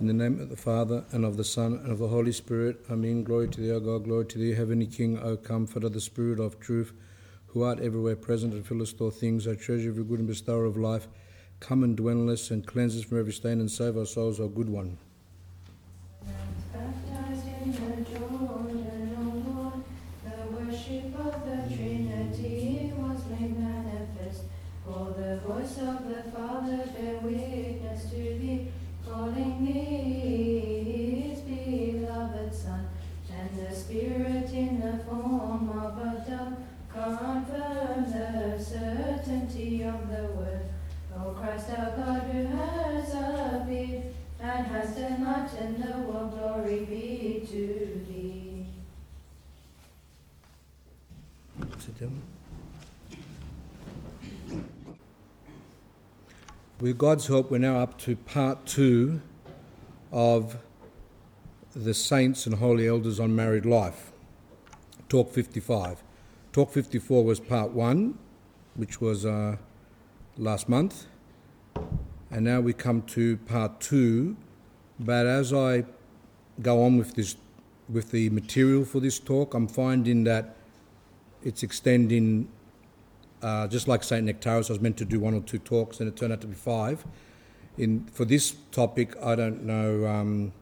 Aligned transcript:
In 0.00 0.06
the 0.06 0.14
name 0.14 0.40
of 0.40 0.48
the 0.48 0.56
Father, 0.56 1.04
and 1.12 1.26
of 1.26 1.36
the 1.36 1.44
Son, 1.44 1.74
and 1.74 1.92
of 1.92 1.98
the 1.98 2.08
Holy 2.08 2.32
Spirit. 2.32 2.86
Amen. 2.90 3.22
Glory 3.22 3.48
to 3.48 3.60
thee, 3.60 3.70
O 3.70 3.80
God. 3.80 4.04
Glory 4.04 4.24
to 4.24 4.38
thee, 4.38 4.54
Heavenly 4.54 4.86
King, 4.86 5.18
O 5.18 5.36
Comfort 5.36 5.84
of 5.84 5.92
the 5.92 6.00
Spirit 6.00 6.40
of 6.40 6.58
truth, 6.58 6.94
who 7.48 7.64
art 7.64 7.80
everywhere 7.80 8.16
present 8.16 8.54
and 8.54 8.66
fillest 8.66 8.98
all 9.02 9.10
things, 9.10 9.46
O 9.46 9.54
treasure 9.54 9.90
of 9.90 9.96
your 9.96 10.06
good 10.06 10.20
and 10.20 10.26
bestower 10.26 10.64
of 10.64 10.78
life. 10.78 11.06
Come 11.60 11.84
and 11.84 11.98
dwell 11.98 12.16
in 12.16 12.30
us 12.30 12.50
and 12.50 12.66
cleanse 12.66 12.96
us 12.96 13.04
from 13.04 13.18
every 13.18 13.34
stain 13.34 13.60
and 13.60 13.70
save 13.70 13.98
our 13.98 14.06
souls, 14.06 14.40
O 14.40 14.48
good 14.48 14.70
one. 14.70 14.96
Down. 52.00 52.22
With 56.80 56.96
God's 56.96 57.26
help, 57.26 57.50
we're 57.50 57.58
now 57.58 57.80
up 57.80 57.98
to 57.98 58.16
part 58.16 58.64
two 58.64 59.20
of 60.10 60.56
the 61.76 61.92
Saints 61.92 62.46
and 62.46 62.54
Holy 62.54 62.88
Elders 62.88 63.20
on 63.20 63.36
Married 63.36 63.66
Life, 63.66 64.12
Talk 65.10 65.30
55. 65.30 66.02
Talk 66.54 66.72
54 66.72 67.22
was 67.22 67.38
part 67.38 67.72
one, 67.72 68.18
which 68.76 69.02
was 69.02 69.26
uh, 69.26 69.56
last 70.38 70.70
month, 70.70 71.04
and 72.30 72.46
now 72.46 72.62
we 72.62 72.72
come 72.72 73.02
to 73.02 73.36
part 73.36 73.78
two. 73.78 74.38
But 74.98 75.26
as 75.26 75.52
I 75.52 75.84
go 76.62 76.82
on 76.82 76.96
with 76.96 77.14
this, 77.14 77.36
with 77.90 78.10
the 78.10 78.30
material 78.30 78.86
for 78.86 79.00
this 79.00 79.18
talk, 79.18 79.52
I'm 79.52 79.68
finding 79.68 80.24
that 80.24 80.56
it's 81.44 81.62
extending, 81.62 82.48
uh, 83.42 83.66
just 83.68 83.88
like 83.88 84.02
St. 84.02 84.26
Nectarius, 84.26 84.70
I 84.70 84.74
was 84.74 84.80
meant 84.80 84.96
to 84.98 85.04
do 85.04 85.20
one 85.20 85.34
or 85.34 85.40
two 85.40 85.58
talks 85.58 86.00
and 86.00 86.08
it 86.08 86.16
turned 86.16 86.32
out 86.32 86.40
to 86.42 86.46
be 86.46 86.54
five. 86.54 87.04
In, 87.78 88.04
for 88.06 88.24
this 88.24 88.56
topic, 88.72 89.14
I 89.22 89.34
don't 89.34 89.64
know 89.64 90.06
um, 90.06 90.52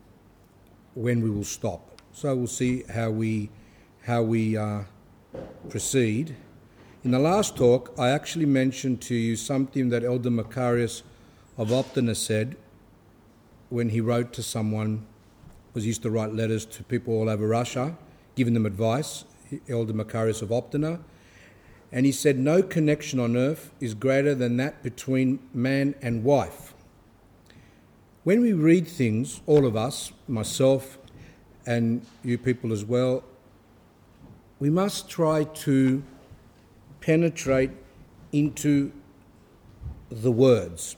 when 0.95 1.23
we 1.23 1.31
will 1.31 1.45
stop. 1.45 2.01
So 2.13 2.35
we'll 2.35 2.47
see 2.47 2.85
how 2.93 3.11
we, 3.11 3.51
how 4.05 4.23
we 4.23 4.57
uh, 4.57 4.83
proceed. 5.69 6.37
In 7.05 7.11
the 7.11 7.19
last 7.19 7.57
talk, 7.57 7.95
I 7.99 8.11
actually 8.11 8.47
mentioned 8.47 9.01
to 9.03 9.15
you 9.15 9.37
something 9.37 9.89
that 9.91 10.05
Elder 10.05 10.31
Macarius 10.31 11.03
of 11.57 11.69
Optina 11.69 12.15
said 12.15 12.57
when 13.71 13.91
he 13.91 14.01
wrote 14.01 14.33
to 14.33 14.43
someone, 14.43 15.07
was 15.75 15.87
used 15.87 16.03
to 16.03 16.11
write 16.11 16.35
letters 16.35 16.65
to 16.65 16.83
people 16.85 17.15
all 17.15 17.29
over 17.29 17.47
Russia, 17.47 17.97
giving 18.35 18.55
them 18.55 18.67
advice, 18.67 19.25
Elder 19.69 19.93
Macarius 19.93 20.43
of 20.43 20.49
Optina. 20.51 21.01
And 21.91 22.05
he 22.05 22.13
said, 22.13 22.39
No 22.39 22.63
connection 22.63 23.19
on 23.19 23.37
earth 23.37 23.73
is 23.81 23.95
greater 23.95 24.35
than 24.35 24.57
that 24.59 24.83
between 24.83 25.39
man 25.55 25.95
and 26.03 26.25
wife. 26.25 26.75
When 28.25 28.43
we 28.43 28.53
read 28.53 28.87
things, 28.87 29.41
all 29.47 29.65
of 29.65 29.77
us, 29.77 30.13
myself 30.27 30.99
and 31.67 32.05
you 32.23 32.37
people 32.37 32.73
as 32.73 32.85
well, 32.85 33.25
we 34.59 34.71
must 34.71 35.09
try 35.09 35.45
to 35.45 36.03
penetrate 37.01 37.71
into 38.33 38.93
the 40.11 40.33
words. 40.33 40.97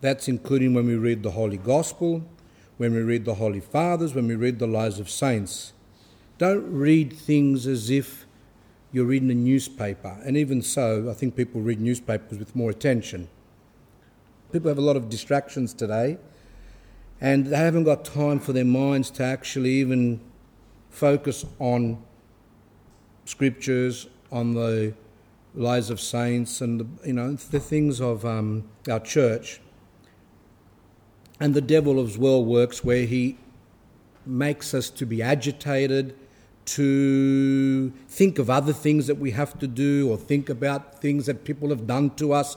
That's 0.00 0.28
including 0.28 0.74
when 0.74 0.86
we 0.86 0.96
read 0.96 1.22
the 1.22 1.30
Holy 1.32 1.56
Gospel, 1.56 2.24
when 2.76 2.92
we 2.92 3.00
read 3.00 3.24
the 3.24 3.34
Holy 3.34 3.60
Fathers, 3.60 4.14
when 4.14 4.26
we 4.26 4.34
read 4.34 4.58
the 4.58 4.66
lives 4.66 4.98
of 4.98 5.08
saints. 5.08 5.73
Don't 6.38 6.72
read 6.72 7.12
things 7.12 7.66
as 7.66 7.90
if 7.90 8.26
you're 8.92 9.04
reading 9.04 9.30
a 9.30 9.34
newspaper. 9.34 10.18
And 10.24 10.36
even 10.36 10.62
so, 10.62 11.08
I 11.10 11.14
think 11.14 11.36
people 11.36 11.60
read 11.60 11.80
newspapers 11.80 12.38
with 12.38 12.54
more 12.54 12.70
attention. 12.70 13.28
People 14.52 14.68
have 14.68 14.78
a 14.78 14.82
lot 14.82 14.96
of 14.96 15.08
distractions 15.08 15.74
today, 15.74 16.18
and 17.20 17.46
they 17.46 17.56
haven't 17.56 17.84
got 17.84 18.04
time 18.04 18.38
for 18.38 18.52
their 18.52 18.64
minds 18.64 19.10
to 19.12 19.24
actually 19.24 19.72
even 19.72 20.20
focus 20.90 21.44
on 21.58 22.02
scriptures, 23.24 24.06
on 24.30 24.54
the 24.54 24.94
lives 25.54 25.90
of 25.90 26.00
saints, 26.00 26.60
and 26.60 26.80
the, 26.80 26.86
you 27.04 27.12
know 27.12 27.34
the 27.34 27.58
things 27.60 28.00
of 28.00 28.24
um, 28.24 28.64
our 28.88 29.00
church. 29.00 29.60
And 31.40 31.52
the 31.52 31.60
devil 31.60 32.00
as 32.00 32.16
well 32.16 32.44
works 32.44 32.84
where 32.84 33.06
he 33.06 33.38
makes 34.24 34.72
us 34.72 34.88
to 34.90 35.04
be 35.04 35.20
agitated, 35.20 36.14
to 36.66 37.90
think 38.08 38.38
of 38.38 38.48
other 38.48 38.72
things 38.72 39.06
that 39.06 39.16
we 39.16 39.32
have 39.32 39.58
to 39.58 39.66
do, 39.66 40.10
or 40.10 40.16
think 40.16 40.48
about 40.48 41.00
things 41.00 41.26
that 41.26 41.44
people 41.44 41.68
have 41.68 41.86
done 41.86 42.10
to 42.16 42.32
us. 42.32 42.56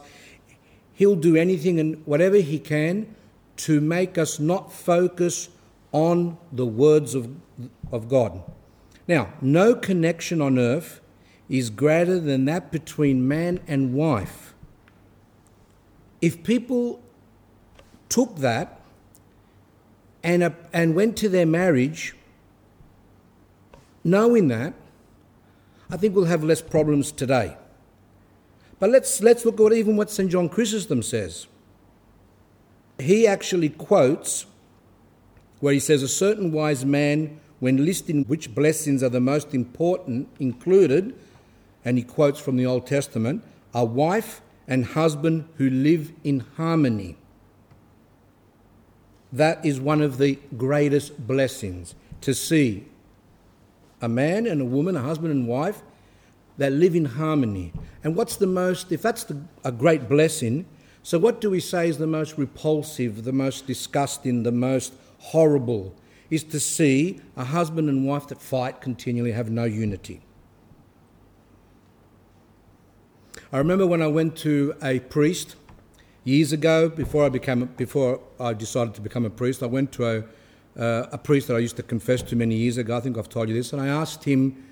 He'll 0.94 1.16
do 1.16 1.36
anything 1.36 1.80
and 1.80 2.06
whatever 2.06 2.38
he 2.38 2.60
can 2.60 3.16
to 3.58 3.82
make 3.82 4.18
us 4.18 4.40
not 4.40 4.72
focus 4.72 5.50
on 5.92 6.38
the 6.52 6.66
words 6.66 7.16
of, 7.16 7.30
of 7.92 8.08
God. 8.08 8.42
Now, 9.08 9.34
no 9.42 9.74
connection 9.74 10.42
on 10.42 10.60
earth 10.60 11.02
is 11.50 11.70
greater 11.70 12.20
than 12.20 12.46
that 12.46 12.72
between 12.72 13.28
man 13.28 13.60
and 13.68 13.94
wife. 13.94 14.54
If 16.22 16.44
people 16.44 17.02
took 18.10 18.38
that 18.38 18.82
and, 20.24 20.54
and 20.74 20.94
went 20.94 21.16
to 21.18 21.30
their 21.30 21.46
marriage 21.46 22.17
knowing 24.08 24.48
that, 24.48 24.74
I 25.90 25.98
think 25.98 26.16
we'll 26.16 26.26
have 26.26 26.44
less 26.44 26.62
problems 26.62 27.12
today. 27.12 27.58
But 28.80 28.90
let's, 28.90 29.22
let's 29.22 29.46
look 29.46 29.60
at 29.60 29.74
even 29.74 29.98
what 29.98 30.10
St. 30.10 30.32
John 30.32 30.50
Chrysostom 30.50 31.04
says. 31.04 31.48
He 33.00 33.28
actually 33.28 33.70
quotes 33.70 34.46
where 35.60 35.74
he 35.74 35.80
says, 35.80 36.04
A 36.04 36.08
certain 36.08 36.52
wise 36.52 36.86
man, 36.86 37.40
when 37.60 37.86
listing 37.86 38.24
which 38.26 38.54
blessings 38.56 39.04
are 39.04 39.10
the 39.10 39.20
most 39.20 39.54
important, 39.54 40.30
included, 40.40 41.14
and 41.84 41.98
he 41.98 42.04
quotes 42.04 42.40
from 42.40 42.56
the 42.56 42.66
Old 42.66 42.88
Testament, 42.88 43.44
a 43.74 43.84
wife 43.84 44.42
and 44.68 44.86
husband 44.86 45.48
who 45.56 45.70
live 45.70 46.14
in 46.24 46.42
harmony. 46.56 47.18
That 49.34 49.66
is 49.66 49.82
one 49.82 50.02
of 50.02 50.18
the 50.18 50.40
greatest 50.56 51.28
blessings 51.28 51.96
to 52.22 52.34
see 52.34 52.86
a 54.02 54.10
man 54.10 54.46
and 54.46 54.62
a 54.62 54.66
woman, 54.66 54.96
a 54.96 55.02
husband 55.02 55.32
and 55.32 55.48
wife, 55.48 55.82
that 56.58 56.72
live 56.72 56.96
in 56.96 57.06
harmony. 57.06 57.74
And 58.04 58.16
what's 58.16 58.36
the 58.36 58.48
most, 58.48 58.92
if 58.92 59.02
that's 59.02 59.24
the, 59.24 59.42
a 59.64 59.72
great 59.72 60.10
blessing, 60.10 60.66
so 61.04 61.18
what 61.18 61.40
do 61.40 61.50
we 61.50 61.60
say 61.60 61.88
is 61.88 61.98
the 61.98 62.08
most 62.08 62.38
repulsive, 62.38 63.24
the 63.24 63.32
most 63.32 63.66
disgusting, 63.66 64.44
the 64.44 64.52
most 64.52 64.94
horrible? 65.20 65.96
Is 66.30 66.44
to 66.46 66.60
see 66.60 67.22
a 67.38 67.46
husband 67.46 67.88
and 67.88 68.06
wife 68.06 68.28
that 68.28 68.42
fight 68.42 68.82
continually 68.82 69.32
have 69.32 69.50
no 69.50 69.64
unity. 69.64 70.20
I 73.54 73.60
remember 73.60 73.88
when 73.88 74.02
I 74.02 74.08
went 74.08 74.36
to 74.40 74.76
a 74.84 75.00
priest 75.00 75.56
years 76.26 76.52
ago, 76.52 76.90
before 76.90 77.24
I 77.24 77.30
became, 77.30 77.66
before 77.78 78.20
I 78.38 78.52
decided 78.52 78.94
to 78.96 79.02
become 79.02 79.24
a 79.24 79.30
priest, 79.30 79.64
I 79.64 79.68
went 79.68 79.94
to 79.94 80.06
a, 80.06 80.24
uh, 80.78 81.08
a 81.12 81.18
priest 81.18 81.48
that 81.48 81.56
I 81.56 81.60
used 81.60 81.76
to 81.78 81.84
confess 81.84 82.22
to 82.24 82.36
many 82.36 82.56
years 82.56 82.78
ago. 82.78 82.98
I 82.98 83.00
think 83.00 83.18
I've 83.18 83.30
told 83.30 83.50
you 83.50 83.56
this, 83.56 83.74
and 83.74 83.82
I 83.82 83.88
asked 83.88 84.24
him. 84.24 84.64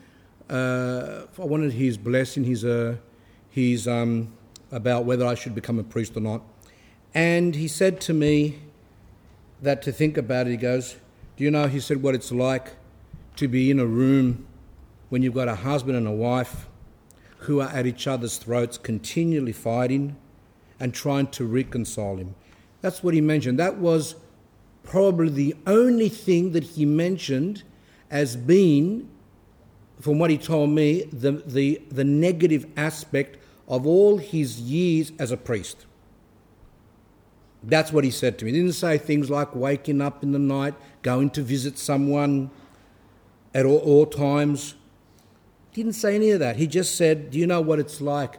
Uh, 0.50 1.26
I 1.40 1.46
wanted 1.46 1.74
his 1.74 1.98
blessing, 1.98 2.44
his, 2.44 2.64
uh, 2.64 2.98
his 3.50 3.88
um, 3.88 4.32
about 4.72 5.06
whether 5.06 5.26
I 5.26 5.34
should 5.34 5.56
become 5.56 5.80
a 5.80 5.84
priest 5.84 6.16
or 6.16 6.20
not, 6.20 6.42
and 7.14 7.56
he 7.56 7.68
said 7.68 8.00
to 8.02 8.14
me 8.14 8.60
that 9.62 9.82
to 9.84 9.92
think 9.92 10.18
about 10.18 10.48
it. 10.48 10.52
He 10.52 10.58
goes, 10.58 10.98
"Do 11.38 11.44
you 11.44 11.52
know?" 11.52 11.68
He 11.68 11.80
said, 11.80 12.04
"What 12.04 12.14
it's 12.14 12.32
like 12.32 12.74
to 13.38 13.48
be 13.48 13.72
in 13.72 13.80
a 13.80 13.86
room 13.86 14.46
when 15.10 15.24
you've 15.24 15.34
got 15.34 15.48
a 15.48 15.56
husband 15.56 15.98
and 15.98 16.08
a 16.08 16.12
wife 16.12 16.68
who 17.40 17.62
are 17.62 17.70
at 17.70 17.86
each 17.86 18.06
other's 18.06 18.38
throats, 18.38 18.78
continually 18.78 19.54
fighting." 19.54 20.18
and 20.80 20.94
trying 20.94 21.28
to 21.28 21.46
reconcile 21.46 22.18
him. 22.18 22.36
That's 22.82 23.04
what 23.04 23.14
he 23.14 23.22
mentioned. 23.22 23.60
That 23.60 23.78
was 23.78 24.16
probably 24.86 25.30
the 25.30 25.56
only 25.68 26.10
thing 26.10 26.52
that 26.54 26.64
he 26.64 26.86
mentioned 26.86 27.64
as 28.10 28.36
being, 28.36 29.10
from 30.00 30.20
what 30.20 30.30
he 30.30 30.38
told 30.38 30.70
me, 30.70 31.04
the, 31.12 31.32
the, 31.32 31.82
the 31.92 32.04
negative 32.04 32.66
aspect 32.78 33.38
of 33.68 33.86
all 33.86 34.18
his 34.18 34.62
years 34.62 35.12
as 35.20 35.32
a 35.32 35.38
priest. 35.38 35.86
That's 37.64 37.92
what 37.92 38.04
he 38.04 38.12
said 38.12 38.38
to 38.40 38.46
me. 38.46 38.52
He 38.52 38.60
didn't 38.60 38.76
say 38.76 38.98
things 38.98 39.30
like 39.30 39.56
waking 39.56 40.02
up 40.02 40.22
in 40.22 40.32
the 40.32 40.40
night, 40.40 40.76
going 41.02 41.32
to 41.32 41.42
visit 41.42 41.80
someone 41.80 42.52
at 43.56 43.66
all, 43.66 43.80
all 43.80 44.06
times. 44.06 44.76
He 45.72 45.82
didn't 45.82 45.96
say 45.96 46.16
any 46.16 46.30
of 46.30 46.40
that. 46.40 46.58
He 46.58 46.68
just 46.68 46.96
said, 46.96 47.32
Do 47.32 47.40
you 47.40 47.48
know 47.48 47.62
what 47.62 47.80
it's 47.80 48.02
like 48.02 48.38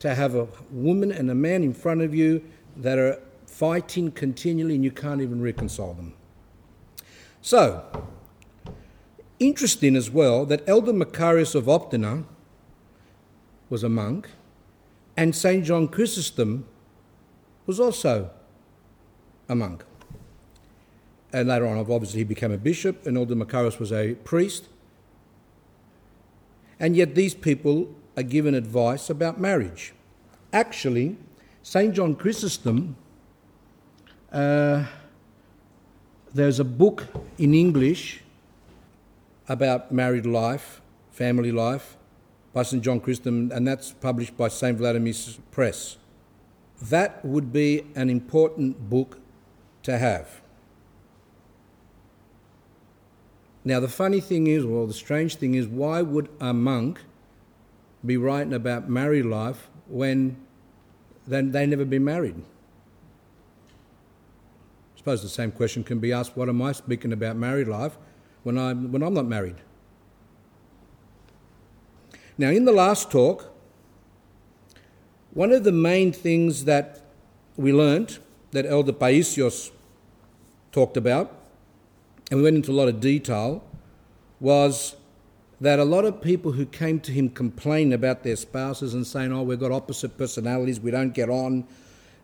to 0.00 0.14
have 0.14 0.34
a 0.34 0.46
woman 0.70 1.10
and 1.10 1.30
a 1.30 1.34
man 1.34 1.62
in 1.62 1.72
front 1.72 2.02
of 2.02 2.14
you 2.14 2.44
that 2.76 2.98
are 2.98 3.18
fighting 3.58 4.10
continually 4.10 4.74
and 4.74 4.84
you 4.84 4.90
can't 4.90 5.22
even 5.22 5.40
reconcile 5.40 5.94
them? 5.94 6.12
So, 7.40 7.84
interesting 9.38 9.96
as 9.96 10.10
well 10.10 10.44
that 10.46 10.68
Elder 10.68 10.92
Macarius 10.92 11.54
of 11.54 11.64
Optina 11.64 12.24
was 13.70 13.82
a 13.82 13.88
monk 13.88 14.28
and 15.16 15.34
St. 15.34 15.64
John 15.64 15.88
Chrysostom 15.88 16.66
was 17.64 17.80
also 17.80 18.30
a 19.48 19.54
monk. 19.54 19.84
And 21.32 21.48
later 21.48 21.66
on, 21.66 21.78
obviously, 21.78 22.18
he 22.18 22.24
became 22.24 22.52
a 22.52 22.58
bishop, 22.58 23.06
and 23.06 23.16
Elder 23.16 23.34
Macarius 23.34 23.78
was 23.78 23.92
a 23.92 24.14
priest. 24.16 24.68
And 26.78 26.96
yet, 26.96 27.14
these 27.14 27.34
people 27.34 27.94
are 28.16 28.22
given 28.22 28.54
advice 28.54 29.10
about 29.10 29.40
marriage. 29.40 29.92
Actually, 30.52 31.16
St. 31.62 31.94
John 31.94 32.14
Chrysostom, 32.14 32.96
uh, 34.32 34.84
there's 36.34 36.60
a 36.60 36.64
book 36.64 37.06
in 37.38 37.54
English 37.54 38.20
about 39.48 39.92
married 39.92 40.26
life, 40.26 40.80
family 41.10 41.52
life, 41.52 41.96
by 42.52 42.62
St. 42.62 42.82
John 42.82 43.00
Chrysostom, 43.00 43.50
and 43.52 43.66
that's 43.66 43.92
published 43.92 44.36
by 44.36 44.48
St. 44.48 44.76
Vladimir's 44.78 45.38
Press. 45.50 45.96
That 46.80 47.24
would 47.24 47.52
be 47.52 47.86
an 47.94 48.10
important 48.10 48.90
book 48.90 49.18
to 49.82 49.98
have. 49.98 50.40
Now, 53.64 53.80
the 53.80 53.88
funny 53.88 54.20
thing 54.20 54.46
is, 54.46 54.64
well, 54.64 54.86
the 54.86 54.94
strange 54.94 55.36
thing 55.36 55.54
is, 55.54 55.66
why 55.66 56.00
would 56.02 56.28
a 56.40 56.54
monk 56.54 57.00
be 58.04 58.16
writing 58.16 58.52
about 58.52 58.88
married 58.88 59.26
life 59.26 59.68
when 59.88 60.36
they, 61.26 61.42
they 61.42 61.66
never 61.66 61.84
been 61.84 62.04
married? 62.04 62.36
Suppose 65.06 65.22
the 65.22 65.28
same 65.28 65.52
question 65.52 65.84
can 65.84 66.00
be 66.00 66.12
asked 66.12 66.36
what 66.36 66.48
am 66.48 66.60
I 66.60 66.72
speaking 66.72 67.12
about 67.12 67.36
married 67.36 67.68
life 67.68 67.96
when 68.42 68.58
I'm, 68.58 68.90
when 68.90 69.04
I'm 69.04 69.14
not 69.14 69.24
married? 69.24 69.54
Now, 72.36 72.48
in 72.48 72.64
the 72.64 72.72
last 72.72 73.08
talk, 73.08 73.54
one 75.32 75.52
of 75.52 75.62
the 75.62 75.70
main 75.70 76.12
things 76.12 76.64
that 76.64 77.02
we 77.56 77.72
learnt 77.72 78.18
that 78.50 78.66
Elder 78.66 78.92
Paisios 78.92 79.70
talked 80.72 80.96
about, 80.96 81.32
and 82.32 82.38
we 82.38 82.42
went 82.42 82.56
into 82.56 82.72
a 82.72 82.74
lot 82.74 82.88
of 82.88 82.98
detail, 82.98 83.62
was 84.40 84.96
that 85.60 85.78
a 85.78 85.84
lot 85.84 86.04
of 86.04 86.20
people 86.20 86.50
who 86.50 86.66
came 86.66 86.98
to 86.98 87.12
him 87.12 87.28
complain 87.28 87.92
about 87.92 88.24
their 88.24 88.34
spouses 88.34 88.92
and 88.92 89.06
saying, 89.06 89.32
Oh, 89.32 89.44
we've 89.44 89.60
got 89.60 89.70
opposite 89.70 90.18
personalities, 90.18 90.80
we 90.80 90.90
don't 90.90 91.14
get 91.14 91.30
on, 91.30 91.64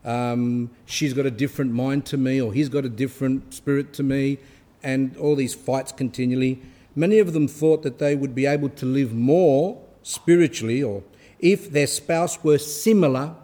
um, 0.05 0.71
she's 0.87 1.15
got 1.15 1.27
a 1.27 1.31
different 1.31 1.73
mind 1.73 2.07
to 2.07 2.17
me, 2.17 2.41
or 2.41 2.53
he's 2.53 2.69
got 2.69 2.85
a 2.85 2.89
different 2.89 3.55
spirit 3.55 3.93
to 3.95 4.03
me, 4.03 4.39
and 4.83 5.17
all 5.17 5.37
these 5.37 5.55
fights 5.55 5.93
continually. 5.93 6.61
Many 6.95 7.19
of 7.19 7.33
them 7.33 7.49
thought 7.49 7.83
that 7.83 7.99
they 7.99 8.15
would 8.15 8.35
be 8.35 8.47
able 8.47 8.69
to 8.71 8.87
live 8.87 9.15
more 9.15 9.81
spiritually 10.03 10.83
or 10.83 11.03
if 11.39 11.71
their 11.71 11.87
spouse 11.87 12.43
were 12.45 12.59
similar 12.59 13.35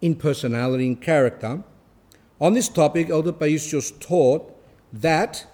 in 0.00 0.14
personality 0.14 0.86
and 0.86 1.00
character. 1.00 1.62
On 2.40 2.52
this 2.52 2.68
topic, 2.68 3.08
Elder 3.10 3.32
Paisios 3.32 3.98
taught 4.00 4.50
that, 4.92 5.46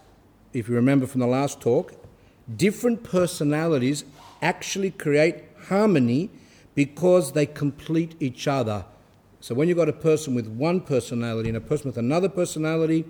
if 0.52 0.68
you 0.68 0.74
remember 0.74 1.06
from 1.06 1.20
the 1.20 1.26
last 1.26 1.60
talk, 1.60 1.92
different 2.56 3.04
personalities 3.04 4.04
actually 4.42 4.90
create 4.90 5.44
harmony 5.68 6.30
because 6.74 7.32
they 7.32 7.46
complete 7.46 8.14
each 8.18 8.48
other. 8.48 8.84
So 9.40 9.54
when 9.54 9.68
you've 9.68 9.78
got 9.78 9.88
a 9.88 9.94
person 9.94 10.34
with 10.34 10.46
one 10.46 10.80
personality 10.80 11.48
and 11.48 11.56
a 11.56 11.60
person 11.60 11.88
with 11.88 11.96
another 11.96 12.28
personality, 12.28 13.06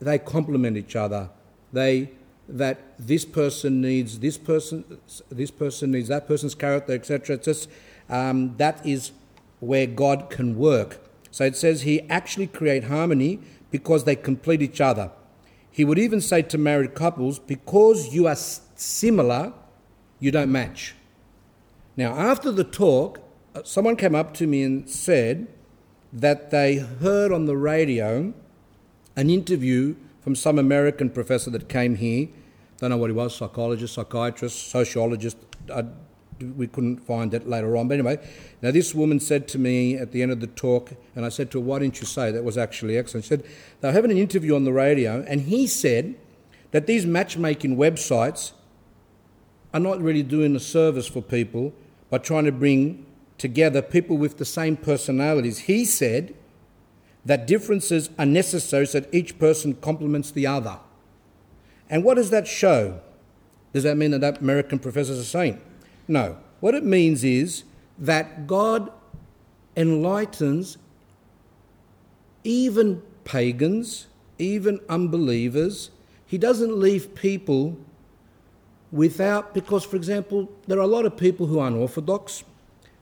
they 0.00 0.18
complement 0.18 0.76
each 0.76 0.96
other. 0.96 1.30
They 1.72 2.10
that 2.48 2.94
this 2.98 3.24
person 3.24 3.80
needs 3.80 4.18
this 4.18 4.36
person, 4.36 4.84
this 5.30 5.50
person 5.50 5.92
needs 5.92 6.08
that 6.08 6.26
person's 6.28 6.54
character, 6.54 6.92
etc. 6.92 7.36
It's 7.36 7.68
um, 8.08 8.56
that 8.58 8.84
is 8.84 9.12
where 9.60 9.86
God 9.86 10.30
can 10.30 10.58
work. 10.58 11.00
So 11.30 11.44
it 11.44 11.56
says 11.56 11.82
He 11.82 12.02
actually 12.10 12.46
create 12.46 12.84
harmony 12.84 13.40
because 13.70 14.04
they 14.04 14.14
complete 14.14 14.62
each 14.62 14.80
other. 14.80 15.10
He 15.70 15.84
would 15.84 15.98
even 15.98 16.20
say 16.20 16.42
to 16.42 16.58
married 16.58 16.94
couples, 16.94 17.38
because 17.38 18.14
you 18.14 18.28
are 18.28 18.36
similar, 18.36 19.52
you 20.20 20.30
don't 20.30 20.52
match. 20.52 20.94
Now, 21.96 22.14
after 22.14 22.52
the 22.52 22.62
talk, 22.62 23.18
someone 23.62 23.96
came 23.96 24.14
up 24.14 24.34
to 24.34 24.46
me 24.46 24.62
and 24.62 24.88
said 24.88 25.46
that 26.12 26.50
they 26.50 26.76
heard 26.76 27.32
on 27.32 27.46
the 27.46 27.56
radio 27.56 28.32
an 29.16 29.30
interview 29.30 29.94
from 30.20 30.34
some 30.34 30.58
American 30.58 31.10
professor 31.10 31.50
that 31.50 31.68
came 31.68 31.96
here. 31.96 32.28
Don't 32.78 32.90
know 32.90 32.96
what 32.96 33.10
he 33.10 33.14
was, 33.14 33.36
psychologist, 33.36 33.94
psychiatrist, 33.94 34.70
sociologist. 34.70 35.36
I, 35.72 35.84
we 36.56 36.66
couldn't 36.66 36.98
find 36.98 37.32
it 37.32 37.46
later 37.48 37.76
on. 37.76 37.88
But 37.88 37.94
anyway, 37.94 38.18
now 38.60 38.70
this 38.70 38.94
woman 38.94 39.20
said 39.20 39.46
to 39.48 39.58
me 39.58 39.96
at 39.96 40.12
the 40.12 40.22
end 40.22 40.32
of 40.32 40.40
the 40.40 40.48
talk, 40.48 40.92
and 41.14 41.24
I 41.24 41.28
said 41.28 41.50
to 41.52 41.60
her, 41.60 41.64
Why 41.64 41.78
didn't 41.78 42.00
you 42.00 42.06
say? 42.06 42.32
That 42.32 42.42
was 42.42 42.58
actually 42.58 42.96
excellent. 42.96 43.24
She 43.24 43.28
said, 43.28 43.44
They 43.80 43.88
were 43.88 43.92
having 43.92 44.10
an 44.10 44.18
interview 44.18 44.56
on 44.56 44.64
the 44.64 44.72
radio, 44.72 45.24
and 45.28 45.42
he 45.42 45.66
said 45.66 46.16
that 46.72 46.86
these 46.86 47.06
matchmaking 47.06 47.76
websites 47.76 48.52
are 49.72 49.80
not 49.80 50.00
really 50.00 50.22
doing 50.22 50.56
a 50.56 50.60
service 50.60 51.06
for 51.06 51.22
people 51.22 51.72
by 52.10 52.18
trying 52.18 52.44
to 52.44 52.52
bring 52.52 53.03
together 53.38 53.82
people 53.82 54.16
with 54.16 54.38
the 54.38 54.44
same 54.44 54.76
personalities. 54.76 55.60
He 55.60 55.84
said 55.84 56.34
that 57.24 57.46
differences 57.46 58.10
are 58.18 58.26
necessary 58.26 58.86
so 58.86 59.00
that 59.00 59.14
each 59.14 59.38
person 59.38 59.74
complements 59.74 60.30
the 60.30 60.46
other. 60.46 60.78
And 61.88 62.04
what 62.04 62.14
does 62.14 62.30
that 62.30 62.46
show? 62.46 63.00
Does 63.72 63.82
that 63.82 63.96
mean 63.96 64.12
that, 64.12 64.20
that 64.20 64.40
American 64.40 64.78
professors 64.78 65.18
are 65.18 65.24
saying? 65.24 65.60
No. 66.06 66.38
What 66.60 66.74
it 66.74 66.84
means 66.84 67.24
is 67.24 67.64
that 67.98 68.46
God 68.46 68.90
enlightens 69.76 70.78
even 72.44 73.02
pagans, 73.24 74.06
even 74.38 74.80
unbelievers. 74.88 75.90
He 76.26 76.38
doesn't 76.38 76.76
leave 76.78 77.14
people 77.14 77.76
without, 78.92 79.54
because, 79.54 79.84
for 79.84 79.96
example, 79.96 80.50
there 80.66 80.78
are 80.78 80.82
a 80.82 80.86
lot 80.86 81.04
of 81.04 81.16
people 81.16 81.46
who 81.46 81.58
are 81.58 81.68
unorthodox. 81.68 82.44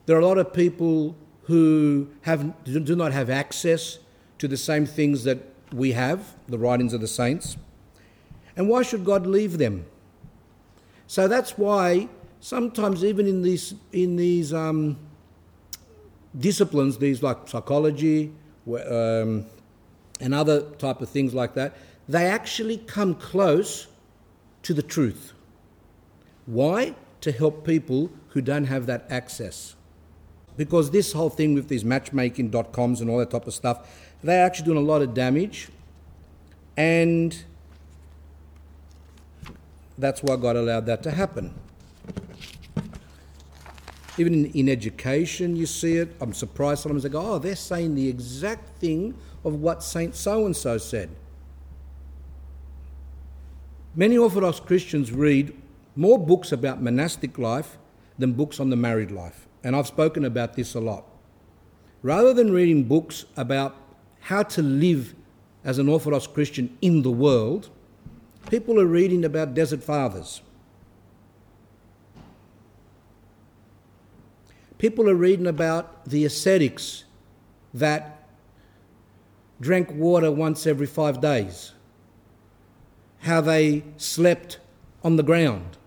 There 0.06 0.16
are 0.16 0.20
a 0.20 0.26
lot 0.26 0.38
of 0.38 0.52
people 0.52 1.16
who 1.44 2.08
have, 2.22 2.64
do 2.64 2.96
not 2.96 3.12
have 3.12 3.30
access 3.30 3.98
to 4.38 4.48
the 4.48 4.56
same 4.56 4.86
things 4.86 5.24
that 5.24 5.38
we 5.72 5.92
have, 5.92 6.34
the 6.48 6.58
writings 6.58 6.92
of 6.92 7.00
the 7.00 7.08
saints. 7.08 7.56
And 8.56 8.68
why 8.68 8.82
should 8.82 9.04
God 9.04 9.26
leave 9.26 9.58
them? 9.58 9.86
So 11.06 11.28
that's 11.28 11.56
why 11.56 12.08
sometimes, 12.40 13.04
even 13.04 13.26
in 13.26 13.42
these, 13.42 13.74
in 13.92 14.16
these 14.16 14.52
um, 14.52 14.98
disciplines, 16.38 16.98
these 16.98 17.22
like 17.22 17.48
psychology 17.48 18.32
um, 18.66 19.46
and 20.20 20.34
other 20.34 20.62
type 20.72 21.00
of 21.00 21.08
things 21.08 21.34
like 21.34 21.54
that, 21.54 21.76
they 22.08 22.26
actually 22.26 22.78
come 22.78 23.14
close 23.14 23.86
to 24.62 24.74
the 24.74 24.82
truth. 24.82 25.32
Why? 26.46 26.94
To 27.20 27.32
help 27.32 27.64
people 27.64 28.10
who 28.28 28.40
don't 28.40 28.64
have 28.64 28.86
that 28.86 29.06
access. 29.10 29.76
Because 30.56 30.90
this 30.90 31.12
whole 31.12 31.30
thing 31.30 31.54
with 31.54 31.68
these 31.68 31.84
matchmaking.coms 31.84 33.00
and 33.00 33.08
all 33.08 33.18
that 33.18 33.30
type 33.30 33.46
of 33.46 33.54
stuff, 33.54 33.88
they're 34.22 34.44
actually 34.44 34.66
doing 34.66 34.78
a 34.78 34.82
lot 34.82 35.02
of 35.02 35.14
damage. 35.14 35.68
And 36.76 37.42
that's 39.98 40.22
why 40.22 40.36
God 40.36 40.56
allowed 40.56 40.86
that 40.86 41.02
to 41.04 41.10
happen. 41.10 41.54
Even 44.18 44.34
in, 44.34 44.44
in 44.52 44.68
education, 44.68 45.56
you 45.56 45.64
see 45.64 45.96
it. 45.96 46.14
I'm 46.20 46.34
surprised 46.34 46.82
sometimes 46.82 47.02
they 47.02 47.08
go, 47.08 47.34
oh, 47.34 47.38
they're 47.38 47.56
saying 47.56 47.94
the 47.94 48.08
exact 48.08 48.78
thing 48.78 49.14
of 49.44 49.54
what 49.54 49.82
Saint 49.82 50.14
so 50.14 50.44
and 50.44 50.56
so 50.56 50.76
said. 50.78 51.08
Many 53.94 54.16
Orthodox 54.16 54.60
Christians 54.60 55.12
read 55.12 55.54
more 55.96 56.18
books 56.18 56.52
about 56.52 56.82
monastic 56.82 57.38
life 57.38 57.78
than 58.18 58.32
books 58.32 58.60
on 58.60 58.70
the 58.70 58.76
married 58.76 59.10
life. 59.10 59.46
And 59.64 59.76
I've 59.76 59.86
spoken 59.86 60.24
about 60.24 60.54
this 60.54 60.74
a 60.74 60.80
lot. 60.80 61.04
Rather 62.02 62.34
than 62.34 62.52
reading 62.52 62.84
books 62.84 63.26
about 63.36 63.76
how 64.20 64.42
to 64.42 64.62
live 64.62 65.14
as 65.64 65.78
an 65.78 65.88
Orthodox 65.88 66.26
Christian 66.26 66.76
in 66.80 67.02
the 67.02 67.10
world, 67.10 67.70
people 68.50 68.80
are 68.80 68.86
reading 68.86 69.24
about 69.24 69.54
desert 69.54 69.82
fathers. 69.82 70.40
People 74.78 75.08
are 75.08 75.14
reading 75.14 75.46
about 75.46 76.06
the 76.06 76.24
ascetics 76.24 77.04
that 77.72 78.26
drank 79.60 79.92
water 79.92 80.32
once 80.32 80.66
every 80.66 80.88
five 80.88 81.20
days, 81.20 81.72
how 83.20 83.40
they 83.40 83.84
slept 83.96 84.58
on 85.04 85.14
the 85.14 85.22
ground. 85.22 85.78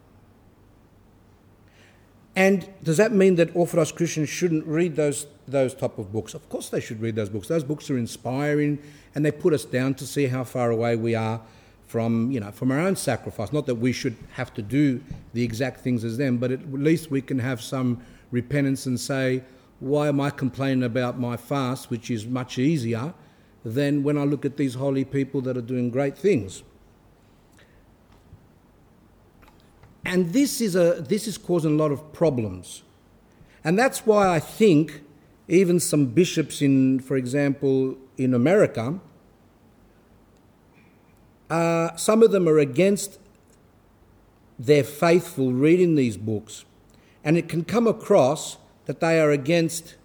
And 2.36 2.68
does 2.84 2.98
that 2.98 3.14
mean 3.14 3.36
that 3.36 3.56
Orthodox 3.56 3.92
Christians 3.92 4.28
shouldn't 4.28 4.66
read 4.68 4.96
those, 4.96 5.26
those 5.48 5.74
type 5.74 5.98
of 5.98 6.12
books? 6.12 6.34
Of 6.34 6.48
course 6.50 6.70
they 6.70 6.82
should 6.82 7.02
read 7.02 7.16
those 7.16 7.30
books. 7.30 7.48
Those 7.48 7.64
books 7.64 7.90
are 7.90 7.98
inspiring 7.98 8.80
and 9.14 9.26
they 9.26 9.32
put 9.32 9.54
us 9.54 9.64
down 9.64 9.94
to 9.96 10.06
see 10.06 10.28
how 10.28 10.44
far 10.44 10.70
away 10.70 10.98
we 10.98 11.16
are 11.16 11.40
from, 11.88 12.32
you 12.32 12.42
know, 12.42 12.52
from 12.52 12.72
our 12.72 12.80
own 12.80 12.98
sacrifice. 12.98 13.54
Not 13.54 13.68
that 13.68 13.76
we 13.76 13.94
should 13.94 14.18
have 14.34 14.54
to 14.56 14.62
do 14.62 15.02
the 15.34 15.44
exact 15.44 15.80
things 15.80 16.04
as 16.04 16.18
them, 16.18 16.38
but 16.38 16.52
at 16.52 16.74
least 16.74 17.10
we 17.10 17.22
can 17.22 17.40
have 17.40 17.62
some 17.62 18.02
repentance 18.32 18.86
and 18.86 19.00
say, 19.00 19.42
why 19.80 20.10
am 20.10 20.20
I 20.20 20.30
complaining 20.30 20.84
about 20.84 21.18
my 21.18 21.38
fast, 21.38 21.90
which 21.90 22.12
is 22.12 22.26
much 22.26 22.58
easier 22.58 23.14
than 23.64 24.04
when 24.04 24.18
I 24.18 24.24
look 24.24 24.44
at 24.44 24.58
these 24.58 24.76
holy 24.76 25.06
people 25.06 25.40
that 25.42 25.56
are 25.56 25.62
doing 25.62 25.90
great 25.90 26.18
things? 26.18 26.64
And 30.06 30.32
this 30.32 30.62
is, 30.62 30.76
a, 30.76 31.02
this 31.02 31.28
is 31.28 31.38
causing 31.38 31.74
a 31.74 31.76
lot 31.76 31.92
of 31.92 32.14
problems. 32.14 32.84
And 33.64 33.78
that's 33.78 34.06
why 34.06 34.34
I 34.34 34.40
think 34.40 35.02
even 35.48 35.80
some 35.80 36.06
bishops 36.08 36.62
in, 36.62 37.00
for 37.00 37.18
example, 37.18 37.98
in 38.18 38.34
America, 38.34 39.00
uh, 41.50 41.96
some 41.96 42.22
of 42.24 42.32
them 42.32 42.48
are 42.48 42.60
against 42.60 43.20
their 44.58 44.84
faithful 44.84 45.52
reading 45.52 45.96
these 45.96 46.18
books. 46.18 46.66
And 47.24 47.38
it 47.38 47.50
can 47.50 47.66
come 47.66 47.88
across 47.88 48.58
that 48.86 49.00
they 49.00 49.20
are 49.20 49.32
against 49.32 49.96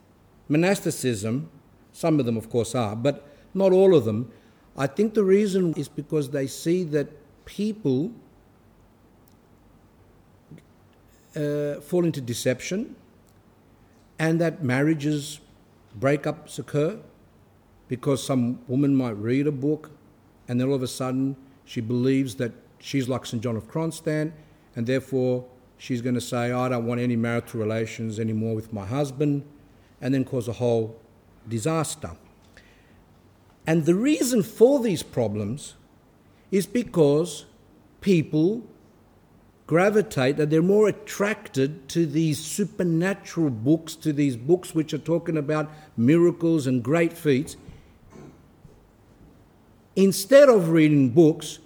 monasticism. 0.48 1.50
Some 1.92 2.18
of 2.18 2.26
them, 2.26 2.36
of 2.36 2.48
course, 2.48 2.74
are, 2.74 2.96
but 2.96 3.26
not 3.52 3.72
all 3.72 3.94
of 3.94 4.04
them. 4.04 4.32
I 4.76 4.86
think 4.86 5.14
the 5.14 5.24
reason 5.24 5.74
is 5.74 5.88
because 5.88 6.30
they 6.30 6.46
see 6.46 6.84
that 6.84 7.08
people 7.44 8.12
uh, 11.36 11.80
fall 11.80 12.04
into 12.04 12.20
deception 12.20 12.96
and 14.18 14.40
that 14.40 14.62
marriages, 14.62 15.40
breakups 15.98 16.58
occur 16.58 16.98
because 17.88 18.24
some 18.24 18.60
woman 18.68 18.94
might 18.94 19.16
read 19.16 19.46
a 19.46 19.52
book 19.52 19.90
and 20.48 20.60
then 20.60 20.68
all 20.68 20.74
of 20.74 20.82
a 20.82 20.88
sudden 20.88 21.36
she 21.64 21.80
believes 21.80 22.34
that 22.36 22.52
she's 22.78 23.08
like 23.08 23.26
St. 23.26 23.42
John 23.42 23.56
of 23.56 23.68
Kronstadt 23.68 24.32
and 24.76 24.86
therefore 24.86 25.46
she's 25.78 26.02
going 26.02 26.14
to 26.14 26.20
say, 26.20 26.52
I 26.52 26.68
don't 26.68 26.86
want 26.86 27.00
any 27.00 27.16
marital 27.16 27.60
relations 27.60 28.20
anymore 28.20 28.54
with 28.54 28.72
my 28.72 28.86
husband 28.86 29.44
and 30.00 30.12
then 30.14 30.24
cause 30.24 30.48
a 30.48 30.52
whole 30.52 31.00
disaster. 31.48 32.12
And 33.66 33.86
the 33.86 33.94
reason 33.94 34.42
for 34.42 34.80
these 34.80 35.02
problems 35.02 35.74
is 36.50 36.66
because 36.66 37.46
people 38.00 38.66
gravitate, 39.70 40.36
that 40.36 40.50
they're 40.50 40.60
more 40.60 40.88
attracted 40.88 41.88
to 41.88 42.04
these 42.04 42.40
supernatural 42.40 43.50
books, 43.50 43.94
to 43.94 44.12
these 44.12 44.36
books 44.36 44.74
which 44.74 44.92
are 44.92 44.98
talking 44.98 45.36
about 45.36 45.70
miracles 45.96 46.66
and 46.66 46.82
great 46.82 47.12
feats, 47.12 47.56
instead 49.94 50.48
of 50.48 50.70
reading 50.70 51.08
books 51.10 51.60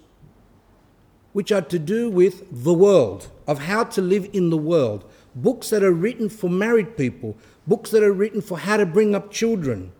which 1.33 1.51
are 1.51 1.63
to 1.63 1.79
do 1.79 2.07
with 2.07 2.45
the 2.63 2.75
world, 2.75 3.27
of 3.47 3.57
how 3.57 3.83
to 3.83 4.03
live 4.03 4.29
in 4.33 4.51
the 4.51 4.63
world, 4.73 5.03
books 5.33 5.71
that 5.71 5.81
are 5.81 5.91
written 5.91 6.29
for 6.29 6.47
married 6.47 6.95
people, 6.95 7.35
books 7.65 7.89
that 7.89 8.03
are 8.03 8.13
written 8.13 8.39
for 8.39 8.59
how 8.59 8.77
to 8.77 8.85
bring 8.85 9.15
up 9.15 9.31
children. 9.31 9.91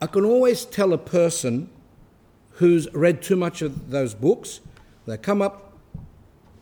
I 0.00 0.06
can 0.06 0.24
always 0.24 0.66
tell 0.66 0.92
a 0.92 0.98
person 0.98 1.70
who's 2.52 2.86
read 2.92 3.22
too 3.22 3.36
much 3.36 3.62
of 3.62 3.90
those 3.90 4.14
books, 4.14 4.60
they 5.06 5.16
come 5.16 5.40
up 5.40 5.72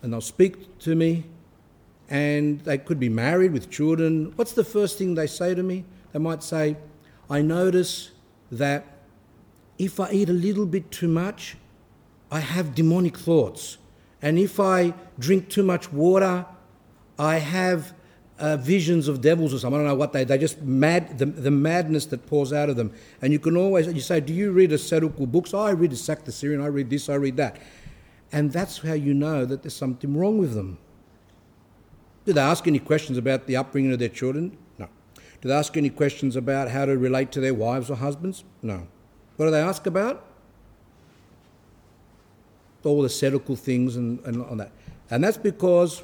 and 0.03 0.13
they'll 0.13 0.21
speak 0.21 0.79
to 0.81 0.95
me, 0.95 1.25
and 2.09 2.61
they 2.61 2.79
could 2.79 3.01
be 3.01 3.09
married 3.09 3.53
with 3.53 3.71
children. 3.71 4.33
What's 4.37 4.53
the 4.53 4.65
first 4.65 4.99
thing 4.99 5.15
they 5.15 5.27
say 5.27 5.55
to 5.55 5.63
me? 5.63 5.85
They 6.13 6.19
might 6.19 6.43
say, 6.43 6.77
I 7.31 7.41
notice 7.43 8.11
that 8.53 8.85
if 9.79 9.99
I 9.99 10.11
eat 10.11 10.29
a 10.29 10.33
little 10.33 10.67
bit 10.67 10.91
too 10.91 11.09
much, 11.09 11.57
I 12.31 12.41
have 12.41 12.75
demonic 12.75 13.17
thoughts. 13.17 13.79
And 14.21 14.39
if 14.39 14.61
I 14.61 14.95
drink 15.19 15.49
too 15.49 15.63
much 15.63 15.93
water, 15.93 16.47
I 17.19 17.39
have 17.39 17.95
uh, 18.39 18.57
visions 18.57 19.09
of 19.09 19.21
devils 19.21 19.55
or 19.55 19.59
something. 19.59 19.81
I 19.81 19.85
don't 19.85 19.89
know 19.89 19.95
what 19.95 20.13
they, 20.13 20.25
they 20.25 20.39
just 20.39 20.61
mad, 20.63 21.19
the, 21.19 21.27
the 21.27 21.51
madness 21.51 22.07
that 22.07 22.27
pours 22.27 22.53
out 22.53 22.69
of 22.69 22.77
them. 22.77 22.93
And 23.23 23.33
you 23.33 23.39
can 23.39 23.57
always, 23.57 23.87
you 23.87 24.01
say, 24.01 24.21
do 24.21 24.33
you 24.33 24.51
read 24.51 24.73
a 24.73 24.75
ascetical 24.75 25.27
books? 25.27 25.55
Oh, 25.55 25.61
I 25.61 25.71
read 25.71 25.93
Isaac 25.93 26.25
the 26.25 26.33
Syrian, 26.33 26.61
I 26.61 26.67
read 26.67 26.91
this, 26.91 27.09
I 27.09 27.15
read 27.15 27.37
that. 27.37 27.59
And 28.33 28.53
that's 28.53 28.79
how 28.79 28.95
you 28.95 29.15
know 29.15 29.45
that 29.45 29.63
there's 29.63 29.77
something 29.77 30.17
wrong 30.17 30.39
with 30.39 30.55
them. 30.55 30.79
Do 32.25 32.33
they 32.33 32.41
ask 32.41 32.67
any 32.67 32.79
questions 32.79 33.19
about 33.19 33.47
the 33.47 33.57
upbringing 33.57 33.93
of 33.93 33.99
their 33.99 34.09
children? 34.09 34.57
No. 34.79 34.89
Do 35.41 35.49
they 35.49 35.55
ask 35.55 35.77
any 35.77 35.91
questions 35.91 36.37
about 36.37 36.71
how 36.71 36.87
to 36.87 36.97
relate 36.97 37.31
to 37.33 37.41
their 37.41 37.55
wives 37.55 37.91
or 37.91 37.97
husbands? 37.97 38.45
No. 38.63 38.89
What 39.37 39.47
do 39.47 39.51
they 39.51 39.61
ask 39.61 39.87
about? 39.87 40.25
All 42.83 43.01
the 43.01 43.07
ascetical 43.07 43.57
things 43.57 43.97
and, 43.97 44.21
and 44.21 44.43
on 44.47 44.57
that. 44.59 44.73
And 45.11 45.23
that's 45.23 45.37
because 45.37 46.03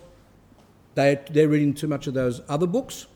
they, 0.94 1.20
they're 1.30 1.49
reading 1.49 1.75
too 1.75 1.88
much 1.88 2.06
of 2.06 2.14
those 2.14 2.40
other 2.49 2.66
books 2.66 3.06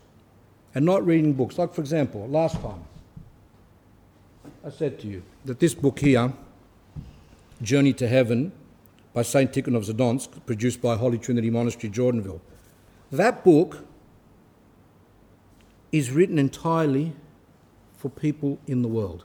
and 0.73 0.85
not 0.85 1.05
reading 1.05 1.33
books. 1.33 1.57
Like, 1.57 1.73
for 1.73 1.81
example, 1.81 2.27
last 2.27 2.61
time 2.61 2.83
I 4.63 4.69
said 4.69 4.99
to 4.99 5.07
you 5.07 5.23
that 5.45 5.59
this 5.59 5.73
book 5.73 5.99
here, 5.99 6.33
Journey 7.61 7.93
to 7.93 8.07
Heaven, 8.07 8.51
by 9.13 9.21
St. 9.21 9.51
Tikhon 9.51 9.75
of 9.75 9.83
Zadonsk, 9.83 10.45
produced 10.45 10.81
by 10.81 10.97
Holy 10.97 11.17
Trinity 11.17 11.49
Monastery, 11.49 11.91
Jordanville, 11.91 12.41
that 13.11 13.43
book 13.43 13.85
is 15.91 16.11
written 16.11 16.37
entirely 16.37 17.13
for 17.95 18.09
people 18.09 18.59
in 18.67 18.81
the 18.81 18.87
world. 18.87 19.23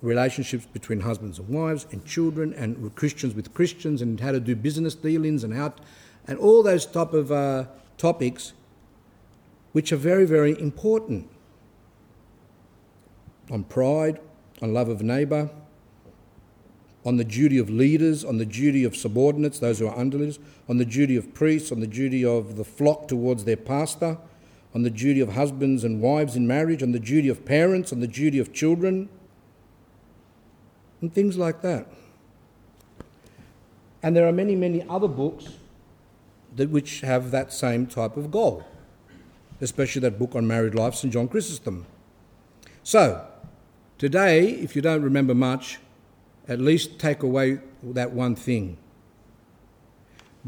Relationships 0.00 0.66
between 0.72 1.00
husbands 1.00 1.38
and 1.38 1.48
wives 1.48 1.86
and 1.90 2.04
children 2.04 2.52
and 2.54 2.94
Christians 2.94 3.34
with 3.34 3.52
Christians 3.54 4.00
and 4.00 4.20
how 4.20 4.30
to 4.30 4.38
do 4.38 4.54
business 4.54 4.94
dealings 4.94 5.42
and 5.42 5.54
how 5.54 5.74
and 6.26 6.38
all 6.38 6.62
those 6.62 6.86
type 6.86 7.12
of 7.12 7.30
uh, 7.30 7.64
topics 7.98 8.52
which 9.72 9.92
are 9.92 9.96
very, 9.96 10.24
very 10.24 10.58
important 10.60 11.28
on 13.50 13.64
pride, 13.64 14.20
on 14.62 14.72
love 14.72 14.88
of 14.88 15.02
neighbour, 15.02 15.50
on 17.04 17.16
the 17.16 17.24
duty 17.24 17.58
of 17.58 17.68
leaders, 17.68 18.24
on 18.24 18.38
the 18.38 18.46
duty 18.46 18.84
of 18.84 18.96
subordinates, 18.96 19.58
those 19.58 19.78
who 19.78 19.86
are 19.86 19.98
under 19.98 20.16
leaders, 20.16 20.38
on 20.68 20.78
the 20.78 20.84
duty 20.84 21.16
of 21.16 21.34
priests, 21.34 21.70
on 21.70 21.80
the 21.80 21.86
duty 21.86 22.24
of 22.24 22.56
the 22.56 22.64
flock 22.64 23.08
towards 23.08 23.44
their 23.44 23.56
pastor, 23.56 24.16
on 24.74 24.82
the 24.82 24.90
duty 24.90 25.20
of 25.20 25.34
husbands 25.34 25.84
and 25.84 26.00
wives 26.00 26.34
in 26.34 26.46
marriage, 26.46 26.82
on 26.82 26.92
the 26.92 26.98
duty 26.98 27.28
of 27.28 27.44
parents, 27.44 27.92
on 27.92 28.00
the 28.00 28.06
duty 28.06 28.38
of 28.38 28.52
children, 28.52 29.08
and 31.00 31.12
things 31.12 31.36
like 31.36 31.60
that. 31.60 31.86
And 34.02 34.16
there 34.16 34.26
are 34.26 34.32
many, 34.32 34.56
many 34.56 34.84
other 34.88 35.08
books 35.08 35.48
that, 36.56 36.70
which 36.70 37.00
have 37.00 37.30
that 37.30 37.52
same 37.52 37.86
type 37.86 38.16
of 38.16 38.30
goal, 38.30 38.64
especially 39.60 40.00
that 40.00 40.18
book 40.18 40.34
on 40.34 40.46
married 40.46 40.74
life, 40.74 40.94
St. 40.94 41.12
John 41.12 41.28
Chrysostom. 41.28 41.86
So, 42.82 43.26
today, 43.98 44.50
if 44.50 44.76
you 44.76 44.82
don't 44.82 45.02
remember 45.02 45.34
much, 45.34 45.78
at 46.46 46.60
least 46.60 46.98
take 46.98 47.22
away 47.22 47.60
that 47.82 48.12
one 48.12 48.34
thing. 48.34 48.76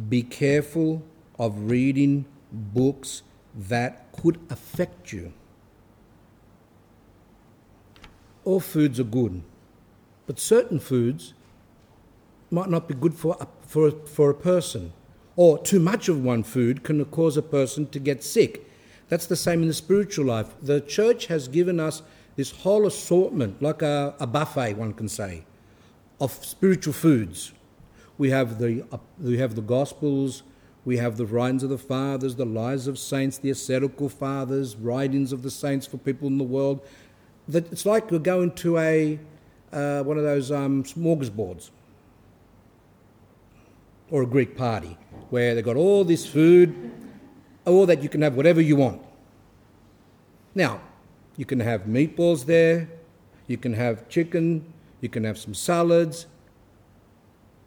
Be 0.08 0.22
careful 0.22 1.02
of 1.38 1.70
reading 1.70 2.26
books 2.52 3.22
that 3.54 4.12
could 4.12 4.38
affect 4.50 5.12
you. 5.12 5.32
All 8.44 8.60
foods 8.60 9.00
are 9.00 9.04
good, 9.04 9.42
but 10.26 10.38
certain 10.38 10.78
foods 10.78 11.34
might 12.50 12.68
not 12.68 12.86
be 12.86 12.94
good 12.94 13.14
for 13.14 13.36
a, 13.40 13.48
for, 13.66 13.90
for 13.90 14.30
a 14.30 14.34
person 14.34 14.92
or 15.36 15.58
too 15.58 15.78
much 15.78 16.08
of 16.08 16.24
one 16.24 16.42
food 16.42 16.82
can 16.82 17.04
cause 17.06 17.36
a 17.36 17.42
person 17.42 17.86
to 17.88 17.98
get 17.98 18.24
sick. 18.24 18.68
That's 19.08 19.26
the 19.26 19.36
same 19.36 19.62
in 19.62 19.68
the 19.68 19.74
spiritual 19.74 20.24
life. 20.26 20.48
The 20.62 20.80
church 20.80 21.26
has 21.26 21.46
given 21.46 21.78
us 21.78 22.02
this 22.34 22.50
whole 22.50 22.86
assortment, 22.86 23.62
like 23.62 23.82
a, 23.82 24.14
a 24.18 24.26
buffet, 24.26 24.74
one 24.74 24.94
can 24.94 25.08
say, 25.08 25.44
of 26.20 26.32
spiritual 26.44 26.92
foods. 26.92 27.52
We 28.18 28.30
have 28.30 28.58
the 28.58 28.84
uh, 28.90 28.98
we 29.20 29.36
have 29.38 29.54
the 29.54 29.62
Gospels, 29.62 30.42
we 30.86 30.96
have 30.96 31.18
the 31.18 31.26
writings 31.26 31.62
of 31.62 31.70
the 31.70 31.78
fathers, 31.78 32.36
the 32.36 32.46
lives 32.46 32.86
of 32.86 32.98
saints, 32.98 33.36
the 33.38 33.50
ascetical 33.50 34.08
fathers, 34.08 34.74
writings 34.74 35.32
of 35.32 35.42
the 35.42 35.50
saints 35.50 35.86
for 35.86 35.98
people 35.98 36.26
in 36.26 36.38
the 36.38 36.44
world. 36.44 36.80
That 37.46 37.70
it's 37.70 37.84
like 37.84 38.10
we're 38.10 38.18
going 38.18 38.52
to 38.52 38.78
a 38.78 39.18
uh, 39.72 40.02
one 40.02 40.16
of 40.16 40.24
those 40.24 40.50
um, 40.50 40.82
smorgasbords 40.84 41.70
or 44.10 44.22
a 44.22 44.26
Greek 44.26 44.56
party 44.56 44.96
where 45.30 45.54
they've 45.54 45.64
got 45.64 45.76
all 45.76 46.04
this 46.04 46.26
food 46.26 46.92
all 47.66 47.86
that 47.86 48.02
you 48.02 48.08
can 48.08 48.22
have 48.22 48.34
whatever 48.36 48.60
you 48.60 48.76
want. 48.76 49.02
Now, 50.54 50.80
you 51.36 51.44
can 51.44 51.60
have 51.60 51.82
meatballs 51.82 52.46
there, 52.46 52.88
you 53.46 53.58
can 53.58 53.74
have 53.74 54.08
chicken, 54.08 54.72
you 55.00 55.08
can 55.08 55.24
have 55.24 55.36
some 55.36 55.52
salads. 55.52 56.26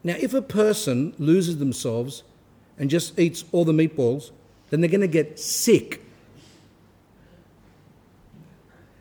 Now, 0.03 0.15
if 0.19 0.33
a 0.33 0.41
person 0.41 1.13
loses 1.19 1.57
themselves 1.57 2.23
and 2.77 2.89
just 2.89 3.19
eats 3.19 3.43
all 3.51 3.65
the 3.65 3.73
meatballs, 3.73 4.31
then 4.69 4.81
they're 4.81 4.89
going 4.89 5.01
to 5.01 5.07
get 5.07 5.37
sick. 5.37 6.01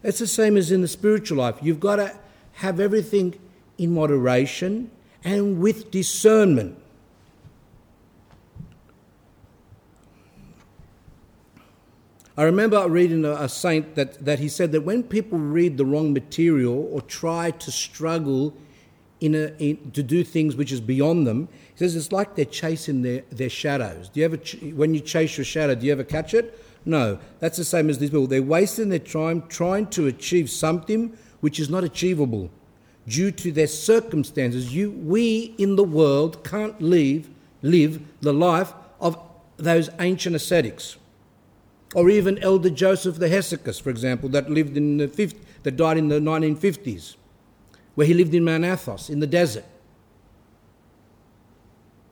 It's 0.02 0.18
the 0.18 0.26
same 0.26 0.56
as 0.56 0.70
in 0.70 0.82
the 0.82 0.88
spiritual 0.88 1.38
life. 1.38 1.56
You've 1.62 1.80
got 1.80 1.96
to 1.96 2.18
have 2.54 2.80
everything 2.80 3.38
in 3.78 3.94
moderation 3.94 4.90
and 5.24 5.60
with 5.60 5.90
discernment. 5.90 6.76
I 12.38 12.44
remember 12.44 12.88
reading 12.88 13.24
a, 13.24 13.32
a, 13.32 13.48
saint 13.48 13.96
that, 13.96 14.24
that 14.24 14.38
he 14.38 14.48
said 14.48 14.70
that 14.70 14.82
when 14.82 15.02
people 15.02 15.40
read 15.40 15.76
the 15.76 15.84
wrong 15.84 16.12
material 16.12 16.88
or 16.92 17.00
try 17.00 17.50
to 17.50 17.72
struggle 17.72 18.54
in 19.20 19.34
a, 19.34 19.52
in, 19.58 19.90
to 19.90 20.04
do 20.04 20.22
things 20.22 20.54
which 20.54 20.70
is 20.70 20.80
beyond 20.80 21.26
them, 21.26 21.48
he 21.74 21.78
says 21.78 21.96
it's 21.96 22.12
like 22.12 22.36
they're 22.36 22.44
chasing 22.44 23.02
their, 23.02 23.22
their 23.32 23.48
shadows. 23.48 24.08
Do 24.08 24.20
you 24.20 24.26
ever, 24.26 24.36
ch- 24.36 24.54
when 24.72 24.94
you 24.94 25.00
chase 25.00 25.36
your 25.36 25.44
shadow, 25.44 25.74
do 25.74 25.84
you 25.84 25.90
ever 25.90 26.04
catch 26.04 26.32
it? 26.32 26.64
No. 26.84 27.18
That's 27.40 27.58
the 27.58 27.64
same 27.64 27.90
as 27.90 27.98
these 27.98 28.10
people. 28.10 28.28
They're 28.28 28.40
wasting 28.40 28.88
their 28.90 29.00
time 29.00 29.42
trying 29.48 29.88
to 29.88 30.06
achieve 30.06 30.48
something 30.48 31.18
which 31.40 31.58
is 31.58 31.68
not 31.68 31.82
achievable 31.82 32.50
due 33.08 33.32
to 33.32 33.50
their 33.50 33.66
circumstances. 33.66 34.72
You, 34.72 34.92
we 34.92 35.56
in 35.58 35.74
the 35.74 35.82
world 35.82 36.44
can't 36.44 36.80
live, 36.80 37.28
live 37.62 38.00
the 38.20 38.32
life 38.32 38.74
of 39.00 39.18
those 39.56 39.90
ancient 39.98 40.36
ascetics. 40.36 40.98
Or 41.94 42.10
even 42.10 42.38
Elder 42.38 42.70
Joseph 42.70 43.16
the 43.16 43.28
Hesychast, 43.28 43.80
for 43.80 43.90
example, 43.90 44.28
that 44.30 44.50
lived 44.50 44.76
in 44.76 44.98
the 44.98 45.08
50, 45.08 45.40
that 45.62 45.76
died 45.76 45.96
in 45.96 46.08
the 46.08 46.20
1950s, 46.20 47.16
where 47.94 48.06
he 48.06 48.14
lived 48.14 48.34
in 48.34 48.44
Mount 48.44 48.64
Athos 48.64 49.08
in 49.08 49.20
the 49.20 49.26
desert. 49.26 49.64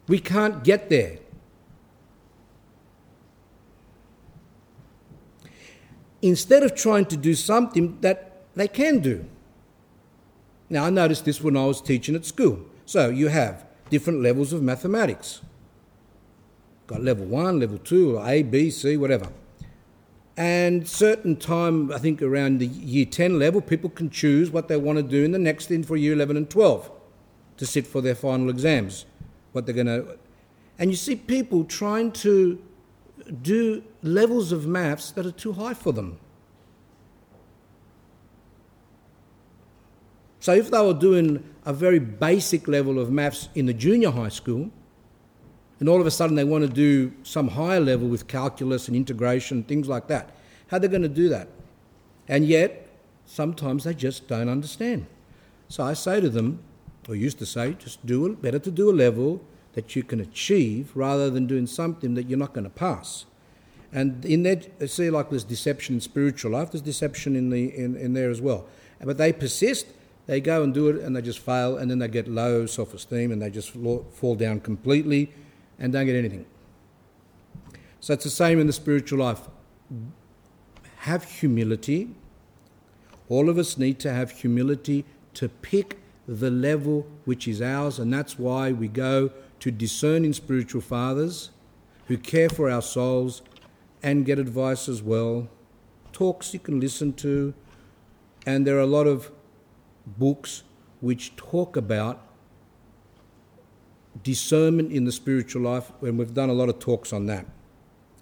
We 0.08 0.18
can't 0.18 0.64
get 0.64 0.88
there. 0.88 1.18
Instead 6.22 6.62
of 6.62 6.74
trying 6.74 7.06
to 7.06 7.16
do 7.16 7.34
something 7.34 7.98
that 8.00 8.44
they 8.54 8.68
can 8.68 9.00
do. 9.00 9.26
Now, 10.70 10.84
I 10.86 10.90
noticed 10.90 11.24
this 11.24 11.40
when 11.40 11.56
I 11.56 11.66
was 11.66 11.80
teaching 11.80 12.14
at 12.14 12.24
school. 12.24 12.64
So 12.86 13.10
you 13.10 13.28
have 13.28 13.66
different 13.90 14.22
levels 14.22 14.52
of 14.52 14.62
mathematics. 14.62 15.42
Got 16.86 17.02
level 17.02 17.26
one, 17.26 17.60
level 17.60 17.78
two, 17.78 18.18
A, 18.20 18.42
B, 18.42 18.70
C, 18.70 18.96
whatever. 18.96 19.28
And 20.36 20.86
certain 20.86 21.36
time, 21.36 21.90
I 21.90 21.98
think 21.98 22.20
around 22.20 22.58
the 22.58 22.66
year 22.66 23.06
10 23.06 23.38
level, 23.38 23.62
people 23.62 23.88
can 23.88 24.10
choose 24.10 24.50
what 24.50 24.68
they 24.68 24.76
want 24.76 24.98
to 24.98 25.02
do 25.02 25.24
in 25.24 25.32
the 25.32 25.38
next 25.38 25.70
in 25.70 25.82
for 25.82 25.96
year 25.96 26.12
11 26.12 26.36
and 26.36 26.50
12 26.50 26.90
to 27.56 27.66
sit 27.66 27.86
for 27.86 28.02
their 28.02 28.14
final 28.14 28.50
exams. 28.50 29.06
What 29.52 29.64
they're 29.64 29.74
going 29.74 29.86
to. 29.86 30.18
And 30.78 30.90
you 30.90 30.96
see 30.96 31.16
people 31.16 31.64
trying 31.64 32.12
to 32.12 32.62
do 33.40 33.82
levels 34.02 34.52
of 34.52 34.66
maths 34.66 35.10
that 35.12 35.24
are 35.24 35.32
too 35.32 35.54
high 35.54 35.74
for 35.74 35.92
them. 35.92 36.18
So 40.38 40.52
if 40.52 40.70
they 40.70 40.80
were 40.80 40.94
doing 40.94 41.42
a 41.64 41.72
very 41.72 41.98
basic 41.98 42.68
level 42.68 43.00
of 43.00 43.10
maths 43.10 43.48
in 43.54 43.66
the 43.66 43.74
junior 43.74 44.10
high 44.10 44.28
school, 44.28 44.70
and 45.78 45.88
all 45.88 46.00
of 46.00 46.06
a 46.06 46.10
sudden 46.10 46.36
they 46.36 46.44
want 46.44 46.62
to 46.66 46.72
do 46.72 47.12
some 47.22 47.48
higher 47.48 47.80
level 47.80 48.08
with 48.08 48.26
calculus 48.28 48.88
and 48.88 48.96
integration, 48.96 49.62
things 49.62 49.88
like 49.88 50.08
that, 50.08 50.30
how 50.68 50.78
they're 50.78 50.88
they 50.88 50.92
going 50.98 51.02
to 51.02 51.08
do 51.08 51.28
that? 51.28 51.48
And 52.28 52.46
yet, 52.46 52.88
sometimes 53.24 53.84
they 53.84 53.94
just 53.94 54.26
don't 54.26 54.48
understand. 54.48 55.06
So 55.68 55.84
I 55.84 55.94
say 55.94 56.20
to 56.20 56.28
them, 56.28 56.60
or 57.08 57.14
used 57.14 57.38
to 57.38 57.46
say, 57.46 57.74
just 57.74 58.04
do 58.04 58.26
it, 58.26 58.42
better 58.42 58.58
to 58.58 58.70
do 58.70 58.90
a 58.90 58.92
level 58.92 59.40
that 59.74 59.94
you 59.94 60.02
can 60.02 60.20
achieve 60.20 60.90
rather 60.94 61.30
than 61.30 61.46
doing 61.46 61.66
something 61.66 62.14
that 62.14 62.28
you're 62.28 62.38
not 62.38 62.52
going 62.52 62.64
to 62.64 62.70
pass. 62.70 63.26
And 63.92 64.24
in 64.24 64.42
that, 64.42 64.90
see, 64.90 65.10
like 65.10 65.30
there's 65.30 65.44
deception 65.44 65.96
in 65.96 66.00
spiritual 66.00 66.52
life, 66.52 66.72
there's 66.72 66.82
deception 66.82 67.36
in, 67.36 67.50
the, 67.50 67.76
in, 67.76 67.96
in 67.96 68.14
there 68.14 68.30
as 68.30 68.40
well. 68.40 68.66
But 69.00 69.18
they 69.18 69.32
persist, 69.32 69.86
they 70.26 70.40
go 70.40 70.62
and 70.62 70.74
do 70.74 70.88
it 70.88 70.96
and 71.02 71.14
they 71.14 71.22
just 71.22 71.38
fail 71.38 71.76
and 71.76 71.90
then 71.90 71.98
they 71.98 72.08
get 72.08 72.26
low 72.26 72.66
self 72.66 72.94
esteem 72.94 73.30
and 73.30 73.40
they 73.40 73.50
just 73.50 73.70
fall 73.70 74.34
down 74.34 74.60
completely 74.60 75.32
and 75.78 75.92
don't 75.92 76.06
get 76.06 76.16
anything. 76.16 76.46
So 78.00 78.14
it's 78.14 78.24
the 78.24 78.30
same 78.30 78.60
in 78.60 78.66
the 78.66 78.72
spiritual 78.72 79.18
life. 79.18 79.40
Have 80.98 81.24
humility. 81.24 82.14
All 83.28 83.48
of 83.48 83.58
us 83.58 83.76
need 83.76 83.98
to 84.00 84.12
have 84.12 84.30
humility 84.30 85.04
to 85.34 85.48
pick 85.48 85.98
the 86.26 86.50
level 86.50 87.06
which 87.24 87.46
is 87.46 87.62
ours, 87.62 87.98
and 87.98 88.12
that's 88.12 88.38
why 88.38 88.72
we 88.72 88.88
go 88.88 89.30
to 89.60 89.70
discerning 89.70 90.32
spiritual 90.32 90.80
fathers 90.80 91.50
who 92.06 92.16
care 92.16 92.48
for 92.48 92.70
our 92.70 92.82
souls 92.82 93.42
and 94.02 94.24
get 94.24 94.38
advice 94.38 94.88
as 94.88 95.02
well. 95.02 95.48
Talks 96.12 96.52
you 96.54 96.60
can 96.60 96.80
listen 96.80 97.12
to, 97.14 97.54
and 98.44 98.66
there 98.66 98.76
are 98.76 98.80
a 98.80 98.86
lot 98.86 99.06
of 99.06 99.30
books 100.06 100.62
which 101.00 101.36
talk 101.36 101.76
about 101.76 102.25
discernment 104.22 104.92
in 104.92 105.04
the 105.04 105.12
spiritual 105.12 105.62
life, 105.62 105.90
and 106.02 106.18
we've 106.18 106.34
done 106.34 106.48
a 106.48 106.52
lot 106.52 106.68
of 106.68 106.78
talks 106.78 107.12
on 107.12 107.26
that, 107.26 107.46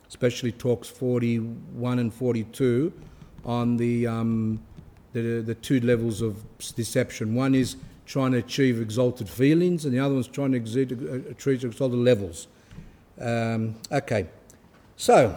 especially 0.08 0.52
talks 0.52 0.88
41 0.88 1.98
and 1.98 2.12
42 2.12 2.92
on 3.44 3.76
the, 3.76 4.06
um, 4.06 4.60
the, 5.12 5.42
the 5.44 5.54
two 5.54 5.80
levels 5.80 6.22
of 6.22 6.44
deception. 6.74 7.34
One 7.34 7.54
is 7.54 7.76
trying 8.06 8.32
to 8.32 8.38
achieve 8.38 8.80
exalted 8.80 9.28
feelings, 9.28 9.84
and 9.84 9.94
the 9.94 10.00
other 10.00 10.14
one's 10.14 10.28
trying 10.28 10.52
to 10.52 10.58
achieve 11.30 11.64
exalted 11.64 11.98
levels. 11.98 12.48
Um, 13.20 13.76
okay, 13.90 14.26
so 14.96 15.36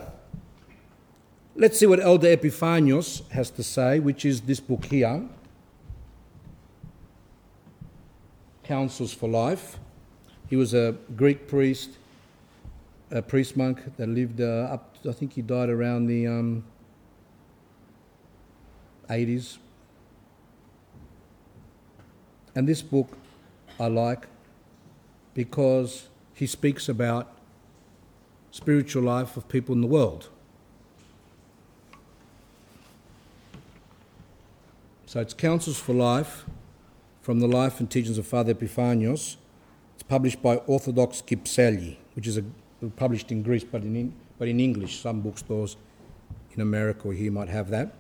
let's 1.56 1.78
see 1.80 1.86
what 1.86 2.00
Elder 2.00 2.36
Epiphanios 2.36 3.30
has 3.32 3.50
to 3.52 3.64
say, 3.64 4.00
which 4.00 4.26
is 4.26 4.42
this 4.42 4.60
book 4.60 4.86
here. 4.86 5.28
Counsels 8.64 9.14
for 9.14 9.30
Life. 9.30 9.78
He 10.50 10.56
was 10.56 10.74
a 10.74 10.96
Greek 11.16 11.48
priest, 11.48 11.98
a 13.12 13.22
priest 13.22 13.58
monk 13.58 13.98
that 13.98 14.08
lived 14.08 14.40
uh, 14.40 14.70
up, 14.72 14.96
I 15.08 15.12
think 15.12 15.34
he 15.34 15.42
died 15.42 15.70
around 15.70 16.08
the 16.08 16.28
um, 16.28 16.64
80s. 19.10 19.58
And 22.56 22.68
this 22.68 22.82
book 22.82 23.18
I 23.80 23.88
like 23.88 24.28
because 25.34 26.08
he 26.34 26.48
speaks 26.48 26.90
about 26.90 27.32
spiritual 28.52 29.04
life 29.04 29.38
of 29.38 29.48
people 29.48 29.76
in 29.76 29.82
the 29.82 29.88
world. 29.88 30.30
So 35.06 35.20
it's 35.20 35.34
Counsels 35.34 35.80
for 35.80 35.94
Life 35.94 36.46
from 37.22 37.40
the 37.40 37.48
life 37.48 37.80
and 37.80 37.90
teachings 37.90 38.18
of 38.18 38.26
Father 38.26 38.54
Epiphanios. 38.54 39.36
Published 40.08 40.42
by 40.42 40.56
Orthodox 40.68 41.22
Kypseli, 41.22 41.98
which 42.16 42.28
is 42.28 42.38
a, 42.38 42.44
published 42.96 43.32
in 43.32 43.44
Greece 43.44 43.64
but 43.64 43.84
in, 43.84 44.14
but 44.40 44.48
in 44.48 44.60
English. 44.60 45.02
Some 45.02 45.22
bookstores 45.22 45.76
in 46.54 46.62
America 46.62 47.10
or 47.10 47.14
here 47.14 47.32
might 47.32 47.50
have 47.50 47.70
that. 47.70 47.94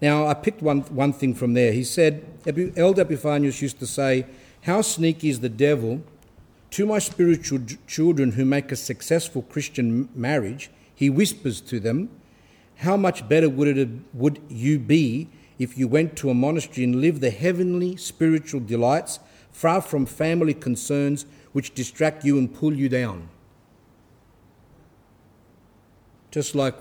Now, 0.00 0.26
I 0.26 0.34
picked 0.34 0.62
one, 0.62 0.80
one 0.82 1.12
thing 1.12 1.34
from 1.34 1.54
there. 1.54 1.72
He 1.72 1.84
said, 1.84 2.24
Elder 2.76 3.02
Epiphanius 3.02 3.62
used 3.62 3.78
to 3.78 3.86
say, 3.86 4.26
How 4.62 4.80
sneaky 4.82 5.28
is 5.28 5.38
the 5.38 5.48
devil 5.48 6.02
to 6.70 6.86
my 6.86 6.98
spiritual 6.98 7.60
children 7.86 8.32
who 8.32 8.44
make 8.44 8.72
a 8.72 8.76
successful 8.76 9.42
Christian 9.42 10.08
marriage? 10.16 10.70
He 10.92 11.08
whispers 11.08 11.60
to 11.62 11.78
them, 11.78 12.10
How 12.76 12.96
much 12.96 13.28
better 13.28 13.48
would, 13.48 13.78
it, 13.78 13.88
would 14.12 14.40
you 14.48 14.80
be 14.80 15.28
if 15.60 15.78
you 15.78 15.86
went 15.86 16.16
to 16.16 16.30
a 16.30 16.34
monastery 16.34 16.82
and 16.82 17.00
lived 17.00 17.20
the 17.20 17.30
heavenly 17.30 17.96
spiritual 17.96 18.58
delights 18.58 19.20
far 19.52 19.80
from 19.80 20.06
family 20.06 20.54
concerns 20.54 21.26
which 21.52 21.74
distract 21.74 22.24
you 22.24 22.38
and 22.38 22.52
pull 22.52 22.74
you 22.74 22.88
down. 22.88 23.28
Just 26.30 26.54
like 26.54 26.74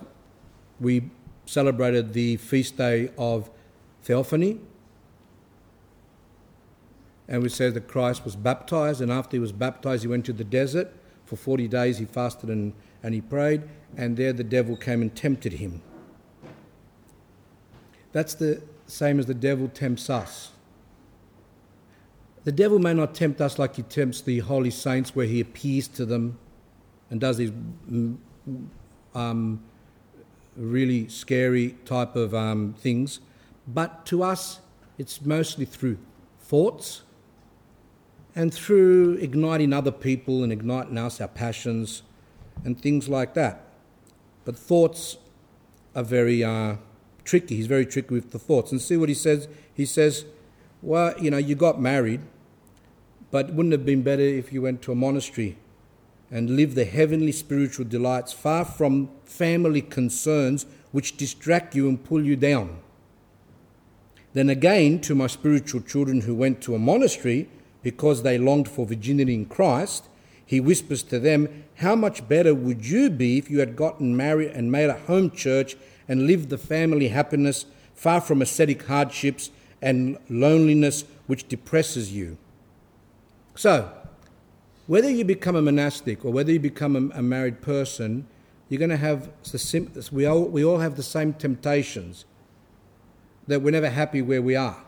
we 0.80 1.10
celebrated 1.46 2.14
the 2.14 2.38
feast 2.38 2.78
day 2.78 3.12
of 3.18 3.50
Theophany, 4.04 4.60
and 7.28 7.42
we 7.44 7.50
said 7.50 7.74
that 7.76 7.88
Christ 7.88 8.26
was 8.26 8.36
baptized, 8.36 9.02
and 9.02 9.12
after 9.12 9.38
he 9.38 9.40
was 9.40 9.52
baptized, 9.52 10.04
he 10.04 10.08
went 10.08 10.26
to 10.26 10.34
the 10.34 10.44
desert. 10.44 10.92
For 11.26 11.38
40 11.38 11.68
days 11.70 11.98
he 11.98 12.06
fasted 12.06 12.50
and, 12.50 12.74
and 13.04 13.14
he 13.14 13.22
prayed, 13.22 13.64
and 13.96 14.18
there 14.18 14.34
the 14.34 14.44
devil 14.44 14.76
came 14.76 15.02
and 15.02 15.16
tempted 15.16 15.54
him. 15.54 15.82
That's 18.12 18.34
the 18.34 18.62
same 18.88 19.20
as 19.20 19.28
the 19.28 19.34
devil 19.34 19.70
tempts 19.70 20.10
us. 20.10 20.52
The 22.44 22.52
devil 22.52 22.80
may 22.80 22.94
not 22.94 23.14
tempt 23.14 23.40
us 23.40 23.60
like 23.60 23.76
he 23.76 23.84
tempts 23.84 24.22
the 24.22 24.40
holy 24.40 24.72
saints, 24.72 25.16
where 25.16 25.28
he 25.28 25.42
appears 25.42 25.88
to 25.90 26.06
them 26.06 26.40
and 27.10 27.20
does 27.20 27.38
these 27.38 27.52
mm, 27.52 28.18
um, 29.14 29.62
really 30.56 31.08
scary 31.08 31.76
type 31.86 32.16
of 32.16 32.34
um, 32.34 32.74
things. 32.80 33.20
But 33.68 34.06
to 34.08 34.24
us, 34.24 34.60
it's 34.98 35.24
mostly 35.24 35.66
through 35.66 35.98
thoughts 36.40 37.04
and 38.36 38.54
through 38.54 39.16
igniting 39.16 39.74
other 39.74 39.92
people 39.92 40.44
and 40.44 40.52
igniting 40.52 40.98
us, 40.98 41.20
our 41.20 41.28
passions, 41.28 42.04
and 42.64 42.80
things 42.80 43.10
like 43.10 43.34
that. 43.34 43.66
But 44.46 44.58
thoughts 44.58 45.18
are 45.96 46.04
very 46.04 46.44
uh, 46.44 46.78
tricky. 47.24 47.58
He's 47.58 47.68
very 47.68 47.86
tricky 47.86 48.14
with 48.14 48.32
the 48.32 48.40
thoughts. 48.40 48.72
And 48.72 48.82
see 48.82 48.98
what 48.98 49.10
he 49.10 49.16
says? 49.16 49.48
He 49.74 49.86
says, 49.86 50.26
Well, 50.82 51.14
you 51.20 51.30
know, 51.30 51.38
you 51.38 51.56
got 51.56 51.82
married, 51.82 52.22
but 53.32 53.54
wouldn't 53.54 53.74
it 53.74 53.80
have 53.80 53.86
been 53.86 54.04
better 54.04 54.22
if 54.22 54.52
you 54.52 54.62
went 54.62 54.82
to 54.84 54.92
a 54.92 54.96
monastery 54.96 55.58
and 56.30 56.56
lived 56.56 56.76
the 56.76 56.86
heavenly 56.86 57.32
spiritual 57.32 57.86
delights 57.86 58.34
far 58.34 58.64
from 58.64 59.10
family 59.26 59.82
concerns 59.82 60.66
which 60.92 61.18
distract 61.18 61.74
you 61.76 61.88
and 61.88 62.04
pull 62.04 62.24
you 62.24 62.36
down? 62.36 62.78
Then 64.34 64.50
again, 64.50 65.00
to 65.02 65.16
my 65.16 65.28
spiritual 65.28 65.82
children 65.82 66.22
who 66.22 66.36
went 66.36 66.62
to 66.62 66.76
a 66.76 66.80
monastery 66.80 67.50
because 67.84 68.24
they 68.24 68.38
longed 68.38 68.70
for 68.70 68.86
virginity 68.86 69.34
in 69.34 69.46
Christ, 69.46 70.08
he 70.46 70.60
whispers 70.60 71.04
to 71.04 71.20
them, 71.20 71.64
How 71.76 71.96
much 71.96 72.28
better 72.28 72.54
would 72.54 72.86
you 72.86 73.10
be 73.10 73.38
if 73.38 73.50
you 73.50 73.60
had 73.60 73.76
gotten 73.76 74.16
married 74.16 74.52
and 74.52 74.72
made 74.72 74.90
a 74.90 75.00
home 75.00 75.32
church 75.32 75.76
and 76.08 76.28
lived 76.28 76.50
the 76.50 76.58
family 76.58 77.08
happiness 77.08 77.66
far 77.94 78.20
from 78.20 78.42
ascetic 78.42 78.84
hardships 78.84 79.50
and 79.82 80.18
loneliness 80.30 81.06
which 81.28 81.48
depresses 81.48 82.12
you? 82.12 82.38
So, 83.56 83.92
whether 84.88 85.10
you 85.10 85.24
become 85.24 85.56
a 85.56 85.62
monastic 85.62 86.26
or 86.26 86.32
whether 86.32 86.52
you 86.52 86.60
become 86.60 86.96
a, 86.96 87.20
a 87.20 87.22
married 87.22 87.62
person, 87.62 88.28
you're 88.70 88.80
going 88.80 88.90
to 88.90 88.98
have 88.98 89.30
the 89.52 89.60
sim- 89.60 89.92
we 90.12 90.26
all, 90.26 90.44
we 90.46 90.64
all 90.64 90.80
have 90.80 90.96
the 90.96 91.04
same 91.04 91.34
temptations 91.34 92.26
that 93.48 93.62
we're 93.62 93.72
never 93.72 93.90
happy 93.90 94.22
where 94.22 94.42
we 94.42 94.56
are. 94.56 94.84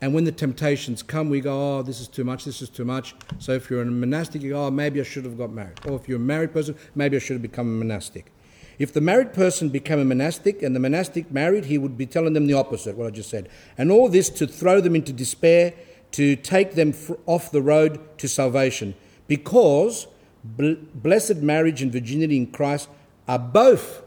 And 0.00 0.12
when 0.12 0.24
the 0.24 0.32
temptations 0.32 1.02
come, 1.02 1.30
we 1.30 1.40
go, 1.40 1.78
oh, 1.78 1.82
this 1.82 2.00
is 2.00 2.08
too 2.08 2.24
much, 2.24 2.44
this 2.44 2.60
is 2.60 2.68
too 2.68 2.84
much. 2.84 3.14
So 3.38 3.52
if 3.52 3.70
you're 3.70 3.80
a 3.80 3.86
monastic, 3.86 4.42
you 4.42 4.50
go, 4.50 4.66
oh, 4.66 4.70
maybe 4.70 5.00
I 5.00 5.04
should 5.04 5.24
have 5.24 5.38
got 5.38 5.50
married. 5.50 5.78
Or 5.86 5.96
if 5.96 6.08
you're 6.08 6.18
a 6.18 6.20
married 6.20 6.52
person, 6.52 6.74
maybe 6.94 7.16
I 7.16 7.20
should 7.20 7.34
have 7.34 7.42
become 7.42 7.68
a 7.68 7.78
monastic. 7.78 8.30
If 8.78 8.92
the 8.92 9.00
married 9.00 9.32
person 9.32 9.68
became 9.68 10.00
a 10.00 10.04
monastic 10.04 10.62
and 10.62 10.74
the 10.74 10.80
monastic 10.80 11.30
married, 11.30 11.66
he 11.66 11.78
would 11.78 11.96
be 11.96 12.06
telling 12.06 12.32
them 12.32 12.46
the 12.46 12.54
opposite, 12.54 12.96
what 12.96 13.06
I 13.06 13.10
just 13.10 13.30
said. 13.30 13.48
And 13.78 13.90
all 13.90 14.08
this 14.08 14.28
to 14.30 14.46
throw 14.46 14.80
them 14.80 14.96
into 14.96 15.12
despair, 15.12 15.74
to 16.14 16.36
take 16.36 16.74
them 16.74 16.94
off 17.26 17.50
the 17.50 17.60
road 17.60 17.98
to 18.18 18.28
salvation. 18.28 18.94
Because 19.26 20.06
blessed 20.44 21.38
marriage 21.38 21.82
and 21.82 21.90
virginity 21.90 22.36
in 22.36 22.46
Christ 22.46 22.88
are 23.26 23.38
both 23.38 24.00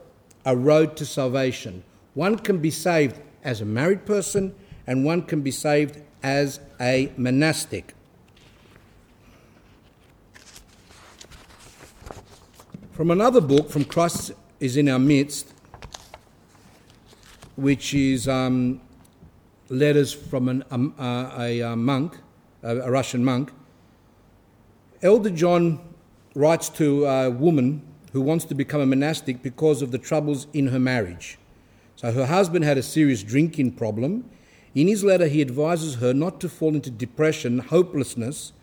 a 0.46 0.56
road 0.56 0.96
to 0.96 1.06
salvation. 1.06 1.84
One 2.14 2.38
can 2.38 2.60
be 2.60 2.72
saved 2.72 3.20
as 3.44 3.60
a 3.60 3.66
married 3.66 4.06
person, 4.06 4.56
and 4.88 5.04
one 5.04 5.22
can 5.24 5.42
be 5.42 5.52
saved 5.52 6.02
as 6.24 6.62
a 6.80 7.12
monastic. 7.18 7.94
From 12.94 13.12
another 13.12 13.42
book, 13.42 13.70
from 13.70 13.84
Christ 13.84 14.32
is 14.62 14.78
in 14.78 14.88
our 14.88 14.98
midst, 14.98 15.54
which 17.58 17.94
is 17.94 18.30
um, 18.30 18.80
letters 19.70 20.14
from 20.14 20.50
an, 20.50 20.64
um, 20.72 20.94
uh, 21.00 21.32
a, 21.38 21.62
a, 21.62 21.76
monk, 21.76 22.18
a, 22.64 22.78
a 22.78 22.92
Russian 22.92 23.24
monk. 23.24 23.52
Elder 25.02 25.30
John 25.30 25.80
writes 26.36 26.70
to 26.70 27.06
a 27.06 27.30
woman 27.30 27.82
who 28.14 28.22
wants 28.22 28.46
to 28.46 28.56
become 28.56 28.82
a 28.82 28.86
monastic 28.86 29.44
because 29.44 29.82
of 29.82 29.92
the 29.92 29.98
troubles 29.98 30.48
in 30.54 30.68
her 30.68 30.80
marriage. 30.80 31.38
So 31.96 32.12
her 32.12 32.26
husband 32.28 32.64
had 32.64 32.78
a 32.78 32.84
serious 32.84 33.24
drinking 33.24 33.74
problem. 33.74 34.30
In 34.76 34.88
his 34.88 35.04
letter, 35.04 35.28
he 35.28 35.42
advises 35.42 35.96
her 35.96 36.14
not 36.14 36.40
to 36.42 36.50
fall 36.50 36.76
into 36.76 36.92
depression, 36.92 37.60
hopelessness, 37.60 38.54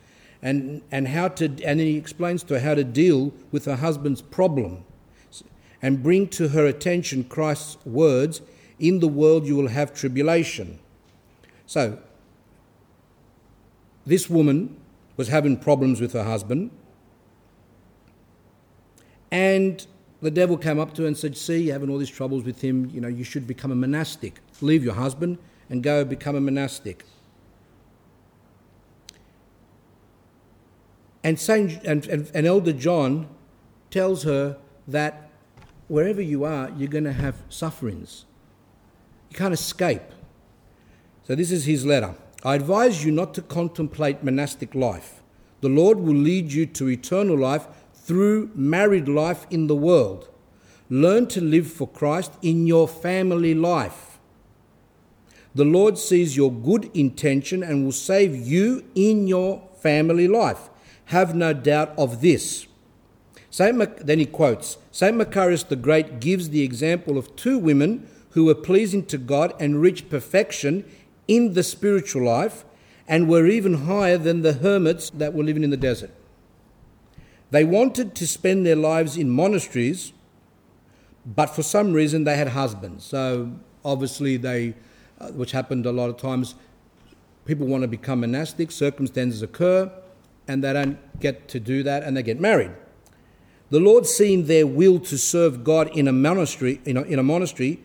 and, 0.40 0.82
and 0.92 1.08
how 1.08 1.28
to 1.28 1.46
and 1.64 1.80
he 1.80 1.96
explains 1.96 2.42
to 2.44 2.54
her 2.54 2.60
how 2.60 2.74
to 2.74 2.84
deal 2.84 3.32
with 3.50 3.64
her 3.64 3.76
husband's 3.76 4.20
problem 4.20 4.84
and 5.80 6.02
bring 6.02 6.28
to 6.28 6.48
her 6.48 6.66
attention 6.66 7.24
Christ's 7.24 7.76
words, 7.84 8.40
in 8.78 9.00
the 9.00 9.08
world 9.08 9.46
you 9.46 9.56
will 9.56 9.68
have 9.68 9.92
tribulation. 9.92 10.78
So 11.66 11.98
this 14.06 14.28
woman 14.28 14.76
was 15.16 15.28
having 15.28 15.56
problems 15.56 16.00
with 16.00 16.12
her 16.12 16.24
husband, 16.24 16.70
and 19.30 19.86
the 20.20 20.30
devil 20.30 20.56
came 20.56 20.78
up 20.78 20.94
to 20.94 21.02
her 21.02 21.08
and 21.08 21.16
said, 21.16 21.36
See, 21.36 21.64
you're 21.64 21.74
having 21.74 21.90
all 21.90 21.98
these 21.98 22.10
troubles 22.10 22.44
with 22.44 22.62
him. 22.62 22.88
You 22.90 23.00
know, 23.00 23.08
you 23.08 23.24
should 23.24 23.46
become 23.46 23.70
a 23.70 23.74
monastic. 23.74 24.40
Leave 24.60 24.84
your 24.84 24.94
husband 24.94 25.38
and 25.68 25.82
go 25.82 26.04
become 26.04 26.36
a 26.36 26.40
monastic. 26.40 27.04
And, 31.22 31.40
Saint, 31.40 31.82
and, 31.84 32.06
and, 32.06 32.30
and 32.34 32.46
Elder 32.46 32.72
John 32.72 33.28
tells 33.90 34.24
her 34.24 34.58
that 34.86 35.30
wherever 35.88 36.20
you 36.20 36.44
are, 36.44 36.70
you're 36.76 36.88
going 36.88 37.04
to 37.04 37.12
have 37.12 37.36
sufferings. 37.48 38.26
You 39.30 39.36
can't 39.36 39.54
escape. 39.54 40.02
So, 41.26 41.34
this 41.34 41.50
is 41.50 41.64
his 41.64 41.86
letter. 41.86 42.14
I 42.44 42.54
advise 42.54 43.04
you 43.04 43.10
not 43.10 43.32
to 43.34 43.42
contemplate 43.42 44.22
monastic 44.22 44.74
life. 44.74 45.22
The 45.62 45.70
Lord 45.70 45.98
will 45.98 46.14
lead 46.14 46.52
you 46.52 46.66
to 46.66 46.90
eternal 46.90 47.38
life 47.38 47.66
through 47.94 48.50
married 48.54 49.08
life 49.08 49.46
in 49.50 49.66
the 49.66 49.74
world. 49.74 50.28
Learn 50.90 51.26
to 51.28 51.40
live 51.40 51.66
for 51.66 51.88
Christ 51.88 52.32
in 52.42 52.66
your 52.66 52.86
family 52.86 53.54
life. 53.54 54.18
The 55.54 55.64
Lord 55.64 55.96
sees 55.96 56.36
your 56.36 56.52
good 56.52 56.90
intention 56.92 57.62
and 57.62 57.84
will 57.84 57.92
save 57.92 58.36
you 58.36 58.84
in 58.94 59.26
your 59.26 59.66
family 59.80 60.28
life. 60.28 60.68
Have 61.06 61.34
no 61.34 61.54
doubt 61.54 61.94
of 61.96 62.20
this. 62.20 62.66
Saint 63.50 63.76
Mac- 63.76 64.00
then 64.00 64.18
he 64.18 64.26
quotes 64.26 64.78
St. 64.90 65.16
Macarius 65.16 65.66
the 65.66 65.76
Great 65.76 66.20
gives 66.20 66.50
the 66.50 66.62
example 66.62 67.16
of 67.16 67.34
two 67.36 67.58
women 67.58 68.06
who 68.30 68.44
were 68.44 68.54
pleasing 68.54 69.06
to 69.06 69.16
God 69.16 69.54
and 69.60 69.80
reached 69.80 70.10
perfection 70.10 70.84
in 71.28 71.54
the 71.54 71.62
spiritual 71.62 72.24
life 72.24 72.64
and 73.06 73.28
were 73.28 73.46
even 73.46 73.86
higher 73.86 74.18
than 74.18 74.42
the 74.42 74.54
hermits 74.54 75.10
that 75.10 75.34
were 75.34 75.44
living 75.44 75.62
in 75.62 75.70
the 75.70 75.76
desert. 75.76 76.10
They 77.50 77.64
wanted 77.64 78.14
to 78.16 78.26
spend 78.26 78.66
their 78.66 78.76
lives 78.76 79.16
in 79.16 79.30
monasteries, 79.30 80.12
but 81.26 81.46
for 81.46 81.62
some 81.62 81.92
reason 81.92 82.24
they 82.24 82.36
had 82.36 82.48
husbands. 82.48 83.04
So 83.04 83.52
obviously, 83.84 84.36
they, 84.36 84.74
uh, 85.20 85.28
which 85.28 85.52
happened 85.52 85.86
a 85.86 85.92
lot 85.92 86.10
of 86.10 86.16
times, 86.16 86.54
people 87.44 87.66
want 87.66 87.82
to 87.82 87.88
become 87.88 88.20
monastic, 88.20 88.70
circumstances 88.70 89.42
occur, 89.42 89.92
and 90.48 90.64
they 90.64 90.72
don't 90.72 90.98
get 91.20 91.48
to 91.48 91.60
do 91.60 91.82
that, 91.82 92.02
and 92.02 92.16
they 92.16 92.22
get 92.22 92.40
married. 92.40 92.72
The 93.70 93.80
Lord, 93.80 94.06
seeing 94.06 94.46
their 94.46 94.66
will 94.66 94.98
to 95.00 95.18
serve 95.18 95.64
God 95.64 95.88
in 95.96 96.06
a 96.08 96.12
monastery, 96.12 96.80
in 96.84 96.96
a, 96.96 97.02
in 97.02 97.18
a 97.18 97.22
monastery, 97.22 97.80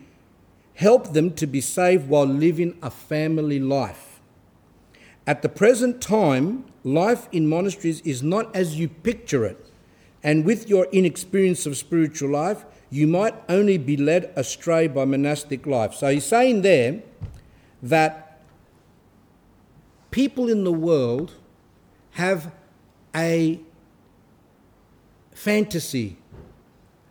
helped 0.79 1.13
them 1.13 1.29
to 1.29 1.45
be 1.45 1.59
saved 1.59 2.07
while 2.07 2.25
living 2.25 2.73
a 2.81 2.89
family 2.89 3.59
life. 3.59 4.21
At 5.27 5.41
the 5.41 5.49
present 5.49 6.01
time, 6.01 6.63
life 6.85 7.27
in 7.33 7.49
monasteries 7.49 7.99
is 8.01 8.23
not 8.23 8.55
as 8.55 8.79
you 8.79 8.87
picture 8.87 9.43
it, 9.43 9.59
and 10.23 10.45
with 10.45 10.69
your 10.69 10.87
inexperience 10.93 11.65
of 11.65 11.75
spiritual 11.75 12.29
life, 12.29 12.63
you 12.89 13.07
might 13.07 13.35
only 13.49 13.77
be 13.77 13.97
led 13.97 14.31
astray 14.37 14.87
by 14.87 15.03
monastic 15.03 15.67
life. 15.67 15.93
So 15.93 16.07
he's 16.07 16.23
saying 16.23 16.61
there 16.61 17.01
that 17.83 18.39
people 20.11 20.47
in 20.47 20.63
the 20.63 20.71
world 20.71 21.33
have 22.11 22.53
a 23.13 23.59
fantasy 25.33 26.15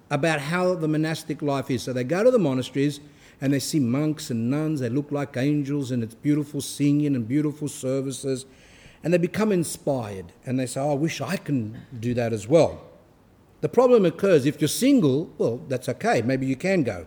about 0.08 0.40
how 0.40 0.74
the 0.74 0.88
monastic 0.88 1.42
life 1.42 1.70
is. 1.70 1.82
So 1.82 1.92
they 1.92 2.04
go 2.04 2.24
to 2.24 2.30
the 2.30 2.38
monasteries 2.38 3.00
and 3.40 3.52
they 3.52 3.58
see 3.58 3.78
monks 3.78 4.30
and 4.30 4.50
nuns, 4.50 4.80
they 4.80 4.88
look 4.88 5.12
like 5.12 5.36
angels, 5.36 5.90
and 5.90 6.02
it's 6.02 6.14
beautiful 6.14 6.60
singing 6.60 7.14
and 7.14 7.28
beautiful 7.28 7.68
services. 7.68 8.46
And 9.04 9.14
they 9.14 9.18
become 9.18 9.52
inspired 9.52 10.32
and 10.44 10.58
they 10.58 10.66
say, 10.66 10.80
oh, 10.80 10.90
I 10.90 10.94
wish 10.94 11.20
I 11.20 11.36
can 11.36 11.80
do 12.00 12.14
that 12.14 12.32
as 12.32 12.48
well. 12.48 12.82
The 13.60 13.68
problem 13.68 14.04
occurs 14.04 14.44
if 14.44 14.60
you're 14.60 14.68
single, 14.68 15.30
well, 15.38 15.58
that's 15.68 15.88
okay, 15.88 16.22
maybe 16.22 16.46
you 16.46 16.56
can 16.56 16.82
go. 16.82 17.06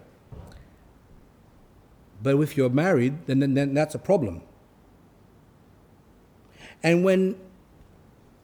But 2.24 2.36
if 2.40 2.56
you're 2.56 2.70
married, 2.70 3.26
then, 3.26 3.40
then, 3.40 3.56
then 3.56 3.74
that's 3.74 3.96
a 3.96 4.00
problem. 4.00 4.42
And 6.84 7.04
when 7.04 7.36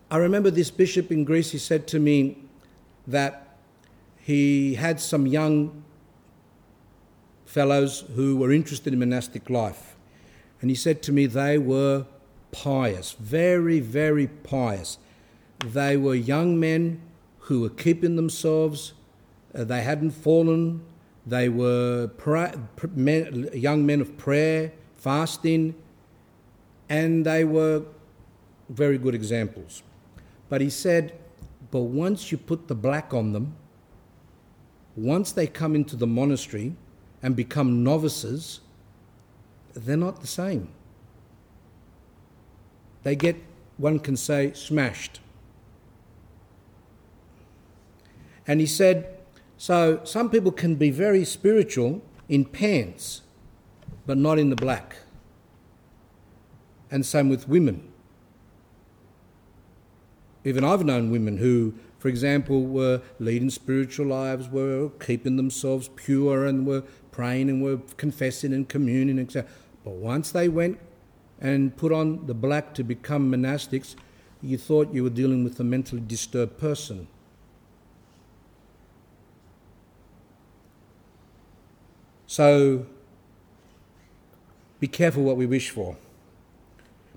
I 0.10 0.17
remember 0.17 0.50
this 0.50 0.71
bishop 0.71 1.12
in 1.12 1.23
Greece, 1.23 1.52
he 1.52 1.58
said 1.58 1.88
to 1.88 2.00
me 2.00 2.38
that 3.08 3.58
he 4.19 4.76
had 4.76 5.00
some 5.00 5.26
young 5.26 5.84
fellows 7.58 8.04
who 8.15 8.38
were 8.38 8.52
interested 8.52 8.93
in 8.93 9.00
monastic 9.00 9.50
life. 9.50 9.96
And 10.62 10.70
he 10.70 10.76
said 10.76 11.02
to 11.04 11.12
me 11.12 11.26
they 11.26 11.58
were 11.58 12.06
pious, 12.52 13.13
very, 13.13 13.80
very 13.80 14.28
pious. 14.28 15.00
They 15.65 15.98
were 15.98 16.13
young 16.13 16.60
men 16.60 17.02
who 17.39 17.62
were 17.62 17.72
keeping 17.72 18.15
themselves 18.15 18.93
uh, 19.56 19.63
they 19.63 19.82
hadn't 19.82 20.12
fallen. 20.12 20.82
They 21.26 21.50
were 21.50 22.10
pra- 22.17 22.60
pr- 22.76 22.88
men, 22.93 23.50
young 23.54 23.88
men 23.88 24.02
of 24.02 24.17
prayer, 24.17 24.72
fasting, 24.96 25.74
and 26.89 27.26
they 27.26 27.43
were 27.43 27.86
very 28.70 29.00
good 29.00 29.15
examples. 29.15 29.82
But 30.48 30.62
he 30.62 30.70
said, 30.70 31.13
but 31.72 31.82
once 31.82 32.32
you 32.32 32.38
put 32.38 32.67
the 32.67 32.76
black 32.76 33.15
on 33.15 33.34
them, 33.34 33.56
once 34.96 35.32
they 35.32 35.48
come 35.48 35.74
into 35.76 35.96
the 35.96 36.08
monastery 36.08 36.76
and 37.21 37.36
become 37.36 37.84
novices, 37.84 38.60
they're 39.73 39.97
not 39.97 40.21
the 40.21 40.27
same. 40.27 40.69
They 43.03 43.15
get, 43.15 43.38
one 43.77 43.99
can 43.99 44.17
say, 44.17 44.53
smashed. 44.53 45.19
And 48.45 48.60
he 48.60 48.65
said, 48.65 49.17
so 49.58 50.01
some 50.03 50.30
people 50.30 50.51
can 50.51 50.75
be 50.75 50.89
very 50.89 51.25
spiritual 51.25 52.01
in 52.30 52.45
pants, 52.45 53.21
but 54.06 54.17
not 54.17 54.39
in 54.39 54.49
the 54.49 54.56
black. 54.56 54.97
And 56.89 57.06
same 57.06 57.30
with 57.30 57.49
women. 57.49 57.91
Even 60.45 60.63
I've 60.63 60.86
known 60.86 61.12
women 61.12 61.38
who, 61.38 61.73
for 61.97 62.08
example, 62.08 62.63
were 62.63 63.01
leading 63.19 63.49
spiritual 63.49 64.06
lives, 64.06 64.47
were 64.47 64.89
keeping 64.99 65.36
themselves 65.36 65.89
pure 65.95 66.45
and 66.45 66.65
were 66.65 66.84
praying 67.17 67.49
and 67.49 67.63
were 67.63 67.80
confessing 67.97 68.53
and 68.53 68.69
communing, 68.69 69.17
etc. 69.17 69.49
But 69.84 69.95
once 69.95 70.30
they 70.30 70.47
went 70.47 70.77
and 71.41 71.75
put 71.75 71.91
on 71.91 72.27
the 72.27 72.36
black 72.36 72.75
to 72.75 72.84
become 72.84 73.32
monastics, 73.32 73.95
you 74.39 74.56
thought 74.56 74.93
you 74.93 75.01
were 75.01 75.10
dealing 75.10 75.43
with 75.43 75.60
a 75.60 75.63
mentally 75.63 76.03
disturbed 76.06 76.60
person. 76.60 77.08
So 82.27 82.86
be 84.80 84.88
careful 84.88 85.23
what 85.23 85.38
we 85.38 85.47
wish 85.47 85.71
for. 85.71 85.97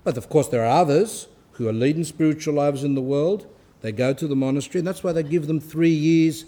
But 0.03 0.17
of 0.17 0.29
course, 0.29 0.47
there 0.47 0.65
are 0.65 0.81
others 0.81 1.27
who 1.53 1.67
are 1.67 1.73
leading 1.73 2.05
spiritual 2.05 2.55
lives 2.55 2.83
in 2.83 2.95
the 2.95 3.01
world. 3.01 3.45
They 3.81 3.91
go 3.91 4.13
to 4.15 4.27
the 4.27 4.35
monastery, 4.35 4.79
and 4.79 4.87
that's 4.87 5.03
why 5.03 5.11
they 5.11 5.21
give 5.21 5.45
them 5.45 5.59
three 5.59 5.93
years 5.93 6.45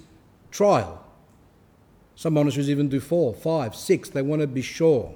trial. 0.50 1.03
Some 2.16 2.34
monasteries 2.34 2.70
even 2.70 2.90
do 2.90 3.00
four, 3.00 3.34
five, 3.34 3.76
six. 3.76 4.10
They 4.10 4.22
want 4.22 4.42
to 4.42 4.48
be 4.48 4.62
sure. 4.62 5.16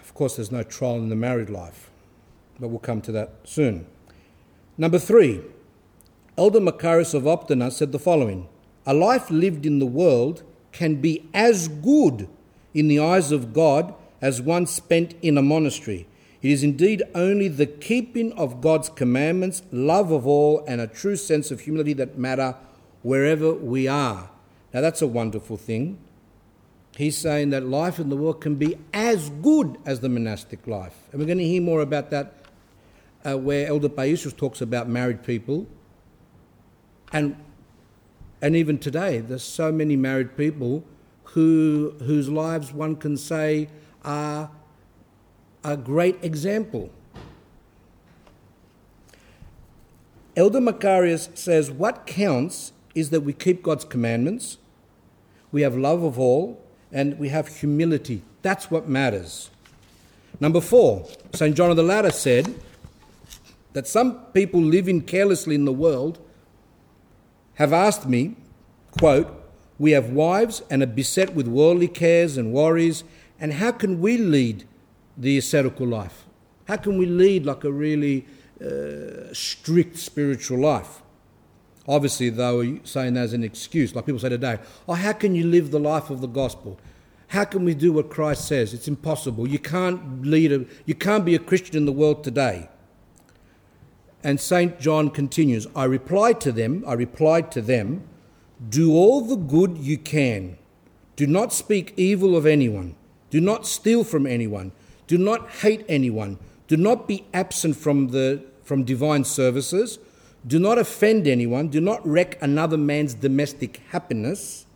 Of 0.00 0.14
course, 0.14 0.36
there's 0.36 0.52
no 0.52 0.62
trial 0.62 0.96
in 0.96 1.08
the 1.08 1.16
married 1.16 1.50
life, 1.50 1.90
but 2.58 2.68
we'll 2.68 2.78
come 2.78 3.00
to 3.02 3.12
that 3.12 3.34
soon. 3.44 3.86
Number 4.76 4.98
three, 4.98 5.40
Elder 6.36 6.60
Macarius 6.60 7.14
of 7.14 7.24
Optina 7.24 7.70
said 7.70 7.92
the 7.92 7.98
following 7.98 8.48
A 8.86 8.94
life 8.94 9.30
lived 9.30 9.66
in 9.66 9.78
the 9.78 9.86
world 9.86 10.42
can 10.72 11.00
be 11.00 11.28
as 11.34 11.68
good 11.68 12.28
in 12.74 12.88
the 12.88 12.98
eyes 12.98 13.32
of 13.32 13.52
God 13.52 13.94
as 14.20 14.40
one 14.40 14.66
spent 14.66 15.14
in 15.22 15.36
a 15.36 15.42
monastery. 15.42 16.06
It 16.42 16.50
is 16.50 16.62
indeed 16.62 17.02
only 17.14 17.48
the 17.48 17.66
keeping 17.66 18.32
of 18.32 18.60
God's 18.60 18.88
commandments, 18.88 19.62
love 19.70 20.10
of 20.10 20.26
all, 20.26 20.64
and 20.66 20.80
a 20.80 20.86
true 20.86 21.16
sense 21.16 21.50
of 21.50 21.60
humility 21.60 21.92
that 21.94 22.16
matter 22.16 22.56
wherever 23.02 23.52
we 23.52 23.86
are. 23.86 24.30
Now, 24.72 24.80
that's 24.80 25.02
a 25.02 25.06
wonderful 25.06 25.56
thing. 25.56 25.98
He's 26.96 27.16
saying 27.16 27.50
that 27.50 27.64
life 27.64 27.98
in 27.98 28.08
the 28.08 28.16
world 28.16 28.40
can 28.40 28.56
be 28.56 28.78
as 28.92 29.30
good 29.30 29.78
as 29.84 30.00
the 30.00 30.08
monastic 30.08 30.66
life. 30.66 30.94
And 31.12 31.20
we're 31.20 31.26
going 31.26 31.38
to 31.38 31.44
hear 31.44 31.62
more 31.62 31.80
about 31.80 32.10
that 32.10 32.34
uh, 33.24 33.36
where 33.36 33.66
Elder 33.66 33.88
Paisios 33.88 34.36
talks 34.36 34.60
about 34.60 34.88
married 34.88 35.22
people. 35.22 35.66
And, 37.12 37.36
and 38.40 38.56
even 38.56 38.78
today, 38.78 39.18
there's 39.18 39.42
so 39.42 39.70
many 39.70 39.96
married 39.96 40.36
people 40.36 40.84
who, 41.24 41.94
whose 42.00 42.28
lives 42.28 42.72
one 42.72 42.96
can 42.96 43.16
say 43.16 43.68
are 44.04 44.50
a 45.64 45.76
great 45.76 46.22
example. 46.22 46.90
Elder 50.36 50.60
Macarius 50.60 51.36
says 51.36 51.70
what 51.70 52.06
counts 52.06 52.72
is 52.94 53.10
that 53.10 53.20
we 53.20 53.32
keep 53.32 53.62
God's 53.62 53.84
commandments, 53.84 54.58
we 55.52 55.62
have 55.62 55.76
love 55.76 56.02
of 56.02 56.18
all, 56.18 56.64
and 56.92 57.18
we 57.18 57.28
have 57.28 57.48
humility. 57.48 58.22
That's 58.42 58.70
what 58.70 58.88
matters. 58.88 59.50
Number 60.38 60.60
four, 60.60 61.06
St. 61.34 61.54
John 61.54 61.70
of 61.70 61.76
the 61.76 61.82
Ladder 61.82 62.10
said 62.10 62.54
that 63.72 63.86
some 63.86 64.24
people 64.32 64.60
living 64.60 65.02
carelessly 65.02 65.54
in 65.54 65.64
the 65.64 65.72
world 65.72 66.18
have 67.54 67.72
asked 67.72 68.08
me, 68.08 68.36
quote, 68.98 69.36
we 69.78 69.92
have 69.92 70.10
wives 70.10 70.62
and 70.70 70.82
are 70.82 70.86
beset 70.86 71.34
with 71.34 71.46
worldly 71.46 71.88
cares 71.88 72.36
and 72.36 72.52
worries, 72.52 73.04
and 73.38 73.54
how 73.54 73.72
can 73.72 74.00
we 74.00 74.16
lead 74.16 74.66
the 75.16 75.38
ascetical 75.38 75.86
life? 75.86 76.24
How 76.66 76.76
can 76.76 76.98
we 76.98 77.06
lead 77.06 77.46
like 77.46 77.64
a 77.64 77.72
really 77.72 78.26
uh, 78.64 79.32
strict 79.32 79.98
spiritual 79.98 80.58
life? 80.58 81.02
Obviously, 81.88 82.30
they 82.30 82.52
were 82.52 82.78
saying 82.84 83.14
that 83.14 83.22
as 83.22 83.32
an 83.32 83.42
excuse, 83.42 83.94
like 83.94 84.06
people 84.06 84.20
say 84.20 84.28
today, 84.28 84.58
oh, 84.88 84.94
how 84.94 85.12
can 85.12 85.34
you 85.34 85.44
live 85.44 85.70
the 85.70 85.80
life 85.80 86.10
of 86.10 86.20
the 86.20 86.28
gospel? 86.28 86.78
How 87.28 87.44
can 87.44 87.64
we 87.64 87.74
do 87.74 87.92
what 87.92 88.10
Christ 88.10 88.46
says? 88.46 88.74
It's 88.74 88.88
impossible. 88.88 89.48
You 89.48 89.58
can't 89.58 90.22
lead 90.22 90.52
a, 90.52 90.64
you 90.84 90.94
can't 90.94 91.24
be 91.24 91.34
a 91.34 91.38
Christian 91.38 91.76
in 91.76 91.86
the 91.86 91.92
world 91.92 92.22
today. 92.22 92.68
And 94.22 94.38
St. 94.38 94.78
John 94.78 95.10
continues, 95.10 95.66
I 95.74 95.84
replied 95.84 96.40
to 96.42 96.52
them, 96.52 96.84
I 96.86 96.92
replied 96.92 97.50
to 97.52 97.62
them, 97.62 98.04
do 98.68 98.92
all 98.92 99.22
the 99.22 99.36
good 99.36 99.78
you 99.78 99.96
can. 99.96 100.58
Do 101.16 101.26
not 101.26 101.52
speak 101.52 101.94
evil 101.96 102.36
of 102.36 102.46
anyone. 102.46 102.96
Do 103.30 103.40
not 103.40 103.66
steal 103.66 104.04
from 104.04 104.26
anyone. 104.26 104.72
Do 105.10 105.18
not 105.18 105.50
hate 105.50 105.84
anyone. 105.88 106.38
Do 106.68 106.76
not 106.76 107.08
be 107.08 107.26
absent 107.34 107.74
from, 107.74 108.10
the, 108.10 108.44
from 108.62 108.84
divine 108.84 109.24
services. 109.24 109.98
Do 110.46 110.60
not 110.60 110.78
offend 110.78 111.26
anyone. 111.26 111.66
Do 111.66 111.80
not 111.80 112.06
wreck 112.06 112.40
another 112.40 112.78
man's 112.78 113.14
domestic 113.14 113.82
happiness. 113.88 114.66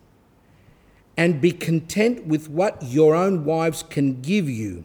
And 1.16 1.40
be 1.40 1.53
content 1.53 2.27
with 2.27 2.51
what 2.51 2.83
your 2.83 3.14
own 3.14 3.44
wives 3.44 3.85
can 3.85 4.23
give 4.23 4.51
you. 4.51 4.85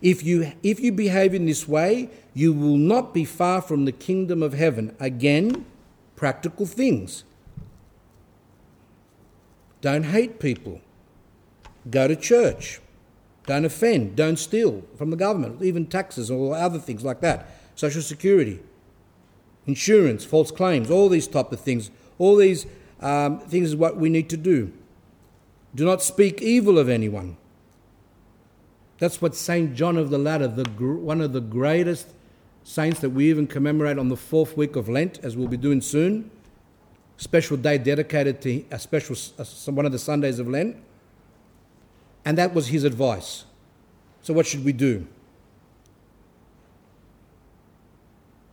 If 0.00 0.24
you, 0.24 0.52
if 0.62 0.80
you 0.80 0.90
behave 0.90 1.34
in 1.34 1.44
this 1.44 1.68
way, 1.68 2.08
you 2.32 2.54
will 2.54 2.78
not 2.78 3.12
be 3.12 3.26
far 3.26 3.60
from 3.60 3.84
the 3.84 3.92
kingdom 3.92 4.42
of 4.42 4.54
heaven. 4.54 4.96
Again, 4.98 5.66
practical 6.16 6.64
things. 6.64 7.24
Don't 9.82 10.04
hate 10.04 10.40
people. 10.40 10.80
Go 11.88 12.08
to 12.08 12.16
church. 12.16 12.80
Don't 13.46 13.64
offend. 13.64 14.16
Don't 14.16 14.38
steal 14.38 14.82
from 14.96 15.10
the 15.10 15.16
government, 15.16 15.62
even 15.62 15.86
taxes 15.86 16.30
or 16.30 16.54
other 16.54 16.78
things 16.78 17.04
like 17.04 17.20
that. 17.20 17.48
Social 17.74 18.02
security, 18.02 18.60
insurance, 19.66 20.24
false 20.24 20.50
claims, 20.50 20.90
all 20.90 21.08
these 21.08 21.26
type 21.26 21.50
of 21.50 21.60
things. 21.60 21.90
All 22.18 22.36
these 22.36 22.66
um, 23.00 23.40
things 23.40 23.68
is 23.68 23.76
what 23.76 23.96
we 23.96 24.10
need 24.10 24.28
to 24.30 24.36
do. 24.36 24.72
Do 25.74 25.84
not 25.84 26.02
speak 26.02 26.42
evil 26.42 26.78
of 26.78 26.88
anyone. 26.88 27.36
That's 28.98 29.22
what 29.22 29.34
Saint 29.34 29.74
John 29.74 29.96
of 29.96 30.10
the 30.10 30.18
Ladder, 30.18 30.48
the, 30.48 30.68
one 30.68 31.22
of 31.22 31.32
the 31.32 31.40
greatest 31.40 32.08
saints 32.64 33.00
that 33.00 33.10
we 33.10 33.30
even 33.30 33.46
commemorate 33.46 33.98
on 33.98 34.08
the 34.08 34.16
fourth 34.16 34.56
week 34.56 34.76
of 34.76 34.88
Lent, 34.88 35.18
as 35.22 35.36
we'll 35.36 35.48
be 35.48 35.56
doing 35.56 35.80
soon. 35.80 36.30
Special 37.16 37.56
day 37.56 37.78
dedicated 37.78 38.42
to 38.42 38.64
a 38.70 38.78
special 38.78 39.16
one 39.72 39.86
of 39.86 39.92
the 39.92 39.98
Sundays 39.98 40.38
of 40.38 40.48
Lent. 40.48 40.76
And 42.30 42.38
that 42.38 42.54
was 42.54 42.68
his 42.68 42.84
advice. 42.84 43.44
So, 44.22 44.32
what 44.32 44.46
should 44.46 44.64
we 44.64 44.72
do? 44.72 45.08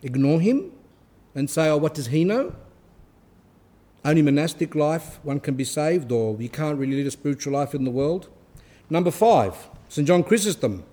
Ignore 0.01 0.39
him 0.41 0.71
and 1.35 1.47
say, 1.47 1.69
oh, 1.69 1.77
what 1.77 1.93
does 1.93 2.07
he 2.07 2.23
know? 2.23 2.55
Only 4.03 4.23
monastic 4.23 4.73
life 4.73 5.19
one 5.21 5.39
can 5.39 5.53
be 5.53 5.63
saved, 5.63 6.11
or 6.11 6.41
you 6.41 6.49
can't 6.49 6.79
really 6.79 6.95
lead 6.95 7.05
a 7.05 7.11
spiritual 7.11 7.53
life 7.53 7.75
in 7.75 7.83
the 7.83 7.91
world. 7.91 8.29
Number 8.89 9.11
five, 9.11 9.69
St. 9.89 10.07
John 10.07 10.23
Chrysostom 10.23 10.83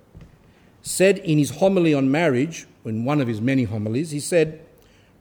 said 0.83 1.17
in 1.21 1.39
his 1.39 1.53
homily 1.53 1.95
on 1.95 2.11
marriage, 2.11 2.67
in 2.85 3.07
one 3.07 3.23
of 3.23 3.29
his 3.29 3.41
many 3.41 3.65
homilies, 3.65 4.11
he 4.11 4.21
said, 4.21 4.61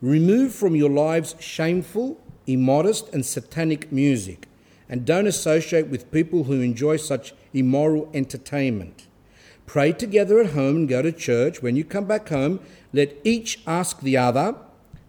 Remove 0.02 0.54
from 0.54 0.76
your 0.76 0.90
lives 0.90 1.34
shameful, 1.40 2.20
immodest, 2.46 3.08
and 3.14 3.26
satanic 3.26 3.90
music, 3.90 4.50
and 4.90 5.06
don't 5.06 5.28
associate 5.28 5.88
with 5.88 6.12
people 6.12 6.44
who 6.44 6.60
enjoy 6.60 6.98
such 6.98 7.34
immoral 7.54 8.10
entertainment. 8.14 9.08
Pray 9.66 9.92
together 9.92 10.40
at 10.40 10.52
home 10.52 10.76
and 10.76 10.90
go 10.90 11.02
to 11.02 11.12
church. 11.12 11.62
When 11.62 11.76
you 11.76 11.84
come 11.84 12.06
back 12.06 12.30
home, 12.30 12.60
let 12.92 13.16
each 13.24 13.60
ask 13.66 14.02
the 14.02 14.18
other 14.18 14.56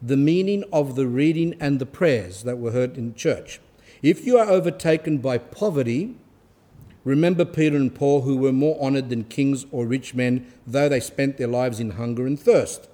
the 0.01 0.17
meaning 0.17 0.65
of 0.73 0.97
the 0.97 1.07
reading 1.07 1.57
and 1.59 1.79
the 1.79 1.87
prayers 1.87 2.43
that 2.43 2.59
were 2.59 2.73
heard 2.73 2.99
in 2.99 3.15
church. 3.15 3.61
If 4.03 4.27
you 4.27 4.37
are 4.39 4.47
overtaken 4.47 5.19
by 5.19 5.39
poverty, 5.39 6.15
remember 7.05 7.47
Peter 7.47 7.77
and 7.77 7.95
Paul, 7.95 8.21
who 8.21 8.37
were 8.37 8.53
more 8.53 8.79
honoured 8.81 9.09
than 9.09 9.25
kings 9.25 9.65
or 9.71 9.87
rich 9.87 10.15
men, 10.15 10.47
though 10.67 10.91
they 10.91 11.01
spent 11.01 11.39
their 11.39 11.49
lives 11.49 11.81
in 11.81 11.93
hunger 11.93 12.27
and 12.27 12.39
thirst. 12.39 12.89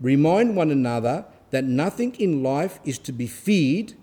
Remind 0.00 0.54
one 0.54 0.70
another 0.70 1.24
that 1.50 1.64
nothing 1.64 2.14
in 2.16 2.42
life 2.42 2.78
is 2.84 2.98
to 2.98 3.12
be 3.12 3.26
feared 3.26 3.94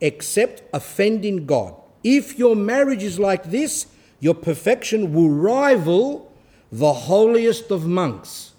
except 0.00 0.62
offending 0.72 1.46
God. 1.46 1.74
If 2.04 2.38
your 2.38 2.54
marriage 2.54 3.02
is 3.02 3.18
like 3.18 3.44
this, 3.44 3.86
your 4.20 4.34
perfection 4.34 5.12
will 5.12 5.30
rival 5.30 6.32
the 6.70 6.92
holiest 6.92 7.70
of 7.70 7.86
monks. 7.86 8.52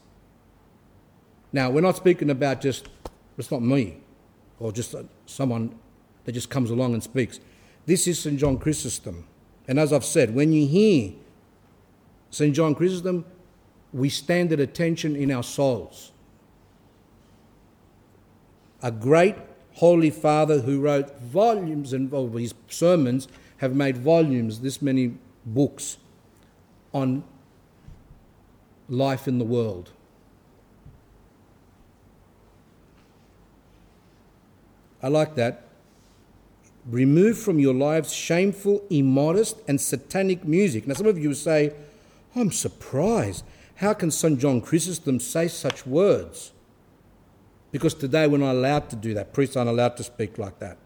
Now, 1.52 1.70
we're 1.70 1.82
not 1.82 1.98
speaking 1.98 2.30
about 2.30 2.62
just, 2.62 2.88
it's 3.38 3.52
not 3.52 3.62
me, 3.62 3.98
or 4.60 4.72
just 4.72 4.96
someone 5.26 5.76
that 6.26 6.32
just 6.32 6.50
comes 6.50 6.70
along 6.70 6.94
and 6.94 7.04
speaks. 7.04 7.40
This 7.86 8.08
is 8.08 8.20
St. 8.20 8.38
John 8.38 8.58
Chrysostom. 8.58 9.26
And 9.68 9.80
as 9.80 9.92
I've 9.92 10.06
said, 10.06 10.34
when 10.34 10.54
you 10.54 10.68
hear 10.68 11.14
St. 12.30 12.56
John 12.56 12.76
Chrysostom, 12.76 13.26
we 13.92 14.10
stand 14.10 14.54
at 14.54 14.60
attention 14.60 15.16
in 15.16 15.32
our 15.32 15.44
souls. 15.44 16.12
A 18.82 18.92
great 18.92 19.36
Holy 19.74 20.10
Father 20.10 20.60
who 20.62 20.80
wrote 20.80 21.20
volumes 21.20 21.94
and 21.94 22.12
well, 22.12 22.28
his 22.28 22.54
sermons 22.68 23.28
have 23.58 23.76
made 23.76 23.98
volumes, 23.98 24.62
this 24.62 24.82
many 24.82 25.16
books 25.46 25.98
on 26.94 27.24
life 28.88 29.28
in 29.28 29.38
the 29.38 29.46
world. 29.46 29.92
I 35.02 35.08
like 35.08 35.36
that. 35.36 35.64
Remove 36.86 37.38
from 37.38 37.60
your 37.60 37.74
lives 37.74 38.12
shameful, 38.12 38.84
immodest, 38.90 39.58
and 39.68 39.80
satanic 39.80 40.44
music. 40.44 40.88
Now, 40.88 40.96
some 40.96 41.08
of 41.08 41.18
you 41.18 41.34
say, 41.34 41.74
I'm 42.36 42.52
surprised. 42.52 43.44
How 43.76 43.94
can 43.94 44.12
St. 44.12 44.40
John 44.40 44.60
Chrysostom 44.62 45.20
say 45.20 45.48
such 45.48 45.86
words? 45.86 46.52
Because 47.72 47.94
today 47.94 48.28
we're 48.28 48.40
not 48.40 48.54
allowed 48.54 48.90
to 48.90 48.96
do 48.96 49.14
that. 49.14 49.32
Priests 49.34 49.56
aren't 49.56 49.70
allowed 49.70 49.96
to 49.98 50.04
speak 50.04 50.38
like 50.38 50.60
that. 50.60 50.78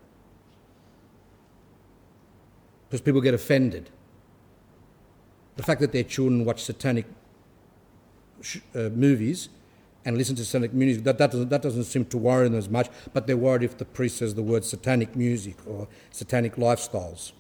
Because 2.89 3.01
people 3.01 3.21
get 3.21 3.33
offended. 3.33 3.89
The 5.55 5.63
fact 5.63 5.81
that 5.81 5.91
their 5.91 6.03
children 6.03 6.45
watch 6.45 6.63
satanic 6.63 7.05
sh- 8.41 8.59
uh, 8.75 8.89
movies 8.89 9.49
and 10.05 10.17
listen 10.17 10.35
to 10.35 10.43
satanic 10.43 10.73
music, 10.73 11.03
that, 11.05 11.17
that, 11.17 11.31
doesn't, 11.31 11.49
that 11.49 11.61
doesn't 11.61 11.85
seem 11.85 12.05
to 12.05 12.17
worry 12.17 12.49
them 12.49 12.57
as 12.57 12.69
much, 12.69 12.89
but 13.13 13.25
they're 13.25 13.37
worried 13.37 13.63
if 13.63 13.77
the 13.77 13.85
priest 13.85 14.17
says 14.17 14.35
the 14.35 14.41
word 14.41 14.65
satanic 14.65 15.15
music 15.15 15.55
or 15.65 15.87
satanic 16.11 16.55
lifestyles. 16.55 17.31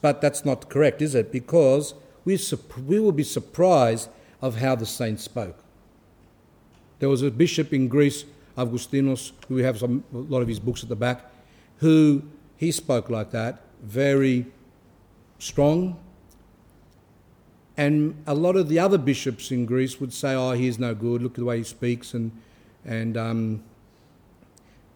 But 0.00 0.20
that's 0.20 0.44
not 0.44 0.68
correct, 0.70 1.02
is 1.02 1.14
it? 1.14 1.30
Because 1.30 1.94
we, 2.24 2.38
we 2.86 2.98
will 2.98 3.12
be 3.12 3.22
surprised 3.22 4.08
of 4.40 4.56
how 4.56 4.76
the 4.76 4.86
saints 4.86 5.24
spoke. 5.24 5.62
There 7.00 7.08
was 7.08 7.22
a 7.22 7.30
bishop 7.30 7.72
in 7.72 7.88
Greece, 7.88 8.24
Augustinus, 8.56 9.32
who 9.46 9.56
we 9.56 9.62
have 9.62 9.78
some, 9.78 10.04
a 10.12 10.16
lot 10.16 10.42
of 10.42 10.48
his 10.48 10.58
books 10.58 10.82
at 10.82 10.88
the 10.88 10.96
back, 10.96 11.30
who 11.78 12.22
he 12.56 12.72
spoke 12.72 13.08
like 13.08 13.30
that, 13.30 13.60
very 13.82 14.46
strong, 15.38 15.98
and 17.78 18.20
a 18.26 18.34
lot 18.34 18.56
of 18.56 18.68
the 18.68 18.80
other 18.80 18.98
bishops 18.98 19.52
in 19.52 19.64
Greece 19.64 20.00
would 20.00 20.12
say, 20.12 20.34
oh, 20.34 20.50
he's 20.50 20.80
no 20.80 20.96
good, 20.96 21.22
look 21.22 21.32
at 21.32 21.38
the 21.38 21.44
way 21.44 21.58
he 21.58 21.64
speaks. 21.64 22.12
And, 22.12 22.32
and, 22.84 23.16
um, 23.16 23.62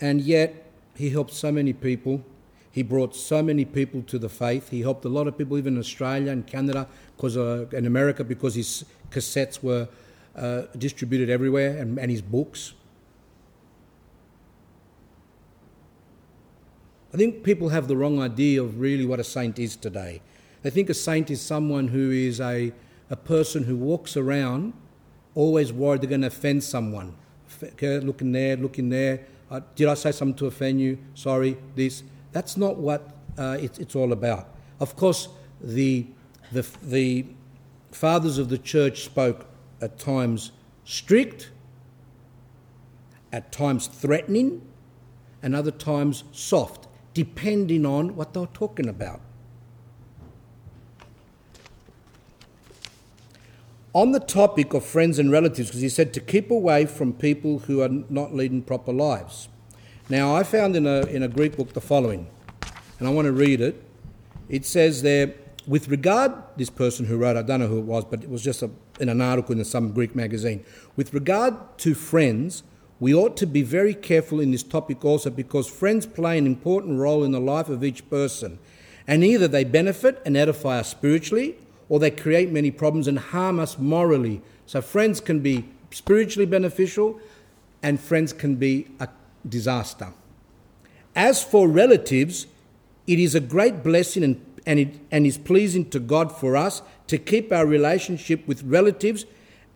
and 0.01 0.21
yet, 0.21 0.69
he 0.97 1.11
helped 1.11 1.33
so 1.33 1.53
many 1.53 1.73
people. 1.73 2.25
He 2.73 2.83
brought 2.83 3.15
so 3.15 3.41
many 3.41 3.65
people 3.65 4.03
to 4.09 4.19
the 4.19 4.29
faith. 4.29 4.71
He 4.71 4.81
helped 4.81 5.05
a 5.05 5.09
lot 5.09 5.29
of 5.29 5.39
people, 5.39 5.57
even 5.59 5.75
in 5.75 5.79
Australia 5.79 6.33
and 6.33 6.45
Canada, 6.45 6.89
because 7.17 7.37
uh, 7.37 7.67
in 7.71 7.87
America, 7.87 8.25
because 8.25 8.57
his 8.57 8.85
cassettes 9.13 9.63
were 9.63 9.87
uh, 10.35 10.63
distributed 10.77 11.31
everywhere 11.31 11.79
and, 11.79 12.01
and 12.01 12.11
his 12.11 12.21
books. 12.21 12.73
I 17.15 17.17
think 17.17 17.45
people 17.45 17.69
have 17.69 17.87
the 17.87 17.97
wrong 17.97 18.21
idea 18.21 18.61
of 18.61 18.81
really 18.81 19.07
what 19.07 19.21
a 19.21 19.25
saint 19.25 19.61
is 19.61 19.77
today. 19.77 20.21
They 20.63 20.71
think 20.71 20.91
a 20.91 20.95
saint 20.95 21.31
is 21.31 21.41
someone 21.41 21.89
who 21.89 22.11
is 22.11 22.41
a, 22.41 22.73
a 23.11 23.17
person 23.17 23.65
who 23.65 23.77
walks 23.77 24.17
around 24.17 24.73
always 25.35 25.73
worried 25.73 26.03
they're 26.03 26.09
going 26.09 26.21
to 26.23 26.29
offend 26.29 26.63
someone. 26.63 27.15
Okay, 27.63 27.99
looking 28.01 28.33
there, 28.33 28.57
looking 28.57 28.89
there. 28.89 29.27
Uh, 29.51 29.61
did 29.75 29.89
I 29.89 29.95
say 29.95 30.13
something 30.13 30.37
to 30.37 30.47
offend 30.47 30.81
you? 30.81 30.99
Sorry, 31.15 31.57
this. 31.75 32.03
That's 32.33 32.57
not 32.57 32.77
what 32.79 33.11
uh, 33.37 33.59
it, 33.61 33.79
it's 33.79 33.95
all 33.95 34.13
about. 34.13 34.49
Of 34.81 34.97
course, 34.97 35.29
the, 35.61 36.07
the, 36.51 36.67
the 36.83 37.27
fathers 37.91 38.39
of 38.39 38.49
the 38.49 38.59
church 38.59 39.05
spoke 39.05 39.47
at 39.81 39.99
times 39.99 40.53
strict, 40.85 41.51
at 43.33 43.53
times 43.53 43.87
threatening, 43.87 44.63
and 45.43 45.55
other 45.55 45.71
times 45.71 46.25
soft, 46.33 46.87
depending 47.15 47.85
on 47.85 48.17
what 48.17 48.33
they 48.33 48.41
were 48.41 48.47
talking 48.47 48.89
about. 48.89 49.21
On 53.95 54.13
the 54.13 54.21
topic 54.21 54.73
of 54.73 54.85
friends 54.85 55.19
and 55.19 55.31
relatives, 55.31 55.69
because 55.69 55.83
he 55.83 55.89
said 55.89 56.15
to 56.15 56.21
keep 56.21 56.51
away 56.51 56.87
from 56.87 57.13
people 57.13 57.61
who 57.61 57.83
are 57.83 57.89
not 57.89 58.35
leading 58.35 58.63
proper 58.63 58.93
lives. 58.93 59.49
Now, 60.09 60.35
I 60.35 60.43
found 60.43 60.77
in 60.77 60.87
a, 60.87 61.03
in 61.07 61.23
a 61.23 61.29
Greek 61.29 61.57
book 61.57 61.75
the 61.75 61.81
following, 61.81 62.27
and 62.99 63.07
I 63.07 63.11
want 63.11 63.27
to 63.27 63.33
read 63.33 63.61
it. 63.61 63.83
It 64.49 64.65
says 64.65 65.03
there, 65.03 65.35
with 65.67 65.89
regard, 65.89 66.33
this 66.57 66.71
person 66.71 67.07
who 67.07 67.19
wrote, 67.19 67.37
I 67.37 67.43
don't 67.43 67.61
know 67.61 67.69
who 67.69 67.79
it 67.79 67.85
was, 67.85 68.05
but 68.05 68.23
it 68.23 68.31
was 68.31 68.43
just 68.43 68.63
a, 68.63 68.71
in 68.99 69.09
an 69.09 69.21
article 69.21 69.57
in 69.57 69.65
some 69.65 69.93
Greek 69.93 70.17
magazine. 70.17 70.65
With 70.97 71.15
regard 71.15 71.55
to 71.79 71.95
friends, 71.95 72.63
we 72.99 73.15
ought 73.15 73.37
to 73.39 73.47
be 73.47 73.63
very 73.63 73.95
careful 73.95 74.41
in 74.41 74.53
this 74.53 74.63
topic 74.63 75.05
also 75.05 75.29
because 75.31 75.69
friends 75.69 76.07
play 76.07 76.39
an 76.39 76.47
important 76.47 76.99
role 76.99 77.25
in 77.25 77.33
the 77.33 77.41
life 77.41 77.69
of 77.69 77.85
each 77.85 78.09
person. 78.09 78.59
And 79.07 79.25
either 79.25 79.49
they 79.49 79.65
benefit 79.65 80.23
and 80.25 80.37
edify 80.37 80.79
us 80.79 80.89
spiritually, 80.89 81.57
or 81.93 81.99
they 81.99 82.11
create 82.11 82.51
many 82.51 82.71
problems 82.71 83.07
and 83.07 83.19
harm 83.19 83.61
us 83.61 83.77
morally. 83.77 84.41
So, 84.65 84.81
friends 84.81 85.21
can 85.21 85.41
be 85.41 85.69
spiritually 85.91 86.47
beneficial, 86.47 87.21
and 87.83 88.01
friends 88.01 88.33
can 88.33 88.55
be 88.55 88.87
a 88.99 89.11
disaster. 89.47 90.15
As 91.15 91.45
for 91.45 91.69
relatives, 91.69 92.47
it 93.07 93.19
is 93.19 93.35
a 93.35 93.41
great 93.41 93.83
blessing 93.83 94.25
and, 94.25 94.43
and, 94.65 94.79
it, 94.79 95.01
and 95.11 95.27
is 95.27 95.37
pleasing 95.37 95.91
to 95.91 96.01
God 96.01 96.35
for 96.35 96.57
us 96.57 96.81
to 97.09 97.19
keep 97.19 97.53
our 97.53 97.67
relationship 97.67 98.49
with 98.49 98.63
relatives 98.63 99.27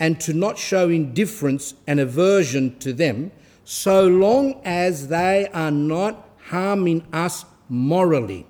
and 0.01 0.19
to 0.23 0.33
not 0.33 0.57
show 0.57 0.89
indifference 0.89 1.75
and 1.87 2.01
aversion 2.01 2.79
to 2.79 2.95
them, 2.95 3.31
so 3.63 4.07
long 4.07 4.59
as 4.65 5.09
they 5.09 5.49
are 5.53 5.71
not 5.71 6.27
harming 6.47 7.07
us 7.13 7.45
morally 7.69 8.47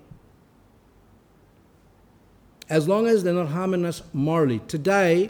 as 2.69 2.89
long 2.89 3.07
as 3.07 3.23
they're 3.23 3.35
not 3.35 3.49
harming 3.49 3.85
us 3.85 4.03
morally. 4.13 4.61
Today, 4.67 5.29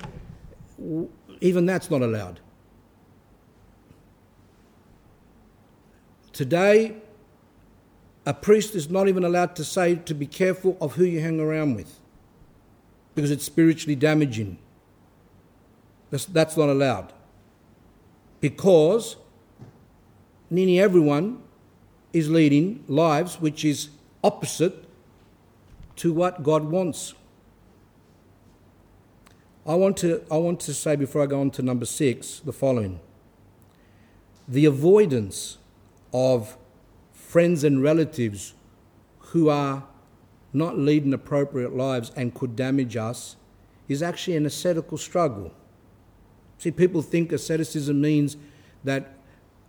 even 1.40 1.66
that's 1.66 1.90
not 1.90 2.02
allowed. 2.02 2.40
Today, 6.32 6.96
a 8.26 8.34
priest 8.34 8.74
is 8.74 8.90
not 8.90 9.08
even 9.08 9.24
allowed 9.24 9.54
to 9.56 9.64
say 9.64 9.94
to 9.94 10.14
be 10.14 10.26
careful 10.26 10.76
of 10.80 10.94
who 10.94 11.04
you 11.04 11.20
hang 11.20 11.40
around 11.40 11.76
with 11.76 12.00
because 13.14 13.30
it's 13.30 13.44
spiritually 13.44 13.94
damaging. 13.94 14.58
That's, 16.10 16.26
that's 16.26 16.56
not 16.56 16.68
allowed. 16.68 17.12
Because 18.40 19.16
nearly 20.50 20.78
everyone 20.78 21.42
is 22.12 22.30
leading 22.30 22.84
lives 22.88 23.40
which 23.40 23.64
is 23.64 23.88
opposite 24.22 24.84
to 25.96 26.12
what 26.12 26.42
God 26.42 26.64
wants. 26.64 27.14
I 29.66 29.74
want 29.74 29.96
to, 29.98 30.24
I 30.30 30.36
want 30.36 30.60
to 30.60 30.74
say 30.74 30.94
before 30.94 31.22
I 31.22 31.26
go 31.26 31.40
on 31.40 31.50
to 31.52 31.62
number 31.62 31.86
six 31.86 32.40
the 32.40 32.52
following 32.52 33.00
the 34.48 34.64
avoidance 34.64 35.58
of 36.12 36.56
friends 37.12 37.64
and 37.64 37.82
relatives 37.82 38.54
who 39.18 39.48
are 39.48 39.84
not 40.52 40.78
leading 40.78 41.12
appropriate 41.12 41.74
lives 41.74 42.12
and 42.14 42.32
could 42.32 42.54
damage 42.54 42.96
us 42.96 43.34
is 43.88 44.02
actually 44.02 44.36
an 44.36 44.46
ascetical 44.46 44.96
struggle. 44.96 45.52
See, 46.58 46.70
people 46.70 47.02
think 47.02 47.32
asceticism 47.32 48.00
means 48.00 48.36
that 48.84 49.14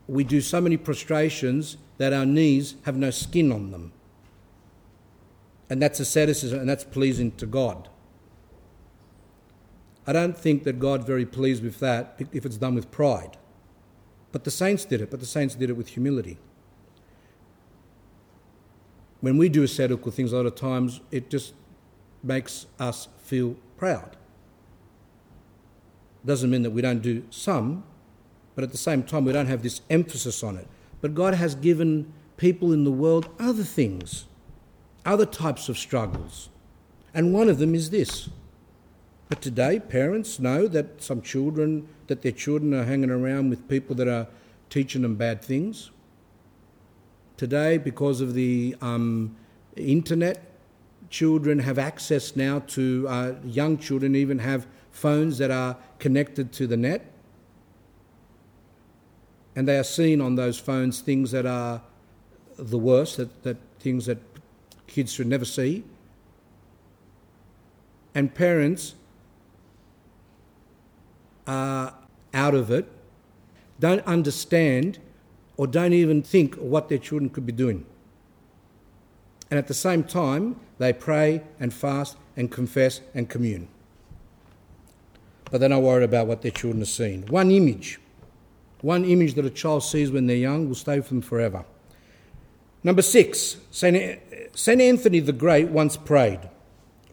we 0.08 0.24
do 0.24 0.41
so 0.41 0.62
many 0.62 0.78
prostrations 0.78 1.78
that 1.98 2.14
our 2.14 2.26
knees 2.26 2.76
have 2.86 2.95
no 2.95 3.10
skin 3.10 3.52
on 3.52 3.72
them. 3.72 3.91
And 5.70 5.82
that's 5.82 6.00
asceticism 6.00 6.60
and 6.60 6.70
that's 6.70 6.84
pleasing 6.84 7.32
to 7.32 7.48
God. 7.48 7.89
I 10.08 10.14
don't 10.14 10.38
think 10.38 10.64
that 10.64 10.80
God's 10.80 11.05
very 11.05 11.26
pleased 11.26 11.62
with 11.62 11.80
that 11.82 12.20
if 12.32 12.45
it's 12.45 12.58
done 12.58 12.76
with 12.76 12.89
pride. 12.89 13.38
But 14.32 14.45
the 14.45 14.51
saints 14.51 14.86
did 14.86 15.01
it, 15.01 15.12
but 15.12 15.20
the 15.20 15.26
saints 15.26 15.53
did 15.53 15.70
it 15.70 15.74
with 15.74 15.89
humility. 15.89 16.38
When 19.20 19.38
we 19.38 19.49
do 19.49 19.64
ascetical 19.64 20.12
things, 20.12 20.32
a 20.32 20.38
lot 20.38 20.45
of 20.45 20.55
times 20.55 21.01
it 21.12 21.30
just 21.30 21.53
makes 22.24 22.68
us 22.80 23.10
feel 23.18 23.58
proud. 23.76 24.16
Doesn't 26.26 26.49
mean 26.49 26.62
that 26.64 26.72
we 26.72 26.82
don't 26.82 27.01
do 27.01 27.26
some, 27.30 27.84
but 28.55 28.64
at 28.64 28.72
the 28.72 28.78
same 28.78 29.03
time, 29.03 29.26
we 29.26 29.34
don't 29.34 29.47
have 29.47 29.62
this 29.62 29.82
emphasis 29.89 30.43
on 30.43 30.58
it. 30.58 30.68
But 31.01 31.14
God 31.14 31.36
has 31.36 31.53
given 31.53 32.12
people 32.38 32.74
in 32.74 32.86
the 32.86 32.91
world 32.91 33.30
other 33.39 33.64
things, 33.64 34.26
other 35.05 35.26
types 35.26 35.70
of 35.70 35.78
struggles. 35.78 36.49
And 37.14 37.34
one 37.34 37.49
of 37.49 37.60
them 37.60 37.76
is 37.76 37.89
this. 37.89 38.30
But 39.30 39.41
today, 39.41 39.80
parents 39.80 40.39
know 40.39 40.67
that 40.67 41.01
some 41.01 41.21
children, 41.21 41.88
that 42.07 42.21
their 42.21 42.32
children 42.32 42.73
are 42.73 42.86
hanging 42.86 43.09
around 43.09 43.49
with 43.49 43.67
people 43.67 43.95
that 43.95 44.07
are 44.07 44.28
teaching 44.69 45.01
them 45.01 45.15
bad 45.15 45.41
things. 45.41 45.91
Today, 47.36 47.78
because 47.78 48.21
of 48.21 48.34
the 48.34 48.75
um, 48.82 49.36
internet, 49.75 50.43
children 51.09 51.59
have 51.59 51.78
access 51.78 52.36
now 52.36 52.59
to, 52.67 53.05
uh, 53.09 53.34
young 53.43 53.78
children 53.78 54.15
even 54.15 54.39
have 54.39 54.65
phones 54.91 55.38
that 55.38 55.51
are 55.51 55.78
connected 55.99 56.51
to 56.53 56.65
the 56.65 56.78
net. 56.78 57.11
And 59.55 59.67
they 59.67 59.78
are 59.78 59.84
seeing 59.84 60.21
on 60.21 60.36
those 60.36 60.57
phones 60.57 61.01
things 61.01 61.32
that 61.32 61.45
are 61.45 61.82
the 62.57 62.78
worst, 62.78 63.17
that, 63.17 63.43
that 63.43 63.57
things 63.80 64.05
that 64.05 64.19
kids 64.88 65.11
should 65.11 65.28
never 65.28 65.45
see. 65.45 65.84
And 68.15 68.34
parents 68.34 68.95
are 71.48 71.93
out 72.34 72.54
of 72.54 72.70
it, 72.70 72.88
don't 73.80 74.06
understand, 74.06 75.00
or 75.56 75.66
don't 75.66 75.93
even 75.93 76.22
think 76.22 76.56
what 76.56 76.89
their 76.89 76.98
children 76.98 77.30
could 77.30 77.45
be 77.45 77.52
doing. 77.52 77.86
And 79.50 79.58
at 79.58 79.68
the 79.68 79.74
same 79.74 80.04
time, 80.04 80.60
they 80.78 80.93
pray 80.93 81.41
and 81.60 81.74
fast 81.74 82.18
and 82.36 82.52
confess 82.52 83.02
and 83.14 83.30
commune. 83.30 83.68
But 85.50 85.60
they're 85.60 85.70
not 85.70 85.82
worried 85.82 86.04
about 86.04 86.28
what 86.28 86.41
their 86.41 86.52
children 86.52 86.82
are 86.82 86.86
seeing. 86.86 87.26
One 87.28 87.50
image, 87.50 88.00
one 88.82 89.06
image 89.06 89.36
that 89.36 89.45
a 89.45 89.50
child 89.50 89.84
sees 89.84 90.12
when 90.12 90.28
they're 90.28 90.36
young 90.36 90.68
will 90.68 90.76
stay 90.76 90.98
with 90.98 91.08
them 91.08 91.22
forever. 91.22 91.64
Number 92.84 93.02
six, 93.02 93.58
St. 93.72 94.20
Anthony 94.68 95.20
the 95.20 95.32
Great 95.32 95.70
once 95.70 95.98
prayed, 95.98 96.41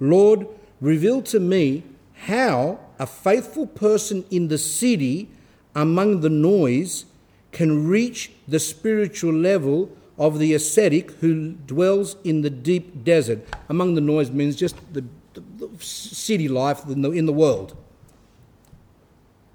Lord, 0.00 0.46
reveal 0.80 1.22
to 1.22 1.38
me 1.40 1.84
how 2.14 2.80
a 2.98 3.06
faithful 3.06 3.66
person 3.66 4.24
in 4.30 4.48
the 4.48 4.58
city 4.58 5.28
among 5.74 6.20
the 6.20 6.30
noise 6.30 7.04
can 7.52 7.86
reach 7.86 8.32
the 8.46 8.58
spiritual 8.58 9.32
level 9.32 9.90
of 10.18 10.38
the 10.38 10.54
ascetic 10.54 11.12
who 11.12 11.52
dwells 11.52 12.16
in 12.24 12.42
the 12.42 12.50
deep 12.50 13.04
desert. 13.04 13.40
Among 13.68 13.94
the 13.94 14.00
noise 14.00 14.30
means 14.30 14.56
just 14.56 14.76
the, 14.92 15.04
the, 15.32 15.42
the 15.58 15.84
city 15.84 16.48
life 16.48 16.84
in 16.86 17.02
the, 17.02 17.10
in 17.10 17.26
the 17.26 17.32
world. 17.32 17.76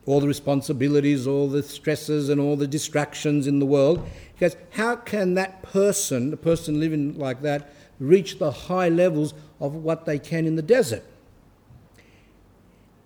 All 0.06 0.20
the 0.20 0.28
responsibilities, 0.28 1.28
all 1.28 1.48
the 1.48 1.62
stresses, 1.62 2.30
and 2.30 2.42
all 2.42 2.56
the 2.56 2.68
distractions 2.68 3.48
in 3.48 3.60
the 3.60 3.66
world. 3.66 4.06
He 4.34 4.40
goes, 4.40 4.56
How 4.72 4.96
can 4.96 5.36
that 5.36 5.62
person, 5.62 6.32
the 6.32 6.38
person 6.38 6.80
living 6.80 7.18
like 7.18 7.42
that, 7.44 7.72
reach 8.00 8.40
the 8.40 8.52
high 8.52 8.90
levels 8.90 9.34
of 9.60 9.76
what 9.76 10.06
they 10.06 10.18
can 10.20 10.46
in 10.48 10.56
the 10.56 10.62
desert? 10.62 11.04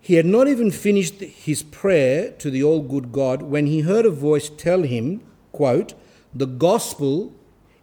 He 0.04 0.16
had 0.16 0.26
not 0.26 0.48
even 0.48 0.70
finished 0.70 1.20
his 1.20 1.62
prayer 1.62 2.32
to 2.32 2.50
the 2.50 2.62
all 2.62 2.82
good 2.82 3.10
God 3.10 3.40
when 3.40 3.64
he 3.64 3.80
heard 3.80 4.04
a 4.04 4.10
voice 4.10 4.50
tell 4.50 4.82
him, 4.82 5.22
quote, 5.50 5.94
The 6.34 6.44
gospel 6.44 7.32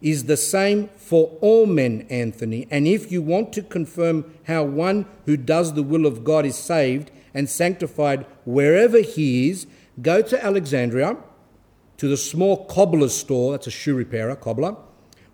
is 0.02 0.26
the 0.26 0.38
same 0.38 0.90
for 0.98 1.36
all 1.42 1.66
men, 1.66 2.06
Anthony. 2.12 2.68
And 2.70 2.88
if 2.88 3.12
you 3.12 3.24
want 3.24 3.52
to 3.54 3.64
confirm 3.64 4.32
how 4.44 4.64
one 4.66 5.08
who 5.26 5.36
does 5.36 5.74
the 5.74 5.82
will 5.82 6.06
of 6.06 6.24
God 6.24 6.46
is 6.46 6.56
saved 6.56 7.10
and 7.34 7.50
sanctified 7.50 8.28
wherever 8.46 9.00
he 9.00 9.50
is, 9.50 9.66
go 10.00 10.22
to 10.22 10.46
Alexandria, 10.46 11.18
to 11.98 12.08
the 12.08 12.18
small 12.18 12.66
cobbler's 12.66 13.16
store, 13.16 13.54
that's 13.54 13.66
a 13.66 13.72
shoe 13.72 13.96
repairer, 13.96 14.36
cobbler, 14.36 14.76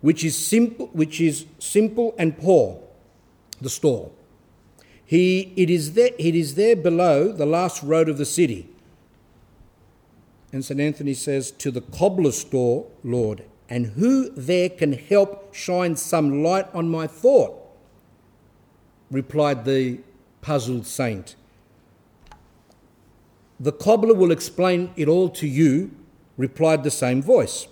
which 0.00 0.24
is 0.24 0.34
simple, 0.34 0.86
which 0.94 1.20
is 1.20 1.44
simple 1.58 2.14
and 2.16 2.38
poor, 2.38 2.82
the 3.60 3.68
store. 3.68 4.10
He, 5.08 5.54
it, 5.56 5.70
is 5.70 5.94
there, 5.94 6.10
it 6.18 6.34
is 6.34 6.54
there 6.54 6.76
below 6.76 7.32
the 7.32 7.46
last 7.46 7.82
road 7.82 8.10
of 8.10 8.18
the 8.18 8.26
city. 8.26 8.68
And 10.52 10.62
St. 10.62 10.78
Anthony 10.78 11.14
says, 11.14 11.50
To 11.50 11.70
the 11.70 11.80
cobbler's 11.80 12.44
door, 12.44 12.86
Lord, 13.02 13.44
and 13.70 13.86
who 13.86 14.28
there 14.28 14.68
can 14.68 14.92
help 14.92 15.54
shine 15.54 15.96
some 15.96 16.42
light 16.42 16.66
on 16.74 16.90
my 16.90 17.06
thought? 17.06 17.54
replied 19.10 19.64
the 19.64 20.00
puzzled 20.42 20.86
saint. 20.86 21.36
The 23.58 23.72
cobbler 23.72 24.12
will 24.12 24.30
explain 24.30 24.90
it 24.94 25.08
all 25.08 25.30
to 25.30 25.46
you, 25.46 25.90
replied 26.36 26.84
the 26.84 26.90
same 26.90 27.22
voice. 27.22 27.66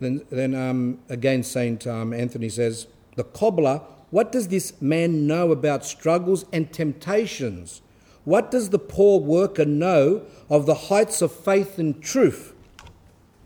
Then, 0.00 0.26
then 0.28 0.54
um, 0.54 0.98
again, 1.08 1.42
St. 1.42 1.86
Um, 1.86 2.12
Anthony 2.12 2.50
says, 2.50 2.88
The 3.16 3.24
cobbler 3.24 3.80
what 4.10 4.32
does 4.32 4.48
this 4.48 4.80
man 4.80 5.26
know 5.26 5.52
about 5.52 5.84
struggles 5.84 6.44
and 6.52 6.72
temptations? 6.72 7.82
What 8.24 8.50
does 8.50 8.70
the 8.70 8.78
poor 8.78 9.20
worker 9.20 9.64
know 9.64 10.22
of 10.50 10.66
the 10.66 10.74
heights 10.74 11.22
of 11.22 11.32
faith 11.32 11.78
and 11.78 12.02
truth? 12.02 12.54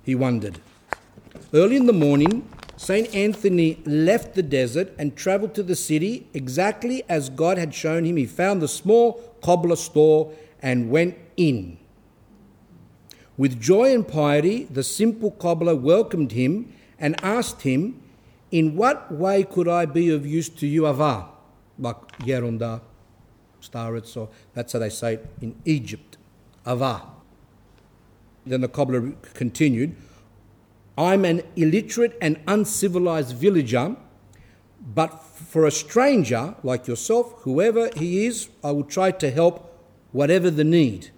He 0.03 0.15
wondered. 0.15 0.61
Early 1.55 1.77
in 1.77 1.87
the 1.87 1.93
morning, 1.93 2.49
St. 2.77 3.15
Anthony 3.15 3.81
left 3.85 4.35
the 4.35 4.43
desert 4.43 4.93
and 4.99 5.15
travelled 5.15 5.55
to 5.55 5.63
the 5.63 5.77
city 5.77 6.27
exactly 6.35 7.05
as 7.09 7.29
God 7.29 7.59
had 7.59 7.75
shown 7.75 8.05
him. 8.05 8.17
He 8.17 8.27
found 8.27 8.61
the 8.61 8.69
small 8.69 9.23
cobbler 9.41 9.77
store 9.77 10.33
and 10.61 10.91
went 10.91 11.17
in. 11.37 11.79
With 13.37 13.61
joy 13.61 13.95
and 13.95 14.07
piety, 14.07 14.65
the 14.65 14.83
simple 14.83 15.31
cobbler 15.31 15.77
welcomed 15.77 16.33
him 16.33 16.73
and 16.99 17.23
asked 17.23 17.63
him 17.63 18.02
in 18.53 18.77
what 18.77 19.11
way 19.11 19.43
could 19.43 19.67
I 19.67 19.87
be 19.87 20.11
of 20.11 20.27
use 20.27 20.51
to 20.51 20.67
you, 20.67 20.87
Ava? 20.87 21.27
Like 21.79 21.97
Yeronda, 22.19 22.83
Starets, 23.61 24.09
so 24.09 24.31
that's 24.53 24.75
how 24.75 24.79
they 24.79 24.91
say 24.91 25.15
it 25.15 25.27
in 25.41 25.57
Egypt. 25.65 26.19
Ava. 26.67 27.03
Then 28.45 28.61
the 28.61 28.69
cobbler 28.69 29.13
continued, 29.35 29.97
I'm 30.99 31.25
an 31.25 31.43
illiterate 31.57 32.19
and 32.21 32.39
uncivilized 32.47 33.35
villager, 33.35 33.97
but 34.81 35.23
for 35.23 35.65
a 35.65 35.71
stranger 35.71 36.55
like 36.63 36.87
yourself, 36.87 37.33
whoever 37.43 37.89
he 37.97 38.27
is, 38.27 38.51
I 38.63 38.73
will 38.73 38.85
try 38.85 39.13
to 39.13 39.31
help 39.31 39.73
whatever 40.13 40.51
the 40.51 40.65
need. 40.65 41.11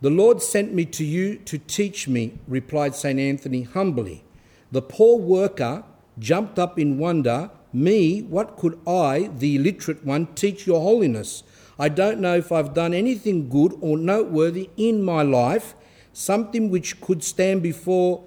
The 0.00 0.10
Lord 0.10 0.42
sent 0.42 0.74
me 0.74 0.84
to 0.86 1.04
you 1.04 1.36
to 1.36 1.58
teach 1.58 2.08
me, 2.08 2.38
replied 2.48 2.94
St. 2.94 3.20
Anthony 3.20 3.62
humbly. 3.62 4.24
The 4.72 4.82
poor 4.82 5.18
worker 5.18 5.84
jumped 6.18 6.58
up 6.58 6.78
in 6.78 6.98
wonder, 6.98 7.50
Me, 7.72 8.22
what 8.22 8.56
could 8.56 8.78
I, 8.86 9.30
the 9.36 9.56
illiterate 9.56 10.04
one, 10.04 10.26
teach 10.34 10.66
your 10.66 10.80
holiness? 10.80 11.42
I 11.78 11.90
don't 11.90 12.20
know 12.20 12.36
if 12.36 12.50
I've 12.50 12.72
done 12.72 12.94
anything 12.94 13.50
good 13.50 13.76
or 13.80 13.98
noteworthy 13.98 14.70
in 14.76 15.02
my 15.02 15.22
life, 15.22 15.74
something 16.12 16.70
which 16.70 17.00
could 17.02 17.22
stand 17.22 17.62
before, 17.62 18.24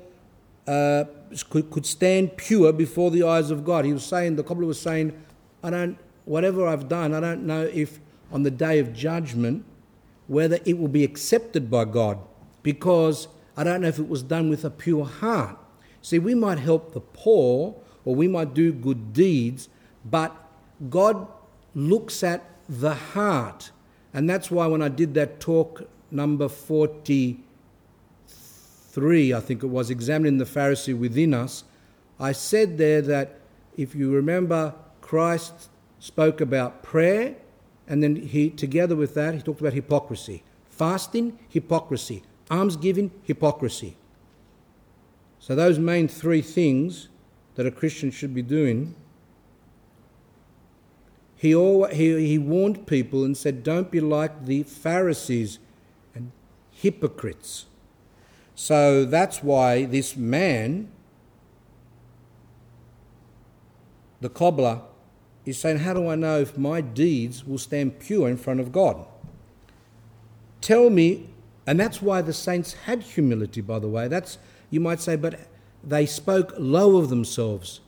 uh, 0.67 1.05
could, 1.49 1.71
could 1.71 1.85
stand 1.85 2.37
pure 2.37 2.71
before 2.71 3.09
the 3.09 3.23
eyes 3.23 3.49
of 3.49 3.65
God. 3.65 3.85
He 3.85 3.93
was 3.93 4.05
saying, 4.05 4.35
the 4.35 4.43
cobbler 4.43 4.67
was 4.67 4.79
saying, 4.79 5.19
I 5.63 5.71
don't, 5.71 5.97
whatever 6.25 6.67
I've 6.67 6.87
done, 6.87 7.13
I 7.15 7.19
don't 7.19 7.47
know 7.47 7.63
if 7.73 7.99
on 8.31 8.43
the 8.43 8.51
day 8.51 8.77
of 8.77 8.93
judgment, 8.93 9.65
whether 10.27 10.59
it 10.63 10.77
will 10.77 10.87
be 10.87 11.03
accepted 11.03 11.71
by 11.71 11.85
God, 11.85 12.19
because 12.61 13.29
I 13.57 13.63
don't 13.63 13.81
know 13.81 13.87
if 13.87 13.97
it 13.97 14.07
was 14.07 14.21
done 14.21 14.49
with 14.49 14.63
a 14.63 14.69
pure 14.69 15.05
heart. 15.05 15.57
See, 16.01 16.19
we 16.19 16.35
might 16.35 16.59
help 16.59 16.93
the 16.93 17.01
poor 17.01 17.75
or 18.05 18.15
we 18.15 18.27
might 18.27 18.53
do 18.53 18.71
good 18.71 19.13
deeds, 19.13 19.69
but 20.05 20.35
God 20.89 21.27
looks 21.75 22.23
at 22.23 22.43
the 22.67 22.93
heart. 22.93 23.71
And 24.13 24.29
that's 24.29 24.49
why 24.49 24.67
when 24.67 24.81
I 24.81 24.89
did 24.89 25.13
that 25.15 25.39
talk 25.39 25.87
number 26.11 26.47
43, 26.47 29.33
I 29.33 29.39
think 29.39 29.63
it 29.63 29.67
was, 29.67 29.89
examining 29.89 30.37
the 30.37 30.45
Pharisee 30.45 30.97
within 30.97 31.33
us, 31.33 31.63
I 32.19 32.31
said 32.31 32.77
there 32.77 33.01
that 33.03 33.39
if 33.77 33.95
you 33.95 34.11
remember, 34.11 34.73
Christ 35.01 35.69
spoke 35.99 36.41
about 36.41 36.83
prayer, 36.83 37.35
and 37.87 38.03
then 38.03 38.15
he, 38.15 38.49
together 38.49 38.95
with 38.95 39.13
that, 39.15 39.33
he 39.33 39.41
talked 39.41 39.61
about 39.61 39.73
hypocrisy. 39.73 40.43
Fasting, 40.69 41.39
hypocrisy. 41.49 42.23
Almsgiving, 42.51 43.11
hypocrisy. 43.23 43.95
So, 45.39 45.55
those 45.55 45.79
main 45.79 46.07
three 46.07 46.41
things 46.41 47.09
that 47.55 47.65
a 47.65 47.71
Christian 47.71 48.11
should 48.11 48.33
be 48.33 48.41
doing, 48.41 48.95
he, 51.35 51.55
always, 51.55 51.95
he, 51.95 52.27
he 52.27 52.37
warned 52.37 52.85
people 52.85 53.23
and 53.23 53.35
said, 53.35 53.63
Don't 53.63 53.89
be 53.89 54.01
like 54.01 54.45
the 54.45 54.63
Pharisees 54.63 55.59
and 56.13 56.31
hypocrites. 56.71 57.65
So 58.55 59.05
that's 59.05 59.41
why 59.41 59.85
this 59.85 60.17
man, 60.17 60.91
the 64.19 64.29
cobbler, 64.29 64.81
is 65.45 65.57
saying, 65.57 65.79
How 65.79 65.93
do 65.93 66.09
I 66.09 66.15
know 66.15 66.41
if 66.41 66.57
my 66.57 66.81
deeds 66.81 67.45
will 67.45 67.57
stand 67.57 67.99
pure 67.99 68.27
in 68.27 68.35
front 68.35 68.59
of 68.59 68.73
God? 68.73 69.05
Tell 70.59 70.89
me 70.89 71.29
And 71.69 71.79
that's 71.79 72.01
why 72.01 72.23
the 72.23 72.33
saints 72.33 72.73
had 72.73 73.03
humility, 73.03 73.61
by 73.61 73.77
the 73.77 73.87
way. 73.87 74.07
That's, 74.07 74.39
you 74.69 74.79
might 74.79 74.99
say, 74.99 75.15
but 75.15 75.39
they 75.83 76.05
spoke 76.05 76.53
low 76.57 76.97
of 76.97 77.09
themselves. 77.09 77.81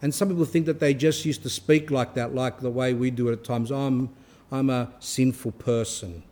And 0.00 0.14
some 0.14 0.28
people 0.28 0.44
think 0.44 0.66
that 0.66 0.80
they 0.80 0.94
just 0.94 1.24
used 1.24 1.42
to 1.42 1.50
speak 1.50 1.90
like 1.90 2.14
that, 2.14 2.34
like 2.34 2.60
the 2.60 2.70
way 2.70 2.94
we 2.94 3.10
do 3.10 3.28
it 3.28 3.32
at 3.32 3.44
times. 3.44 3.70
I'm, 3.70 4.10
I'm 4.52 4.70
a 4.70 4.92
sinful 5.00 5.52
person. 5.52 6.22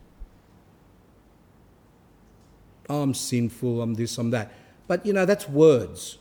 I'm 2.88 3.14
sinful, 3.14 3.82
I'm 3.82 3.94
this, 3.94 4.16
I'm 4.18 4.30
that. 4.30 4.52
But 4.86 5.04
you 5.04 5.12
know, 5.12 5.24
that's 5.24 5.48
words. 5.48 6.18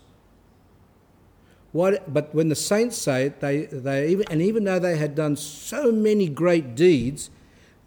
What, 1.72 2.12
but 2.12 2.34
when 2.34 2.48
the 2.48 2.56
saints 2.56 2.98
say 2.98 3.26
it, 3.26 3.42
they, 3.42 3.66
they 3.66 4.08
even, 4.08 4.26
and 4.32 4.42
even 4.42 4.64
though 4.64 4.80
they 4.80 4.98
had 4.98 5.14
done 5.14 5.36
so 5.36 5.92
many 5.92 6.28
great 6.30 6.74
deeds, 6.74 7.30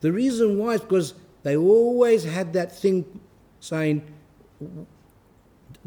the 0.02 0.12
reason 0.12 0.58
why 0.58 0.74
is 0.74 0.82
because 0.82 1.14
they 1.42 1.56
always 1.56 2.24
had 2.24 2.52
that 2.52 2.70
thing 2.70 3.20
saying, 3.60 4.02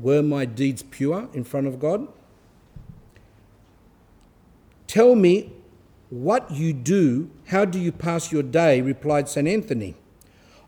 Were 0.01 0.23
my 0.23 0.45
deeds 0.45 0.81
pure 0.81 1.29
in 1.33 1.43
front 1.43 1.67
of 1.67 1.79
God? 1.79 2.07
Tell 4.87 5.15
me 5.15 5.53
what 6.09 6.51
you 6.51 6.73
do, 6.73 7.29
how 7.45 7.65
do 7.65 7.79
you 7.79 7.91
pass 7.91 8.31
your 8.31 8.43
day? 8.43 8.81
replied 8.81 9.29
St. 9.29 9.47
Anthony. 9.47 9.95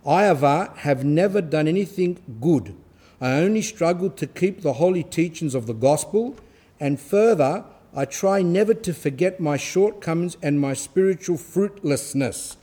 I, 0.06 0.30
Ava, 0.30 0.72
have 0.78 1.04
never 1.04 1.42
done 1.42 1.68
anything 1.68 2.22
good. 2.40 2.76
I 3.20 3.40
only 3.40 3.62
struggle 3.62 4.10
to 4.12 4.28
keep 4.28 4.62
the 4.62 4.74
holy 4.74 5.04
teachings 5.04 5.56
of 5.56 5.66
the 5.66 5.74
gospel 5.74 6.36
and 6.80 7.00
further, 7.00 7.66
I 7.96 8.06
try 8.06 8.42
never 8.42 8.74
to 8.74 8.94
forget 8.94 9.40
my 9.40 9.58
shortcomings 9.58 10.38
and 10.42 10.60
my 10.60 10.74
spiritual 10.74 11.38
fruitlessness. 11.38 12.58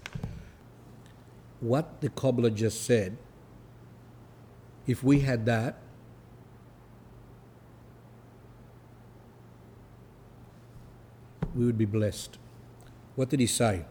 What 1.61 2.01
the 2.01 2.09
cobbler 2.11 2.51
just 2.51 2.85
said, 2.85 3.17
if 4.87 5.03
we 5.03 5.21
had 5.21 5.47
that, 5.47 5.77
we 11.55 11.65
would 11.67 11.79
be 11.79 11.85
blessed. 11.85 12.39
What 13.17 13.29
did 13.29 13.41
he 13.41 13.47
say? 13.47 13.85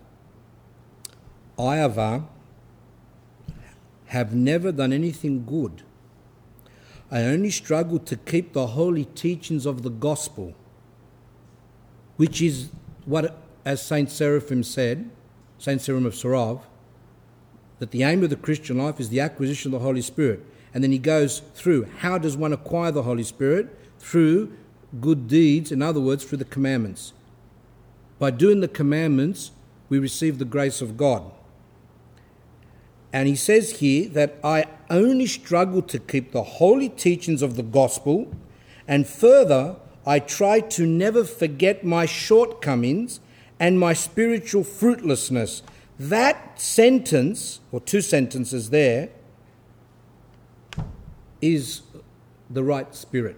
I, 1.58 1.76
have 4.06 4.34
never 4.34 4.72
done 4.72 4.94
anything 4.94 5.46
good. 5.46 5.84
I 7.12 7.24
only 7.24 7.50
struggle 7.50 8.00
to 8.00 8.16
keep 8.16 8.54
the 8.54 8.68
holy 8.68 9.06
teachings 9.06 9.66
of 9.66 9.84
the 9.84 9.90
gospel, 9.90 10.54
which 12.18 12.42
is 12.42 12.70
what, 13.06 13.38
as 13.66 13.82
Saint 13.82 14.10
Seraphim 14.10 14.64
said, 14.64 15.10
Saint 15.58 15.82
Seraphim 15.82 16.06
of 16.06 16.14
Sarov, 16.14 16.62
that 17.80 17.92
the 17.92 18.04
aim 18.04 18.24
of 18.24 18.30
the 18.30 18.36
Christian 18.36 18.78
life 18.78 19.00
is 19.00 19.10
the 19.10 19.20
acquisition 19.20 19.74
of 19.74 19.80
the 19.80 19.86
Holy 19.86 20.02
Spirit. 20.02 20.46
And 20.74 20.84
then 20.84 20.92
he 20.92 21.00
goes 21.00 21.40
through 21.56 21.88
how 22.00 22.18
does 22.18 22.38
one 22.38 22.54
acquire 22.54 22.92
the 22.92 23.04
Holy 23.04 23.24
Spirit? 23.24 23.76
Through 24.00 24.54
good 25.02 25.28
deeds, 25.28 25.72
in 25.72 25.82
other 25.82 26.00
words, 26.00 26.24
through 26.24 26.38
the 26.38 26.46
commandments. 26.46 27.14
By 28.20 28.32
doing 28.32 28.60
the 28.60 28.68
commandments, 28.68 29.52
we 29.88 29.98
receive 29.98 30.38
the 30.38 30.46
grace 30.46 30.82
of 30.82 30.98
God. 30.98 31.24
And 33.12 33.28
he 33.28 33.36
says 33.36 33.80
here 33.80 34.08
that 34.10 34.38
I 34.44 34.66
only 34.90 35.26
struggle 35.26 35.82
to 35.84 35.98
keep 35.98 36.32
the 36.32 36.44
holy 36.44 36.90
teachings 36.90 37.42
of 37.42 37.56
the 37.56 37.64
gospel, 37.64 38.32
and 38.88 39.08
further, 39.08 39.78
I 40.06 40.20
try 40.20 40.60
to 40.60 40.86
never 40.86 41.24
forget 41.24 41.84
my 41.84 42.06
shortcomings 42.06 43.20
and 43.60 43.80
my 43.80 43.94
spiritual 43.94 44.64
fruitlessness. 44.64 45.64
That 45.98 46.60
sentence, 46.60 47.60
or 47.72 47.80
two 47.80 48.02
sentences 48.02 48.70
there, 48.70 49.10
is 51.42 51.82
the 52.50 52.64
right 52.64 52.94
spirit. 52.94 53.38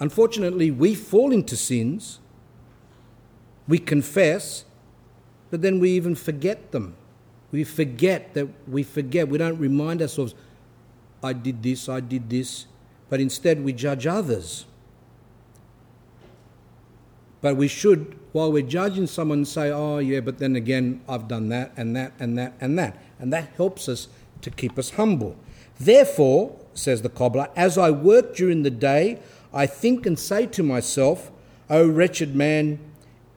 Unfortunately, 0.00 0.70
we 0.70 0.94
fall 0.94 1.32
into 1.32 1.56
sins, 1.56 2.20
we 3.66 3.78
confess, 3.78 4.64
but 5.50 5.62
then 5.62 5.80
we 5.80 5.90
even 5.90 6.14
forget 6.14 6.72
them. 6.72 6.96
We 7.52 7.64
forget 7.64 8.34
that 8.34 8.48
we 8.68 8.82
forget. 8.82 9.28
We 9.28 9.38
don't 9.38 9.58
remind 9.58 10.02
ourselves, 10.02 10.34
I 11.22 11.32
did 11.32 11.62
this, 11.62 11.88
I 11.88 12.00
did 12.00 12.28
this, 12.28 12.66
but 13.08 13.20
instead 13.20 13.62
we 13.64 13.72
judge 13.72 14.06
others. 14.06 14.66
But 17.40 17.56
we 17.56 17.68
should, 17.68 18.18
while 18.32 18.50
we're 18.50 18.66
judging 18.66 19.06
someone, 19.06 19.44
say, 19.44 19.70
oh, 19.70 19.98
yeah, 19.98 20.20
but 20.20 20.38
then 20.38 20.56
again, 20.56 21.02
I've 21.08 21.28
done 21.28 21.50
that 21.50 21.72
and 21.76 21.94
that 21.94 22.14
and 22.18 22.38
that 22.38 22.54
and 22.60 22.78
that. 22.78 22.96
And 23.18 23.32
that 23.32 23.50
helps 23.56 23.88
us 23.88 24.08
to 24.40 24.50
keep 24.50 24.78
us 24.78 24.90
humble. 24.90 25.36
Therefore, 25.78 26.58
says 26.72 27.02
the 27.02 27.08
cobbler, 27.08 27.48
as 27.54 27.78
I 27.78 27.90
work 27.90 28.34
during 28.34 28.62
the 28.62 28.70
day, 28.70 29.20
I 29.52 29.66
think 29.66 30.06
and 30.06 30.18
say 30.18 30.46
to 30.46 30.62
myself, 30.62 31.30
O 31.70 31.86
wretched 31.86 32.34
man, 32.34 32.78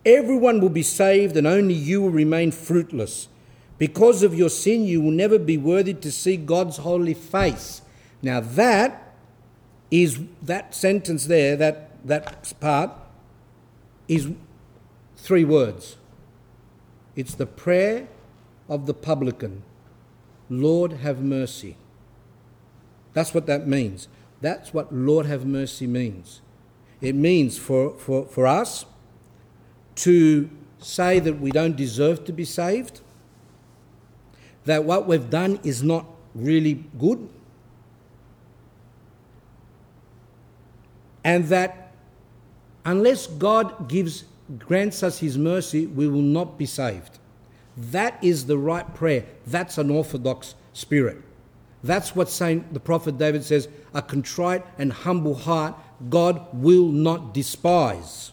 everyone 0.08 0.62
will 0.62 0.70
be 0.70 0.84
saved 0.84 1.36
and 1.36 1.46
only 1.46 1.74
you 1.74 2.02
will 2.02 2.10
remain 2.10 2.52
fruitless. 2.52 3.28
Because 3.78 4.24
of 4.24 4.34
your 4.34 4.50
sin, 4.50 4.86
you 4.86 5.02
will 5.02 5.12
never 5.12 5.38
be 5.38 5.58
worthy 5.58 5.94
to 5.94 6.12
see 6.12 6.38
God's 6.38 6.78
holy 6.78 7.14
face. 7.14 7.82
Now, 8.22 8.40
that 8.40 9.14
is 9.92 10.20
that 10.42 10.74
sentence 10.74 11.26
there, 11.26 11.56
that, 11.58 12.08
that 12.08 12.54
part, 12.60 12.92
is 14.08 14.30
three 15.18 15.46
words. 15.46 15.98
It's 17.16 17.36
the 17.36 17.46
prayer 17.46 18.08
of 18.70 18.86
the 18.86 18.94
publican 18.94 19.64
Lord, 20.50 20.94
have 20.94 21.22
mercy. 21.22 21.76
That's 23.14 23.34
what 23.34 23.48
that 23.48 23.68
means. 23.68 24.08
That's 24.40 24.74
what 24.74 24.94
Lord, 24.94 25.26
have 25.26 25.46
mercy 25.46 25.88
means. 25.88 26.42
It 27.02 27.16
means 27.16 27.58
for, 27.58 27.92
for, 27.98 28.26
for 28.26 28.48
us 28.48 28.86
to 29.98 30.50
say 30.80 31.20
that 31.20 31.40
we 31.40 31.52
don't 31.52 31.76
deserve 31.76 32.26
to 32.26 32.34
be 32.34 32.46
saved 32.46 33.02
that 34.68 34.84
what 34.84 35.08
we've 35.08 35.30
done 35.30 35.60
is 35.64 35.82
not 35.82 36.06
really 36.36 36.84
good, 37.00 37.28
and 41.24 41.46
that 41.46 41.94
unless 42.86 43.28
God 43.28 43.90
gives 43.90 44.26
grants 44.60 45.04
us 45.04 45.20
his 45.20 45.38
mercy, 45.38 45.88
we 45.88 46.08
will 46.08 46.22
not 46.22 46.58
be 46.58 46.66
saved. 46.66 47.18
That 47.76 48.22
is 48.22 48.46
the 48.46 48.58
right 48.58 48.94
prayer. 48.94 49.26
That's 49.46 49.78
an 49.78 49.90
orthodox 49.90 50.56
spirit. 50.74 51.18
That's 51.84 52.16
what 52.16 52.30
Saint 52.30 52.74
the 52.74 52.80
prophet 52.80 53.18
David 53.18 53.44
says, 53.44 53.68
a 53.94 54.02
contrite 54.02 54.66
and 54.78 54.92
humble 54.92 55.36
heart 55.36 55.76
God 56.10 56.46
will 56.54 56.88
not 56.88 57.34
despise. 57.34 58.32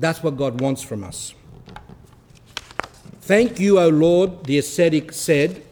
That's 0.00 0.22
what 0.22 0.38
God 0.38 0.62
wants 0.62 0.82
from 0.82 1.04
us. 1.04 1.34
Thank 3.20 3.60
you, 3.60 3.78
O 3.78 3.90
Lord, 3.90 4.44
the 4.44 4.56
ascetic 4.58 5.12
said, 5.12 5.62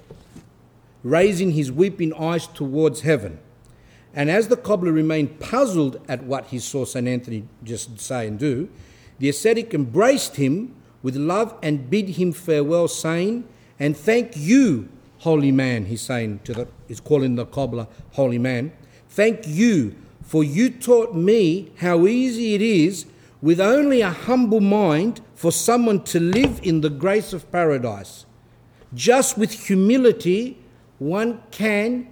raising 1.02 1.52
his 1.52 1.72
weeping 1.72 2.12
eyes 2.12 2.46
towards 2.46 3.00
heaven. 3.00 3.40
And 4.14 4.30
as 4.30 4.48
the 4.48 4.56
cobbler 4.56 4.92
remained 4.92 5.40
puzzled 5.40 6.00
at 6.08 6.24
what 6.24 6.48
he 6.48 6.58
saw 6.58 6.84
St. 6.84 7.08
Anthony 7.08 7.44
just 7.64 7.98
say 7.98 8.26
and 8.26 8.38
do, 8.38 8.68
the 9.18 9.30
ascetic 9.30 9.72
embraced 9.72 10.36
him 10.36 10.74
with 11.02 11.16
love 11.16 11.56
and 11.62 11.88
bid 11.88 12.10
him 12.10 12.32
farewell, 12.32 12.86
saying, 12.86 13.48
And 13.78 13.96
thank 13.96 14.36
you, 14.36 14.90
holy 15.20 15.52
man, 15.52 15.86
he's 15.86 16.02
saying 16.02 16.40
to 16.44 16.52
the, 16.52 16.68
he's 16.86 17.00
calling 17.00 17.36
the 17.36 17.46
cobbler 17.46 17.86
holy 18.12 18.38
man. 18.38 18.72
Thank 19.08 19.46
you, 19.46 19.96
for 20.22 20.44
you 20.44 20.68
taught 20.68 21.14
me 21.14 21.72
how 21.78 22.06
easy 22.06 22.54
it 22.54 22.60
is 22.60 23.06
with 23.41 23.61
only 23.61 24.01
a 24.01 24.11
humble 24.11 24.61
mind 24.61 25.20
for 25.34 25.53
someone 25.53 26.03
to 26.03 26.18
live 26.18 26.61
in 26.62 26.80
the 26.80 26.91
grace 26.91 27.32
of 27.32 27.51
paradise. 27.53 28.26
Just 28.95 29.39
with 29.39 29.66
humility, 29.66 30.59
one 30.99 31.43
can 31.51 32.09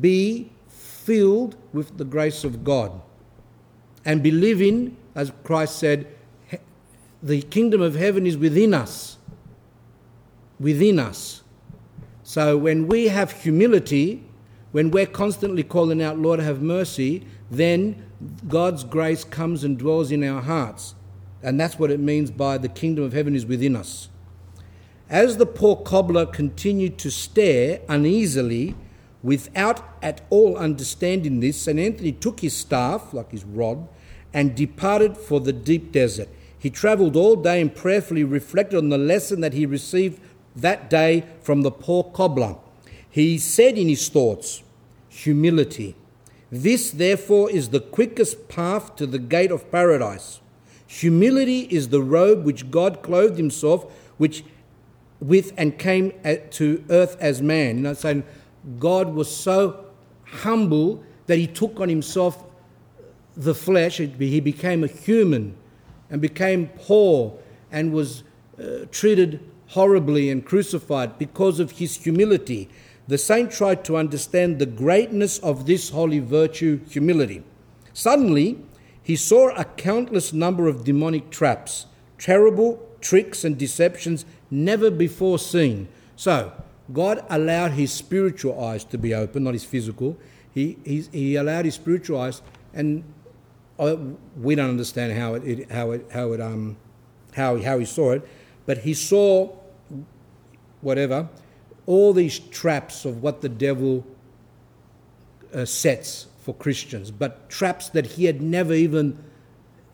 be 0.00 0.52
filled 0.68 1.56
with 1.72 1.96
the 1.98 2.04
grace 2.04 2.44
of 2.44 2.62
God 2.62 3.00
and 4.04 4.22
be 4.22 4.30
living, 4.30 4.96
as 5.14 5.32
Christ 5.42 5.78
said, 5.78 6.06
the 7.22 7.42
kingdom 7.42 7.80
of 7.80 7.94
heaven 7.94 8.26
is 8.26 8.36
within 8.36 8.72
us. 8.72 9.18
Within 10.60 10.98
us. 10.98 11.42
So 12.22 12.56
when 12.56 12.86
we 12.86 13.08
have 13.08 13.32
humility, 13.32 14.22
when 14.72 14.90
we're 14.90 15.06
constantly 15.06 15.62
calling 15.62 16.02
out, 16.02 16.18
Lord, 16.18 16.40
have 16.40 16.62
mercy, 16.62 17.26
then 17.50 18.04
God's 18.48 18.84
grace 18.84 19.24
comes 19.24 19.64
and 19.64 19.78
dwells 19.78 20.10
in 20.10 20.24
our 20.24 20.40
hearts. 20.40 20.94
And 21.42 21.58
that's 21.58 21.78
what 21.78 21.90
it 21.90 22.00
means 22.00 22.30
by 22.30 22.58
the 22.58 22.68
kingdom 22.68 23.04
of 23.04 23.12
heaven 23.12 23.36
is 23.36 23.46
within 23.46 23.76
us. 23.76 24.08
As 25.08 25.36
the 25.36 25.46
poor 25.46 25.76
cobbler 25.76 26.26
continued 26.26 26.98
to 26.98 27.10
stare 27.10 27.80
uneasily, 27.88 28.74
without 29.22 29.84
at 30.02 30.20
all 30.30 30.56
understanding 30.56 31.40
this, 31.40 31.60
St. 31.60 31.78
Anthony 31.78 32.12
took 32.12 32.40
his 32.40 32.56
staff, 32.56 33.14
like 33.14 33.30
his 33.30 33.44
rod, 33.44 33.88
and 34.34 34.54
departed 34.54 35.16
for 35.16 35.40
the 35.40 35.52
deep 35.52 35.92
desert. 35.92 36.28
He 36.58 36.70
travelled 36.70 37.16
all 37.16 37.36
day 37.36 37.60
and 37.60 37.74
prayerfully 37.74 38.24
reflected 38.24 38.76
on 38.76 38.88
the 38.88 38.98
lesson 38.98 39.40
that 39.40 39.54
he 39.54 39.64
received 39.64 40.20
that 40.56 40.90
day 40.90 41.24
from 41.40 41.62
the 41.62 41.70
poor 41.70 42.04
cobbler. 42.04 42.56
He 43.08 43.38
said 43.38 43.78
in 43.78 43.88
his 43.88 44.08
thoughts, 44.08 44.62
Humility. 45.08 45.94
This, 46.50 46.90
therefore, 46.90 47.50
is 47.50 47.68
the 47.68 47.80
quickest 47.80 48.48
path 48.48 48.96
to 48.96 49.06
the 49.06 49.18
gate 49.18 49.50
of 49.50 49.70
paradise. 49.70 50.40
Humility 50.86 51.60
is 51.70 51.88
the 51.88 52.02
robe 52.02 52.44
which 52.44 52.70
God 52.70 53.02
clothed 53.02 53.36
himself 53.36 53.84
which 54.16 54.44
with 55.20 55.52
and 55.56 55.78
came 55.78 56.12
to 56.50 56.84
earth 56.90 57.16
as 57.20 57.42
man. 57.42 57.76
You 57.76 57.82
know, 57.82 57.94
saying 57.94 58.24
God 58.78 59.14
was 59.14 59.34
so 59.34 59.84
humble 60.24 61.02
that 61.26 61.38
he 61.38 61.46
took 61.46 61.80
on 61.80 61.88
himself 61.88 62.44
the 63.36 63.54
flesh. 63.54 63.98
He 63.98 64.40
became 64.40 64.84
a 64.84 64.86
human 64.86 65.56
and 66.10 66.20
became 66.20 66.68
poor 66.76 67.38
and 67.70 67.92
was 67.92 68.22
uh, 68.58 68.86
treated 68.90 69.40
horribly 69.68 70.30
and 70.30 70.44
crucified 70.44 71.18
because 71.18 71.60
of 71.60 71.72
his 71.72 71.96
humility. 71.96 72.68
The 73.08 73.16
saint 73.16 73.50
tried 73.50 73.84
to 73.86 73.96
understand 73.96 74.58
the 74.58 74.66
greatness 74.66 75.38
of 75.38 75.64
this 75.64 75.88
holy 75.88 76.18
virtue, 76.18 76.80
humility. 76.90 77.42
Suddenly, 77.94 78.58
he 79.02 79.16
saw 79.16 79.48
a 79.56 79.64
countless 79.64 80.34
number 80.34 80.68
of 80.68 80.84
demonic 80.84 81.30
traps, 81.30 81.86
terrible 82.18 82.86
tricks 83.00 83.44
and 83.44 83.56
deceptions 83.56 84.26
never 84.50 84.90
before 84.90 85.38
seen. 85.38 85.88
So, 86.16 86.52
God 86.92 87.24
allowed 87.30 87.72
his 87.72 87.92
spiritual 87.92 88.62
eyes 88.62 88.84
to 88.84 88.98
be 88.98 89.14
open, 89.14 89.44
not 89.44 89.54
his 89.54 89.64
physical. 89.64 90.18
He, 90.52 90.76
he, 90.84 91.00
he 91.10 91.36
allowed 91.36 91.64
his 91.64 91.76
spiritual 91.76 92.20
eyes, 92.20 92.42
and 92.74 93.04
uh, 93.78 93.96
we 94.36 94.54
don't 94.54 94.68
understand 94.68 95.18
how 95.18 95.32
it, 95.34 95.44
it, 95.44 95.70
how 95.70 95.92
it, 95.92 96.06
how 96.12 96.32
it, 96.32 96.42
um, 96.42 96.76
how, 97.32 97.56
how 97.62 97.78
he 97.78 97.86
saw 97.86 98.12
it, 98.12 98.28
but 98.66 98.78
he 98.78 98.92
saw 98.92 99.54
whatever 100.82 101.28
all 101.88 102.12
these 102.12 102.38
traps 102.38 103.06
of 103.06 103.22
what 103.22 103.40
the 103.40 103.48
devil 103.48 104.06
uh, 105.54 105.64
sets 105.64 106.26
for 106.42 106.54
Christians, 106.54 107.10
but 107.10 107.48
traps 107.48 107.88
that 107.88 108.04
he 108.04 108.26
had 108.26 108.42
never 108.42 108.74
even, 108.74 109.18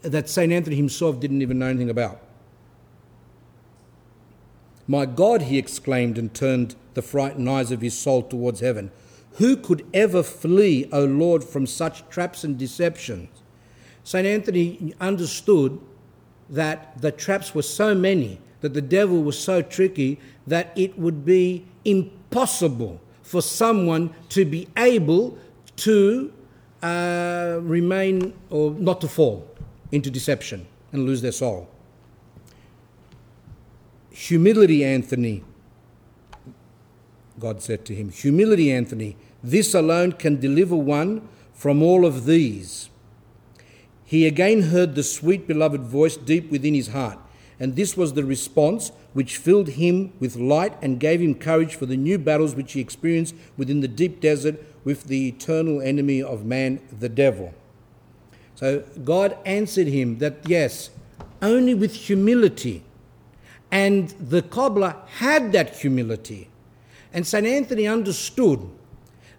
that 0.03 0.29
St. 0.29 0.53
Anthony 0.53 0.75
himself 0.75 1.21
didn't 1.21 1.41
even 1.41 1.61
know 1.61 1.69
anything 1.69 1.89
about. 1.89 2.21
My 4.89 5.07
God, 5.07 5.43
he 5.43 5.57
exclaimed 5.57 6.19
and 6.19 6.35
turned 6.35 6.75
the 6.95 7.01
frightened 7.01 7.49
eyes 7.49 7.71
of 7.71 7.81
his 7.81 7.97
soul 7.97 8.25
towards 8.25 8.59
heaven. 8.59 8.91
Who 9.35 9.57
could 9.57 9.87
ever 9.95 10.25
flee, 10.25 10.89
O 10.91 11.05
Lord, 11.05 11.45
from 11.45 11.65
such 11.65 12.09
traps 12.09 12.43
and 12.43 12.59
deceptions? 12.59 13.29
St. 14.03 14.27
Anthony 14.27 14.95
understood 15.01 15.81
that 16.51 17.01
the 17.01 17.13
traps 17.13 17.55
were 17.55 17.63
so 17.63 17.95
many, 17.95 18.41
that 18.63 18.75
the 18.75 18.83
devil 18.83 19.23
was 19.23 19.39
so 19.39 19.63
tricky, 19.63 20.19
that 20.45 20.73
it 20.75 20.99
would 20.99 21.25
be 21.25 21.67
impossible 21.85 23.01
for 23.23 23.43
someone 23.43 24.15
to 24.29 24.45
be 24.45 24.69
able 24.77 25.39
to 25.77 26.33
uh, 26.83 27.59
remain 27.63 28.35
or 28.51 28.73
not 28.73 29.01
to 29.01 29.09
fall 29.09 29.49
into 29.91 30.11
deception 30.11 30.67
and 30.93 31.05
lose 31.07 31.23
their 31.23 31.33
soul. 31.33 31.69
Humility, 34.11 34.85
Anthony, 34.85 35.43
God 37.39 37.63
said 37.63 37.85
to 37.87 37.95
him, 37.95 38.11
Humility, 38.11 38.71
Anthony, 38.71 39.17
this 39.43 39.75
alone 39.75 40.13
can 40.13 40.39
deliver 40.39 40.77
one 40.77 41.27
from 41.53 41.83
all 41.83 42.07
of 42.07 42.27
these. 42.27 42.91
He 44.05 44.27
again 44.27 44.63
heard 44.63 44.95
the 44.95 45.03
sweet 45.03 45.49
beloved 45.49 45.81
voice 45.81 46.17
deep 46.17 46.51
within 46.51 46.75
his 46.75 46.89
heart, 46.89 47.19
and 47.59 47.75
this 47.75 47.97
was 47.97 48.13
the 48.13 48.25
response 48.25 48.93
which 49.15 49.39
filled 49.39 49.69
him 49.71 50.13
with 50.21 50.37
light 50.37 50.77
and 50.83 51.01
gave 51.01 51.21
him 51.21 51.35
courage 51.35 51.77
for 51.77 51.87
the 51.87 51.97
new 51.97 52.19
battles 52.19 52.55
which 52.55 52.73
he 52.73 52.81
experienced 52.81 53.35
within 53.57 53.81
the 53.81 53.89
deep 53.89 54.21
desert 54.21 54.63
with 54.85 55.05
the 55.05 55.29
eternal 55.29 55.81
enemy 55.81 56.23
of 56.23 56.45
man, 56.45 56.81
the 56.99 57.09
devil. 57.09 57.55
So 58.57 58.85
God 59.03 59.39
answered 59.47 59.87
him 59.87 60.19
that 60.19 60.37
yes, 60.47 60.91
only 61.41 61.75
with 61.75 61.95
humility. 61.95 62.85
And 63.71 64.11
the 64.11 64.43
cobbler 64.43 64.97
had 65.19 65.53
that 65.53 65.77
humility. 65.77 66.49
And 67.13 67.27
St. 67.27 67.47
Anthony 67.47 67.87
understood 67.87 68.69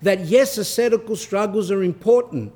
that 0.01 0.21
yes, 0.21 0.57
ascetical 0.57 1.15
struggles 1.15 1.71
are 1.71 1.83
important, 1.83 2.53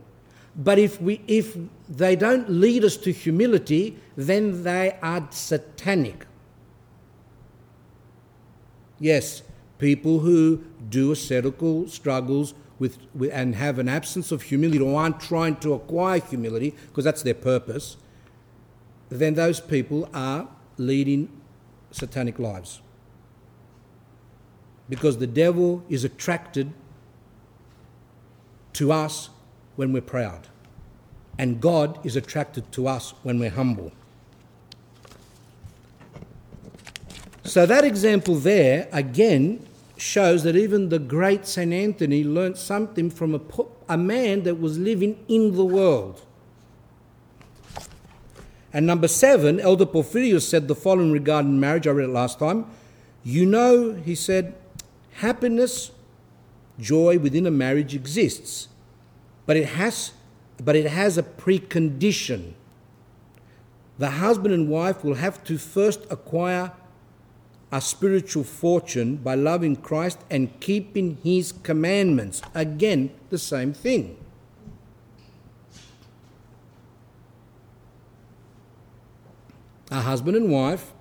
but 0.55 0.80
if, 0.80 1.01
we, 1.01 1.22
if 1.28 1.57
they 1.88 2.15
don't 2.15 2.49
lead 2.49 2.84
us 2.84 2.97
to 2.97 3.11
humility, 3.11 3.97
then 4.15 4.63
they 4.63 4.97
are 5.01 5.28
satanic. 5.32 6.26
Yes, 9.00 9.43
people 9.78 10.20
who 10.20 10.64
do 10.89 11.12
ascetical 11.12 11.88
struggles 11.88 12.54
with, 12.78 12.97
with, 13.14 13.32
and 13.34 13.56
have 13.56 13.80
an 13.80 13.89
absence 13.89 14.32
of 14.32 14.43
humility 14.43 14.80
or 14.80 15.00
aren't 15.00 15.20
trying 15.20 15.56
to 15.58 15.74
acquire 15.74 16.20
humility, 16.20 16.76
because 16.88 17.04
that's 17.04 17.24
their 17.24 17.34
purpose, 17.34 17.97
then 19.10 19.34
those 19.34 19.60
people 19.60 20.08
are 20.14 20.47
leading 20.78 21.30
satanic 21.91 22.39
lives. 22.39 22.82
Because 24.88 25.18
the 25.18 25.28
devil 25.28 25.84
is 25.89 26.04
attracted 26.04 26.72
to 28.74 28.91
us 28.91 29.30
when 29.76 29.93
we're 29.93 30.02
proud, 30.02 30.47
and 31.38 31.62
God 31.62 32.06
is 32.06 32.16
attracted 32.16 32.72
to 32.74 32.88
us 32.88 33.14
when 33.24 33.39
we're 33.39 33.50
humble. 33.50 33.91
So, 37.44 37.66
that 37.66 37.84
example 37.86 38.36
there, 38.36 38.88
again, 38.92 39.66
shows 39.98 40.44
that 40.44 40.56
even 40.56 40.90
the 40.90 41.00
great 41.00 41.46
St. 41.46 41.74
Anthony 41.74 42.24
learnt 42.24 42.58
something 42.58 43.10
from 43.10 43.36
a, 43.36 43.42
a 43.88 43.98
man 43.98 44.44
that 44.44 44.60
was 44.60 44.78
living 44.78 45.24
in 45.28 45.56
the 45.56 45.66
world. 45.66 46.22
And 48.72 48.86
number 48.86 49.08
seven, 49.08 49.60
Elder 49.60 49.86
Porphyrios 49.86 50.44
said 50.44 50.68
the 50.68 50.76
following 50.76 51.12
regarding 51.12 51.60
marriage. 51.60 51.88
I 51.88 51.92
read 51.92 52.10
it 52.10 52.12
last 52.14 52.40
time. 52.40 52.66
You 53.24 53.46
know, 53.46 53.94
he 53.94 54.16
said, 54.16 54.54
happiness, 55.14 55.92
joy 56.80 57.18
within 57.20 57.46
a 57.46 57.52
marriage 57.52 57.96
exists, 57.96 58.68
but 59.46 59.58
it 59.58 59.66
has, 59.66 60.12
but 60.64 60.76
it 60.76 60.88
has 60.88 61.18
a 61.18 61.24
precondition. 61.24 62.54
The 63.98 64.12
husband 64.12 64.54
and 64.54 64.70
wife 64.70 65.04
will 65.04 65.16
have 65.16 65.44
to 65.46 65.58
first 65.58 66.06
acquire 66.10 66.72
a 67.72 67.80
spiritual 67.80 68.43
fortune 68.43 69.17
by 69.17 69.36
loving 69.36 69.76
Christ 69.76 70.20
and 70.30 70.59
keeping 70.59 71.17
his 71.24 71.51
commandments. 71.51 72.41
Again, 72.55 73.11
the 73.30 73.38
same 73.38 73.74
thing. 73.74 74.17
A 79.91 80.01
husband 80.01 80.36
and 80.36 80.51
wife 80.51 80.93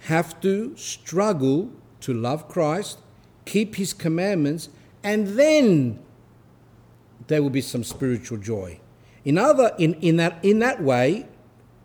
have 0.00 0.40
to 0.40 0.76
struggle 0.76 1.70
to 2.00 2.12
love 2.12 2.48
Christ, 2.48 2.98
keep 3.44 3.76
his 3.76 3.92
commandments, 3.92 4.68
and 5.02 5.26
then 5.38 5.98
there 7.26 7.42
will 7.42 7.50
be 7.50 7.60
some 7.60 7.82
spiritual 7.82 8.38
joy. 8.38 8.80
In, 9.24 9.38
other, 9.38 9.72
in, 9.78 9.94
in, 9.94 10.16
that, 10.16 10.38
in 10.44 10.58
that 10.58 10.82
way, 10.82 11.26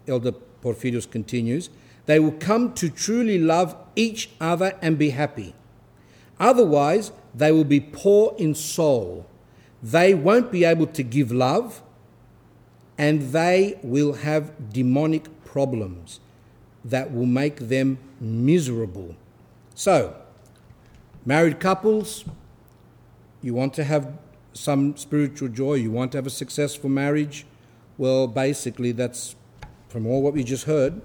Elder 0.07 0.33
Porphyrios 0.63 1.09
continues, 1.09 1.69
they 2.09 2.19
will 2.19 2.31
come 2.31 2.73
to 2.73 2.89
truly 2.89 3.37
love 3.37 3.75
each 3.95 4.31
other 4.41 4.75
and 4.81 4.97
be 4.97 5.11
happy. 5.11 5.53
Otherwise, 6.39 7.11
they 7.35 7.51
will 7.51 7.63
be 7.63 7.79
poor 7.79 8.33
in 8.39 8.55
soul. 8.55 9.27
They 9.83 10.15
won't 10.15 10.51
be 10.51 10.63
able 10.63 10.87
to 10.87 11.03
give 11.03 11.31
love, 11.31 11.83
and 12.97 13.31
they 13.31 13.77
will 13.83 14.13
have 14.13 14.73
demonic 14.73 15.27
problems 15.45 16.19
that 16.83 17.13
will 17.13 17.27
make 17.27 17.57
them 17.57 17.99
miserable. 18.19 19.15
So, 19.75 20.15
married 21.27 21.59
couples, 21.59 22.25
you 23.43 23.53
want 23.53 23.75
to 23.75 23.83
have 23.83 24.17
some 24.53 24.97
spiritual 24.97 25.49
joy, 25.49 25.75
you 25.75 25.91
want 25.91 26.13
to 26.13 26.17
have 26.17 26.25
a 26.25 26.31
successful 26.31 26.89
marriage. 26.89 27.45
Well, 27.99 28.25
basically, 28.25 28.93
that's 28.93 29.35
from 29.89 30.07
all 30.07 30.23
what 30.23 30.33
we 30.33 30.43
just 30.43 30.63
heard 30.63 31.03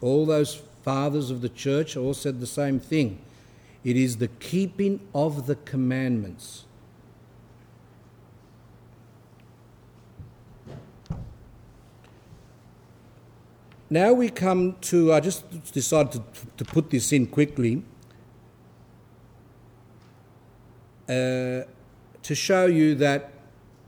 all 0.00 0.26
those 0.26 0.62
fathers 0.82 1.30
of 1.30 1.40
the 1.40 1.48
church 1.48 1.96
all 1.96 2.14
said 2.14 2.40
the 2.40 2.46
same 2.46 2.80
thing. 2.80 3.20
It 3.84 3.96
is 3.96 4.18
the 4.18 4.28
keeping 4.28 5.00
of 5.14 5.46
the 5.46 5.56
commandments. 5.56 6.64
Now 13.92 14.12
we 14.12 14.28
come 14.28 14.76
to, 14.82 15.12
I 15.12 15.18
just 15.18 15.72
decided 15.72 16.12
to, 16.12 16.22
to 16.58 16.64
put 16.64 16.90
this 16.90 17.12
in 17.12 17.26
quickly 17.26 17.82
uh, 21.08 21.64
to 22.22 22.34
show 22.34 22.66
you 22.66 22.94
that 22.94 23.32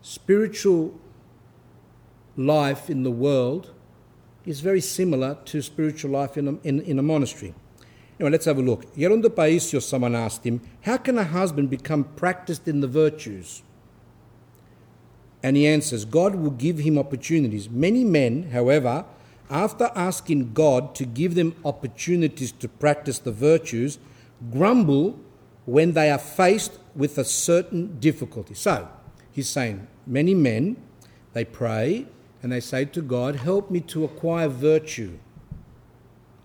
spiritual 0.01 0.99
life 2.37 2.91
in 2.91 3.05
the 3.05 3.13
world 3.13 3.71
is 4.45 4.61
very 4.61 4.80
similar 4.80 5.36
to 5.47 5.62
spiritual 5.62 6.11
life 6.11 6.36
in 6.36 6.49
a, 6.49 6.55
in, 6.64 6.80
in 6.80 6.99
a 6.99 7.03
monastery. 7.03 7.55
Anyway, 8.18 8.30
let's 8.30 8.45
have 8.45 8.59
a 8.59 8.62
look. 8.62 8.95
Yeronda 8.95 9.24
Paisios, 9.24 9.82
someone 9.82 10.14
asked 10.14 10.45
him, 10.45 10.61
How 10.82 10.97
can 10.97 11.18
a 11.18 11.24
husband 11.24 11.70
become 11.70 12.05
practiced 12.05 12.68
in 12.68 12.80
the 12.80 12.88
virtues? 12.88 13.62
And 15.43 15.57
he 15.57 15.66
answers, 15.66 16.05
God 16.05 16.36
will 16.36 16.51
give 16.51 16.78
him 16.78 16.99
opportunities. 16.99 17.68
Many 17.68 18.05
men, 18.05 18.51
however, 18.51 19.05
after 19.51 19.90
asking 19.95 20.53
God 20.53 20.95
to 20.95 21.05
give 21.05 21.34
them 21.34 21.55
opportunities 21.64 22.53
to 22.53 22.68
practice 22.68 23.18
the 23.18 23.32
virtues, 23.32 23.99
grumble 24.53 25.18
when 25.64 25.93
they 25.93 26.11
are 26.11 26.18
faced 26.18 26.78
with 26.95 27.18
a 27.18 27.24
certain 27.24 27.99
difficulty. 27.99 28.55
So, 28.55 28.88
he's 29.32 29.49
saying, 29.49 29.86
many 30.07 30.34
men, 30.34 30.76
they 31.32 31.45
pray 31.45 32.07
and 32.43 32.53
they 32.53 32.61
say 32.61 32.84
to 32.86 33.03
God, 33.03 33.36
Help 33.36 33.70
me 33.70 33.80
to 33.80 34.05
acquire 34.05 34.49
virtue, 34.49 35.18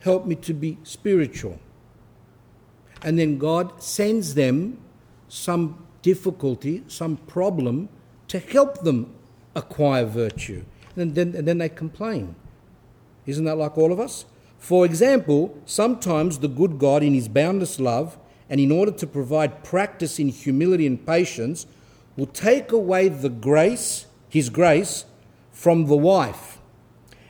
help 0.02 0.26
me 0.26 0.36
to 0.36 0.54
be 0.54 0.78
spiritual. 0.84 1.60
And 3.04 3.20
then 3.20 3.38
God 3.38 3.82
sends 3.82 4.34
them 4.34 4.80
some 5.28 5.86
difficulty, 6.02 6.84
some 6.88 7.18
problem 7.18 7.90
to 8.28 8.40
help 8.40 8.82
them 8.82 9.14
acquire 9.56 10.06
virtue. 10.06 10.64
And 10.96 11.14
then, 11.14 11.36
and 11.36 11.48
then 11.48 11.60
they 11.60 11.70
complain. 11.70 12.36
Isn't 13.26 13.46
that 13.46 13.58
like 13.58 13.78
all 13.78 13.92
of 13.92 14.00
us? 14.00 14.26
For 14.58 14.86
example, 14.86 15.56
sometimes 15.66 16.40
the 16.40 16.48
good 16.48 16.80
God, 16.80 17.04
in 17.04 17.14
his 17.14 17.28
boundless 17.28 17.80
love, 17.80 18.18
and 18.50 18.60
in 18.60 18.72
order 18.72 18.92
to 18.92 19.06
provide 19.06 19.64
practice 19.64 20.20
in 20.20 20.30
humility 20.30 20.88
and 20.88 21.06
patience, 21.06 21.68
will 22.16 22.28
take 22.28 22.72
away 22.72 23.10
the 23.10 23.30
grace, 23.30 24.08
his 24.30 24.50
grace, 24.50 25.06
from 25.58 25.88
the 25.88 25.98
wife, 25.98 26.60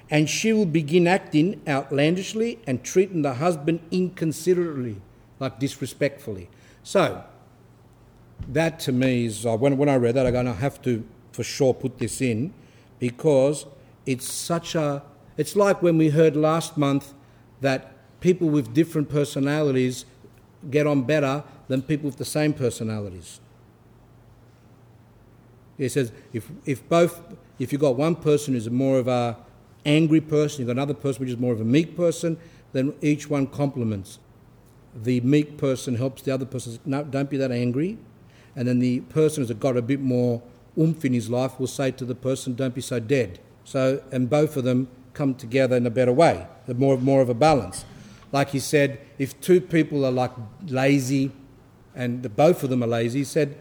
and 0.09 0.29
she 0.29 0.51
will 0.51 0.65
begin 0.65 1.07
acting 1.07 1.61
outlandishly 1.65 2.59
and 2.67 2.83
treating 2.83 3.21
the 3.21 3.35
husband 3.35 3.79
inconsiderately, 3.89 4.97
like 5.39 5.57
disrespectfully. 5.59 6.49
So, 6.83 7.23
that 8.49 8.81
to 8.81 8.91
me 8.91 9.27
is, 9.27 9.45
uh, 9.45 9.55
when, 9.55 9.77
when 9.77 9.87
I 9.87 9.95
read 9.95 10.15
that, 10.15 10.25
I 10.25 10.31
go, 10.31 10.41
I 10.41 10.51
have 10.51 10.81
to 10.81 11.05
for 11.31 11.43
sure 11.43 11.73
put 11.73 11.99
this 11.99 12.19
in 12.19 12.53
because 12.99 13.65
it's 14.05 14.29
such 14.29 14.75
a, 14.75 15.03
it's 15.37 15.55
like 15.55 15.81
when 15.81 15.97
we 15.97 16.09
heard 16.09 16.35
last 16.35 16.77
month 16.77 17.13
that 17.61 17.93
people 18.19 18.49
with 18.49 18.73
different 18.73 19.07
personalities 19.07 20.03
get 20.69 20.85
on 20.85 21.03
better 21.03 21.45
than 21.69 21.81
people 21.81 22.07
with 22.07 22.17
the 22.17 22.25
same 22.25 22.53
personalities. 22.53 23.39
He 25.77 25.87
says 25.87 26.11
if, 26.33 26.51
if 26.65 26.87
both, 26.89 27.21
if 27.59 27.71
you've 27.71 27.81
got 27.81 27.95
one 27.95 28.15
person 28.15 28.53
who's 28.53 28.69
more 28.69 28.99
of 28.99 29.07
a 29.07 29.37
angry 29.85 30.21
person, 30.21 30.59
you've 30.59 30.67
got 30.67 30.73
another 30.73 30.93
person 30.93 31.21
which 31.21 31.29
is 31.29 31.37
more 31.37 31.53
of 31.53 31.61
a 31.61 31.65
meek 31.65 31.95
person, 31.95 32.37
then 32.73 32.93
each 33.01 33.29
one 33.29 33.47
complements. 33.47 34.19
The 34.95 35.21
meek 35.21 35.57
person 35.57 35.95
helps 35.95 36.21
the 36.21 36.33
other 36.33 36.45
person. 36.45 36.79
No, 36.85 37.03
don't 37.03 37.29
be 37.29 37.37
that 37.37 37.51
angry. 37.51 37.97
And 38.55 38.67
then 38.67 38.79
the 38.79 39.01
person 39.01 39.43
who's 39.43 39.55
got 39.55 39.77
a 39.77 39.81
bit 39.81 39.99
more 39.99 40.41
oomph 40.77 41.05
in 41.05 41.13
his 41.13 41.29
life 41.29 41.59
will 41.59 41.67
say 41.67 41.91
to 41.91 42.05
the 42.05 42.15
person, 42.15 42.55
don't 42.55 42.75
be 42.75 42.81
so 42.81 42.99
dead. 42.99 43.39
So, 43.63 44.01
and 44.11 44.29
both 44.29 44.57
of 44.57 44.63
them 44.63 44.87
come 45.13 45.35
together 45.35 45.75
in 45.75 45.85
a 45.85 45.89
better 45.89 46.13
way, 46.13 46.47
more, 46.67 46.97
more 46.97 47.21
of 47.21 47.29
a 47.29 47.33
balance. 47.33 47.85
Like 48.31 48.49
he 48.49 48.59
said, 48.59 48.99
if 49.17 49.39
two 49.41 49.61
people 49.61 50.05
are 50.05 50.11
like 50.11 50.31
lazy 50.67 51.31
and 51.95 52.23
the, 52.23 52.29
both 52.29 52.63
of 52.63 52.69
them 52.69 52.83
are 52.83 52.87
lazy, 52.87 53.19
he 53.19 53.25
said 53.25 53.57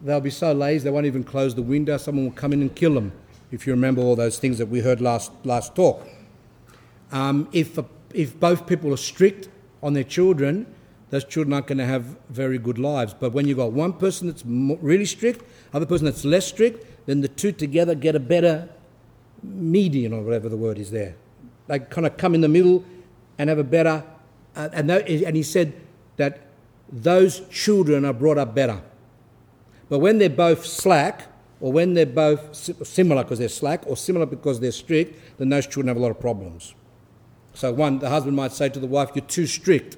they'll 0.00 0.20
be 0.20 0.30
so 0.30 0.52
lazy 0.52 0.84
they 0.84 0.90
won't 0.90 1.06
even 1.06 1.24
close 1.24 1.54
the 1.54 1.62
window, 1.62 1.96
someone 1.96 2.26
will 2.26 2.32
come 2.32 2.52
in 2.52 2.60
and 2.60 2.74
kill 2.74 2.94
them, 2.94 3.12
if 3.50 3.66
you 3.66 3.72
remember 3.72 4.00
all 4.00 4.16
those 4.16 4.38
things 4.38 4.58
that 4.58 4.66
we 4.66 4.80
heard 4.80 5.00
last, 5.00 5.32
last 5.44 5.74
talk. 5.74 6.06
Um, 7.12 7.48
if, 7.52 7.78
if 8.14 8.38
both 8.38 8.66
people 8.66 8.92
are 8.92 8.98
strict 8.98 9.48
on 9.82 9.94
their 9.94 10.04
children, 10.04 10.66
those 11.10 11.24
children 11.24 11.52
aren't 11.52 11.66
going 11.66 11.78
to 11.78 11.86
have 11.86 12.16
very 12.28 12.58
good 12.58 12.78
lives. 12.78 13.14
But 13.14 13.32
when 13.32 13.48
you've 13.48 13.58
got 13.58 13.72
one 13.72 13.92
person 13.92 14.28
that's 14.28 14.44
really 14.46 15.04
strict, 15.04 15.44
other 15.72 15.86
person 15.86 16.04
that's 16.04 16.24
less 16.24 16.46
strict, 16.46 16.86
then 17.06 17.20
the 17.20 17.28
two 17.28 17.50
together 17.50 17.94
get 17.94 18.14
a 18.14 18.20
better 18.20 18.68
median 19.42 20.12
or 20.12 20.22
whatever 20.22 20.48
the 20.48 20.56
word 20.56 20.78
is 20.78 20.90
there. 20.90 21.16
They 21.66 21.80
kind 21.80 22.06
of 22.06 22.16
come 22.16 22.34
in 22.34 22.40
the 22.40 22.48
middle 22.48 22.84
and 23.38 23.48
have 23.48 23.58
a 23.58 23.64
better. 23.64 24.04
Uh, 24.54 24.68
and, 24.72 24.88
that, 24.90 25.08
and 25.08 25.36
he 25.36 25.42
said 25.42 25.72
that 26.16 26.42
those 26.92 27.40
children 27.48 28.04
are 28.04 28.12
brought 28.12 28.38
up 28.38 28.54
better. 28.54 28.80
But 29.88 29.98
when 29.98 30.18
they're 30.18 30.28
both 30.28 30.64
slack, 30.64 31.26
or 31.60 31.72
when 31.72 31.94
they're 31.94 32.06
both 32.06 32.54
similar 32.54 33.22
because 33.22 33.38
they're 33.38 33.48
slack, 33.48 33.86
or 33.86 33.96
similar 33.96 34.26
because 34.26 34.60
they're 34.60 34.72
strict, 34.72 35.38
then 35.38 35.50
those 35.50 35.66
children 35.66 35.88
have 35.88 35.96
a 35.96 36.00
lot 36.00 36.10
of 36.10 36.18
problems. 36.18 36.74
So, 37.52 37.72
one, 37.72 37.98
the 37.98 38.08
husband 38.08 38.36
might 38.36 38.52
say 38.52 38.68
to 38.68 38.78
the 38.78 38.86
wife, 38.86 39.10
You're 39.14 39.24
too 39.24 39.46
strict. 39.46 39.96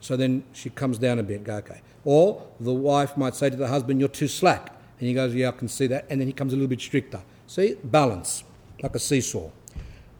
So 0.00 0.16
then 0.16 0.44
she 0.52 0.70
comes 0.70 0.98
down 0.98 1.18
a 1.18 1.22
bit, 1.22 1.42
go, 1.42 1.56
okay. 1.56 1.80
Or 2.04 2.46
the 2.60 2.72
wife 2.72 3.16
might 3.16 3.34
say 3.34 3.50
to 3.50 3.56
the 3.56 3.68
husband, 3.68 4.00
You're 4.00 4.08
too 4.08 4.28
slack. 4.28 4.72
And 4.98 5.08
he 5.08 5.14
goes, 5.14 5.34
Yeah, 5.34 5.48
I 5.48 5.52
can 5.52 5.68
see 5.68 5.86
that. 5.88 6.06
And 6.08 6.20
then 6.20 6.26
he 6.28 6.32
comes 6.32 6.52
a 6.52 6.56
little 6.56 6.68
bit 6.68 6.80
stricter. 6.80 7.22
See, 7.46 7.76
balance, 7.84 8.44
like 8.82 8.94
a 8.94 8.98
seesaw. 8.98 9.50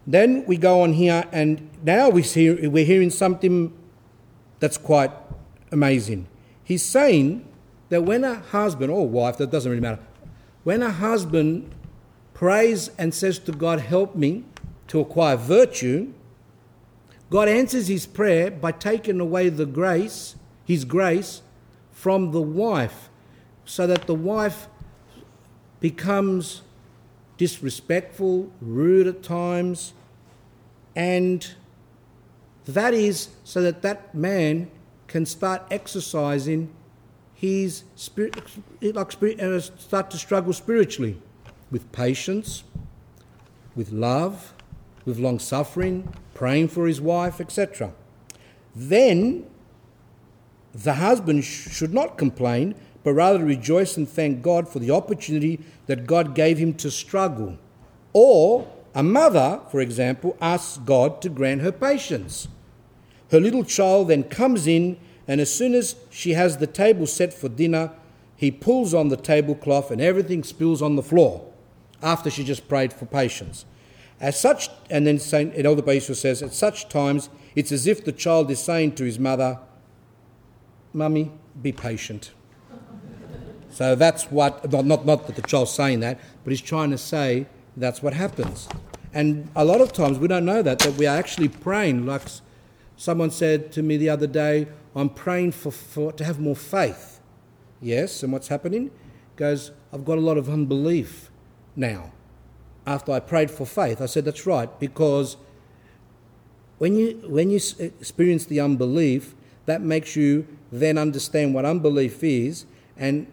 Then 0.07 0.45
we 0.47 0.57
go 0.57 0.83
on 0.83 0.93
here, 0.93 1.25
and 1.33 1.69
now 1.83 2.11
we 2.11 2.23
see, 2.23 2.69
we're 2.69 2.85
hearing 2.85 3.11
something 3.11 3.77
that's 4.61 4.79
quite 4.79 5.11
amazing. 5.73 6.29
He's 6.63 6.85
saying 6.85 7.47
that 7.89 8.05
when 8.05 8.25
a 8.25 8.37
husband 8.37 8.91
or 8.91 9.09
wife, 9.09 9.37
that 9.39 9.51
doesn't 9.51 9.71
really 9.71 9.83
matter, 9.83 10.03
when 10.65 10.83
a 10.83 10.91
husband 10.91 11.71
prays 12.35 12.91
and 12.99 13.15
says 13.15 13.39
to 13.41 13.53
God, 13.53 13.81
Help 13.81 14.15
me 14.17 14.45
to 14.89 15.01
acquire 15.01 15.37
virtue, 15.37 16.13
God 17.31 17.49
answers 17.49 17.89
his 17.89 18.07
prayer 18.07 18.51
by 18.51 18.73
taking 18.73 19.21
away 19.21 19.49
the 19.49 19.67
grace, 19.67 20.37
his 20.65 20.85
grace, 20.85 21.43
from 21.93 22.33
the 22.33 22.43
wife, 22.43 23.09
so 23.65 23.87
that 23.87 24.07
the 24.07 24.15
wife 24.15 24.69
becomes 25.81 26.63
disrespectful, 27.37 28.51
rude 28.61 29.07
at 29.07 29.23
times, 29.23 29.93
and 30.95 31.55
that 32.65 32.95
is 32.95 33.29
so 33.45 33.61
that 33.63 33.83
that 33.83 34.15
man 34.15 34.71
can 35.07 35.27
start 35.27 35.63
exercising 35.71 36.71
his 37.37 37.85
spirit, 37.95 38.35
like 38.81 39.13
spirit, 39.13 39.41
uh, 39.41 39.61
start 39.61 40.11
to 40.11 40.17
struggle 40.17 40.55
spiritually 40.55 41.21
with 41.71 41.93
patience, 41.93 42.65
with 43.75 43.93
love, 43.93 44.55
with 45.05 45.19
long 45.19 45.39
suffering, 45.39 46.13
praying 46.33 46.69
for 46.69 46.87
his 46.87 46.99
wife, 46.99 47.39
etc. 47.41 47.93
Then 48.75 49.47
the 50.73 50.95
husband 50.95 51.45
sh- 51.45 51.69
should 51.71 51.93
not 51.93 52.17
complain, 52.17 52.75
but 53.05 53.13
rather 53.13 53.45
rejoice 53.45 53.99
and 53.99 54.09
thank 54.09 54.43
God 54.43 54.67
for 54.67 54.79
the 54.79 54.91
opportunity 54.91 55.61
that 55.87 56.07
God 56.07 56.35
gave 56.35 56.57
him 56.57 56.73
to 56.75 56.91
struggle. 56.91 57.59
Or 58.15 58.67
a 58.95 59.03
mother, 59.03 59.61
for 59.71 59.81
example, 59.81 60.39
asks 60.41 60.79
God 60.79 61.21
to 61.21 61.29
grant 61.29 61.61
her 61.61 61.71
patience. 61.71 62.49
Her 63.31 63.41
little 63.41 63.63
child 63.63 64.09
then 64.09 64.25
comes 64.25 64.67
in, 64.67 64.97
and 65.29 65.41
as 65.41 65.53
soon 65.53 65.75
as 65.75 65.97
she 66.11 66.33
has 66.33 66.59
the 66.59 66.67
table 66.67 67.07
set 67.07 67.33
for 67.33 67.49
dinner, 67.49 67.93
he 68.37 68.51
pulls 68.51 68.95
on 68.95 69.09
the 69.09 69.17
tablecloth 69.17 69.91
and 69.91 70.01
everything 70.01 70.45
spills 70.45 70.83
on 70.83 70.97
the 70.97 71.03
floor 71.03 71.51
after 72.03 72.31
she 72.31 72.45
just 72.45 72.69
prayed 72.69 72.93
for 72.93 73.07
patience. 73.07 73.65
As 74.21 74.39
such, 74.39 74.71
and 74.89 75.07
then 75.07 75.19
St. 75.19 75.53
Elder 75.57 75.83
Paisios 75.83 76.17
says, 76.17 76.43
at 76.43 76.53
such 76.53 76.89
times, 76.89 77.29
it's 77.55 77.73
as 77.73 77.87
if 77.87 78.05
the 78.05 78.13
child 78.13 78.51
is 78.51 78.63
saying 78.63 78.95
to 78.97 79.05
his 79.05 79.19
mother, 79.19 79.59
Mummy, 80.93 81.33
be 81.61 81.73
patient. 81.73 82.33
so 83.71 83.95
that's 83.95 84.31
what, 84.31 84.71
not, 84.71 84.87
not, 84.87 85.05
not 85.05 85.27
that 85.27 85.37
the 85.37 85.43
child's 85.43 85.73
saying 85.73 86.01
that, 86.01 86.19
but 86.45 86.51
he's 86.51 86.61
trying 86.61 86.91
to 86.91 86.99
say 86.99 87.47
that's 87.77 88.03
what 88.03 88.15
happens. 88.15 88.69
And 89.13 89.49
a 89.57 89.65
lot 89.65 89.81
of 89.81 89.93
times 89.93 90.19
we 90.19 90.29
don't 90.29 90.45
know 90.45 90.63
that, 90.63 90.79
that 90.81 90.95
we 90.95 91.07
are 91.07 91.17
actually 91.17 91.49
praying. 91.49 92.07
Like 92.07 92.23
someone 92.97 93.31
said 93.31 93.73
to 93.73 93.83
me 93.83 93.97
the 93.97 94.09
other 94.09 94.27
day, 94.27 94.69
I'm 94.97 95.11
praying 95.11 95.53
for, 95.53 95.71
for 95.71 96.11
to 96.13 96.25
have 96.25 96.41
more 96.41 96.57
faith. 96.57 97.21
Yes, 97.81 98.23
and 98.23 98.33
what's 98.33 98.49
happening? 98.49 98.91
Goes, 99.37 99.71
I've 99.93 100.05
got 100.05 100.17
a 100.17 100.23
lot 100.23 100.39
of 100.39 100.49
unbelief 100.49 101.31
now 101.77 102.13
after 102.87 103.13
I 103.13 103.21
prayed 103.21 103.51
for 103.51 103.67
faith. 103.67 104.01
I 104.01 104.07
said, 104.07 104.25
That's 104.25 104.47
right, 104.47 104.69
because 104.81 105.37
when 106.79 106.97
you, 106.97 107.23
when 107.27 107.51
you 107.51 107.61
experience 107.79 108.47
the 108.47 108.61
unbelief, 108.61 109.35
that 109.67 109.83
makes 109.83 110.17
you 110.17 110.47
then 110.73 110.97
understand 110.97 111.55
what 111.55 111.65
unbelief 111.65 112.25
is 112.25 112.65
and, 112.97 113.27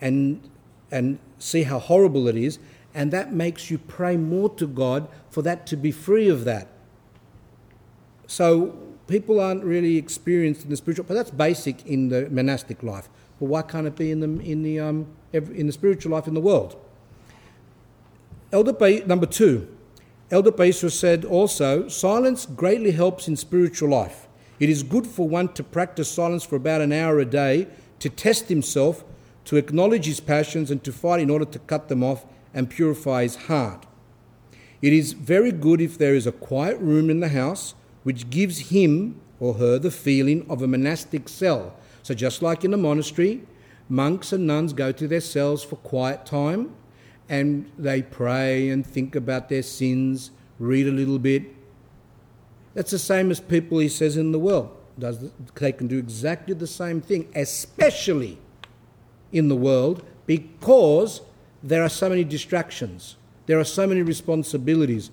and, 0.00 0.48
and 0.90 1.18
see 1.38 1.62
how 1.62 1.78
horrible 1.78 2.28
it 2.28 2.36
is, 2.36 2.58
and 2.94 3.12
that 3.12 3.32
makes 3.32 3.70
you 3.70 3.78
pray 3.78 4.16
more 4.16 4.48
to 4.50 4.66
God 4.66 5.08
for 5.30 5.42
that 5.42 5.66
to 5.68 5.76
be 5.76 5.90
free 5.90 6.28
of 6.28 6.44
that. 6.44 6.68
So 8.26 8.85
people 9.06 9.40
aren't 9.40 9.64
really 9.64 9.96
experienced 9.96 10.64
in 10.64 10.70
the 10.70 10.76
spiritual, 10.76 11.04
but 11.06 11.14
that's 11.14 11.30
basic 11.30 11.86
in 11.86 12.08
the 12.08 12.28
monastic 12.30 12.82
life. 12.82 13.08
But 13.38 13.46
why 13.46 13.62
can't 13.62 13.86
it 13.86 13.96
be 13.96 14.10
in 14.10 14.20
the, 14.20 14.44
in 14.44 14.62
the, 14.62 14.80
um, 14.80 15.06
in 15.32 15.66
the 15.66 15.72
spiritual 15.72 16.12
life 16.12 16.26
in 16.26 16.34
the 16.34 16.40
world? 16.40 16.76
Elder 18.52 18.72
ba- 18.72 19.06
number 19.06 19.26
two, 19.26 19.68
Elder 20.30 20.50
Paisios 20.50 20.92
said 20.92 21.24
also, 21.24 21.88
silence 21.88 22.46
greatly 22.46 22.92
helps 22.92 23.28
in 23.28 23.36
spiritual 23.36 23.90
life. 23.90 24.26
It 24.58 24.70
is 24.70 24.82
good 24.82 25.06
for 25.06 25.28
one 25.28 25.52
to 25.54 25.62
practice 25.62 26.10
silence 26.10 26.44
for 26.44 26.56
about 26.56 26.80
an 26.80 26.92
hour 26.92 27.18
a 27.18 27.24
day, 27.24 27.68
to 28.00 28.08
test 28.08 28.48
himself, 28.48 29.04
to 29.44 29.56
acknowledge 29.56 30.06
his 30.06 30.20
passions, 30.20 30.70
and 30.70 30.82
to 30.84 30.92
fight 30.92 31.20
in 31.20 31.30
order 31.30 31.44
to 31.44 31.58
cut 31.60 31.88
them 31.88 32.02
off 32.02 32.24
and 32.54 32.70
purify 32.70 33.22
his 33.22 33.36
heart. 33.36 33.86
It 34.80 34.92
is 34.92 35.12
very 35.12 35.52
good 35.52 35.80
if 35.80 35.98
there 35.98 36.14
is 36.14 36.26
a 36.26 36.32
quiet 36.32 36.78
room 36.78 37.10
in 37.10 37.20
the 37.20 37.28
house 37.28 37.74
which 38.06 38.30
gives 38.30 38.70
him 38.70 39.20
or 39.40 39.54
her 39.54 39.80
the 39.80 39.90
feeling 39.90 40.46
of 40.48 40.62
a 40.62 40.66
monastic 40.68 41.28
cell. 41.28 41.74
So, 42.04 42.14
just 42.14 42.40
like 42.40 42.64
in 42.64 42.72
a 42.72 42.76
monastery, 42.76 43.42
monks 43.88 44.32
and 44.32 44.46
nuns 44.46 44.72
go 44.72 44.92
to 44.92 45.08
their 45.08 45.20
cells 45.20 45.64
for 45.64 45.74
quiet 45.74 46.24
time 46.24 46.72
and 47.28 47.68
they 47.76 48.02
pray 48.02 48.68
and 48.68 48.86
think 48.86 49.16
about 49.16 49.48
their 49.48 49.64
sins, 49.64 50.30
read 50.60 50.86
a 50.86 50.92
little 50.92 51.18
bit. 51.18 51.42
That's 52.74 52.92
the 52.92 53.00
same 53.00 53.32
as 53.32 53.40
people, 53.40 53.78
he 53.78 53.88
says, 53.88 54.16
in 54.16 54.30
the 54.30 54.38
world. 54.38 54.70
Does, 54.96 55.28
they 55.56 55.72
can 55.72 55.88
do 55.88 55.98
exactly 55.98 56.54
the 56.54 56.68
same 56.68 57.00
thing, 57.00 57.28
especially 57.34 58.38
in 59.32 59.48
the 59.48 59.56
world, 59.56 60.04
because 60.26 61.22
there 61.60 61.82
are 61.82 61.88
so 61.88 62.08
many 62.08 62.22
distractions, 62.22 63.16
there 63.46 63.58
are 63.58 63.64
so 63.64 63.84
many 63.84 64.02
responsibilities. 64.02 65.10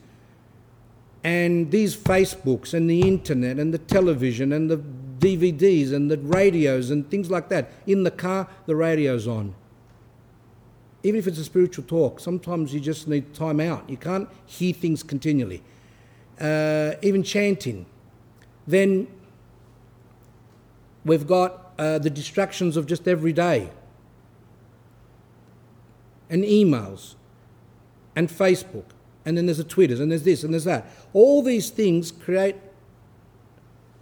And 1.24 1.72
these 1.72 1.96
Facebooks 1.96 2.74
and 2.74 2.90
the 2.90 3.02
internet 3.02 3.58
and 3.58 3.74
the 3.74 3.78
television 3.78 4.52
and 4.52 4.70
the 4.70 4.78
DVDs 5.20 5.94
and 5.94 6.12
the 6.12 6.18
radios 6.18 6.90
and 6.90 7.10
things 7.10 7.32
like 7.32 7.48
that. 7.50 7.72
In 7.88 8.04
the 8.04 8.12
car, 8.12 8.48
the 8.66 8.76
radio's 8.76 9.28
on. 9.28 9.56
Even 11.04 11.20
if 11.20 11.28
it's 11.28 11.38
a 11.38 11.44
spiritual 11.44 11.86
talk, 11.86 12.20
sometimes 12.20 12.74
you 12.74 12.80
just 12.80 13.08
need 13.08 13.34
time 13.34 13.60
out. 13.60 13.90
You 13.90 13.98
can't 13.98 14.28
hear 14.46 14.74
things 14.74 15.02
continually. 15.02 15.62
Uh, 16.40 16.94
even 17.02 17.24
chanting. 17.24 17.86
Then 18.68 19.08
we've 21.06 21.28
got 21.28 21.74
uh, 21.78 22.00
the 22.00 22.10
distractions 22.10 22.76
of 22.76 22.86
just 22.86 23.08
every 23.08 23.34
day 23.34 23.70
and 26.30 26.44
emails 26.44 27.16
and 28.16 28.30
Facebook 28.30 28.86
and 29.26 29.38
then 29.38 29.46
there's 29.46 29.58
the 29.58 29.64
Twitters 29.64 30.00
and 30.00 30.12
there's 30.12 30.24
this 30.24 30.44
and 30.44 30.54
there's 30.54 30.66
that. 30.66 30.86
All 31.14 31.42
these 31.42 31.70
things 31.70 32.12
create 32.12 32.56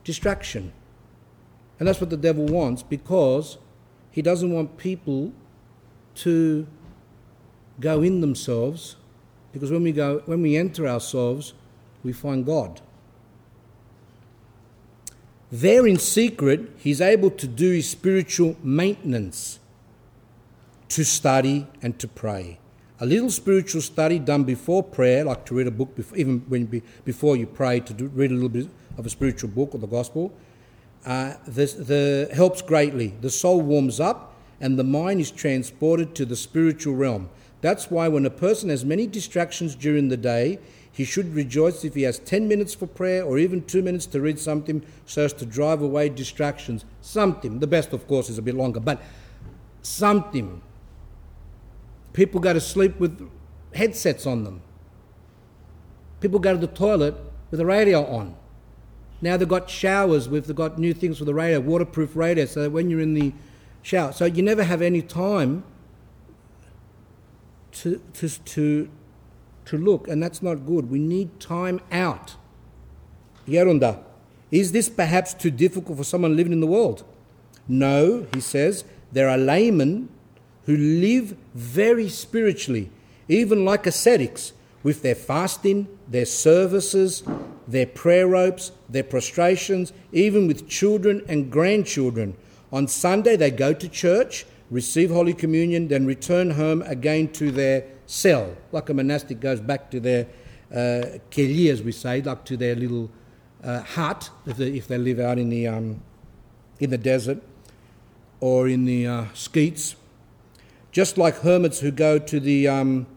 distraction. 0.03 0.73
And 1.79 1.87
that's 1.87 1.99
what 1.99 2.09
the 2.09 2.17
devil 2.17 2.45
wants 2.45 2.83
because 2.83 3.57
he 4.11 4.21
doesn't 4.21 4.51
want 4.51 4.77
people 4.77 5.31
to 6.15 6.67
go 7.79 8.01
in 8.01 8.21
themselves 8.21 8.95
because 9.51 9.71
when 9.71 9.83
we 9.83 9.91
go 9.91 10.21
when 10.25 10.41
we 10.41 10.55
enter 10.55 10.87
ourselves 10.87 11.53
we 12.03 12.13
find 12.13 12.45
God. 12.45 12.81
There 15.51 15.87
in 15.87 15.97
secret 15.97 16.71
he's 16.77 17.01
able 17.01 17.31
to 17.31 17.47
do 17.47 17.71
his 17.71 17.89
spiritual 17.89 18.55
maintenance 18.63 19.59
to 20.89 21.03
study 21.03 21.67
and 21.81 21.97
to 21.99 22.07
pray 22.07 22.59
a 23.01 23.05
little 23.05 23.31
spiritual 23.31 23.81
study 23.81 24.19
done 24.19 24.43
before 24.43 24.83
prayer, 24.83 25.25
like 25.25 25.43
to 25.47 25.55
read 25.55 25.65
a 25.65 25.71
book, 25.71 25.95
before, 25.95 26.15
even 26.17 26.39
when 26.47 26.65
be, 26.67 26.83
before 27.03 27.35
you 27.35 27.47
pray, 27.47 27.79
to 27.79 27.93
do, 27.93 28.07
read 28.09 28.29
a 28.29 28.33
little 28.35 28.47
bit 28.47 28.69
of 28.95 29.07
a 29.07 29.09
spiritual 29.09 29.49
book 29.49 29.73
or 29.73 29.79
the 29.79 29.87
gospel, 29.87 30.31
uh, 31.07 31.33
this, 31.47 31.73
the, 31.73 32.29
helps 32.31 32.61
greatly. 32.61 33.07
The 33.21 33.31
soul 33.31 33.59
warms 33.59 33.99
up 33.99 34.35
and 34.59 34.77
the 34.77 34.83
mind 34.83 35.19
is 35.19 35.31
transported 35.31 36.13
to 36.13 36.25
the 36.25 36.35
spiritual 36.35 36.93
realm. 36.93 37.31
That's 37.61 37.89
why 37.89 38.07
when 38.07 38.23
a 38.27 38.29
person 38.29 38.69
has 38.69 38.85
many 38.85 39.07
distractions 39.07 39.73
during 39.73 40.09
the 40.09 40.17
day, 40.17 40.59
he 40.91 41.03
should 41.03 41.33
rejoice 41.33 41.83
if 41.83 41.95
he 41.95 42.03
has 42.03 42.19
10 42.19 42.47
minutes 42.47 42.75
for 42.75 42.85
prayer 42.85 43.23
or 43.23 43.39
even 43.39 43.63
two 43.63 43.81
minutes 43.81 44.05
to 44.07 44.21
read 44.21 44.37
something 44.37 44.85
so 45.07 45.25
as 45.25 45.33
to 45.33 45.45
drive 45.47 45.81
away 45.81 46.09
distractions. 46.09 46.85
Something. 47.01 47.59
The 47.59 47.67
best, 47.67 47.93
of 47.93 48.07
course, 48.07 48.29
is 48.29 48.37
a 48.37 48.43
bit 48.43 48.53
longer, 48.53 48.79
but 48.79 49.01
something 49.81 50.61
People 52.13 52.39
go 52.39 52.53
to 52.53 52.61
sleep 52.61 52.99
with 52.99 53.29
headsets 53.73 54.25
on 54.25 54.43
them. 54.43 54.61
People 56.19 56.39
go 56.39 56.53
to 56.53 56.59
the 56.59 56.67
toilet 56.67 57.15
with 57.49 57.57
the 57.57 57.65
radio 57.65 58.05
on. 58.05 58.35
Now 59.21 59.37
they've 59.37 59.47
got 59.47 59.69
showers 59.69 60.27
with 60.27 60.47
they've 60.47 60.55
got 60.55 60.77
new 60.77 60.93
things 60.93 61.19
for 61.19 61.25
the 61.25 61.33
radio, 61.33 61.59
waterproof 61.59 62.15
radio, 62.15 62.45
so 62.45 62.63
that 62.63 62.71
when 62.71 62.89
you're 62.89 63.01
in 63.01 63.13
the 63.13 63.33
shower, 63.81 64.11
so 64.11 64.25
you 64.25 64.41
never 64.43 64.63
have 64.63 64.81
any 64.81 65.01
time 65.01 65.63
to 67.73 68.01
to 68.13 68.29
to 68.29 68.89
to 69.65 69.77
look, 69.77 70.07
and 70.07 70.21
that's 70.21 70.41
not 70.41 70.65
good. 70.65 70.89
We 70.89 70.99
need 70.99 71.39
time 71.39 71.79
out. 71.91 72.35
Yeronda, 73.47 74.03
is 74.51 74.71
this 74.71 74.89
perhaps 74.89 75.33
too 75.33 75.51
difficult 75.51 75.97
for 75.97 76.03
someone 76.03 76.35
living 76.35 76.53
in 76.53 76.59
the 76.59 76.67
world? 76.67 77.03
No, 77.67 78.27
he 78.33 78.39
says, 78.39 78.83
there 79.11 79.29
are 79.29 79.37
laymen 79.37 80.09
who 80.65 80.77
live 80.77 81.35
very 81.53 82.09
spiritually, 82.09 82.89
even 83.27 83.65
like 83.65 83.87
ascetics, 83.87 84.53
with 84.83 85.01
their 85.03 85.15
fasting, 85.15 85.87
their 86.07 86.25
services, 86.25 87.23
their 87.67 87.85
prayer 87.85 88.27
ropes, 88.27 88.71
their 88.89 89.03
prostrations, 89.03 89.93
even 90.11 90.47
with 90.47 90.67
children 90.67 91.23
and 91.27 91.51
grandchildren. 91.51 92.35
On 92.71 92.87
Sunday, 92.87 93.35
they 93.35 93.51
go 93.51 93.73
to 93.73 93.87
church, 93.87 94.45
receive 94.69 95.11
Holy 95.11 95.33
Communion, 95.33 95.87
then 95.87 96.05
return 96.05 96.51
home 96.51 96.81
again 96.83 97.27
to 97.33 97.51
their 97.51 97.85
cell, 98.07 98.55
like 98.71 98.89
a 98.89 98.93
monastic 98.93 99.39
goes 99.39 99.59
back 99.59 99.91
to 99.91 99.99
their 99.99 100.25
uh, 100.71 101.19
keli, 101.29 101.69
as 101.69 101.81
we 101.83 101.91
say, 101.91 102.21
like 102.21 102.43
to 102.45 102.57
their 102.57 102.75
little 102.75 103.09
uh, 103.63 103.81
hut, 103.81 104.29
if 104.45 104.57
they, 104.57 104.69
if 104.71 104.87
they 104.87 104.97
live 104.97 105.19
out 105.19 105.37
in 105.37 105.49
the, 105.49 105.67
um, 105.67 106.01
in 106.79 106.89
the 106.89 106.97
desert 106.97 107.41
or 108.39 108.67
in 108.67 108.85
the 108.85 109.05
uh, 109.05 109.25
sketes 109.33 109.95
just 110.91 111.17
like 111.17 111.37
hermits 111.37 111.79
who 111.79 111.91
go 111.91 112.19
to 112.19 112.39
the 112.39 112.67
um, 112.67 113.07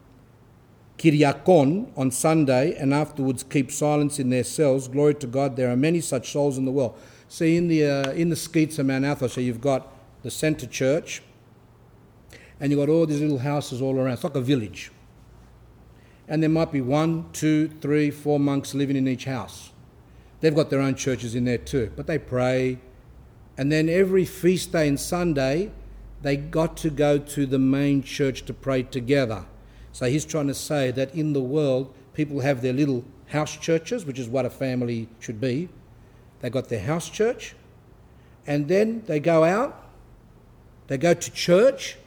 on 1.03 2.11
Sunday 2.11 2.75
and 2.77 2.95
afterwards 2.95 3.43
keep 3.43 3.70
silence 3.70 4.18
in 4.18 4.31
their 4.31 4.45
cells, 4.45 4.89
glory 4.89 5.14
to 5.14 5.27
God, 5.27 5.57
there 5.57 5.70
are 5.70 5.77
many 5.77 6.01
such 6.01 6.33
souls 6.33 6.57
in 6.57 6.64
the 6.64 6.70
world. 6.70 6.97
See, 7.29 7.57
in 7.57 7.68
the, 7.68 7.87
uh, 7.87 8.11
in 8.12 8.31
the 8.31 8.37
sketes 8.37 8.79
of 8.79 8.87
Mount 8.87 9.05
Athos, 9.05 9.35
so 9.35 9.41
you've 9.41 9.61
got 9.61 9.93
the 10.22 10.31
centre 10.31 10.66
church, 10.66 11.22
and 12.61 12.70
you've 12.70 12.81
got 12.81 12.89
all 12.89 13.07
these 13.07 13.20
little 13.20 13.39
houses 13.39 13.83
all 13.83 13.99
around. 13.99 14.12
It's 14.12 14.25
like 14.25 14.37
a 14.37 14.41
village. 14.41 14.93
And 16.29 16.43
there 16.43 16.51
might 16.51 16.72
be 16.72 16.81
one, 16.81 17.27
two, 17.33 17.68
three, 17.81 18.11
four 18.11 18.39
monks 18.39 18.72
living 18.72 18.97
in 18.97 19.09
each 19.09 19.25
house. 19.25 19.72
They've 20.41 20.55
got 20.55 20.70
their 20.70 20.81
own 20.81 20.95
churches 20.95 21.35
in 21.35 21.45
there 21.45 21.59
too, 21.59 21.93
but 21.97 22.07
they 22.07 22.18
pray. 22.18 22.79
And 23.59 23.70
then 23.70 23.89
every 23.89 24.25
feast 24.25 24.72
day 24.72 24.89
and 24.89 24.99
Sunday, 24.99 25.70
they 26.25 26.39
got 26.39 26.79
to 26.79 26.89
go 26.89 27.18
to 27.18 27.45
the 27.45 27.59
main 27.59 28.03
church 28.03 28.47
to 28.47 28.55
pray 28.55 28.83
together. 28.83 29.45
So 29.93 30.07
he's 30.07 30.25
trying 30.25 30.47
to 30.47 30.55
say 30.55 30.91
that 30.91 31.14
in 31.14 31.35
the 31.35 31.43
world, 31.43 31.95
people 32.14 32.41
have 32.41 32.62
their 32.62 32.72
little 32.72 33.05
house 33.27 33.59
churches, 33.59 34.07
which 34.07 34.18
is 34.18 34.27
what 34.27 34.47
a 34.47 34.51
family 34.51 35.07
should 35.20 35.39
be. 35.39 35.68
They 36.41 36.49
got 36.49 36.70
their 36.70 36.81
house 36.81 37.11
church, 37.11 37.55
and 38.47 38.68
then 38.68 39.03
they 39.05 39.20
go 39.20 39.45
out, 39.45 39.87
they 40.87 40.97
go 40.97 41.12
to 41.12 41.31
church, 41.31 41.99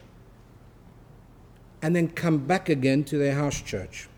and 1.84 1.96
then 1.96 2.08
come 2.08 2.40
back 2.40 2.70
again 2.70 3.04
to 3.04 3.20
their 3.20 3.36
house 3.36 3.62
church. 3.62 4.10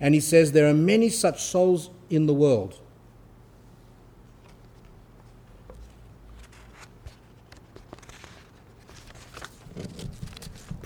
And 0.00 0.14
he 0.14 0.20
says 0.20 0.50
there 0.50 0.68
are 0.68 0.74
many 0.74 1.10
such 1.10 1.40
souls 1.40 1.90
in 2.10 2.26
the 2.26 2.34
world. 2.34 2.80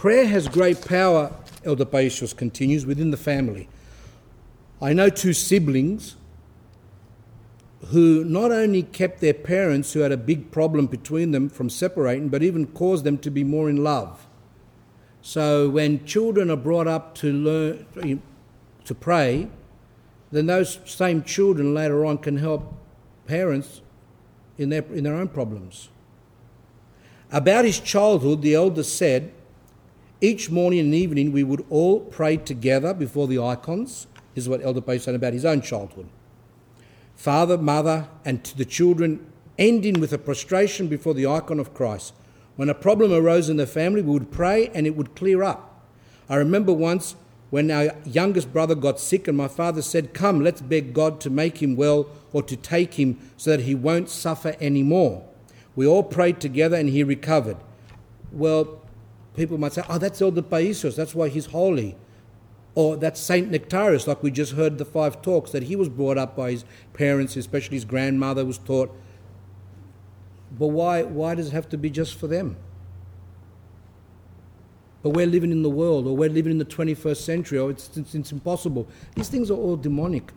Prayer 0.04 0.26
has 0.26 0.48
great 0.48 0.86
power, 0.86 1.32
Elder 1.64 1.86
Paisios 1.86 2.36
continues, 2.36 2.84
within 2.84 3.10
the 3.10 3.16
family. 3.16 3.70
I 4.82 4.92
know 4.92 5.08
two 5.08 5.32
siblings 5.32 6.16
who 7.86 8.22
not 8.22 8.52
only 8.52 8.82
kept 8.82 9.22
their 9.22 9.32
parents, 9.32 9.94
who 9.94 10.00
had 10.00 10.12
a 10.12 10.18
big 10.18 10.50
problem 10.50 10.88
between 10.88 11.30
them, 11.30 11.48
from 11.48 11.70
separating, 11.70 12.28
but 12.28 12.42
even 12.42 12.66
caused 12.66 13.04
them 13.04 13.16
to 13.16 13.30
be 13.30 13.44
more 13.44 13.70
in 13.70 13.82
love. 13.82 14.26
So 15.22 15.70
when 15.70 16.04
children 16.04 16.50
are 16.50 16.56
brought 16.56 16.86
up 16.86 17.14
to 17.20 17.32
learn 17.32 18.20
to 18.84 18.94
pray, 18.94 19.48
then 20.30 20.44
those 20.44 20.80
same 20.84 21.22
children 21.22 21.72
later 21.72 22.04
on 22.04 22.18
can 22.18 22.36
help 22.36 22.74
parents 23.26 23.80
in 24.58 24.68
their, 24.68 24.82
in 24.82 25.04
their 25.04 25.14
own 25.14 25.28
problems. 25.28 25.88
About 27.32 27.64
his 27.64 27.80
childhood, 27.80 28.42
the 28.42 28.52
elder 28.52 28.82
said, 28.82 29.32
each 30.24 30.50
morning 30.50 30.80
and 30.80 30.94
evening, 30.94 31.32
we 31.32 31.44
would 31.44 31.64
all 31.68 32.00
pray 32.00 32.36
together 32.38 32.94
before 32.94 33.26
the 33.26 33.38
icons. 33.38 34.06
This 34.34 34.44
is 34.44 34.48
what 34.48 34.64
Elder 34.64 34.80
Bay 34.80 34.98
said 34.98 35.14
about 35.14 35.34
his 35.34 35.44
own 35.44 35.60
childhood. 35.60 36.08
Father, 37.14 37.58
mother, 37.58 38.08
and 38.24 38.42
to 38.44 38.56
the 38.56 38.64
children, 38.64 39.26
ending 39.58 40.00
with 40.00 40.12
a 40.12 40.18
prostration 40.18 40.88
before 40.88 41.14
the 41.14 41.26
icon 41.26 41.60
of 41.60 41.74
Christ. 41.74 42.14
When 42.56 42.68
a 42.68 42.74
problem 42.74 43.12
arose 43.12 43.48
in 43.48 43.58
the 43.58 43.66
family, 43.66 44.00
we 44.00 44.12
would 44.12 44.32
pray 44.32 44.68
and 44.68 44.86
it 44.86 44.96
would 44.96 45.14
clear 45.14 45.42
up. 45.42 45.84
I 46.28 46.36
remember 46.36 46.72
once 46.72 47.16
when 47.50 47.70
our 47.70 47.94
youngest 48.04 48.52
brother 48.52 48.74
got 48.74 48.98
sick, 48.98 49.28
and 49.28 49.36
my 49.36 49.46
father 49.46 49.82
said, 49.82 50.14
Come, 50.14 50.42
let's 50.42 50.60
beg 50.60 50.94
God 50.94 51.20
to 51.20 51.30
make 51.30 51.62
him 51.62 51.76
well 51.76 52.06
or 52.32 52.42
to 52.42 52.56
take 52.56 52.94
him 52.94 53.18
so 53.36 53.50
that 53.50 53.60
he 53.60 53.74
won't 53.74 54.08
suffer 54.08 54.56
anymore. 54.58 55.24
We 55.76 55.86
all 55.86 56.02
prayed 56.02 56.40
together 56.40 56.76
and 56.76 56.88
he 56.88 57.04
recovered. 57.04 57.58
Well, 58.32 58.80
people 59.34 59.58
might 59.58 59.72
say, 59.72 59.82
oh, 59.88 59.98
that's 59.98 60.20
Elder 60.22 60.42
Paisios, 60.42 60.96
that's 60.96 61.14
why 61.14 61.28
he's 61.28 61.46
holy. 61.46 61.96
Or 62.74 62.96
that's 62.96 63.20
Saint 63.20 63.50
Nectarius, 63.50 64.06
like 64.06 64.22
we 64.22 64.30
just 64.30 64.52
heard 64.52 64.78
the 64.78 64.84
five 64.84 65.22
talks, 65.22 65.52
that 65.52 65.64
he 65.64 65.76
was 65.76 65.88
brought 65.88 66.18
up 66.18 66.36
by 66.36 66.52
his 66.52 66.64
parents, 66.92 67.36
especially 67.36 67.76
his 67.76 67.84
grandmother 67.84 68.44
was 68.44 68.58
taught. 68.58 68.94
But 70.58 70.68
why, 70.68 71.02
why 71.02 71.34
does 71.34 71.48
it 71.48 71.52
have 71.52 71.68
to 71.70 71.78
be 71.78 71.90
just 71.90 72.14
for 72.14 72.26
them? 72.26 72.56
But 75.02 75.10
we're 75.10 75.26
living 75.26 75.52
in 75.52 75.62
the 75.62 75.70
world, 75.70 76.06
or 76.06 76.16
we're 76.16 76.30
living 76.30 76.50
in 76.50 76.58
the 76.58 76.64
21st 76.64 77.16
century, 77.18 77.58
or 77.58 77.70
it's, 77.70 77.96
it's, 77.96 78.14
it's 78.14 78.32
impossible. 78.32 78.88
These 79.14 79.28
things 79.28 79.50
are 79.50 79.54
all 79.54 79.76
demonic. 79.76 80.32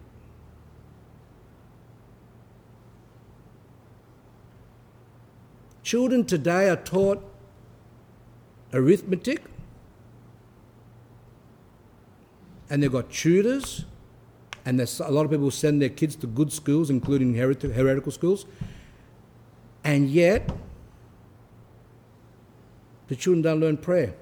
Children 5.83 6.25
today 6.25 6.69
are 6.69 6.75
taught 6.75 7.23
arithmetic, 8.73 9.43
and 12.69 12.83
they've 12.83 12.91
got 12.91 13.09
tutors, 13.09 13.85
and 14.65 14.79
a 14.79 15.11
lot 15.11 15.25
of 15.25 15.31
people 15.31 15.51
send 15.51 15.81
their 15.81 15.89
kids 15.89 16.15
to 16.17 16.27
good 16.27 16.51
schools, 16.51 16.89
including 16.89 17.33
heretical 17.35 18.11
schools, 18.11 18.45
and 19.83 20.09
yet 20.09 20.49
the 23.07 23.15
children 23.15 23.41
don't 23.41 23.59
learn 23.59 23.77
prayer. 23.77 24.13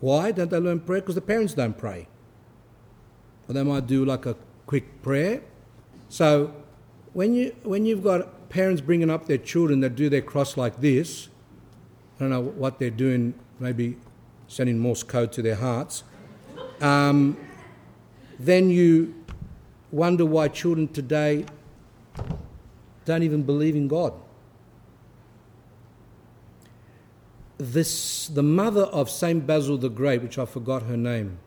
Why 0.00 0.32
don't 0.32 0.50
they 0.50 0.58
learn 0.58 0.80
prayer? 0.80 1.00
Because 1.00 1.14
the 1.14 1.20
parents 1.20 1.54
don't 1.54 1.78
pray. 1.78 2.08
Or 3.48 3.54
they 3.54 3.62
might 3.62 3.86
do 3.86 4.04
like 4.04 4.26
a 4.26 4.34
quick 4.66 5.00
prayer. 5.00 5.42
So 6.08 6.52
when 7.12 7.34
you 7.34 7.54
when 7.62 7.86
you've 7.86 8.02
got 8.02 8.48
parents 8.48 8.80
bringing 8.80 9.10
up 9.10 9.26
their 9.26 9.38
children 9.38 9.78
that 9.80 9.94
do 9.94 10.08
their 10.08 10.20
cross 10.20 10.56
like 10.56 10.80
this, 10.80 11.28
don't 12.22 12.30
know 12.30 12.40
what 12.40 12.78
they're 12.78 12.90
doing. 12.90 13.34
Maybe 13.58 13.96
sending 14.48 14.78
Morse 14.78 15.02
code 15.02 15.32
to 15.32 15.42
their 15.42 15.56
hearts. 15.56 16.04
Um, 16.80 17.36
then 18.38 18.70
you 18.70 19.14
wonder 19.90 20.24
why 20.24 20.48
children 20.48 20.88
today 20.88 21.44
don't 23.04 23.22
even 23.22 23.42
believe 23.42 23.76
in 23.76 23.88
God. 23.88 24.14
this, 27.62 28.26
the 28.26 28.42
mother 28.42 28.82
of 28.82 29.08
Saint 29.08 29.46
Basil 29.46 29.78
the 29.78 29.88
Great, 29.88 30.22
which 30.22 30.38
I 30.38 30.44
forgot 30.44 30.82
her 30.82 30.96
name, 30.96 31.38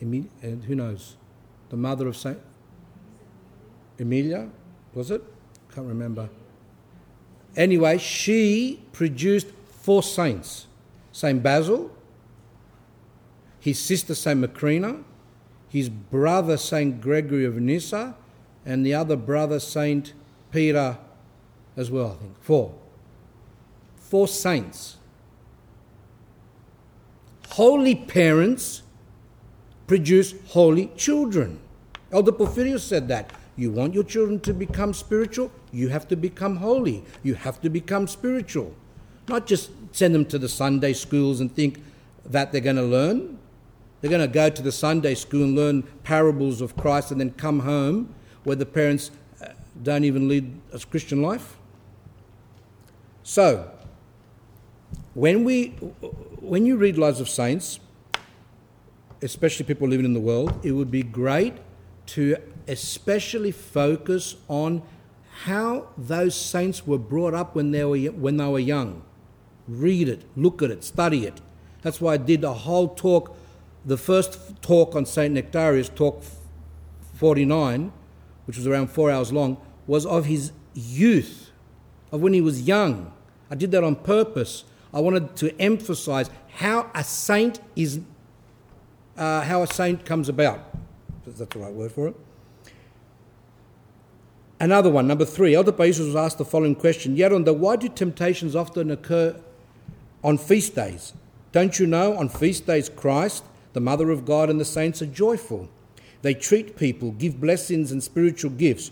and 0.00 0.64
who 0.64 0.74
knows, 0.74 1.16
the 1.68 1.76
mother 1.76 2.08
of 2.08 2.16
Saint 2.16 2.38
Emilia, 3.98 4.50
was 4.94 5.12
it? 5.12 5.22
Can't 5.72 5.86
remember. 5.86 6.28
Anyway, 7.56 7.98
she 7.98 8.82
produced 8.92 9.46
four 9.82 10.02
saints: 10.02 10.66
Saint 11.12 11.42
Basil, 11.42 11.90
his 13.60 13.78
sister 13.78 14.14
Saint 14.14 14.40
Macrina, 14.40 15.04
his 15.68 15.90
brother 15.90 16.56
Saint 16.56 17.00
Gregory 17.00 17.44
of 17.44 17.56
Nyssa, 17.56 18.16
and 18.64 18.86
the 18.86 18.94
other 18.94 19.16
brother 19.16 19.60
Saint 19.60 20.14
Peter, 20.50 20.96
as 21.76 21.90
well. 21.90 22.16
I 22.18 22.22
think 22.22 22.42
four. 22.42 22.74
Four 23.96 24.28
saints 24.28 24.96
holy 27.52 27.94
parents 27.94 28.82
produce 29.86 30.34
holy 30.48 30.86
children. 30.96 31.60
Elder 32.10 32.32
Porphyrios 32.32 32.80
said 32.80 33.08
that. 33.08 33.30
You 33.56 33.70
want 33.70 33.92
your 33.92 34.04
children 34.04 34.40
to 34.40 34.54
become 34.54 34.94
spiritual? 34.94 35.52
You 35.70 35.88
have 35.88 36.08
to 36.08 36.16
become 36.16 36.56
holy. 36.56 37.04
You 37.22 37.34
have 37.34 37.60
to 37.60 37.68
become 37.68 38.08
spiritual. 38.08 38.74
Not 39.28 39.46
just 39.46 39.70
send 39.92 40.14
them 40.14 40.24
to 40.26 40.38
the 40.38 40.48
Sunday 40.48 40.92
schools 40.92 41.40
and 41.40 41.54
think 41.54 41.82
that 42.26 42.52
they're 42.52 42.60
going 42.60 42.76
to 42.76 42.82
learn. 42.82 43.38
They're 44.00 44.10
going 44.10 44.26
to 44.26 44.32
go 44.32 44.50
to 44.50 44.62
the 44.62 44.72
Sunday 44.72 45.14
school 45.14 45.44
and 45.44 45.54
learn 45.54 45.82
parables 46.02 46.60
of 46.60 46.76
Christ 46.76 47.12
and 47.12 47.20
then 47.20 47.30
come 47.32 47.60
home 47.60 48.14
where 48.44 48.56
the 48.56 48.66
parents 48.66 49.10
uh, 49.40 49.48
don't 49.82 50.04
even 50.04 50.28
lead 50.28 50.52
a 50.72 50.78
Christian 50.80 51.22
life. 51.22 51.56
So, 53.22 53.70
when 55.14 55.44
we 55.44 55.68
when 56.40 56.66
you 56.66 56.76
read 56.76 56.96
lives 56.96 57.20
of 57.20 57.28
saints 57.28 57.78
especially 59.20 59.64
people 59.64 59.86
living 59.86 60.06
in 60.06 60.14
the 60.14 60.20
world 60.20 60.58
it 60.64 60.72
would 60.72 60.90
be 60.90 61.02
great 61.02 61.54
to 62.06 62.36
especially 62.66 63.50
focus 63.50 64.36
on 64.48 64.82
how 65.44 65.86
those 65.98 66.34
saints 66.34 66.86
were 66.86 66.98
brought 66.98 67.34
up 67.34 67.54
when 67.54 67.70
they 67.72 67.84
were 67.84 68.10
when 68.12 68.38
they 68.38 68.46
were 68.46 68.58
young 68.58 69.02
read 69.68 70.08
it 70.08 70.24
look 70.36 70.62
at 70.62 70.70
it 70.70 70.82
study 70.84 71.26
it 71.26 71.40
that's 71.82 72.00
why 72.00 72.14
i 72.14 72.16
did 72.16 72.42
a 72.44 72.52
whole 72.52 72.88
talk 72.88 73.36
the 73.84 73.96
first 73.96 74.38
talk 74.62 74.94
on 74.94 75.06
saint 75.06 75.34
nectarius 75.34 75.88
talk 75.88 76.22
49 77.14 77.92
which 78.46 78.56
was 78.56 78.66
around 78.66 78.88
4 78.90 79.10
hours 79.10 79.32
long 79.32 79.56
was 79.86 80.04
of 80.06 80.26
his 80.26 80.52
youth 80.74 81.50
of 82.10 82.20
when 82.20 82.32
he 82.32 82.40
was 82.40 82.62
young 82.62 83.12
i 83.50 83.54
did 83.54 83.70
that 83.70 83.84
on 83.84 83.96
purpose 83.96 84.64
I 84.92 85.00
wanted 85.00 85.36
to 85.36 85.58
emphasize 85.60 86.30
how 86.56 86.90
a 86.94 87.02
saint 87.02 87.60
is, 87.74 88.00
uh, 89.16 89.40
how 89.42 89.62
a 89.62 89.66
saint 89.66 90.04
comes 90.04 90.28
about. 90.28 90.60
Is 91.26 91.38
that 91.38 91.50
the 91.50 91.60
right 91.60 91.72
word 91.72 91.92
for 91.92 92.08
it? 92.08 92.16
Another 94.60 94.90
one, 94.90 95.06
number 95.06 95.24
three. 95.24 95.54
Elder 95.54 95.72
Paisios 95.72 96.06
was 96.06 96.16
asked 96.16 96.38
the 96.38 96.44
following 96.44 96.74
question 96.74 97.16
Yeronda, 97.16 97.56
why 97.56 97.76
do 97.76 97.88
temptations 97.88 98.54
often 98.54 98.90
occur 98.90 99.40
on 100.22 100.38
feast 100.38 100.74
days? 100.74 101.12
Don't 101.52 101.78
you 101.78 101.86
know 101.86 102.16
on 102.16 102.28
feast 102.28 102.66
days 102.66 102.88
Christ, 102.88 103.44
the 103.72 103.80
Mother 103.80 104.10
of 104.10 104.24
God, 104.24 104.48
and 104.48 104.60
the 104.60 104.64
saints 104.64 105.02
are 105.02 105.06
joyful? 105.06 105.68
They 106.22 106.34
treat 106.34 106.76
people, 106.76 107.10
give 107.12 107.40
blessings 107.40 107.92
and 107.92 108.02
spiritual 108.02 108.52
gifts. 108.52 108.90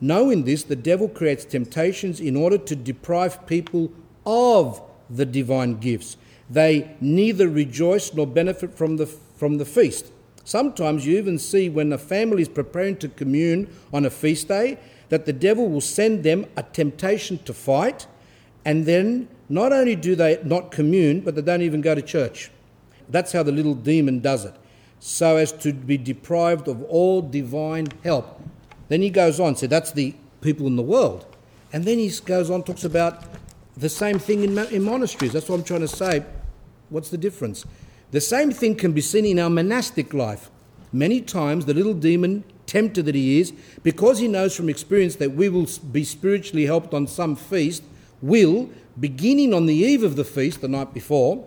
Knowing 0.00 0.44
this, 0.44 0.64
the 0.64 0.76
devil 0.76 1.08
creates 1.08 1.44
temptations 1.44 2.20
in 2.20 2.36
order 2.36 2.58
to 2.58 2.74
deprive 2.74 3.46
people 3.46 3.92
of 4.26 4.82
the 5.08 5.24
divine 5.24 5.78
gifts. 5.78 6.16
They 6.50 6.96
neither 7.00 7.48
rejoice 7.48 8.12
nor 8.12 8.26
benefit 8.26 8.74
from 8.74 8.96
the, 8.96 9.06
from 9.06 9.58
the 9.58 9.64
feast. 9.64 10.10
Sometimes 10.44 11.06
you 11.06 11.16
even 11.18 11.38
see 11.38 11.68
when 11.68 11.92
a 11.92 11.98
family 11.98 12.42
is 12.42 12.48
preparing 12.48 12.96
to 12.96 13.08
commune 13.08 13.72
on 13.92 14.04
a 14.04 14.10
feast 14.10 14.48
day 14.48 14.78
that 15.08 15.24
the 15.24 15.32
devil 15.32 15.68
will 15.68 15.80
send 15.80 16.24
them 16.24 16.46
a 16.56 16.62
temptation 16.62 17.38
to 17.44 17.52
fight, 17.52 18.06
and 18.64 18.86
then 18.86 19.28
not 19.52 19.70
only 19.70 19.94
do 19.94 20.16
they 20.16 20.40
not 20.44 20.70
commune, 20.70 21.20
but 21.20 21.34
they 21.34 21.42
don't 21.42 21.60
even 21.60 21.82
go 21.82 21.94
to 21.94 22.00
church. 22.00 22.50
That's 23.10 23.32
how 23.32 23.42
the 23.42 23.52
little 23.52 23.74
demon 23.74 24.20
does 24.20 24.46
it, 24.46 24.54
so 24.98 25.36
as 25.36 25.52
to 25.52 25.74
be 25.74 25.98
deprived 25.98 26.68
of 26.68 26.82
all 26.84 27.20
divine 27.20 27.88
help. 28.02 28.40
Then 28.88 29.02
he 29.02 29.10
goes 29.10 29.38
on, 29.38 29.56
so 29.56 29.66
that's 29.66 29.92
the 29.92 30.14
people 30.40 30.66
in 30.66 30.76
the 30.76 30.82
world. 30.82 31.26
And 31.70 31.84
then 31.84 31.98
he 31.98 32.10
goes 32.24 32.48
on, 32.48 32.62
talks 32.62 32.84
about 32.84 33.24
the 33.76 33.90
same 33.90 34.18
thing 34.18 34.42
in, 34.42 34.58
in 34.58 34.82
monasteries. 34.84 35.34
That's 35.34 35.50
what 35.50 35.56
I'm 35.56 35.64
trying 35.64 35.80
to 35.80 35.88
say. 35.88 36.24
What's 36.88 37.10
the 37.10 37.18
difference? 37.18 37.66
The 38.10 38.22
same 38.22 38.52
thing 38.52 38.74
can 38.74 38.92
be 38.92 39.02
seen 39.02 39.26
in 39.26 39.38
our 39.38 39.50
monastic 39.50 40.14
life. 40.14 40.50
Many 40.94 41.20
times, 41.20 41.66
the 41.66 41.74
little 41.74 41.94
demon, 41.94 42.44
tempted 42.64 43.04
that 43.04 43.14
he 43.14 43.38
is, 43.38 43.52
because 43.82 44.18
he 44.18 44.28
knows 44.28 44.56
from 44.56 44.70
experience 44.70 45.16
that 45.16 45.32
we 45.32 45.50
will 45.50 45.68
be 45.90 46.04
spiritually 46.04 46.64
helped 46.64 46.94
on 46.94 47.06
some 47.06 47.36
feast, 47.36 47.82
will, 48.22 48.70
beginning 48.98 49.54
on 49.54 49.66
the 49.66 49.74
eve 49.74 50.02
of 50.02 50.16
the 50.16 50.24
feast, 50.24 50.60
the 50.60 50.68
night 50.68 50.92
before, 50.92 51.46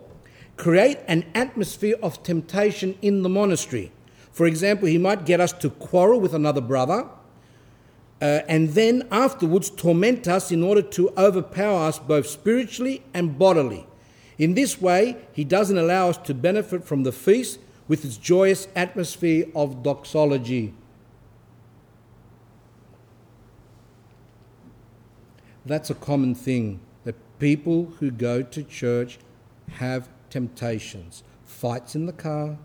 create 0.57 0.99
an 1.07 1.25
atmosphere 1.35 1.95
of 2.01 2.23
temptation 2.23 2.97
in 3.01 3.21
the 3.21 3.29
monastery. 3.29 3.91
For 4.31 4.45
example, 4.45 4.87
he 4.87 4.97
might 4.97 5.25
get 5.25 5.39
us 5.39 5.53
to 5.53 5.69
quarrel 5.69 6.19
with 6.19 6.33
another 6.33 6.61
brother 6.61 7.07
uh, 8.21 8.41
and 8.47 8.69
then 8.69 9.07
afterwards 9.11 9.69
torment 9.69 10.27
us 10.27 10.51
in 10.51 10.63
order 10.63 10.81
to 10.81 11.09
overpower 11.17 11.87
us 11.87 11.99
both 11.99 12.27
spiritually 12.27 13.03
and 13.13 13.37
bodily. 13.37 13.85
In 14.37 14.53
this 14.53 14.81
way, 14.81 15.17
he 15.31 15.43
doesn't 15.43 15.77
allow 15.77 16.09
us 16.09 16.17
to 16.19 16.33
benefit 16.33 16.83
from 16.83 17.03
the 17.03 17.11
feast 17.11 17.59
with 17.87 18.03
its 18.03 18.17
joyous 18.17 18.67
atmosphere 18.75 19.45
of 19.55 19.83
doxology. 19.83 20.73
That's 25.65 25.89
a 25.89 25.95
common 25.95 26.35
thing 26.35 26.79
people 27.45 27.93
who 27.99 28.09
go 28.09 28.41
to 28.41 28.63
church 28.63 29.19
have 29.73 30.09
temptations 30.31 31.23
fights 31.45 31.93
in 31.93 32.07
the 32.07 32.13
car, 32.13 32.57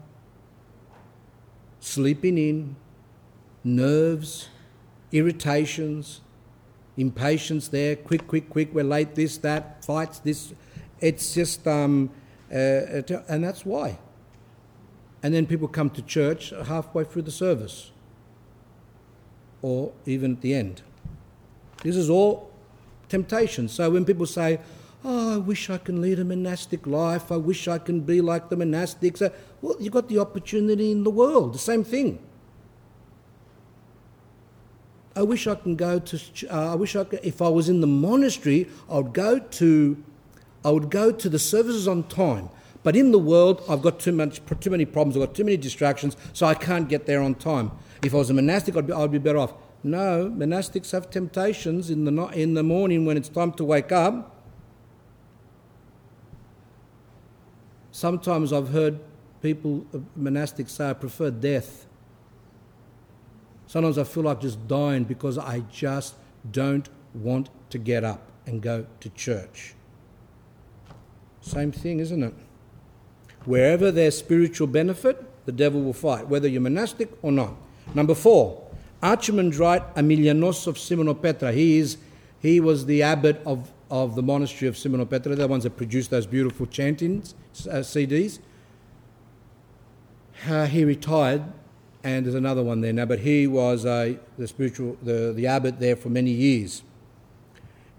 sleeping 1.81 2.39
in, 2.39 2.77
nerves 3.63 4.49
irritations, 5.13 6.23
impatience 6.97 7.69
there, 7.69 7.95
quick, 7.95 8.27
quick, 8.27 8.49
quick, 8.49 8.73
we're 8.73 8.83
late, 8.83 9.15
this, 9.15 9.37
that, 9.39 9.85
fights, 9.85 10.19
this. 10.21 10.55
It's 11.01 11.35
just, 11.35 11.67
um, 11.67 12.11
uh, 12.51 13.03
and 13.29 13.45
that's 13.45 13.67
why. 13.67 13.99
And 15.23 15.35
then 15.35 15.45
people 15.47 15.69
come 15.69 15.91
to 15.91 16.03
church 16.03 16.55
halfway 16.67 17.05
through 17.05 17.23
the 17.23 17.31
service. 17.31 17.91
or 19.63 19.93
even 20.07 20.33
at 20.33 20.41
the 20.41 20.55
end. 20.55 20.81
This 21.83 21.97
is 21.97 22.09
all 22.09 22.50
temptation. 23.11 23.69
So 23.69 23.91
when 23.91 24.05
people 24.07 24.27
say, 24.27 24.61
Oh, 25.03 25.35
I 25.35 25.39
wish 25.39 25.71
I 25.71 25.79
can 25.79 26.03
lead 26.03 26.19
a 26.19 26.25
monastic 26.25 26.87
life, 26.87 27.33
I 27.33 27.37
wish 27.37 27.69
I 27.69 27.79
can 27.79 28.01
be 28.01 28.21
like 28.21 28.51
the 28.51 28.57
monastics, 28.57 29.23
uh, 29.23 29.31
well, 29.63 29.77
you've 29.81 29.95
got 29.95 30.09
the 30.09 30.19
opportunity 30.19 30.93
in 30.93 31.05
the 31.05 31.11
world, 31.11 31.55
the 31.55 31.59
same 31.59 31.85
thing. 31.85 32.19
I 35.17 35.23
wish 35.23 35.47
I 35.47 35.55
can 35.55 35.75
go 35.75 35.99
to. 35.99 36.21
Uh, 36.49 36.73
I 36.73 36.75
wish 36.77 36.95
I 36.97 37.05
could. 37.05 37.21
If 37.23 37.43
I 37.43 37.49
was 37.49 37.69
in 37.69 37.81
the 37.81 37.87
monastery, 37.87 38.69
I 38.89 38.99
would 38.99 39.13
go 39.13 39.39
to. 39.39 40.05
I 40.65 40.71
would 40.71 40.91
go 40.91 41.11
to 41.11 41.29
the 41.29 41.39
services 41.39 41.89
on 41.89 42.05
time. 42.05 42.49
But 42.83 42.97
in 42.97 43.11
the 43.11 43.19
world, 43.19 43.63
I've 43.69 43.83
got 43.83 43.99
too 44.01 44.13
much, 44.13 44.41
too 44.61 44.71
many 44.71 44.85
problems. 44.85 45.17
I've 45.17 45.27
got 45.27 45.35
too 45.35 45.45
many 45.45 45.57
distractions, 45.57 46.17
so 46.33 46.47
I 46.47 46.55
can't 46.55 46.89
get 46.89 47.07
there 47.07 47.21
on 47.21 47.35
time. 47.35 47.73
If 48.03 48.15
I 48.15 48.19
was 48.19 48.31
a 48.31 48.35
monastic, 48.35 48.77
I'd 48.77 48.87
be, 48.87 48.93
I'd 48.93 49.11
be 49.11 49.19
better 49.19 49.39
off. 49.39 49.53
No, 49.83 50.31
monastics 50.31 50.93
have 50.93 51.11
temptations 51.11 51.91
in 51.91 52.05
the 52.05 52.27
in 52.29 52.55
the 52.55 52.63
morning 52.63 53.07
when 53.07 53.17
it's 53.17 53.29
time 53.29 53.53
to 53.53 53.65
wake 53.65 53.93
up. 53.93 54.37
Sometimes 57.91 58.53
I've 58.53 58.69
heard 58.69 59.01
people, 59.43 59.87
uh, 59.95 59.99
monastics, 60.19 60.71
say, 60.71 60.91
"I 60.91 60.93
prefer 60.93 61.31
death." 61.31 61.87
Sometimes 63.67 63.99
I 63.99 64.05
feel 64.05 64.25
like 64.25 64.41
just 64.41 64.67
dying 64.69 65.05
because 65.05 65.39
I 65.39 65.61
just 65.71 66.15
don't 66.51 66.89
want 67.15 67.51
to 67.71 67.79
get 67.79 68.05
up 68.05 68.21
and 68.47 68.61
go 68.61 68.87
to 69.01 69.09
church. 69.11 69.75
Same 71.41 71.73
thing, 71.73 72.01
isn't 72.01 72.23
it? 72.23 72.35
Wherever 73.45 73.91
there's 73.91 74.19
spiritual 74.19 74.67
benefit, 74.67 75.25
the 75.47 75.53
devil 75.53 75.83
will 75.83 75.95
fight, 75.95 76.29
whether 76.29 76.49
you're 76.49 76.61
monastic 76.61 77.11
or 77.23 77.33
not. 77.33 77.55
Number 77.95 78.15
four, 78.15 78.70
Archimandrite 79.03 79.95
Emilianos 79.95 80.67
of 80.67 80.77
Simonopetra. 80.77 81.53
He, 81.55 81.79
is, 81.79 81.97
he 82.41 82.61
was 82.61 82.87
the 82.87 83.03
abbot 83.03 83.41
of, 83.47 83.71
of 83.91 84.15
the 84.15 84.23
monastery 84.23 84.69
of 84.69 84.75
Simonopetra. 84.75 85.37
The 85.37 85.49
ones 85.49 85.65
that 85.65 85.77
produced 85.77 86.11
those 86.11 86.27
beautiful 86.27 86.67
chantings, 86.67 87.35
uh, 87.67 87.77
CDs. 87.77 88.41
Uh, 90.49 90.67
he 90.67 90.85
retired 90.85 91.45
and 92.03 92.25
there's 92.25 92.35
another 92.35 92.63
one 92.63 92.81
there 92.81 92.93
now, 92.93 93.05
but 93.05 93.19
he 93.21 93.47
was 93.47 93.85
uh, 93.85 94.15
the 94.39 94.49
spiritual, 94.49 94.97
the, 95.03 95.33
the 95.35 95.47
abbot 95.47 95.79
there 95.79 95.97
for 95.97 96.09
many 96.09 96.31
years. 96.31 96.83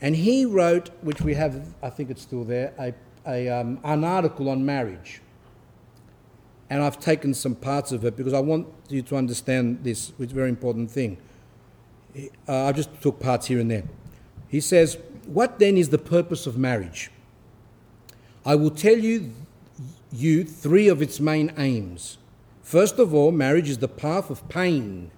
And 0.02 0.16
he 0.16 0.46
wrote, 0.46 0.90
which 1.02 1.22
we 1.22 1.36
have, 1.36 1.68
I 1.84 1.92
think 1.92 2.10
it's 2.10 2.24
still 2.24 2.44
there, 2.44 2.74
a, 2.80 2.94
a, 3.28 3.50
um, 3.50 3.80
an 3.84 4.04
article 4.04 4.50
on 4.50 4.66
marriage. 4.66 5.22
And 6.72 6.82
I've 6.82 7.02
taken 7.02 7.34
some 7.34 7.56
parts 7.56 7.92
of 7.92 8.06
it 8.06 8.16
because 8.16 8.32
I 8.32 8.40
want 8.40 8.66
you 8.88 9.02
to 9.02 9.18
understand 9.18 9.84
this, 9.84 10.14
which 10.16 10.28
is 10.28 10.32
a 10.32 10.36
very 10.36 10.48
important 10.48 10.90
thing. 10.90 11.18
Uh, 12.48 12.68
I 12.68 12.72
just 12.72 12.90
took 13.02 13.20
parts 13.20 13.48
here 13.48 13.60
and 13.60 13.70
there. 13.70 13.84
He 14.48 14.62
says, 14.62 14.98
What 15.26 15.60
then 15.60 15.76
is 15.76 15.90
the 15.90 15.98
purpose 15.98 16.48
of 16.48 16.58
marriage? 16.58 17.12
I 18.46 18.56
will 18.56 18.72
tell 18.72 18.98
you, 18.98 19.34
you 20.14 20.46
three 20.46 20.88
of 20.88 21.02
its 21.02 21.20
main 21.20 21.52
aims. 21.58 22.18
First 22.64 23.00
of 23.00 23.14
all, 23.14 23.34
marriage 23.34 23.70
is 23.70 23.80
the 23.80 23.90
path 23.90 24.30
of 24.30 24.48
pain. 24.48 25.12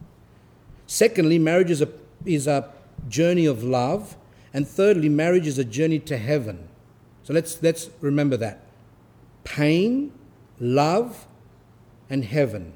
Secondly, 0.87 1.37
marriage 1.37 1.69
is 1.69 1.83
a, 1.83 1.89
is 2.25 2.47
a 2.47 2.71
journey 3.07 3.45
of 3.45 3.63
love. 3.63 4.17
And 4.55 4.67
thirdly, 4.67 5.07
marriage 5.07 5.45
is 5.45 5.59
a 5.59 5.63
journey 5.63 5.99
to 5.99 6.17
heaven. 6.17 6.67
So 7.21 7.31
let's, 7.31 7.61
let's 7.61 7.91
remember 8.01 8.37
that. 8.37 8.63
Pain, 9.43 10.13
love, 10.59 11.27
and 12.13 12.23
heaven. 12.23 12.71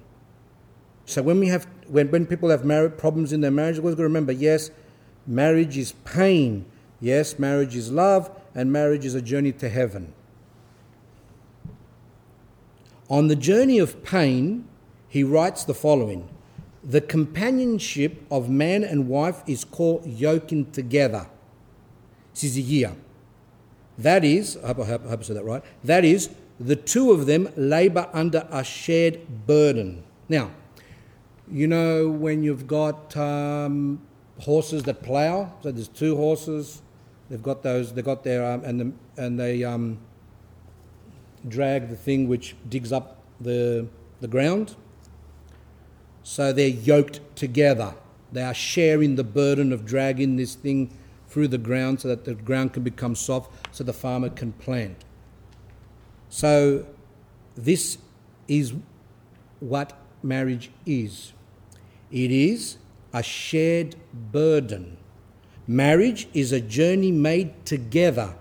So 1.05 1.21
when 1.21 1.39
we 1.39 1.47
have 1.49 1.67
when, 1.87 2.09
when 2.09 2.25
people 2.25 2.49
have 2.49 2.65
marriage 2.65 2.97
problems 2.97 3.31
in 3.31 3.41
their 3.41 3.51
marriage, 3.51 3.77
we've 3.77 3.93
got 3.93 3.97
to 3.97 4.03
remember, 4.03 4.31
yes, 4.31 4.71
marriage 5.27 5.77
is 5.77 5.91
pain. 6.03 6.65
Yes, 6.99 7.37
marriage 7.37 7.75
is 7.75 7.91
love, 7.91 8.31
and 8.55 8.73
marriage 8.73 9.05
is 9.05 9.13
a 9.13 9.21
journey 9.21 9.51
to 9.53 9.69
heaven. 9.69 10.11
On 13.09 13.27
the 13.27 13.35
journey 13.35 13.77
of 13.77 14.03
pain, 14.03 14.67
he 15.07 15.23
writes 15.23 15.63
the 15.63 15.75
following 15.75 16.27
The 16.83 16.99
companionship 16.99 18.23
of 18.31 18.49
man 18.49 18.83
and 18.83 19.07
wife 19.07 19.43
is 19.45 19.63
called 19.63 20.03
yoking 20.07 20.71
together. 20.71 21.27
Syzygia. 22.33 22.95
That 23.99 24.25
is, 24.25 24.57
I 24.57 24.67
hope 24.67 24.79
I, 24.79 24.85
hope 24.85 25.19
I 25.19 25.21
said 25.21 25.37
that 25.37 25.45
right, 25.45 25.63
that 25.83 26.03
is, 26.03 26.31
the 26.59 26.75
two 26.75 27.11
of 27.11 27.25
them 27.25 27.49
labour 27.55 28.09
under 28.13 28.47
a 28.51 28.63
shared 28.63 29.45
burden. 29.45 30.03
Now, 30.29 30.51
you 31.49 31.67
know 31.67 32.09
when 32.09 32.43
you've 32.43 32.67
got 32.67 33.15
um, 33.15 34.01
horses 34.39 34.83
that 34.83 35.03
plough, 35.03 35.53
so 35.61 35.71
there's 35.71 35.87
two 35.87 36.15
horses, 36.15 36.81
they've 37.29 37.43
got 37.43 37.63
those, 37.63 37.93
they've 37.93 38.03
got 38.03 38.23
their, 38.23 38.45
um, 38.45 38.63
and, 38.63 38.79
the, 38.79 39.21
and 39.21 39.39
they 39.39 39.63
um, 39.63 39.99
drag 41.47 41.89
the 41.89 41.95
thing 41.95 42.27
which 42.27 42.55
digs 42.67 42.91
up 42.91 43.21
the, 43.39 43.87
the 44.19 44.27
ground. 44.27 44.75
So 46.23 46.51
they're 46.51 46.67
yoked 46.67 47.21
together. 47.35 47.93
They 48.33 48.43
are 48.43 48.53
sharing 48.53 49.15
the 49.15 49.23
burden 49.23 49.71
of 49.71 49.85
dragging 49.85 50.35
this 50.35 50.55
thing 50.55 50.91
through 51.29 51.47
the 51.47 51.57
ground 51.57 52.01
so 52.01 52.09
that 52.09 52.25
the 52.25 52.33
ground 52.33 52.73
can 52.73 52.83
become 52.83 53.15
soft 53.15 53.51
so 53.73 53.83
the 53.83 53.93
farmer 53.93 54.29
can 54.29 54.51
plant. 54.53 55.05
So, 56.29 56.85
this 57.55 57.97
is 58.47 58.73
what 59.59 59.97
marriage 60.21 60.71
is 60.85 61.33
it 62.11 62.31
is 62.31 62.77
a 63.13 63.21
shared 63.21 63.95
burden. 64.13 64.97
Marriage 65.67 66.27
is 66.33 66.51
a 66.51 66.61
journey 66.61 67.11
made 67.11 67.65
together, 67.65 68.35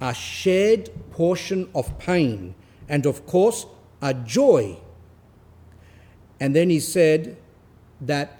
a 0.00 0.12
shared 0.12 0.90
portion 1.12 1.68
of 1.74 1.98
pain, 1.98 2.54
and 2.88 3.06
of 3.06 3.26
course, 3.26 3.66
a 4.02 4.12
joy. 4.12 4.76
And 6.40 6.54
then 6.54 6.70
he 6.70 6.80
said 6.80 7.36
that 8.00 8.36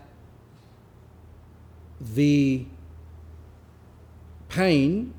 the 2.01 2.66
pain 4.49 5.14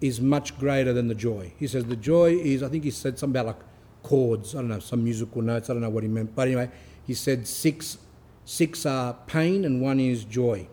is 0.00 0.20
much 0.20 0.58
greater 0.58 0.92
than 0.92 1.08
the 1.08 1.14
joy. 1.14 1.52
He 1.58 1.66
says 1.66 1.84
the 1.84 1.96
joy 1.96 2.34
is, 2.34 2.62
I 2.62 2.68
think 2.68 2.84
he 2.84 2.90
said 2.90 3.18
something 3.18 3.40
about 3.40 3.56
like 3.56 3.64
chords, 4.02 4.54
I 4.54 4.58
don't 4.58 4.68
know, 4.68 4.78
some 4.78 5.02
musical 5.02 5.42
notes, 5.42 5.70
I 5.70 5.72
don't 5.72 5.82
know 5.82 5.90
what 5.90 6.02
he 6.02 6.08
meant. 6.08 6.34
But 6.34 6.48
anyway, 6.48 6.70
he 7.06 7.14
said 7.14 7.46
six, 7.46 7.98
six 8.44 8.84
are 8.84 9.14
pain 9.26 9.64
and 9.64 9.80
one 9.80 9.98
is 9.98 10.24
joy. 10.24 10.68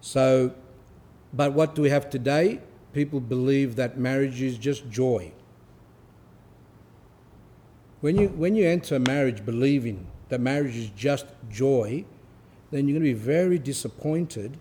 So, 0.00 0.54
but 1.32 1.52
what 1.52 1.74
do 1.74 1.82
we 1.82 1.90
have 1.90 2.10
today? 2.10 2.60
People 2.92 3.20
believe 3.20 3.76
that 3.76 3.98
marriage 3.98 4.42
is 4.42 4.58
just 4.58 4.88
joy. 4.90 5.32
When 8.00 8.16
you, 8.16 8.28
when 8.28 8.54
you 8.54 8.68
enter 8.68 8.98
marriage 8.98 9.46
believing 9.46 10.06
that 10.28 10.40
marriage 10.40 10.76
is 10.76 10.90
just 10.90 11.26
joy, 11.50 12.04
then 12.70 12.86
you're 12.86 12.98
going 12.98 13.10
to 13.10 13.18
be 13.18 13.18
very 13.18 13.58
disappointed 13.58 14.58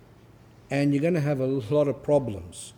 and 0.69 0.93
you're 0.93 1.01
going 1.01 1.13
to 1.13 1.21
have 1.21 1.39
a 1.39 1.45
lot 1.45 1.87
of 1.87 2.03
problems. 2.03 2.73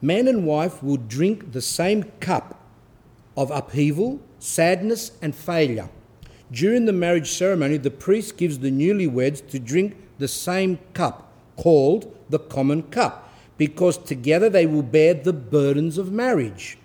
Man 0.00 0.28
and 0.28 0.46
wife 0.46 0.82
will 0.82 0.96
drink 0.96 1.52
the 1.52 1.62
same 1.62 2.04
cup 2.20 2.60
of 3.36 3.50
upheaval, 3.50 4.20
sadness, 4.38 5.12
and 5.20 5.34
failure. 5.34 5.88
During 6.50 6.86
the 6.86 6.92
marriage 6.92 7.30
ceremony, 7.30 7.76
the 7.76 7.90
priest 7.90 8.36
gives 8.36 8.58
the 8.58 8.70
newlyweds 8.70 9.46
to 9.50 9.58
drink 9.58 9.96
the 10.18 10.28
same 10.28 10.78
cup, 10.94 11.32
called 11.56 12.16
the 12.30 12.38
common 12.38 12.82
cup, 12.84 13.32
because 13.56 13.98
together 13.98 14.48
they 14.48 14.66
will 14.66 14.82
bear 14.82 15.14
the 15.14 15.32
burdens 15.32 15.98
of 15.98 16.12
marriage. 16.12 16.78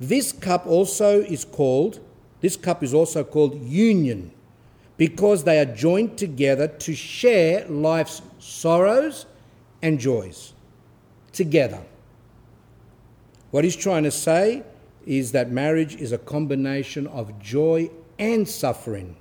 This 0.00 0.32
cup 0.32 0.66
also 0.66 1.20
is 1.20 1.44
called, 1.44 2.00
this 2.40 2.56
cup 2.56 2.82
is 2.82 2.92
also 2.92 3.24
called 3.24 3.60
union, 3.62 4.32
because 4.96 5.44
they 5.44 5.58
are 5.58 5.64
joined 5.64 6.18
together 6.18 6.68
to 6.68 6.94
share 6.94 7.66
life's 7.68 8.20
sorrows 8.48 9.26
and 9.82 9.98
joys 9.98 10.54
together. 11.32 11.82
What 13.50 13.64
he's 13.64 13.76
trying 13.76 14.04
to 14.04 14.10
say 14.10 14.62
is 15.06 15.32
that 15.32 15.50
marriage 15.50 15.96
is 15.96 16.12
a 16.12 16.18
combination 16.18 17.06
of 17.06 17.38
joy 17.40 17.90
and 18.18 18.48
suffering. 18.48 19.16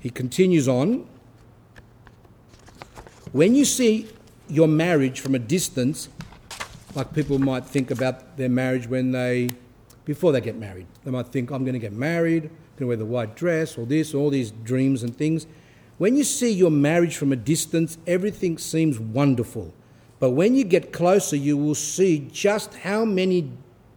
He 0.00 0.10
continues 0.10 0.68
on 0.68 1.06
when 3.32 3.54
you 3.54 3.64
see 3.64 4.08
your 4.48 4.68
marriage 4.68 5.20
from 5.20 5.34
a 5.34 5.38
distance, 5.38 6.08
like 6.94 7.12
people 7.12 7.38
might 7.38 7.66
think 7.66 7.90
about 7.90 8.36
their 8.36 8.48
marriage 8.48 8.86
when 8.86 9.12
they, 9.12 9.50
before 10.04 10.32
they 10.32 10.40
get 10.40 10.56
married, 10.56 10.86
they 11.04 11.10
might 11.10 11.26
think, 11.26 11.50
I'm 11.50 11.64
going 11.64 11.74
to 11.74 11.78
get 11.78 11.92
married, 11.92 12.44
I'm 12.44 12.50
going 12.50 12.78
to 12.78 12.86
wear 12.86 12.96
the 12.96 13.04
white 13.04 13.36
dress, 13.36 13.76
or 13.76 13.84
this, 13.84 14.14
all 14.14 14.30
these 14.30 14.52
dreams 14.52 15.02
and 15.02 15.14
things. 15.14 15.46
When 15.98 16.16
you 16.16 16.24
see 16.24 16.52
your 16.52 16.70
marriage 16.70 17.16
from 17.16 17.32
a 17.32 17.36
distance, 17.36 17.96
everything 18.06 18.58
seems 18.58 19.00
wonderful. 19.00 19.72
But 20.18 20.30
when 20.30 20.54
you 20.54 20.64
get 20.64 20.92
closer, 20.92 21.36
you 21.36 21.56
will 21.56 21.74
see 21.74 22.28
just 22.32 22.74
how 22.74 23.04
many 23.04 23.50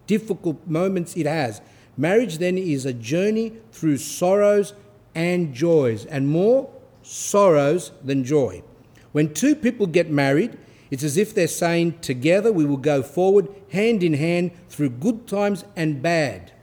difficult 0.07 0.65
moments 0.65 1.15
it 1.17 1.26
has. 1.26 1.61
Marriage 1.97 2.38
then 2.38 2.57
is 2.57 2.85
a 2.85 2.93
journey 2.93 3.53
through 3.71 3.97
sorrows 3.97 4.73
and 5.13 5.53
joys, 5.53 6.05
and 6.05 6.27
more 6.27 6.71
sorrows 7.01 7.91
than 8.03 8.23
joy. 8.23 8.63
When 9.11 9.34
two 9.34 9.55
people 9.55 9.88
get 9.88 10.09
married, 10.09 10.57
it's 10.91 11.03
as 11.03 11.17
if 11.17 11.34
they're 11.34 11.47
saying, 11.47 11.99
Together 11.99 12.53
we 12.53 12.65
will 12.65 12.77
go 12.77 13.03
forward 13.03 13.49
hand 13.71 14.03
in 14.03 14.13
hand 14.13 14.51
through 14.69 14.91
good 14.91 15.27
times 15.27 15.65
and 15.76 16.01
bad. 16.01 16.53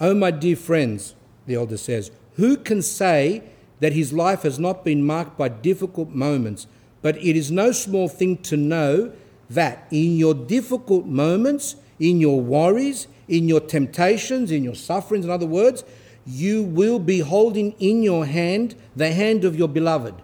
Oh, 0.00 0.14
my 0.14 0.30
dear 0.30 0.56
friends, 0.56 1.14
the 1.46 1.54
elder 1.54 1.76
says, 1.76 2.10
who 2.34 2.56
can 2.56 2.82
say 2.82 3.42
that 3.84 3.92
his 3.92 4.14
life 4.14 4.44
has 4.44 4.58
not 4.58 4.82
been 4.82 5.04
marked 5.04 5.36
by 5.36 5.46
difficult 5.46 6.08
moments? 6.08 6.66
But 7.02 7.18
it 7.18 7.36
is 7.36 7.50
no 7.50 7.70
small 7.70 8.08
thing 8.08 8.38
to 8.38 8.56
know 8.56 9.12
that 9.50 9.86
in 9.90 10.16
your 10.16 10.32
difficult 10.32 11.04
moments, 11.04 11.76
in 12.00 12.18
your 12.18 12.40
worries, 12.40 13.08
in 13.28 13.46
your 13.46 13.60
temptations, 13.60 14.50
in 14.50 14.64
your 14.64 14.74
sufferings, 14.74 15.26
in 15.26 15.30
other 15.30 15.44
words, 15.44 15.84
you 16.24 16.62
will 16.62 16.98
be 16.98 17.18
holding 17.20 17.72
in 17.72 18.02
your 18.02 18.24
hand 18.24 18.74
the 18.96 19.12
hand 19.12 19.44
of 19.44 19.54
your 19.54 19.68
beloved. 19.68 20.14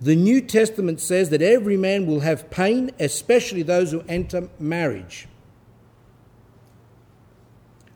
The 0.00 0.16
New 0.16 0.40
Testament 0.40 1.00
says 1.00 1.30
that 1.30 1.42
every 1.42 1.76
man 1.76 2.06
will 2.06 2.20
have 2.20 2.50
pain, 2.50 2.90
especially 2.98 3.62
those 3.62 3.92
who 3.92 4.02
enter 4.08 4.48
marriage. 4.58 5.28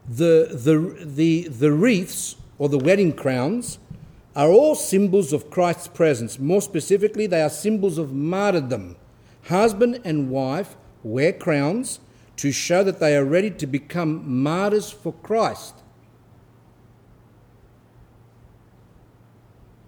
The, 0.08 0.50
the, 0.52 1.04
the, 1.04 1.48
the 1.48 1.72
wreaths 1.72 2.36
or 2.58 2.68
the 2.68 2.78
wedding 2.78 3.12
crowns 3.12 3.80
are 4.38 4.52
all 4.52 4.76
symbols 4.76 5.32
of 5.32 5.50
Christ's 5.50 5.88
presence. 5.88 6.38
More 6.38 6.62
specifically, 6.62 7.26
they 7.26 7.42
are 7.42 7.50
symbols 7.50 7.98
of 7.98 8.12
martyrdom. 8.12 8.94
Husband 9.48 10.00
and 10.04 10.30
wife 10.30 10.76
wear 11.02 11.32
crowns 11.32 11.98
to 12.36 12.52
show 12.52 12.84
that 12.84 13.00
they 13.00 13.16
are 13.16 13.24
ready 13.24 13.50
to 13.50 13.66
become 13.66 14.42
martyrs 14.42 14.92
for 14.92 15.12
Christ. 15.12 15.74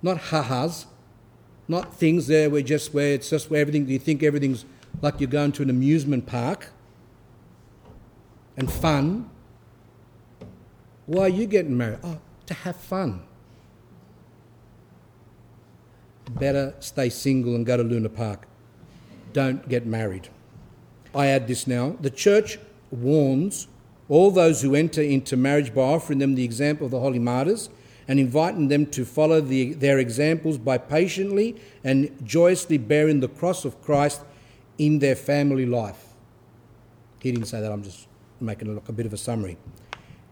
Not 0.03 0.19
ha-has, 0.19 0.87
not 1.69 1.95
things 1.95 2.27
there 2.27 2.51
where 2.51 2.63
just 2.63 2.93
where 2.93 3.13
it's 3.13 3.31
just 3.31 3.53
where 3.53 3.61
everything 3.61 3.89
you 3.89 4.01
think 4.01 4.25
everything's 4.25 4.65
like 5.01 5.21
you're 5.21 5.31
going 5.31 5.53
to 5.53 5.63
an 5.63 5.71
amusement 5.71 6.27
park 6.27 6.73
and 8.57 8.69
fun. 8.69 9.31
Why 11.07 11.23
are 11.23 11.29
you 11.29 11.47
getting 11.47 11.77
married? 11.77 12.01
Oh, 12.03 12.19
to 12.47 12.55
have 12.55 12.75
fun. 12.75 13.23
Better 16.39 16.75
stay 16.81 17.11
single 17.11 17.55
and 17.55 17.67
go 17.67 17.77
to 17.77 17.83
Luna 17.83 18.09
Park. 18.09 18.47
Don't 19.33 19.69
get 19.69 19.87
married. 19.87 20.29
I 21.15 21.27
add 21.27 21.49
this 21.49 21.67
now. 21.67 21.97
The 22.01 22.11
church 22.11 22.59
warns 22.91 23.69
all 24.09 24.31
those 24.31 24.63
who 24.63 24.75
enter 24.75 25.03
into 25.03 25.37
marriage 25.37 25.75
by 25.75 25.83
offering 25.83 26.19
them 26.19 26.35
the 26.35 26.45
example 26.45 26.87
of 26.87 26.91
the 26.91 27.01
holy 27.01 27.19
martyrs 27.19 27.71
and 28.09 28.19
inviting 28.19 28.69
them 28.69 28.87
to 28.87 29.05
follow 29.05 29.41
the, 29.41 29.73
their 29.75 29.99
examples 29.99 30.59
by 30.59 30.79
patiently 30.79 31.61
and 31.85 32.11
joyously 32.27 32.79
bearing 32.79 33.21
the 33.21 33.29
cross 33.29 33.65
of 33.65 33.81
Christ 33.83 34.23
in 34.79 34.99
their 34.99 35.15
family 35.15 35.67
life. 35.67 36.09
He 37.21 37.31
didn't 37.31 37.47
say 37.47 37.61
that, 37.61 37.71
I'm 37.71 37.85
just 37.85 38.09
making 38.41 38.69
a, 38.69 38.73
look, 38.73 38.89
a 38.89 38.93
bit 38.93 39.07
of 39.07 39.13
a 39.13 39.17
summary. 39.17 39.59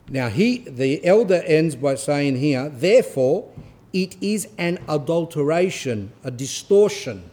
Now, 0.09 0.29
he, 0.29 0.59
the 0.59 1.05
elder 1.05 1.43
ends 1.45 1.77
by 1.77 1.95
saying 1.95 2.37
here, 2.37 2.69
therefore, 2.69 3.49
it 3.93 4.17
is 4.21 4.49
an 4.59 4.79
adulteration, 4.89 6.13
a 6.25 6.31
distortion 6.31 7.31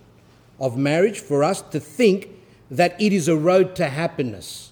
of 0.60 0.78
marriage 0.78 1.20
for 1.20 1.44
us 1.44 1.62
to 1.62 1.80
think 1.80 2.30
that 2.72 3.00
it 3.00 3.14
is 3.14 3.28
a 3.28 3.36
road 3.36 3.76
to 3.76 3.88
happiness. 3.88 4.72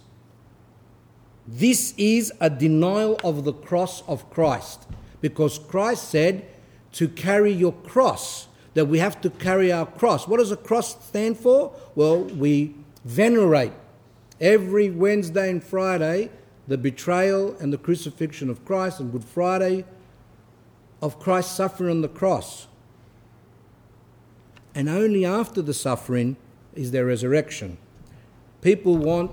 This 1.48 1.94
is 1.98 2.32
a 2.40 2.50
denial 2.50 3.20
of 3.24 3.44
the 3.44 3.54
cross 3.54 4.02
of 4.08 4.30
Christ 4.30 4.88
because 5.22 5.60
Christ 5.60 6.10
said 6.10 6.46
to 6.94 7.08
carry 7.08 7.52
your 7.52 7.74
cross, 7.74 8.48
that 8.76 8.86
we 8.86 9.00
have 9.00 9.20
to 9.22 9.30
carry 9.30 9.72
our 9.72 9.86
cross. 9.86 10.28
What 10.28 10.38
does 10.38 10.52
a 10.52 10.58
cross 10.58 11.06
stand 11.08 11.38
for? 11.38 11.76
Well, 11.96 12.24
we 12.24 12.76
venerate 13.04 13.74
every 14.40 14.90
Wednesday 14.90 15.50
and 15.50 15.64
Friday 15.64 16.30
the 16.68 16.78
betrayal 16.78 17.56
and 17.60 17.74
the 17.74 17.78
crucifixion 17.78 18.50
of 18.50 18.64
Christ, 18.64 19.00
and 19.00 19.12
Good 19.12 19.26
Friday 19.26 19.86
of 21.04 21.20
Christ's 21.20 21.54
suffering 21.54 21.90
on 21.90 22.02
the 22.02 22.08
cross. 22.08 22.68
And 24.74 24.88
only 24.88 25.26
after 25.26 25.62
the 25.62 25.74
suffering 25.74 26.38
is 26.74 26.92
there 26.92 27.06
resurrection. 27.06 27.78
People 28.62 28.96
want 28.96 29.32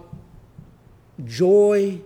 joy 1.25 2.01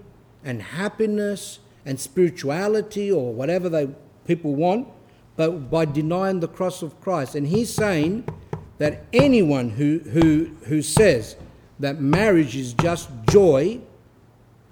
and 0.45 0.61
happiness 0.61 1.61
and 1.87 1.99
spirituality 1.99 3.11
or 3.11 3.33
whatever 3.33 3.71
they 3.71 3.89
people 4.27 4.55
want, 4.55 4.87
but 5.35 5.71
by 5.71 5.87
denying 5.87 6.41
the 6.41 6.49
cross 6.49 6.83
of 6.83 7.01
Christ. 7.01 7.35
And 7.35 7.47
he's 7.47 7.73
saying 7.73 8.29
that 8.77 9.07
anyone 9.15 9.71
who, 9.71 10.01
who, 10.01 10.51
who 10.67 10.83
says 10.83 11.37
that 11.81 12.03
marriage 12.03 12.55
is 12.55 12.75
just 12.75 13.09
joy 13.31 13.81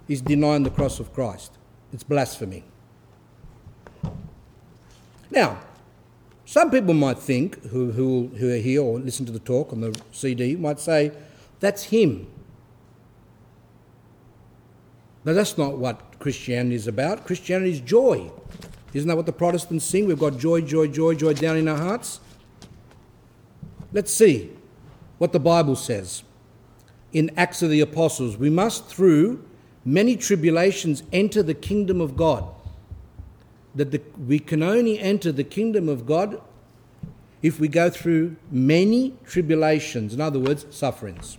is 0.06 0.20
denying 0.20 0.64
the 0.64 0.70
cross 0.70 1.00
of 1.00 1.14
Christ. 1.14 1.52
It's 1.94 2.02
blasphemy. 2.02 2.64
Now, 5.32 5.58
some 6.44 6.70
people 6.70 6.92
might 6.92 7.18
think, 7.18 7.60
who, 7.68 7.90
who, 7.92 8.30
who 8.36 8.52
are 8.52 8.58
here 8.58 8.82
or 8.82 8.98
listen 8.98 9.24
to 9.24 9.32
the 9.32 9.38
talk 9.38 9.72
on 9.72 9.80
the 9.80 9.98
CD, 10.12 10.56
might 10.56 10.78
say, 10.78 11.10
that's 11.58 11.84
him. 11.84 12.26
But 15.24 15.32
that's 15.32 15.56
not 15.56 15.78
what 15.78 16.18
Christianity 16.18 16.74
is 16.74 16.86
about. 16.86 17.24
Christianity 17.24 17.70
is 17.70 17.80
joy. 17.80 18.30
Isn't 18.92 19.08
that 19.08 19.16
what 19.16 19.24
the 19.24 19.32
Protestants 19.32 19.86
sing? 19.86 20.06
We've 20.06 20.18
got 20.18 20.36
joy, 20.36 20.60
joy, 20.60 20.88
joy, 20.88 21.14
joy 21.14 21.32
down 21.32 21.56
in 21.56 21.66
our 21.66 21.78
hearts. 21.78 22.20
Let's 23.90 24.12
see 24.12 24.50
what 25.16 25.32
the 25.32 25.40
Bible 25.40 25.76
says. 25.76 26.24
In 27.14 27.30
Acts 27.38 27.62
of 27.62 27.70
the 27.70 27.80
Apostles, 27.80 28.36
we 28.36 28.50
must, 28.50 28.84
through 28.84 29.42
many 29.82 30.14
tribulations 30.14 31.02
enter 31.10 31.42
the 31.42 31.54
kingdom 31.54 32.02
of 32.02 32.16
God. 32.16 32.44
That 33.74 33.90
the, 33.90 34.02
we 34.26 34.38
can 34.38 34.62
only 34.62 34.98
enter 34.98 35.32
the 35.32 35.44
kingdom 35.44 35.88
of 35.88 36.06
God 36.06 36.40
if 37.42 37.58
we 37.58 37.68
go 37.68 37.90
through 37.90 38.36
many 38.50 39.14
tribulations, 39.26 40.14
in 40.14 40.20
other 40.20 40.38
words, 40.38 40.64
sufferings. 40.70 41.38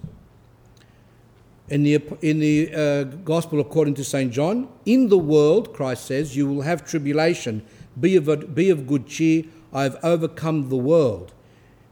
In 1.70 1.84
the, 1.84 2.04
in 2.22 2.40
the 2.40 2.74
uh, 2.76 3.04
Gospel 3.04 3.62
according 3.62 3.94
to 3.96 4.04
St. 4.04 4.32
John, 4.32 4.68
in 4.86 5.08
the 5.08 5.18
world, 5.18 5.74
Christ 5.74 6.06
says, 6.06 6.36
you 6.36 6.46
will 6.46 6.62
have 6.64 6.86
tribulation. 6.86 7.66
Be 8.00 8.18
of, 8.18 8.54
be 8.54 8.70
of 8.70 8.86
good 8.86 9.08
cheer, 9.08 9.46
I 9.72 9.84
have 9.84 9.98
overcome 10.04 10.70
the 10.70 10.78
world. 10.78 11.34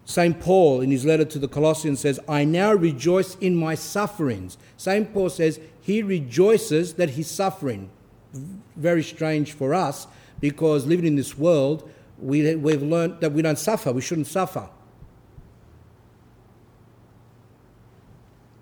St. 0.04 0.40
Paul, 0.42 0.82
in 0.82 0.92
his 0.92 1.06
letter 1.06 1.24
to 1.24 1.40
the 1.40 1.48
Colossians, 1.48 2.02
says, 2.02 2.20
I 2.28 2.44
now 2.44 2.74
rejoice 2.74 3.36
in 3.36 3.56
my 3.56 3.76
sufferings. 3.76 4.58
St. 4.76 5.14
Paul 5.14 5.30
says 5.30 5.60
he 5.82 6.04
rejoices 6.04 6.96
that 6.96 7.12
he's 7.12 7.30
suffering. 7.30 7.90
Very 8.76 9.04
strange 9.04 9.54
for 9.54 9.74
us 9.74 10.08
because 10.42 10.86
living 10.86 11.06
in 11.06 11.16
this 11.16 11.38
world, 11.38 11.90
we, 12.20 12.56
we've 12.56 12.84
learned 12.84 13.22
that 13.22 13.32
we 13.32 13.42
don't 13.42 13.58
suffer, 13.58 13.94
we 13.94 14.02
shouldn't 14.02 14.28
suffer. 14.28 14.70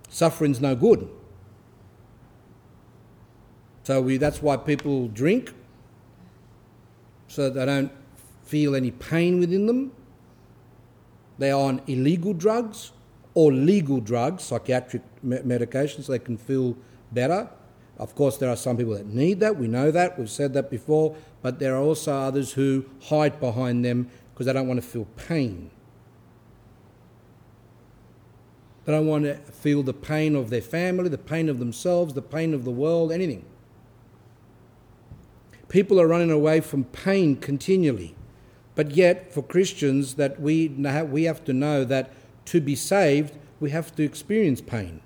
Suffering's 0.09 0.59
no 0.59 0.75
good. 0.75 1.09
So 3.83 4.01
we, 4.01 4.17
that's 4.17 4.41
why 4.41 4.57
people 4.57 5.07
drink, 5.07 5.53
so 7.27 7.49
they 7.49 7.65
don't 7.65 7.91
feel 8.43 8.75
any 8.75 8.91
pain 8.91 9.39
within 9.39 9.65
them. 9.65 9.91
They 11.39 11.51
are 11.51 11.61
on 11.61 11.81
illegal 11.87 12.33
drugs 12.33 12.91
or 13.33 13.51
legal 13.51 13.99
drugs, 13.99 14.43
psychiatric 14.43 15.01
medications, 15.23 16.03
so 16.03 16.11
they 16.11 16.19
can 16.19 16.37
feel 16.37 16.75
better. 17.11 17.49
Of 17.97 18.15
course, 18.15 18.37
there 18.37 18.49
are 18.49 18.55
some 18.55 18.77
people 18.77 18.93
that 18.93 19.07
need 19.07 19.39
that. 19.41 19.57
We 19.57 19.67
know 19.67 19.91
that. 19.91 20.17
We've 20.19 20.29
said 20.29 20.53
that 20.53 20.69
before. 20.69 21.15
But 21.41 21.59
there 21.59 21.75
are 21.75 21.81
also 21.81 22.13
others 22.13 22.53
who 22.53 22.85
hide 23.03 23.39
behind 23.39 23.85
them 23.85 24.09
because 24.33 24.45
they 24.45 24.53
don't 24.53 24.67
want 24.67 24.81
to 24.81 24.87
feel 24.87 25.05
pain. 25.15 25.71
They 28.85 28.93
don't 28.93 29.07
want 29.07 29.25
to 29.25 29.35
feel 29.35 29.83
the 29.83 29.93
pain 29.93 30.35
of 30.35 30.49
their 30.49 30.61
family, 30.61 31.09
the 31.09 31.17
pain 31.17 31.47
of 31.49 31.59
themselves, 31.59 32.13
the 32.13 32.21
pain 32.21 32.53
of 32.53 32.65
the 32.65 32.71
world, 32.71 33.11
anything. 33.11 33.45
People 35.67 36.01
are 36.01 36.07
running 36.07 36.31
away 36.31 36.61
from 36.61 36.85
pain 36.85 37.35
continually. 37.35 38.15
But 38.75 38.91
yet, 38.91 39.33
for 39.33 39.43
Christians, 39.43 40.15
that 40.15 40.41
we, 40.41 40.69
we 40.69 41.23
have 41.25 41.43
to 41.45 41.53
know 41.53 41.83
that 41.85 42.11
to 42.45 42.59
be 42.61 42.75
saved, 42.75 43.37
we 43.59 43.69
have 43.69 43.95
to 43.95 44.03
experience 44.03 44.61
pain. 44.61 45.01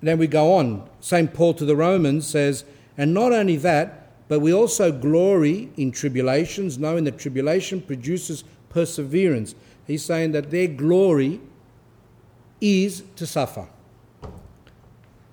And 0.00 0.08
then 0.08 0.18
we 0.18 0.26
go 0.26 0.52
on. 0.52 0.88
St. 1.00 1.32
Paul 1.34 1.54
to 1.54 1.64
the 1.64 1.74
Romans 1.74 2.26
says, 2.26 2.64
and 2.96 3.12
not 3.12 3.32
only 3.32 3.56
that, 3.56 4.07
but 4.28 4.40
we 4.40 4.52
also 4.52 4.92
glory 4.92 5.70
in 5.76 5.90
tribulations, 5.90 6.78
knowing 6.78 7.04
that 7.04 7.18
tribulation 7.18 7.80
produces 7.80 8.44
perseverance. 8.68 9.54
He's 9.86 10.04
saying 10.04 10.32
that 10.32 10.50
their 10.50 10.68
glory 10.68 11.40
is 12.60 13.02
to 13.16 13.26
suffer. 13.26 13.66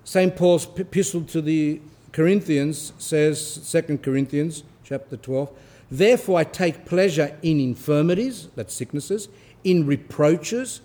St. 0.04 0.34
Paul's 0.34 0.66
epistle 0.78 1.22
to 1.24 1.42
the 1.42 1.80
Corinthians 2.12 2.92
says, 2.98 3.70
2 3.70 3.98
Corinthians 3.98 4.62
chapter 4.84 5.16
12, 5.16 5.50
Therefore, 5.90 6.38
I 6.40 6.44
take 6.44 6.84
pleasure 6.84 7.36
in 7.42 7.60
infirmities, 7.60 8.48
that's 8.56 8.74
sicknesses, 8.74 9.28
in 9.62 9.86
reproaches, 9.86 10.80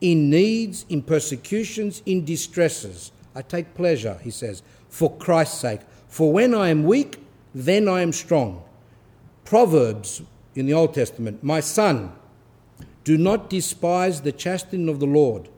in 0.00 0.30
needs, 0.30 0.86
in 0.88 1.02
persecutions, 1.02 2.02
in 2.06 2.24
distresses. 2.24 3.12
I 3.34 3.42
take 3.42 3.74
pleasure, 3.74 4.18
he 4.22 4.30
says, 4.30 4.62
for 4.88 5.14
Christ's 5.16 5.58
sake. 5.58 5.80
For 6.08 6.32
when 6.32 6.54
I 6.54 6.68
am 6.68 6.84
weak, 6.84 7.18
then 7.56 7.88
I 7.88 8.02
am 8.02 8.12
strong. 8.12 8.62
Proverbs 9.46 10.20
in 10.54 10.66
the 10.66 10.74
Old 10.74 10.92
Testament 10.92 11.42
My 11.42 11.60
son, 11.60 12.12
do 13.02 13.16
not 13.16 13.48
despise 13.48 14.20
the 14.20 14.32
chastening 14.32 14.90
of 14.90 15.00
the 15.00 15.06
Lord, 15.06 15.48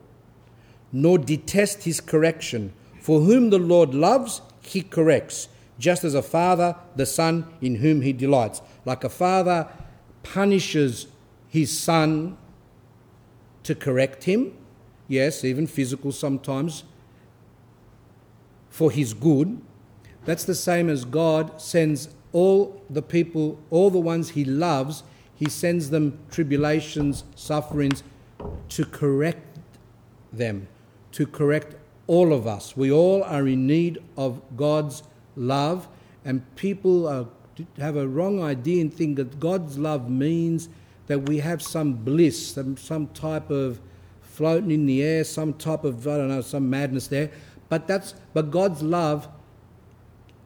nor 0.93 1.17
detest 1.17 1.83
his 1.83 1.99
correction. 1.99 2.71
For 3.01 3.19
whom 3.21 3.49
the 3.49 3.59
Lord 3.59 3.93
loves, 3.93 4.41
he 4.61 4.81
corrects, 4.81 5.49
just 5.77 6.05
as 6.05 6.13
a 6.13 6.21
father 6.21 6.77
the 6.95 7.05
son 7.05 7.45
in 7.59 7.75
whom 7.75 8.01
he 8.01 8.13
delights. 8.13 8.61
Like 8.85 9.03
a 9.03 9.09
father 9.09 9.67
punishes 10.23 11.07
his 11.49 11.77
son 11.77 12.37
to 13.63 13.75
correct 13.75 14.23
him, 14.23 14.53
yes, 15.09 15.43
even 15.43 15.67
physical 15.67 16.13
sometimes, 16.13 16.85
for 18.69 18.89
his 18.89 19.13
good. 19.13 19.59
That's 20.29 20.43
the 20.43 20.53
same 20.53 20.89
as 20.89 21.05
God 21.05 21.59
sends 21.59 22.09
all 22.33 22.83
the 22.87 23.01
people, 23.01 23.57
all 23.71 23.89
the 23.89 23.97
ones 23.97 24.29
he 24.29 24.45
loves, 24.45 25.01
he 25.33 25.49
sends 25.49 25.89
them 25.89 26.19
tribulations, 26.29 27.23
sufferings 27.33 28.03
to 28.69 28.85
correct 28.85 29.57
them, 30.31 30.67
to 31.13 31.25
correct 31.25 31.77
all 32.05 32.31
of 32.31 32.45
us. 32.45 32.77
We 32.77 32.91
all 32.91 33.23
are 33.23 33.47
in 33.47 33.65
need 33.65 33.97
of 34.17 34.39
God's 34.55 35.01
love, 35.35 35.87
and 36.23 36.43
people 36.55 37.07
are, 37.07 37.25
have 37.79 37.95
a 37.95 38.07
wrong 38.07 38.43
idea 38.43 38.81
and 38.81 38.93
think 38.93 39.15
that 39.15 39.39
God's 39.39 39.79
love 39.79 40.11
means 40.11 40.69
that 41.07 41.27
we 41.27 41.39
have 41.39 41.59
some 41.59 41.93
bliss, 41.93 42.51
some, 42.53 42.77
some 42.77 43.07
type 43.07 43.49
of 43.49 43.79
floating 44.21 44.69
in 44.69 44.85
the 44.85 45.01
air, 45.01 45.23
some 45.23 45.53
type 45.53 45.83
of, 45.83 46.07
I 46.07 46.17
don't 46.17 46.27
know, 46.27 46.41
some 46.41 46.69
madness 46.69 47.07
there. 47.07 47.31
But, 47.67 47.87
that's, 47.87 48.13
but 48.35 48.51
God's 48.51 48.83
love 48.83 49.27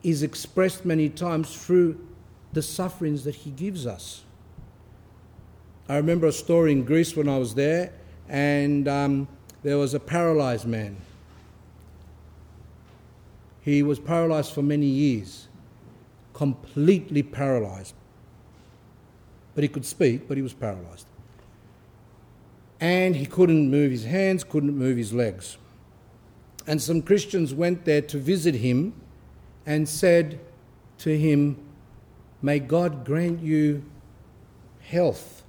is 0.03 0.21
expressed 0.21 0.85
many 0.85 1.09
times 1.09 1.55
through 1.55 1.99
the 2.51 2.61
sufferings 2.61 3.23
that 3.23 3.35
He 3.35 3.51
gives 3.51 3.87
us. 3.87 4.23
I 5.89 5.97
remember 5.97 6.27
a 6.27 6.31
story 6.31 6.71
in 6.71 6.83
Greece 6.83 7.15
when 7.15 7.27
I 7.27 7.37
was 7.37 7.55
there, 7.55 7.91
and 8.29 8.87
um, 8.87 9.27
there 9.63 9.77
was 9.77 9.93
a 9.93 9.99
paralyzed 9.99 10.65
man. 10.65 10.97
He 13.61 13.81
was 13.81 13.99
paralyzed 13.99 14.53
for 14.53 14.61
many 14.61 14.85
years, 14.85 15.47
completely 16.33 17.23
paralyzed. 17.23 17.95
But 19.55 19.63
he 19.63 19.67
could 19.67 19.85
speak, 19.85 20.27
but 20.27 20.35
he 20.35 20.43
was 20.43 20.53
paralyzed. 20.53 21.05
And 22.79 23.15
he 23.15 23.25
couldn't 23.25 23.71
move 23.71 23.91
his 23.91 24.03
hands, 24.05 24.43
couldn't 24.43 24.77
move 24.77 24.97
his 24.97 25.13
legs. 25.13 25.57
And 26.67 26.81
some 26.81 27.01
Christians 27.01 27.53
went 27.53 27.85
there 27.85 28.01
to 28.01 28.17
visit 28.17 28.55
him 28.55 28.93
and 29.65 29.87
said 29.87 30.39
to 30.99 31.17
him, 31.17 31.57
May 32.41 32.59
God 32.59 33.05
grant 33.05 33.41
you 33.41 33.83
health. 34.81 35.43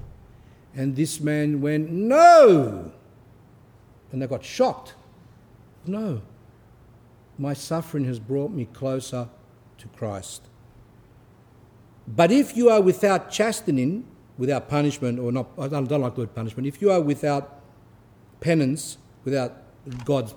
And 0.74 0.97
this 0.97 1.20
man 1.20 1.61
went, 1.61 1.91
No! 1.91 2.93
And 4.12 4.23
they 4.23 4.27
got 4.27 4.45
shocked. 4.45 4.95
No. 5.86 6.23
My 7.39 7.53
suffering 7.53 8.05
has 8.05 8.20
brought 8.20 8.53
me 8.53 8.66
closer 8.66 9.28
to 9.78 9.89
Christ. 9.89 10.43
But 12.07 12.31
if 12.31 12.57
you 12.57 12.69
are 12.69 12.81
without 12.81 13.31
chastening, 13.31 14.07
without 14.39 14.69
punishment, 14.69 15.19
or 15.19 15.32
not, 15.32 15.49
I 15.59 15.69
don't, 15.69 15.89
like 15.89 16.15
the 16.15 16.20
word 16.23 16.35
punishment, 16.35 16.66
if 16.66 16.81
you 16.81 16.91
are 16.91 17.01
without 17.01 17.61
penance, 18.41 18.99
without 19.24 19.57
God's 20.05 20.35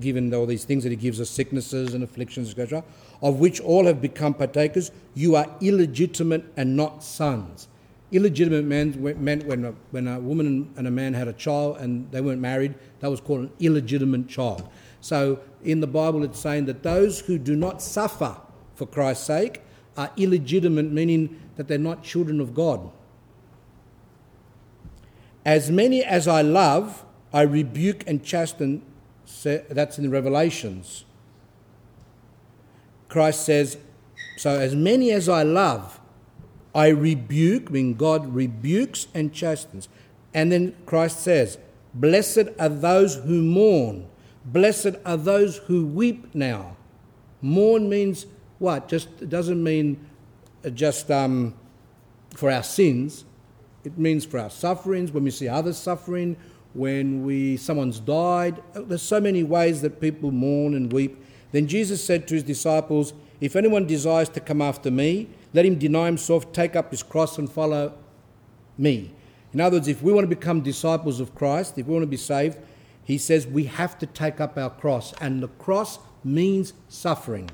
given 0.00 0.32
all 0.34 0.46
these 0.46 0.64
things 0.64 0.82
that 0.84 0.90
He 0.90 0.96
gives 0.96 1.20
us, 1.20 1.30
sicknesses 1.30 1.94
and 1.94 2.02
afflictions, 2.02 2.50
etc., 2.50 2.82
of 3.22 3.38
which 3.38 3.60
all 3.60 3.86
have 3.86 4.00
become 4.00 4.34
partakers, 4.34 4.90
you 5.14 5.36
are 5.36 5.46
illegitimate 5.60 6.44
and 6.56 6.76
not 6.76 7.02
sons. 7.02 7.68
Illegitimate 8.12 8.64
meant 8.64 8.96
when 8.96 9.64
a, 9.64 9.72
when 9.90 10.08
a 10.08 10.18
woman 10.18 10.72
and 10.76 10.86
a 10.86 10.90
man 10.90 11.14
had 11.14 11.28
a 11.28 11.32
child 11.32 11.76
and 11.78 12.10
they 12.10 12.20
weren't 12.20 12.40
married, 12.40 12.74
that 13.00 13.10
was 13.10 13.20
called 13.20 13.40
an 13.40 13.52
illegitimate 13.60 14.28
child. 14.28 14.68
So 15.00 15.40
in 15.62 15.80
the 15.80 15.86
Bible, 15.86 16.24
it's 16.24 16.40
saying 16.40 16.64
that 16.66 16.82
those 16.82 17.20
who 17.20 17.38
do 17.38 17.54
not 17.54 17.80
suffer 17.80 18.36
for 18.74 18.86
Christ's 18.86 19.26
sake 19.26 19.62
are 19.96 20.10
illegitimate, 20.16 20.90
meaning 20.90 21.40
that 21.56 21.68
they're 21.68 21.78
not 21.78 22.02
children 22.02 22.40
of 22.40 22.54
God. 22.54 22.90
As 25.44 25.70
many 25.70 26.02
as 26.02 26.26
I 26.26 26.42
love, 26.42 27.04
I 27.32 27.42
rebuke 27.42 28.02
and 28.06 28.24
chasten 28.24 28.82
that's 29.42 29.98
in 29.98 30.04
the 30.04 30.10
Revelations. 30.10 31.04
Christ 33.08 33.44
says, 33.44 33.78
So 34.36 34.58
as 34.58 34.74
many 34.74 35.10
as 35.10 35.28
I 35.28 35.42
love, 35.42 36.00
I 36.74 36.88
rebuke, 36.88 37.70
mean 37.70 37.94
God 37.94 38.34
rebukes 38.34 39.08
and 39.12 39.32
chastens. 39.32 39.88
And 40.32 40.52
then 40.52 40.76
Christ 40.86 41.20
says, 41.20 41.58
Blessed 41.92 42.48
are 42.58 42.68
those 42.68 43.16
who 43.16 43.42
mourn. 43.42 44.06
Blessed 44.44 44.96
are 45.04 45.16
those 45.16 45.58
who 45.58 45.86
weep 45.86 46.34
now. 46.34 46.76
Mourn 47.42 47.88
means 47.88 48.26
what? 48.58 48.88
Just 48.88 49.08
it 49.20 49.28
doesn't 49.28 49.62
mean 49.62 50.06
just 50.74 51.10
um, 51.10 51.54
for 52.34 52.50
our 52.50 52.62
sins. 52.62 53.24
It 53.82 53.98
means 53.98 54.24
for 54.24 54.38
our 54.38 54.50
sufferings, 54.50 55.10
when 55.10 55.24
we 55.24 55.30
see 55.30 55.48
others 55.48 55.78
suffering, 55.78 56.36
when 56.74 57.24
we 57.24 57.56
someone's 57.56 58.00
died. 58.00 58.62
Uh, 58.74 58.82
there's 58.82 59.02
so 59.02 59.20
many 59.20 59.42
ways 59.42 59.80
that 59.82 60.00
people 60.00 60.30
mourn 60.30 60.74
and 60.74 60.92
weep. 60.92 61.22
Then 61.52 61.66
Jesus 61.66 62.02
said 62.02 62.28
to 62.28 62.34
his 62.34 62.42
disciples, 62.42 63.12
If 63.40 63.56
anyone 63.56 63.86
desires 63.86 64.28
to 64.30 64.40
come 64.40 64.62
after 64.62 64.90
me, 64.90 65.28
let 65.52 65.66
him 65.66 65.78
deny 65.78 66.06
himself, 66.06 66.52
take 66.52 66.76
up 66.76 66.90
his 66.90 67.02
cross, 67.02 67.38
and 67.38 67.50
follow 67.50 67.92
me. 68.78 69.12
In 69.52 69.60
other 69.60 69.76
words, 69.76 69.88
if 69.88 70.02
we 70.02 70.12
want 70.12 70.24
to 70.24 70.36
become 70.36 70.60
disciples 70.60 71.18
of 71.18 71.34
Christ, 71.34 71.76
if 71.76 71.86
we 71.86 71.92
want 71.92 72.04
to 72.04 72.08
be 72.08 72.16
saved, 72.16 72.58
he 73.04 73.18
says 73.18 73.46
we 73.46 73.64
have 73.64 73.98
to 73.98 74.06
take 74.06 74.40
up 74.40 74.56
our 74.56 74.70
cross. 74.70 75.12
And 75.20 75.42
the 75.42 75.48
cross 75.48 75.98
means 76.22 76.72
suffering. 76.88 77.50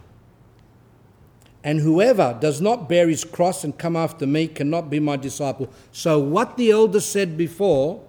And 1.65 1.81
whoever 1.81 2.37
does 2.39 2.61
not 2.61 2.89
bear 2.89 3.09
his 3.09 3.25
cross 3.25 3.65
and 3.65 3.77
come 3.77 3.97
after 3.97 4.27
me 4.27 4.47
cannot 4.47 4.91
be 4.91 5.01
my 5.01 5.17
disciple. 5.17 5.73
So, 5.91 6.19
what 6.19 6.57
the 6.57 6.71
elder 6.71 7.01
said 7.01 7.37
before 7.37 8.05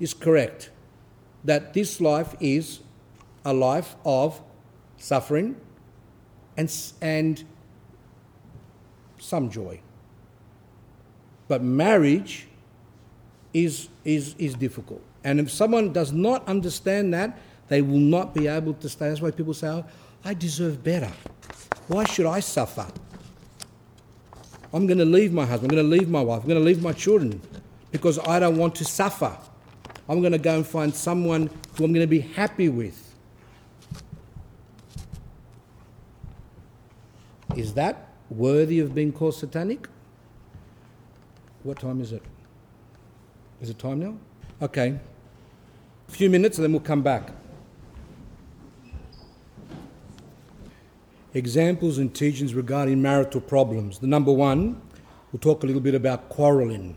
is 0.00 0.14
correct 0.14 0.70
that 1.44 1.74
this 1.74 2.00
life 2.00 2.34
is 2.40 2.80
a 3.44 3.52
life 3.52 3.94
of 4.04 4.40
suffering 4.96 5.56
and, 6.56 6.74
and 7.00 7.44
some 9.18 9.50
joy. 9.50 9.80
But 11.48 11.62
marriage 11.62 12.48
is, 13.52 13.88
is, 14.04 14.34
is 14.38 14.54
difficult. 14.54 15.02
And 15.24 15.40
if 15.40 15.50
someone 15.50 15.92
does 15.92 16.12
not 16.12 16.46
understand 16.48 17.12
that, 17.14 17.38
they 17.68 17.82
will 17.82 17.98
not 17.98 18.34
be 18.34 18.46
able 18.46 18.74
to 18.74 18.88
stay. 18.88 19.08
That's 19.08 19.20
why 19.20 19.30
people 19.30 19.54
say, 19.54 19.68
oh, 19.68 19.84
I 20.24 20.34
deserve 20.34 20.82
better. 20.82 21.12
Why 21.88 22.04
should 22.04 22.26
I 22.26 22.40
suffer? 22.40 22.86
I'm 24.72 24.86
going 24.86 24.98
to 24.98 25.04
leave 25.04 25.32
my 25.32 25.44
husband, 25.44 25.72
I'm 25.72 25.76
going 25.76 25.90
to 25.90 25.96
leave 25.96 26.08
my 26.08 26.20
wife, 26.20 26.42
I'm 26.42 26.48
going 26.48 26.60
to 26.60 26.64
leave 26.64 26.82
my 26.82 26.92
children 26.92 27.40
because 27.90 28.18
I 28.20 28.38
don't 28.38 28.56
want 28.56 28.76
to 28.76 28.84
suffer. 28.84 29.36
I'm 30.10 30.18
going 30.20 30.32
to 30.32 30.38
go 30.38 30.56
and 30.56 30.66
find 30.66 30.92
someone 30.92 31.46
who 31.76 31.84
I'm 31.84 31.92
going 31.92 32.02
to 32.02 32.08
be 32.08 32.18
happy 32.18 32.68
with. 32.68 33.14
Is 37.54 37.74
that 37.74 38.08
worthy 38.28 38.80
of 38.80 38.92
being 38.92 39.12
called 39.12 39.36
satanic? 39.36 39.88
What 41.62 41.78
time 41.78 42.00
is 42.00 42.10
it? 42.10 42.24
Is 43.60 43.70
it 43.70 43.78
time 43.78 44.00
now? 44.00 44.16
Okay. 44.60 44.98
A 46.08 46.10
few 46.10 46.28
minutes 46.28 46.58
and 46.58 46.64
then 46.64 46.72
we'll 46.72 46.80
come 46.80 47.02
back. 47.02 47.30
Examples 51.34 51.98
and 51.98 52.12
teachings 52.12 52.52
regarding 52.52 53.00
marital 53.00 53.40
problems. 53.40 54.00
The 54.00 54.08
number 54.08 54.32
one, 54.32 54.82
we'll 55.30 55.38
talk 55.38 55.62
a 55.62 55.66
little 55.66 55.80
bit 55.80 55.94
about 55.94 56.28
quarrelling. 56.28 56.96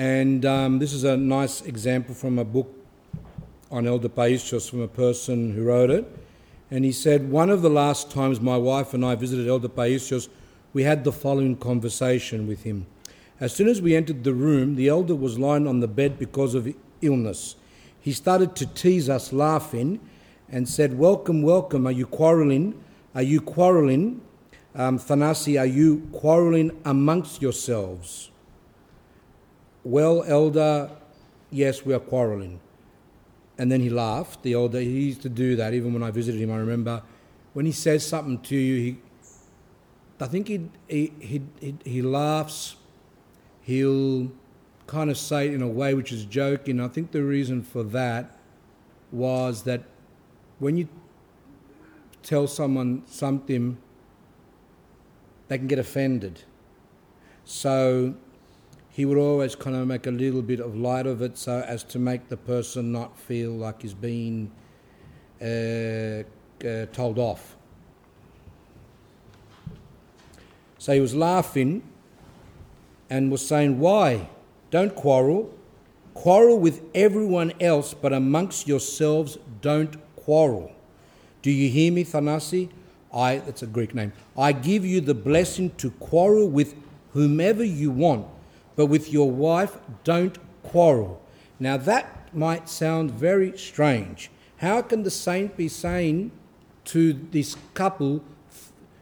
And 0.00 0.46
um, 0.46 0.78
this 0.78 0.94
is 0.94 1.04
a 1.04 1.14
nice 1.14 1.60
example 1.60 2.14
from 2.14 2.38
a 2.38 2.44
book 2.46 2.74
on 3.70 3.86
Elder 3.86 4.08
Paisios 4.08 4.70
from 4.70 4.80
a 4.80 4.88
person 4.88 5.52
who 5.52 5.64
wrote 5.64 5.90
it. 5.90 6.06
And 6.70 6.86
he 6.86 6.90
said, 6.90 7.30
One 7.30 7.50
of 7.50 7.60
the 7.60 7.68
last 7.68 8.10
times 8.10 8.40
my 8.40 8.56
wife 8.56 8.94
and 8.94 9.04
I 9.04 9.14
visited 9.14 9.46
Elder 9.46 9.68
Paisios, 9.68 10.30
we 10.72 10.84
had 10.84 11.04
the 11.04 11.12
following 11.12 11.54
conversation 11.54 12.46
with 12.46 12.62
him. 12.62 12.86
As 13.40 13.54
soon 13.54 13.68
as 13.68 13.82
we 13.82 13.94
entered 13.94 14.24
the 14.24 14.32
room, 14.32 14.76
the 14.76 14.88
elder 14.88 15.14
was 15.14 15.38
lying 15.38 15.66
on 15.66 15.80
the 15.80 15.86
bed 15.86 16.18
because 16.18 16.54
of 16.54 16.74
illness. 17.02 17.56
He 18.00 18.12
started 18.12 18.56
to 18.56 18.64
tease 18.64 19.10
us, 19.10 19.34
laughing, 19.34 20.00
and 20.48 20.66
said, 20.66 20.98
Welcome, 20.98 21.42
welcome. 21.42 21.86
Are 21.86 21.92
you 21.92 22.06
quarrelling? 22.06 22.82
Are 23.14 23.20
you 23.20 23.42
quarrelling? 23.42 24.22
um, 24.74 24.98
Thanasi, 24.98 25.60
are 25.60 25.66
you 25.66 26.08
quarreling 26.12 26.80
amongst 26.86 27.42
yourselves? 27.42 28.29
Well, 29.82 30.24
elder, 30.26 30.90
yes, 31.50 31.84
we 31.84 31.94
are 31.94 32.00
quarreling. 32.00 32.60
And 33.56 33.70
then 33.70 33.80
he 33.80 33.90
laughed. 33.90 34.42
The 34.42 34.54
elder, 34.54 34.80
he 34.80 35.06
used 35.06 35.22
to 35.22 35.28
do 35.28 35.56
that 35.56 35.74
even 35.74 35.92
when 35.92 36.02
I 36.02 36.10
visited 36.10 36.40
him. 36.40 36.50
I 36.50 36.56
remember 36.56 37.02
when 37.52 37.66
he 37.66 37.72
says 37.72 38.06
something 38.06 38.38
to 38.40 38.56
you, 38.56 38.76
he, 38.76 38.98
I 40.20 40.26
think 40.26 40.48
he, 40.48 40.68
he, 40.88 41.12
he, 41.18 41.74
he 41.84 42.02
laughs. 42.02 42.76
He'll 43.62 44.30
kind 44.86 45.10
of 45.10 45.16
say 45.16 45.48
it 45.48 45.54
in 45.54 45.62
a 45.62 45.68
way 45.68 45.94
which 45.94 46.12
is 46.12 46.24
joking. 46.24 46.80
I 46.80 46.88
think 46.88 47.12
the 47.12 47.22
reason 47.22 47.62
for 47.62 47.82
that 47.84 48.36
was 49.12 49.62
that 49.62 49.82
when 50.58 50.76
you 50.76 50.88
tell 52.22 52.46
someone 52.46 53.02
something, 53.06 53.78
they 55.48 55.58
can 55.58 55.66
get 55.66 55.78
offended. 55.78 56.42
So 57.44 58.14
he 58.90 59.04
would 59.04 59.18
always 59.18 59.54
kind 59.54 59.76
of 59.76 59.86
make 59.86 60.06
a 60.06 60.10
little 60.10 60.42
bit 60.42 60.60
of 60.60 60.76
light 60.76 61.06
of 61.06 61.22
it 61.22 61.38
so 61.38 61.60
as 61.60 61.84
to 61.84 61.98
make 61.98 62.28
the 62.28 62.36
person 62.36 62.92
not 62.92 63.18
feel 63.18 63.52
like 63.52 63.82
he's 63.82 63.94
being 63.94 64.50
uh, 65.40 65.44
uh, 66.66 66.86
told 66.92 67.18
off. 67.18 67.56
So 70.78 70.94
he 70.94 71.00
was 71.00 71.14
laughing 71.14 71.82
and 73.08 73.30
was 73.30 73.46
saying, 73.46 73.78
Why? 73.78 74.28
Don't 74.70 74.94
quarrel. 74.94 75.54
Quarrel 76.14 76.58
with 76.58 76.82
everyone 76.94 77.52
else, 77.60 77.94
but 77.94 78.12
amongst 78.12 78.66
yourselves 78.66 79.38
don't 79.60 79.96
quarrel. 80.16 80.72
Do 81.42 81.50
you 81.50 81.68
hear 81.70 81.92
me, 81.92 82.04
Thanasi? 82.04 82.68
I, 83.12 83.38
that's 83.38 83.62
a 83.62 83.66
Greek 83.66 83.94
name. 83.94 84.12
I 84.36 84.52
give 84.52 84.84
you 84.84 85.00
the 85.00 85.14
blessing 85.14 85.70
to 85.78 85.90
quarrel 85.92 86.48
with 86.48 86.74
whomever 87.12 87.64
you 87.64 87.90
want, 87.90 88.26
but 88.80 88.86
with 88.86 89.12
your 89.12 89.30
wife, 89.30 89.76
don't 90.04 90.38
quarrel. 90.62 91.20
Now, 91.58 91.76
that 91.76 92.34
might 92.34 92.66
sound 92.66 93.10
very 93.10 93.58
strange. 93.58 94.30
How 94.56 94.80
can 94.80 95.02
the 95.02 95.10
saint 95.10 95.54
be 95.54 95.68
saying 95.68 96.30
to 96.86 97.12
this 97.12 97.58
couple, 97.74 98.24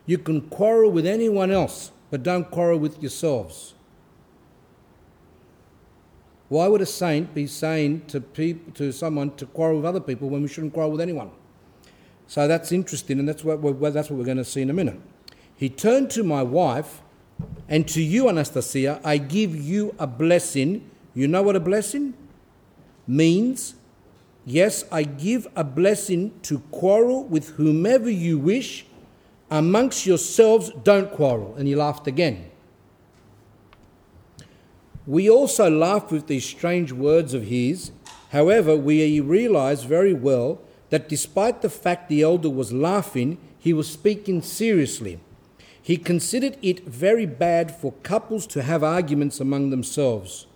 you 0.05 0.18
can 0.18 0.40
quarrel 0.48 0.90
with 0.90 1.06
anyone 1.06 1.52
else, 1.52 1.92
but 2.10 2.24
don't 2.24 2.50
quarrel 2.50 2.80
with 2.80 3.00
yourselves? 3.00 3.74
Why 6.48 6.66
would 6.66 6.80
a 6.80 6.86
saint 6.86 7.32
be 7.32 7.46
saying 7.46 8.06
to, 8.09 8.20
people, 8.20 8.72
to 8.72 8.90
someone 8.90 9.36
to 9.36 9.46
quarrel 9.46 9.76
with 9.76 9.86
other 9.86 10.00
people 10.00 10.28
when 10.28 10.42
we 10.42 10.48
shouldn't 10.48 10.74
quarrel 10.74 10.90
with 10.90 11.00
anyone? 11.00 11.30
So 12.26 12.48
that's 12.48 12.72
interesting, 12.72 13.20
and 13.20 13.28
that's 13.28 13.44
what, 13.44 13.62
that's 13.92 14.10
what 14.10 14.18
we're 14.18 14.24
going 14.24 14.38
to 14.38 14.44
see 14.44 14.62
in 14.62 14.70
a 14.70 14.74
minute. 14.74 15.00
He 15.55 15.68
turned 15.68 16.10
to 16.10 16.24
my 16.24 16.42
wife, 16.42 17.00
and 17.69 17.86
to 17.89 18.02
you, 18.02 18.28
Anastasia, 18.28 19.01
I 19.05 19.19
give 19.19 19.55
you 19.55 19.94
a 19.98 20.06
blessing. 20.06 20.90
You 21.15 21.28
know 21.28 21.43
what 21.43 21.55
a 21.55 21.60
blessing 21.60 22.15
means? 23.06 23.74
Yes, 24.47 24.85
I 24.90 25.02
give 25.02 25.47
a 25.55 25.65
blessing 25.65 26.32
to 26.43 26.60
quarrel 26.70 27.24
with 27.24 27.51
whomever 27.51 28.09
you 28.09 28.39
wish. 28.39 28.86
Amongst 29.51 30.06
yourselves, 30.06 30.70
don't 30.82 31.10
quarrel. 31.12 31.55
And 31.56 31.69
he 31.69 31.74
laughed 31.74 32.06
again. 32.06 32.51
We 35.06 35.28
also 35.28 35.70
laugh 35.70 36.10
with 36.10 36.27
these 36.27 36.44
strange 36.47 36.93
words 36.93 37.35
of 37.35 37.44
his. 37.44 37.90
However, 38.31 38.77
we 38.77 39.20
realize 39.20 39.85
very 39.85 40.15
well 40.15 40.60
that 40.90 41.09
despite 41.09 41.60
the 41.60 41.70
fact 41.70 42.09
the 42.09 42.23
elder 42.23 42.51
was 42.51 42.73
laughing, 42.73 43.39
he 43.59 43.74
was 43.74 43.90
speaking 43.90 44.40
seriously. 44.40 45.20
He 45.89 45.97
considered 45.97 46.59
it 46.60 46.85
very 46.85 47.24
bad 47.24 47.74
for 47.74 47.93
couples 48.02 48.47
to 48.48 48.62
have 48.62 48.85
arguments 48.85 49.40
among 49.40 49.70
themselves. 49.70 50.47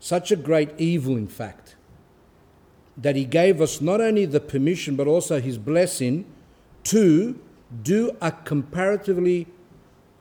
Such 0.00 0.32
a 0.32 0.36
great 0.36 0.70
evil, 0.78 1.16
in 1.16 1.28
fact, 1.28 1.76
that 2.96 3.14
he 3.14 3.24
gave 3.24 3.60
us 3.60 3.80
not 3.80 4.00
only 4.00 4.24
the 4.24 4.40
permission 4.40 4.96
but 4.96 5.06
also 5.06 5.40
his 5.40 5.58
blessing 5.58 6.24
to 6.82 7.38
do 7.84 8.16
a 8.20 8.32
comparatively 8.32 9.46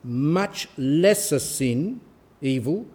much 0.03 0.67
lesser 0.77 1.39
sin, 1.39 1.99
evil, 2.41 2.85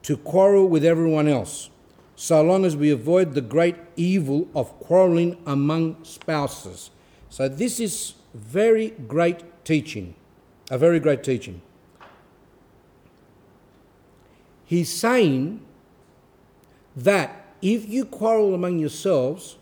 to 0.00 0.16
quarrel 0.16 0.66
with 0.66 0.82
everyone 0.82 1.28
else 1.28 1.68
so 2.14 2.42
long 2.42 2.64
as 2.64 2.74
we 2.74 2.90
avoid 2.90 3.34
the 3.34 3.42
great 3.42 3.76
evil 3.96 4.48
of 4.54 4.80
quarreling 4.80 5.36
among 5.44 6.02
spouses. 6.04 6.90
So, 7.28 7.50
this 7.50 7.78
is 7.78 8.14
very 8.32 8.94
great 9.06 9.42
teaching, 9.66 10.14
a 10.70 10.78
very 10.78 11.00
great 11.00 11.22
teaching. 11.22 11.60
He's 14.64 14.92
saying 14.92 15.60
that 16.96 17.54
if 17.60 17.88
you 17.88 18.04
quarrel 18.04 18.54
among 18.54 18.78
yourselves, 18.78 19.58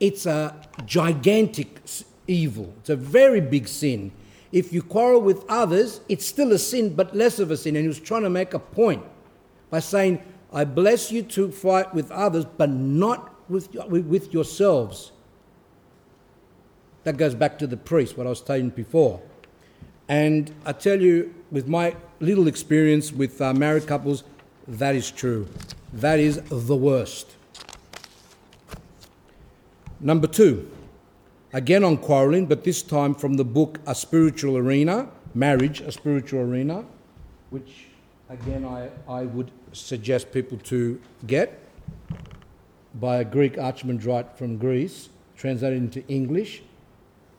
it's 0.00 0.26
a 0.26 0.54
gigantic 0.84 1.80
evil, 2.26 2.74
it's 2.80 2.90
a 2.90 2.96
very 2.96 3.40
big 3.40 3.68
sin. 3.68 4.10
If 4.50 4.72
you 4.72 4.82
quarrel 4.82 5.22
with 5.22 5.44
others, 5.48 6.00
it's 6.08 6.26
still 6.26 6.52
a 6.52 6.58
sin, 6.58 6.94
but 6.94 7.16
less 7.16 7.38
of 7.38 7.50
a 7.50 7.56
sin. 7.56 7.74
And 7.76 7.84
he 7.84 7.88
was 7.88 8.00
trying 8.00 8.22
to 8.22 8.30
make 8.30 8.52
a 8.52 8.58
point 8.58 9.02
by 9.70 9.78
saying, 9.78 10.20
I 10.52 10.64
bless 10.64 11.10
you 11.10 11.22
to 11.22 11.50
fight 11.50 11.94
with 11.94 12.10
others, 12.10 12.44
but 12.44 12.68
not 12.68 13.34
with, 13.48 13.74
with 13.74 14.34
yourselves. 14.34 15.12
That 17.04 17.16
goes 17.16 17.34
back 17.34 17.58
to 17.58 17.66
the 17.66 17.76
priest, 17.76 18.16
what 18.16 18.26
I 18.26 18.30
was 18.30 18.40
saying 18.40 18.70
before. 18.70 19.20
And 20.08 20.52
I 20.64 20.72
tell 20.72 21.00
you, 21.00 21.34
with 21.50 21.68
my 21.68 21.96
little 22.20 22.46
experience 22.46 23.12
with 23.12 23.40
uh, 23.40 23.52
married 23.54 23.86
couples, 23.86 24.24
that 24.68 24.94
is 24.94 25.10
true. 25.10 25.48
That 25.92 26.20
is 26.20 26.40
the 26.48 26.76
worst. 26.76 27.32
Number 30.00 30.26
two, 30.26 30.70
again 31.52 31.84
on 31.84 31.96
quarreling, 31.96 32.46
but 32.46 32.64
this 32.64 32.82
time 32.82 33.14
from 33.14 33.34
the 33.34 33.44
book 33.44 33.78
A 33.86 33.94
Spiritual 33.94 34.56
Arena, 34.56 35.08
Marriage, 35.34 35.80
A 35.80 35.92
Spiritual 35.92 36.40
Arena, 36.40 36.84
which 37.50 37.86
again 38.28 38.64
I, 38.64 38.88
I 39.08 39.22
would 39.24 39.50
suggest 39.72 40.32
people 40.32 40.58
to 40.58 41.00
get 41.26 41.58
by 42.94 43.18
a 43.18 43.24
Greek 43.24 43.54
archimandrite 43.54 44.36
from 44.36 44.58
Greece, 44.58 45.08
translated 45.36 45.78
into 45.78 46.06
English. 46.08 46.62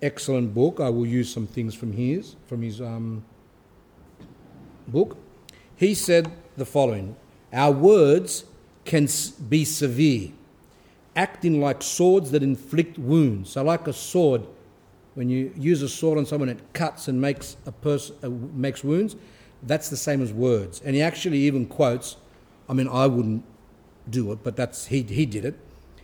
Excellent 0.03 0.53
book. 0.53 0.81
I 0.81 0.89
will 0.89 1.05
use 1.05 1.33
some 1.33 1.47
things 1.47 1.73
from 1.73 1.93
his 1.93 2.35
from 2.47 2.61
his 2.61 2.81
um, 2.81 3.23
book. 4.85 5.15
He 5.77 5.95
said 5.95 6.29
the 6.57 6.65
following: 6.65 7.15
Our 7.53 7.71
words 7.71 8.43
can 8.83 9.07
be 9.47 9.63
severe, 9.63 10.31
acting 11.15 11.61
like 11.61 11.81
swords 11.81 12.31
that 12.31 12.43
inflict 12.43 12.99
wounds. 12.99 13.51
So, 13.51 13.63
like 13.63 13.87
a 13.87 13.93
sword, 13.93 14.41
when 15.13 15.29
you 15.29 15.53
use 15.55 15.81
a 15.81 15.87
sword 15.87 16.17
on 16.17 16.25
someone, 16.25 16.49
it 16.49 16.59
cuts 16.73 17.07
and 17.07 17.21
makes 17.21 17.55
a 17.65 17.71
person 17.71 18.17
uh, 18.23 18.29
makes 18.29 18.83
wounds. 18.83 19.15
That's 19.63 19.87
the 19.87 19.95
same 19.95 20.21
as 20.21 20.33
words. 20.33 20.81
And 20.83 20.97
he 20.97 21.01
actually 21.01 21.37
even 21.37 21.65
quotes 21.65 22.17
I 22.67 22.73
mean, 22.73 22.87
I 22.87 23.07
wouldn't 23.07 23.45
do 24.09 24.31
it, 24.31 24.39
but 24.43 24.55
that's 24.55 24.87
he, 24.87 25.03
he 25.03 25.25
did 25.25 25.45
it. 25.45 25.55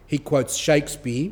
He 0.06 0.18
quotes 0.18 0.56
Shakespeare, 0.56 1.32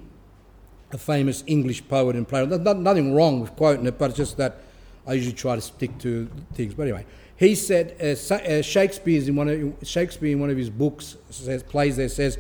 a 0.92 0.98
famous 0.98 1.44
English 1.48 1.88
poet 1.88 2.16
and 2.16 2.28
playwright. 2.28 2.64
There's 2.64 2.78
nothing 2.78 3.14
wrong 3.14 3.42
with 3.42 3.56
quoting 3.56 3.86
it, 3.86 3.98
but 3.98 4.12
it's 4.12 4.18
just 4.18 4.38
that 4.38 4.62
I 5.06 5.14
usually 5.14 5.36
try 5.36 5.56
to 5.56 5.62
stick 5.62 5.98
to 6.00 6.30
things. 6.54 6.74
But 6.74 6.84
anyway, 6.84 7.06
he 7.36 7.56
said 7.56 7.96
uh, 8.02 8.34
uh, 8.34 8.62
Shakespeare's 8.62 9.28
in 9.28 9.36
one 9.36 9.50
of 9.50 9.88
Shakespeare 9.88 10.32
in 10.32 10.40
one 10.40 10.50
of 10.50 10.58
his 10.58 10.70
books 10.70 11.18
says 11.30 11.64
plays 11.64 11.98
there 11.98 12.10
says 12.10 12.38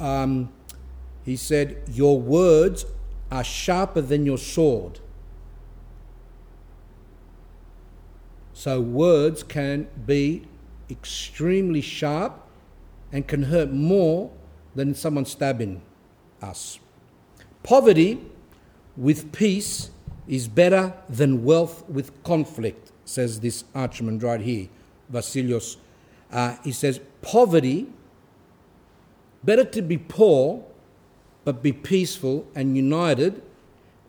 um, 0.00 0.52
he 1.24 1.36
said 1.36 1.82
your 1.90 2.20
words 2.20 2.86
are 3.30 3.44
sharper 3.44 4.00
than 4.00 4.24
your 4.24 4.38
sword. 4.38 5.00
So 8.52 8.80
words 8.80 9.42
can 9.42 9.88
be 10.06 10.46
extremely 10.88 11.80
sharp 11.80 12.40
and 13.12 13.26
can 13.26 13.44
hurt 13.44 13.72
more 13.72 14.30
than 14.74 14.94
someone 14.94 15.24
stabbing 15.24 15.82
us. 16.40 16.78
Poverty 17.64 18.20
with 18.96 19.32
peace 19.32 19.90
is 20.28 20.46
better 20.46 20.94
than 21.08 21.44
wealth 21.44 21.84
with 21.88 22.22
conflict, 22.22 22.92
says 23.04 23.40
this 23.40 23.64
archimandrite 23.74 24.42
here, 24.42 24.68
Vasilios. 25.12 25.76
Uh, 26.30 26.56
he 26.62 26.70
says, 26.70 27.00
poverty, 27.22 27.88
better 29.42 29.64
to 29.64 29.82
be 29.82 29.98
poor 29.98 30.64
but 31.44 31.62
be 31.62 31.72
peaceful 31.72 32.46
and 32.54 32.76
united 32.76 33.42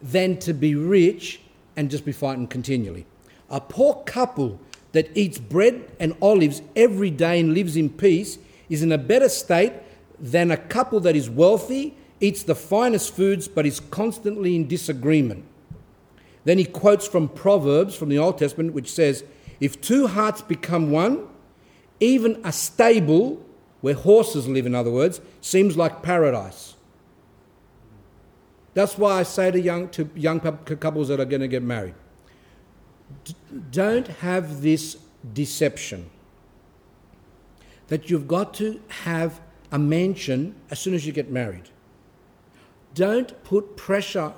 than 0.01 0.37
to 0.37 0.53
be 0.53 0.75
rich 0.75 1.41
and 1.75 1.91
just 1.91 2.05
be 2.05 2.11
fighting 2.11 2.47
continually. 2.47 3.05
A 3.49 3.59
poor 3.59 3.95
couple 4.05 4.59
that 4.93 5.09
eats 5.15 5.37
bread 5.37 5.91
and 5.99 6.15
olives 6.21 6.61
every 6.75 7.11
day 7.11 7.39
and 7.39 7.53
lives 7.53 7.75
in 7.75 7.89
peace 7.89 8.37
is 8.69 8.81
in 8.81 8.91
a 8.91 8.97
better 8.97 9.29
state 9.29 9.73
than 10.17 10.51
a 10.51 10.57
couple 10.57 10.99
that 11.01 11.15
is 11.15 11.29
wealthy, 11.29 11.97
eats 12.19 12.43
the 12.43 12.55
finest 12.55 13.13
foods, 13.13 13.47
but 13.47 13.65
is 13.65 13.79
constantly 13.79 14.55
in 14.55 14.67
disagreement. 14.67 15.45
Then 16.43 16.57
he 16.57 16.65
quotes 16.65 17.07
from 17.07 17.27
Proverbs 17.29 17.95
from 17.95 18.09
the 18.09 18.17
Old 18.17 18.37
Testament, 18.37 18.73
which 18.73 18.91
says, 18.91 19.23
If 19.59 19.81
two 19.81 20.07
hearts 20.07 20.41
become 20.41 20.91
one, 20.91 21.27
even 21.99 22.39
a 22.43 22.51
stable, 22.51 23.43
where 23.81 23.95
horses 23.95 24.47
live, 24.47 24.65
in 24.65 24.75
other 24.75 24.91
words, 24.91 25.21
seems 25.41 25.75
like 25.77 26.01
paradise. 26.03 26.75
That's 28.73 28.97
why 28.97 29.19
I 29.19 29.23
say 29.23 29.51
to 29.51 29.59
young, 29.59 29.89
to 29.89 30.09
young 30.15 30.39
couples 30.39 31.07
that 31.07 31.19
are 31.19 31.25
going 31.25 31.41
to 31.41 31.47
get 31.47 31.63
married 31.63 31.95
don't 33.71 34.07
have 34.07 34.61
this 34.61 34.97
deception 35.33 36.09
that 37.87 38.09
you've 38.09 38.27
got 38.27 38.53
to 38.55 38.81
have 38.87 39.41
a 39.71 39.79
mansion 39.79 40.55
as 40.71 40.79
soon 40.79 40.93
as 40.93 41.05
you 41.05 41.13
get 41.13 41.29
married. 41.29 41.69
Don't 42.95 43.43
put 43.43 43.75
pressure 43.75 44.33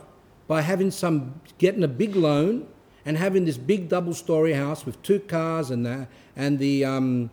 by 0.48 0.62
having 0.62 0.92
some 0.92 1.42
getting 1.60 1.84
a 1.84 1.88
big 1.88 2.16
loan 2.16 2.68
and 3.06 3.18
having 3.18 3.46
this 3.46 3.58
big 3.58 3.88
double 3.88 4.14
story 4.14 4.54
house 4.54 4.86
with 4.86 5.02
two 5.04 5.20
cars 5.20 5.72
and 5.72 5.86
the, 5.86 6.08
and 6.36 6.58
the 6.58 6.84
um, 6.84 7.30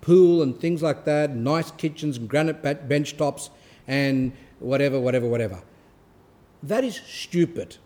pool 0.00 0.42
and 0.42 0.58
things 0.58 0.82
like 0.82 1.04
that, 1.04 1.36
nice 1.36 1.70
kitchens 1.70 2.16
and 2.16 2.28
granite 2.28 2.88
bench 2.88 3.16
tops 3.16 3.50
and 3.86 4.32
whatever, 4.58 4.98
whatever, 4.98 5.28
whatever. 5.28 5.62
That 6.62 6.82
is 6.82 6.96
stupid. 6.96 7.76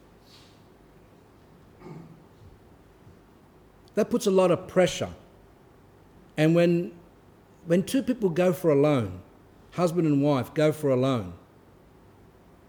That 3.94 4.08
puts 4.08 4.26
a 4.26 4.30
lot 4.30 4.52
of 4.52 4.68
pressure. 4.68 5.10
And 6.36 6.54
when, 6.54 6.92
when 7.66 7.82
two 7.82 8.04
people 8.04 8.28
go 8.28 8.52
for 8.52 8.70
a 8.70 8.76
loan, 8.76 9.20
husband 9.72 10.06
and 10.06 10.22
wife 10.22 10.54
go 10.54 10.70
for 10.70 10.90
a 10.90 10.96
loan, 10.96 11.32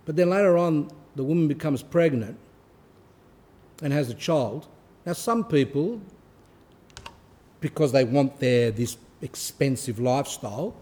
but 0.10 0.16
then 0.16 0.32
later 0.32 0.58
on 0.58 0.90
the 1.16 1.24
woman 1.24 1.48
becomes 1.48 1.84
pregnant 1.84 2.36
and 3.84 3.94
has 3.94 4.10
a 4.10 4.16
child. 4.16 4.68
Now, 5.06 5.14
some 5.14 5.44
people, 5.44 6.02
because 7.60 7.92
they 7.92 8.06
want 8.06 8.40
their 8.40 8.72
this 8.72 8.98
expensive 9.22 10.00
lifestyle, 10.00 10.76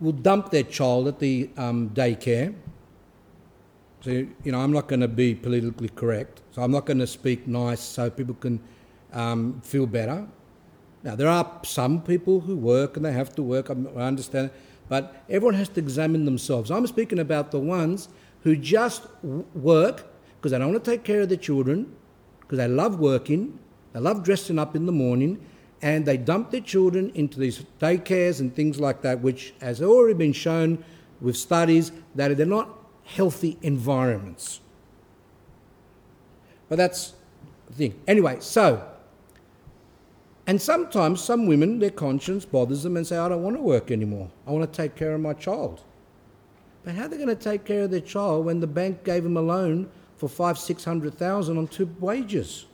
will 0.00 0.12
dump 0.12 0.50
their 0.50 0.62
child 0.62 1.06
at 1.06 1.18
the 1.18 1.50
um, 1.58 1.90
daycare. 1.90 2.54
So, 4.00 4.10
you 4.10 4.52
know, 4.52 4.60
I'm 4.60 4.72
not 4.72 4.88
going 4.88 5.00
to 5.00 5.08
be 5.08 5.34
politically 5.34 5.90
correct. 5.90 6.40
So 6.52 6.62
I'm 6.62 6.70
not 6.70 6.86
going 6.86 7.00
to 7.00 7.06
speak 7.06 7.46
nice 7.46 7.80
so 7.80 8.08
people 8.08 8.36
can 8.36 8.58
um, 9.12 9.60
feel 9.62 9.84
better. 9.84 10.26
Now, 11.02 11.14
there 11.14 11.28
are 11.28 11.60
some 11.62 12.00
people 12.00 12.40
who 12.40 12.56
work 12.56 12.96
and 12.96 13.04
they 13.04 13.12
have 13.12 13.34
to 13.34 13.42
work, 13.42 13.68
I 13.68 13.74
understand, 14.00 14.50
but 14.88 15.22
everyone 15.28 15.56
has 15.56 15.68
to 15.68 15.80
examine 15.80 16.24
themselves. 16.24 16.70
I'm 16.70 16.86
speaking 16.86 17.18
about 17.18 17.50
the 17.50 17.60
ones 17.60 18.08
who 18.42 18.56
just 18.56 19.06
work 19.22 20.06
because 20.36 20.52
they 20.52 20.58
don't 20.58 20.72
want 20.72 20.84
to 20.84 20.90
take 20.90 21.04
care 21.04 21.20
of 21.20 21.28
their 21.28 21.38
children, 21.38 21.94
because 22.40 22.58
they 22.58 22.68
love 22.68 22.98
working, 22.98 23.58
they 23.92 24.00
love 24.00 24.24
dressing 24.24 24.58
up 24.58 24.74
in 24.74 24.86
the 24.86 24.92
morning, 24.92 25.44
and 25.80 26.04
they 26.04 26.16
dump 26.16 26.50
their 26.50 26.60
children 26.60 27.10
into 27.14 27.38
these 27.38 27.64
daycares 27.80 28.40
and 28.40 28.54
things 28.54 28.80
like 28.80 29.02
that, 29.02 29.20
which 29.20 29.54
has 29.60 29.80
already 29.80 30.14
been 30.14 30.32
shown 30.32 30.84
with 31.20 31.36
studies 31.36 31.92
that 32.14 32.36
they're 32.36 32.46
not 32.46 32.68
healthy 33.04 33.58
environments. 33.62 34.60
But 36.68 36.76
that's 36.76 37.14
the 37.68 37.74
thing. 37.74 38.00
Anyway, 38.06 38.38
so 38.40 38.88
and 40.46 40.60
sometimes 40.60 41.22
some 41.22 41.46
women, 41.46 41.78
their 41.78 41.90
conscience 41.90 42.44
bothers 42.44 42.82
them 42.82 42.96
and 42.96 43.06
say, 43.06 43.16
I 43.16 43.28
don't 43.28 43.42
want 43.42 43.56
to 43.56 43.62
work 43.62 43.90
anymore. 43.90 44.30
I 44.46 44.50
want 44.50 44.70
to 44.70 44.76
take 44.76 44.96
care 44.96 45.14
of 45.14 45.20
my 45.20 45.34
child. 45.34 45.82
But 46.84 46.94
how 46.94 47.04
are 47.04 47.08
they 47.08 47.16
going 47.16 47.28
to 47.28 47.36
take 47.36 47.64
care 47.64 47.82
of 47.82 47.90
their 47.90 48.00
child 48.00 48.44
when 48.44 48.60
the 48.60 48.66
bank 48.66 49.04
gave 49.04 49.22
them 49.22 49.36
a 49.36 49.42
loan 49.42 49.88
for 50.16 50.28
five, 50.28 50.58
six 50.58 50.84
hundred 50.84 51.14
thousand 51.14 51.58
on 51.58 51.68
two 51.68 51.94
wages? 52.00 52.66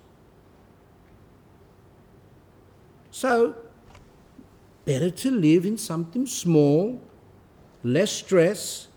So, 3.10 3.56
better 4.85 5.10
to 5.10 5.30
live 5.30 5.66
in 5.66 5.76
something 5.76 6.26
small, 6.26 7.01
less 7.82 8.12
stress, 8.12 8.89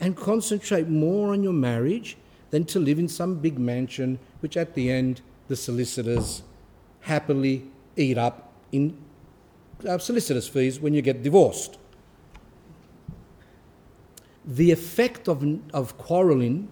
and 0.00 0.16
concentrate 0.16 0.88
more 0.88 1.32
on 1.32 1.42
your 1.42 1.52
marriage 1.52 2.16
than 2.50 2.64
to 2.66 2.78
live 2.78 2.98
in 2.98 3.08
some 3.08 3.36
big 3.36 3.58
mansion, 3.58 4.18
which 4.40 4.56
at 4.56 4.74
the 4.74 4.90
end 4.90 5.22
the 5.48 5.56
solicitors 5.56 6.42
happily 7.00 7.64
eat 7.96 8.18
up 8.18 8.52
in 8.70 8.96
uh, 9.88 9.98
solicitors' 9.98 10.48
fees 10.48 10.78
when 10.78 10.94
you 10.94 11.02
get 11.02 11.22
divorced. 11.22 11.78
The 14.46 14.70
effect 14.70 15.28
of, 15.28 15.44
of 15.72 15.96
quarrelling, 15.98 16.68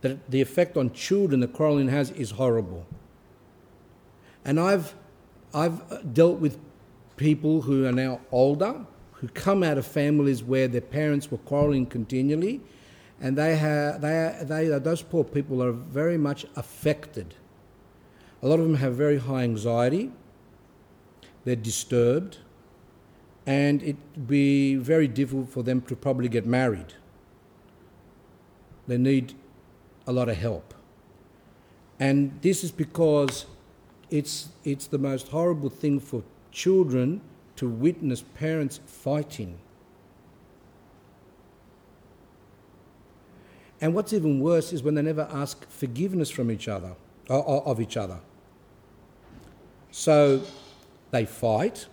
that 0.00 0.30
the 0.30 0.40
effect 0.40 0.76
on 0.76 0.92
children 0.92 1.40
that 1.40 1.52
quarrelling 1.52 1.88
has, 1.88 2.10
is 2.12 2.32
horrible. 2.32 2.86
And 4.44 4.58
I've, 4.58 4.94
I've 5.54 5.80
uh, 5.92 5.98
dealt 5.98 6.38
with 6.38 6.58
people 7.16 7.62
who 7.62 7.86
are 7.86 7.92
now 7.92 8.20
older, 8.32 8.84
who 9.12 9.28
come 9.28 9.62
out 9.62 9.78
of 9.78 9.86
families 9.86 10.42
where 10.42 10.66
their 10.66 10.80
parents 10.80 11.30
were 11.30 11.38
quarrelling 11.38 11.86
continually, 11.86 12.60
and 13.20 13.36
they 13.38 13.56
have, 13.56 14.00
they, 14.00 14.38
they, 14.42 14.66
those 14.78 15.02
poor 15.02 15.22
people 15.22 15.62
are 15.62 15.72
very 15.72 16.18
much 16.18 16.44
affected. 16.56 17.34
A 18.42 18.48
lot 18.48 18.58
of 18.58 18.64
them 18.64 18.74
have 18.76 18.94
very 18.94 19.18
high 19.18 19.44
anxiety 19.44 20.10
they're 21.44 21.56
disturbed, 21.56 22.38
and 23.46 23.82
it'd 23.82 24.26
be 24.26 24.76
very 24.76 25.08
difficult 25.08 25.48
for 25.48 25.62
them 25.62 25.80
to 25.82 25.96
probably 25.96 26.28
get 26.28 26.46
married. 26.46 26.94
They 28.86 28.98
need 28.98 29.34
a 30.06 30.12
lot 30.12 30.28
of 30.28 30.36
help. 30.36 30.74
And 32.00 32.38
this 32.42 32.64
is 32.64 32.72
because 32.72 33.46
it's, 34.10 34.48
it's 34.64 34.86
the 34.86 34.98
most 34.98 35.28
horrible 35.28 35.70
thing 35.70 36.00
for 36.00 36.22
children 36.50 37.20
to 37.56 37.68
witness 37.68 38.22
parents 38.22 38.80
fighting. 38.86 39.58
And 43.80 43.94
what's 43.94 44.12
even 44.12 44.40
worse 44.40 44.72
is 44.72 44.82
when 44.82 44.94
they 44.94 45.02
never 45.02 45.28
ask 45.32 45.68
forgiveness 45.68 46.30
from 46.30 46.50
each 46.50 46.68
other, 46.68 46.94
of 47.28 47.80
each 47.80 47.96
other. 47.96 48.20
So 49.90 50.42
they 51.10 51.26
fight, 51.26 51.86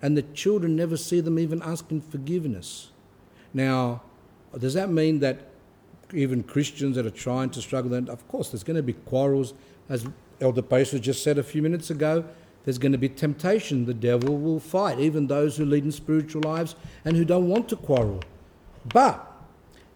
and 0.00 0.16
the 0.16 0.22
children 0.22 0.74
never 0.74 0.96
see 0.96 1.20
them 1.20 1.38
even 1.38 1.62
asking 1.62 2.02
forgiveness. 2.02 2.90
Now, 3.54 4.02
does 4.58 4.74
that 4.74 4.90
mean 4.90 5.20
that 5.20 5.51
even 6.12 6.42
Christians 6.42 6.96
that 6.96 7.06
are 7.06 7.10
trying 7.10 7.50
to 7.50 7.62
struggle, 7.62 7.90
then 7.90 8.08
of 8.08 8.26
course 8.28 8.50
there's 8.50 8.64
going 8.64 8.76
to 8.76 8.82
be 8.82 8.92
quarrels, 8.92 9.54
as 9.88 10.06
Elder 10.40 10.62
Paisios 10.62 11.00
just 11.00 11.22
said 11.22 11.38
a 11.38 11.42
few 11.42 11.62
minutes 11.62 11.90
ago. 11.90 12.24
There's 12.64 12.78
going 12.78 12.92
to 12.92 12.98
be 12.98 13.08
temptation. 13.08 13.86
The 13.86 13.94
devil 13.94 14.36
will 14.38 14.60
fight, 14.60 15.00
even 15.00 15.26
those 15.26 15.56
who 15.56 15.64
lead 15.64 15.84
in 15.84 15.90
spiritual 15.90 16.42
lives 16.42 16.76
and 17.04 17.16
who 17.16 17.24
don't 17.24 17.48
want 17.48 17.68
to 17.70 17.76
quarrel. 17.76 18.20
But 18.84 19.28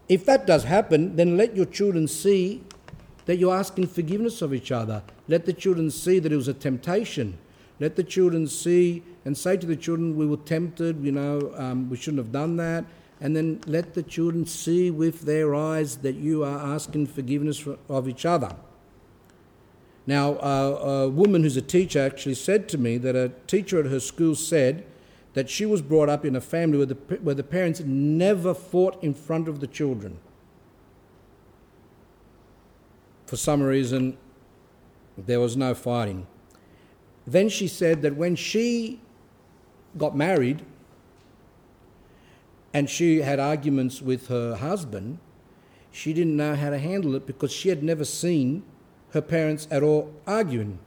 if 0.09 0.25
that 0.27 0.47
does 0.47 0.65
happen, 0.65 1.17
then 1.17 1.37
let 1.37 1.57
your 1.57 1.67
children 1.67 2.09
see 2.09 2.65
that 3.27 3.37
you're 3.37 3.55
asking 3.55 3.89
forgiveness 3.89 4.43
of 4.43 4.53
each 4.53 4.73
other. 4.73 5.03
Let 5.29 5.47
the 5.47 5.53
children 5.53 5.91
see 5.91 6.19
that 6.19 6.33
it 6.33 6.37
was 6.37 6.49
a 6.49 6.55
temptation 6.55 7.39
let 7.79 7.97
the 7.97 8.05
children 8.05 8.47
see 8.47 9.03
and 9.25 9.37
say 9.37 9.57
to 9.57 9.67
the 9.67 9.77
children, 9.77 10.17
We 10.17 10.27
were 10.27 10.39
tempted, 10.39 11.03
you 11.05 11.13
know, 11.13 11.53
um, 11.57 11.91
we 11.91 11.97
shouldn't 11.97 12.19
have 12.19 12.33
done 12.33 12.57
that. 12.57 12.85
And 13.21 13.35
then 13.35 13.61
let 13.67 13.95
the 13.95 14.03
children 14.03 14.45
see 14.47 14.91
with 14.91 15.23
their 15.23 15.55
eyes 15.55 15.99
that 15.99 16.17
you 16.17 16.45
are 16.45 16.59
asking 16.59 17.07
forgiveness 17.07 17.67
of 17.89 18.09
each 18.09 18.27
other. 18.27 18.55
Now, 20.07 20.35
uh, 20.35 21.05
a 21.07 21.09
woman 21.09 21.43
who's 21.43 21.57
a 21.57 21.63
teacher 21.63 22.01
actually 22.01 22.35
said 22.35 22.69
to 22.69 22.79
me 22.79 22.99
that 22.99 23.17
a 23.17 23.33
teacher 23.47 23.81
at 23.81 23.87
her 23.87 24.01
school 24.01 24.35
said 24.35 24.85
that 25.35 25.51
she 25.51 25.67
was 25.67 25.83
brought 25.83 26.09
up 26.09 26.25
in 26.25 26.37
a 26.37 26.41
family 26.41 26.79
where 26.79 26.87
the, 26.87 26.95
where 27.17 27.35
the 27.35 27.43
parents 27.43 27.81
never 27.81 28.55
fought 28.55 29.03
in 29.03 29.15
front 29.15 29.49
of 29.49 29.61
the 29.61 29.67
children. 29.67 30.19
For 33.27 33.37
some 33.37 33.63
reason, 33.63 34.17
there 35.19 35.41
was 35.41 35.57
no 35.57 35.75
fighting. 35.75 36.27
Then 37.27 37.49
she 37.49 37.67
said 37.67 38.03
that 38.03 38.15
when 38.15 38.37
she 38.37 39.01
got 39.99 40.17
married 40.17 40.65
and 42.77 42.91
she 42.91 43.23
had 43.23 43.41
arguments 43.41 44.03
with 44.03 44.29
her 44.29 44.55
husband, 44.57 45.19
she 45.91 46.13
didn't 46.13 46.37
know 46.37 46.55
how 46.55 46.69
to 46.69 46.79
handle 46.79 47.15
it 47.15 47.27
because 47.27 47.51
she 47.51 47.71
had 47.71 47.83
never 47.83 48.05
seen 48.05 48.65
her 49.13 49.23
parents 49.23 49.67
at 49.71 49.83
all 49.83 50.13
arguing. 50.27 50.79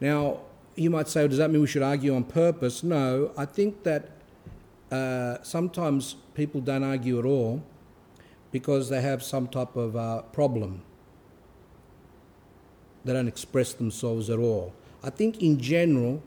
Now, 0.00 0.42
you 0.76 0.90
might 0.90 1.08
say, 1.08 1.22
well, 1.22 1.28
does 1.30 1.38
that 1.38 1.50
mean 1.50 1.60
we 1.60 1.66
should 1.66 1.82
argue 1.82 2.14
on 2.14 2.22
purpose? 2.22 2.84
No, 2.84 3.32
I 3.36 3.46
think 3.46 3.82
that 3.82 4.10
uh, 4.92 5.38
sometimes 5.42 6.14
people 6.34 6.60
don't 6.60 6.84
argue 6.84 7.18
at 7.18 7.24
all 7.24 7.64
because 8.52 8.88
they 8.88 9.00
have 9.00 9.20
some 9.20 9.48
type 9.48 9.74
of 9.74 9.96
uh, 9.96 10.22
problem. 10.30 10.82
They 13.04 13.12
don't 13.12 13.26
express 13.26 13.72
themselves 13.72 14.30
at 14.30 14.38
all. 14.38 14.72
I 15.02 15.10
think 15.10 15.42
in 15.42 15.58
general, 15.58 16.22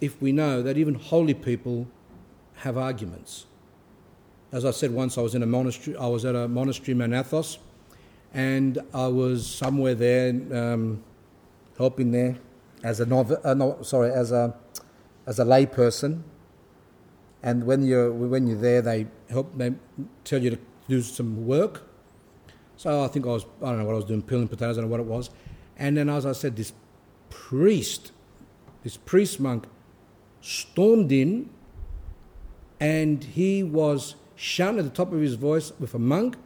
if 0.00 0.22
we 0.22 0.30
know 0.30 0.62
that 0.62 0.76
even 0.78 0.94
holy 0.94 1.34
people 1.34 1.88
have 2.58 2.78
arguments. 2.78 3.46
As 4.52 4.66
I 4.66 4.70
said 4.70 4.90
once, 4.90 5.16
I 5.16 5.22
was 5.22 5.34
in 5.34 5.42
a 5.42 5.46
monastery. 5.46 5.96
I 5.96 6.06
was 6.06 6.26
at 6.26 6.34
a 6.34 6.46
monastery 6.46 6.94
Manathos, 6.94 7.56
and 8.34 8.78
I 8.92 9.06
was 9.06 9.46
somewhere 9.46 9.94
there 9.94 10.28
um, 10.52 11.02
helping 11.78 12.10
there 12.10 12.36
as 12.84 13.00
a 13.00 13.06
novi- 13.06 13.42
uh, 13.42 13.54
no, 13.54 13.78
sorry 13.80 14.12
as 14.12 14.30
a 14.30 14.54
as 15.26 15.38
a 15.38 15.44
lay 15.46 15.64
person. 15.64 16.24
And 17.42 17.64
when 17.64 17.82
you're 17.82 18.12
when 18.12 18.46
you're 18.46 18.58
there, 18.58 18.82
they 18.82 19.06
help 19.30 19.56
they 19.56 19.72
tell 20.24 20.42
you 20.42 20.50
to 20.50 20.58
do 20.86 21.00
some 21.00 21.46
work. 21.46 21.88
So 22.76 23.02
I 23.02 23.08
think 23.08 23.24
I 23.24 23.30
was 23.30 23.46
I 23.62 23.70
don't 23.70 23.78
know 23.78 23.84
what 23.86 23.94
I 23.94 23.96
was 23.96 24.04
doing, 24.04 24.20
peeling 24.20 24.48
potatoes, 24.48 24.76
I 24.76 24.82
don't 24.82 24.90
know 24.90 24.96
what 24.96 25.00
it 25.00 25.06
was. 25.06 25.30
And 25.78 25.96
then 25.96 26.10
as 26.10 26.26
I 26.26 26.32
said, 26.32 26.56
this 26.56 26.74
priest, 27.30 28.12
this 28.82 28.98
priest 28.98 29.40
monk, 29.40 29.64
stormed 30.42 31.10
in, 31.10 31.48
and 32.78 33.24
he 33.24 33.62
was 33.62 34.16
shouting 34.42 34.80
at 34.80 34.84
the 34.84 34.90
top 34.90 35.12
of 35.12 35.20
his 35.20 35.34
voice 35.34 35.72
with 35.78 35.94
a 35.94 35.98
monk, 36.00 36.36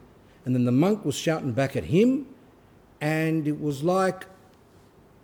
and 0.45 0.55
then 0.55 0.67
the 0.67 0.73
monk 0.73 1.03
was 1.03 1.15
shouting 1.15 1.53
back 1.53 1.75
at 1.75 1.85
him, 1.85 2.27
and 3.01 3.49
it 3.49 3.59
was 3.59 3.83
like 3.83 4.27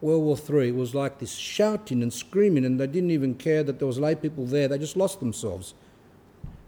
World 0.00 0.24
War 0.24 0.38
Three. 0.38 0.68
It 0.68 0.74
was 0.74 0.94
like 0.94 1.18
this 1.18 1.34
shouting 1.34 2.02
and 2.02 2.10
screaming, 2.10 2.64
and 2.64 2.80
they 2.80 2.86
didn't 2.86 3.10
even 3.10 3.34
care 3.34 3.62
that 3.62 3.78
there 3.78 3.86
was 3.86 3.98
lay 3.98 4.14
people 4.14 4.46
there. 4.46 4.68
They 4.68 4.78
just 4.78 4.96
lost 4.96 5.20
themselves. 5.20 5.74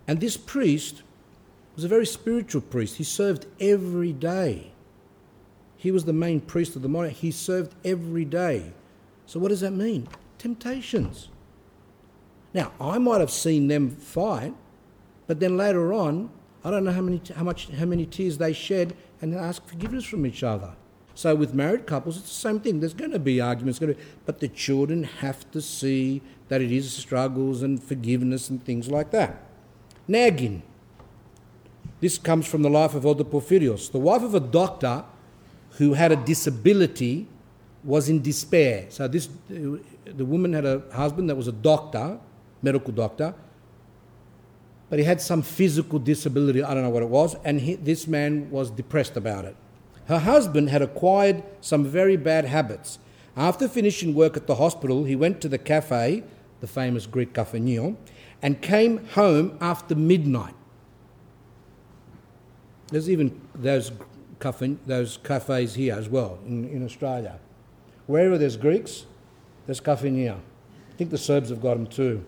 And 0.06 0.20
this 0.20 0.36
priest 0.36 1.02
was 1.74 1.85
a 1.85 1.89
very 1.89 2.05
spiritual 2.05 2.60
priest. 2.60 2.97
He 2.97 3.05
served 3.05 3.47
every 3.59 4.12
day. 4.12 4.72
He 5.78 5.90
was 5.90 6.05
the 6.05 6.12
main 6.12 6.40
priest 6.40 6.76
of 6.76 6.82
the 6.82 6.89
monastery. 6.89 7.20
He 7.20 7.31
served 7.31 7.74
every 7.82 8.26
day. 8.26 8.74
So 9.24 9.40
what 9.40 9.48
does 9.48 9.60
that 9.60 9.72
mean? 9.72 10.06
Temptations. 10.36 11.31
Now 12.52 12.72
I 12.78 12.98
might 12.98 13.20
have 13.20 13.31
seen 13.31 13.68
them 13.68 13.89
fight, 13.90 14.55
but 15.27 15.41
then 15.41 15.57
later 15.57 15.93
on, 15.93 16.31
I 16.65 16.71
don't 16.71 16.85
know 16.85 16.93
how 16.93 17.03
many, 17.03 17.21
how 17.35 17.45
much, 17.45 17.69
how 17.69 17.85
many 17.85 18.07
tears 18.07 18.39
they 18.39 18.53
shed 18.53 18.97
and 19.21 19.35
ask 19.35 19.67
forgiveness 19.67 20.05
from 20.05 20.27
each 20.27 20.43
other. 20.43 20.75
So 21.15 21.35
with 21.35 21.55
married 21.55 21.87
couples, 21.87 22.17
it's 22.17 22.29
the 22.29 22.35
same 22.35 22.61
thing. 22.61 22.81
There's 22.81 22.95
going 22.95 23.13
to 23.13 23.19
be 23.19 23.41
arguments, 23.41 23.79
going 23.79 23.95
to, 23.95 24.01
but 24.27 24.41
the 24.41 24.49
children 24.49 25.05
have 25.05 25.49
to 25.53 25.61
see 25.61 26.23
that 26.49 26.61
it 26.61 26.73
is 26.73 26.93
struggles 26.93 27.63
and 27.63 27.83
forgiveness 27.83 28.51
and 28.51 28.65
things 28.65 28.91
like 28.91 29.11
that. 29.13 29.43
Nagging. 30.09 30.63
This 32.01 32.19
comes 32.19 32.47
from 32.47 32.63
the 32.63 32.71
life 32.71 32.95
of 32.95 33.05
Elder 33.05 33.25
Porphyrios. 33.25 33.93
The 33.93 33.99
wife 33.99 34.23
of 34.23 34.35
a 34.35 34.41
doctor 34.41 35.05
who 35.73 35.95
had 35.95 36.13
a 36.13 36.17
disability 36.17 37.29
was 37.85 38.09
in 38.09 38.21
despair. 38.21 38.87
So 38.89 39.07
this, 39.07 39.29
the 39.49 40.25
woman 40.25 40.53
had 40.53 40.65
a 40.65 40.83
husband 40.93 41.31
that 41.31 41.37
was 41.37 41.49
a 41.49 41.53
doctor, 41.53 42.19
medical 42.63 42.93
doctor, 42.93 43.35
but 44.90 44.98
he 44.98 45.05
had 45.05 45.20
some 45.20 45.43
physical 45.43 45.98
disability. 45.98 46.62
I 46.62 46.74
don't 46.74 46.82
know 46.82 46.90
what 46.90 47.02
it 47.02 47.09
was, 47.09 47.36
and 47.44 47.61
he, 47.61 47.74
this 47.74 48.06
man 48.06 48.51
was 48.51 48.70
depressed 48.70 49.16
about 49.16 49.44
it. 49.44 49.56
Her 50.06 50.19
husband 50.19 50.69
had 50.69 50.82
acquired 50.82 51.43
some 51.61 51.85
very 51.85 52.16
bad 52.16 52.44
habits. 52.44 52.98
After 53.36 53.66
finishing 53.66 54.15
work 54.15 54.36
at 54.36 54.47
the 54.47 54.56
hospital, 54.56 55.05
he 55.05 55.16
went 55.16 55.40
to 55.40 55.48
the 55.48 55.59
cafe, 55.59 56.23
the 56.61 56.66
famous 56.66 57.06
Greek 57.06 57.32
kafenio, 57.32 57.97
and 58.43 58.61
came 58.61 59.05
home 59.09 59.56
after 59.61 59.94
midnight. 59.94 60.55
There's 62.89 63.09
even 63.09 63.40
those, 63.55 63.90
cafe, 64.39 64.77
those 64.86 65.19
cafes 65.24 65.74
here 65.74 65.94
as 65.94 66.09
well 66.09 66.39
in, 66.47 66.69
in 66.69 66.85
Australia. 66.85 67.40
Wherever 68.06 68.36
there's 68.36 68.56
Greeks, 68.56 69.06
there's 69.66 69.81
kafenio. 69.81 70.36
I 70.36 70.97
think 70.97 71.11
the 71.11 71.19
Serbs 71.19 71.48
have 71.48 71.62
got 71.62 71.74
them 71.74 71.86
too. 71.86 72.24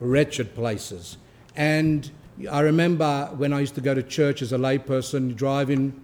Wretched 0.00 0.54
places. 0.54 1.16
And 1.56 2.10
I 2.50 2.60
remember 2.60 3.30
when 3.36 3.52
I 3.52 3.60
used 3.60 3.74
to 3.76 3.80
go 3.80 3.94
to 3.94 4.02
church 4.02 4.42
as 4.42 4.52
a 4.52 4.58
layperson, 4.58 5.36
driving 5.36 6.00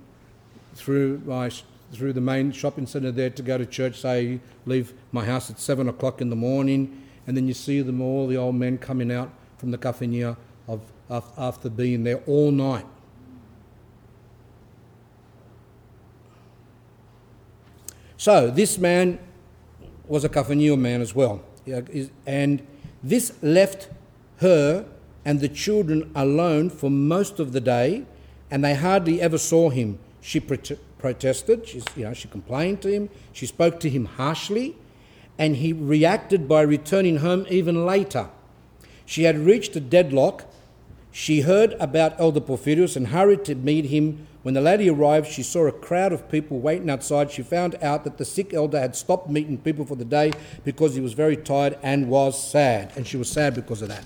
through 0.75 1.23
my 1.27 1.51
through 1.93 2.13
the 2.13 2.21
main 2.21 2.53
shopping 2.53 2.87
centre 2.87 3.11
there 3.11 3.31
to 3.31 3.43
go 3.43 3.59
to 3.59 3.67
church. 3.67 4.01
Say, 4.01 4.39
leave 4.65 4.95
my 5.11 5.25
house 5.25 5.51
at 5.51 5.59
seven 5.59 5.89
o'clock 5.89 6.21
in 6.21 6.31
the 6.31 6.37
morning, 6.37 7.03
and 7.27 7.37
then 7.37 7.49
you 7.49 7.55
see 7.55 7.83
them 7.83 8.01
all, 8.01 8.29
the 8.29 8.37
old 8.37 8.55
men 8.55 8.79
coming 8.79 9.11
out 9.11 9.33
from 9.59 9.73
the 9.73 9.79
kafenio 9.79 10.37
of 10.69 10.81
after 11.11 11.69
being 11.69 12.05
there 12.05 12.23
all 12.27 12.53
night. 12.53 12.87
So 18.17 18.51
this 18.51 18.79
man 18.79 19.19
was 20.07 20.25
a 20.25 20.29
kafenio 20.29 20.79
man 20.79 21.01
as 21.01 21.15
well, 21.15 21.43
and 22.27 22.65
this 23.03 23.33
left 23.43 23.89
her 24.39 24.87
and 25.25 25.41
the 25.41 25.49
children 25.49 26.11
alone 26.15 26.71
for 26.71 26.91
most 26.91 27.39
of 27.41 27.53
the 27.53 27.61
day, 27.61 28.05
and 28.51 28.65
they 28.65 28.75
hardly 28.75 29.21
ever 29.21 29.39
saw 29.39 29.71
him. 29.71 29.99
She 30.21 30.41
protested, 30.41 31.69
She's, 31.69 31.85
you 31.97 32.05
know, 32.05 32.15
she 32.15 32.29
complained 32.29 32.83
to 32.83 32.93
him, 32.93 33.11
she 33.33 33.47
spoke 33.47 33.81
to 33.81 33.91
him 33.91 34.07
harshly, 34.07 34.77
and 35.39 35.57
he 35.57 35.73
reacted 35.73 36.49
by 36.49 36.63
returning 36.63 37.19
home 37.19 37.47
even 37.49 37.87
later. 37.87 38.29
She 39.07 39.25
had 39.25 39.39
reached 39.39 39.75
a 39.77 39.81
deadlock. 39.81 40.45
She 41.13 41.41
heard 41.41 41.75
about 41.81 42.19
Elder 42.21 42.41
Porphyrios 42.41 42.97
and 42.97 43.09
hurried 43.09 43.45
to 43.47 43.55
meet 43.55 43.87
him. 43.87 44.27
When 44.43 44.55
the 44.55 44.61
lady 44.61 44.89
arrived, 44.89 45.27
she 45.31 45.43
saw 45.43 45.67
a 45.67 45.73
crowd 45.73 46.13
of 46.13 46.31
people 46.31 46.61
waiting 46.61 46.89
outside. 46.89 47.31
She 47.31 47.43
found 47.43 47.77
out 47.83 48.05
that 48.05 48.17
the 48.17 48.25
sick 48.25 48.55
elder 48.55 48.79
had 48.79 48.95
stopped 48.95 49.29
meeting 49.29 49.59
people 49.59 49.85
for 49.85 49.97
the 49.97 50.05
day 50.05 50.33
because 50.65 50.95
he 50.95 51.01
was 51.01 51.13
very 51.13 51.37
tired 51.37 51.79
and 51.83 52.09
was 52.09 52.51
sad. 52.51 52.93
And 52.97 53.07
she 53.07 53.17
was 53.17 53.29
sad 53.29 53.55
because 53.55 53.83
of 53.83 53.89
that. 53.89 54.05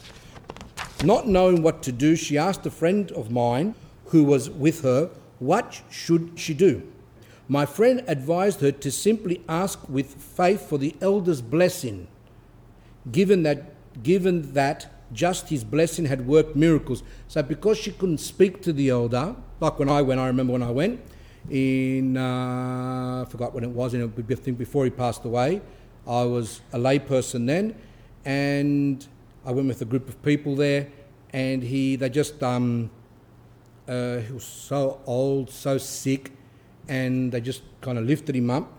Not 1.05 1.29
knowing 1.29 1.63
what 1.63 1.83
to 1.83 1.93
do, 1.93 2.17
she 2.17 2.39
asked 2.39 2.65
a 2.65 2.71
friend 2.71 3.13
of 3.13 3.31
mine 3.31 3.75
who 4.07 4.25
was 4.25 4.49
with 4.49 4.83
her, 4.83 5.11
What 5.39 5.83
should 5.91 6.33
she 6.37 6.55
do? 6.55 6.83
My 7.47 7.67
friend 7.67 8.03
advised 8.07 8.61
her 8.61 8.73
to 8.73 8.91
simply 8.91 9.43
ask 9.49 9.87
with 9.89 10.15
faith 10.15 10.67
for 10.67 10.79
the 10.79 10.97
elder's 11.03 11.43
blessing, 11.43 12.09
given 13.13 13.43
that, 13.43 13.75
given 14.03 14.55
that 14.55 14.94
just 15.13 15.49
his 15.49 15.65
blessing 15.65 16.07
had 16.07 16.27
worked 16.27 16.57
miracles. 16.57 17.03
So, 17.29 17.43
because 17.43 17.79
she 17.79 17.93
couldn't 17.93 18.19
speak 18.19 18.63
to 18.63 18.73
the 18.73 18.91
elder, 18.91 19.37
like 19.61 19.79
when 19.79 19.89
I 19.89 20.03
went, 20.03 20.21
I 20.21 20.27
remember 20.27 20.53
when 20.53 20.63
I 20.63 20.71
went 20.71 21.01
in, 21.51 22.17
uh, 22.17 23.25
I 23.27 23.31
forgot 23.31 23.55
when 23.55 23.65
it 23.65 23.71
was, 23.71 23.95
in, 23.95 24.03
I 24.03 24.35
think 24.35 24.59
before 24.59 24.85
he 24.85 24.91
passed 24.91 25.25
away, 25.25 25.61
I 26.07 26.25
was 26.25 26.61
a 26.73 26.79
layperson 26.79 27.47
then, 27.47 27.75
and 28.25 29.07
I 29.45 29.53
went 29.53 29.69
with 29.69 29.81
a 29.83 29.85
group 29.85 30.09
of 30.09 30.23
people 30.23 30.55
there, 30.57 30.89
and 31.33 31.63
he 31.63 31.97
they 31.97 32.09
just 32.09 32.43
um, 32.43 32.91
uh, 33.89 34.19
he 34.19 34.33
was 34.33 34.45
so 34.45 35.01
old, 35.07 35.51
so 35.51 35.79
sick, 35.79 36.33
and 36.89 37.33
they 37.33 37.41
just 37.41 37.63
kind 37.81 37.99
of 37.99 38.05
lifted 38.05 38.37
him 38.37 38.51
up, 38.51 38.71